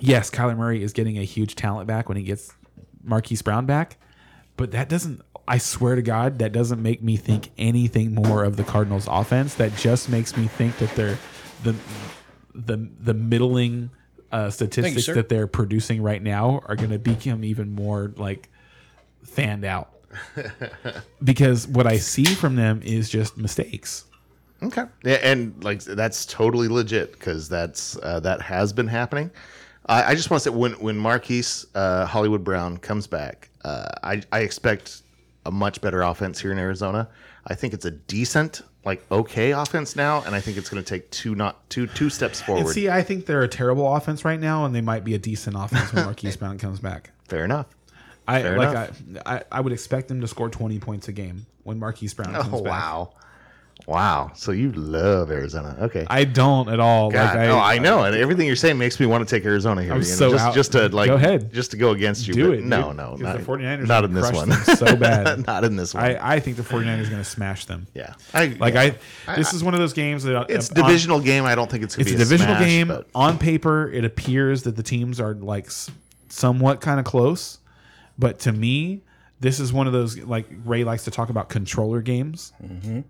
yes, 0.00 0.30
Kyler 0.30 0.56
Murray 0.56 0.82
is 0.82 0.92
getting 0.92 1.18
a 1.18 1.22
huge 1.24 1.54
talent 1.54 1.86
back 1.86 2.08
when 2.08 2.16
he 2.18 2.24
gets 2.24 2.52
Marquise 3.02 3.42
Brown 3.42 3.64
back, 3.66 3.96
but 4.56 4.72
that 4.72 4.88
doesn't. 4.88 5.22
I 5.46 5.56
swear 5.56 5.94
to 5.94 6.02
God, 6.02 6.40
that 6.40 6.52
doesn't 6.52 6.82
make 6.82 7.02
me 7.02 7.16
think 7.16 7.50
anything 7.56 8.14
more 8.14 8.44
of 8.44 8.56
the 8.58 8.64
Cardinals' 8.64 9.08
offense. 9.10 9.54
That 9.54 9.74
just 9.76 10.10
makes 10.10 10.36
me 10.36 10.46
think 10.46 10.76
that 10.78 10.94
they're 10.94 11.16
the 11.62 11.74
the 12.54 12.88
the 13.00 13.14
middling 13.14 13.90
uh, 14.30 14.50
statistics 14.50 15.06
sir. 15.06 15.14
that 15.14 15.30
they're 15.30 15.46
producing 15.46 16.02
right 16.02 16.22
now 16.22 16.60
are 16.66 16.76
going 16.76 16.90
to 16.90 16.98
become 16.98 17.44
even 17.44 17.74
more 17.74 18.12
like 18.18 18.50
fanned 19.24 19.64
out 19.64 19.90
because 21.24 21.66
what 21.66 21.86
I 21.86 21.98
see 21.98 22.24
from 22.24 22.56
them 22.56 22.80
is 22.84 23.08
just 23.08 23.36
mistakes. 23.36 24.04
Okay. 24.62 24.84
Yeah, 25.04 25.18
and 25.22 25.62
like 25.62 25.82
that's 25.82 26.26
totally 26.26 26.68
legit 26.68 27.12
because 27.12 27.48
that's 27.48 27.96
uh, 28.02 28.20
that 28.20 28.42
has 28.42 28.72
been 28.72 28.88
happening. 28.88 29.30
I, 29.86 30.04
I 30.04 30.14
just 30.14 30.30
want 30.30 30.42
to 30.42 30.50
say 30.50 30.56
when 30.56 30.72
when 30.72 30.96
Marquise 30.96 31.66
uh, 31.74 32.06
Hollywood 32.06 32.44
Brown 32.44 32.76
comes 32.78 33.06
back, 33.06 33.50
uh, 33.64 33.88
I 34.02 34.22
I 34.32 34.40
expect 34.40 35.02
a 35.46 35.50
much 35.50 35.80
better 35.80 36.02
offense 36.02 36.40
here 36.40 36.52
in 36.52 36.58
Arizona. 36.58 37.08
I 37.46 37.54
think 37.54 37.72
it's 37.72 37.84
a 37.84 37.92
decent, 37.92 38.62
like 38.84 39.04
okay 39.12 39.52
offense 39.52 39.94
now, 39.94 40.22
and 40.26 40.34
I 40.34 40.40
think 40.40 40.56
it's 40.56 40.68
going 40.68 40.82
to 40.82 40.88
take 40.88 41.08
two 41.10 41.36
not 41.36 41.68
two 41.70 41.86
two 41.86 42.10
steps 42.10 42.40
forward. 42.40 42.58
And 42.58 42.64
forward. 42.66 42.74
see, 42.74 42.88
I 42.88 43.02
think 43.02 43.26
they're 43.26 43.42
a 43.42 43.48
terrible 43.48 43.94
offense 43.94 44.24
right 44.24 44.40
now, 44.40 44.64
and 44.64 44.74
they 44.74 44.80
might 44.80 45.04
be 45.04 45.14
a 45.14 45.18
decent 45.18 45.56
offense 45.56 45.92
when 45.92 46.04
Marquise 46.06 46.36
Brown 46.36 46.58
comes 46.58 46.80
back. 46.80 47.10
Fair 47.28 47.44
enough. 47.44 47.66
I 48.28 48.42
Fair 48.42 48.58
like. 48.58 48.76
I, 48.76 48.90
I 49.36 49.42
I 49.50 49.60
would 49.60 49.72
expect 49.72 50.08
them 50.08 50.20
to 50.20 50.28
score 50.28 50.50
twenty 50.50 50.78
points 50.78 51.08
a 51.08 51.12
game 51.12 51.46
when 51.64 51.78
Marquise 51.78 52.14
Brown 52.14 52.36
oh, 52.36 52.42
comes 52.42 52.54
Oh 52.54 52.62
back. 52.62 52.70
wow, 52.72 53.12
wow. 53.86 54.30
So 54.34 54.52
you 54.52 54.70
love 54.72 55.30
Arizona? 55.30 55.76
Okay. 55.82 56.06
I 56.08 56.24
don't 56.24 56.68
at 56.68 56.78
all. 56.80 57.10
God, 57.10 57.36
like 57.36 57.38
I, 57.38 57.46
no, 57.46 57.58
I 57.58 57.78
know, 57.78 58.04
and 58.04 58.14
everything 58.14 58.46
you're 58.46 58.56
saying 58.56 58.76
makes 58.78 59.00
me 59.00 59.06
want 59.06 59.26
to 59.26 59.34
take 59.34 59.44
Arizona 59.46 59.82
here. 59.82 59.92
I'm 59.92 60.02
you 60.02 60.08
know, 60.08 60.14
so 60.14 60.30
just, 60.32 60.44
out- 60.44 60.54
just 60.54 60.72
to 60.72 60.88
like, 60.90 61.08
Go 61.08 61.14
ahead. 61.14 61.52
just 61.52 61.70
to 61.72 61.76
go 61.78 61.92
against 61.92 62.26
you. 62.28 62.34
Do 62.34 62.52
it. 62.52 62.62
No, 62.64 62.88
dude, 62.88 62.96
no, 62.96 63.16
not, 63.16 63.38
the 63.38 63.42
49ers 63.44 63.86
not 63.86 64.04
in 64.04 64.12
this 64.14 64.30
one. 64.32 64.52
so 64.52 64.96
bad. 64.96 65.46
not 65.46 65.64
in 65.64 65.76
this 65.76 65.94
one. 65.94 66.04
I, 66.04 66.34
I 66.34 66.40
think 66.40 66.56
the 66.58 66.62
49ers 66.62 67.06
are 67.06 67.10
going 67.10 67.22
to 67.22 67.24
smash 67.24 67.64
them. 67.64 67.86
yeah, 67.94 68.14
I, 68.34 68.46
Like 68.58 68.74
yeah. 68.74 68.92
I, 69.26 69.36
this 69.36 69.54
is 69.54 69.64
one 69.64 69.72
of 69.74 69.80
those 69.80 69.94
games 69.94 70.24
that 70.24 70.50
it's 70.50 70.68
on- 70.70 70.74
divisional 70.74 71.20
game. 71.20 71.44
I 71.44 71.54
don't 71.54 71.70
think 71.70 71.82
it's 71.84 71.96
gonna 71.96 72.02
It's 72.02 72.10
be 72.10 72.16
a 72.16 72.18
divisional 72.18 72.56
smash, 72.56 72.68
game. 72.68 72.88
but- 72.88 73.08
On 73.14 73.38
paper, 73.38 73.90
it 73.90 74.04
appears 74.04 74.64
that 74.64 74.76
the 74.76 74.82
teams 74.82 75.18
are 75.20 75.34
like 75.34 75.70
somewhat 76.28 76.80
kind 76.80 77.00
of 77.00 77.06
close, 77.06 77.57
but 78.18 78.38
to 78.40 78.52
me, 78.52 79.02
this 79.40 79.60
is 79.60 79.72
one 79.72 79.86
of 79.86 79.92
those 79.92 80.18
like 80.18 80.46
Ray 80.64 80.84
likes 80.84 81.04
to 81.04 81.10
talk 81.10 81.28
about 81.30 81.48
controller 81.48 82.02
games. 82.02 82.52
Mm-hmm. 82.62 83.00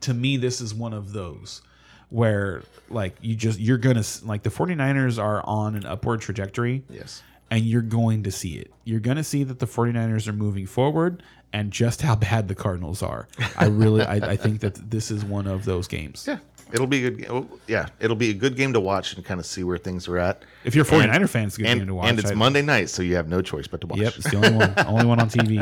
To 0.00 0.14
me, 0.14 0.36
this 0.36 0.60
is 0.60 0.74
one 0.74 0.92
of 0.92 1.12
those 1.12 1.62
where 2.10 2.62
like 2.88 3.16
you 3.20 3.34
just 3.36 3.60
you're 3.60 3.78
gonna 3.78 4.00
s- 4.00 4.22
like 4.22 4.42
the 4.42 4.50
49ers 4.50 5.22
are 5.22 5.44
on 5.44 5.76
an 5.76 5.84
upward 5.84 6.20
trajectory 6.22 6.82
yes. 6.88 7.22
and 7.50 7.64
you're 7.64 7.82
going 7.82 8.22
to 8.22 8.30
see 8.30 8.56
it. 8.56 8.72
You're 8.84 9.00
going 9.00 9.18
to 9.18 9.24
see 9.24 9.44
that 9.44 9.58
the 9.58 9.66
49ers 9.66 10.26
are 10.26 10.32
moving 10.32 10.66
forward 10.66 11.22
and 11.52 11.70
just 11.70 12.00
how 12.02 12.14
bad 12.28 12.48
the 12.48 12.54
Cardinals 12.54 13.02
are. 13.02 13.28
I 13.56 13.66
really 13.66 14.02
I, 14.02 14.14
I 14.32 14.36
think 14.36 14.60
that 14.60 14.90
this 14.90 15.10
is 15.10 15.24
one 15.24 15.46
of 15.46 15.64
those 15.66 15.86
games. 15.86 16.24
Yeah, 16.26 16.38
it'll 16.72 16.86
be 16.86 17.04
a 17.06 17.10
good. 17.10 17.22
ga- 17.26 17.32
well, 17.32 17.48
Yeah, 17.66 17.88
it'll 18.00 18.16
be 18.16 18.30
a 18.30 18.34
good 18.34 18.56
game 18.56 18.72
to 18.72 18.80
watch 18.80 19.14
and 19.14 19.24
kind 19.24 19.40
of 19.40 19.46
see 19.46 19.64
where 19.64 19.78
things 19.78 20.08
are 20.08 20.18
at. 20.18 20.42
If 20.64 20.74
you're 20.74 20.84
a 20.84 20.88
49er 20.88 21.28
fan, 21.28 21.46
it's 21.46 21.56
a 21.56 21.60
good 21.62 21.66
and, 21.68 21.80
game 21.80 21.86
to 21.88 21.94
watch. 21.94 22.08
and 22.10 22.18
it's 22.18 22.30
I- 22.30 22.34
Monday 22.34 22.62
night, 22.62 22.90
so 22.90 23.02
you 23.02 23.16
have 23.16 23.28
no 23.28 23.40
choice 23.42 23.66
but 23.66 23.80
to 23.82 23.86
watch. 23.86 23.98
Yep, 23.98 24.12
it's 24.16 24.30
the 24.30 24.36
only 24.36 24.52
one, 24.52 24.74
only 24.86 25.06
one 25.06 25.20
on 25.20 25.28
TV. 25.28 25.54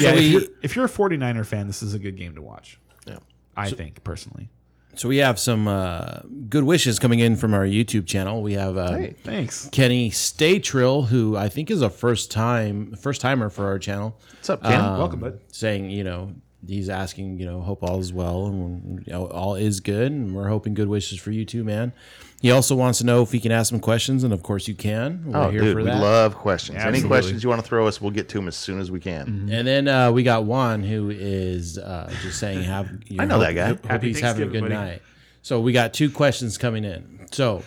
Yeah, 0.00 0.10
if, 0.10 0.14
we- 0.16 0.26
you're, 0.26 0.42
if 0.62 0.76
you're 0.76 0.84
a 0.84 0.88
49er 0.88 1.44
fan, 1.46 1.66
this 1.66 1.82
is 1.82 1.94
a 1.94 1.98
good 1.98 2.16
game 2.16 2.34
to 2.34 2.42
watch. 2.42 2.78
Yeah. 3.06 3.18
I 3.56 3.70
think 3.70 4.02
personally. 4.04 4.48
So 4.94 5.08
we 5.08 5.16
have 5.18 5.38
some 5.38 5.68
uh, 5.68 6.20
good 6.50 6.64
wishes 6.64 6.98
coming 6.98 7.18
in 7.20 7.36
from 7.36 7.54
our 7.54 7.64
YouTube 7.64 8.06
channel. 8.06 8.42
We 8.42 8.52
have 8.54 8.76
uh, 8.76 8.92
Hey. 8.92 9.16
Thanks. 9.24 9.70
Kenny 9.72 10.10
Staytrill, 10.10 11.06
who 11.06 11.34
I 11.34 11.48
think 11.48 11.70
is 11.70 11.80
a 11.80 11.88
first 11.88 12.30
time 12.30 12.94
first 12.96 13.22
timer 13.22 13.48
for 13.48 13.66
our 13.66 13.78
channel. 13.78 14.18
What's 14.34 14.50
up, 14.50 14.62
Ken? 14.62 14.78
Um, 14.78 14.98
Welcome, 14.98 15.20
bud. 15.20 15.40
Saying, 15.50 15.88
you 15.88 16.04
know, 16.04 16.34
he's 16.66 16.88
asking, 16.88 17.38
you 17.38 17.46
know, 17.46 17.60
hope 17.60 17.82
all 17.82 17.98
is 17.98 18.12
well 18.12 18.46
and 18.46 19.06
you 19.06 19.12
know, 19.12 19.26
all 19.26 19.54
is 19.54 19.80
good, 19.80 20.12
and 20.12 20.34
we're 20.34 20.48
hoping 20.48 20.74
good 20.74 20.88
wishes 20.88 21.18
for 21.18 21.30
you 21.30 21.44
too, 21.44 21.64
man. 21.64 21.92
He 22.40 22.50
also 22.50 22.74
wants 22.74 22.98
to 22.98 23.06
know 23.06 23.22
if 23.22 23.30
he 23.30 23.38
can 23.38 23.52
ask 23.52 23.70
some 23.70 23.78
questions, 23.78 24.24
and 24.24 24.32
of 24.32 24.42
course 24.42 24.66
you 24.66 24.74
can. 24.74 25.22
We're 25.26 25.38
oh, 25.38 25.50
here 25.50 25.60
dude, 25.60 25.74
for 25.74 25.78
we 25.78 25.84
that. 25.84 26.00
love 26.00 26.34
questions. 26.34 26.78
Any 26.82 27.00
questions 27.00 27.44
you 27.44 27.48
want 27.48 27.62
to 27.62 27.66
throw 27.68 27.86
us, 27.86 28.00
we'll 28.00 28.10
get 28.10 28.28
to 28.30 28.38
them 28.38 28.48
as 28.48 28.56
soon 28.56 28.80
as 28.80 28.90
we 28.90 28.98
can. 28.98 29.26
Mm-hmm. 29.26 29.52
and 29.52 29.66
then 29.68 29.88
uh, 29.88 30.10
we 30.10 30.24
got 30.24 30.44
Juan, 30.44 30.82
who 30.82 31.10
is 31.10 31.78
uh, 31.78 32.12
just 32.22 32.40
saying, 32.40 32.64
"Have 32.64 32.90
you 33.06 33.20
I 33.20 33.26
know 33.26 33.38
that 33.38 33.52
guy. 33.52 33.68
Hope, 33.68 33.86
Happy 33.86 34.08
he's 34.08 34.20
having 34.20 34.48
a 34.48 34.50
good 34.50 34.62
buddy. 34.62 34.74
night." 34.74 35.02
So 35.42 35.60
we 35.60 35.72
got 35.72 35.94
two 35.94 36.10
questions 36.10 36.58
coming 36.58 36.84
in. 36.84 37.26
So 37.30 37.62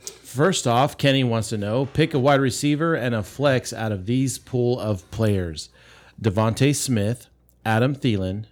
first 0.00 0.66
off, 0.66 0.98
Kenny 0.98 1.24
wants 1.24 1.48
to 1.48 1.56
know: 1.56 1.86
pick 1.86 2.12
a 2.12 2.18
wide 2.18 2.40
receiver 2.40 2.94
and 2.94 3.14
a 3.14 3.22
flex 3.22 3.72
out 3.72 3.92
of 3.92 4.04
these 4.04 4.38
pool 4.38 4.78
of 4.78 5.10
players: 5.10 5.70
DeVonta 6.20 6.76
Smith, 6.76 7.28
Adam 7.66 7.94
Thielen, 7.96 8.44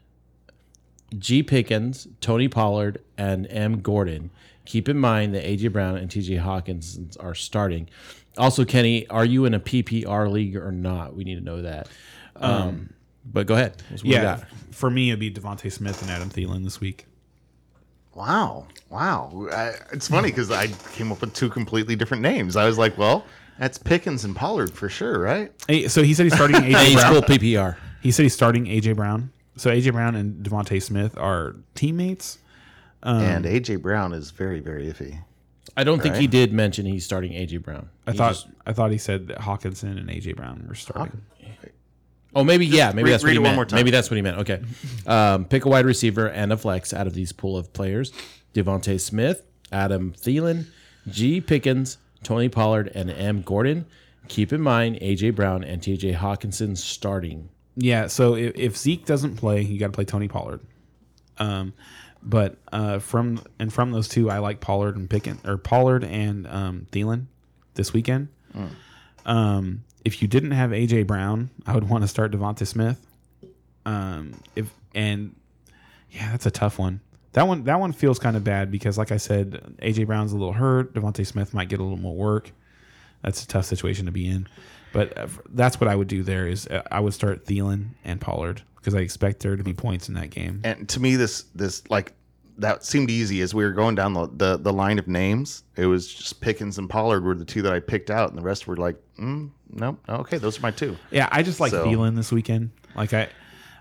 G. 1.16 1.42
Pickens, 1.44 2.08
Tony 2.20 2.48
Pollard, 2.48 3.00
and 3.16 3.46
M. 3.48 3.80
Gordon. 3.80 4.30
Keep 4.66 4.88
in 4.88 4.98
mind 4.98 5.34
that 5.34 5.44
AJ 5.44 5.72
Brown 5.72 5.96
and 5.96 6.10
TJ 6.10 6.40
Hawkins 6.40 7.16
are 7.18 7.34
starting. 7.34 7.88
Also, 8.36 8.64
Kenny, 8.64 9.06
are 9.08 9.24
you 9.24 9.44
in 9.44 9.54
a 9.54 9.60
PPR 9.60 10.28
league 10.30 10.56
or 10.56 10.72
not? 10.72 11.14
We 11.14 11.22
need 11.22 11.36
to 11.36 11.40
know 11.44 11.62
that. 11.62 11.88
Um, 12.36 12.90
but 13.24 13.46
go 13.46 13.54
ahead. 13.54 13.80
What 13.90 14.04
Yeah, 14.04 14.22
got? 14.22 14.48
for 14.72 14.90
me, 14.90 15.10
it'd 15.10 15.20
be 15.20 15.30
DeVonta 15.30 15.70
Smith 15.70 16.02
and 16.02 16.10
Adam 16.10 16.28
Thielen 16.30 16.64
this 16.64 16.80
week. 16.80 17.06
Wow, 18.14 18.66
wow. 18.90 19.48
I, 19.52 19.72
it's 19.92 20.08
funny 20.08 20.30
because 20.30 20.50
I 20.50 20.66
came 20.92 21.12
up 21.12 21.20
with 21.20 21.34
two 21.34 21.48
completely 21.48 21.94
different 21.94 22.22
names. 22.22 22.56
I 22.56 22.64
was 22.64 22.78
like, 22.78 22.96
well, 22.98 23.24
that's 23.58 23.78
Pickens 23.78 24.24
and 24.24 24.34
Pollard 24.34 24.72
for 24.72 24.88
sure, 24.88 25.20
right? 25.20 25.52
Hey, 25.68 25.86
so 25.88 26.02
he 26.02 26.14
said 26.14 26.24
he's 26.24 26.34
starting 26.34 26.56
AJ 26.56 26.76
Age 26.86 26.94
Brown. 26.94 27.06
school 27.12 27.22
PPR. 27.22 27.76
He 28.04 28.12
said 28.12 28.22
he's 28.22 28.34
starting 28.34 28.66
AJ 28.66 28.94
Brown. 28.94 29.32
So 29.56 29.70
AJ 29.70 29.92
Brown 29.92 30.14
and 30.14 30.44
DeVonta 30.44 30.80
Smith 30.80 31.16
are 31.18 31.56
teammates. 31.74 32.38
Um, 33.02 33.20
and 33.22 33.44
AJ 33.44 33.82
Brown 33.82 34.12
is 34.12 34.30
very, 34.30 34.60
very 34.60 34.86
iffy. 34.86 35.18
I 35.76 35.82
don't 35.84 36.00
think 36.00 36.14
he 36.16 36.26
did 36.26 36.52
mention 36.52 36.86
he's 36.86 37.04
starting 37.04 37.32
AJ 37.32 37.62
Brown. 37.62 37.88
I 38.06 38.12
He 38.12 38.18
thought 38.18 38.32
just- 38.34 38.46
I 38.66 38.72
thought 38.72 38.92
he 38.92 38.98
said 38.98 39.26
that 39.28 39.38
Hockenson 39.38 39.98
and 39.98 40.08
AJ 40.08 40.36
Brown 40.36 40.64
were 40.68 40.74
starting. 40.76 41.22
oh, 42.36 42.44
maybe 42.44 42.66
yeah, 42.66 42.92
maybe 42.92 43.04
read- 43.04 43.12
that's 43.14 43.22
what 43.24 43.28
read 43.28 43.32
he 43.32 43.36
it 43.36 43.40
one 43.40 43.44
meant. 43.48 43.56
more 43.56 43.64
time. 43.64 43.76
Maybe 43.78 43.90
that's 43.90 44.10
what 44.10 44.16
he 44.16 44.22
meant. 44.22 44.38
Okay, 44.38 44.60
um, 45.06 45.44
pick 45.46 45.64
a 45.64 45.68
wide 45.68 45.86
receiver 45.86 46.28
and 46.28 46.52
a 46.52 46.56
flex 46.56 46.92
out 46.92 47.06
of 47.06 47.14
these 47.14 47.32
pool 47.32 47.56
of 47.56 47.72
players: 47.72 48.12
DeVonta 48.54 49.00
Smith, 49.00 49.42
Adam 49.72 50.12
Thielen, 50.12 50.66
G. 51.08 51.40
Pickens, 51.40 51.98
Tony 52.22 52.48
Pollard, 52.48 52.90
and 52.94 53.10
M. 53.10 53.42
Gordon. 53.42 53.86
Keep 54.28 54.52
in 54.52 54.60
mind 54.60 54.96
AJ 55.00 55.34
Brown 55.34 55.62
and 55.64 55.82
TJ 55.82 56.14
Hockenson 56.16 56.76
starting. 56.76 57.48
Yeah, 57.76 58.06
so 58.06 58.36
if, 58.36 58.52
if 58.54 58.76
Zeke 58.76 59.04
doesn't 59.04 59.36
play, 59.36 59.62
you 59.62 59.78
got 59.78 59.86
to 59.86 59.92
play 59.92 60.04
Tony 60.04 60.28
Pollard. 60.28 60.60
Um, 61.38 61.72
but 62.22 62.56
uh, 62.72 63.00
from 63.00 63.42
and 63.58 63.72
from 63.72 63.92
those 63.92 64.08
two, 64.08 64.30
I 64.30 64.38
like 64.38 64.60
Pollard 64.60 64.96
and 64.96 65.10
Pickens 65.10 65.44
or 65.44 65.58
Pollard 65.58 66.04
and 66.04 66.46
um, 66.46 66.86
Thielen 66.90 67.26
this 67.74 67.92
weekend. 67.92 68.28
Um, 69.26 69.84
if 70.04 70.22
you 70.22 70.28
didn't 70.28 70.52
have 70.52 70.70
AJ 70.70 71.06
Brown, 71.06 71.50
I 71.66 71.74
would 71.74 71.88
want 71.88 72.02
to 72.02 72.08
start 72.08 72.32
DeVonta 72.32 72.66
Smith. 72.66 73.04
Um, 73.84 74.34
if 74.56 74.70
and 74.94 75.34
yeah, 76.10 76.30
that's 76.30 76.46
a 76.46 76.50
tough 76.50 76.78
one. 76.78 77.00
That 77.32 77.48
one 77.48 77.64
that 77.64 77.80
one 77.80 77.92
feels 77.92 78.18
kind 78.18 78.36
of 78.36 78.44
bad 78.44 78.70
because, 78.70 78.96
like 78.96 79.10
I 79.12 79.16
said, 79.16 79.76
AJ 79.82 80.06
Brown's 80.06 80.32
a 80.32 80.36
little 80.36 80.52
hurt. 80.52 80.94
DeVonta 80.94 81.26
Smith 81.26 81.52
might 81.52 81.68
get 81.68 81.80
a 81.80 81.82
little 81.82 81.98
more 81.98 82.14
work. 82.14 82.52
That's 83.22 83.42
a 83.42 83.46
tough 83.48 83.64
situation 83.64 84.06
to 84.06 84.12
be 84.12 84.26
in. 84.26 84.46
But 84.94 85.18
uh, 85.18 85.26
that's 85.50 85.78
what 85.80 85.88
I 85.88 85.94
would 85.96 86.08
do 86.08 86.22
there 86.22 86.46
is 86.48 86.66
uh, 86.68 86.82
I 86.90 87.00
would 87.00 87.12
start 87.12 87.44
Thielen 87.44 87.88
and 88.04 88.18
Pollard 88.20 88.62
because 88.76 88.94
I 88.94 89.00
expect 89.00 89.40
there 89.40 89.56
to 89.56 89.62
be 89.64 89.74
points 89.74 90.08
in 90.08 90.14
that 90.14 90.30
game. 90.30 90.60
And 90.64 90.88
to 90.88 91.00
me, 91.00 91.16
this 91.16 91.42
this 91.54 91.82
like 91.90 92.12
that 92.58 92.84
seemed 92.84 93.10
easy 93.10 93.40
as 93.40 93.52
we 93.52 93.64
were 93.64 93.72
going 93.72 93.96
down 93.96 94.12
the, 94.14 94.28
the 94.32 94.56
the 94.56 94.72
line 94.72 94.98
of 94.98 95.06
names. 95.08 95.64
It 95.76 95.86
was 95.86 96.12
just 96.14 96.40
Pickens 96.40 96.78
and 96.78 96.88
Pollard 96.88 97.24
were 97.24 97.34
the 97.34 97.44
two 97.44 97.60
that 97.62 97.72
I 97.72 97.80
picked 97.80 98.10
out, 98.10 98.30
and 98.30 98.38
the 98.38 98.42
rest 98.42 98.66
were 98.68 98.76
like, 98.76 98.96
mm, 99.20 99.50
nope, 99.70 99.98
okay, 100.08 100.38
those 100.38 100.58
are 100.58 100.62
my 100.62 100.70
two. 100.70 100.96
Yeah, 101.10 101.28
I 101.32 101.42
just 101.42 101.58
like 101.60 101.72
So- 101.72 101.84
Thielen 101.86 102.14
this 102.16 102.30
weekend. 102.30 102.70
Like 102.94 103.12
I, 103.12 103.28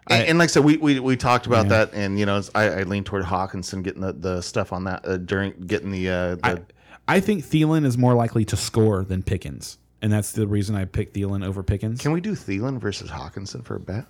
And, 0.07 0.27
and 0.29 0.37
like 0.39 0.49
I 0.49 0.51
said, 0.51 0.63
we, 0.65 0.77
we, 0.77 0.99
we 0.99 1.15
talked 1.15 1.45
about 1.45 1.65
Yeah. 1.67 1.85
that, 1.85 1.93
and 1.93 2.17
you 2.17 2.25
know, 2.25 2.41
I, 2.55 2.63
I 2.63 2.83
leaned 2.83 3.05
toward 3.05 3.23
Hockenson 3.25 3.83
getting 3.83 4.01
the, 4.01 4.11
the 4.13 4.41
stuff 4.41 4.73
on 4.73 4.85
that 4.85 5.07
uh, 5.07 5.17
during 5.17 5.51
getting 5.67 5.91
the 5.91 6.09
uh, 6.09 6.35
the 6.37 6.63
I 7.07 7.19
think 7.19 7.43
Thielen 7.43 7.85
is 7.85 7.95
more 7.97 8.15
likely 8.15 8.43
to 8.45 8.57
score 8.57 9.03
than 9.03 9.21
Pickens, 9.21 9.77
and 10.03 10.11
that's 10.11 10.33
the 10.33 10.45
reason 10.45 10.75
I 10.75 10.83
picked 10.83 11.15
Thielen 11.15 11.45
over 11.45 11.63
Pickens. 11.63 12.01
Can 12.01 12.11
we 12.11 12.19
do 12.19 12.33
Thielen 12.33 12.77
versus 12.77 13.09
Hockenson 13.09 13.63
for 13.63 13.77
a 13.77 13.79
bet? 13.79 14.05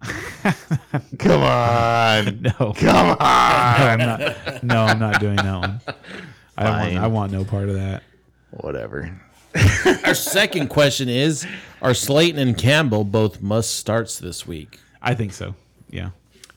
Come 1.18 1.42
on. 1.42 2.42
no, 2.60 2.72
Come 2.72 3.10
on. 3.10 3.16
I'm 3.20 3.98
not. 3.98 4.62
No, 4.62 4.84
I'm 4.84 5.00
not 5.00 5.20
doing 5.20 5.34
that 5.36 5.58
one. 5.58 5.80
I 6.56 6.64
don't 6.64 6.78
want. 6.78 6.96
I 6.98 7.06
want 7.08 7.32
no 7.32 7.44
part 7.44 7.68
of 7.68 7.74
that. 7.74 8.04
Whatever. 8.52 9.20
Our 10.04 10.14
second 10.14 10.68
question 10.68 11.08
is 11.08 11.44
Are 11.82 11.94
Slayton 11.94 12.38
and 12.38 12.56
Campbell 12.56 13.02
both 13.02 13.42
must 13.42 13.74
starts 13.74 14.20
this 14.20 14.46
week? 14.46 14.78
I 15.02 15.14
think 15.14 15.32
so. 15.32 15.56
Yeah. 15.90 16.10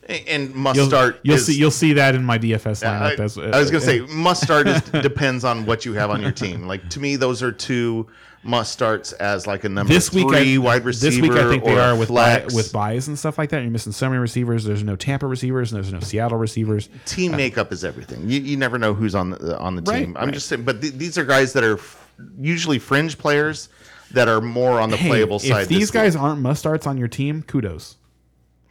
And 0.08 0.54
must 0.54 0.76
You'll, 0.76 0.86
start. 0.86 1.18
You'll 1.24 1.36
is- 1.36 1.46
see. 1.46 1.58
You'll 1.58 1.70
see 1.72 1.94
that 1.94 2.14
in 2.14 2.22
my 2.22 2.38
DFS 2.38 2.86
I, 2.86 3.16
lineup. 3.16 3.18
as, 3.18 3.38
I 3.38 3.58
was 3.58 3.72
gonna 3.72 3.82
uh, 3.82 3.86
say 3.86 4.00
uh, 4.00 4.06
must 4.06 4.42
start 4.42 4.68
is, 4.68 4.82
depends 4.82 5.44
on 5.44 5.66
what 5.66 5.84
you 5.84 5.94
have 5.94 6.10
on 6.10 6.22
your 6.22 6.32
team. 6.32 6.68
Like 6.68 6.88
to 6.90 7.00
me, 7.00 7.16
those 7.16 7.42
are 7.42 7.50
two 7.50 8.06
must 8.44 8.72
starts 8.72 9.12
as 9.12 9.46
like 9.46 9.62
a 9.64 9.68
number 9.68 9.92
this 9.92 10.12
week, 10.12 10.28
three 10.28 10.56
I, 10.56 10.58
wide 10.58 10.84
receiver. 10.84 11.10
This 11.12 11.20
week, 11.20 11.32
I 11.32 11.48
think 11.48 11.64
they 11.64 11.78
are 11.78 11.96
with 11.96 12.10
with 12.10 12.72
buys 12.72 13.06
and 13.08 13.18
stuff 13.18 13.38
like 13.38 13.50
that. 13.50 13.62
You're 13.62 13.70
missing 13.70 13.92
so 13.92 14.08
many 14.08 14.18
receivers. 14.18 14.64
There's 14.64 14.82
no 14.82 14.96
Tampa 14.96 15.26
receivers. 15.26 15.72
And 15.72 15.82
there's 15.82 15.92
no 15.92 16.00
Seattle 16.00 16.38
receivers. 16.38 16.88
team 17.06 17.34
uh, 17.34 17.36
makeup 17.36 17.72
is 17.72 17.84
everything. 17.84 18.28
You, 18.28 18.40
you 18.40 18.56
never 18.56 18.78
know 18.78 18.94
who's 18.94 19.14
on 19.14 19.30
the 19.30 19.56
uh, 19.56 19.62
on 19.62 19.76
the 19.76 19.82
Right, 19.82 20.00
team. 20.00 20.16
I'm 20.16 20.26
right. 20.26 20.34
just 20.34 20.48
saying, 20.48 20.64
but 20.64 20.80
th- 20.80 20.94
these 20.94 21.16
are 21.18 21.24
guys 21.24 21.52
that 21.52 21.62
are 21.62 21.74
f- 21.78 22.10
usually 22.38 22.78
fringe 22.80 23.16
players 23.18 23.68
that 24.10 24.28
are 24.28 24.40
more 24.40 24.80
on 24.80 24.90
the 24.90 24.96
Hey, 24.96 25.08
playable 25.08 25.38
side. 25.38 25.62
if 25.62 25.68
these 25.68 25.90
guys 25.90 26.14
week. 26.16 26.22
aren't 26.22 26.40
must 26.40 26.60
starts 26.60 26.86
on 26.86 26.98
your 26.98 27.08
team, 27.08 27.42
kudos. 27.42 27.96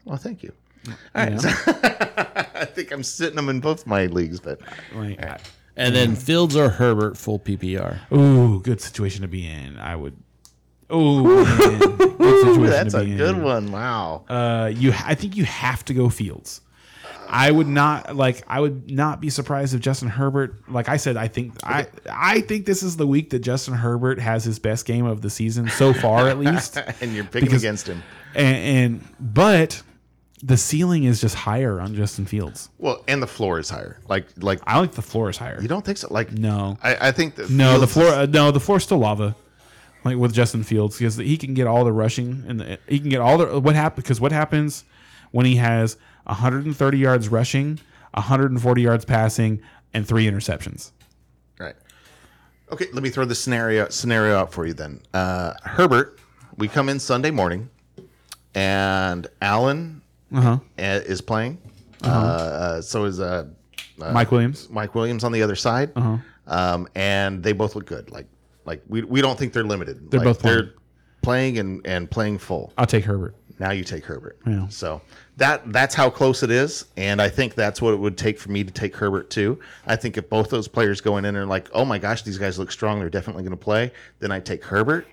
well, 0.06 0.18
thank 0.18 0.44
you. 0.44 0.52
All 0.88 0.94
right, 1.16 1.32
know? 1.44 1.50
I 2.56 2.66
think 2.66 2.92
I'm 2.92 3.04
sitting 3.04 3.36
them 3.38 3.50
in 3.50 3.60
both 3.60 3.86
my 3.88 4.08
leagues, 4.08 4.40
but 4.40 4.60
Like, 4.94 5.24
I- 5.24 5.38
And 5.76 5.96
then 5.96 6.16
Fields 6.16 6.56
or 6.56 6.70
Herbert 6.70 7.18
full 7.18 7.40
PPR. 7.40 8.00
Ooh, 8.16 8.60
good 8.62 8.82
situation 8.82 9.22
to 9.22 9.28
be 9.28 9.48
in. 9.48 9.78
I 9.80 9.96
would. 9.96 10.16
Ooh, 10.94 11.24
man. 11.46 11.80
good 11.80 12.18
situation 12.42 12.66
that's 12.66 12.94
to 12.94 13.00
a 13.02 13.06
be 13.06 13.16
good 13.16 13.36
in. 13.38 13.44
one. 13.44 13.72
Wow. 13.72 14.26
Uh, 14.28 14.72
you, 14.76 14.92
I 15.06 15.16
think 15.16 15.38
you 15.38 15.46
have 15.46 15.86
to 15.86 15.94
go 15.94 16.10
Fields. 16.10 16.62
I 17.34 17.50
would 17.50 17.68
not 17.68 18.14
like. 18.18 18.44
I 18.50 18.60
would 18.60 18.92
not 18.92 19.22
be 19.22 19.30
surprised 19.30 19.74
if 19.74 19.80
Justin 19.80 20.10
Herbert. 20.10 20.70
Like 20.70 20.90
I 20.90 20.98
said, 20.98 21.16
I 21.16 21.30
think 21.30 21.54
I 21.64 21.88
I 22.12 22.42
think 22.42 22.66
this 22.66 22.84
is 22.84 22.98
the 22.98 23.08
week 23.08 23.30
that 23.30 23.40
Justin 23.40 23.74
Herbert 23.74 24.20
has 24.20 24.44
his 24.44 24.60
best 24.60 24.86
game 24.86 25.06
of 25.06 25.22
the 25.22 25.30
season 25.30 25.70
so 25.70 25.94
far, 25.94 26.28
at 26.28 26.38
least. 26.40 26.76
and 27.02 27.14
you're 27.16 27.24
picking 27.24 27.48
Because- 27.48 27.64
against 27.64 27.88
him. 27.88 28.04
And, 28.36 28.58
and 28.58 29.08
but 29.34 29.82
the 30.44 30.58
ceiling 30.58 31.04
is 31.04 31.22
just 31.22 31.36
higher 31.36 31.80
on 31.80 31.94
Justin 31.96 32.26
Fields. 32.26 32.70
Well, 32.80 33.04
and 33.08 33.22
the 33.22 33.28
floor 33.28 33.60
is 33.60 33.70
higher. 33.70 34.00
Like 34.10 34.26
like 34.38 34.60
I 34.66 34.80
like 34.80 34.94
the 34.94 35.02
floor 35.02 35.30
is 35.30 35.38
higher. 35.38 35.62
you 35.62 35.68
don't 35.68 35.86
think 35.86 35.98
so? 36.00 36.08
Like 36.12 36.32
No. 36.32 36.78
I, 36.82 37.10
I 37.10 37.12
think 37.12 37.36
that 37.36 37.50
No, 37.50 37.80
the 37.80 37.88
floor. 37.88 38.08
is- 38.08 38.14
Uh, 38.14 38.26
no, 38.26 38.52
the 38.52 38.60
floor's 38.60 38.84
still 38.84 38.98
lava. 39.00 39.36
Like 40.04 40.18
with 40.18 40.34
Justin 40.34 40.64
Fields, 40.64 40.98
because 40.98 41.16
he 41.18 41.38
can 41.38 41.54
get 41.54 41.68
all 41.68 41.84
the 41.86 41.92
rushing 41.94 42.44
and 42.48 42.60
the, 42.60 42.80
he 42.88 43.00
can 43.00 43.10
get 43.10 43.22
all 43.22 43.38
the 43.38 43.60
what 43.60 43.76
happened 43.76 44.04
because 44.04 44.20
what 44.20 44.32
happens 44.32 44.84
when 45.30 45.46
he 45.46 45.58
has 45.58 45.96
130 46.26 46.98
yards 46.98 47.30
rushing, 47.30 47.80
140 48.16 48.82
yards 48.82 49.06
passing, 49.06 49.62
and 49.94 50.08
three 50.08 50.26
interceptions. 50.26 50.92
Right. 51.60 51.76
Okay, 52.72 52.88
let 52.94 53.04
me 53.04 53.10
throw 53.12 53.26
the 53.26 53.36
scenario 53.36 53.90
scenario 53.90 54.36
out 54.38 54.52
for 54.52 54.66
you 54.66 54.74
then. 54.74 55.02
Uh, 55.14 55.54
Herbert, 55.64 56.20
we 56.58 56.68
come 56.68 56.90
in 56.90 57.00
Sunday 57.00 57.30
morning, 57.30 57.70
and 58.56 59.28
Allen 59.42 60.02
Uh 60.34 60.42
huh. 60.42 60.58
uh, 60.80 60.82
is 60.82 61.22
playing. 61.22 61.58
uh 62.04 62.08
Uh, 62.08 62.82
so 62.82 63.06
is 63.06 63.20
uh, 63.20 63.46
Mike 63.98 64.32
Williams. 64.32 64.70
Mike 64.70 64.96
Williams 64.96 65.24
on 65.24 65.32
the 65.32 65.42
other 65.44 65.56
side, 65.56 65.92
Uh-huh. 65.96 66.18
um, 66.48 66.88
and 66.96 67.44
they 67.44 67.52
both 67.54 67.76
look 67.76 67.86
good. 67.86 68.12
Like 68.12 68.28
like 68.66 68.82
we, 68.88 69.04
we 69.04 69.22
don't 69.22 69.38
think 69.38 69.54
they're 69.54 69.64
limited. 69.64 70.10
They're 70.12 70.20
Like, 70.20 70.26
both 70.26 70.40
playing. 70.40 70.58
they're 70.58 70.74
playing 71.22 71.58
and 71.60 71.86
and 71.86 72.10
playing 72.10 72.38
full. 72.40 72.74
I'll 72.78 72.86
take 72.88 73.04
Herbert. 73.06 73.36
Now 73.60 73.72
you 73.72 73.84
take 73.84 74.06
Herbert. 74.06 74.40
Yeah. 74.48 74.68
So 74.70 75.02
that 75.38 75.72
that's 75.72 75.94
how 75.94 76.10
close 76.10 76.42
it 76.42 76.50
is, 76.50 76.86
and 76.98 77.22
I 77.22 77.30
think 77.30 77.54
that's 77.56 77.80
what 77.82 77.94
it 77.94 77.98
would 78.00 78.18
take 78.18 78.40
for 78.40 78.50
me 78.52 78.64
to 78.64 78.72
take 78.72 78.96
Herbert 78.96 79.30
too. 79.30 79.60
I 79.86 79.96
think 79.96 80.18
if 80.18 80.30
both 80.30 80.50
those 80.50 80.68
players 80.68 81.00
going 81.02 81.26
in 81.26 81.36
and 81.36 81.38
are 81.38 81.46
like, 81.46 81.70
oh 81.74 81.86
my 81.86 82.00
gosh, 82.00 82.24
these 82.24 82.38
guys 82.40 82.58
look 82.58 82.72
strong, 82.72 83.00
they're 83.00 83.10
definitely 83.10 83.44
going 83.44 83.52
to 83.52 83.64
play, 83.64 83.92
then 84.20 84.32
I 84.32 84.40
take 84.40 84.64
Herbert. 84.64 85.06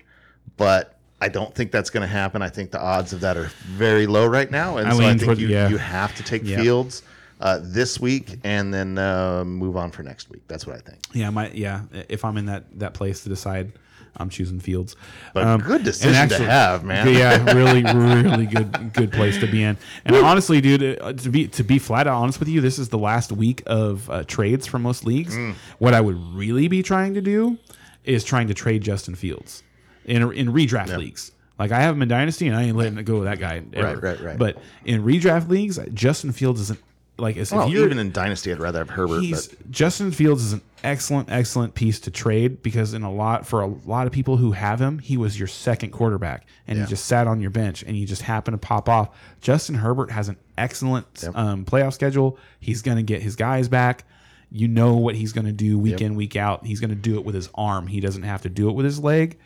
But 0.57 0.98
I 1.21 1.27
don't 1.27 1.53
think 1.53 1.71
that's 1.71 1.89
going 1.89 2.01
to 2.01 2.07
happen. 2.07 2.41
I 2.41 2.49
think 2.49 2.71
the 2.71 2.79
odds 2.79 3.13
of 3.13 3.21
that 3.21 3.35
are 3.37 3.51
very 3.65 4.07
low 4.07 4.25
right 4.25 4.49
now, 4.49 4.77
and 4.77 4.87
I 4.87 4.93
so 4.93 5.03
I 5.03 5.17
think 5.17 5.39
you 5.39 5.47
yeah. 5.47 5.69
you 5.69 5.77
have 5.77 6.15
to 6.15 6.23
take 6.23 6.43
Yeah. 6.43 6.61
Fields 6.61 7.03
uh, 7.41 7.59
this 7.61 7.99
week 7.99 8.39
and 8.43 8.73
then 8.73 8.97
uh, 8.97 9.43
move 9.45 9.77
on 9.77 9.91
for 9.91 10.03
next 10.03 10.29
week. 10.29 10.41
That's 10.47 10.65
what 10.65 10.75
I 10.75 10.79
think. 10.79 10.99
Yeah, 11.13 11.29
my 11.29 11.49
yeah. 11.51 11.81
If 12.07 12.23
I'm 12.23 12.37
in 12.37 12.45
that 12.45 12.65
that 12.79 12.93
place 12.93 13.23
to 13.23 13.29
decide, 13.29 13.73
I'm 14.17 14.29
choosing 14.29 14.59
Fields. 14.59 14.95
But 15.33 15.57
good 15.57 15.77
and 15.77 15.85
decision 15.85 16.29
to 16.29 16.45
have, 16.45 16.83
man. 16.83 17.13
Yeah, 17.13 17.53
really, 17.53 17.83
really 17.93 18.45
good, 18.45 18.93
good 18.93 19.11
place 19.11 19.37
to 19.39 19.47
be 19.47 19.63
in. 19.63 19.77
And 20.05 20.15
honestly, 20.15 20.61
dude, 20.61 20.99
uh, 21.01 21.13
to 21.13 21.29
be 21.29 21.47
to 21.49 21.63
be 21.63 21.79
flat 21.79 22.07
out 22.07 22.15
honest 22.15 22.39
with 22.39 22.49
you, 22.49 22.61
this 22.61 22.79
is 22.79 22.89
the 22.89 22.97
last 22.97 23.31
week 23.31 23.63
of 23.65 24.09
uh, 24.09 24.23
trades 24.23 24.67
for 24.67 24.79
most 24.79 25.05
leagues. 25.05 25.35
Mm. 25.35 25.55
What 25.79 25.93
I 25.93 26.01
would 26.01 26.17
really 26.33 26.67
be 26.67 26.81
trying 26.81 27.13
to 27.13 27.21
do 27.21 27.57
is 28.05 28.23
trying 28.23 28.47
to 28.47 28.53
trade 28.53 28.81
Justin 28.81 29.15
Fields 29.15 29.63
in 30.09 30.31
in 30.33 30.53
redraft 30.53 30.95
leagues. 30.97 31.31
Like 31.57 31.71
I 31.71 31.81
have 31.81 31.95
him 31.95 32.01
in 32.01 32.07
dynasty, 32.07 32.47
and 32.47 32.55
I 32.55 32.63
ain't 32.63 32.77
letting 32.77 32.97
it 32.97 33.03
go 33.03 33.15
with 33.15 33.25
that 33.25 33.39
guy. 33.39 33.61
Ever. 33.73 33.87
Right, 33.99 34.01
right, 34.01 34.19
right. 34.21 34.37
But 34.37 34.57
in 34.85 35.03
redraft 35.03 35.49
leagues, 35.49 35.77
Justin 35.93 36.31
Fields 36.31 36.61
isn't 36.61 36.79
like 37.17 37.35
as 37.35 37.51
Well, 37.51 37.67
if 37.67 37.73
you're 37.73 37.85
even 37.85 37.99
in 37.99 38.13
Dynasty, 38.13 38.49
I'd 38.51 38.59
rather 38.59 38.79
have 38.79 38.89
Herbert. 38.89 39.23
Justin 39.69 40.11
Fields 40.11 40.41
is 40.41 40.53
an 40.53 40.61
excellent, 40.85 41.29
excellent 41.29 41.73
piece 41.75 41.99
to 41.99 42.11
trade 42.11 42.63
because 42.63 42.93
in 42.93 43.03
a 43.03 43.11
lot 43.11 43.45
for 43.45 43.59
a 43.61 43.67
lot 43.67 44.07
of 44.07 44.13
people 44.13 44.37
who 44.37 44.53
have 44.53 44.79
him, 44.79 44.99
he 44.99 45.17
was 45.17 45.37
your 45.37 45.49
second 45.49 45.89
quarterback 45.91 46.45
and 46.65 46.77
Yeah. 46.77 46.85
he 46.85 46.89
just 46.89 47.05
sat 47.07 47.27
on 47.27 47.41
your 47.41 47.49
bench 47.49 47.83
and 47.83 47.97
you 47.97 48.05
just 48.07 48.21
happen 48.21 48.53
to 48.53 48.57
pop 48.57 48.87
off. 48.87 49.09
Justin 49.41 49.75
Herbert 49.75 50.11
has 50.11 50.29
an 50.29 50.37
excellent 50.57 51.07
um, 51.35 51.65
playoff 51.65 51.91
schedule. 51.93 52.37
He's 52.61 52.81
going 52.81 52.95
to 52.97 53.03
get 53.03 53.21
his 53.21 53.35
guys 53.35 53.67
back. 53.67 54.05
You 54.49 54.69
know 54.69 54.95
what 54.95 55.15
he's 55.15 55.33
going 55.33 55.45
to 55.45 55.51
do 55.51 55.77
week 55.77 55.99
in, 55.99 56.15
week 56.15 56.37
out. 56.37 56.65
He's 56.65 56.79
going 56.79 56.89
to 56.91 56.95
do 56.95 57.15
it 57.15 57.25
with 57.25 57.35
his 57.35 57.49
arm. 57.53 57.85
He 57.87 57.99
doesn't 57.99 58.23
have 58.23 58.43
to 58.43 58.49
do 58.49 58.69
it 58.69 58.73
with 58.75 58.85
his 58.85 58.97
leg, 58.97 59.37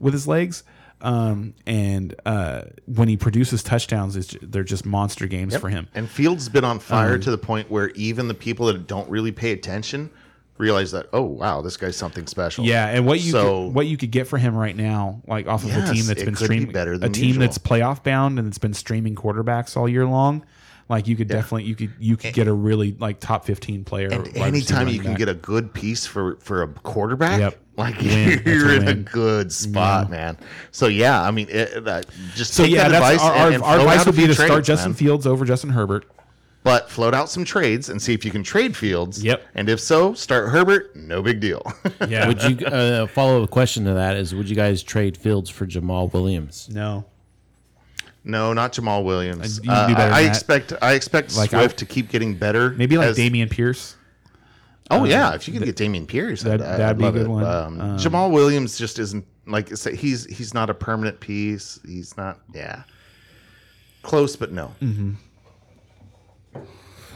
with 0.00 0.12
his 0.14 0.26
legs. 0.26 0.62
Um, 1.00 1.54
and 1.64 2.14
uh, 2.26 2.62
when 2.86 3.06
he 3.08 3.16
produces 3.16 3.62
touchdowns, 3.62 4.16
it's, 4.16 4.36
they're 4.42 4.64
just 4.64 4.84
monster 4.84 5.26
games 5.28 5.56
for 5.56 5.68
him. 5.68 5.86
And 5.94 6.08
Fields 6.10 6.48
been 6.48 6.64
on 6.64 6.80
fire 6.80 7.14
Um, 7.14 7.20
to 7.20 7.30
the 7.30 7.38
point 7.38 7.70
where 7.70 7.90
even 7.90 8.26
the 8.26 8.34
people 8.34 8.66
that 8.66 8.86
don't 8.88 9.08
really 9.08 9.30
pay 9.30 9.52
attention 9.52 10.10
realize 10.56 10.90
that, 10.90 11.06
oh 11.12 11.22
wow, 11.22 11.60
this 11.60 11.76
guy's 11.76 11.96
something 11.96 12.26
special. 12.26 12.64
Yeah, 12.64 12.88
and 12.88 13.06
what 13.06 13.20
you 13.20 13.30
So- 13.30 13.66
could, 13.66 13.74
what 13.76 13.86
you 13.86 13.96
could 13.96 14.10
get 14.10 14.26
for 14.26 14.38
him 14.38 14.56
right 14.56 14.74
now, 14.74 15.22
like 15.28 15.46
off 15.46 15.62
of 15.62 15.70
a 15.70 15.86
team 15.92 16.04
that's 16.06 16.24
been 16.24 16.34
could 16.34 16.48
be 16.48 16.56
streaming, 16.56 16.72
better 16.72 16.94
a 16.94 17.08
team 17.08 17.26
usual. 17.26 17.40
that's 17.42 17.58
playoff 17.58 18.02
bound 18.02 18.40
and 18.40 18.48
it's 18.48 18.58
been 18.58 18.74
streaming 18.74 19.14
quarterbacks 19.14 19.76
all 19.76 19.88
year 19.88 20.04
long. 20.04 20.44
Like 20.88 21.06
you 21.06 21.16
could 21.16 21.28
definitely 21.28 21.64
you 21.64 21.74
could 21.74 21.92
you 21.98 22.16
could 22.16 22.32
get 22.32 22.48
a 22.48 22.52
really 22.52 22.96
like 22.98 23.20
top 23.20 23.44
fifteen 23.44 23.84
player. 23.84 24.08
And 24.10 24.34
anytime 24.36 24.88
you 24.88 24.98
can 25.00 25.10
back. 25.10 25.18
get 25.18 25.28
a 25.28 25.34
good 25.34 25.74
piece 25.74 26.06
for 26.06 26.36
for 26.36 26.62
a 26.62 26.68
quarterback, 26.68 27.40
Yep. 27.40 27.58
like 27.76 27.98
Win. 28.00 28.42
You're 28.46 28.74
in 28.74 28.88
a 28.88 28.94
good 28.94 29.52
spot, 29.52 30.08
man. 30.10 30.38
So 30.70 30.86
yeah, 30.86 31.22
I 31.22 31.30
mean, 31.30 31.48
it, 31.50 31.86
uh, 31.86 32.00
just 32.34 32.54
so 32.54 32.64
take 32.64 32.72
yeah, 32.72 32.88
that 32.88 33.00
that's 33.00 33.16
advice 33.16 33.20
our, 33.20 33.32
and, 33.32 33.40
our, 33.40 33.52
and 33.52 33.62
our 33.62 33.78
advice 33.80 34.06
would 34.06 34.14
be 34.14 34.22
few 34.22 34.28
to 34.28 34.34
start 34.34 34.64
Justin 34.64 34.92
man. 34.92 34.96
Fields 34.96 35.26
over 35.26 35.44
Justin 35.44 35.70
Herbert. 35.70 36.06
But 36.64 36.90
float 36.90 37.14
out 37.14 37.30
some 37.30 37.44
trades 37.44 37.88
and 37.88 38.00
see 38.02 38.14
if 38.14 38.24
you 38.24 38.30
can 38.30 38.42
trade 38.42 38.76
Fields. 38.76 39.22
Yep. 39.22 39.42
And 39.54 39.68
if 39.68 39.80
so, 39.80 40.12
start 40.14 40.48
Herbert. 40.50 40.94
No 40.96 41.22
big 41.22 41.38
deal. 41.40 41.62
Yeah. 42.08 42.26
Would 42.28 42.42
you 42.42 42.66
uh, 42.66 43.06
follow 43.06 43.42
up 43.42 43.50
question 43.50 43.84
to 43.84 43.94
that 43.94 44.16
is 44.16 44.34
would 44.34 44.48
you 44.50 44.56
guys 44.56 44.82
trade 44.82 45.16
Fields 45.16 45.48
for 45.50 45.66
Jamaal 45.66 46.12
Williams? 46.12 46.68
no. 46.72 47.04
No, 48.28 48.52
not 48.52 48.72
Jamaal 48.74 49.02
Williams. 49.04 49.58
Uh, 49.58 49.62
you 49.64 49.68
can 49.70 49.88
do 49.88 49.94
better 49.96 50.12
I, 50.12 50.18
I 50.18 50.20
expect 50.22 50.72
I 50.82 50.92
expect 50.92 51.36
Like, 51.36 51.50
Swift 51.50 51.74
I- 51.74 51.78
to 51.78 51.86
keep 51.86 52.10
getting 52.10 52.34
better. 52.36 52.70
Maybe 52.70 52.96
like 52.98 53.08
as- 53.08 53.18
Dameon 53.18 53.50
Pierce. 53.50 53.96
Oh 54.90 55.04
yeah, 55.04 55.34
if 55.34 55.48
you 55.48 55.52
could 55.58 55.64
get 55.64 55.76
Dameon 55.76 56.06
Pierce, 56.06 56.42
that- 56.42 56.60
I'd, 56.62 56.78
that'd 56.78 56.86
I'd 56.86 56.98
be 56.98 57.04
a 57.06 57.10
good 57.10 57.26
it. 57.26 57.28
one. 57.30 57.44
Um, 57.44 57.80
Um, 57.80 57.98
Jamaal 57.98 58.30
Williams 58.30 58.78
just 58.78 58.98
isn't 58.98 59.24
like 59.46 59.70
he's 59.70 60.26
he's 60.26 60.52
not 60.54 60.68
a 60.70 60.74
permanent 60.74 61.20
piece. 61.20 61.80
He's 61.86 62.16
not. 62.18 62.38
Yeah, 62.54 62.82
close, 64.02 64.36
but 64.36 64.52
no. 64.52 64.74
Mm-hmm. 64.82 65.12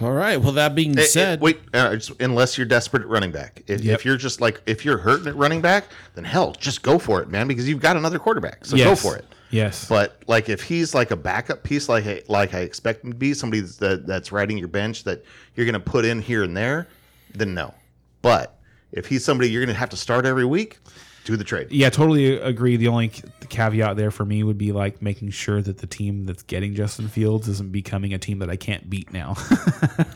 All 0.01 0.13
right. 0.13 0.41
Well, 0.41 0.53
that 0.53 0.75
being 0.75 0.99
Eh, 0.99 1.03
eh, 1.03 1.07
said, 1.07 1.41
wait, 1.41 1.61
uh, 1.75 1.95
just- 1.97 2.21
unless 2.21 2.57
you're 2.59 2.67
desperate 2.67 3.03
at 3.03 3.09
running 3.09 3.31
back. 3.31 3.63
If, 3.67 3.83
Yep. 3.83 3.99
if 4.01 4.05
you're 4.05 4.17
just 4.17 4.41
like 4.41 4.61
if 4.67 4.85
you're 4.85 4.99
hurting 4.99 5.27
at 5.29 5.37
running 5.37 5.61
back, 5.61 5.85
then 6.15 6.25
hell, 6.25 6.53
just 6.59 6.83
go 6.83 6.99
for 6.99 7.21
it, 7.23 7.29
man, 7.29 7.47
because 7.49 7.69
you've 7.69 7.81
got 7.81 7.97
another 7.97 8.19
quarterback. 8.19 8.65
So 8.65 8.77
go 8.77 8.95
for 8.97 9.17
it. 9.17 9.25
Yes. 9.53 9.87
But 9.87 10.23
like 10.27 10.49
if 10.49 10.63
he's 10.63 10.95
like 10.95 11.11
a 11.13 11.17
backup 11.17 11.63
piece, 11.63 11.89
like 11.89 12.07
I, 12.07 12.23
like 12.27 12.55
I 12.55 12.61
expect 12.61 13.05
him 13.05 13.13
to 13.13 13.17
be, 13.17 13.35
somebody 13.35 13.61
that, 13.61 14.07
that's 14.07 14.33
riding 14.33 14.59
your 14.59 14.69
bench 14.69 15.05
that 15.05 15.25
you're 15.55 15.67
going 15.67 15.75
to 15.75 15.81
put 15.81 16.05
in 16.05 16.21
here 16.21 16.43
and 16.43 16.57
there, 16.57 16.89
then 17.35 17.55
no. 17.55 17.75
But 18.23 18.59
if 18.93 19.07
he's 19.07 19.25
somebody 19.25 19.51
you're 19.51 19.65
going 19.65 19.75
to 19.75 19.79
have 19.79 19.91
to 19.91 19.97
start 19.97 20.25
every 20.25 20.47
week, 20.47 20.79
do 21.25 21.37
the 21.37 21.45
trade. 21.45 21.69
Yeah, 21.71 21.89
totally 21.91 22.37
agree. 22.37 22.77
The 22.77 22.89
only 22.89 23.13
caveat 23.49 23.97
there 23.97 24.11
for 24.11 24.25
me 24.25 24.43
would 24.43 24.59
be 24.59 24.73
like 24.73 25.01
making 25.01 25.31
sure 25.31 25.63
that 25.63 25.79
the 25.79 25.87
team 25.87 26.27
that's 26.27 26.43
getting 26.43 26.75
Justin 26.75 27.07
Fields 27.09 27.47
isn't 27.49 27.71
becoming 27.71 28.13
a 28.13 28.19
team 28.19 28.41
that 28.41 28.51
I 28.51 28.57
can't 28.57 28.89
beat 28.91 29.13
now. 29.13 29.37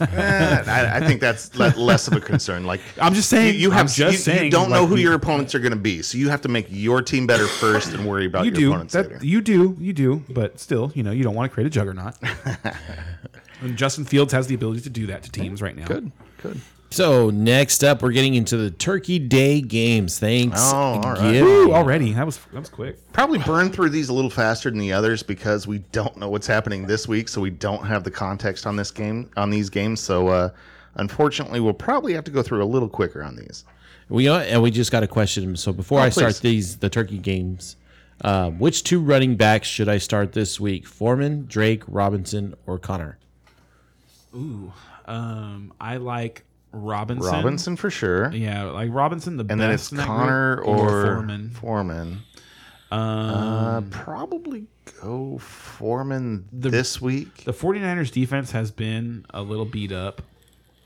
Eh, 0.00 0.62
I, 0.66 0.96
I 0.96 1.00
think 1.06 1.20
that's 1.20 1.54
less 1.56 2.06
of 2.08 2.14
a 2.14 2.20
concern. 2.20 2.64
Like 2.64 2.80
I'm 3.00 3.14
just 3.14 3.28
saying. 3.28 3.58
you 3.58 3.70
have 3.70 3.80
I'm 3.82 3.86
just 3.86 3.98
you, 3.98 4.06
you 4.06 4.12
saying. 4.12 4.50
don't 4.50 4.70
know 4.70 4.86
who 4.86 4.96
you- 4.96 5.02
your 5.04 5.14
opponents 5.14 5.54
are 5.54 5.58
going 5.58 5.72
to 5.72 5.76
be, 5.78 6.02
so 6.02 6.16
you 6.18 6.28
have 6.28 6.40
to 6.42 6.48
make 6.48 6.66
your 6.70 7.02
team 7.02 7.26
better 7.26 7.46
first 7.46 7.92
and 7.92 8.06
worry 8.06 8.26
about 8.26 8.44
You 8.44 8.50
your 8.52 8.60
do 8.60 8.68
opponents 8.70 8.94
that. 8.94 9.10
later. 9.10 9.24
You 9.24 9.40
do. 9.40 9.76
You 9.78 9.92
do. 9.92 10.22
But 10.28 10.58
still, 10.60 10.92
you 10.94 11.02
know, 11.02 11.10
you 11.12 11.22
don't 11.24 11.34
want 11.34 11.50
to 11.50 11.54
create 11.54 11.66
a 11.66 11.70
juggernaut. 11.70 12.14
and 13.60 13.76
Justin 13.76 14.04
Fields 14.04 14.32
has 14.32 14.46
the 14.46 14.54
ability 14.54 14.80
to 14.82 14.90
do 14.90 15.06
that 15.06 15.22
to 15.24 15.30
teams 15.32 15.60
right 15.62 15.76
now. 15.76 15.86
Good, 15.86 16.12
good. 16.42 16.60
So 16.96 17.28
next 17.28 17.84
up, 17.84 18.00
we're 18.00 18.12
getting 18.12 18.36
into 18.36 18.56
the 18.56 18.70
Turkey 18.70 19.18
Day 19.18 19.60
games. 19.60 20.18
Thanks. 20.18 20.58
Oh, 20.72 20.74
all 20.74 21.12
right. 21.12 21.42
Woo, 21.42 21.74
already. 21.74 22.14
That 22.14 22.24
was 22.24 22.38
that 22.54 22.60
was 22.60 22.70
quick. 22.70 23.12
Probably 23.12 23.38
burn 23.38 23.68
through 23.68 23.90
these 23.90 24.08
a 24.08 24.14
little 24.14 24.30
faster 24.30 24.70
than 24.70 24.78
the 24.78 24.94
others 24.94 25.22
because 25.22 25.66
we 25.66 25.80
don't 25.92 26.16
know 26.16 26.30
what's 26.30 26.46
happening 26.46 26.86
this 26.86 27.06
week, 27.06 27.28
so 27.28 27.42
we 27.42 27.50
don't 27.50 27.84
have 27.84 28.02
the 28.02 28.10
context 28.10 28.66
on 28.66 28.76
this 28.76 28.90
game 28.90 29.28
on 29.36 29.50
these 29.50 29.68
games. 29.68 30.00
So 30.00 30.28
uh, 30.28 30.48
unfortunately, 30.94 31.60
we'll 31.60 31.74
probably 31.74 32.14
have 32.14 32.24
to 32.24 32.30
go 32.30 32.42
through 32.42 32.64
a 32.64 32.64
little 32.64 32.88
quicker 32.88 33.22
on 33.22 33.36
these. 33.36 33.64
We 34.08 34.30
uh, 34.30 34.38
and 34.38 34.62
we 34.62 34.70
just 34.70 34.90
got 34.90 35.02
a 35.02 35.06
question. 35.06 35.54
So 35.54 35.74
before 35.74 36.00
I 36.00 36.08
start 36.08 36.36
these 36.36 36.78
the 36.78 36.88
Turkey 36.88 37.18
games, 37.18 37.76
um, 38.22 38.58
which 38.58 38.84
two 38.84 39.02
running 39.02 39.36
backs 39.36 39.68
should 39.68 39.90
I 39.90 39.98
start 39.98 40.32
this 40.32 40.58
week? 40.58 40.86
Foreman, 40.86 41.44
Drake, 41.46 41.82
Robinson, 41.88 42.54
or 42.66 42.78
Conner? 42.78 43.18
Ooh. 44.34 44.72
Um, 45.04 45.74
I 45.78 45.98
like 45.98 46.46
Robinson. 46.72 47.32
Robinson 47.32 47.76
for 47.76 47.90
sure, 47.90 48.30
Yeah, 48.32 48.64
like 48.64 48.90
Robinson 48.92 49.36
the 49.36 49.46
and 49.48 49.60
then 49.60 49.70
best 49.70 49.84
it's 49.84 49.92
in 49.92 49.98
that 49.98 50.06
Conner 50.06 50.56
group, 50.56 50.68
or, 50.68 50.88
Foreman. 51.04 51.50
Foreman. 51.50 52.22
Um, 52.90 53.00
Uh, 53.00 53.80
probably 53.90 54.66
go 55.02 55.38
Foreman 55.38 56.44
the, 56.52 56.70
this 56.70 57.00
week. 57.00 57.44
the 57.44 57.52
49ers 57.52 58.12
defense 58.12 58.52
has 58.52 58.70
been 58.70 59.24
a 59.30 59.42
little 59.42 59.64
beat 59.64 59.92
up. 59.92 60.22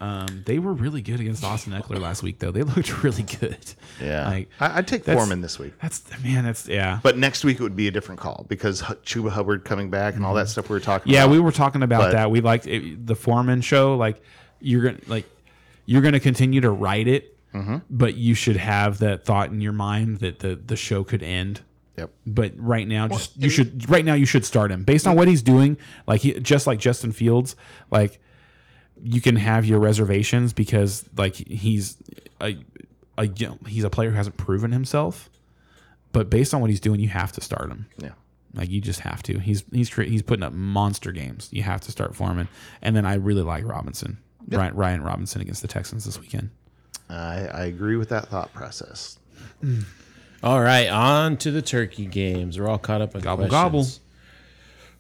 Um, 0.01 0.45
they 0.47 0.59
were 0.59 0.73
really 0.73 1.03
good 1.03 1.21
against 1.21 1.45
Austin 1.45 1.75
Ekeler 1.75 2.01
last 2.01 2.23
week, 2.23 2.39
though. 2.39 2.51
They 2.51 2.63
looked 2.75 3.03
really 3.03 3.23
good. 3.23 3.59
Yeah, 4.01 4.27
Like, 4.29 4.49
I, 4.59 4.79
I'd 4.79 4.89
take 4.89 5.05
Foreman 5.05 5.43
this 5.43 5.59
week. 5.59 5.75
That's 5.83 6.03
man. 6.25 6.45
That's 6.45 6.67
yeah. 6.67 7.01
But 7.03 7.19
next 7.19 7.45
week 7.45 7.61
it 7.61 7.63
would 7.63 7.77
be 7.77 7.87
a 7.87 7.91
different 7.91 8.19
call 8.19 8.47
because 8.49 8.81
Chuba 8.81 9.29
Hubbard 9.31 9.65
coming 9.67 9.91
back 9.91 10.15
and 10.15 10.25
all 10.25 10.33
that 10.35 10.49
stuff 10.49 10.71
we 10.71 10.75
were 10.77 10.81
talking 10.81 11.13
Yeah, 11.13 11.25
about. 11.25 11.33
we 11.33 11.41
were 11.41 11.53
talking 11.53 11.83
about 11.83 12.01
But- 12.01 12.13
that. 12.13 12.31
We 12.31 12.41
liked 12.41 12.67
it, 12.67 13.07
the 13.07 13.15
Foreman 13.15 13.61
show. 13.61 13.95
Like 13.97 14.23
you're 14.61 14.83
gonna 14.83 15.01
like 15.07 15.29
you're 15.91 16.03
gonna 16.03 16.21
continue 16.21 16.61
to 16.61 16.71
write 16.71 17.09
it, 17.09 17.37
Mm-hmm. 17.53 17.79
but 17.91 18.15
you 18.15 18.35
should 18.35 18.57
have 18.57 18.99
that 19.01 19.25
thought 19.25 19.51
in 19.51 19.61
your 19.61 19.73
mind 19.73 20.19
that 20.21 20.39
the 20.39 20.55
the 20.55 20.77
show 20.77 21.03
could 21.03 21.21
end. 21.23 21.63
Yep. 21.99 22.11
But 22.25 22.53
right 22.57 22.87
now, 22.87 23.09
just 23.09 23.37
you 23.37 23.51
should 23.51 23.91
right 23.91 24.05
now 24.05 24.15
you 24.15 24.25
should 24.25 24.45
start 24.45 24.71
him 24.71 24.85
based 24.85 25.07
on 25.09 25.17
what 25.17 25.27
he's 25.27 25.43
doing. 25.43 25.77
Like 26.07 26.21
he 26.21 26.39
just 26.39 26.69
like 26.69 26.79
Justin 26.79 27.11
Fields, 27.11 27.57
like 27.91 28.21
you 29.03 29.21
can 29.21 29.35
have 29.35 29.65
your 29.67 29.81
reservations 29.81 30.53
because 30.53 31.05
like 31.17 31.35
he's 31.35 31.97
a, 32.41 32.57
a 33.19 33.27
you 33.27 33.49
know, 33.49 33.59
he's 33.67 33.83
a 33.83 33.91
player 33.91 34.11
who 34.11 34.17
hasn't 34.17 34.37
proven 34.37 34.71
himself. 34.71 35.29
But 36.13 36.31
based 36.31 36.55
on 36.55 36.61
what 36.61 36.71
he's 36.71 36.81
doing, 36.81 37.01
you 37.01 37.09
have 37.09 37.33
to 37.33 37.41
start 37.41 37.69
him. 37.69 37.87
Yeah. 37.99 38.11
Like 38.55 38.71
you 38.71 38.81
just 38.81 39.01
have 39.01 39.25
to. 39.25 39.41
He's 39.41 39.65
he's 39.73 39.91
cre- 39.91 40.03
he's 40.05 40.23
putting 40.23 40.45
up 40.45 40.53
monster 40.53 41.11
games. 41.11 41.49
You 41.51 41.65
have 41.65 41.81
to 41.81 41.91
start 41.91 42.15
Foreman, 42.15 42.47
and 42.81 42.95
then 42.95 43.05
I 43.07 43.15
really 43.15 43.43
like 43.43 43.65
Robinson, 43.67 44.19
Ryan, 44.49 44.75
Ryan 44.75 45.03
Robinson 45.03 45.41
against 45.41 45.63
the 45.63 45.69
Texans 45.69 46.05
this 46.05 46.19
weekend. 46.21 46.51
I, 47.09 47.47
I 47.47 47.65
agree 47.65 47.97
with 47.97 48.09
that 48.11 48.29
thought 48.29 48.53
process. 48.53 49.19
All 50.43 50.61
right, 50.61 50.89
on 50.89 51.37
to 51.39 51.51
the 51.51 51.63
Turkey 51.63 52.07
games. 52.07 52.59
We're 52.59 52.69
all 52.69 52.79
caught 52.79 53.03
up 53.03 53.15
on 53.15 53.21
Gobble, 53.21 53.49
questions. 53.49 54.01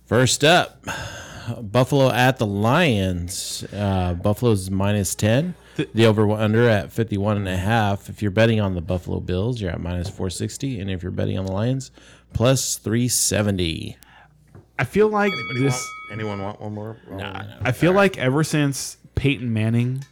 First 0.07 0.45
up, 0.45 0.85
Buffalo 1.62 2.11
at 2.11 2.39
the 2.39 2.47
Lions. 2.47 3.65
Uh, 3.73 4.15
Buffalo's 4.15 4.71
minus 4.71 5.15
10. 5.15 5.55
The 5.95 6.05
over 6.05 6.31
under 6.33 6.69
at 6.69 6.93
51 6.93 7.39
and 7.39 7.49
a 7.49 7.57
half. 7.57 8.11
If 8.11 8.21
you're 8.21 8.31
betting 8.31 8.61
on 8.61 8.75
the 8.75 8.83
Buffalo 8.83 9.21
Bills, 9.21 9.61
you're 9.62 9.71
at 9.71 9.81
minus 9.81 10.09
460. 10.09 10.79
And 10.81 10.91
if 10.91 11.03
you're 11.03 11.12
betting 11.12 11.39
on 11.39 11.47
the 11.47 11.53
Lions, 11.53 11.91
plus 12.35 12.77
370. 12.77 13.97
I 14.79 14.85
feel 14.85 15.09
like 15.09 15.33
this. 15.57 15.73
Want- 15.73 16.21
anyone 16.21 16.43
want 16.43 16.61
one 16.61 16.75
more? 16.75 16.99
I 17.62 17.73
feel 17.73 17.93
like 17.93 18.19
ever 18.19 18.45
since 18.45 18.99
Peyton 19.15 19.53
Manning 19.53 20.05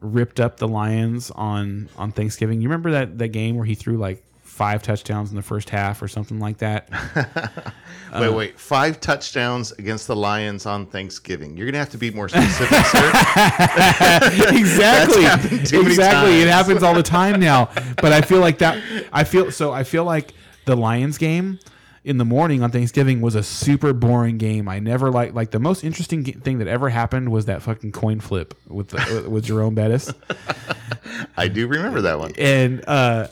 ripped 0.00 0.40
up 0.40 0.58
the 0.58 0.68
Lions 0.68 1.30
on 1.30 1.88
on 1.96 2.12
Thanksgiving, 2.12 2.60
you 2.60 2.68
remember 2.68 2.90
that 2.92 3.18
that 3.18 3.28
game 3.28 3.56
where 3.56 3.66
he 3.66 3.74
threw 3.74 3.96
like 3.96 4.22
five 4.56 4.82
touchdowns 4.82 5.28
in 5.28 5.36
the 5.36 5.42
first 5.42 5.68
half 5.68 6.00
or 6.00 6.08
something 6.08 6.40
like 6.40 6.56
that. 6.58 6.88
wait, 8.14 8.26
uh, 8.26 8.32
wait. 8.32 8.58
Five 8.58 9.00
touchdowns 9.00 9.72
against 9.72 10.06
the 10.06 10.16
Lions 10.16 10.64
on 10.64 10.86
Thanksgiving. 10.86 11.56
You're 11.56 11.66
gonna 11.66 11.78
have 11.78 11.90
to 11.90 11.98
be 11.98 12.10
more 12.10 12.28
specific, 12.28 12.86
sir. 12.86 13.06
exactly. 14.56 15.24
happened 15.24 15.66
too 15.66 15.82
many 15.82 15.90
exactly. 15.90 16.40
It 16.40 16.48
happens 16.48 16.82
all 16.82 16.94
the 16.94 17.02
time 17.02 17.38
now. 17.38 17.68
But 18.00 18.12
I 18.12 18.22
feel 18.22 18.40
like 18.40 18.58
that. 18.58 18.82
I 19.12 19.24
feel 19.24 19.52
so. 19.52 19.72
I 19.72 19.84
feel 19.84 20.04
like 20.04 20.32
the 20.64 20.74
Lions 20.74 21.18
game 21.18 21.58
in 22.06 22.18
the 22.18 22.24
morning 22.24 22.62
on 22.62 22.70
Thanksgiving 22.70 23.20
was 23.20 23.34
a 23.34 23.42
super 23.42 23.92
boring 23.92 24.38
game. 24.38 24.68
I 24.68 24.78
never 24.78 25.10
like 25.10 25.34
like 25.34 25.50
the 25.50 25.58
most 25.58 25.82
interesting 25.82 26.22
thing 26.22 26.58
that 26.58 26.68
ever 26.68 26.88
happened 26.88 27.32
was 27.32 27.46
that 27.46 27.62
fucking 27.62 27.90
coin 27.90 28.20
flip 28.20 28.54
with 28.68 28.90
the, 28.90 29.28
with 29.28 29.44
Jerome 29.44 29.74
Bettis. 29.74 30.14
I 31.36 31.48
do 31.48 31.66
remember 31.66 32.02
that 32.02 32.16
one. 32.20 32.32
and 32.38 32.88
uh 32.88 33.26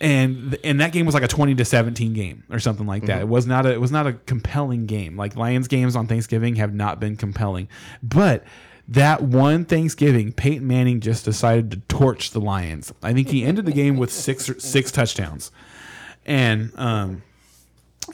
and 0.00 0.58
and 0.64 0.80
that 0.80 0.90
game 0.90 1.06
was 1.06 1.14
like 1.14 1.22
a 1.22 1.28
20 1.28 1.54
to 1.54 1.64
17 1.64 2.14
game 2.14 2.42
or 2.50 2.58
something 2.58 2.86
like 2.86 3.06
that 3.06 3.20
it 3.20 3.28
was 3.28 3.46
not 3.46 3.64
a 3.64 3.72
it 3.72 3.80
was 3.80 3.92
not 3.92 4.08
a 4.08 4.14
compelling 4.14 4.86
game 4.86 5.16
like 5.16 5.36
lions 5.36 5.68
games 5.68 5.94
on 5.94 6.06
thanksgiving 6.06 6.56
have 6.56 6.74
not 6.74 6.98
been 6.98 7.16
compelling 7.16 7.68
but 8.02 8.44
that 8.88 9.20
one 9.20 9.64
Thanksgiving, 9.64 10.32
Peyton 10.32 10.64
Manning 10.64 11.00
just 11.00 11.24
decided 11.24 11.72
to 11.72 11.78
torch 11.88 12.30
the 12.30 12.40
Lions. 12.40 12.92
I 13.02 13.12
think 13.14 13.30
he 13.30 13.44
ended 13.44 13.66
the 13.66 13.72
game 13.72 13.96
with 13.96 14.12
six 14.12 14.48
six 14.58 14.92
touchdowns, 14.92 15.50
and 16.24 16.70
um, 16.76 17.22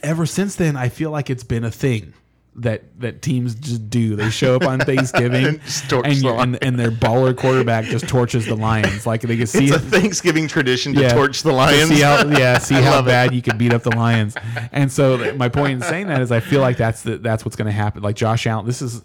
ever 0.03 0.27
since 0.27 0.57
then, 0.57 0.77
I 0.77 0.89
feel 0.89 1.11
like 1.11 1.31
it's 1.31 1.45
been 1.45 1.65
a 1.65 1.71
thing 1.71 2.15
that 2.57 2.83
that 3.01 3.23
teams 3.23 3.55
just 3.55 3.89
do. 3.89 4.15
They 4.15 4.29
show 4.29 4.57
up 4.57 4.65
on 4.65 4.79
Thanksgiving 4.81 5.47
And 5.47 5.61
and, 6.07 6.17
the 6.21 6.37
and 6.39 6.63
and 6.63 6.79
their 6.79 6.91
baller 6.91 7.35
quarterback 7.35 7.87
just 7.87 8.07
torches 8.07 8.45
the 8.45 8.55
Lions. 8.57 9.07
Like 9.07 9.23
they 9.23 9.39
can 9.39 9.47
see 9.47 9.69
It's 9.69 9.77
a. 9.77 9.79
Thanksgiving 9.79 10.49
tradition 10.49 10.93
to 10.95 11.01
Yeah. 11.01 11.15
torch 11.15 11.43
the 11.43 11.49
to 11.51 11.57
Lions. 11.57 11.89
See 11.89 12.01
how 12.03 12.27
yeah, 12.29 12.59
see 12.59 12.75
how 12.83 12.91
love 12.97 13.07
it. 13.07 13.11
bad 13.11 13.35
you 13.35 13.41
could 13.41 13.57
beat 13.57 13.73
up 13.73 13.83
the 13.83 13.97
Lions. 13.97 14.37
And 14.71 14.93
so 14.93 15.35
my 15.37 15.49
point 15.49 15.73
in 15.73 15.81
saying 15.83 16.09
that 16.09 16.21
is 16.21 16.31
I 16.31 16.41
feel 16.41 16.61
like 16.61 16.77
that's 16.77 17.03
the, 17.03 17.17
that's 17.17 17.43
what's 17.45 17.57
going 17.57 17.67
to 17.67 17.73
happen. 17.73 18.03
Like 18.03 18.17
Josh 18.17 18.47
Allen, 18.47 18.67
this 18.67 18.83
is 18.83 19.03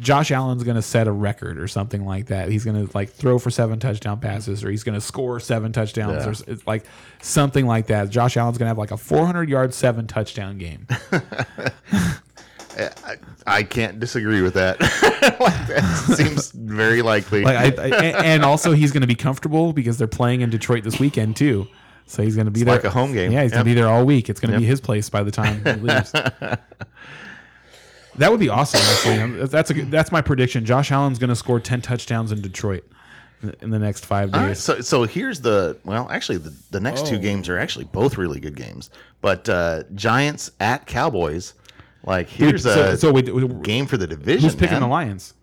Josh 0.00 0.30
Allen's 0.30 0.62
going 0.62 0.76
to 0.76 0.82
set 0.82 1.06
a 1.08 1.12
record 1.12 1.58
or 1.58 1.68
something 1.68 2.04
like 2.04 2.26
that. 2.26 2.50
He's 2.50 2.64
going 2.64 2.86
to 2.86 2.92
like 2.94 3.10
throw 3.10 3.38
for 3.38 3.50
seven 3.50 3.78
touchdown 3.80 4.20
passes 4.20 4.62
or 4.62 4.70
he's 4.70 4.84
going 4.84 4.94
to 4.94 5.00
score 5.00 5.40
seven 5.40 5.72
touchdowns 5.72 6.22
Yeah. 6.24 6.28
or 6.28 6.52
it's 6.52 6.66
like 6.66 6.84
something 7.22 7.66
like 7.66 7.86
that. 7.86 8.10
Josh 8.10 8.36
Allen's 8.36 8.58
going 8.58 8.66
to 8.66 8.70
have 8.70 8.78
like 8.78 8.90
a 8.90 8.98
400 8.98 9.48
yard 9.48 9.72
seven 9.72 10.06
touchdown 10.06 10.58
game. 10.58 10.86
I, 13.04 13.16
I 13.46 13.62
can't 13.62 14.00
disagree 14.00 14.42
with 14.42 14.54
that. 14.54 14.78
Like, 15.40 15.66
that 15.68 16.14
seems 16.16 16.50
very 16.52 17.02
likely. 17.02 17.42
Like 17.42 17.78
I, 17.78 17.82
I 17.88 17.88
and- 18.24 18.44
also 18.44 18.72
he's 18.72 18.90
going 18.92 19.02
to 19.02 19.06
be 19.06 19.14
comfortable 19.14 19.72
because 19.72 19.96
they're 19.98 20.06
playing 20.06 20.40
in 20.40 20.50
Detroit 20.50 20.82
this 20.84 20.98
weekend 20.98 21.36
too. 21.36 21.66
So 22.06 22.22
he's 22.22 22.34
going 22.34 22.46
to 22.46 22.50
be 22.50 22.62
there 22.64 22.74
like 22.74 22.84
a 22.84 22.90
home 22.90 23.12
game. 23.12 23.30
Yeah, 23.32 23.42
he's 23.42 23.52
going 23.52 23.60
to 23.60 23.64
be 23.70 23.74
there 23.74 23.88
all 23.88 24.04
week. 24.04 24.28
It's 24.28 24.40
going 24.40 24.52
to 24.52 24.58
be 24.58 24.64
his 24.64 24.80
place 24.80 25.08
by 25.08 25.22
the 25.22 25.30
time 25.30 25.64
he 25.64 25.72
leaves. 25.74 26.12
That 28.16 28.30
would 28.30 28.40
be 28.40 28.48
awesome. 28.48 28.80
Actually, 28.82 29.46
that's 29.46 29.70
a 29.70 29.74
that's 29.84 30.10
my 30.12 30.20
prediction. 30.20 30.64
Josh 30.64 30.90
Allen's 30.90 31.18
going 31.18 31.28
to 31.30 31.36
score 31.36 31.60
ten 31.60 31.80
touchdowns 31.80 32.32
in 32.32 32.40
Detroit 32.42 32.84
in- 33.60 33.70
the 33.70 33.78
next 33.78 34.04
five 34.04 34.34
All 34.34 34.40
right, 34.40 34.48
days. 34.48 34.58
so 34.60 34.80
so 34.80 35.04
here's 35.04 35.40
the 35.40 35.78
well, 35.84 36.08
actually 36.10 36.38
the, 36.38 36.54
the 36.70 36.80
next 36.80 37.06
two 37.06 37.18
games 37.18 37.48
are 37.48 37.58
actually 37.58 37.84
both 37.86 38.18
really 38.18 38.40
good 38.40 38.56
games. 38.56 38.90
But 39.20 39.48
uh, 39.48 39.84
Giants 39.94 40.50
at 40.60 40.86
Cowboys, 40.86 41.54
like 42.04 42.28
here's 42.28 42.62
so, 42.62 42.90
a 42.92 42.96
so 42.96 43.12
we, 43.12 43.22
we, 43.22 43.46
game 43.62 43.86
for 43.86 43.96
the 43.96 44.06
division. 44.06 44.42
who's 44.42 44.54
picking 44.54 44.74
man. 44.74 44.82
the 44.82 44.88
Lions? 44.88 45.34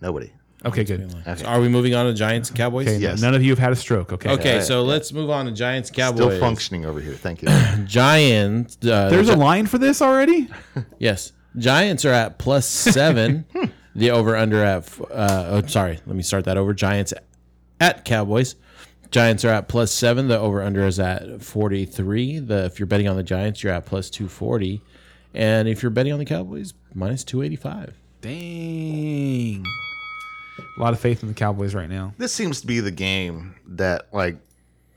Nobody. 0.00 0.32
Okay, 0.64 0.82
good. 0.82 1.14
So 1.38 1.46
are 1.46 1.60
we 1.60 1.68
moving 1.68 1.94
on 1.94 2.06
to 2.06 2.14
Giants 2.14 2.48
and 2.48 2.58
Cowboys? 2.58 2.88
Okay, 2.88 2.98
Yes. 2.98 3.20
none 3.22 3.32
of 3.34 3.42
you 3.44 3.50
have 3.50 3.60
had 3.60 3.72
a 3.72 3.76
stroke. 3.76 4.12
Okay. 4.12 4.30
Okay, 4.30 4.60
so 4.60 4.82
let's 4.82 5.12
move 5.12 5.30
on 5.30 5.46
to 5.46 5.52
Giants 5.52 5.88
Cowboys. 5.90 6.18
Still 6.34 6.40
functioning 6.40 6.84
over 6.84 7.00
here. 7.00 7.14
Thank 7.14 7.42
you. 7.42 7.48
Giants. 7.84 8.76
Uh, 8.84 9.08
There's 9.08 9.28
Gi- 9.28 9.34
a 9.34 9.36
line 9.36 9.66
for 9.66 9.78
this 9.78 10.02
already. 10.02 10.48
yes. 10.98 11.32
Giants 11.56 12.04
are 12.04 12.12
at 12.12 12.38
plus 12.38 12.66
seven. 12.68 13.44
the 13.94 14.10
over 14.10 14.34
under 14.36 14.62
at. 14.64 14.88
Uh, 15.00 15.60
oh, 15.62 15.66
sorry. 15.66 16.00
Let 16.06 16.16
me 16.16 16.22
start 16.22 16.44
that 16.46 16.56
over. 16.56 16.74
Giants 16.74 17.14
at 17.80 18.04
Cowboys. 18.04 18.56
Giants 19.12 19.44
are 19.44 19.50
at 19.50 19.68
plus 19.68 19.92
seven. 19.92 20.26
The 20.28 20.38
over 20.40 20.60
under 20.62 20.84
is 20.86 20.98
at 20.98 21.40
forty 21.40 21.84
three. 21.86 22.40
The 22.40 22.64
if 22.64 22.78
you're 22.80 22.86
betting 22.86 23.06
on 23.08 23.16
the 23.16 23.22
Giants, 23.22 23.62
you're 23.62 23.72
at 23.72 23.86
plus 23.86 24.10
two 24.10 24.28
forty, 24.28 24.82
and 25.38 25.66
if 25.68 25.82
you're 25.82 25.90
betting 25.90 26.12
on 26.12 26.18
the 26.18 26.24
Cowboys, 26.26 26.74
minus 26.94 27.24
two 27.24 27.40
eighty 27.42 27.56
five. 27.56 27.94
Dang. 28.20 29.64
A 30.76 30.80
lot 30.80 30.92
of 30.92 31.00
faith 31.00 31.22
in 31.22 31.28
the 31.28 31.34
Cowboys 31.34 31.74
right 31.74 31.88
now. 31.88 32.12
this 32.18 32.32
seems 32.34 32.60
to 32.60 32.66
be 32.66 32.80
the 32.80 32.90
game 32.90 33.54
that 33.66 34.08
like, 34.12 34.36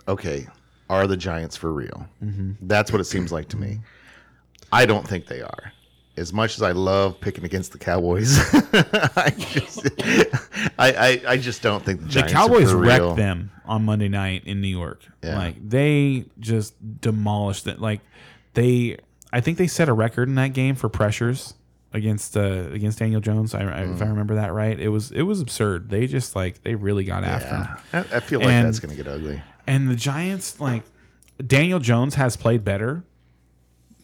okay, 0.08 0.48
are 0.90 1.08
the 1.08 1.16
Giants 1.18 1.56
for 1.56 1.72
real? 1.72 2.08
Mm-hmm. 2.24 2.68
That's 2.68 2.92
what 2.92 3.00
it 3.00 3.06
seems 3.06 3.32
like 3.32 3.48
to 3.50 3.58
me. 3.58 3.80
I 4.72 4.86
don't 4.86 5.08
think 5.08 5.28
they 5.28 5.42
are. 5.42 5.72
As 6.18 6.34
much 6.34 6.56
as 6.58 6.62
I 6.62 6.72
love 6.72 7.20
picking 7.22 7.46
against 7.46 7.72
the 7.72 7.78
Cowboys, 7.78 8.38
I, 9.16 9.34
just, 9.38 9.88
I, 10.78 10.92
I 10.94 11.22
I 11.34 11.38
just 11.38 11.62
don't 11.62 11.84
think 11.84 12.02
the 12.02 12.22
The 12.22 12.24
Cowboys 12.24 12.68
are 12.70 12.72
for 12.72 12.78
real. 12.78 13.06
wrecked 13.08 13.16
them 13.18 13.52
on 13.66 13.86
Monday 13.86 14.10
night 14.10 14.44
in 14.46 14.60
New 14.62 14.68
York. 14.68 15.04
Yeah. 15.24 15.38
Like 15.38 15.70
they 15.70 16.26
just 16.40 16.74
demolished 17.02 17.66
it. 17.68 17.80
Like 17.80 18.02
they, 18.56 18.98
I 19.34 19.42
think 19.42 19.58
they 19.58 19.68
set 19.68 19.88
a 19.90 19.94
record 19.94 20.28
in 20.28 20.36
that 20.36 20.50
game 20.54 20.76
for 20.76 20.90
pressures 20.90 21.54
against 21.94 22.36
uh, 22.38 22.68
against 22.72 23.00
Daniel 23.00 23.22
Jones. 23.22 23.54
I, 23.56 23.62
I, 23.62 23.84
Mm. 23.86 23.96
If 23.96 24.02
I 24.02 24.06
remember 24.06 24.36
that 24.36 24.54
right, 24.54 24.80
it 24.80 24.90
was 24.90 25.12
it 25.12 25.24
was 25.24 25.42
absurd. 25.42 25.90
They 25.90 26.08
just 26.08 26.36
like 26.36 26.62
they 26.64 26.76
really 26.76 27.04
got 27.04 27.24
after 27.24 27.56
him. 27.56 27.68
I, 28.12 28.18
I 28.18 28.20
feel 28.20 28.40
like 28.40 28.50
And- 28.50 28.68
that's 28.68 28.80
going 28.80 28.96
to 28.96 29.02
get 29.04 29.12
ugly. 29.12 29.42
And 29.68 29.90
the 29.90 29.96
Giants, 29.96 30.60
like 30.60 30.84
Daniel 31.46 31.80
Jones, 31.80 32.16
has 32.16 32.36
played 32.36 32.64
better, 32.66 33.04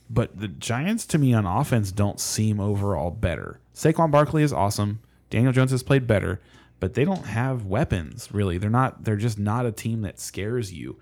but 0.10 0.40
the 0.40 0.48
Giants, 0.48 1.06
to 1.08 1.18
me, 1.18 1.34
on 1.34 1.46
offense, 1.46 1.92
don't 1.92 2.20
seem 2.20 2.60
overall 2.60 3.10
better. 3.12 3.60
Saquon 3.74 4.12
Barkley 4.12 4.44
is 4.44 4.54
awesome. 4.54 5.00
Daniel 5.30 5.52
Jones 5.52 5.72
has 5.72 5.84
played 5.84 6.08
better, 6.08 6.40
but 6.80 6.94
they 6.94 7.04
don't 7.06 7.26
have 7.26 7.66
weapons 7.66 8.30
really. 8.32 8.58
They're 8.58 8.70
not. 8.70 9.04
They're 9.04 9.18
just 9.18 9.38
not 9.40 9.66
a 9.66 9.72
team 9.72 10.02
that 10.04 10.20
scares 10.20 10.72
you. 10.72 11.00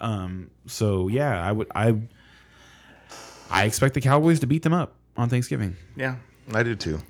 Um, 0.00 0.50
so 0.66 1.08
yeah, 1.08 1.40
I 1.46 1.52
would. 1.52 1.68
I. 1.74 1.96
I 3.50 3.64
expect 3.64 3.94
the 3.94 4.00
Cowboys 4.00 4.40
to 4.40 4.46
beat 4.46 4.62
them 4.62 4.72
up 4.72 4.94
on 5.16 5.28
Thanksgiving. 5.28 5.76
Yeah, 5.96 6.16
I 6.54 6.62
do 6.62 6.74
too. 6.74 7.00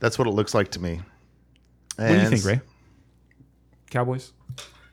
That's 0.00 0.18
what 0.18 0.26
it 0.26 0.32
looks 0.32 0.54
like 0.54 0.70
to 0.72 0.80
me. 0.80 1.00
What 1.96 2.08
do 2.08 2.14
you 2.14 2.28
think, 2.28 2.44
Ray? 2.44 2.60
Cowboys. 3.90 4.32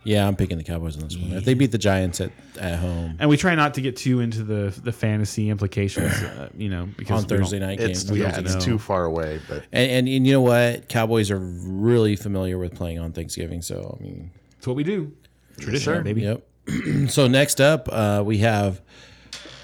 Yeah, 0.03 0.27
I'm 0.27 0.35
picking 0.35 0.57
the 0.57 0.63
Cowboys 0.63 0.95
on 0.97 1.03
this 1.03 1.15
one. 1.15 1.33
If 1.33 1.45
they 1.45 1.53
beat 1.53 1.71
the 1.71 1.77
Giants 1.77 2.21
at, 2.21 2.31
at 2.59 2.79
home 2.79 3.17
And 3.19 3.29
we 3.29 3.37
try 3.37 3.53
not 3.53 3.75
to 3.75 3.81
get 3.81 3.95
too 3.97 4.19
into 4.19 4.43
the 4.43 4.73
the 4.83 4.91
fantasy 4.91 5.49
implications, 5.49 6.11
uh, 6.11 6.49
you 6.57 6.69
know, 6.69 6.89
because 6.97 7.23
on 7.23 7.29
Thursday 7.29 7.59
night 7.59 7.79
It's 7.79 8.09
yeah, 8.09 8.39
it's 8.39 8.63
too 8.63 8.79
far 8.79 9.05
away, 9.05 9.39
but 9.47 9.63
And, 9.71 9.91
and 9.91 10.07
and 10.07 10.25
you 10.25 10.33
know 10.33 10.41
what? 10.41 10.89
Cowboys 10.89 11.29
are 11.29 11.37
really 11.39 12.15
familiar 12.15 12.57
with 12.57 12.73
playing 12.73 12.97
on 12.99 13.11
Thanksgiving. 13.11 13.61
So 13.61 13.97
I 13.99 14.03
mean, 14.03 14.31
It's 14.57 14.65
what 14.65 14.75
we 14.75 14.83
do. 14.83 15.11
Tradition, 15.59 15.83
sir. 15.93 16.01
baby. 16.01 16.21
yep. 16.21 16.47
so 17.09 17.27
next 17.27 17.61
up, 17.61 17.87
uh, 17.91 18.23
we 18.25 18.39
have 18.39 18.81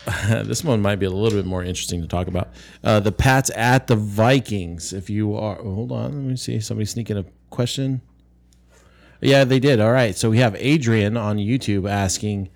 this 0.44 0.64
one 0.64 0.82
might 0.82 0.98
be 0.98 1.06
a 1.06 1.10
little 1.10 1.38
bit 1.38 1.46
more 1.46 1.64
interesting 1.64 2.02
to 2.02 2.08
talk 2.08 2.28
about. 2.28 2.50
Uh, 2.84 3.00
the 3.00 3.12
Pats 3.12 3.52
at 3.56 3.88
the 3.88 3.96
Vikings. 3.96 4.94
If 4.94 5.10
you 5.10 5.36
are, 5.36 5.60
oh, 5.60 5.76
hold 5.76 5.92
on, 5.92 6.04
let 6.04 6.14
me 6.14 6.36
see. 6.36 6.60
Somebody 6.60 6.86
sneaking 6.86 7.18
a 7.18 7.26
question. 7.50 8.02
Yeah, 9.22 9.44
they 9.44 9.60
did. 9.60 9.82
All 9.82 9.92
right. 9.92 10.16
So 10.16 10.30
we 10.30 10.38
have 10.38 10.56
Adrian 10.58 11.18
on 11.18 11.38
YouTube 11.38 11.90
asking, 11.90 12.50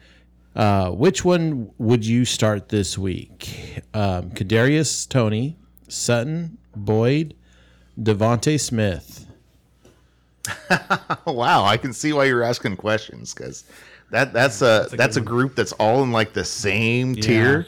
uh, 0.55 0.91
which 0.91 1.25
one 1.25 1.71
would 1.77 2.05
you 2.05 2.23
start 2.23 2.69
this 2.69 2.97
week? 2.97 3.81
Um, 3.93 4.29
Kadarius 4.31 5.09
Toney, 5.09 5.57
Sutton, 5.87 6.57
Boyd, 6.75 7.35
DeVonta 7.99 8.59
Smith. 8.59 9.25
wow, 11.25 11.65
I 11.65 11.77
can 11.77 11.93
see 11.93 12.13
why 12.13 12.25
you're 12.25 12.43
asking 12.43 12.77
questions 12.77 13.33
because 13.33 13.65
that 14.11 14.33
that's 14.33 14.61
a 14.61 14.87
that's 14.91 15.17
a, 15.17 15.21
group 15.21 15.55
that's 15.55 15.71
all 15.73 16.03
in 16.03 16.11
like 16.11 16.33
the 16.33 16.45
same 16.45 17.15
tier. 17.15 17.67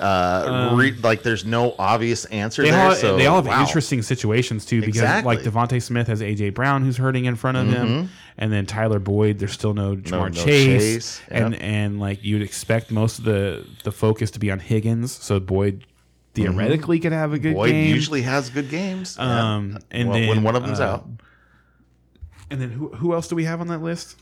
Uh, 0.00 0.74
re- 0.74 0.96
like 1.02 1.22
there's 1.22 1.44
no 1.44 1.76
obvious 1.78 2.24
answer 2.26 2.62
They 2.62 2.70
there. 2.72 2.88
all, 2.88 2.94
so 2.94 3.16
they 3.16 3.26
all 3.26 3.36
have 3.36 3.46
wow. 3.46 3.60
interesting 3.60 4.02
situations 4.02 4.64
too, 4.64 4.80
because 4.80 4.96
Exactly. 4.96 5.36
like 5.36 5.44
DeVonta 5.44 5.80
Smith 5.80 6.08
has 6.08 6.20
AJ 6.20 6.54
Brown 6.54 6.82
who's 6.84 6.96
hurting 6.96 7.26
in 7.26 7.36
front 7.36 7.56
of 7.56 7.68
him, 7.68 8.10
and 8.36 8.52
then 8.52 8.66
Tyler 8.66 8.98
Boyd. 8.98 9.38
There's 9.38 9.52
still 9.52 9.74
no 9.74 9.94
Ja'Marr 9.94 10.34
no 10.34 10.44
Chase, 10.44 10.94
Chase, 10.94 11.22
and 11.28 11.52
yep. 11.52 11.62
and 11.62 12.00
like 12.00 12.24
you'd 12.24 12.42
expect 12.42 12.90
most 12.90 13.20
of 13.20 13.24
the 13.26 13.64
the 13.84 13.92
focus 13.92 14.32
to 14.32 14.40
be 14.40 14.50
on 14.50 14.58
Higgins, 14.58 15.12
so 15.12 15.38
Boyd 15.38 15.86
theoretically 16.34 16.98
could 16.98 17.12
have 17.12 17.32
a 17.32 17.38
good 17.38 17.54
Boyd 17.54 17.70
game. 17.70 17.94
usually 17.94 18.22
has 18.22 18.50
good 18.50 18.70
games. 18.70 19.16
yeah. 19.20 19.54
um, 19.54 19.78
and 19.92 20.08
when, 20.08 20.20
then 20.22 20.28
when 20.30 20.42
one 20.42 20.56
of 20.56 20.64
them's 20.64 20.80
uh, 20.80 20.94
out, 20.94 21.06
and 22.50 22.60
then 22.60 22.70
who 22.70 22.88
who 22.88 23.12
else 23.14 23.28
do 23.28 23.36
we 23.36 23.44
have 23.44 23.60
on 23.60 23.68
that 23.68 23.82
list? 23.82 24.18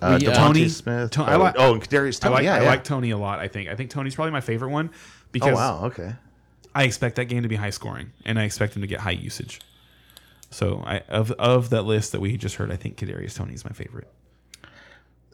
Uh, 0.00 0.18
we, 0.20 0.26
uh, 0.26 0.34
Toney- 0.34 0.68
Smith. 0.68 1.10
To- 1.12 1.22
I 1.22 1.34
oh, 1.34 1.38
like- 1.38 1.54
oh, 1.58 1.74
and 1.74 1.82
Kadarius 1.82 2.18
I 2.22 2.28
Toney. 2.28 2.34
like 2.34 2.44
yeah, 2.44 2.54
I 2.56 2.62
yeah. 2.62 2.68
like 2.68 2.84
Toney 2.84 3.10
a 3.10 3.18
lot. 3.18 3.38
I 3.38 3.48
think 3.48 3.68
I 3.68 3.74
think 3.74 3.90
Toney's 3.90 4.14
probably 4.14 4.32
my 4.32 4.40
favorite 4.40 4.70
one 4.70 4.90
because 5.32 5.52
Oh 5.52 5.54
wow, 5.56 5.84
okay. 5.86 6.14
I 6.74 6.84
expect 6.84 7.16
that 7.16 7.24
game 7.26 7.42
to 7.42 7.48
be 7.48 7.56
high 7.56 7.70
scoring, 7.70 8.12
and 8.24 8.38
I 8.38 8.44
expect 8.44 8.76
him 8.76 8.82
to 8.82 8.88
get 8.88 9.00
high 9.00 9.10
usage. 9.10 9.60
So, 10.50 10.82
I 10.84 11.00
of 11.08 11.30
of 11.32 11.70
that 11.70 11.82
list 11.82 12.12
that 12.12 12.20
we 12.20 12.36
just 12.36 12.56
heard, 12.56 12.70
I 12.72 12.76
think 12.76 12.96
Kadarius 12.96 13.34
Toney 13.36 13.54
is 13.54 13.64
my 13.64 13.72
favorite. 13.72 14.08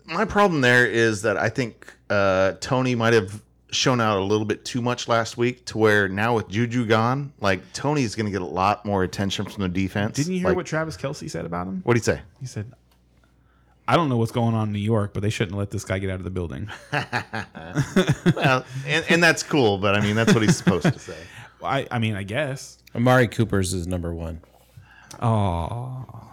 My 0.06 0.24
problem 0.24 0.60
there 0.60 0.86
is 0.86 1.22
that 1.22 1.36
I 1.36 1.48
think 1.48 1.92
uh, 2.10 2.52
Toney 2.60 2.94
might 2.94 3.12
have 3.12 3.42
shown 3.72 4.00
out 4.00 4.18
a 4.18 4.22
little 4.22 4.44
bit 4.44 4.64
too 4.64 4.80
much 4.80 5.08
last 5.08 5.36
week 5.36 5.64
to 5.66 5.78
where 5.78 6.08
now 6.08 6.36
with 6.36 6.48
Juju 6.48 6.86
gone, 6.86 7.32
like 7.40 7.60
Toney's 7.72 8.14
going 8.14 8.26
to 8.26 8.32
get 8.32 8.40
a 8.42 8.44
lot 8.46 8.84
more 8.86 9.02
attention 9.02 9.44
from 9.46 9.62
the 9.62 9.68
defense. 9.68 10.16
Didn't 10.16 10.32
you 10.34 10.38
hear 10.38 10.48
Like, 10.48 10.56
what 10.56 10.66
Travis 10.66 10.96
Kelce 10.96 11.28
said 11.28 11.44
about 11.44 11.66
him? 11.66 11.80
what 11.84 11.94
did 11.94 12.00
he 12.00 12.04
say? 12.04 12.20
He 12.40 12.46
said, 12.46 12.72
"I 13.88 13.96
don't 13.96 14.08
know 14.08 14.16
what's 14.16 14.32
going 14.32 14.54
on 14.54 14.68
in 14.68 14.72
New 14.72 14.78
York, 14.78 15.12
but 15.14 15.22
they 15.22 15.30
shouldn't 15.30 15.56
let 15.56 15.70
this 15.70 15.84
guy 15.84 15.98
get 15.98 16.10
out 16.10 16.18
of 16.18 16.24
the 16.24 16.30
building." 16.30 16.68
well, 16.92 18.64
and, 18.86 19.04
and 19.08 19.22
that's 19.22 19.42
cool, 19.42 19.78
but 19.78 19.94
I 19.94 20.00
mean 20.00 20.16
that's 20.16 20.32
what 20.32 20.42
he's 20.42 20.56
supposed 20.56 20.92
to 20.92 20.98
say. 20.98 21.18
I 21.62 21.86
I 21.90 21.98
mean, 21.98 22.14
I 22.14 22.22
guess. 22.22 22.78
Amari 22.94 23.28
Cooper's 23.28 23.74
is 23.74 23.86
number 23.86 24.14
one. 24.14 24.40
Oh, 25.20 26.26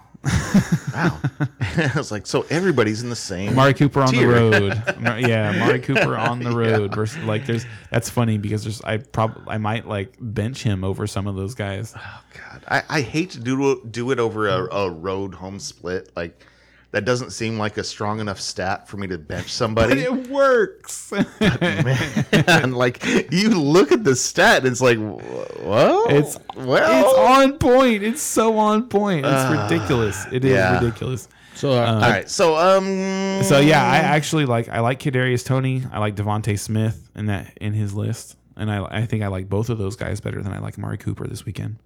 Wow, 0.94 1.20
I 1.60 1.92
was 1.96 2.12
like, 2.12 2.26
so 2.26 2.46
everybody's 2.50 3.04
in 3.04 3.10
the 3.10 3.16
same. 3.16 3.50
Amari 3.50 3.74
Cooper 3.74 4.02
on 4.02 4.16
the 4.16 4.26
road. 4.26 4.82
Yeah, 5.20 5.50
Amari 5.54 5.80
Cooper 5.80 6.16
on 6.16 6.40
the 6.40 6.52
road 6.52 6.96
versus 6.96 7.22
like 7.24 7.46
there's 7.46 7.66
that's 7.90 8.10
funny 8.10 8.38
because 8.38 8.64
there's 8.64 8.82
I 8.84 8.98
probably 8.98 9.44
I 9.48 9.58
might 9.58 9.86
like 9.86 10.16
bench 10.20 10.64
him 10.64 10.86
over 10.86 11.08
some 11.08 11.28
of 11.28 11.36
those 11.36 11.56
guys. 11.56 11.94
Oh 11.98 12.22
god, 12.34 12.64
I, 12.70 12.84
I 12.90 13.02
hate 13.02 13.32
to 13.32 13.40
do 13.40 13.82
do 13.90 14.12
it 14.12 14.20
over 14.20 14.48
a, 14.48 14.74
a 14.74 14.90
road 14.90 15.36
home 15.36 15.60
split. 15.60 16.10
Like 16.16 16.46
that 16.94 17.06
doesn't 17.06 17.32
seem 17.32 17.58
like 17.58 17.78
a 17.78 17.84
strong 17.84 18.20
enough 18.20 18.40
stat 18.40 18.88
for 18.88 18.98
me 18.98 19.08
to 19.08 19.18
bench 19.18 19.46
But 19.46 19.50
somebody. 19.50 20.02
it 20.02 20.28
works. 20.30 21.12
and 21.42 22.78
like 22.78 23.04
you 23.32 23.50
look 23.50 23.92
at 23.92 24.04
the 24.04 24.16
stat, 24.16 24.60
and 24.60 24.68
it's 24.68 24.80
like, 24.82 25.00
well, 25.00 26.06
It's 26.10 26.38
well, 26.56 27.02
it's 27.02 27.20
on 27.20 27.58
point. 27.58 28.04
It's 28.04 28.22
so 28.22 28.58
on 28.58 28.88
point. 28.90 29.26
It's 29.28 29.52
ridiculous. 29.72 30.26
It 30.32 30.46
is 30.46 30.52
yeah. 30.52 30.80
ridiculous. 30.80 31.28
So 31.56 31.72
uh, 31.72 31.86
All 31.86 32.00
right, 32.00 32.30
so 32.30 32.56
um, 32.56 33.44
So 33.44 33.60
yeah, 33.60 33.84
I 33.84 33.98
actually 33.98 34.46
like 34.46 34.70
I 34.70 34.80
like 34.80 35.00
Kadarius 35.00 35.46
Toney. 35.46 35.84
I 35.92 36.00
like 36.00 36.16
DeVonta 36.16 36.58
Smith 36.60 37.10
in 37.16 37.26
that 37.28 37.58
in 37.60 37.74
his 37.74 37.94
list, 37.94 38.38
and 38.56 38.72
I 38.72 38.84
I 38.84 39.06
think 39.06 39.24
I 39.24 39.28
like 39.28 39.50
both 39.50 39.70
of 39.70 39.78
those 39.78 39.96
guys 39.96 40.20
better 40.22 40.42
than 40.42 40.54
I 40.54 40.60
like 40.60 40.78
Amari 40.78 40.98
Cooper 40.98 41.28
this 41.28 41.46
weekend. 41.46 41.78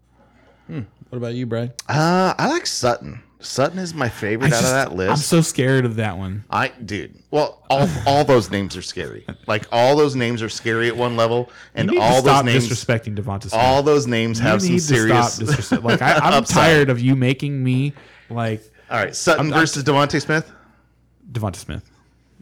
What 0.68 1.18
about 1.18 1.34
you, 1.36 1.46
Brad? 1.46 1.74
uh, 1.88 2.34
I 2.38 2.48
like 2.50 2.66
Sutton. 2.66 3.22
Sutton 3.40 3.78
is 3.78 3.94
my 3.94 4.10
favorite 4.10 4.52
out 4.52 4.64
of 4.64 4.70
that 4.72 4.96
list. 4.96 5.12
I'm 5.12 5.18
so 5.18 5.42
scared 5.42 5.86
of 5.86 5.98
that 5.98 6.18
one. 6.18 6.44
I 6.50 6.70
dude. 6.70 7.16
Well, 7.30 7.64
all 7.70 7.88
all 8.08 8.26
those 8.26 8.50
names 8.50 8.76
are 8.76 8.82
scary. 8.82 9.26
Like 9.46 9.68
all 9.72 9.96
those 9.96 10.16
names 10.16 10.42
are 10.42 10.50
scary 10.50 10.88
at 10.88 10.98
one 10.98 11.16
level, 11.16 11.50
and 11.76 11.88
You 11.88 11.96
need 12.00 12.02
all 12.04 12.16
to 12.16 12.22
stop 12.22 12.46
those 12.46 12.54
names, 12.54 12.68
disrespecting 12.68 13.16
DeVonta 13.16 13.42
Smith. 13.44 13.54
all 13.54 13.84
those 13.84 14.08
names 14.08 14.40
have 14.40 14.56
you 14.56 14.60
some 14.62 14.74
need 14.74 14.80
serious. 14.82 15.38
to 15.38 15.46
stop 15.46 15.48
disrespect. 15.48 15.84
Like 15.84 16.02
I, 16.02 16.16
I'm 16.18 16.44
tired 16.44 16.90
of 16.90 17.00
you 17.00 17.16
making 17.16 17.64
me 17.64 17.94
like 18.32 18.64
all 18.90 18.98
right, 18.98 19.16
Sutton 19.16 19.46
I'm- 19.48 19.54
I'm- 19.54 19.62
versus 19.62 19.84
DeVonta 19.84 20.20
Smith. 20.22 20.52
DeVonta 21.32 21.58
Smith. 21.58 21.90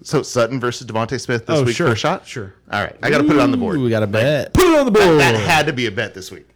So 0.01 0.21
Sutton 0.23 0.59
versus 0.59 0.87
DeVonta 0.87 1.19
Smith 1.19 1.45
this 1.45 1.59
Oh, 1.59 1.63
week 1.63 1.75
sure, 1.75 1.87
for 1.87 1.93
a 1.93 1.97
shot. 1.97 2.25
sure. 2.27 2.53
All 2.71 2.81
right, 2.81 2.95
I 3.03 3.09
got 3.09 3.17
to 3.19 3.23
put 3.25 3.35
it 3.35 3.41
on 3.41 3.51
the 3.51 3.57
board. 3.57 3.79
We 3.79 3.89
got 3.89 4.03
a 4.03 4.07
bet. 4.07 4.53
Put 4.53 4.65
it 4.65 4.79
on 4.79 4.85
the 4.85 4.91
board. 4.91 5.19
That 5.19 5.35
had 5.35 5.65
to 5.67 5.73
be 5.73 5.87
a 5.87 5.91
bet 5.91 6.13
this 6.13 6.31
week. 6.31 6.47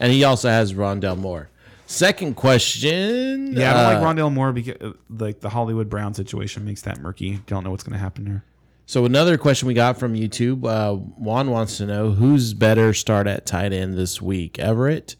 And 0.00 0.12
he 0.12 0.24
also 0.24 0.48
has 0.48 0.72
Rondale 0.72 1.16
Moore. 1.16 1.50
Second 1.86 2.34
question. 2.34 3.52
Yeah, 3.52 3.70
I 3.70 3.74
don't 3.74 3.84
uh, 3.84 4.00
like 4.00 4.16
Rondale 4.16 4.32
Moore 4.32 4.52
because 4.52 4.94
like 5.08 5.40
the 5.40 5.50
Hollywood 5.50 5.88
Brown 5.88 6.14
situation 6.14 6.64
makes 6.64 6.82
that 6.82 7.00
murky. 7.00 7.40
Don't 7.46 7.62
know 7.62 7.70
what's 7.70 7.84
going 7.84 7.92
to 7.92 7.98
happen 7.98 8.24
there. 8.24 8.44
So 8.86 9.04
another 9.04 9.38
question 9.38 9.68
we 9.68 9.74
got 9.74 9.98
from 9.98 10.14
YouTube. 10.14 10.64
Uh, 10.64 10.96
Juan 10.96 11.50
wants 11.50 11.76
to 11.76 11.86
know 11.86 12.10
who's 12.10 12.54
better 12.54 12.94
start 12.94 13.26
at 13.28 13.46
tight 13.46 13.72
end 13.72 13.96
this 13.96 14.20
week, 14.20 14.58
Everett, 14.58 15.14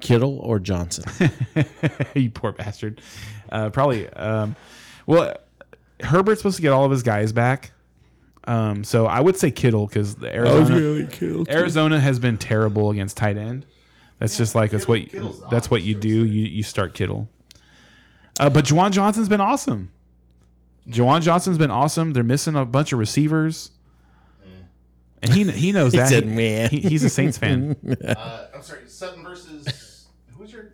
Kittle, 0.00 0.38
or 0.40 0.58
Johnson? 0.58 1.30
you 2.14 2.30
poor 2.30 2.52
bastard. 2.52 3.00
Uh, 3.50 3.70
probably. 3.70 4.08
Um, 4.10 4.56
well, 5.06 5.36
Herbert's 6.00 6.40
supposed 6.40 6.56
to 6.56 6.62
get 6.62 6.72
all 6.72 6.84
of 6.84 6.90
his 6.90 7.02
guys 7.02 7.32
back. 7.32 7.72
Um, 8.44 8.84
so 8.84 9.06
I 9.06 9.20
would 9.20 9.36
say 9.36 9.50
Kittle 9.50 9.86
because 9.86 10.16
the 10.16 10.34
Arizona 10.34 11.08
Arizona 11.50 12.00
has 12.00 12.18
been 12.18 12.38
terrible 12.38 12.90
against 12.90 13.16
tight 13.16 13.36
end. 13.36 13.66
That's 14.20 14.36
just 14.36 14.54
like 14.54 14.70
that's 14.70 14.86
what 14.86 15.00
Kittle's 15.08 15.42
that's 15.50 15.68
what 15.70 15.82
you 15.82 15.94
do. 15.96 16.08
You 16.08 16.44
you 16.46 16.62
start 16.62 16.94
Kittle. 16.94 17.28
Uh, 18.38 18.48
but 18.50 18.64
Juwan 18.66 18.92
Johnson's 18.92 19.28
been 19.28 19.40
awesome. 19.40 19.90
Juwan 20.88 21.22
Johnson's 21.22 21.58
been 21.58 21.70
awesome. 21.70 22.12
They're 22.12 22.22
missing 22.22 22.54
a 22.54 22.64
bunch 22.64 22.92
of 22.92 22.98
receivers, 22.98 23.70
and 25.22 25.32
he 25.32 25.44
he 25.50 25.72
knows 25.72 25.92
that. 25.94 26.08
said, 26.08 26.24
He- 26.24 26.66
he- 26.80 26.88
he's 26.90 27.02
a 27.02 27.10
Saints 27.10 27.38
fan. 27.38 27.76
Uh, 28.04 28.46
I'm 28.54 28.62
sorry, 28.62 28.80
Sutton 28.86 29.24
versus 29.24 30.06
who's 30.36 30.52
your 30.52 30.72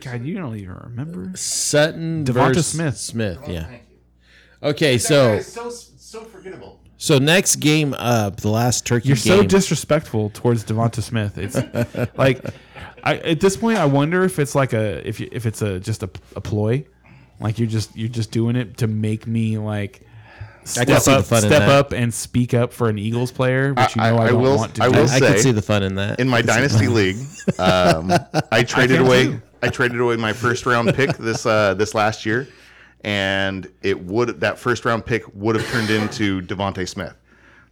God, 0.00 0.24
you 0.24 0.34
don't 0.38 0.56
even 0.56 0.74
remember. 0.74 1.32
Sutton 1.36 2.24
DeVonta 2.24 2.32
versus 2.48 2.66
Smith. 2.68 2.96
Smith, 2.96 3.38
yeah. 3.48 3.78
Okay, 4.62 4.96
so 4.98 5.40
so 5.40 5.70
so 5.70 6.22
forgettable. 6.24 6.80
So 7.02 7.18
next 7.18 7.56
game 7.56 7.94
up, 7.94 8.36
the 8.42 8.50
last 8.50 8.84
turkey 8.86 9.08
You're 9.08 9.16
so 9.16 9.42
disrespectful 9.42 10.28
towards 10.34 10.64
DeVonta 10.64 11.02
Smith. 11.02 11.38
It's 11.38 11.56
like, 12.18 12.44
I, 13.02 13.16
at 13.16 13.40
this 13.40 13.56
point, 13.56 13.78
I 13.78 13.86
wonder 13.86 14.22
if 14.22 14.38
it's 14.38 14.54
like 14.54 14.74
a 14.74 15.06
if 15.08 15.18
you, 15.18 15.26
if 15.32 15.46
it's 15.46 15.62
a 15.62 15.80
just 15.80 16.02
a, 16.02 16.10
a 16.36 16.42
ploy, 16.42 16.84
like 17.40 17.58
you're 17.58 17.68
just 17.70 17.96
you're 17.96 18.10
just 18.10 18.30
doing 18.32 18.54
it 18.54 18.76
to 18.78 18.86
make 18.86 19.26
me 19.26 19.56
like 19.56 20.02
step 20.64 20.90
up, 20.90 21.24
step 21.24 21.62
up 21.68 21.92
and 21.92 22.12
speak 22.12 22.52
up 22.52 22.70
for 22.70 22.90
an 22.90 22.98
Eagles 22.98 23.32
player, 23.32 23.72
which 23.72 23.96
you 23.96 24.02
I- 24.02 24.10
know 24.10 24.18
I, 24.18 24.24
I 24.24 24.28
don't 24.28 24.42
will- 24.42 24.56
want 24.58 24.74
to 24.74 24.82
I 24.82 24.88
do. 24.90 24.98
will 25.00 25.08
I, 25.10 25.16
I 25.16 25.20
can 25.20 25.38
see 25.38 25.52
the 25.52 25.62
fun 25.62 25.82
in 25.82 25.94
that. 25.94 26.20
In 26.20 26.28
my 26.28 26.42
dynasty 26.42 26.88
league, 26.88 27.16
um, 27.58 28.12
I 28.52 28.62
traded 28.62 28.98
can 28.98 29.06
away. 29.06 29.24
too. 29.24 29.42
I 29.62 29.68
traded 29.68 29.98
away 30.00 30.16
my 30.16 30.34
first 30.34 30.66
round 30.66 30.94
pick 30.94 31.16
this 31.16 31.46
uh, 31.46 31.72
this 31.72 31.94
last 31.94 32.26
year, 32.26 32.46
and 33.02 33.70
it 33.82 33.98
would 34.04 34.40
that 34.40 34.58
first 34.58 34.84
round 34.84 35.04
pick 35.06 35.22
would 35.34 35.56
have 35.56 35.66
turned 35.68 35.90
into 35.90 36.42
DeVonta 36.42 36.88
Smith. 36.88 37.14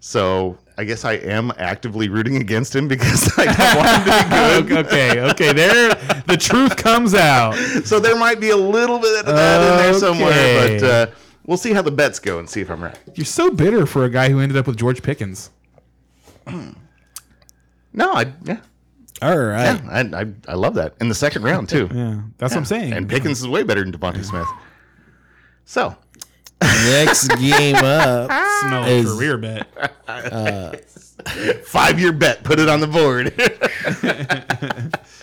So 0.00 0.56
I 0.76 0.84
guess 0.84 1.05
I 1.05 1.14
am 1.14 1.52
actively 1.59 2.09
rooting 2.09 2.36
against 2.36 2.74
him 2.74 2.86
because 2.86 3.32
I 3.38 3.44
don't 3.46 3.76
want 3.76 3.88
him 3.88 4.05
to 4.05 4.62
be 4.62 4.74
good. 4.74 4.86
okay, 4.86 5.20
okay, 5.30 5.52
there 5.52 5.88
the 6.26 6.36
truth 6.36 6.76
comes 6.76 7.14
out. 7.14 7.55
So 7.84 7.98
there 7.98 8.16
might 8.16 8.40
be 8.40 8.50
a 8.50 8.56
little 8.56 8.98
bit 8.98 9.26
of 9.26 9.34
that 9.34 9.60
in 9.60 9.76
there 9.78 9.94
somewhere, 9.94 10.78
but 10.78 10.88
uh, 10.88 11.06
we'll 11.46 11.59
see 11.59 11.72
how 11.72 11.82
the 11.82 11.90
bets 11.90 12.18
go 12.20 12.38
and 12.38 12.48
see 12.48 12.60
if 12.60 12.70
I'm 12.70 12.82
right. 12.82 12.98
You're 13.14 13.24
so 13.24 13.50
bitter 13.50 13.86
for 13.86 14.05
a 14.05 14.10
guy 14.10 14.28
who 14.28 14.38
ended 14.40 14.56
up 14.56 14.66
with 14.66 14.76
George 14.76 15.02
Pickens. 15.02 15.50
No, 17.92 18.12
I 18.12 18.32
yeah, 18.44 18.60
All 19.20 19.36
right. 19.36 19.80
yeah 19.82 20.10
I, 20.14 20.20
I 20.22 20.26
I 20.46 20.55
love 20.55 20.74
that 20.74 20.94
in 21.00 21.09
the 21.09 21.14
second 21.14 21.42
round 21.42 21.68
too. 21.68 21.88
Yeah, 21.92 22.20
that's 22.38 22.55
what 22.55 22.59
I'm 22.59 22.64
saying. 22.64 22.92
And 22.92 23.09
Pickens 23.09 23.40
is 23.40 23.48
way 23.48 23.64
better 23.64 23.82
than 23.82 23.92
DeVonta 23.92 24.24
Smith. 24.24 24.46
So 25.69 25.95
Next 26.62 27.28
game 27.39 27.77
up. 27.77 28.31
smell 28.62 28.85
a 28.85 28.89
is- 28.89 29.15
career 29.15 29.36
bet. 29.36 29.66
five 31.66 32.01
year 32.01 32.12
bet, 32.12 32.43
put 32.43 32.59
it 32.59 32.70
on 32.70 32.81
the 32.81 32.86
board. 32.86 33.35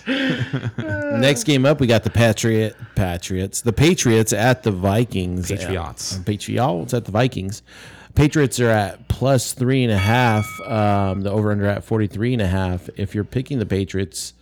Next 1.20 1.42
game 1.44 1.66
up, 1.66 1.80
we 1.80 1.88
got 1.88 2.04
the 2.04 2.10
Patriot 2.10 2.76
Patriots. 2.94 3.60
The 3.62 3.72
Patriots 3.72 4.32
at 4.32 4.62
the 4.62 4.70
Vikings. 4.70 5.48
Patriots. 5.50 6.16
Uh, 6.16 6.22
Patriots 6.24 6.94
at 6.94 7.04
the 7.06 7.10
Vikings. 7.10 7.62
Patriots 8.14 8.60
are 8.60 8.70
at 8.70 9.08
plus 9.08 9.52
three 9.52 9.82
and 9.82 9.92
a 9.92 9.98
half. 9.98 10.46
Um, 10.60 11.22
the 11.22 11.30
over 11.32 11.50
under 11.50 11.66
at 11.66 11.82
43 11.82 12.34
and 12.34 12.42
a 12.42 12.46
half. 12.46 12.88
If 12.96 13.16
you're 13.16 13.24
picking 13.24 13.58
the 13.58 13.66
Patriots, 13.66 14.32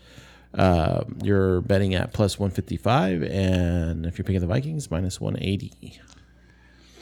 uh, 0.54 1.04
you're 1.22 1.60
betting 1.62 1.94
at 1.94 2.12
plus 2.12 2.38
155. 2.38 3.22
And 3.24 4.06
if 4.06 4.18
you're 4.18 4.24
picking 4.24 4.40
the 4.40 4.46
Vikings, 4.46 4.90
minus 4.90 5.20
180. 5.20 6.00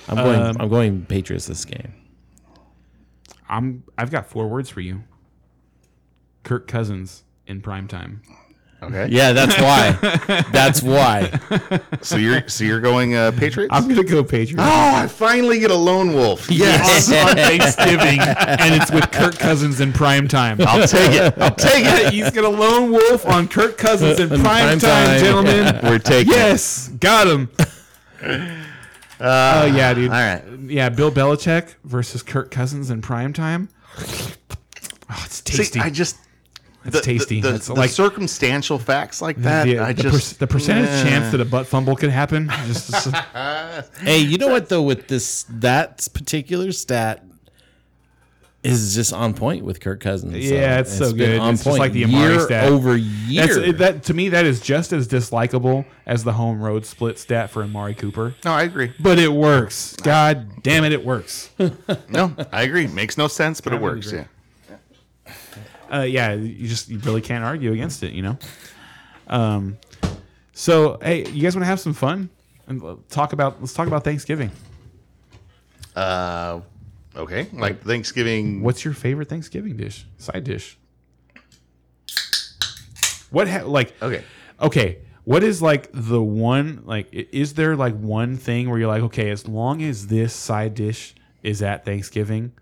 I'm 0.09 0.17
going, 0.17 0.41
Um, 0.41 0.57
I'm 0.59 0.69
going 0.69 1.07
Patriots 1.07 1.47
this 1.47 1.65
game. 1.65 1.95
I'm 3.49 3.85
I've 3.99 4.11
got 4.11 4.27
four 4.27 4.49
words 4.49 4.71
for 4.71 4.81
you. 4.81 5.05
Kirk 6.43 6.67
Cousins 6.67 7.23
in 7.47 7.61
prime 7.61 7.87
time. 7.87 8.23
Okay. 8.83 9.09
Yeah, 9.11 9.33
that's 9.33 9.59
why. 9.61 10.43
that's 10.53 10.83
why. 10.83 11.31
So 12.03 12.17
you're 12.17 12.49
so 12.49 12.65
you're 12.65 12.81
going 12.81 13.15
uh, 13.15 13.33
Patriots? 13.33 13.71
I'm 13.73 13.89
gonna 13.89 14.05
go 14.05 14.23
Patriots. 14.25 14.63
oh, 14.63 14.93
I 14.95 15.07
finally 15.07 15.61
get 15.61 15.71
a 15.71 15.77
lone 15.77 16.13
wolf. 16.15 16.51
Yes. 16.51 17.11
on 17.13 17.37
Thanksgiving, 17.37 18.21
and 18.21 18.75
it's 18.75 18.91
with 18.91 19.11
Kirk 19.11 19.39
Cousins 19.39 19.81
in 19.81 19.93
prime 19.93 20.29
time. 20.29 20.59
I'll 20.61 20.87
take 20.87 21.13
it. 21.13 21.35
I'll 21.39 21.55
take 21.55 21.85
it. 21.85 22.13
He's 22.13 22.31
got 22.31 22.45
a 22.45 22.49
lone 22.49 22.91
wolf 22.91 23.27
on 23.27 23.49
Kirk 23.49 23.79
Cousins 23.79 24.21
in 24.21 24.29
prime, 24.29 24.43
prime 24.43 24.79
time, 24.79 25.07
time. 25.07 25.21
gentlemen. 25.21 25.81
We're 25.83 25.99
taking 25.99 26.33
it. 26.33 26.37
Yes, 26.37 26.89
got 26.89 27.27
him. 27.27 27.51
Oh 29.25 29.65
yeah, 29.67 29.95
dude. 29.95 30.11
all 30.11 30.17
right. 30.17 30.43
Yeah, 30.67 30.89
Bill 30.89 31.11
Belichick 31.11 31.75
versus 31.85 32.23
Kirk 32.23 32.51
Cousins 32.51 32.91
in 32.91 33.03
prime 33.03 33.33
time. 33.33 33.69
Oh, 33.99 35.23
it's 35.25 35.41
tasty. 35.43 35.79
See, 35.79 35.81
I 35.81 35.91
just 35.91 36.17
It's 36.85 37.01
tasty. 37.01 37.41
The, 37.41 37.55
It's 37.55 37.67
the 37.67 37.75
like- 37.75 37.91
circumstantial 37.91 38.79
facts 38.79 39.21
like 39.23 39.37
that. 39.43 39.65
the, 39.67 39.79
I 39.79 39.93
the, 39.93 40.03
just 40.03 40.39
per- 40.39 40.47
the 40.47 40.53
percentage 40.53 40.87
Yeah. 40.91 41.03
chance 41.05 41.33
that 41.33 41.41
a 41.41 41.45
butt 41.45 41.67
fumble 41.67 41.95
could 41.97 42.11
happen. 42.11 42.49
Just, 42.67 42.91
just- 42.91 43.15
Hey, 44.01 44.19
you 44.19 44.39
know 44.39 44.49
what 44.49 44.69
though? 44.69 44.83
With 44.83 45.07
this, 45.09 45.45
that 45.49 46.07
particular 46.13 46.73
stat 46.73 47.25
is 48.63 48.95
just 48.95 49.13
on 49.13 49.35
point 49.35 49.65
with 49.65 49.81
Kirk 49.81 49.99
Cousins. 50.01 50.37
Yeah, 50.49 50.79
it's 50.79 50.97
so 50.97 51.09
been 51.09 51.17
good. 51.41 51.43
It's 51.53 51.65
just 51.65 51.79
like 51.81 51.91
the 51.93 52.05
Amari 52.05 52.31
year 52.35 52.41
stat. 52.41 52.65
over 52.71 52.93
that's, 52.93 53.03
year. 53.29 53.59
it- 53.65 53.79
that 53.79 54.05
to 54.05 54.15
me 54.15 54.29
that 54.29 54.45
is 54.45 54.61
just 54.61 54.93
as 54.93 55.09
dislikable 55.09 55.85
as 56.07 56.23
the 56.23 56.33
home 56.35 56.61
road 56.63 56.87
split 56.87 57.19
stat 57.19 57.51
for 57.51 57.65
Amari 57.65 57.95
Cooper. 57.95 58.37
no, 58.45 58.53
I 58.53 58.63
agree. 58.63 58.93
But 59.01 59.19
it 59.19 59.33
works. 59.33 59.97
God 59.97 60.63
damn 60.63 60.85
it, 60.85 60.93
it 60.93 61.05
works. 61.05 61.51
No, 62.09 62.35
I 62.53 62.63
agree. 62.63 62.87
Makes 62.87 63.19
no 63.19 63.27
sense, 63.27 63.61
but 63.61 63.73
it 63.73 63.81
works. 63.81 64.07
agree. 64.09 64.21
Yeah. 64.21 64.27
Uh, 65.93 66.03
yeah, 66.03 66.33
you 66.33 66.69
just 66.69 66.89
you 66.89 66.99
really 67.01 67.21
can't 67.21 67.45
argue 67.45 67.73
against 67.73 68.03
it, 68.03 68.13
you 68.13 68.23
know. 68.23 68.39
Um, 69.27 69.79
so 70.53 70.99
hey, 71.03 71.29
you 71.31 71.43
guys 71.43 71.55
want 71.55 71.63
to 71.63 71.67
have 71.69 71.81
some 71.81 71.95
fun 71.95 72.31
and 72.67 72.83
talk 73.09 73.33
about 73.33 73.61
let's 73.61 73.73
talk 73.75 73.87
about 73.87 74.05
Thanksgiving. 74.05 74.51
Uh, 75.95 76.61
okay. 77.17 77.49
Like 77.53 77.83
Thanksgiving. 77.83 78.63
What's 78.63 78.85
your 78.85 78.95
favorite 78.95 79.29
Thanksgiving 79.29 79.77
dish? 79.77 80.07
Side 80.19 80.45
dish. 80.45 80.79
What 83.31 83.49
ha- 83.49 83.65
like 83.65 83.95
Okay. 84.03 84.23
okay? 84.61 84.99
What 85.25 85.43
is 85.45 85.63
like 85.63 85.89
the 85.93 86.21
one 86.23 86.83
like? 86.85 87.09
Is 87.13 87.55
there 87.55 87.77
like 87.77 87.95
one 87.95 88.37
thing 88.37 88.69
where 88.69 88.79
you're 88.79 88.89
like, 88.89 89.03
okay, 89.05 89.31
as 89.31 89.47
long 89.47 89.83
as 89.83 90.09
this 90.09 90.35
side 90.35 90.75
dish 90.75 91.15
is 91.43 91.63
at 91.63 91.85
Thanksgiving, 91.85 92.53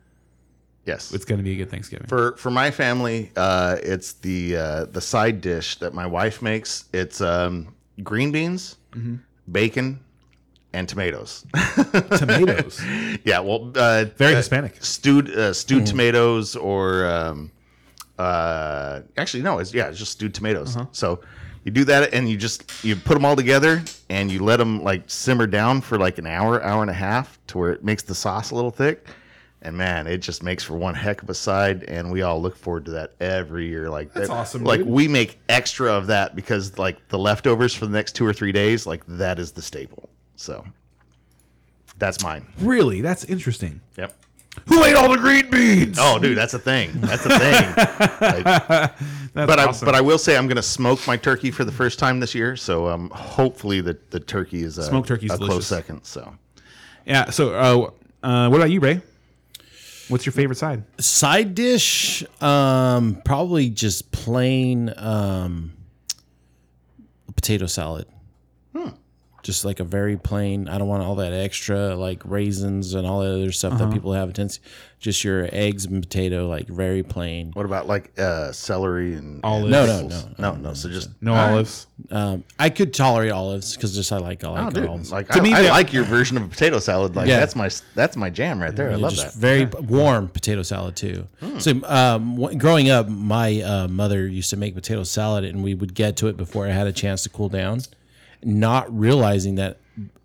Yes. 0.87 1.13
it's 1.13 1.25
gonna 1.25 1.43
be 1.43 1.53
a 1.53 1.57
good 1.57 1.71
Thanksgiving. 1.71 2.07
For 2.09 2.33
for 2.37 2.51
my 2.51 2.71
family, 2.71 3.31
uh, 3.37 3.77
it's 3.83 4.15
the 4.15 4.57
uh, 4.57 4.85
the 4.87 5.01
side 5.01 5.41
dish 5.41 5.77
that 5.77 5.95
my 5.95 6.07
wife 6.07 6.43
makes. 6.43 6.87
It's 6.93 7.21
um, 7.21 7.75
green 8.03 8.33
beans, 8.33 8.77
Mm-hmm. 8.93 9.17
bacon, 9.53 10.01
and 10.73 10.89
tomatoes. 10.89 11.45
Tomatoes, 12.17 12.81
yeah, 13.25 13.39
well, 13.41 13.71
uh, 13.77 14.07
very 14.17 14.35
uh, 14.35 14.37
Hispanic. 14.39 14.83
stewed 14.85 15.31
uh, 15.31 15.53
stewed 15.53 15.87
tomatoes 15.87 16.57
or 16.57 17.07
um, 17.07 17.51
uh, 18.19 19.01
actually 19.17 19.43
no, 19.43 19.59
it's 19.59 19.73
yeah, 19.73 19.89
it's 19.89 19.99
just 19.99 20.13
stewed 20.13 20.35
tomatoes. 20.35 20.77
So 20.93 21.21
you 21.65 21.71
do 21.71 21.85
that 21.85 22.13
and 22.15 22.29
you 22.29 22.37
just 22.37 22.85
you 22.85 22.97
put 22.97 23.15
them 23.15 23.25
all 23.25 23.37
together 23.37 23.83
and 24.09 24.31
you 24.31 24.43
let 24.43 24.57
them 24.57 24.83
like 24.83 25.05
simmer 25.11 25.47
down 25.47 25.81
for 25.83 25.99
like 25.99 26.19
an 26.19 26.27
hour, 26.27 26.63
hour 26.63 26.83
and 26.83 26.91
a 26.91 26.95
half 26.95 27.39
to 27.49 27.59
where 27.59 27.71
it 27.73 27.85
makes 27.85 28.03
the 28.03 28.15
sauce 28.15 28.51
a 28.51 28.55
little 28.55 28.71
thick. 28.71 29.07
And 29.63 29.77
man, 29.77 30.07
it 30.07 30.19
just 30.19 30.43
makes 30.43 30.65
for 30.65 30.75
one 30.75 30.95
heck 30.95 31.23
of 31.23 31.29
a 31.29 31.35
side, 31.35 31.85
and 31.85 32.11
we 32.11 32.23
all 32.23 32.41
look 32.41 32.57
forward 32.57 32.87
to 32.87 32.93
that 32.93 33.13
every 33.21 33.69
year. 33.69 33.91
Like 33.91 34.13
That's 34.15 34.29
that- 34.29 34.35
awesome, 34.35 34.65
Like 34.65 34.81
dude. 34.81 34.89
we 34.89 35.07
make 35.07 35.39
extra 35.51 35.93
of 35.93 36.07
that 36.07 36.35
because 36.35 36.79
like 36.79 37.07
the 37.09 37.19
leftovers 37.19 37.75
for 37.75 37.85
the 37.87 37.93
next 37.93 38.15
two 38.15 38.25
or 38.25 38.33
three 38.33 38.53
days, 38.53 38.87
like 38.87 39.05
that 39.07 39.39
is 39.39 39.53
the 39.53 39.61
staple. 39.63 40.09
So 40.37 40.65
that's 41.99 42.23
mine. 42.23 42.47
Really, 42.59 43.03
that's 43.03 43.25
interesting. 43.25 43.83
Yep. 43.99 44.17
Who 44.67 44.83
ate 44.83 44.95
all 44.97 45.11
the 45.11 45.19
green 45.19 45.49
beans? 45.51 45.99
Oh, 46.01 46.19
dude, 46.19 46.37
that's 46.37 46.55
a 46.55 46.59
thing. 46.59 46.91
That's 46.95 47.25
a 47.27 47.39
thing. 47.39 47.75
Like, 48.21 48.45
That's 49.33 49.47
but 49.47 49.59
awesome. 49.61 49.87
I 49.87 49.93
but 49.93 49.95
I 49.95 50.01
will 50.01 50.19
say 50.19 50.37
I'm 50.37 50.47
going 50.49 50.57
to 50.57 50.63
smoke 50.63 51.07
my 51.07 51.17
turkey 51.17 51.51
for 51.53 51.65
the 51.65 51.71
first 51.71 51.99
time 52.01 52.19
this 52.19 52.35
year. 52.35 52.57
So 52.57 52.89
um, 52.89 53.11
hopefully 53.11 53.81
the 53.81 53.97
the 54.11 54.19
turkey 54.19 54.63
is 54.65 54.77
a, 54.79 54.83
Smoked 54.85 55.07
turkey's 55.07 55.31
a 55.33 55.37
delicious. 55.37 55.55
close 55.55 55.67
second. 55.69 56.03
So 56.05 56.35
yeah. 57.07 57.31
So, 57.31 57.55
uh, 57.55 58.27
uh, 58.27 58.49
what 58.49 58.57
about 58.57 58.71
you, 58.73 58.81
Ray? 58.81 59.01
What's 60.11 60.27
your 60.27 60.33
favorite 60.33 60.57
side? 60.57 60.83
Side 60.99 61.55
dish, 61.55 62.25
um, 62.43 63.23
probably 63.25 63.71
just 63.71 64.11
plain 64.11 64.93
um, 64.97 65.73
potato 67.35 67.67
salad. 67.67 68.07
Just 69.51 69.65
like 69.65 69.81
a 69.81 69.85
very 69.85 70.17
plain. 70.17 70.69
I 70.69 70.79
don't 70.79 70.87
want 70.87 71.03
all 71.03 71.17
that 71.17 71.33
extra 71.33 71.97
like 71.97 72.23
raisins 72.25 72.95
and 72.95 73.05
all 73.05 73.19
that 73.23 73.33
other 73.35 73.51
stuff 73.51 73.77
that 73.81 73.93
people 73.93 74.13
have. 74.13 74.31
It's 74.39 74.61
just 75.01 75.25
your 75.25 75.49
eggs 75.51 75.87
and 75.87 76.01
potato, 76.01 76.47
like 76.47 76.69
very 76.69 77.03
plain. 77.03 77.51
What 77.55 77.67
about 77.67 77.89
like 77.89 78.13
uh, 78.17 78.53
celery 78.53 79.15
and 79.15 79.41
Olives. 79.43 79.71
No, 79.73 79.83
and 79.99 80.09
no, 80.09 80.19
no, 80.39 80.53
no, 80.53 80.69
no. 80.69 80.75
So 80.75 80.89
just 80.89 81.11
No 81.21 81.33
All 81.33 81.37
right. 81.39 81.51
olives. 81.51 81.89
Um, 82.13 82.45
I 82.61 82.71
could 82.71 82.95
tolerate 82.95 83.33
olives 83.33 83.75
because 83.75 83.93
just 83.93 84.13
I 84.13 84.19
like 84.19 84.45
I 84.45 84.51
like 84.51 84.67
Oh, 84.67 84.71
dude, 84.71 84.87
olives. 84.89 85.11
like 85.11 85.27
To 85.31 85.39
I, 85.39 85.41
me, 85.41 85.53
I 85.53 85.63
the- 85.63 85.69
like 85.71 85.93
your 85.93 86.05
version 86.05 86.37
of 86.37 86.45
a 86.45 86.49
potato 86.49 86.79
salad. 86.79 87.17
Like 87.17 87.27
Yeah. 87.27 87.41
that's 87.41 87.57
my 87.57 87.71
that's 87.97 88.17
my 88.17 88.31
jam 88.31 88.63
right 88.63 88.77
there. 88.77 88.91
I 88.91 88.93
Yeah, 88.93 88.99
love 88.99 89.15
just 89.15 89.35
that. 89.35 89.41
very 89.41 89.65
warm 89.65 90.29
potato 90.29 90.63
salad 90.63 90.95
too. 90.95 91.27
So, 91.59 91.73
um, 91.87 92.37
w- 92.37 92.57
growing 92.57 92.89
up, 92.89 93.09
my 93.09 93.61
uh, 93.63 93.89
mother 93.89 94.29
used 94.29 94.51
to 94.51 94.57
make 94.57 94.77
potato 94.77 95.03
salad, 95.03 95.45
and 95.45 95.65
we 95.65 95.75
would 95.75 95.95
get 95.95 96.17
to 96.19 96.29
it 96.29 96.37
before 96.37 96.69
it 96.69 96.73
had 96.73 96.87
a 96.87 96.93
chance 96.93 97.25
to 97.25 97.31
cool 97.31 97.49
down, 97.49 97.81
not 98.43 98.97
realizing 98.97 99.57
that 99.57 99.79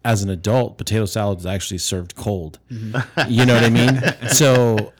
as 0.03 0.22
an 0.22 0.30
adult, 0.30 0.77
potato 0.77 1.06
salad 1.06 1.40
is 1.40 1.45
actually 1.48 1.80
served 1.80 2.16
cold. 2.16 2.60
You 2.69 3.45
know 3.45 3.56
what 3.56 3.64
I 3.64 3.69
mean? 3.69 4.02
So, 4.30 4.94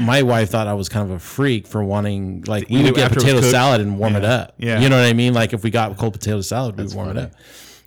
my 0.00 0.22
wife 0.22 0.50
thought 0.50 0.66
I 0.66 0.74
was 0.74 0.88
kind 0.88 1.04
of 1.08 1.16
a 1.16 1.18
freak 1.18 1.66
for 1.66 1.82
wanting 1.82 2.44
like 2.46 2.68
we 2.68 2.82
would 2.84 2.94
get 2.94 3.06
after 3.06 3.18
it 3.18 3.24
was 3.24 3.34
potato 3.34 3.50
salad 3.50 3.80
and 3.80 3.98
warm 3.98 4.16
it 4.16 4.24
up. 4.24 4.54
Yeah. 4.58 4.80
you 4.80 4.88
know 4.88 4.96
what 4.96 5.06
I 5.06 5.12
mean? 5.12 5.34
Like 5.34 5.52
if 5.52 5.62
we 5.64 5.70
got 5.70 5.96
cold 5.96 6.12
potato 6.12 6.40
salad, 6.42 6.76
we'd 6.78 6.92
warm 6.94 7.16
it 7.16 7.18
up. 7.18 7.32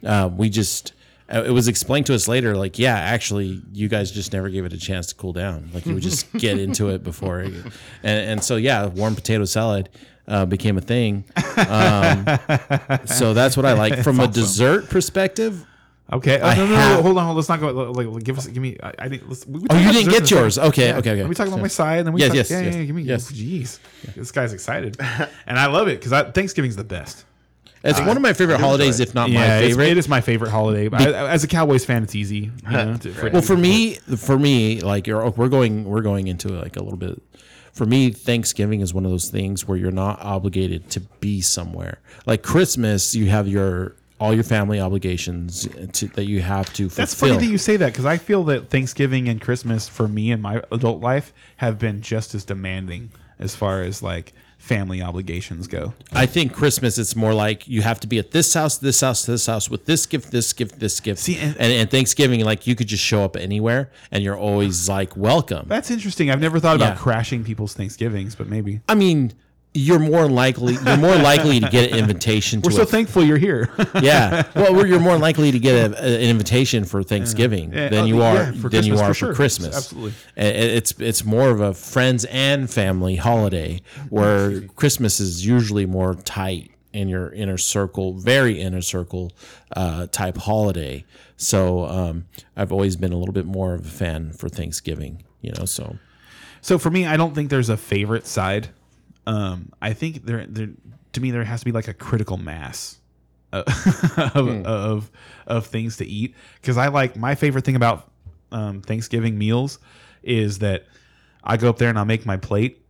Uh, 0.05 0.29
we 0.29 0.49
just 0.49 0.93
uh, 1.33 1.43
it 1.45 1.51
was 1.51 1.67
explained 1.67 2.05
to 2.05 2.13
us 2.13 2.27
later 2.27 2.55
like 2.55 2.77
yeah 2.77 2.95
actually 2.95 3.61
you 3.73 3.87
guys 3.87 4.11
just 4.11 4.31
never 4.31 4.49
gave 4.49 4.63
it 4.63 4.73
a 4.73 4.77
chance 4.77 5.07
to 5.07 5.15
cool 5.15 5.33
down 5.33 5.69
like 5.73 5.83
you 5.85 5.93
would 5.95 6.03
just 6.03 6.31
get 6.33 6.59
into 6.59 6.89
it 6.89 7.03
before 7.03 7.39
it, 7.39 7.51
and, 8.03 8.29
and 8.29 8.43
so 8.43 8.57
yeah 8.57 8.85
warm 8.85 9.15
potato 9.15 9.43
salad 9.45 9.89
uh, 10.27 10.45
became 10.45 10.77
a 10.77 10.81
thing 10.81 11.23
um, 11.57 12.25
so 13.05 13.33
that's 13.33 13.55
what 13.57 13.65
i 13.65 13.73
like 13.73 14.03
from 14.03 14.19
a 14.19 14.27
dessert 14.27 14.89
perspective 14.89 15.65
Okay. 16.13 16.39
Oh, 16.39 16.49
no, 16.53 16.55
no, 16.55 16.65
no, 16.67 16.75
have- 16.75 17.01
Hold 17.01 17.17
on. 17.17 17.23
Hold 17.23 17.29
on. 17.31 17.35
Let's 17.35 17.49
not 17.49 17.59
go. 17.59 17.71
Like, 17.91 18.05
like, 18.05 18.23
give 18.23 18.37
us. 18.37 18.45
Give 18.45 18.61
me. 18.61 18.77
I, 18.83 18.93
I 18.99 19.07
didn't. 19.07 19.27
Let's, 19.27 19.47
we, 19.47 19.65
oh 19.71 19.75
you 19.75 19.91
didn't 19.91 20.11
get 20.11 20.29
yours 20.29 20.59
okay 20.59 20.89
Yeah. 20.89 20.97
okay 20.99 21.09
okay 21.13 21.21
Let 21.21 21.29
me 21.29 21.33
talk 21.35 21.47
about 21.47 21.59
my 21.59 21.67
side, 21.67 21.97
and 21.97 22.05
then 22.05 22.13
we 22.13 22.21
Yes, 22.21 22.27
talk, 22.29 22.35
yes, 22.35 22.51
yeah, 22.51 22.59
yes, 22.59 22.73
yeah, 22.75 22.79
yeah, 22.81 22.85
Give 22.85 22.95
me. 22.95 23.01
yes. 23.01 23.31
Jeez, 23.31 23.79
this 24.15 24.31
guy's 24.31 24.53
excited, 24.53 24.97
and 25.47 25.57
I 25.57 25.65
love 25.65 25.87
it 25.87 25.99
because 25.99 26.31
Thanksgiving's 26.33 26.75
the 26.75 26.83
best. 26.83 27.25
it's 27.83 27.99
one 28.01 28.15
of 28.17 28.21
my 28.21 28.33
favorite 28.33 28.59
holidays 28.59 28.99
if 28.99 29.15
not 29.15 29.29
my 29.31 29.33
yeah, 29.35 29.57
it's- 29.57 29.71
favorite 29.71 29.87
it 29.87 29.97
is 29.97 30.07
my 30.07 30.21
favorite 30.21 30.51
holiday. 30.51 30.89
I, 30.95 31.27
as 31.33 31.43
a 31.43 31.47
Cowboys 31.47 31.85
fan, 31.85 32.03
it's 32.03 32.13
easy. 32.13 32.51
You 32.65 32.71
know, 32.71 32.97
to, 32.97 33.11
for, 33.11 33.29
Well, 33.31 33.41
for 33.41 33.57
me, 33.57 33.95
for 33.95 34.37
me, 34.37 34.81
like 34.81 35.07
you're, 35.07 35.27
we're 35.31 35.49
going, 35.49 35.85
we're 35.85 36.01
going 36.03 36.27
into 36.27 36.49
like 36.49 36.75
a 36.77 36.83
little 36.83 36.99
bit. 36.99 37.19
For 37.75 37.85
me, 37.85 38.09
Thanksgiving 38.11 38.79
is 38.79 38.93
one 38.93 39.03
of 39.03 39.11
those 39.11 39.29
things 39.29 39.67
where 39.67 39.77
you're 39.77 39.91
not 39.91 40.21
obligated 40.21 40.89
to 40.91 41.01
be 41.01 41.41
somewhere. 41.41 41.99
Like 42.25 42.41
Christmas, 42.41 43.13
you 43.13 43.27
have 43.27 43.49
your 43.49 43.95
all 44.17 44.33
your 44.33 44.45
family 44.45 44.79
obligations 44.79 45.67
to, 45.91 46.07
that 46.07 46.23
you 46.23 46.41
have 46.41 46.67
to 46.73 46.83
fulfill. 46.83 46.95
That's 46.95 47.13
funny 47.13 47.37
that 47.37 47.45
you 47.45 47.57
say 47.57 47.75
that 47.75 47.91
because 47.91 48.05
I 48.05 48.17
feel 48.17 48.45
that 48.45 48.69
Thanksgiving 48.69 49.27
and 49.27 49.41
Christmas 49.41 49.89
for 49.89 50.07
me 50.07 50.31
in 50.31 50.41
my 50.41 50.61
adult 50.71 51.01
life 51.01 51.33
have 51.57 51.77
been 51.77 52.01
just 52.01 52.33
as 52.33 52.45
demanding 52.45 53.11
as 53.39 53.57
far 53.57 53.81
as 53.81 54.01
like 54.01 54.31
family 54.65 54.99
obligations 55.01 55.67
go. 55.67 55.93
I 56.11 56.25
think 56.25 56.51
Christmas, 56.53 56.97
it's 56.97 57.15
more 57.15 57.33
like 57.35 57.67
you 57.67 57.83
have 57.83 57.99
to 57.99 58.07
be 58.07 58.17
at 58.17 58.31
this 58.31 58.53
house, 58.55 58.77
this 58.79 58.99
house, 59.01 59.23
this 59.25 59.45
house 59.45 59.69
with 59.69 59.85
this 59.85 60.05
gift, 60.07 60.31
this 60.31 60.51
gift, 60.53 60.79
this 60.79 60.99
gift. 60.99 61.19
See, 61.21 61.37
and- 61.37 61.55
and, 61.57 61.71
and 61.71 61.91
Thanksgiving, 61.91 62.43
like 62.43 62.65
you 62.65 62.75
could 62.75 62.87
just 62.87 63.03
show 63.03 63.23
up 63.23 63.35
anywhere 63.35 63.91
and 64.11 64.23
you're 64.23 64.37
always 64.37 64.89
like 64.89 65.15
welcome. 65.15 65.67
That's 65.69 65.91
interesting. 65.91 66.31
I've 66.31 66.41
never 66.41 66.59
thought 66.59 66.75
about 66.75 66.93
Yeah. 66.95 66.97
crashing 66.97 67.43
people's 67.43 67.75
Thanksgivings, 67.75 68.33
but 68.35 68.47
maybe 68.47 68.81
I 68.89 68.95
mean, 68.95 69.33
you're 69.75 69.99
more 69.99 70.29
likely 70.29 70.75
you're 70.75 70.97
more 70.97 71.17
likely 71.17 71.59
to 71.59 71.69
get 71.69 71.91
an 71.91 71.99
invitation 71.99 72.61
to 72.61 72.69
we're 72.69 72.75
so 72.75 72.83
a 72.83 72.85
thankful 72.85 73.23
you're 73.23 73.37
here. 73.37 73.69
yeah. 74.01 74.43
Well, 74.55 74.87
you're 74.87 75.01
more 75.01 75.17
likely 75.17 75.51
to 75.51 75.59
get 75.59 75.91
a, 75.91 76.01
an 76.01 76.21
invitation 76.21 76.85
for 76.85 77.03
Thanksgiving 77.03 77.73
Yeah, 77.73 77.89
than 77.89 78.03
oh, 78.03 78.05
you 78.05 78.21
are 78.21 78.35
yeah, 78.35 78.51
for 78.53 78.69
than 78.69 78.85
you 78.85 78.93
Christmas, 78.93 79.01
are 79.01 79.07
for 79.07 79.13
for, 79.13 79.13
sure. 79.13 79.33
Christmas. 79.33 79.75
Absolutely. 79.75 80.13
It's 80.37 80.93
it's 80.99 81.25
more 81.25 81.49
of 81.49 81.59
a 81.59 81.73
friends 81.73 82.25
and 82.25 82.69
family 82.71 83.17
holiday 83.17 83.81
where 84.09 84.61
Christmas 84.61 85.19
is 85.19 85.45
usually 85.45 85.85
more 85.85 86.15
tight 86.15 86.71
in 86.93 87.09
your 87.09 87.29
inner 87.33 87.57
circle, 87.57 88.13
very 88.13 88.61
inner 88.61 88.81
circle 88.81 89.33
uh, 89.75 90.07
type 90.07 90.37
holiday. 90.37 91.03
So 91.35 91.85
um, 91.85 92.25
I've 92.55 92.71
always 92.71 92.95
been 92.95 93.11
a 93.11 93.17
little 93.17 93.33
bit 93.33 93.45
more 93.45 93.73
of 93.73 93.85
a 93.85 93.89
fan 93.89 94.31
for 94.31 94.47
Thanksgiving. 94.47 95.23
You 95.41 95.51
know, 95.59 95.65
so 95.65 95.97
So 96.61 96.79
for 96.79 96.89
me, 96.89 97.05
I 97.05 97.17
don't 97.17 97.35
think 97.35 97.49
there's 97.49 97.67
a 97.69 97.75
favorite 97.77 98.25
side. 98.25 98.69
Um, 99.27 99.71
I 99.81 99.93
think 99.93 100.25
there, 100.25 100.45
there, 100.45 100.69
to 101.13 101.21
me, 101.21 101.31
there 101.31 101.43
has 101.43 101.61
to 101.61 101.65
be 101.65 101.71
like 101.71 101.87
a 101.87 101.93
critical 101.93 102.37
mass 102.37 102.99
of 103.51 103.65
of, 104.35 104.65
of, 104.65 105.11
of 105.47 105.65
things 105.67 105.97
to 105.97 106.05
eat. 106.05 106.35
Because 106.61 106.77
I 106.77 106.87
like 106.87 107.15
my 107.15 107.35
favorite 107.35 107.65
thing 107.65 107.75
about 107.75 108.11
um, 108.51 108.81
Thanksgiving 108.81 109.37
meals 109.37 109.79
is 110.23 110.59
that 110.59 110.85
I 111.43 111.57
go 111.57 111.69
up 111.69 111.77
there 111.77 111.89
and 111.89 111.97
I'll 111.97 112.05
make 112.05 112.25
my 112.25 112.37
plate, 112.37 112.83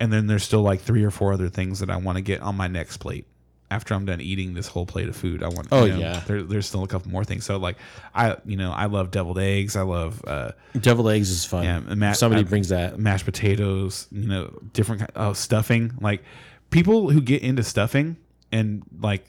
and 0.00 0.12
then 0.12 0.26
there's 0.26 0.44
still 0.44 0.62
like 0.62 0.80
three 0.80 1.04
or 1.04 1.10
four 1.10 1.32
other 1.32 1.48
things 1.48 1.80
that 1.80 1.90
I 1.90 1.96
want 1.96 2.16
to 2.16 2.22
get 2.22 2.40
on 2.40 2.56
my 2.56 2.68
next 2.68 2.98
plate. 2.98 3.26
After 3.70 3.92
I'm 3.92 4.06
done 4.06 4.20
eating 4.22 4.54
this 4.54 4.66
whole 4.66 4.86
plate 4.86 5.08
of 5.08 5.16
food, 5.16 5.42
I 5.42 5.48
want. 5.48 5.68
Oh, 5.70 5.84
you 5.84 5.92
know, 5.92 5.98
yeah. 5.98 6.20
there, 6.26 6.42
there's 6.42 6.66
still 6.66 6.84
a 6.84 6.88
couple 6.88 7.10
more 7.10 7.24
things. 7.24 7.44
So 7.44 7.58
like, 7.58 7.76
I 8.14 8.36
you 8.46 8.56
know 8.56 8.72
I 8.72 8.86
love 8.86 9.10
deviled 9.10 9.38
eggs. 9.38 9.76
I 9.76 9.82
love 9.82 10.22
uh, 10.26 10.52
deviled 10.80 11.10
eggs 11.10 11.30
is 11.30 11.44
fun. 11.44 11.64
Yeah, 11.64 11.80
ma- 11.80 12.12
Somebody 12.12 12.40
I- 12.40 12.48
brings 12.48 12.70
that. 12.70 12.98
mashed 12.98 13.26
potatoes, 13.26 14.06
you 14.10 14.26
know, 14.26 14.58
different 14.72 15.00
kind 15.00 15.12
oh, 15.16 15.32
stuffing. 15.34 15.92
Like 16.00 16.24
people 16.70 17.10
who 17.10 17.20
get 17.20 17.42
into 17.42 17.62
stuffing 17.62 18.16
and 18.50 18.82
like 19.00 19.26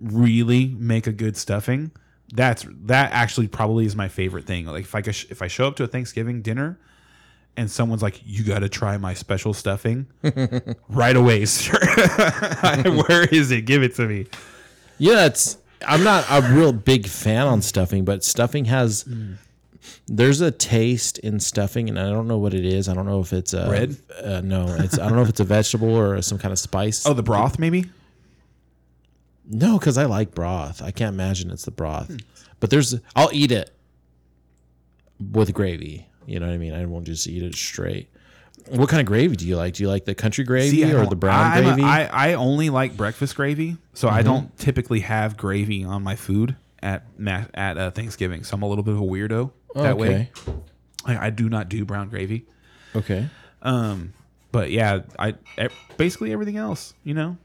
really 0.00 0.66
make 0.66 1.06
a 1.06 1.12
good 1.12 1.36
stuffing, 1.36 1.90
that's 2.32 2.66
that 2.82 3.12
actually 3.12 3.48
probably 3.48 3.86
is 3.86 3.96
my 3.96 4.08
favorite 4.08 4.44
thing. 4.44 4.66
Like 4.66 4.84
if 4.84 4.94
I 4.94 5.00
could, 5.00 5.16
if 5.30 5.40
I 5.40 5.46
show 5.46 5.66
up 5.66 5.76
to 5.76 5.84
a 5.84 5.86
Thanksgiving 5.86 6.42
dinner 6.42 6.78
and 7.58 7.68
someone's 7.68 8.02
like, 8.02 8.20
"You 8.24 8.44
got 8.44 8.60
to 8.60 8.68
try 8.68 8.96
my 8.96 9.12
special 9.14 9.52
stuffing," 9.52 10.06
right 10.88 11.16
away, 11.16 11.44
sir. 11.46 11.76
Where 13.08 13.24
is 13.24 13.50
it? 13.50 13.62
Give 13.62 13.82
it 13.82 13.96
to 13.96 14.06
me. 14.06 14.26
Yeah, 14.96 15.26
it's. 15.26 15.58
I'm 15.86 16.02
not 16.02 16.24
a 16.30 16.54
real 16.54 16.72
big 16.72 17.06
fan 17.06 17.46
on 17.46 17.60
stuffing, 17.60 18.04
but 18.04 18.24
stuffing 18.24 18.64
has. 18.66 19.04
There's 20.06 20.40
a 20.40 20.50
taste 20.50 21.18
in 21.18 21.40
stuffing, 21.40 21.88
and 21.88 21.98
I 21.98 22.10
don't 22.10 22.28
know 22.28 22.38
what 22.38 22.54
it 22.54 22.64
is. 22.64 22.88
I 22.88 22.94
don't 22.94 23.06
know 23.06 23.20
if 23.20 23.32
it's 23.32 23.52
a 23.52 23.66
Bread? 23.66 23.96
Uh, 24.22 24.40
no, 24.40 24.66
it's. 24.78 24.98
I 24.98 25.06
don't 25.08 25.16
know 25.16 25.22
if 25.22 25.28
it's 25.28 25.40
a 25.40 25.44
vegetable 25.44 25.94
or 25.94 26.22
some 26.22 26.38
kind 26.38 26.52
of 26.52 26.58
spice. 26.58 27.06
Oh, 27.06 27.12
the 27.12 27.22
broth, 27.22 27.58
maybe. 27.58 27.86
no, 29.48 29.78
because 29.78 29.98
I 29.98 30.04
like 30.04 30.34
broth. 30.34 30.80
I 30.80 30.90
can't 30.92 31.14
imagine 31.14 31.50
it's 31.50 31.64
the 31.64 31.70
broth. 31.72 32.16
But 32.60 32.70
there's. 32.70 32.94
I'll 33.16 33.30
eat 33.32 33.50
it 33.52 33.70
with 35.32 35.52
gravy. 35.52 36.06
You 36.28 36.40
know 36.40 36.46
what 36.46 36.52
I 36.52 36.58
mean? 36.58 36.74
I 36.74 36.84
won't 36.84 37.06
just 37.06 37.26
eat 37.26 37.42
it 37.42 37.54
straight. 37.54 38.10
What 38.68 38.90
kind 38.90 39.00
of 39.00 39.06
gravy 39.06 39.34
do 39.34 39.46
you 39.46 39.56
like? 39.56 39.74
Do 39.74 39.82
you 39.82 39.88
like 39.88 40.04
the 40.04 40.14
country 40.14 40.44
gravy 40.44 40.82
See, 40.82 40.94
or 40.94 41.06
the 41.06 41.16
brown 41.16 41.52
I'm 41.52 41.62
gravy? 41.64 41.82
Mm-hmm. 41.82 42.14
I, 42.14 42.30
I 42.30 42.34
only 42.34 42.68
like 42.68 42.98
breakfast 42.98 43.34
gravy, 43.34 43.78
so 43.94 44.08
I 44.08 44.20
don't 44.22 44.56
typically 44.58 45.00
have 45.00 45.38
gravy 45.38 45.84
on 45.84 46.02
my 46.02 46.16
food 46.16 46.54
at 46.82 47.06
at 47.54 47.78
uh, 47.78 47.90
Thanksgiving. 47.92 48.44
So 48.44 48.54
I'm 48.56 48.62
a 48.62 48.68
little 48.68 48.84
bit 48.84 48.94
of 48.94 49.00
a 49.00 49.04
weirdo 49.04 49.52
that 49.74 49.96
way. 49.96 50.30
I, 51.06 51.28
I 51.28 51.30
do 51.30 51.48
not 51.48 51.70
do 51.70 51.86
brown 51.86 52.10
gravy. 52.10 52.44
Okay. 52.94 53.28
Um, 53.62 54.12
but 54.52 54.70
yeah, 54.70 55.00
I 55.18 55.34
basically 55.96 56.32
everything 56.32 56.58
else, 56.58 56.92
you 57.04 57.14
know, 57.14 57.38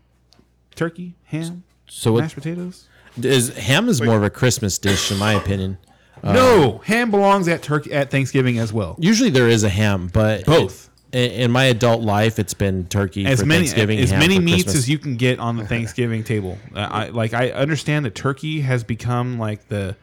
turkey, 0.75 1.15
ham, 1.25 1.63
So 1.87 2.11
what 2.11 2.21
mashed 2.21 2.35
potatoes. 2.35 2.87
is 3.17 3.55
ham 3.55 3.87
is 3.87 4.01
more 4.01 4.17
of 4.17 4.23
a 4.23 4.29
Christmas 4.29 4.77
dish 4.77 5.11
in 5.11 5.17
my 5.17 5.33
opinion. 5.33 5.77
No, 6.23 6.81
ham 6.85 7.11
belongs 7.11 7.47
at 7.47 7.61
turkey 7.61 7.91
at 7.93 8.09
Thanksgiving 8.11 8.57
as 8.57 8.71
well. 8.71 8.95
Usually 8.99 9.29
there 9.29 9.49
is 9.49 9.63
a 9.63 9.69
ham, 9.69 10.09
but 10.13 10.45
Both. 10.45 10.89
in, 11.11 11.31
in 11.31 11.51
my 11.51 11.65
adult 11.65 12.01
life, 12.01 12.39
it's 12.39 12.53
been 12.53 12.85
turkey 12.87 13.25
as 13.25 13.41
for 13.41 13.45
many 13.45 13.61
Thanksgiving. 13.61 13.99
as 13.99 14.11
ham 14.11 14.19
many 14.19 14.35
for 14.37 14.41
meats 14.41 14.63
Christmas. 14.63 14.75
as 14.83 14.89
you 14.89 14.97
can 14.99 15.15
get 15.17 15.39
on 15.39 15.57
the 15.57 15.65
Thanksgiving 15.73 16.23
table. 16.23 16.57
Uh, 16.73 16.79
I 16.79 17.07
like 17.09 17.33
I 17.33 17.49
understand 17.51 18.05
that 18.05 18.15
turkey 18.15 18.61
has 18.61 18.83
become 18.83 19.37
like 19.37 19.67
the 19.67 19.95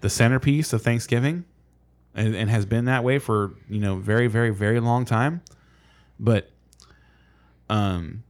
the 0.00 0.10
centerpiece 0.10 0.72
of 0.72 0.82
Thanksgiving, 0.82 1.44
and, 2.14 2.34
and 2.34 2.50
has 2.50 2.66
been 2.66 2.84
that 2.86 3.04
way 3.04 3.18
for 3.18 3.52
you 3.68 3.80
know 3.80 3.96
very 3.96 4.26
very 4.26 4.50
very 4.50 4.80
long 4.80 5.04
time. 5.04 5.42
But 6.18 6.50
um, 7.70 8.24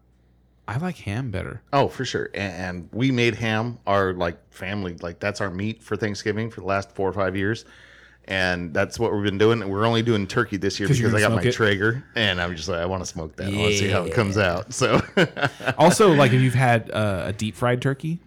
I 0.68 0.76
like 0.76 0.98
ham 0.98 1.30
better. 1.30 1.62
Oh, 1.72 1.88
for 1.88 2.04
sure. 2.04 2.28
And, 2.34 2.52
and 2.52 2.88
we 2.92 3.10
made 3.10 3.34
ham 3.34 3.78
our 3.86 4.12
like 4.12 4.36
family, 4.52 4.94
like 5.00 5.18
that's 5.18 5.40
our 5.40 5.50
meat 5.50 5.82
for 5.82 5.96
Thanksgiving 5.96 6.50
for 6.50 6.60
the 6.60 6.66
last 6.66 6.92
four 6.94 7.08
or 7.08 7.12
five 7.14 7.34
years. 7.34 7.64
And 8.26 8.74
that's 8.74 8.98
what 8.98 9.14
we've 9.14 9.22
been 9.24 9.38
doing. 9.38 9.66
We're 9.66 9.86
only 9.86 10.02
doing 10.02 10.26
turkey 10.26 10.58
this 10.58 10.78
year 10.78 10.86
'Cause 10.86 10.98
because 10.98 11.14
I 11.14 11.20
got 11.20 11.32
my 11.32 11.40
smoke 11.40 11.54
Traeger, 11.54 12.04
and 12.14 12.38
I'm 12.38 12.54
just 12.54 12.68
like, 12.68 12.80
I 12.80 12.84
want 12.84 13.02
to 13.02 13.06
smoke 13.06 13.34
that. 13.36 13.46
I 13.50 13.56
want 13.56 13.70
to 13.72 13.78
see 13.78 13.88
how 13.88 14.02
it 14.04 14.12
comes 14.12 14.36
out. 14.36 14.74
So, 14.74 15.00
Also, 15.78 16.12
like 16.12 16.32
if 16.34 16.42
you've 16.42 16.52
had 16.52 16.90
uh, 16.90 17.22
a 17.28 17.32
deep 17.32 17.56
fried 17.56 17.80
turkey, 17.80 18.20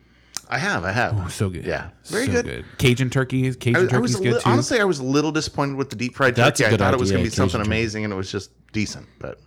I 0.50 0.58
have, 0.58 0.84
I 0.84 0.92
have. 0.92 1.32
So 1.32 1.50
good. 1.52 1.64
Yeah, 1.66 1.92
very 2.08 2.26
So 2.26 2.42
good. 2.42 2.66
Cajun 2.80 3.12
turkey. 3.12 3.54
Cajun 3.54 3.84
turkey 3.84 3.96
I 3.96 4.00
was 4.00 4.14
turkey's 4.14 4.16
a 4.16 4.24
good 4.24 4.34
li- 4.38 4.42
too. 4.42 4.50
honestly, 4.50 4.80
I 4.80 4.84
was 4.86 4.98
a 4.98 5.04
little 5.04 5.32
disappointed 5.32 5.76
with 5.76 5.92
the 5.92 5.96
deep 5.96 6.16
fried 6.16 6.36
turkey. 6.36 6.66
I 6.66 6.72
good 6.72 6.80
thought 6.80 6.96
it 6.96 7.00
was 7.00 7.12
going 7.12 7.24
to 7.24 7.30
be 7.30 7.36
something 7.36 7.60
Cajun 7.60 7.66
turkey. 7.66 7.70
amazing, 7.80 8.04
and 8.06 8.12
it 8.12 8.18
was 8.18 8.32
just 8.32 8.50
decent. 8.74 9.06
But 9.20 9.40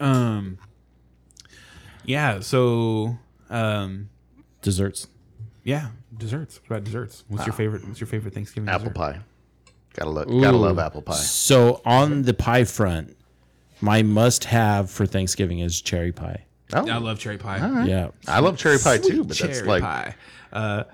um, 0.00 0.58
yeah. 2.04 2.40
So, 2.40 3.18
um, 3.50 4.08
Desserts. 4.62 5.08
yeah, 5.64 5.88
desserts. 6.16 6.60
What 6.66 6.76
about 6.76 6.84
desserts? 6.84 7.24
What's 7.28 7.46
your 7.46 7.52
favorite? 7.54 7.86
What's 7.86 8.00
your 8.00 8.06
favorite 8.06 8.34
Thanksgiving 8.34 8.68
apple 8.68 8.84
dessert? 8.88 8.94
pie, 8.94 9.20
gotta 9.94 10.10
love, 10.10 10.26
gotta 10.28 10.56
Ooh. 10.56 10.60
love 10.60 10.78
apple 10.78 11.02
pie. 11.02 11.14
So 11.14 11.80
on 11.84 12.22
the 12.22 12.34
pie 12.34 12.64
front, 12.64 13.16
my 13.80 14.02
must-have 14.02 14.90
for 14.90 15.06
Thanksgiving 15.06 15.58
is 15.58 15.80
cherry 15.80 16.12
pie. 16.12 16.44
Oh, 16.74 16.88
I 16.88 16.96
love 16.98 17.18
cherry 17.18 17.38
pie. 17.38 17.84
Yeah. 17.84 18.08
I 18.26 18.38
love 18.40 18.56
cherry 18.56 18.78
pie 18.78 18.96
too, 18.98 19.24
Sweet 19.24 19.28
but 19.28 19.36
cherry 19.36 19.52
that's 19.54 19.66
like, 19.66 19.82
pie. 19.82 20.14
Uh, 20.52 20.84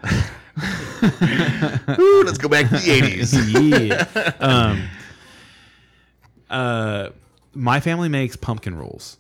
ooh, 1.99 2.23
let's 2.25 2.39
go 2.39 2.49
back 2.49 2.69
to 2.69 2.77
the 2.77 2.91
eighties. 2.91 3.33
yeah. 3.53 4.33
um, 4.41 4.89
uh, 6.51 7.11
my 7.55 7.81
family 7.81 8.09
makes 8.09 8.35
pumpkin 8.37 8.77
rolls. 8.77 9.19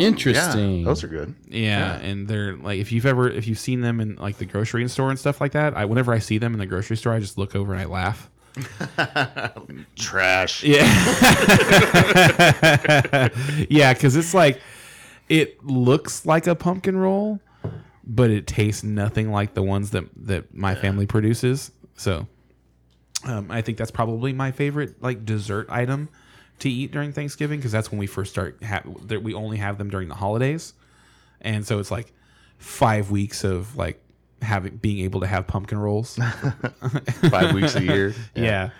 Interesting. 0.00 0.78
Yeah, 0.78 0.84
those 0.84 1.04
are 1.04 1.08
good. 1.08 1.34
Yeah, 1.48 1.96
and 1.96 2.26
they're 2.26 2.56
like 2.56 2.78
if 2.78 2.92
you've 2.92 3.06
ever 3.06 3.28
if 3.28 3.46
you've 3.46 3.58
seen 3.58 3.80
them 3.80 4.00
in 4.00 4.16
like 4.16 4.38
the 4.38 4.46
grocery 4.46 4.86
store 4.88 5.10
and 5.10 5.18
stuff 5.18 5.40
like 5.40 5.52
that. 5.52 5.76
I 5.76 5.84
whenever 5.84 6.12
I 6.12 6.18
see 6.18 6.38
them 6.38 6.52
in 6.52 6.58
the 6.58 6.66
grocery 6.66 6.96
store, 6.96 7.12
I 7.12 7.20
just 7.20 7.38
look 7.38 7.54
over 7.54 7.72
and 7.72 7.82
I 7.82 7.86
laugh. 7.86 8.30
Trash. 9.96 10.64
Yeah, 10.64 10.82
yeah, 13.70 13.94
because 13.94 14.16
it's 14.16 14.34
like 14.34 14.60
it 15.28 15.64
looks 15.64 16.26
like 16.26 16.46
a 16.46 16.54
pumpkin 16.54 16.96
roll, 16.96 17.40
but 18.04 18.30
it 18.30 18.46
tastes 18.46 18.82
nothing 18.82 19.30
like 19.30 19.54
the 19.54 19.62
ones 19.62 19.90
that 19.90 20.04
that 20.16 20.54
my 20.54 20.74
family 20.74 21.06
produces. 21.06 21.70
So, 21.96 22.26
um, 23.24 23.50
I 23.50 23.62
think 23.62 23.78
that's 23.78 23.92
probably 23.92 24.32
my 24.32 24.50
favorite 24.50 25.00
like 25.02 25.24
dessert 25.24 25.66
item 25.70 26.08
to 26.60 26.70
eat 26.70 26.92
during 26.92 27.12
Thanksgiving 27.12 27.58
because 27.58 27.72
that's 27.72 27.90
when 27.90 27.98
we 27.98 28.06
first 28.06 28.32
start. 28.32 28.62
Ha- 28.62 28.82
that 29.06 29.22
we 29.22 29.34
only 29.34 29.58
have 29.58 29.78
them 29.78 29.90
during 29.90 30.08
the 30.08 30.14
holidays, 30.14 30.72
and 31.40 31.66
so 31.66 31.78
it's 31.78 31.90
like 31.90 32.12
five 32.58 33.10
weeks 33.10 33.44
of 33.44 33.76
like 33.76 34.00
having 34.42 34.76
being 34.76 35.04
able 35.04 35.20
to 35.20 35.26
have 35.26 35.46
pumpkin 35.46 35.78
rolls. 35.78 36.16
Five 37.30 37.54
weeks 37.54 37.74
a 37.74 37.82
year. 37.82 38.14
Yeah. 38.34 38.70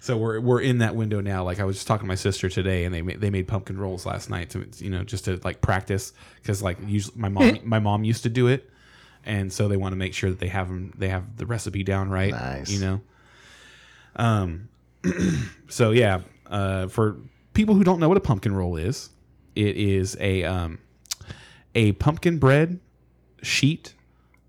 So 0.00 0.16
we're 0.16 0.40
we're 0.40 0.60
in 0.60 0.78
that 0.78 0.94
window 0.94 1.20
now. 1.20 1.42
Like 1.44 1.58
I 1.58 1.64
was 1.64 1.76
just 1.76 1.88
talking 1.88 2.04
to 2.04 2.08
my 2.08 2.14
sister 2.14 2.48
today, 2.48 2.84
and 2.84 2.94
they 2.94 3.02
made, 3.02 3.20
they 3.20 3.30
made 3.30 3.48
pumpkin 3.48 3.76
rolls 3.78 4.06
last 4.06 4.30
night 4.30 4.50
to 4.50 4.66
you 4.76 4.90
know 4.90 5.02
just 5.02 5.24
to 5.24 5.40
like 5.42 5.60
practice 5.60 6.12
because 6.36 6.62
like 6.62 6.78
usually 6.86 7.18
my 7.18 7.28
mom 7.28 7.58
my 7.64 7.80
mom 7.80 8.04
used 8.04 8.22
to 8.22 8.28
do 8.28 8.46
it, 8.46 8.70
and 9.24 9.52
so 9.52 9.66
they 9.66 9.76
want 9.76 9.92
to 9.92 9.96
make 9.96 10.14
sure 10.14 10.30
that 10.30 10.38
they 10.38 10.48
have 10.48 10.68
them 10.68 10.94
they 10.96 11.08
have 11.08 11.36
the 11.36 11.46
recipe 11.46 11.82
down 11.82 12.10
right. 12.10 12.30
Nice. 12.30 12.70
You 12.70 12.80
know. 12.80 13.00
Um. 14.16 14.68
so 15.68 15.90
yeah, 15.90 16.20
uh, 16.48 16.88
for 16.88 17.18
people 17.52 17.74
who 17.74 17.84
don't 17.84 18.00
know 18.00 18.08
what 18.08 18.16
a 18.16 18.20
pumpkin 18.20 18.54
roll 18.54 18.76
is, 18.76 19.10
it 19.54 19.76
is 19.76 20.16
a 20.20 20.44
um, 20.44 20.78
a 21.74 21.92
pumpkin 21.92 22.38
bread 22.38 22.80
sheet 23.42 23.94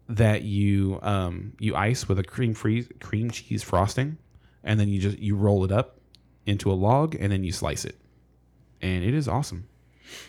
that 0.07 0.41
you 0.41 0.99
um, 1.01 1.53
you 1.59 1.75
ice 1.75 2.07
with 2.07 2.19
a 2.19 2.23
cream 2.23 2.53
free 2.53 2.83
cream 2.99 3.31
cheese 3.31 3.63
frosting, 3.63 4.17
and 4.63 4.79
then 4.79 4.89
you 4.89 4.99
just 4.99 5.19
you 5.19 5.35
roll 5.35 5.63
it 5.63 5.71
up 5.71 5.99
into 6.45 6.71
a 6.71 6.73
log, 6.73 7.15
and 7.19 7.31
then 7.31 7.43
you 7.43 7.51
slice 7.51 7.85
it, 7.85 7.95
and 8.81 9.03
it 9.03 9.13
is 9.13 9.27
awesome. 9.27 9.67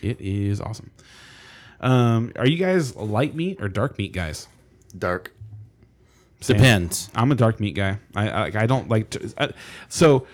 It 0.01 0.21
is 0.21 0.61
awesome. 0.61 0.91
Um, 1.79 2.31
are 2.35 2.47
you 2.47 2.57
guys 2.57 2.95
light 2.95 3.35
meat 3.35 3.59
or 3.61 3.67
dark 3.67 3.97
meat 3.97 4.13
guys? 4.13 4.47
Dark. 4.95 5.33
Sam? 6.41 6.57
Depends. 6.57 7.09
I'm 7.15 7.31
a 7.31 7.35
dark 7.35 7.59
meat 7.59 7.75
guy. 7.75 7.97
I 8.15 8.29
I, 8.29 8.45
I 8.55 8.65
don't 8.67 8.89
like 8.89 9.09
to. 9.11 9.33
I, 9.37 9.49
so 9.89 10.27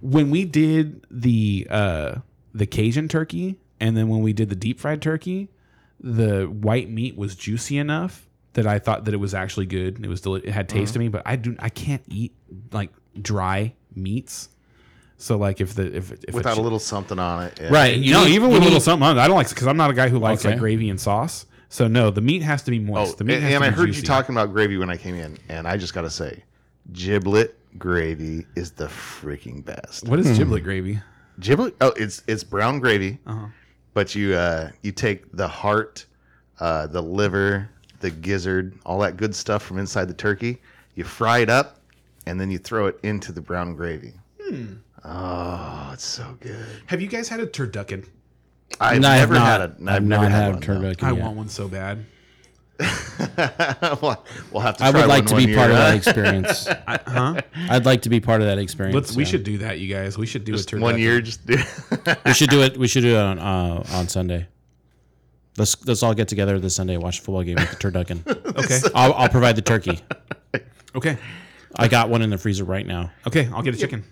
when 0.00 0.30
we 0.30 0.44
did 0.44 1.04
the 1.10 1.66
uh, 1.70 2.14
the 2.54 2.66
Cajun 2.66 3.08
turkey, 3.08 3.56
and 3.80 3.96
then 3.96 4.08
when 4.08 4.22
we 4.22 4.32
did 4.32 4.48
the 4.48 4.56
deep 4.56 4.80
fried 4.80 5.02
turkey, 5.02 5.48
the 6.00 6.44
white 6.44 6.90
meat 6.90 7.16
was 7.16 7.34
juicy 7.34 7.78
enough 7.78 8.28
that 8.54 8.66
I 8.66 8.78
thought 8.78 9.04
that 9.04 9.14
it 9.14 9.18
was 9.18 9.34
actually 9.34 9.66
good. 9.66 10.02
It 10.04 10.08
was 10.08 10.20
deli- 10.22 10.46
it 10.46 10.52
had 10.52 10.68
taste 10.68 10.94
to 10.94 10.98
me, 10.98 11.08
but 11.08 11.22
I 11.26 11.36
do 11.36 11.56
I 11.58 11.68
can't 11.68 12.02
eat 12.08 12.34
like 12.72 12.90
dry 13.20 13.74
meats. 13.94 14.48
So 15.18 15.36
like 15.38 15.60
if 15.60 15.74
the 15.74 15.96
if, 15.96 16.12
if 16.24 16.34
Without 16.34 16.54
chi- 16.56 16.60
a 16.60 16.62
little 16.62 16.78
something 16.78 17.18
on 17.18 17.44
it. 17.44 17.58
yeah. 17.60 17.68
Right. 17.70 17.96
you 17.96 18.12
know, 18.12 18.24
need- 18.24 18.34
even 18.34 18.48
you 18.48 18.54
with 18.54 18.62
a 18.62 18.64
little 18.66 18.80
something 18.80 19.06
on 19.06 19.16
it, 19.18 19.20
I 19.20 19.26
don't 19.28 19.36
like 19.36 19.48
because 19.48 19.66
I'm 19.66 19.76
not 19.78 19.90
a 19.90 19.94
guy 19.94 20.08
who 20.08 20.18
likes 20.18 20.42
Okay. 20.44 20.50
like 20.50 20.58
gravy 20.60 20.90
and 20.90 21.00
sauce. 21.00 21.46
So 21.68 21.88
no, 21.88 22.10
the 22.10 22.20
meat 22.20 22.42
has 22.42 22.62
to 22.62 22.70
be 22.70 22.78
moist. 22.78 23.14
Oh, 23.14 23.16
the 23.16 23.24
meat 23.24 23.34
and, 23.34 23.42
has 23.44 23.54
and 23.54 23.62
to 23.62 23.66
I 23.66 23.70
be 23.70 23.76
heard 23.76 23.86
juicy. 23.86 24.00
you 24.00 24.06
talking 24.06 24.34
about 24.34 24.52
gravy 24.52 24.76
when 24.76 24.88
I 24.90 24.96
came 24.96 25.14
in, 25.16 25.36
and 25.48 25.66
I 25.66 25.76
just 25.76 25.94
got 25.94 26.02
to 26.02 26.10
say, 26.10 26.44
giblet 26.92 27.55
gravy 27.78 28.46
is 28.54 28.70
the 28.72 28.86
freaking 28.86 29.64
best. 29.64 30.08
What 30.08 30.18
is 30.18 30.36
giblet 30.38 30.62
gravy? 30.64 31.00
Giblet? 31.40 31.74
Oh, 31.80 31.92
it's 31.96 32.22
it's 32.26 32.42
brown 32.44 32.80
gravy, 32.80 33.18
Uh-huh. 33.26 33.46
but 33.94 34.14
you 34.14 34.34
uh 34.34 34.70
you 34.82 34.92
take 34.92 35.30
the 35.32 35.48
heart, 35.48 36.06
uh, 36.60 36.86
the 36.86 37.02
liver, 37.02 37.68
the 38.00 38.10
gizzard, 38.10 38.74
all 38.86 38.98
that 39.00 39.16
good 39.16 39.34
stuff 39.34 39.62
from 39.62 39.78
inside 39.78 40.06
the 40.08 40.14
turkey. 40.14 40.58
You 40.94 41.04
fry 41.04 41.38
it 41.40 41.50
up, 41.50 41.78
and 42.26 42.40
then 42.40 42.50
you 42.50 42.58
throw 42.58 42.86
it 42.86 42.98
into 43.02 43.32
the 43.32 43.40
brown 43.42 43.74
gravy. 43.76 44.14
Hmm. 44.42 44.74
Oh, 45.04 45.90
it's 45.92 46.04
so 46.04 46.36
good. 46.40 46.64
Have 46.86 47.00
you 47.02 47.06
guys 47.08 47.28
had 47.28 47.40
a 47.40 47.46
turducken? 47.46 48.06
I've 48.80 49.00
No, 49.00 49.08
I 49.08 49.16
have 49.16 49.28
never 49.30 49.34
not- 49.40 49.46
had 49.46 49.60
a. 49.60 49.64
I've, 49.64 49.88
I've 49.96 50.02
never 50.02 50.22
not 50.24 50.32
had, 50.32 50.42
had 50.42 50.52
one, 50.54 50.62
turducken 50.62 51.02
I 51.04 51.12
yet. 51.12 51.22
want 51.22 51.36
one 51.36 51.48
so 51.48 51.68
bad. 51.68 52.04
Though. 52.78 53.98
we'll, 54.02 54.24
we'll 54.52 54.62
have 54.62 54.76
to. 54.78 54.84
I 54.84 54.90
would 54.90 55.06
like 55.06 55.24
one 55.24 55.26
to 55.26 55.34
one 55.34 55.46
be 55.46 55.54
part 55.54 55.70
year, 55.70 55.78
of 55.78 55.84
that 55.84 55.94
experience. 55.94 56.68
I, 56.86 57.00
huh? 57.06 57.40
I'd 57.70 57.86
like 57.86 58.02
to 58.02 58.08
be 58.08 58.20
part 58.20 58.40
of 58.40 58.46
that 58.46 58.58
experience. 58.58 58.94
Let's. 58.94 59.16
We 59.16 59.24
should 59.24 59.44
do 59.44 59.58
that, 59.58 59.78
you 59.78 59.92
guys. 59.92 60.18
We 60.18 60.26
should 60.26 60.44
do 60.44 60.52
Just 60.52 60.72
a 60.72 60.78
one 60.78 60.98
year, 60.98 61.20
just 61.20 61.46
do. 61.46 61.56
We 62.24 62.34
should 62.34 62.50
do 62.50 62.62
it. 62.62 62.76
We 62.76 62.88
should 62.88 63.02
do 63.02 63.16
it 63.16 63.20
on 63.20 63.38
uh, 63.38 63.84
on 63.92 64.08
Sunday. 64.08 64.46
Let's 65.58 65.84
let's 65.86 66.02
all 66.02 66.14
get 66.14 66.28
together 66.28 66.58
this 66.58 66.74
Sunday, 66.74 66.96
watch 66.96 67.18
a 67.18 67.22
football 67.22 67.42
game 67.42 67.56
with 67.56 67.70
the 67.70 67.76
turducken. 67.76 68.26
Okay. 68.58 68.80
I'll, 68.94 69.14
I'll 69.14 69.28
provide 69.28 69.56
the 69.56 69.62
turkey. 69.62 70.00
Okay. 70.94 71.16
I 71.78 71.88
got 71.88 72.08
one 72.08 72.22
in 72.22 72.30
the 72.30 72.38
freezer 72.38 72.64
right 72.64 72.86
now. 72.86 73.10
Okay. 73.26 73.48
I'll 73.52 73.62
get 73.62 73.74
a 73.74 73.78
chicken. 73.78 74.04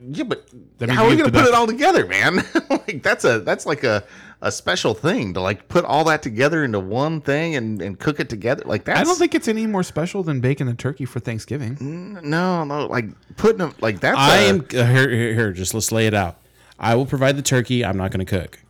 Yeah, 0.00 0.24
but 0.24 0.48
how 0.88 1.04
are 1.04 1.10
you 1.10 1.16
we 1.16 1.22
gonna 1.22 1.32
put 1.32 1.46
it 1.46 1.54
all 1.54 1.66
together, 1.66 2.06
man? 2.06 2.44
like 2.70 3.02
that's 3.02 3.24
a 3.24 3.40
that's 3.40 3.66
like 3.66 3.82
a, 3.82 4.04
a 4.44 4.52
special 4.52 4.92
thing 4.94 5.32
to 5.34 5.40
like 5.40 5.68
put 5.68 5.84
all 5.86 6.04
that 6.04 6.22
together 6.22 6.62
into 6.62 6.78
one 6.78 7.20
thing 7.22 7.56
and, 7.56 7.80
and 7.82 7.98
cook 7.98 8.20
it 8.20 8.28
together. 8.28 8.62
Like 8.66 8.84
that. 8.84 8.98
I 8.98 9.02
don't 9.02 9.16
think 9.18 9.34
it's 9.34 9.48
any 9.48 9.66
more 9.66 9.82
special 9.82 10.22
than 10.22 10.40
baking 10.40 10.68
a 10.68 10.74
turkey 10.74 11.06
for 11.06 11.18
Thanksgiving. 11.18 11.78
no 12.22 12.62
no 12.62 12.86
like 12.86 13.06
putting 13.36 13.58
them 13.58 13.74
like 13.80 14.00
that. 14.00 14.16
I 14.16 14.42
a- 14.42 14.48
am 14.50 14.60
uh, 14.60 14.84
here, 14.84 15.08
here. 15.10 15.34
Here, 15.34 15.52
just 15.52 15.72
let's 15.74 15.90
lay 15.90 16.06
it 16.06 16.14
out. 16.14 16.38
I 16.78 16.94
will 16.94 17.06
provide 17.06 17.36
the 17.36 17.42
turkey. 17.42 17.84
I'm 17.84 17.96
not 17.96 18.10
going 18.10 18.24
to 18.24 18.30
cook. 18.40 18.60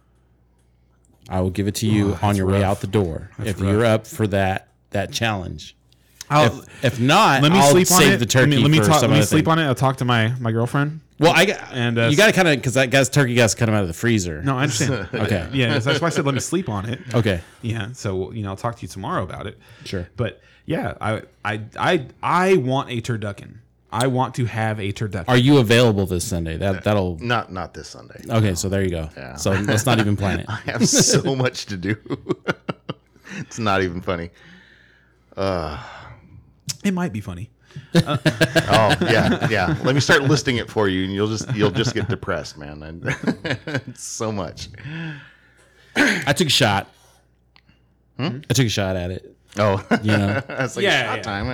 I 1.28 1.40
will 1.40 1.50
give 1.50 1.66
it 1.66 1.74
to 1.76 1.86
you 1.86 2.18
on 2.22 2.36
your 2.36 2.46
way 2.46 2.62
out 2.62 2.80
the 2.80 2.86
door 2.86 3.30
if 3.38 3.60
rough. 3.60 3.68
you're 3.68 3.84
up 3.84 4.06
for 4.06 4.26
that 4.28 4.68
that 4.90 5.10
challenge. 5.12 5.74
I'll, 6.30 6.60
If, 6.60 6.84
if 6.84 7.00
not, 7.00 7.42
let 7.42 7.52
me 7.52 7.58
I'll 7.58 7.70
sleep 7.70 7.90
on 7.92 8.02
it. 8.02 8.16
the 8.18 8.26
turkey 8.26 8.52
Let 8.52 8.56
me, 8.56 8.62
let 8.62 8.70
me, 8.70 8.78
for 8.78 8.86
talk, 8.86 9.00
some 9.00 9.10
let 9.10 9.16
me 9.16 9.20
other 9.20 9.26
sleep 9.26 9.44
thing. 9.44 9.52
on 9.52 9.58
it. 9.58 9.64
I'll 9.64 9.74
talk 9.74 9.96
to 9.98 10.04
my 10.04 10.34
my 10.38 10.52
girlfriend. 10.52 11.00
Well, 11.18 11.32
I 11.34 11.44
got 11.44 11.72
And, 11.72 11.98
uh, 11.98 12.08
you 12.08 12.16
got 12.16 12.26
to 12.26 12.32
kind 12.32 12.48
of 12.48 12.56
because 12.56 12.74
that 12.74 12.90
guy's 12.90 13.08
turkey 13.08 13.34
got 13.34 13.50
to 13.50 13.56
come 13.56 13.70
out 13.70 13.82
of 13.82 13.88
the 13.88 13.94
freezer. 13.94 14.42
No, 14.42 14.56
I 14.56 14.62
understand. 14.62 15.08
Okay. 15.14 15.48
Yeah, 15.52 15.78
that's 15.78 16.00
why 16.00 16.08
I 16.08 16.10
said 16.10 16.24
let 16.26 16.34
me 16.34 16.40
sleep 16.40 16.68
on 16.68 16.88
it. 16.88 17.00
Okay. 17.14 17.40
Yeah. 17.62 17.92
So 17.92 18.32
you 18.32 18.42
know, 18.42 18.50
I'll 18.50 18.56
talk 18.56 18.76
to 18.76 18.82
you 18.82 18.88
tomorrow 18.88 19.22
about 19.22 19.46
it. 19.46 19.58
Sure. 19.84 20.08
But 20.16 20.40
yeah, 20.66 20.94
I 21.00 21.22
I 21.44 21.60
I 21.78 22.06
I 22.22 22.56
want 22.56 22.90
a 22.90 23.00
turducken. 23.00 23.58
I 23.92 24.08
want 24.08 24.34
to 24.36 24.44
have 24.46 24.80
a 24.80 24.92
turducken. 24.92 25.28
Are 25.28 25.36
you 25.36 25.58
available 25.58 26.04
this 26.06 26.24
Sunday? 26.24 26.56
That 26.56 26.82
that'll. 26.82 27.16
not 27.20 27.52
not 27.52 27.74
this 27.74 27.88
Sunday. 27.88 28.20
Okay, 28.28 28.56
so 28.56 28.68
there 28.68 28.82
you 28.82 28.90
go. 28.90 29.08
Yeah. 29.16 29.36
So 29.36 29.52
let's 29.52 29.86
not 29.86 30.00
even 30.00 30.16
plan 30.16 30.40
it. 30.40 30.46
I 30.48 30.56
have 30.66 30.88
so 30.88 31.36
much 31.36 31.66
to 31.66 31.76
do. 31.76 31.96
it's 33.38 33.60
not 33.60 33.82
even 33.82 34.00
funny. 34.00 34.30
Uh 35.36 35.80
it 36.82 36.92
might 36.92 37.12
be 37.12 37.20
funny. 37.20 37.50
Oh 37.94 38.94
yeah 39.02 39.48
yeah. 39.48 39.76
Let 39.82 39.94
me 39.94 40.00
start 40.00 40.22
listing 40.22 40.56
it 40.56 40.70
for 40.70 40.88
you, 40.88 41.04
and 41.04 41.12
you'll 41.12 41.28
just 41.28 41.54
you'll 41.54 41.70
just 41.70 41.94
get 41.94 42.08
depressed, 42.08 42.56
man. 42.58 42.82
And 42.82 43.96
so 43.98 44.32
much. 44.32 44.68
I 45.96 46.32
took 46.32 46.48
a 46.48 46.50
shot. 46.50 46.88
Hmm? 48.18 48.40
I 48.50 48.52
took 48.54 48.66
a 48.66 48.70
shot 48.70 48.96
at 48.96 49.10
it. 49.10 49.36
Oh 49.58 49.84
You 50.02 50.16
know, 50.16 50.42
it's 50.48 50.76
like 50.76 50.82
Yeah, 50.84 51.06
shot 51.06 51.16
yeah. 51.18 51.22
time. 51.22 51.48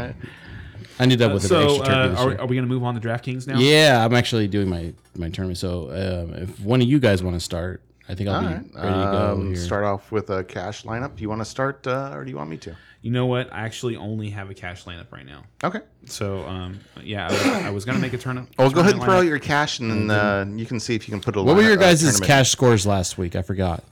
I 0.99 1.03
ended 1.03 1.23
up 1.23 1.33
with 1.33 1.43
an 1.45 1.49
so 1.49 1.77
extra 1.77 1.87
turkey. 1.95 2.17
uh, 2.17 2.25
are, 2.25 2.41
are 2.43 2.47
we 2.47 2.57
gonna 2.57 2.67
move 2.67 2.85
on 2.85 2.95
to 2.95 3.01
DraftKings 3.01 3.47
now? 3.47 3.59
Yeah, 3.59 4.05
I'm 4.05 4.15
actually 4.15 4.49
doing 4.49 4.69
my 4.69 4.93
my 5.17 5.29
tournament. 5.31 5.59
So 5.59 5.91
um, 5.91 6.35
if 6.35 6.61
one 6.61 6.81
of 6.81 6.89
you 6.89 6.99
guys 6.99 7.23
want 7.23 7.37
to 7.37 7.41
start, 7.41 7.83
I 8.11 8.15
think 8.17 8.29
I'll 8.29 8.35
All 8.37 8.41
be 8.43 8.47
right. 8.49 8.55
ready 8.75 8.89
to 8.89 9.11
go 9.13 9.33
Um, 9.33 9.47
here. 9.49 9.57
start 9.57 9.85
off 9.85 10.11
with 10.11 10.31
a 10.31 10.43
cash 10.43 10.83
lineup. 10.83 11.15
Do 11.15 11.23
you 11.23 11.29
want 11.29 11.43
to 11.43 11.45
start, 11.45 11.87
uh, 11.87 12.11
or 12.13 12.25
do 12.25 12.31
you 12.31 12.37
want 12.37 12.51
me 12.51 12.57
to? 12.59 12.75
You 13.03 13.13
know 13.13 13.27
what? 13.27 13.53
I 13.53 13.61
actually 13.61 13.95
only 13.95 14.31
have 14.31 14.51
a 14.51 14.55
cash 14.55 14.85
lineup 14.85 15.13
right 15.13 15.25
now. 15.25 15.45
Okay. 15.63 15.81
So 16.07 16.45
um, 16.47 16.81
yeah, 17.03 17.29
I 17.29 17.31
was, 17.31 17.43
I 17.47 17.71
was 17.71 17.85
gonna 17.85 18.01
make 18.01 18.13
a 18.13 18.19
turn. 18.19 18.47
Well, 18.59 18.69
go 18.71 18.81
ahead 18.81 18.95
and 18.95 19.03
throw 19.03 19.19
out 19.19 19.27
your 19.27 19.39
cash, 19.39 19.79
and 19.79 20.11
then 20.11 20.11
uh, 20.11 20.45
you 20.57 20.67
can 20.67 20.81
see 20.81 20.97
if 20.97 21.07
you 21.09 21.13
can 21.13 21.21
put 21.21 21.37
a. 21.37 21.43
what 21.43 21.55
were 21.57 21.63
your 21.63 21.75
uh, 21.75 21.77
guys' 21.77 22.01
tournament. 22.01 22.25
cash 22.27 22.51
scores 22.51 22.85
last 22.87 23.17
week? 23.17 23.37
I 23.37 23.43
forgot. 23.43 23.85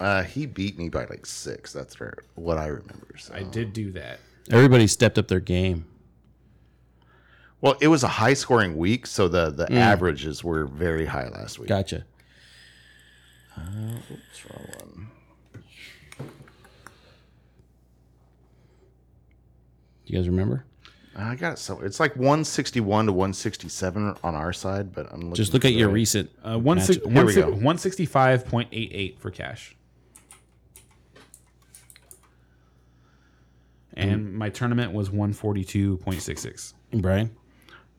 Uh, 0.00 0.22
he 0.22 0.46
beat 0.46 0.78
me 0.78 0.88
by 0.88 1.04
like 1.06 1.26
six. 1.26 1.72
That's 1.72 1.94
fair, 1.96 2.14
what 2.36 2.58
I 2.58 2.66
remember. 2.68 3.08
So. 3.18 3.34
I 3.34 3.42
did 3.42 3.72
do 3.72 3.90
that. 3.92 4.20
Everybody 4.50 4.86
stepped 4.86 5.18
up 5.18 5.28
their 5.28 5.40
game. 5.40 5.84
Well, 7.60 7.76
it 7.80 7.88
was 7.88 8.02
a 8.02 8.08
high 8.08 8.34
scoring 8.34 8.76
week, 8.76 9.06
so 9.06 9.28
the 9.28 9.50
the 9.50 9.70
averages 9.72 10.42
were 10.42 10.64
very 10.66 11.06
high 11.06 11.28
last 11.28 11.58
week. 11.58 11.68
Gotcha. 11.68 12.04
Oops, 13.58 14.44
wrong 14.50 14.66
one. 14.78 15.08
You 20.06 20.18
guys 20.18 20.28
remember? 20.28 20.64
I 21.14 21.34
got 21.36 21.54
it. 21.54 21.58
So 21.58 21.80
it's 21.80 22.00
like 22.00 22.16
161 22.16 23.06
to 23.06 23.12
167 23.12 24.16
on 24.24 24.34
our 24.34 24.52
side, 24.52 24.94
but 24.94 25.06
I'm 25.12 25.20
looking 25.20 25.34
Just 25.34 25.52
look 25.52 25.64
at 25.64 25.72
your 25.74 25.88
the- 25.88 25.94
recent. 25.94 26.30
Uh, 26.42 26.58
one 26.58 26.78
match- 26.78 26.86
six, 26.86 27.06
Here 27.06 27.24
we 27.26 27.32
six, 27.32 27.46
go. 27.46 27.52
165.88 27.54 29.18
for 29.18 29.30
cash. 29.30 29.76
And 33.94 34.32
my 34.34 34.48
tournament 34.48 34.92
was 34.92 35.10
142.66. 35.10 36.72
Brian. 36.94 37.30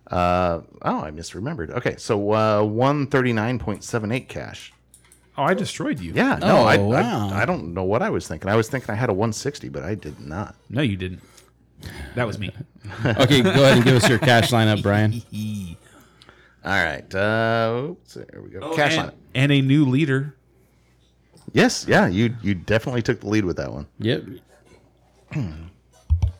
Uh, 0.08 0.62
oh, 0.82 1.02
I 1.02 1.12
misremembered. 1.12 1.70
Okay, 1.70 1.96
so 1.98 2.32
uh, 2.32 2.62
139.78 2.64 4.28
cash. 4.28 4.74
Oh, 5.38 5.44
I 5.44 5.54
destroyed 5.56 6.00
you. 6.00 6.14
Yeah, 6.14 6.38
no, 6.42 6.58
Oh, 6.60 6.64
I, 6.64 6.78
wow. 6.78 7.30
I, 7.32 7.42
I 7.42 7.46
don't 7.46 7.74
know 7.74 7.84
what 7.84 8.02
I 8.04 8.10
was 8.12 8.28
thinking. 8.28 8.50
I 8.50 8.56
was 8.56 8.70
thinking 8.70 8.92
I 8.92 8.96
had 8.96 9.10
a 9.10 9.14
160, 9.14 9.70
but 9.70 9.84
I 9.84 9.96
did 9.96 10.20
not. 10.20 10.56
No, 10.70 10.82
you 10.82 10.96
didn't. 10.96 11.22
That 12.16 12.28
was 12.28 12.38
me. 12.40 12.52
Okay, 13.06 13.42
go 13.42 13.50
ahead 13.50 13.78
and 13.78 13.84
give 13.86 13.96
us 13.96 14.08
your 14.10 14.20
cash 14.20 14.52
lineup, 14.52 14.84
Brian. 14.84 15.14
All 16.66 16.72
right. 16.72 17.16
Uh, 17.16 17.88
oops, 17.92 18.14
there 18.16 18.42
we 18.42 18.50
go. 18.50 18.76
cash 18.76 18.94
and, 18.98 19.08
line. 19.08 19.16
and 19.34 19.52
a 19.52 19.62
new 19.62 19.86
leader. 19.86 20.36
Yes, 21.54 21.86
yeah, 21.88 22.08
you 22.08 22.36
you 22.42 22.56
definitely 22.56 23.02
took 23.02 23.20
the 23.22 23.28
lead 23.30 23.46
with 23.46 23.58
that 23.58 23.72
one 23.72 23.88
Yep. 24.00 24.24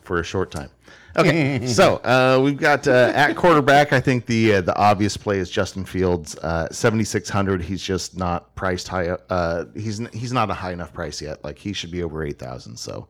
for 0.02 0.18
a 0.20 0.24
short 0.24 0.50
time. 0.50 0.70
Okay, 1.16 1.66
so 1.66 1.96
uh, 1.96 2.40
we've 2.42 2.56
got 2.56 2.86
uh, 2.88 3.12
at 3.14 3.34
quarterback. 3.34 3.92
I 3.92 4.00
think 4.00 4.26
the 4.26 4.54
uh, 4.54 4.60
the 4.60 4.76
obvious 4.76 5.16
play 5.16 5.38
is 5.38 5.48
Justin 5.50 5.84
Fields, 5.84 6.36
uh, 6.38 6.68
seventy 6.70 7.04
six 7.04 7.28
hundred. 7.28 7.62
He's 7.62 7.82
just 7.82 8.16
not 8.16 8.54
priced 8.56 8.88
high. 8.88 9.10
Uh, 9.30 9.66
he's 9.74 9.98
he's 10.12 10.32
not 10.32 10.50
a 10.50 10.54
high 10.54 10.72
enough 10.72 10.92
price 10.92 11.22
yet. 11.22 11.42
Like 11.44 11.58
he 11.58 11.72
should 11.72 11.90
be 11.90 12.02
over 12.02 12.24
eight 12.24 12.38
thousand. 12.38 12.76
So 12.76 13.08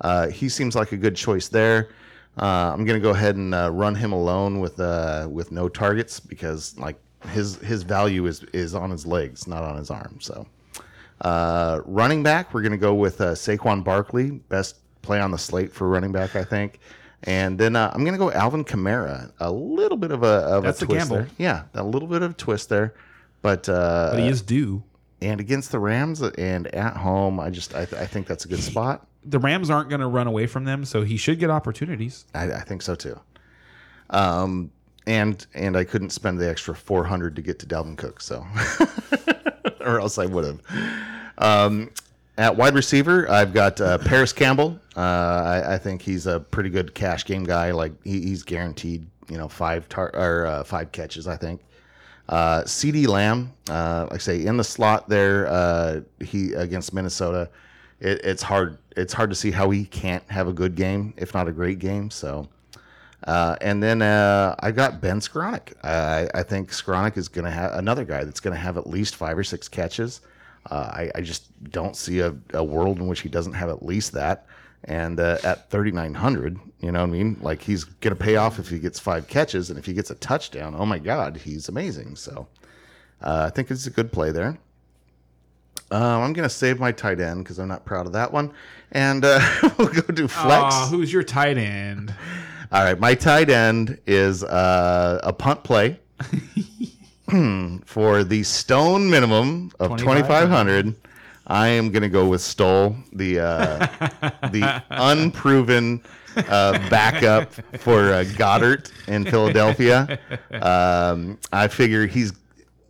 uh, 0.00 0.28
he 0.28 0.48
seems 0.48 0.74
like 0.74 0.92
a 0.92 0.96
good 0.96 1.16
choice 1.16 1.48
there. 1.48 1.90
Uh, 2.38 2.72
I'm 2.72 2.84
gonna 2.84 3.00
go 3.00 3.10
ahead 3.10 3.36
and 3.36 3.54
uh, 3.54 3.70
run 3.72 3.94
him 3.94 4.12
alone 4.12 4.60
with 4.60 4.80
uh, 4.80 5.28
with 5.30 5.52
no 5.52 5.68
targets 5.68 6.20
because 6.20 6.76
like 6.78 6.96
his 7.28 7.56
his 7.56 7.82
value 7.82 8.26
is 8.26 8.42
is 8.52 8.74
on 8.74 8.90
his 8.90 9.06
legs, 9.06 9.46
not 9.46 9.62
on 9.62 9.76
his 9.76 9.90
arm. 9.90 10.18
So. 10.20 10.46
Uh, 11.22 11.80
running 11.86 12.22
back, 12.22 12.52
we're 12.52 12.60
going 12.60 12.72
to 12.72 12.76
go 12.76 12.92
with 12.92 13.22
uh, 13.22 13.32
Saquon 13.32 13.82
Barkley, 13.82 14.32
best 14.32 14.76
play 15.00 15.18
on 15.18 15.30
the 15.30 15.38
slate 15.38 15.72
for 15.72 15.88
running 15.88 16.12
back, 16.12 16.36
I 16.36 16.44
think. 16.44 16.78
And 17.24 17.58
then 17.58 17.74
uh, 17.76 17.90
I'm 17.94 18.02
going 18.04 18.12
to 18.14 18.18
go 18.18 18.30
Alvin 18.30 18.64
Kamara. 18.64 19.32
A 19.40 19.50
little 19.50 19.96
bit 19.96 20.10
of 20.10 20.22
a 20.22 20.26
of 20.26 20.62
That's 20.64 20.82
a 20.82 20.84
a 20.84 20.88
twist 20.88 21.08
gamble. 21.08 21.16
there. 21.16 21.28
Yeah, 21.38 21.62
a 21.74 21.82
little 21.82 22.08
bit 22.08 22.22
of 22.22 22.32
a 22.32 22.34
twist 22.34 22.68
there. 22.68 22.94
But, 23.42 23.68
uh, 23.68 24.10
But 24.12 24.20
he 24.20 24.28
is 24.28 24.42
due. 24.42 24.82
and 25.22 25.40
against 25.40 25.72
the 25.72 25.78
Rams 25.78 26.20
and 26.22 26.66
at 26.68 26.96
home, 26.96 27.40
I 27.40 27.50
just 27.50 27.74
I, 27.74 27.84
th- 27.84 28.00
I 28.00 28.06
think 28.06 28.26
that's 28.26 28.44
a 28.44 28.48
good 28.48 28.62
spot. 28.62 29.06
The 29.24 29.38
Rams 29.38 29.70
aren't 29.70 29.88
going 29.88 30.00
to 30.00 30.06
run 30.06 30.26
away 30.26 30.46
from 30.46 30.64
them, 30.64 30.84
so 30.84 31.02
he 31.02 31.16
should 31.16 31.38
get 31.40 31.50
opportunities. 31.50 32.26
I, 32.34 32.44
I 32.52 32.60
think 32.60 32.82
so 32.82 32.94
too. 32.94 33.18
Um, 34.10 34.70
and 35.06 35.44
and 35.54 35.76
I 35.76 35.84
couldn't 35.84 36.10
spend 36.10 36.38
the 36.38 36.48
extra 36.48 36.74
400 36.74 37.34
to 37.36 37.42
get 37.42 37.58
to 37.60 37.66
Dalvin 37.66 37.96
Cook, 37.96 38.20
so 38.20 38.44
or 39.80 40.00
else 40.00 40.18
I 40.18 40.26
would 40.26 40.44
have. 40.44 40.60
Um, 41.38 41.90
at 42.38 42.56
wide 42.56 42.74
receiver, 42.74 43.28
I've 43.30 43.52
got 43.52 43.80
uh, 43.80 43.98
Parris 43.98 44.32
Campbell. 44.32 44.78
Uh, 44.96 45.62
I, 45.66 45.74
I 45.74 45.78
think 45.78 46.00
he's 46.00 46.26
a 46.26 46.40
pretty 46.40 46.70
good 46.70 46.94
cash 46.94 47.24
game 47.26 47.44
guy. 47.44 47.70
Like 47.72 47.92
he, 48.02 48.22
he's 48.22 48.42
guaranteed, 48.42 49.06
you 49.28 49.36
know, 49.36 49.46
five 49.46 49.88
tar- 49.88 50.14
or 50.14 50.46
uh, 50.46 50.64
five 50.64 50.90
catches. 50.92 51.28
I 51.28 51.36
think. 51.36 51.60
Uh, 52.28 52.62
CeeDee 52.62 53.06
Lamb, 53.06 53.52
uh, 53.70 54.04
like 54.10 54.14
I 54.14 54.18
say, 54.18 54.46
in 54.46 54.56
the 54.56 54.64
slot 54.64 55.08
there, 55.08 55.46
uh, 55.46 56.00
he 56.20 56.54
against 56.54 56.92
Minnesota. 56.92 57.50
It, 58.00 58.24
it's 58.24 58.42
hard. 58.42 58.78
It's 58.96 59.12
hard 59.12 59.30
to 59.30 59.36
see 59.36 59.50
how 59.50 59.70
he 59.70 59.84
can't 59.84 60.24
have 60.30 60.48
a 60.48 60.52
good 60.52 60.74
game, 60.74 61.12
if 61.18 61.34
not 61.34 61.46
a 61.46 61.52
great 61.52 61.78
game. 61.78 62.10
So, 62.10 62.48
and 63.26 63.82
then 63.82 64.00
I 64.02 64.70
got 64.70 65.02
Ben 65.02 65.20
Skowronek. 65.20 65.74
I, 65.84 66.28
I 66.34 66.42
think 66.42 66.70
Skowronek 66.70 67.18
is 67.18 67.28
going 67.28 67.44
to 67.44 67.50
have 67.50 67.74
another 67.74 68.04
guy 68.04 68.24
that's 68.24 68.40
going 68.40 68.54
to 68.54 68.60
have 68.60 68.76
at 68.78 68.86
least 68.88 69.14
five 69.14 69.36
or 69.36 69.44
six 69.44 69.68
catches. 69.68 70.22
I, 70.70 71.10
I 71.14 71.20
just 71.20 71.44
don't 71.70 71.94
see 71.94 72.20
a, 72.20 72.34
a 72.54 72.64
world 72.64 72.98
in 72.98 73.06
which 73.06 73.20
he 73.20 73.28
doesn't 73.28 73.52
have 73.52 73.68
at 73.68 73.84
least 73.84 74.12
that. 74.12 74.46
And 74.84 75.18
uh, 75.18 75.38
at 75.42 75.70
3,900, 75.70 76.58
you 76.80 76.92
know 76.92 77.00
what 77.00 77.08
I 77.08 77.10
mean? 77.10 77.38
Like 77.40 77.62
he's 77.62 77.84
going 77.84 78.16
to 78.16 78.22
pay 78.22 78.36
off 78.36 78.58
if 78.58 78.68
he 78.68 78.78
gets 78.78 78.98
five 78.98 79.26
catches. 79.26 79.70
And 79.70 79.78
if 79.78 79.86
he 79.86 79.92
gets 79.92 80.10
a 80.10 80.14
touchdown, 80.16 80.74
oh 80.78 80.86
my 80.86 80.98
God, 80.98 81.36
he's 81.36 81.68
amazing. 81.68 82.16
So 82.16 82.46
uh, 83.20 83.44
I 83.46 83.50
think 83.50 83.70
it's 83.70 83.86
a 83.86 83.90
good 83.90 84.12
play 84.12 84.30
there. 84.30 84.58
Um, 85.90 86.22
I'm 86.22 86.32
going 86.32 86.48
to 86.48 86.54
save 86.54 86.80
my 86.80 86.92
tight 86.92 87.20
end 87.20 87.44
because 87.44 87.58
I'm 87.58 87.68
not 87.68 87.84
proud 87.84 88.06
of 88.06 88.12
that 88.12 88.32
one. 88.32 88.52
And 88.92 89.24
uh, 89.24 89.40
we'll 89.78 89.88
go 89.88 90.02
do 90.02 90.28
flex. 90.28 90.74
Aw, 90.74 90.88
who's 90.88 91.12
your 91.12 91.22
tight 91.22 91.58
end? 91.58 92.14
All 92.72 92.82
right, 92.82 92.98
my 92.98 93.14
tight 93.14 93.48
end 93.48 93.98
is 94.06 94.42
uh, 94.42 95.20
a 95.22 95.32
punt 95.32 95.62
play 95.62 96.00
for 97.84 98.24
the 98.24 98.42
stone 98.42 99.08
minimum 99.08 99.70
of 99.78 99.96
twenty 99.96 100.22
five 100.22 100.48
hundred. 100.48 100.96
I 101.46 101.68
am 101.68 101.90
going 101.90 102.02
to 102.02 102.08
go 102.08 102.26
with 102.28 102.40
Stoll, 102.40 102.96
the 103.12 103.40
uh, 103.40 103.86
the 104.50 104.82
unproven 104.90 106.02
uh, 106.36 106.72
backup 106.90 107.52
for 107.80 108.12
uh, 108.12 108.24
Goedert 108.36 108.90
in 109.06 109.24
Philadelphia. 109.24 110.18
Um, 110.52 111.38
I 111.52 111.68
figure 111.68 112.06
he's 112.06 112.32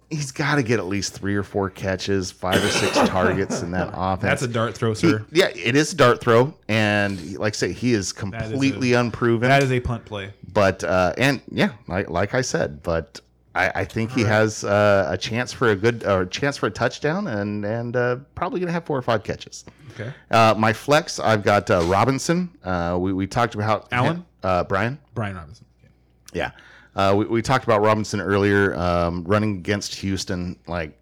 he's 0.09 0.31
got 0.33 0.55
to 0.55 0.63
get 0.63 0.79
at 0.79 0.87
least 0.87 1.13
three 1.15 1.35
or 1.35 1.43
four 1.43 1.69
catches, 1.69 2.31
five 2.31 2.63
or 2.65 2.69
six 2.69 2.95
targets 3.09 3.61
in 3.63 3.73
that 3.73 3.91
offense. 3.93 4.23
That's 4.23 4.43
a 4.43 4.49
dart 4.49 4.75
throw, 4.75 4.91
He- 4.91 4.95
sir. 5.11 5.27
yeah, 5.33 5.49
it 5.49 5.77
is 5.77 5.93
a 5.93 5.97
dart 5.97 6.21
throw, 6.21 6.55
and 6.69 7.37
like 7.39 7.55
I 7.55 7.57
say, 7.57 7.73
he 7.73 7.93
is 7.93 8.07
is 8.07 8.13
a- 8.13 8.15
completely 8.15 8.95
unproven. 8.95 9.49
That 9.49 9.63
is 9.63 9.73
a 9.73 9.81
punt 9.81 10.05
play. 10.07 10.33
but 10.53 10.83
uh, 10.83 11.13
and 11.19 11.41
yeah, 11.51 11.73
like, 11.89 12.09
like 12.09 12.35
I 12.35 12.41
said, 12.41 12.83
but 12.83 13.21
I, 13.57 13.81
I 13.81 13.85
think 13.85 14.13
he 14.13 14.23
has 14.23 14.65
uh, 14.65 15.09
a 15.09 15.17
chance 15.17 15.53
for 15.53 15.71
a 15.71 15.77
good 15.77 16.05
or 16.05 16.23
a 16.23 16.27
chance 16.27 16.57
for 16.57 16.67
a 16.67 16.71
touchdown, 16.71 17.27
and 17.27 17.65
and 17.65 17.97
uh, 17.97 18.17
probably 18.35 18.61
gonna 18.61 18.73
have 18.73 18.85
four 18.85 18.99
or 18.99 19.03
five 19.03 19.25
catches. 19.25 19.65
Okay. 19.93 20.13
Uh, 20.31 20.55
my 20.57 20.73
flex, 20.73 21.19
I've 21.19 21.43
got 21.43 21.71
uh, 21.71 21.83
Robinson. 21.85 22.51
Uh, 22.63 22.99
we 23.01 23.13
we 23.13 23.27
talked 23.27 23.55
about 23.55 23.91
how 23.91 23.97
Allen? 23.97 24.27
uh, 24.43 24.65
Brian. 24.65 24.99
Brian 25.15 25.37
Robinson. 25.37 25.67
Okay. 25.81 25.91
Yeah. 26.35 26.51
Uh, 26.95 27.15
we, 27.17 27.25
we 27.27 27.43
talked 27.43 27.65
about 27.65 27.83
Robinson 27.83 28.21
earlier, 28.21 28.75
um, 28.77 29.25
running 29.25 29.57
against 29.57 29.95
Houston. 29.97 30.59
Like 30.67 30.99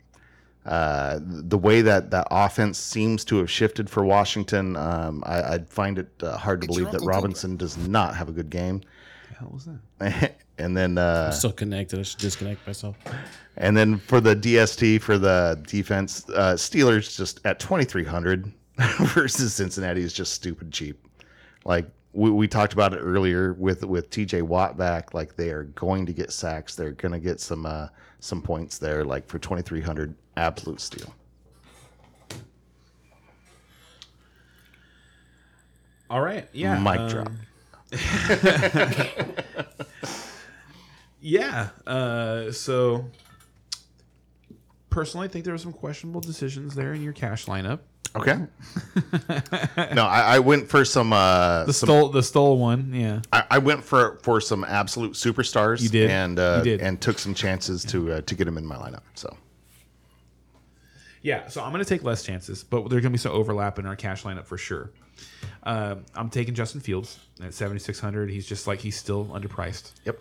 uh, 0.65 1.19
the 1.23 1.59
way 1.59 1.83
that 1.83 2.11
that 2.13 2.29
offense 2.31 2.79
seems 2.79 3.25
to 3.27 3.37
have 3.39 3.51
shifted 3.51 3.91
for 3.91 4.05
Washington, 4.05 4.77
um, 4.77 5.25
I, 5.27 5.55
I'd 5.55 5.69
find 5.69 5.99
it 5.99 6.09
uh, 6.23 6.37
hard 6.37 6.61
to 6.63 6.67
believe 6.69 6.91
that 6.93 7.03
Robinson 7.03 7.57
does 7.57 7.77
not 7.77 8.17
have 8.17 8.29
a 8.29 8.33
good 8.33 8.51
game. 8.51 8.81
The 9.31 9.35
hell 9.35 9.51
was 9.53 9.69
that? 9.99 10.35
and 10.59 10.77
then 10.77 10.99
uh, 10.99 11.31
Still 11.31 11.53
connected. 11.53 11.99
I 11.99 12.03
should 12.03 12.21
disconnect 12.21 12.67
myself. 12.67 12.97
and 13.57 13.77
then 13.77 13.99
for 13.99 14.21
the 14.21 14.37
DST 14.37 15.01
for 15.01 15.19
the 15.19 15.61
defense, 15.67 16.29
uh, 16.31 16.55
Steelers 16.55 17.17
just 17.17 17.41
at 17.45 17.59
twenty 17.59 17.85
three 17.85 18.05
hundred 18.05 18.53
versus 19.01 19.55
Cincinnati 19.55 20.03
is 20.03 20.13
just 20.13 20.33
stupid 20.33 20.73
cheap. 20.73 21.07
Like 21.65 21.87
we, 22.13 22.31
we 22.31 22.49
talked 22.49 22.73
about 22.73 22.93
it 22.93 22.99
earlier 22.99 23.55
with 23.55 23.85
with 23.85 24.11
TJ 24.11 24.43
Watt 24.43 24.77
back. 24.77 25.15
Like 25.15 25.37
they 25.37 25.51
are 25.51 25.65
going 25.65 26.07
to 26.07 26.13
get 26.13 26.33
sacks. 26.33 26.75
They're 26.75 26.93
going 26.93 27.13
to 27.13 27.21
get 27.21 27.41
some 27.41 27.67
uh, 27.67 27.89
some 28.21 28.43
points 28.43 28.79
there. 28.79 29.05
Like 29.05 29.27
for 29.27 29.39
twenty 29.39 29.63
three 29.63 29.81
hundred, 29.81 30.15
absolute 30.37 30.81
steal. 30.81 31.15
All 36.11 36.21
right. 36.21 36.49
Yeah. 36.53 36.79
Mic 36.79 37.01
um, 37.01 37.09
drop. 37.09 37.31
Yeah. 41.25 41.71
Uh, 41.87 42.53
so 42.53 43.07
personally, 44.91 45.25
I 45.27 45.31
think 45.31 45.45
there 45.47 45.55
were 45.55 45.59
some 45.59 45.73
questionable 45.73 46.21
decisions 46.21 46.75
there 46.75 46.93
in 46.93 47.03
your 47.03 47.15
cash 47.15 47.47
lineup. 47.47 47.81
Okay. 48.17 48.37
no, 49.95 50.05
I, 50.05 50.37
I 50.37 50.39
went 50.39 50.69
for 50.69 50.85
some. 50.85 51.13
Uh, 51.13 51.65
The 51.65 51.73
some 51.73 51.87
stole 51.89 52.09
the 52.11 52.23
stole 52.23 52.59
one. 52.59 52.93
Yeah. 52.95 53.23
I, 53.33 53.45
I 53.53 53.59
went 53.59 53.83
for 53.83 54.21
for 54.23 54.41
some 54.41 54.63
absolute 54.65 55.15
superstars. 55.15 55.81
You 55.83 55.89
did. 55.89 56.11
and 56.11 56.39
uh, 56.39 56.57
You 56.59 56.65
did. 56.77 56.81
and 56.81 57.01
took 57.01 57.19
some 57.19 57.35
chances 57.35 57.85
to 57.87 58.13
uh, 58.13 58.21
to 58.21 58.35
get 58.37 58.45
them 58.45 58.57
in 58.59 58.67
my 58.67 58.77
lineup. 58.77 59.03
So 59.15 59.37
Yeah, 61.23 61.49
so 61.49 61.65
I'm 61.65 61.73
going 61.73 61.83
to 61.83 61.89
take 61.89 62.05
less 62.05 62.23
chances, 62.23 62.63
but 62.63 62.83
there's 62.89 63.03
going 63.03 63.11
to 63.11 63.11
be 63.11 63.19
some 63.19 63.33
overlap 63.33 63.79
in 63.81 63.87
our 63.87 63.97
cash 63.97 64.23
lineup 64.23 64.45
for 64.45 64.59
sure. 64.59 64.93
Um, 65.65 66.05
I'm 66.15 66.29
taking 66.29 66.55
Justin 66.55 66.81
Fields 66.83 67.19
at 67.43 67.55
7,600. 67.55 68.31
He's 68.31 68.47
just 68.47 68.67
like 68.67 68.81
he's 68.81 68.97
still 68.97 69.25
underpriced. 69.27 69.93
yep. 70.05 70.21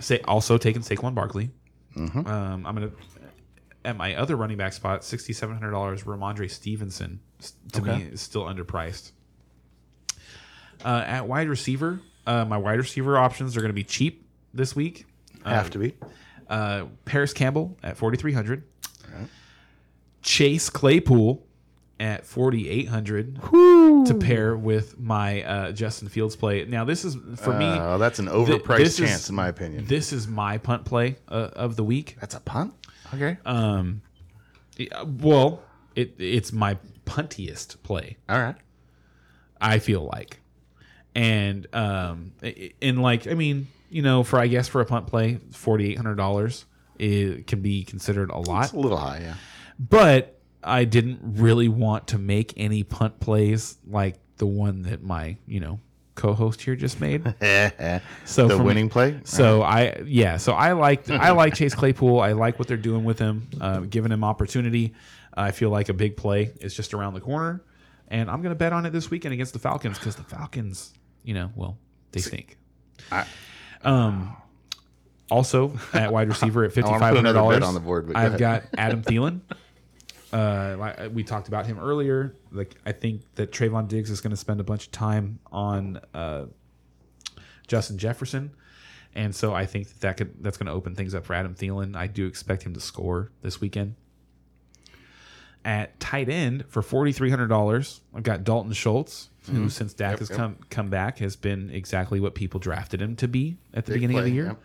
Say 0.00 0.20
also 0.20 0.58
taking 0.58 0.82
Saquon 0.82 1.14
Barkley. 1.14 1.50
Mm-hmm. 1.96 2.26
Um, 2.26 2.66
I'm 2.66 2.74
gonna 2.74 2.92
at 3.84 3.96
my 3.96 4.14
other 4.14 4.36
running 4.36 4.56
back 4.56 4.72
spot, 4.72 5.04
sixty 5.04 5.32
seven 5.32 5.56
hundred 5.56 5.72
dollars. 5.72 6.04
Rhamondre 6.04 6.50
Stevenson 6.50 7.20
to 7.72 7.82
me 7.82 8.02
is 8.12 8.20
still 8.20 8.44
underpriced. 8.44 9.12
Uh, 10.84 11.02
at 11.06 11.26
wide 11.26 11.48
receiver, 11.48 12.00
uh, 12.26 12.44
my 12.44 12.56
wide 12.56 12.78
receiver 12.78 13.18
options 13.18 13.56
are 13.56 13.60
going 13.60 13.70
to 13.70 13.74
be 13.74 13.82
cheap 13.82 14.28
this 14.54 14.76
week. 14.76 15.06
Have 15.44 15.70
to 15.70 15.78
be. 15.78 15.94
Uh, 16.48 16.84
Parris 17.04 17.32
Campbell 17.32 17.76
at 17.82 17.96
forty 17.96 18.16
three 18.16 18.32
hundred. 18.32 18.64
Chase 20.22 20.68
Claypool 20.68 21.46
at 22.00 22.24
forty 22.26 22.68
eight 22.68 22.88
hundred 22.88 23.36
to 23.42 24.16
pair 24.20 24.56
with 24.56 24.98
my 24.98 25.42
uh, 25.42 25.72
Justin 25.72 26.08
Fields 26.08 26.36
play. 26.36 26.64
Now 26.64 26.84
this 26.84 27.04
is 27.04 27.16
for 27.36 27.52
me. 27.52 27.66
Oh, 27.66 27.98
that's 27.98 28.18
an 28.18 28.26
th- 28.26 28.36
overpriced 28.36 28.78
this 28.78 29.00
is- 29.00 29.08
chance, 29.08 29.28
in 29.28 29.34
my 29.34 29.48
opinion. 29.48 29.84
This 29.86 30.12
is 30.12 30.28
my 30.28 30.58
punt 30.58 30.84
play 30.84 31.16
uh, 31.28 31.50
of 31.54 31.76
the 31.76 31.84
week. 31.84 32.16
That's 32.20 32.34
a 32.34 32.40
punt. 32.40 32.74
Okay. 33.14 33.36
Um, 33.46 34.02
yeah, 34.76 35.02
well, 35.02 35.62
it 35.96 36.14
it's 36.18 36.52
my 36.52 36.78
puntiest 37.06 37.82
play. 37.82 38.16
All 38.28 38.38
right. 38.40 38.56
I 39.60 39.80
feel 39.80 40.04
like, 40.12 40.38
and 41.14 41.66
um, 41.74 42.32
i- 42.42 42.72
in 42.80 42.98
like 43.02 43.26
I 43.26 43.34
mean, 43.34 43.66
you 43.90 44.02
know, 44.02 44.22
for 44.22 44.38
I 44.38 44.46
guess 44.46 44.68
for 44.68 44.80
a 44.80 44.84
punt 44.86 45.08
play, 45.08 45.38
forty 45.52 45.90
eight 45.90 45.96
hundred 45.96 46.14
dollars 46.16 46.64
it 46.98 47.46
can 47.46 47.60
be 47.60 47.84
considered 47.84 48.30
a 48.30 48.38
lot, 48.38 48.64
It's 48.64 48.72
a 48.72 48.78
little 48.78 48.98
high, 48.98 49.20
yeah. 49.22 49.34
but 49.78 50.37
I 50.68 50.84
didn't 50.84 51.20
really 51.22 51.68
want 51.68 52.08
to 52.08 52.18
make 52.18 52.54
any 52.56 52.82
punt 52.82 53.20
plays 53.20 53.78
like 53.86 54.16
the 54.36 54.46
one 54.46 54.82
that 54.82 55.02
my 55.02 55.36
you 55.46 55.60
know 55.60 55.80
co-host 56.14 56.60
here 56.62 56.74
just 56.76 57.00
made. 57.00 57.22
So 58.24 58.48
the 58.48 58.58
me- 58.58 58.64
winning 58.64 58.88
play. 58.88 59.20
So 59.24 59.62
I 59.62 60.02
yeah, 60.04 60.36
so 60.36 60.52
I 60.52 60.72
like 60.72 61.08
I 61.10 61.30
like 61.30 61.54
Chase 61.54 61.74
Claypool. 61.74 62.20
I 62.20 62.32
like 62.32 62.58
what 62.58 62.68
they're 62.68 62.76
doing 62.76 63.04
with 63.04 63.18
him, 63.18 63.48
uh, 63.60 63.80
giving 63.80 64.12
him 64.12 64.24
opportunity. 64.24 64.94
I 65.34 65.52
feel 65.52 65.70
like 65.70 65.88
a 65.88 65.94
big 65.94 66.16
play 66.16 66.52
is 66.60 66.74
just 66.74 66.94
around 66.94 67.14
the 67.14 67.20
corner, 67.20 67.62
and 68.08 68.28
I'm 68.28 68.42
going 68.42 68.50
to 68.50 68.58
bet 68.58 68.72
on 68.72 68.84
it 68.86 68.90
this 68.90 69.10
weekend 69.10 69.32
against 69.34 69.52
the 69.52 69.60
Falcons 69.60 69.96
because 69.98 70.16
the 70.16 70.24
Falcons, 70.24 70.92
you 71.22 71.34
know, 71.34 71.50
well 71.54 71.78
they 72.12 72.20
stink. 72.20 72.58
um, 73.84 74.36
also 75.30 75.78
at 75.92 76.12
wide 76.12 76.28
receiver 76.34 76.64
at 76.64 76.72
fifty 76.72 76.90
five 76.90 77.14
hundred 77.14 77.34
dollars 77.34 77.62
on 77.62 77.74
the 77.74 77.80
board, 77.80 78.06
go 78.08 78.12
I've 78.18 78.38
got 78.38 78.64
Adam 78.76 79.02
Thielen. 79.02 79.40
Uh, 80.32 80.76
like, 80.78 81.10
we 81.14 81.24
talked 81.24 81.48
about 81.48 81.64
him 81.66 81.78
earlier. 81.78 82.34
Like 82.52 82.76
I 82.84 82.92
think 82.92 83.22
that 83.36 83.50
Trevon 83.52 83.88
Diggs 83.88 84.10
is 84.10 84.20
going 84.20 84.30
to 84.30 84.36
spend 84.36 84.60
a 84.60 84.64
bunch 84.64 84.86
of 84.86 84.92
time 84.92 85.38
on 85.50 86.00
uh, 86.12 86.46
Justin 87.66 87.96
Jefferson, 87.98 88.50
and 89.14 89.34
so 89.34 89.54
I 89.54 89.64
think 89.66 89.88
that, 89.88 90.00
that 90.00 90.16
could 90.18 90.42
that's 90.42 90.56
going 90.58 90.66
to 90.66 90.72
open 90.72 90.94
things 90.94 91.14
up 91.14 91.24
for 91.24 91.34
Adam 91.34 91.54
Thielen. 91.54 91.96
I 91.96 92.06
do 92.08 92.26
expect 92.26 92.62
him 92.64 92.74
to 92.74 92.80
score 92.80 93.30
this 93.42 93.60
weekend. 93.60 93.94
At 95.64 95.98
tight 95.98 96.28
end 96.28 96.64
for 96.68 96.82
forty 96.82 97.12
three 97.12 97.30
hundred 97.30 97.48
dollars, 97.48 98.00
I've 98.14 98.22
got 98.22 98.44
Dalton 98.44 98.72
Schultz, 98.72 99.30
Mm-hmm. 99.48 99.62
who 99.62 99.70
since 99.70 99.94
Dak 99.94 100.18
has 100.18 100.28
come 100.28 100.58
come 100.68 100.90
back 100.90 101.20
has 101.20 101.34
been 101.34 101.70
exactly 101.70 102.20
what 102.20 102.34
people 102.34 102.60
drafted 102.60 103.00
him 103.00 103.16
to 103.16 103.26
be 103.28 103.56
at 103.72 103.86
the 103.86 103.94
beginning 103.94 104.18
of 104.18 104.24
the 104.24 104.30
year. 104.30 104.44
yep. 104.48 104.62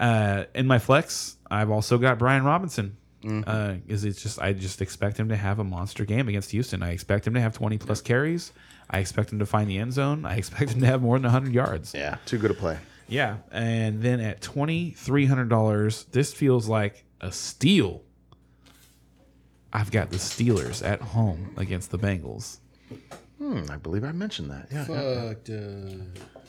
Uh, 0.00 0.44
in 0.52 0.66
my 0.66 0.80
flex, 0.80 1.36
I've 1.48 1.70
also 1.70 1.96
got 1.98 2.18
Brian 2.18 2.42
Robinson. 2.42 2.96
Mm-hmm. 3.24 3.42
Uh, 3.46 3.76
is 3.88 4.04
it's 4.04 4.22
just 4.22 4.38
I 4.40 4.52
just 4.52 4.82
expect 4.82 5.18
him 5.18 5.30
to 5.30 5.36
have 5.36 5.58
a 5.58 5.64
monster 5.64 6.04
game 6.04 6.28
against 6.28 6.50
Houston. 6.50 6.82
I 6.82 6.90
expect 6.90 7.26
him 7.26 7.34
to 7.34 7.40
have 7.40 7.54
twenty 7.54 7.78
plus 7.78 8.00
carries. 8.00 8.52
I 8.90 8.98
expect 8.98 9.32
him 9.32 9.38
to 9.38 9.46
find 9.46 9.68
the 9.68 9.78
end 9.78 9.94
zone. 9.94 10.26
I 10.26 10.36
expect 10.36 10.72
him 10.72 10.80
to 10.80 10.86
have 10.86 11.00
more 11.00 11.18
than 11.18 11.30
hundred 11.30 11.54
yards. 11.54 11.94
Yeah, 11.94 12.18
too 12.26 12.38
good 12.38 12.50
a 12.50 12.54
play. 12.54 12.78
Yeah, 13.08 13.38
and 13.50 14.02
then 14.02 14.20
at 14.20 14.42
twenty 14.42 14.90
three 14.90 15.26
hundred 15.26 15.48
dollars, 15.48 16.04
this 16.12 16.34
feels 16.34 16.68
like 16.68 17.04
a 17.20 17.32
steal. 17.32 18.02
I've 19.72 19.90
got 19.90 20.10
the 20.10 20.18
Steelers 20.18 20.86
at 20.86 21.00
home 21.00 21.52
against 21.56 21.90
the 21.90 21.98
Bengals. 21.98 22.58
Hmm, 23.38 23.62
I 23.68 23.76
believe 23.76 24.04
I 24.04 24.12
mentioned 24.12 24.50
that. 24.50 24.68
Yeah. 24.70 25.34
yeah. 25.46 26.43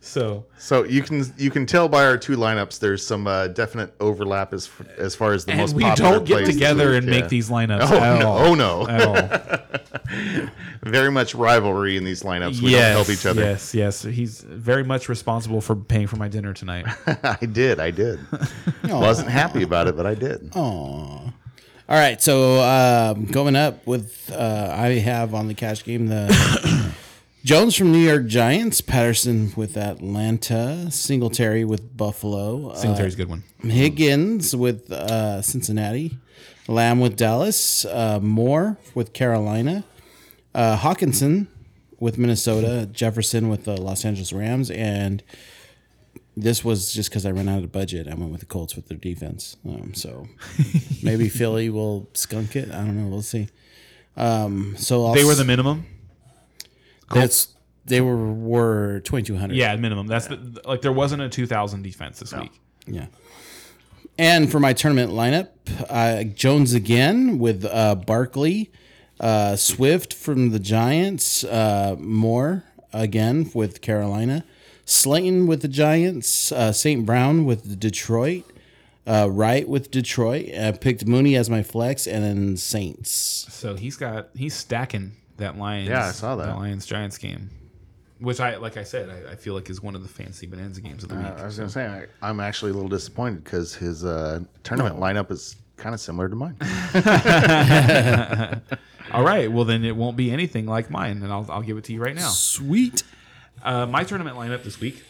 Fucked. 0.00 0.04
So 0.04 0.46
So 0.58 0.84
you 0.84 1.02
can 1.02 1.24
you 1.36 1.50
can 1.50 1.66
tell 1.66 1.88
by 1.88 2.04
our 2.04 2.16
two 2.16 2.36
lineups, 2.36 2.78
there's 2.78 3.04
some 3.04 3.26
uh, 3.26 3.48
definite 3.48 3.92
overlap 4.00 4.52
as 4.52 4.70
as 4.96 5.14
far 5.14 5.32
as 5.32 5.44
the 5.44 5.52
and 5.52 5.60
most 5.60 5.74
we 5.74 5.82
popular 5.82 6.12
don't 6.12 6.24
get 6.24 6.34
plays 6.44 6.48
together 6.54 6.94
and 6.94 7.06
yeah. 7.06 7.20
make 7.20 7.28
these 7.28 7.50
lineups. 7.50 7.90
Oh, 7.90 7.96
at 7.96 8.18
no. 8.20 8.28
all. 8.28 8.38
Oh, 8.38 8.54
no. 8.54 8.88
At 8.88 9.02
all. 9.02 10.48
Very 10.82 11.10
much 11.10 11.34
rivalry 11.34 11.96
in 11.96 12.04
these 12.04 12.22
lineups. 12.22 12.62
We 12.62 12.72
don't 12.72 12.82
help 12.82 13.10
each 13.10 13.26
other. 13.26 13.42
Yes, 13.42 13.74
yes. 13.74 14.02
He's 14.02 14.40
very 14.40 14.84
much 14.84 15.08
responsible 15.08 15.60
for 15.60 15.76
paying 15.76 16.06
for 16.06 16.16
my 16.16 16.28
dinner 16.28 16.54
tonight. 16.54 16.86
I 17.22 17.44
did. 17.44 17.78
I 17.80 17.90
did. 17.90 18.20
Wasn't 18.84 19.28
happy 19.28 19.62
about 19.62 19.88
it, 19.88 19.96
but 19.96 20.06
I 20.06 20.14
did. 20.14 20.50
Aw. 20.54 21.32
All 21.90 21.96
right, 21.96 22.20
so 22.22 22.60
um, 22.60 23.24
going 23.26 23.56
up 23.56 23.86
with 23.86 24.30
uh, 24.30 24.74
I 24.76 24.98
have 24.98 25.34
on 25.34 25.48
the 25.48 25.54
cash 25.54 25.84
game 25.84 26.08
the 26.08 26.26
Jones 27.44 27.76
from 27.76 27.92
New 27.92 27.98
York 27.98 28.26
Giants, 28.26 28.80
Patterson 28.80 29.52
with 29.56 29.76
Atlanta, 29.76 30.90
Singletary 30.90 31.64
with 31.64 31.96
Buffalo, 31.96 32.70
uh, 32.70 32.74
Singletary's 32.74 33.14
a 33.14 33.16
good 33.16 33.28
one. 33.28 33.44
Higgins 33.62 34.54
with 34.54 34.90
uh, 34.90 35.40
Cincinnati, 35.40 36.18
Lamb 36.66 37.00
with 37.00 37.16
Dallas, 37.16 37.84
uh, 37.84 38.18
Moore 38.20 38.76
with 38.94 39.12
Carolina, 39.12 39.84
uh, 40.54 40.76
Hockenson 40.78 41.46
with 42.00 42.18
Minnesota, 42.18 42.88
Jefferson 42.92 43.48
with 43.48 43.64
the 43.64 43.80
Los 43.80 44.04
Angeles 44.04 44.32
Rams, 44.32 44.70
and 44.70 45.22
this 46.36 46.64
was 46.64 46.92
just 46.92 47.08
because 47.10 47.24
I 47.24 47.30
ran 47.30 47.48
out 47.48 47.62
of 47.62 47.72
budget. 47.72 48.08
I 48.08 48.14
went 48.14 48.30
with 48.30 48.40
the 48.40 48.46
Colts 48.46 48.76
with 48.76 48.88
their 48.88 48.98
defense. 48.98 49.56
Um, 49.66 49.94
so 49.94 50.28
maybe 51.02 51.28
Philly 51.28 51.70
will 51.70 52.08
skunk 52.14 52.54
it. 52.56 52.70
I 52.70 52.78
don't 52.78 52.96
know. 52.96 53.08
We'll 53.08 53.22
see. 53.22 53.48
Um, 54.16 54.76
so 54.76 55.06
I'll 55.06 55.14
They 55.14 55.24
were 55.24 55.34
the 55.34 55.44
minimum. 55.44 55.86
That's 57.10 57.48
they 57.84 58.00
were 58.00 58.32
were 58.32 59.00
twenty 59.00 59.24
two 59.24 59.36
hundred. 59.36 59.56
Yeah, 59.56 59.74
minimum. 59.76 60.06
That's 60.06 60.26
the 60.26 60.60
like 60.64 60.82
there 60.82 60.92
wasn't 60.92 61.22
a 61.22 61.28
2000 61.28 61.82
defense 61.82 62.20
this 62.20 62.32
week. 62.34 62.52
Yeah. 62.86 63.06
And 64.18 64.50
for 64.50 64.58
my 64.58 64.72
tournament 64.72 65.12
lineup, 65.12 65.48
uh, 65.88 66.24
Jones 66.24 66.74
again 66.74 67.38
with 67.38 67.64
uh, 67.64 67.94
Barkley, 67.94 68.72
uh, 69.20 69.54
Swift 69.54 70.12
from 70.12 70.50
the 70.50 70.58
Giants, 70.58 71.44
uh, 71.44 71.94
Moore 71.98 72.64
again 72.92 73.48
with 73.54 73.80
Carolina, 73.80 74.44
Slayton 74.84 75.46
with 75.46 75.62
the 75.62 75.68
Giants, 75.68 76.50
uh, 76.50 76.72
St. 76.72 77.06
Brown 77.06 77.44
with 77.44 77.78
Detroit, 77.78 78.44
uh, 79.06 79.28
Wright 79.30 79.68
with 79.68 79.90
Detroit. 79.90 80.48
I 80.52 80.72
picked 80.72 81.06
Mooney 81.06 81.36
as 81.36 81.48
my 81.48 81.62
flex, 81.62 82.06
and 82.06 82.24
then 82.24 82.56
Saints. 82.56 83.10
So 83.50 83.76
he's 83.76 83.96
got 83.96 84.30
he's 84.34 84.54
stacking 84.54 85.12
that 85.38 85.58
Lions. 85.58 85.88
Yeah, 85.88 86.06
I 86.06 86.10
saw 86.12 86.36
that. 86.36 86.46
that 86.46 86.56
Lions 86.56 86.86
Giants 86.86 87.18
game, 87.18 87.50
which 88.20 88.40
I 88.40 88.56
like 88.56 88.76
I 88.76 88.84
said 88.84 89.08
I, 89.08 89.32
I 89.32 89.36
feel 89.36 89.54
like 89.54 89.70
is 89.70 89.82
one 89.82 89.94
of 89.94 90.02
the 90.02 90.08
fancy 90.08 90.46
bonanza 90.46 90.80
games 90.80 91.02
of 91.02 91.08
the 91.08 91.16
week. 91.16 91.26
I 91.26 91.44
was 91.44 91.56
going 91.56 91.68
to 91.68 91.72
say, 91.72 91.86
I, 91.86 92.28
I'm 92.28 92.40
actually 92.40 92.72
a 92.72 92.74
little 92.74 92.88
disappointed 92.88 93.44
because 93.44 93.74
his 93.74 94.04
uh, 94.04 94.40
tournament 94.62 94.98
lineup 94.98 95.30
is 95.30 95.56
kind 95.76 95.94
of 95.94 96.00
similar 96.00 96.28
to 96.28 96.36
mine. 96.36 96.56
All 99.12 99.24
right, 99.24 99.50
well 99.50 99.64
then 99.64 99.84
it 99.84 99.96
won't 99.96 100.16
be 100.16 100.30
anything 100.30 100.66
like 100.66 100.90
mine, 100.90 101.22
and 101.22 101.32
I'll 101.32 101.46
I'll 101.48 101.62
give 101.62 101.78
it 101.78 101.84
to 101.84 101.92
you 101.92 102.02
right 102.02 102.14
now. 102.14 102.28
Sweet. 102.28 103.02
Uh, 103.62 103.86
my 103.86 104.04
tournament 104.04 104.36
lineup 104.36 104.62
this 104.62 104.80
week, 104.80 105.02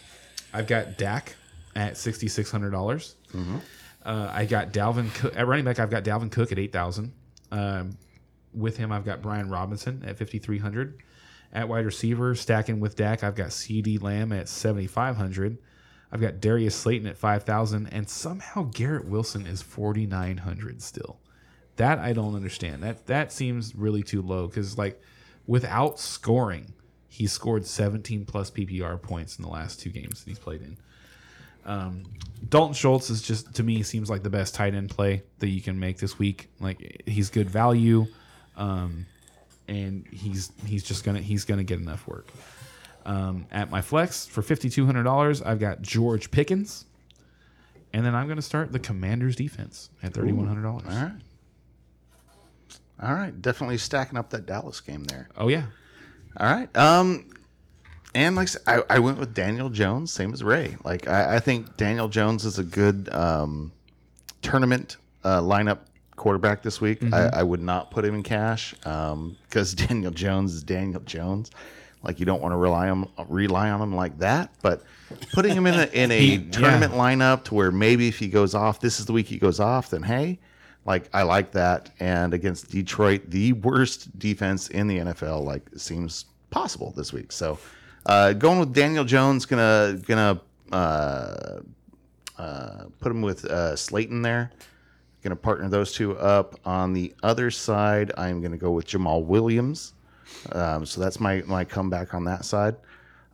I've 0.52 0.66
got 0.66 0.96
Dak 0.96 1.34
at 1.74 1.96
sixty 1.96 2.28
six 2.28 2.50
hundred 2.50 2.70
dollars. 2.70 3.16
Uh, 4.04 4.30
I 4.32 4.46
got 4.46 4.72
Dalvin 4.72 5.12
Cook, 5.14 5.36
at 5.36 5.46
running 5.46 5.64
back. 5.64 5.78
I've 5.78 5.90
got 5.90 6.04
Dalvin 6.04 6.30
Cook 6.30 6.52
at 6.52 6.58
eight 6.58 6.72
thousand. 6.72 7.12
Um, 7.50 7.96
with 8.52 8.76
him, 8.76 8.92
I've 8.92 9.04
got 9.04 9.22
Brian 9.22 9.50
Robinson 9.50 10.02
at 10.06 10.16
fifty 10.16 10.38
three 10.38 10.58
hundred. 10.58 11.02
At 11.52 11.68
wide 11.68 11.86
receiver, 11.86 12.34
stacking 12.34 12.78
with 12.78 12.96
Dak, 12.96 13.24
I've 13.24 13.34
got 13.34 13.48
CeeDee 13.48 14.02
Lamb 14.02 14.32
at 14.32 14.48
seventy 14.48 14.86
five 14.86 15.16
hundred. 15.16 15.58
I've 16.10 16.20
got 16.20 16.40
Darius 16.40 16.74
Slayton 16.74 17.06
at 17.06 17.18
five 17.18 17.44
thousand, 17.44 17.88
and 17.88 18.08
somehow 18.08 18.64
Garrett 18.64 19.06
Wilson 19.06 19.46
is 19.46 19.62
forty 19.62 20.06
nine 20.06 20.38
hundred 20.38 20.82
still. 20.82 21.18
That 21.76 21.98
I 21.98 22.12
don't 22.12 22.34
understand. 22.34 22.82
That 22.82 23.06
that 23.06 23.32
seems 23.32 23.74
really 23.74 24.02
too 24.02 24.22
low 24.22 24.46
because 24.46 24.76
like 24.76 25.00
without 25.46 25.98
scoring, 25.98 26.72
he 27.08 27.26
scored 27.26 27.66
17 27.66 28.26
plus 28.26 28.50
PPR 28.50 29.00
points 29.00 29.38
in 29.38 29.44
the 29.44 29.50
last 29.50 29.80
two 29.80 29.90
games 29.90 30.22
that 30.22 30.30
he's 30.30 30.38
played 30.38 30.62
in. 30.62 30.76
Um, 31.64 32.04
Dalton 32.48 32.74
Schultz 32.74 33.10
is 33.10 33.22
just 33.22 33.54
to 33.54 33.62
me 33.62 33.82
seems 33.82 34.08
like 34.08 34.22
the 34.22 34.30
best 34.30 34.54
tight 34.54 34.74
end 34.74 34.90
play 34.90 35.22
that 35.38 35.48
you 35.48 35.60
can 35.60 35.78
make 35.78 35.98
this 35.98 36.18
week. 36.18 36.48
Like 36.60 37.02
he's 37.06 37.30
good 37.30 37.50
value, 37.50 38.06
um, 38.58 39.06
and 39.68 40.06
he's 40.10 40.52
he's 40.66 40.82
just 40.82 41.04
gonna 41.04 41.20
he's 41.20 41.44
gonna 41.44 41.64
get 41.64 41.80
enough 41.80 42.06
work. 42.06 42.30
Um, 43.06 43.46
at 43.50 43.70
my 43.70 43.80
flex 43.80 44.26
for 44.26 44.42
fifty 44.42 44.68
two 44.68 44.84
hundred 44.84 45.04
dollars, 45.04 45.40
I've 45.40 45.60
got 45.60 45.80
George 45.80 46.30
Pickens, 46.30 46.84
and 47.92 48.04
then 48.04 48.14
I'm 48.14 48.28
gonna 48.28 48.42
start 48.42 48.72
the 48.72 48.78
Commanders 48.78 49.36
defense 49.36 49.88
at 50.02 50.12
thirty 50.12 50.32
one 50.32 50.46
hundred 50.46 50.62
dollars. 50.62 50.84
All 50.88 51.02
right. 51.02 51.12
All 53.00 53.14
right. 53.14 53.40
Definitely 53.40 53.78
stacking 53.78 54.18
up 54.18 54.30
that 54.30 54.44
Dallas 54.44 54.80
game 54.80 55.04
there. 55.04 55.28
Oh 55.36 55.48
yeah, 55.48 55.66
All 56.36 56.52
right. 56.52 56.76
Um, 56.76 57.30
and 58.14 58.36
like 58.36 58.44
I, 58.44 58.46
said, 58.46 58.62
I, 58.66 58.82
I 58.90 58.98
went 58.98 59.18
with 59.18 59.34
Daniel 59.34 59.70
Jones, 59.70 60.12
same 60.12 60.32
as 60.32 60.42
Ray. 60.42 60.76
Like 60.84 61.06
I, 61.08 61.36
I 61.36 61.40
think 61.40 61.76
Daniel 61.76 62.08
Jones 62.08 62.44
is 62.44 62.58
a 62.58 62.64
good 62.64 63.08
um, 63.12 63.72
tournament 64.42 64.96
uh, 65.24 65.40
lineup 65.40 65.78
quarterback 66.18 66.62
this 66.62 66.80
week. 66.80 67.00
Mm-hmm. 67.00 67.14
I, 67.14 67.40
I 67.40 67.42
would 67.42 67.62
not 67.62 67.90
put 67.90 68.04
him 68.04 68.14
in 68.14 68.22
cash 68.22 68.74
because 68.74 69.74
Daniel 69.86 70.10
Jones 70.10 70.54
is 70.54 70.62
Daniel 70.62 71.00
Jones. 71.00 71.50
Like 72.02 72.20
you 72.20 72.26
don't 72.26 72.40
want 72.42 72.52
to 72.52 72.56
rely 72.56 72.90
on 72.90 73.08
rely 73.28 73.70
on 73.70 73.80
him 73.80 73.94
like 73.94 74.18
that, 74.18 74.52
but 74.62 74.82
putting 75.32 75.52
him 75.52 75.66
in 75.66 75.74
a 75.74 75.86
in 75.92 76.10
a 76.12 76.18
He- 76.20 76.38
tournament 76.50 76.92
lineup 76.92 77.44
to 77.44 77.54
where 77.54 77.70
maybe 77.72 78.06
if 78.08 78.18
he 78.18 78.28
goes 78.28 78.54
off, 78.54 78.80
this 78.80 79.00
is 79.00 79.06
the 79.06 79.12
week 79.12 79.26
he 79.26 79.38
goes 79.38 79.58
off, 79.58 79.90
then 79.90 80.02
hey, 80.02 80.38
like 80.84 81.08
I 81.12 81.22
like 81.22 81.52
that. 81.52 81.90
And 81.98 82.34
against 82.34 82.70
Detroit, 82.70 83.22
the 83.28 83.52
worst 83.54 84.16
defense 84.18 84.68
in 84.68 84.86
the 84.86 84.98
NFL, 84.98 85.44
like 85.44 85.62
seems 85.76 86.26
possible 86.50 86.92
this 86.96 87.12
week. 87.12 87.32
So 87.32 87.58
uh, 88.06 88.32
going 88.32 88.60
with 88.60 88.72
Daniel 88.72 89.04
Jones, 89.04 89.44
gonna 89.44 89.98
gonna 90.06 90.40
uh, 90.70 91.60
uh, 92.38 92.84
put 93.00 93.10
him 93.10 93.22
with 93.22 93.44
uh, 93.44 93.74
Slayton 93.76 94.22
there. 94.22 94.52
Going 95.22 95.30
to 95.30 95.36
partner 95.36 95.68
those 95.68 95.92
two 95.92 96.16
up. 96.16 96.58
On 96.64 96.92
the 96.92 97.12
other 97.22 97.50
side, 97.50 98.12
I'm 98.16 98.40
going 98.40 98.52
to 98.52 98.58
go 98.58 98.70
with 98.70 98.86
Jamaal 98.86 99.24
Williams. 99.24 99.94
Um, 100.52 100.86
so 100.86 101.00
that's 101.00 101.18
my 101.20 101.42
my 101.46 101.64
comeback 101.64 102.14
on 102.14 102.24
that 102.24 102.44
side. 102.44 102.76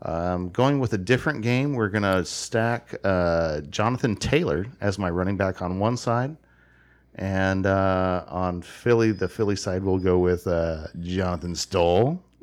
Um, 0.02 0.50
going 0.50 0.80
with 0.80 0.92
a 0.92 0.98
different 0.98 1.42
game, 1.42 1.72
we're 1.72 1.88
going 1.88 2.02
to 2.02 2.24
stack 2.24 2.94
uh, 3.04 3.62
Jonathan 3.62 4.16
Taylor 4.16 4.66
as 4.80 4.98
my 4.98 5.08
running 5.08 5.36
back 5.36 5.62
on 5.62 5.78
one 5.78 5.96
side. 5.96 6.36
And 7.16 7.64
uh, 7.64 8.24
on 8.28 8.60
Philly, 8.60 9.12
the 9.12 9.28
Philly 9.28 9.56
side, 9.56 9.82
we'll 9.82 9.98
go 9.98 10.18
with 10.18 10.46
uh, 10.46 10.88
Jonathan 11.00 11.54
Stoll. 11.54 12.22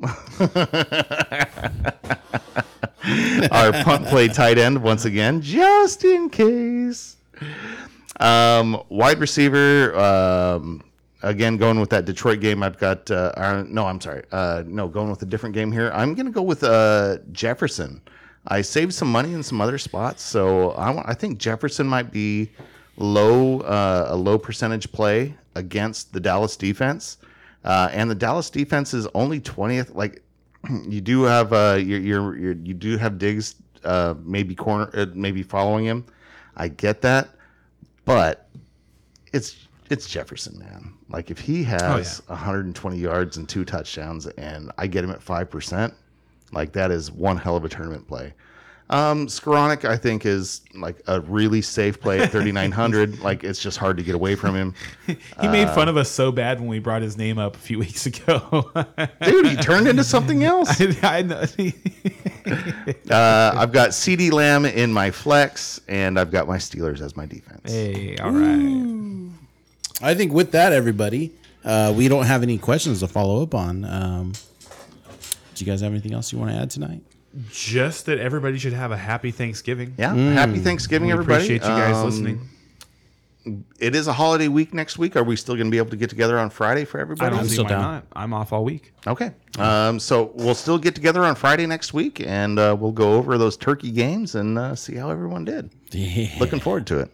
Our 3.50 3.72
punt 3.84 4.06
play 4.06 4.28
tight 4.28 4.58
end 4.58 4.82
once 4.82 5.04
again, 5.04 5.42
just 5.42 6.04
in 6.04 6.30
case. 6.30 7.16
Um, 8.20 8.82
wide 8.88 9.18
receiver, 9.18 9.98
um, 9.98 10.82
again, 11.22 11.56
going 11.56 11.80
with 11.80 11.90
that 11.90 12.04
Detroit 12.04 12.40
game. 12.40 12.62
I've 12.62 12.78
got, 12.78 13.10
uh, 13.10 13.64
no, 13.68 13.86
I'm 13.86 14.00
sorry. 14.00 14.24
Uh, 14.30 14.62
no, 14.66 14.88
going 14.88 15.10
with 15.10 15.22
a 15.22 15.26
different 15.26 15.54
game 15.54 15.72
here. 15.72 15.90
I'm 15.94 16.14
going 16.14 16.26
to 16.26 16.32
go 16.32 16.42
with 16.42 16.62
uh, 16.62 17.18
Jefferson. 17.32 18.00
I 18.48 18.60
saved 18.60 18.92
some 18.92 19.10
money 19.10 19.34
in 19.34 19.42
some 19.42 19.60
other 19.60 19.78
spots, 19.78 20.22
so 20.22 20.72
I, 20.72 21.10
I 21.10 21.14
think 21.14 21.38
Jefferson 21.38 21.86
might 21.86 22.10
be 22.10 22.50
low, 22.96 23.60
uh, 23.60 24.06
a 24.08 24.16
low 24.16 24.38
percentage 24.38 24.90
play 24.92 25.34
against 25.54 26.12
the 26.12 26.20
Dallas 26.20 26.56
defense. 26.56 27.18
Uh, 27.64 27.88
and 27.92 28.10
the 28.10 28.14
Dallas 28.14 28.50
defense 28.50 28.92
is 28.92 29.06
only 29.14 29.40
20th. 29.40 29.94
Like, 29.94 30.22
you 30.88 31.00
do 31.00 31.22
have 31.22 31.52
uh 31.52 31.78
you 31.78 32.74
do 32.74 32.96
have 32.96 33.18
Diggs 33.18 33.56
uh 33.84 34.14
maybe 34.22 34.54
corner 34.54 34.90
uh, 34.94 35.06
maybe 35.14 35.42
following 35.42 35.84
him. 35.84 36.04
I 36.56 36.68
get 36.68 37.00
that, 37.02 37.30
but 38.04 38.48
it's 39.32 39.68
it's 39.90 40.08
Jefferson, 40.08 40.58
man. 40.58 40.94
Like 41.08 41.30
if 41.30 41.38
he 41.38 41.62
oh, 41.62 41.64
has 41.64 42.22
120 42.26 42.96
yards 42.96 43.36
and 43.36 43.48
two 43.48 43.64
touchdowns, 43.64 44.26
and 44.26 44.72
I 44.78 44.86
get 44.86 45.04
him 45.04 45.10
at 45.10 45.22
five 45.22 45.50
percent, 45.50 45.94
like 46.52 46.72
that 46.72 46.90
is 46.90 47.10
one 47.12 47.36
hell 47.36 47.56
of 47.56 47.64
a 47.64 47.68
tournament 47.68 48.06
play. 48.06 48.34
Um, 48.92 49.26
Skowronek, 49.26 49.86
I 49.86 49.96
think, 49.96 50.26
is 50.26 50.60
like 50.74 51.00
a 51.06 51.22
really 51.22 51.62
safe 51.62 51.98
play 51.98 52.20
at 52.20 52.30
3,900. 52.30 53.20
like 53.22 53.42
it's 53.42 53.58
just 53.58 53.78
hard 53.78 53.96
to 53.96 54.02
get 54.02 54.14
away 54.14 54.34
from 54.34 54.54
him. 54.54 54.74
He 55.06 55.48
made 55.48 55.70
fun 55.70 55.88
of 55.88 55.96
us 55.96 56.10
so 56.10 56.30
bad 56.30 56.60
when 56.60 56.68
we 56.68 56.78
brought 56.78 57.00
his 57.00 57.16
name 57.16 57.38
up 57.38 57.56
a 57.56 57.58
few 57.58 57.78
weeks 57.78 58.04
ago. 58.04 58.70
Dude, 59.24 59.46
he 59.46 59.56
turned 59.56 59.88
into 59.88 60.04
something 60.04 60.44
else. 60.44 60.78
I 61.02 61.22
know. 61.22 61.40
Uh, 63.10 63.52
I've 63.56 63.72
got 63.72 63.90
CeeDee 63.90 64.30
Lamb 64.30 64.66
in 64.66 64.92
my 64.92 65.10
flex, 65.10 65.80
and 65.88 66.20
I've 66.20 66.30
got 66.30 66.46
my 66.46 66.58
Steelers 66.58 67.00
as 67.00 67.16
my 67.16 67.24
defense. 67.24 67.72
hey, 67.72 68.18
all 68.18 68.30
right. 68.30 69.30
I 70.02 70.14
think 70.14 70.34
with 70.34 70.52
that, 70.52 70.74
everybody, 70.74 71.32
uh, 71.64 71.94
we 71.96 72.08
don't 72.08 72.26
have 72.26 72.42
any 72.42 72.58
questions 72.58 73.00
to 73.00 73.08
follow 73.08 73.42
up 73.42 73.54
on. 73.54 73.86
Um, 73.86 74.32
do 75.54 75.64
you 75.64 75.70
guys 75.70 75.80
have 75.80 75.92
anything 75.92 76.12
else 76.12 76.30
you 76.30 76.38
want 76.38 76.50
to 76.50 76.58
add 76.58 76.70
tonight? 76.70 77.00
Just 77.50 78.06
that 78.06 78.18
everybody 78.18 78.58
should 78.58 78.72
have 78.74 78.90
a 78.92 78.96
happy 78.96 79.30
Thanksgiving. 79.30 79.94
Yeah, 79.98 80.14
happy 80.14 80.58
Thanksgiving, 80.58 81.06
We 81.06 81.12
everybody. 81.12 81.44
appreciate 81.44 81.62
you 81.62 81.68
guys 81.68 81.96
Um, 81.96 82.04
listening. 82.06 82.48
It 83.80 83.96
is 83.96 84.06
a 84.06 84.12
holiday 84.12 84.46
week 84.46 84.72
next 84.72 84.98
week. 84.98 85.16
Are 85.16 85.24
we 85.24 85.34
still 85.34 85.56
going 85.56 85.66
to 85.66 85.70
be 85.70 85.78
able 85.78 85.90
to 85.90 85.96
get 85.96 86.08
together 86.08 86.38
on 86.38 86.48
Friday 86.48 86.84
for 86.84 86.98
I 86.98 87.00
everybody? 87.00 87.34
don't 87.34 87.44
see 87.46 87.54
still 87.54 87.64
why 87.64 87.70
down. 87.70 87.80
not. 87.82 88.06
I'm 88.12 88.32
off 88.32 88.52
all 88.52 88.62
week. 88.62 88.92
Okay. 89.04 89.32
Um, 89.58 89.98
so 89.98 90.30
we'll 90.36 90.54
still 90.54 90.78
get 90.78 90.94
together 90.94 91.24
on 91.24 91.34
Friday 91.34 91.66
next 91.66 91.92
week, 91.92 92.20
and 92.24 92.58
uh, 92.60 92.76
we'll 92.78 92.92
go 92.92 93.14
over 93.14 93.38
those 93.38 93.56
turkey 93.56 93.90
games 93.90 94.36
and 94.36 94.56
uh, 94.58 94.76
see 94.76 94.94
how 94.94 95.10
everyone 95.10 95.44
did. 95.44 95.70
Yeah. 95.90 96.28
Looking 96.38 96.60
forward 96.60 96.86
to 96.88 97.00
it. 97.00 97.10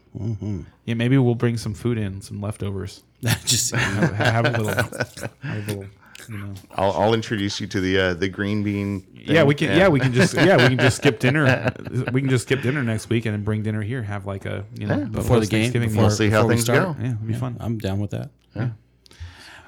Yeah, 0.85 0.95
maybe 0.95 1.17
we'll 1.17 1.35
bring 1.35 1.57
some 1.57 1.73
food 1.73 1.97
in, 1.97 2.21
some 2.21 2.43
leftovers. 2.43 3.03
Just 3.47 3.75
Have, 3.75 4.13
have 4.15 4.45
a 4.47 4.51
little, 4.51 4.67
have 4.75 5.29
a 5.43 5.59
little, 5.67 5.85
you 6.29 6.39
know. 6.39 6.55
I'll, 6.73 6.93
I'll 6.93 7.15
introduce 7.15 7.61
you 7.61 7.67
to 7.69 7.81
the 7.81 7.99
uh, 7.99 8.15
the 8.15 8.29
green 8.29 8.63
bean. 8.63 9.07
Yeah, 9.15 9.45
we 9.45 9.55
can. 9.55 9.77
Yeah. 9.77 9.89
we 9.89 10.01
can 10.01 10.13
just. 10.13 10.35
Yeah, 10.35 10.57
we 10.57 10.69
can 10.69 10.79
just 10.79 10.97
skip 10.97 11.19
dinner. 11.27 11.73
We 12.13 12.21
can 12.23 12.31
just 12.31 12.45
skip 12.45 12.63
dinner 12.63 12.83
next 12.83 13.09
week 13.11 13.27
and 13.27 13.35
then 13.35 13.45
bring 13.45 13.63
dinner 13.63 13.83
here. 13.83 14.03
Have 14.03 14.27
like 14.27 14.47
a 14.47 14.65
you 14.75 14.87
know 14.87 15.05
before 15.07 15.41
the 15.41 15.47
game, 15.47 15.63
Thanksgiving 15.63 15.89
before- 15.91 16.05
We'll 16.05 16.11
see 16.11 16.31
how 16.31 16.49
things 16.49 16.65
go. 16.65 16.97
Yeah, 16.99 17.13
it'll 17.13 17.27
be 17.27 17.35
fun. 17.35 17.57
I'm 17.61 17.79
down 17.79 17.99
with 18.01 18.11
that. 18.13 18.31
Yeah. 18.57 18.71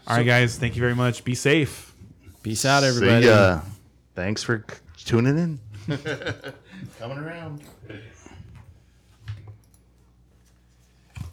All 0.06 0.16
right, 0.16 0.26
guys. 0.26 0.56
Thank 0.56 0.76
you 0.76 0.80
very 0.80 0.94
much. 0.94 1.24
Be 1.24 1.34
safe. 1.34 1.94
Peace 2.42 2.64
out, 2.64 2.82
See 2.82 2.88
everybody. 2.88 3.26
ya. 3.26 3.60
Thanks 4.14 4.42
for 4.42 4.64
tuning 5.04 5.38
in. 5.38 5.60
Coming 6.98 7.18
around. 7.18 7.62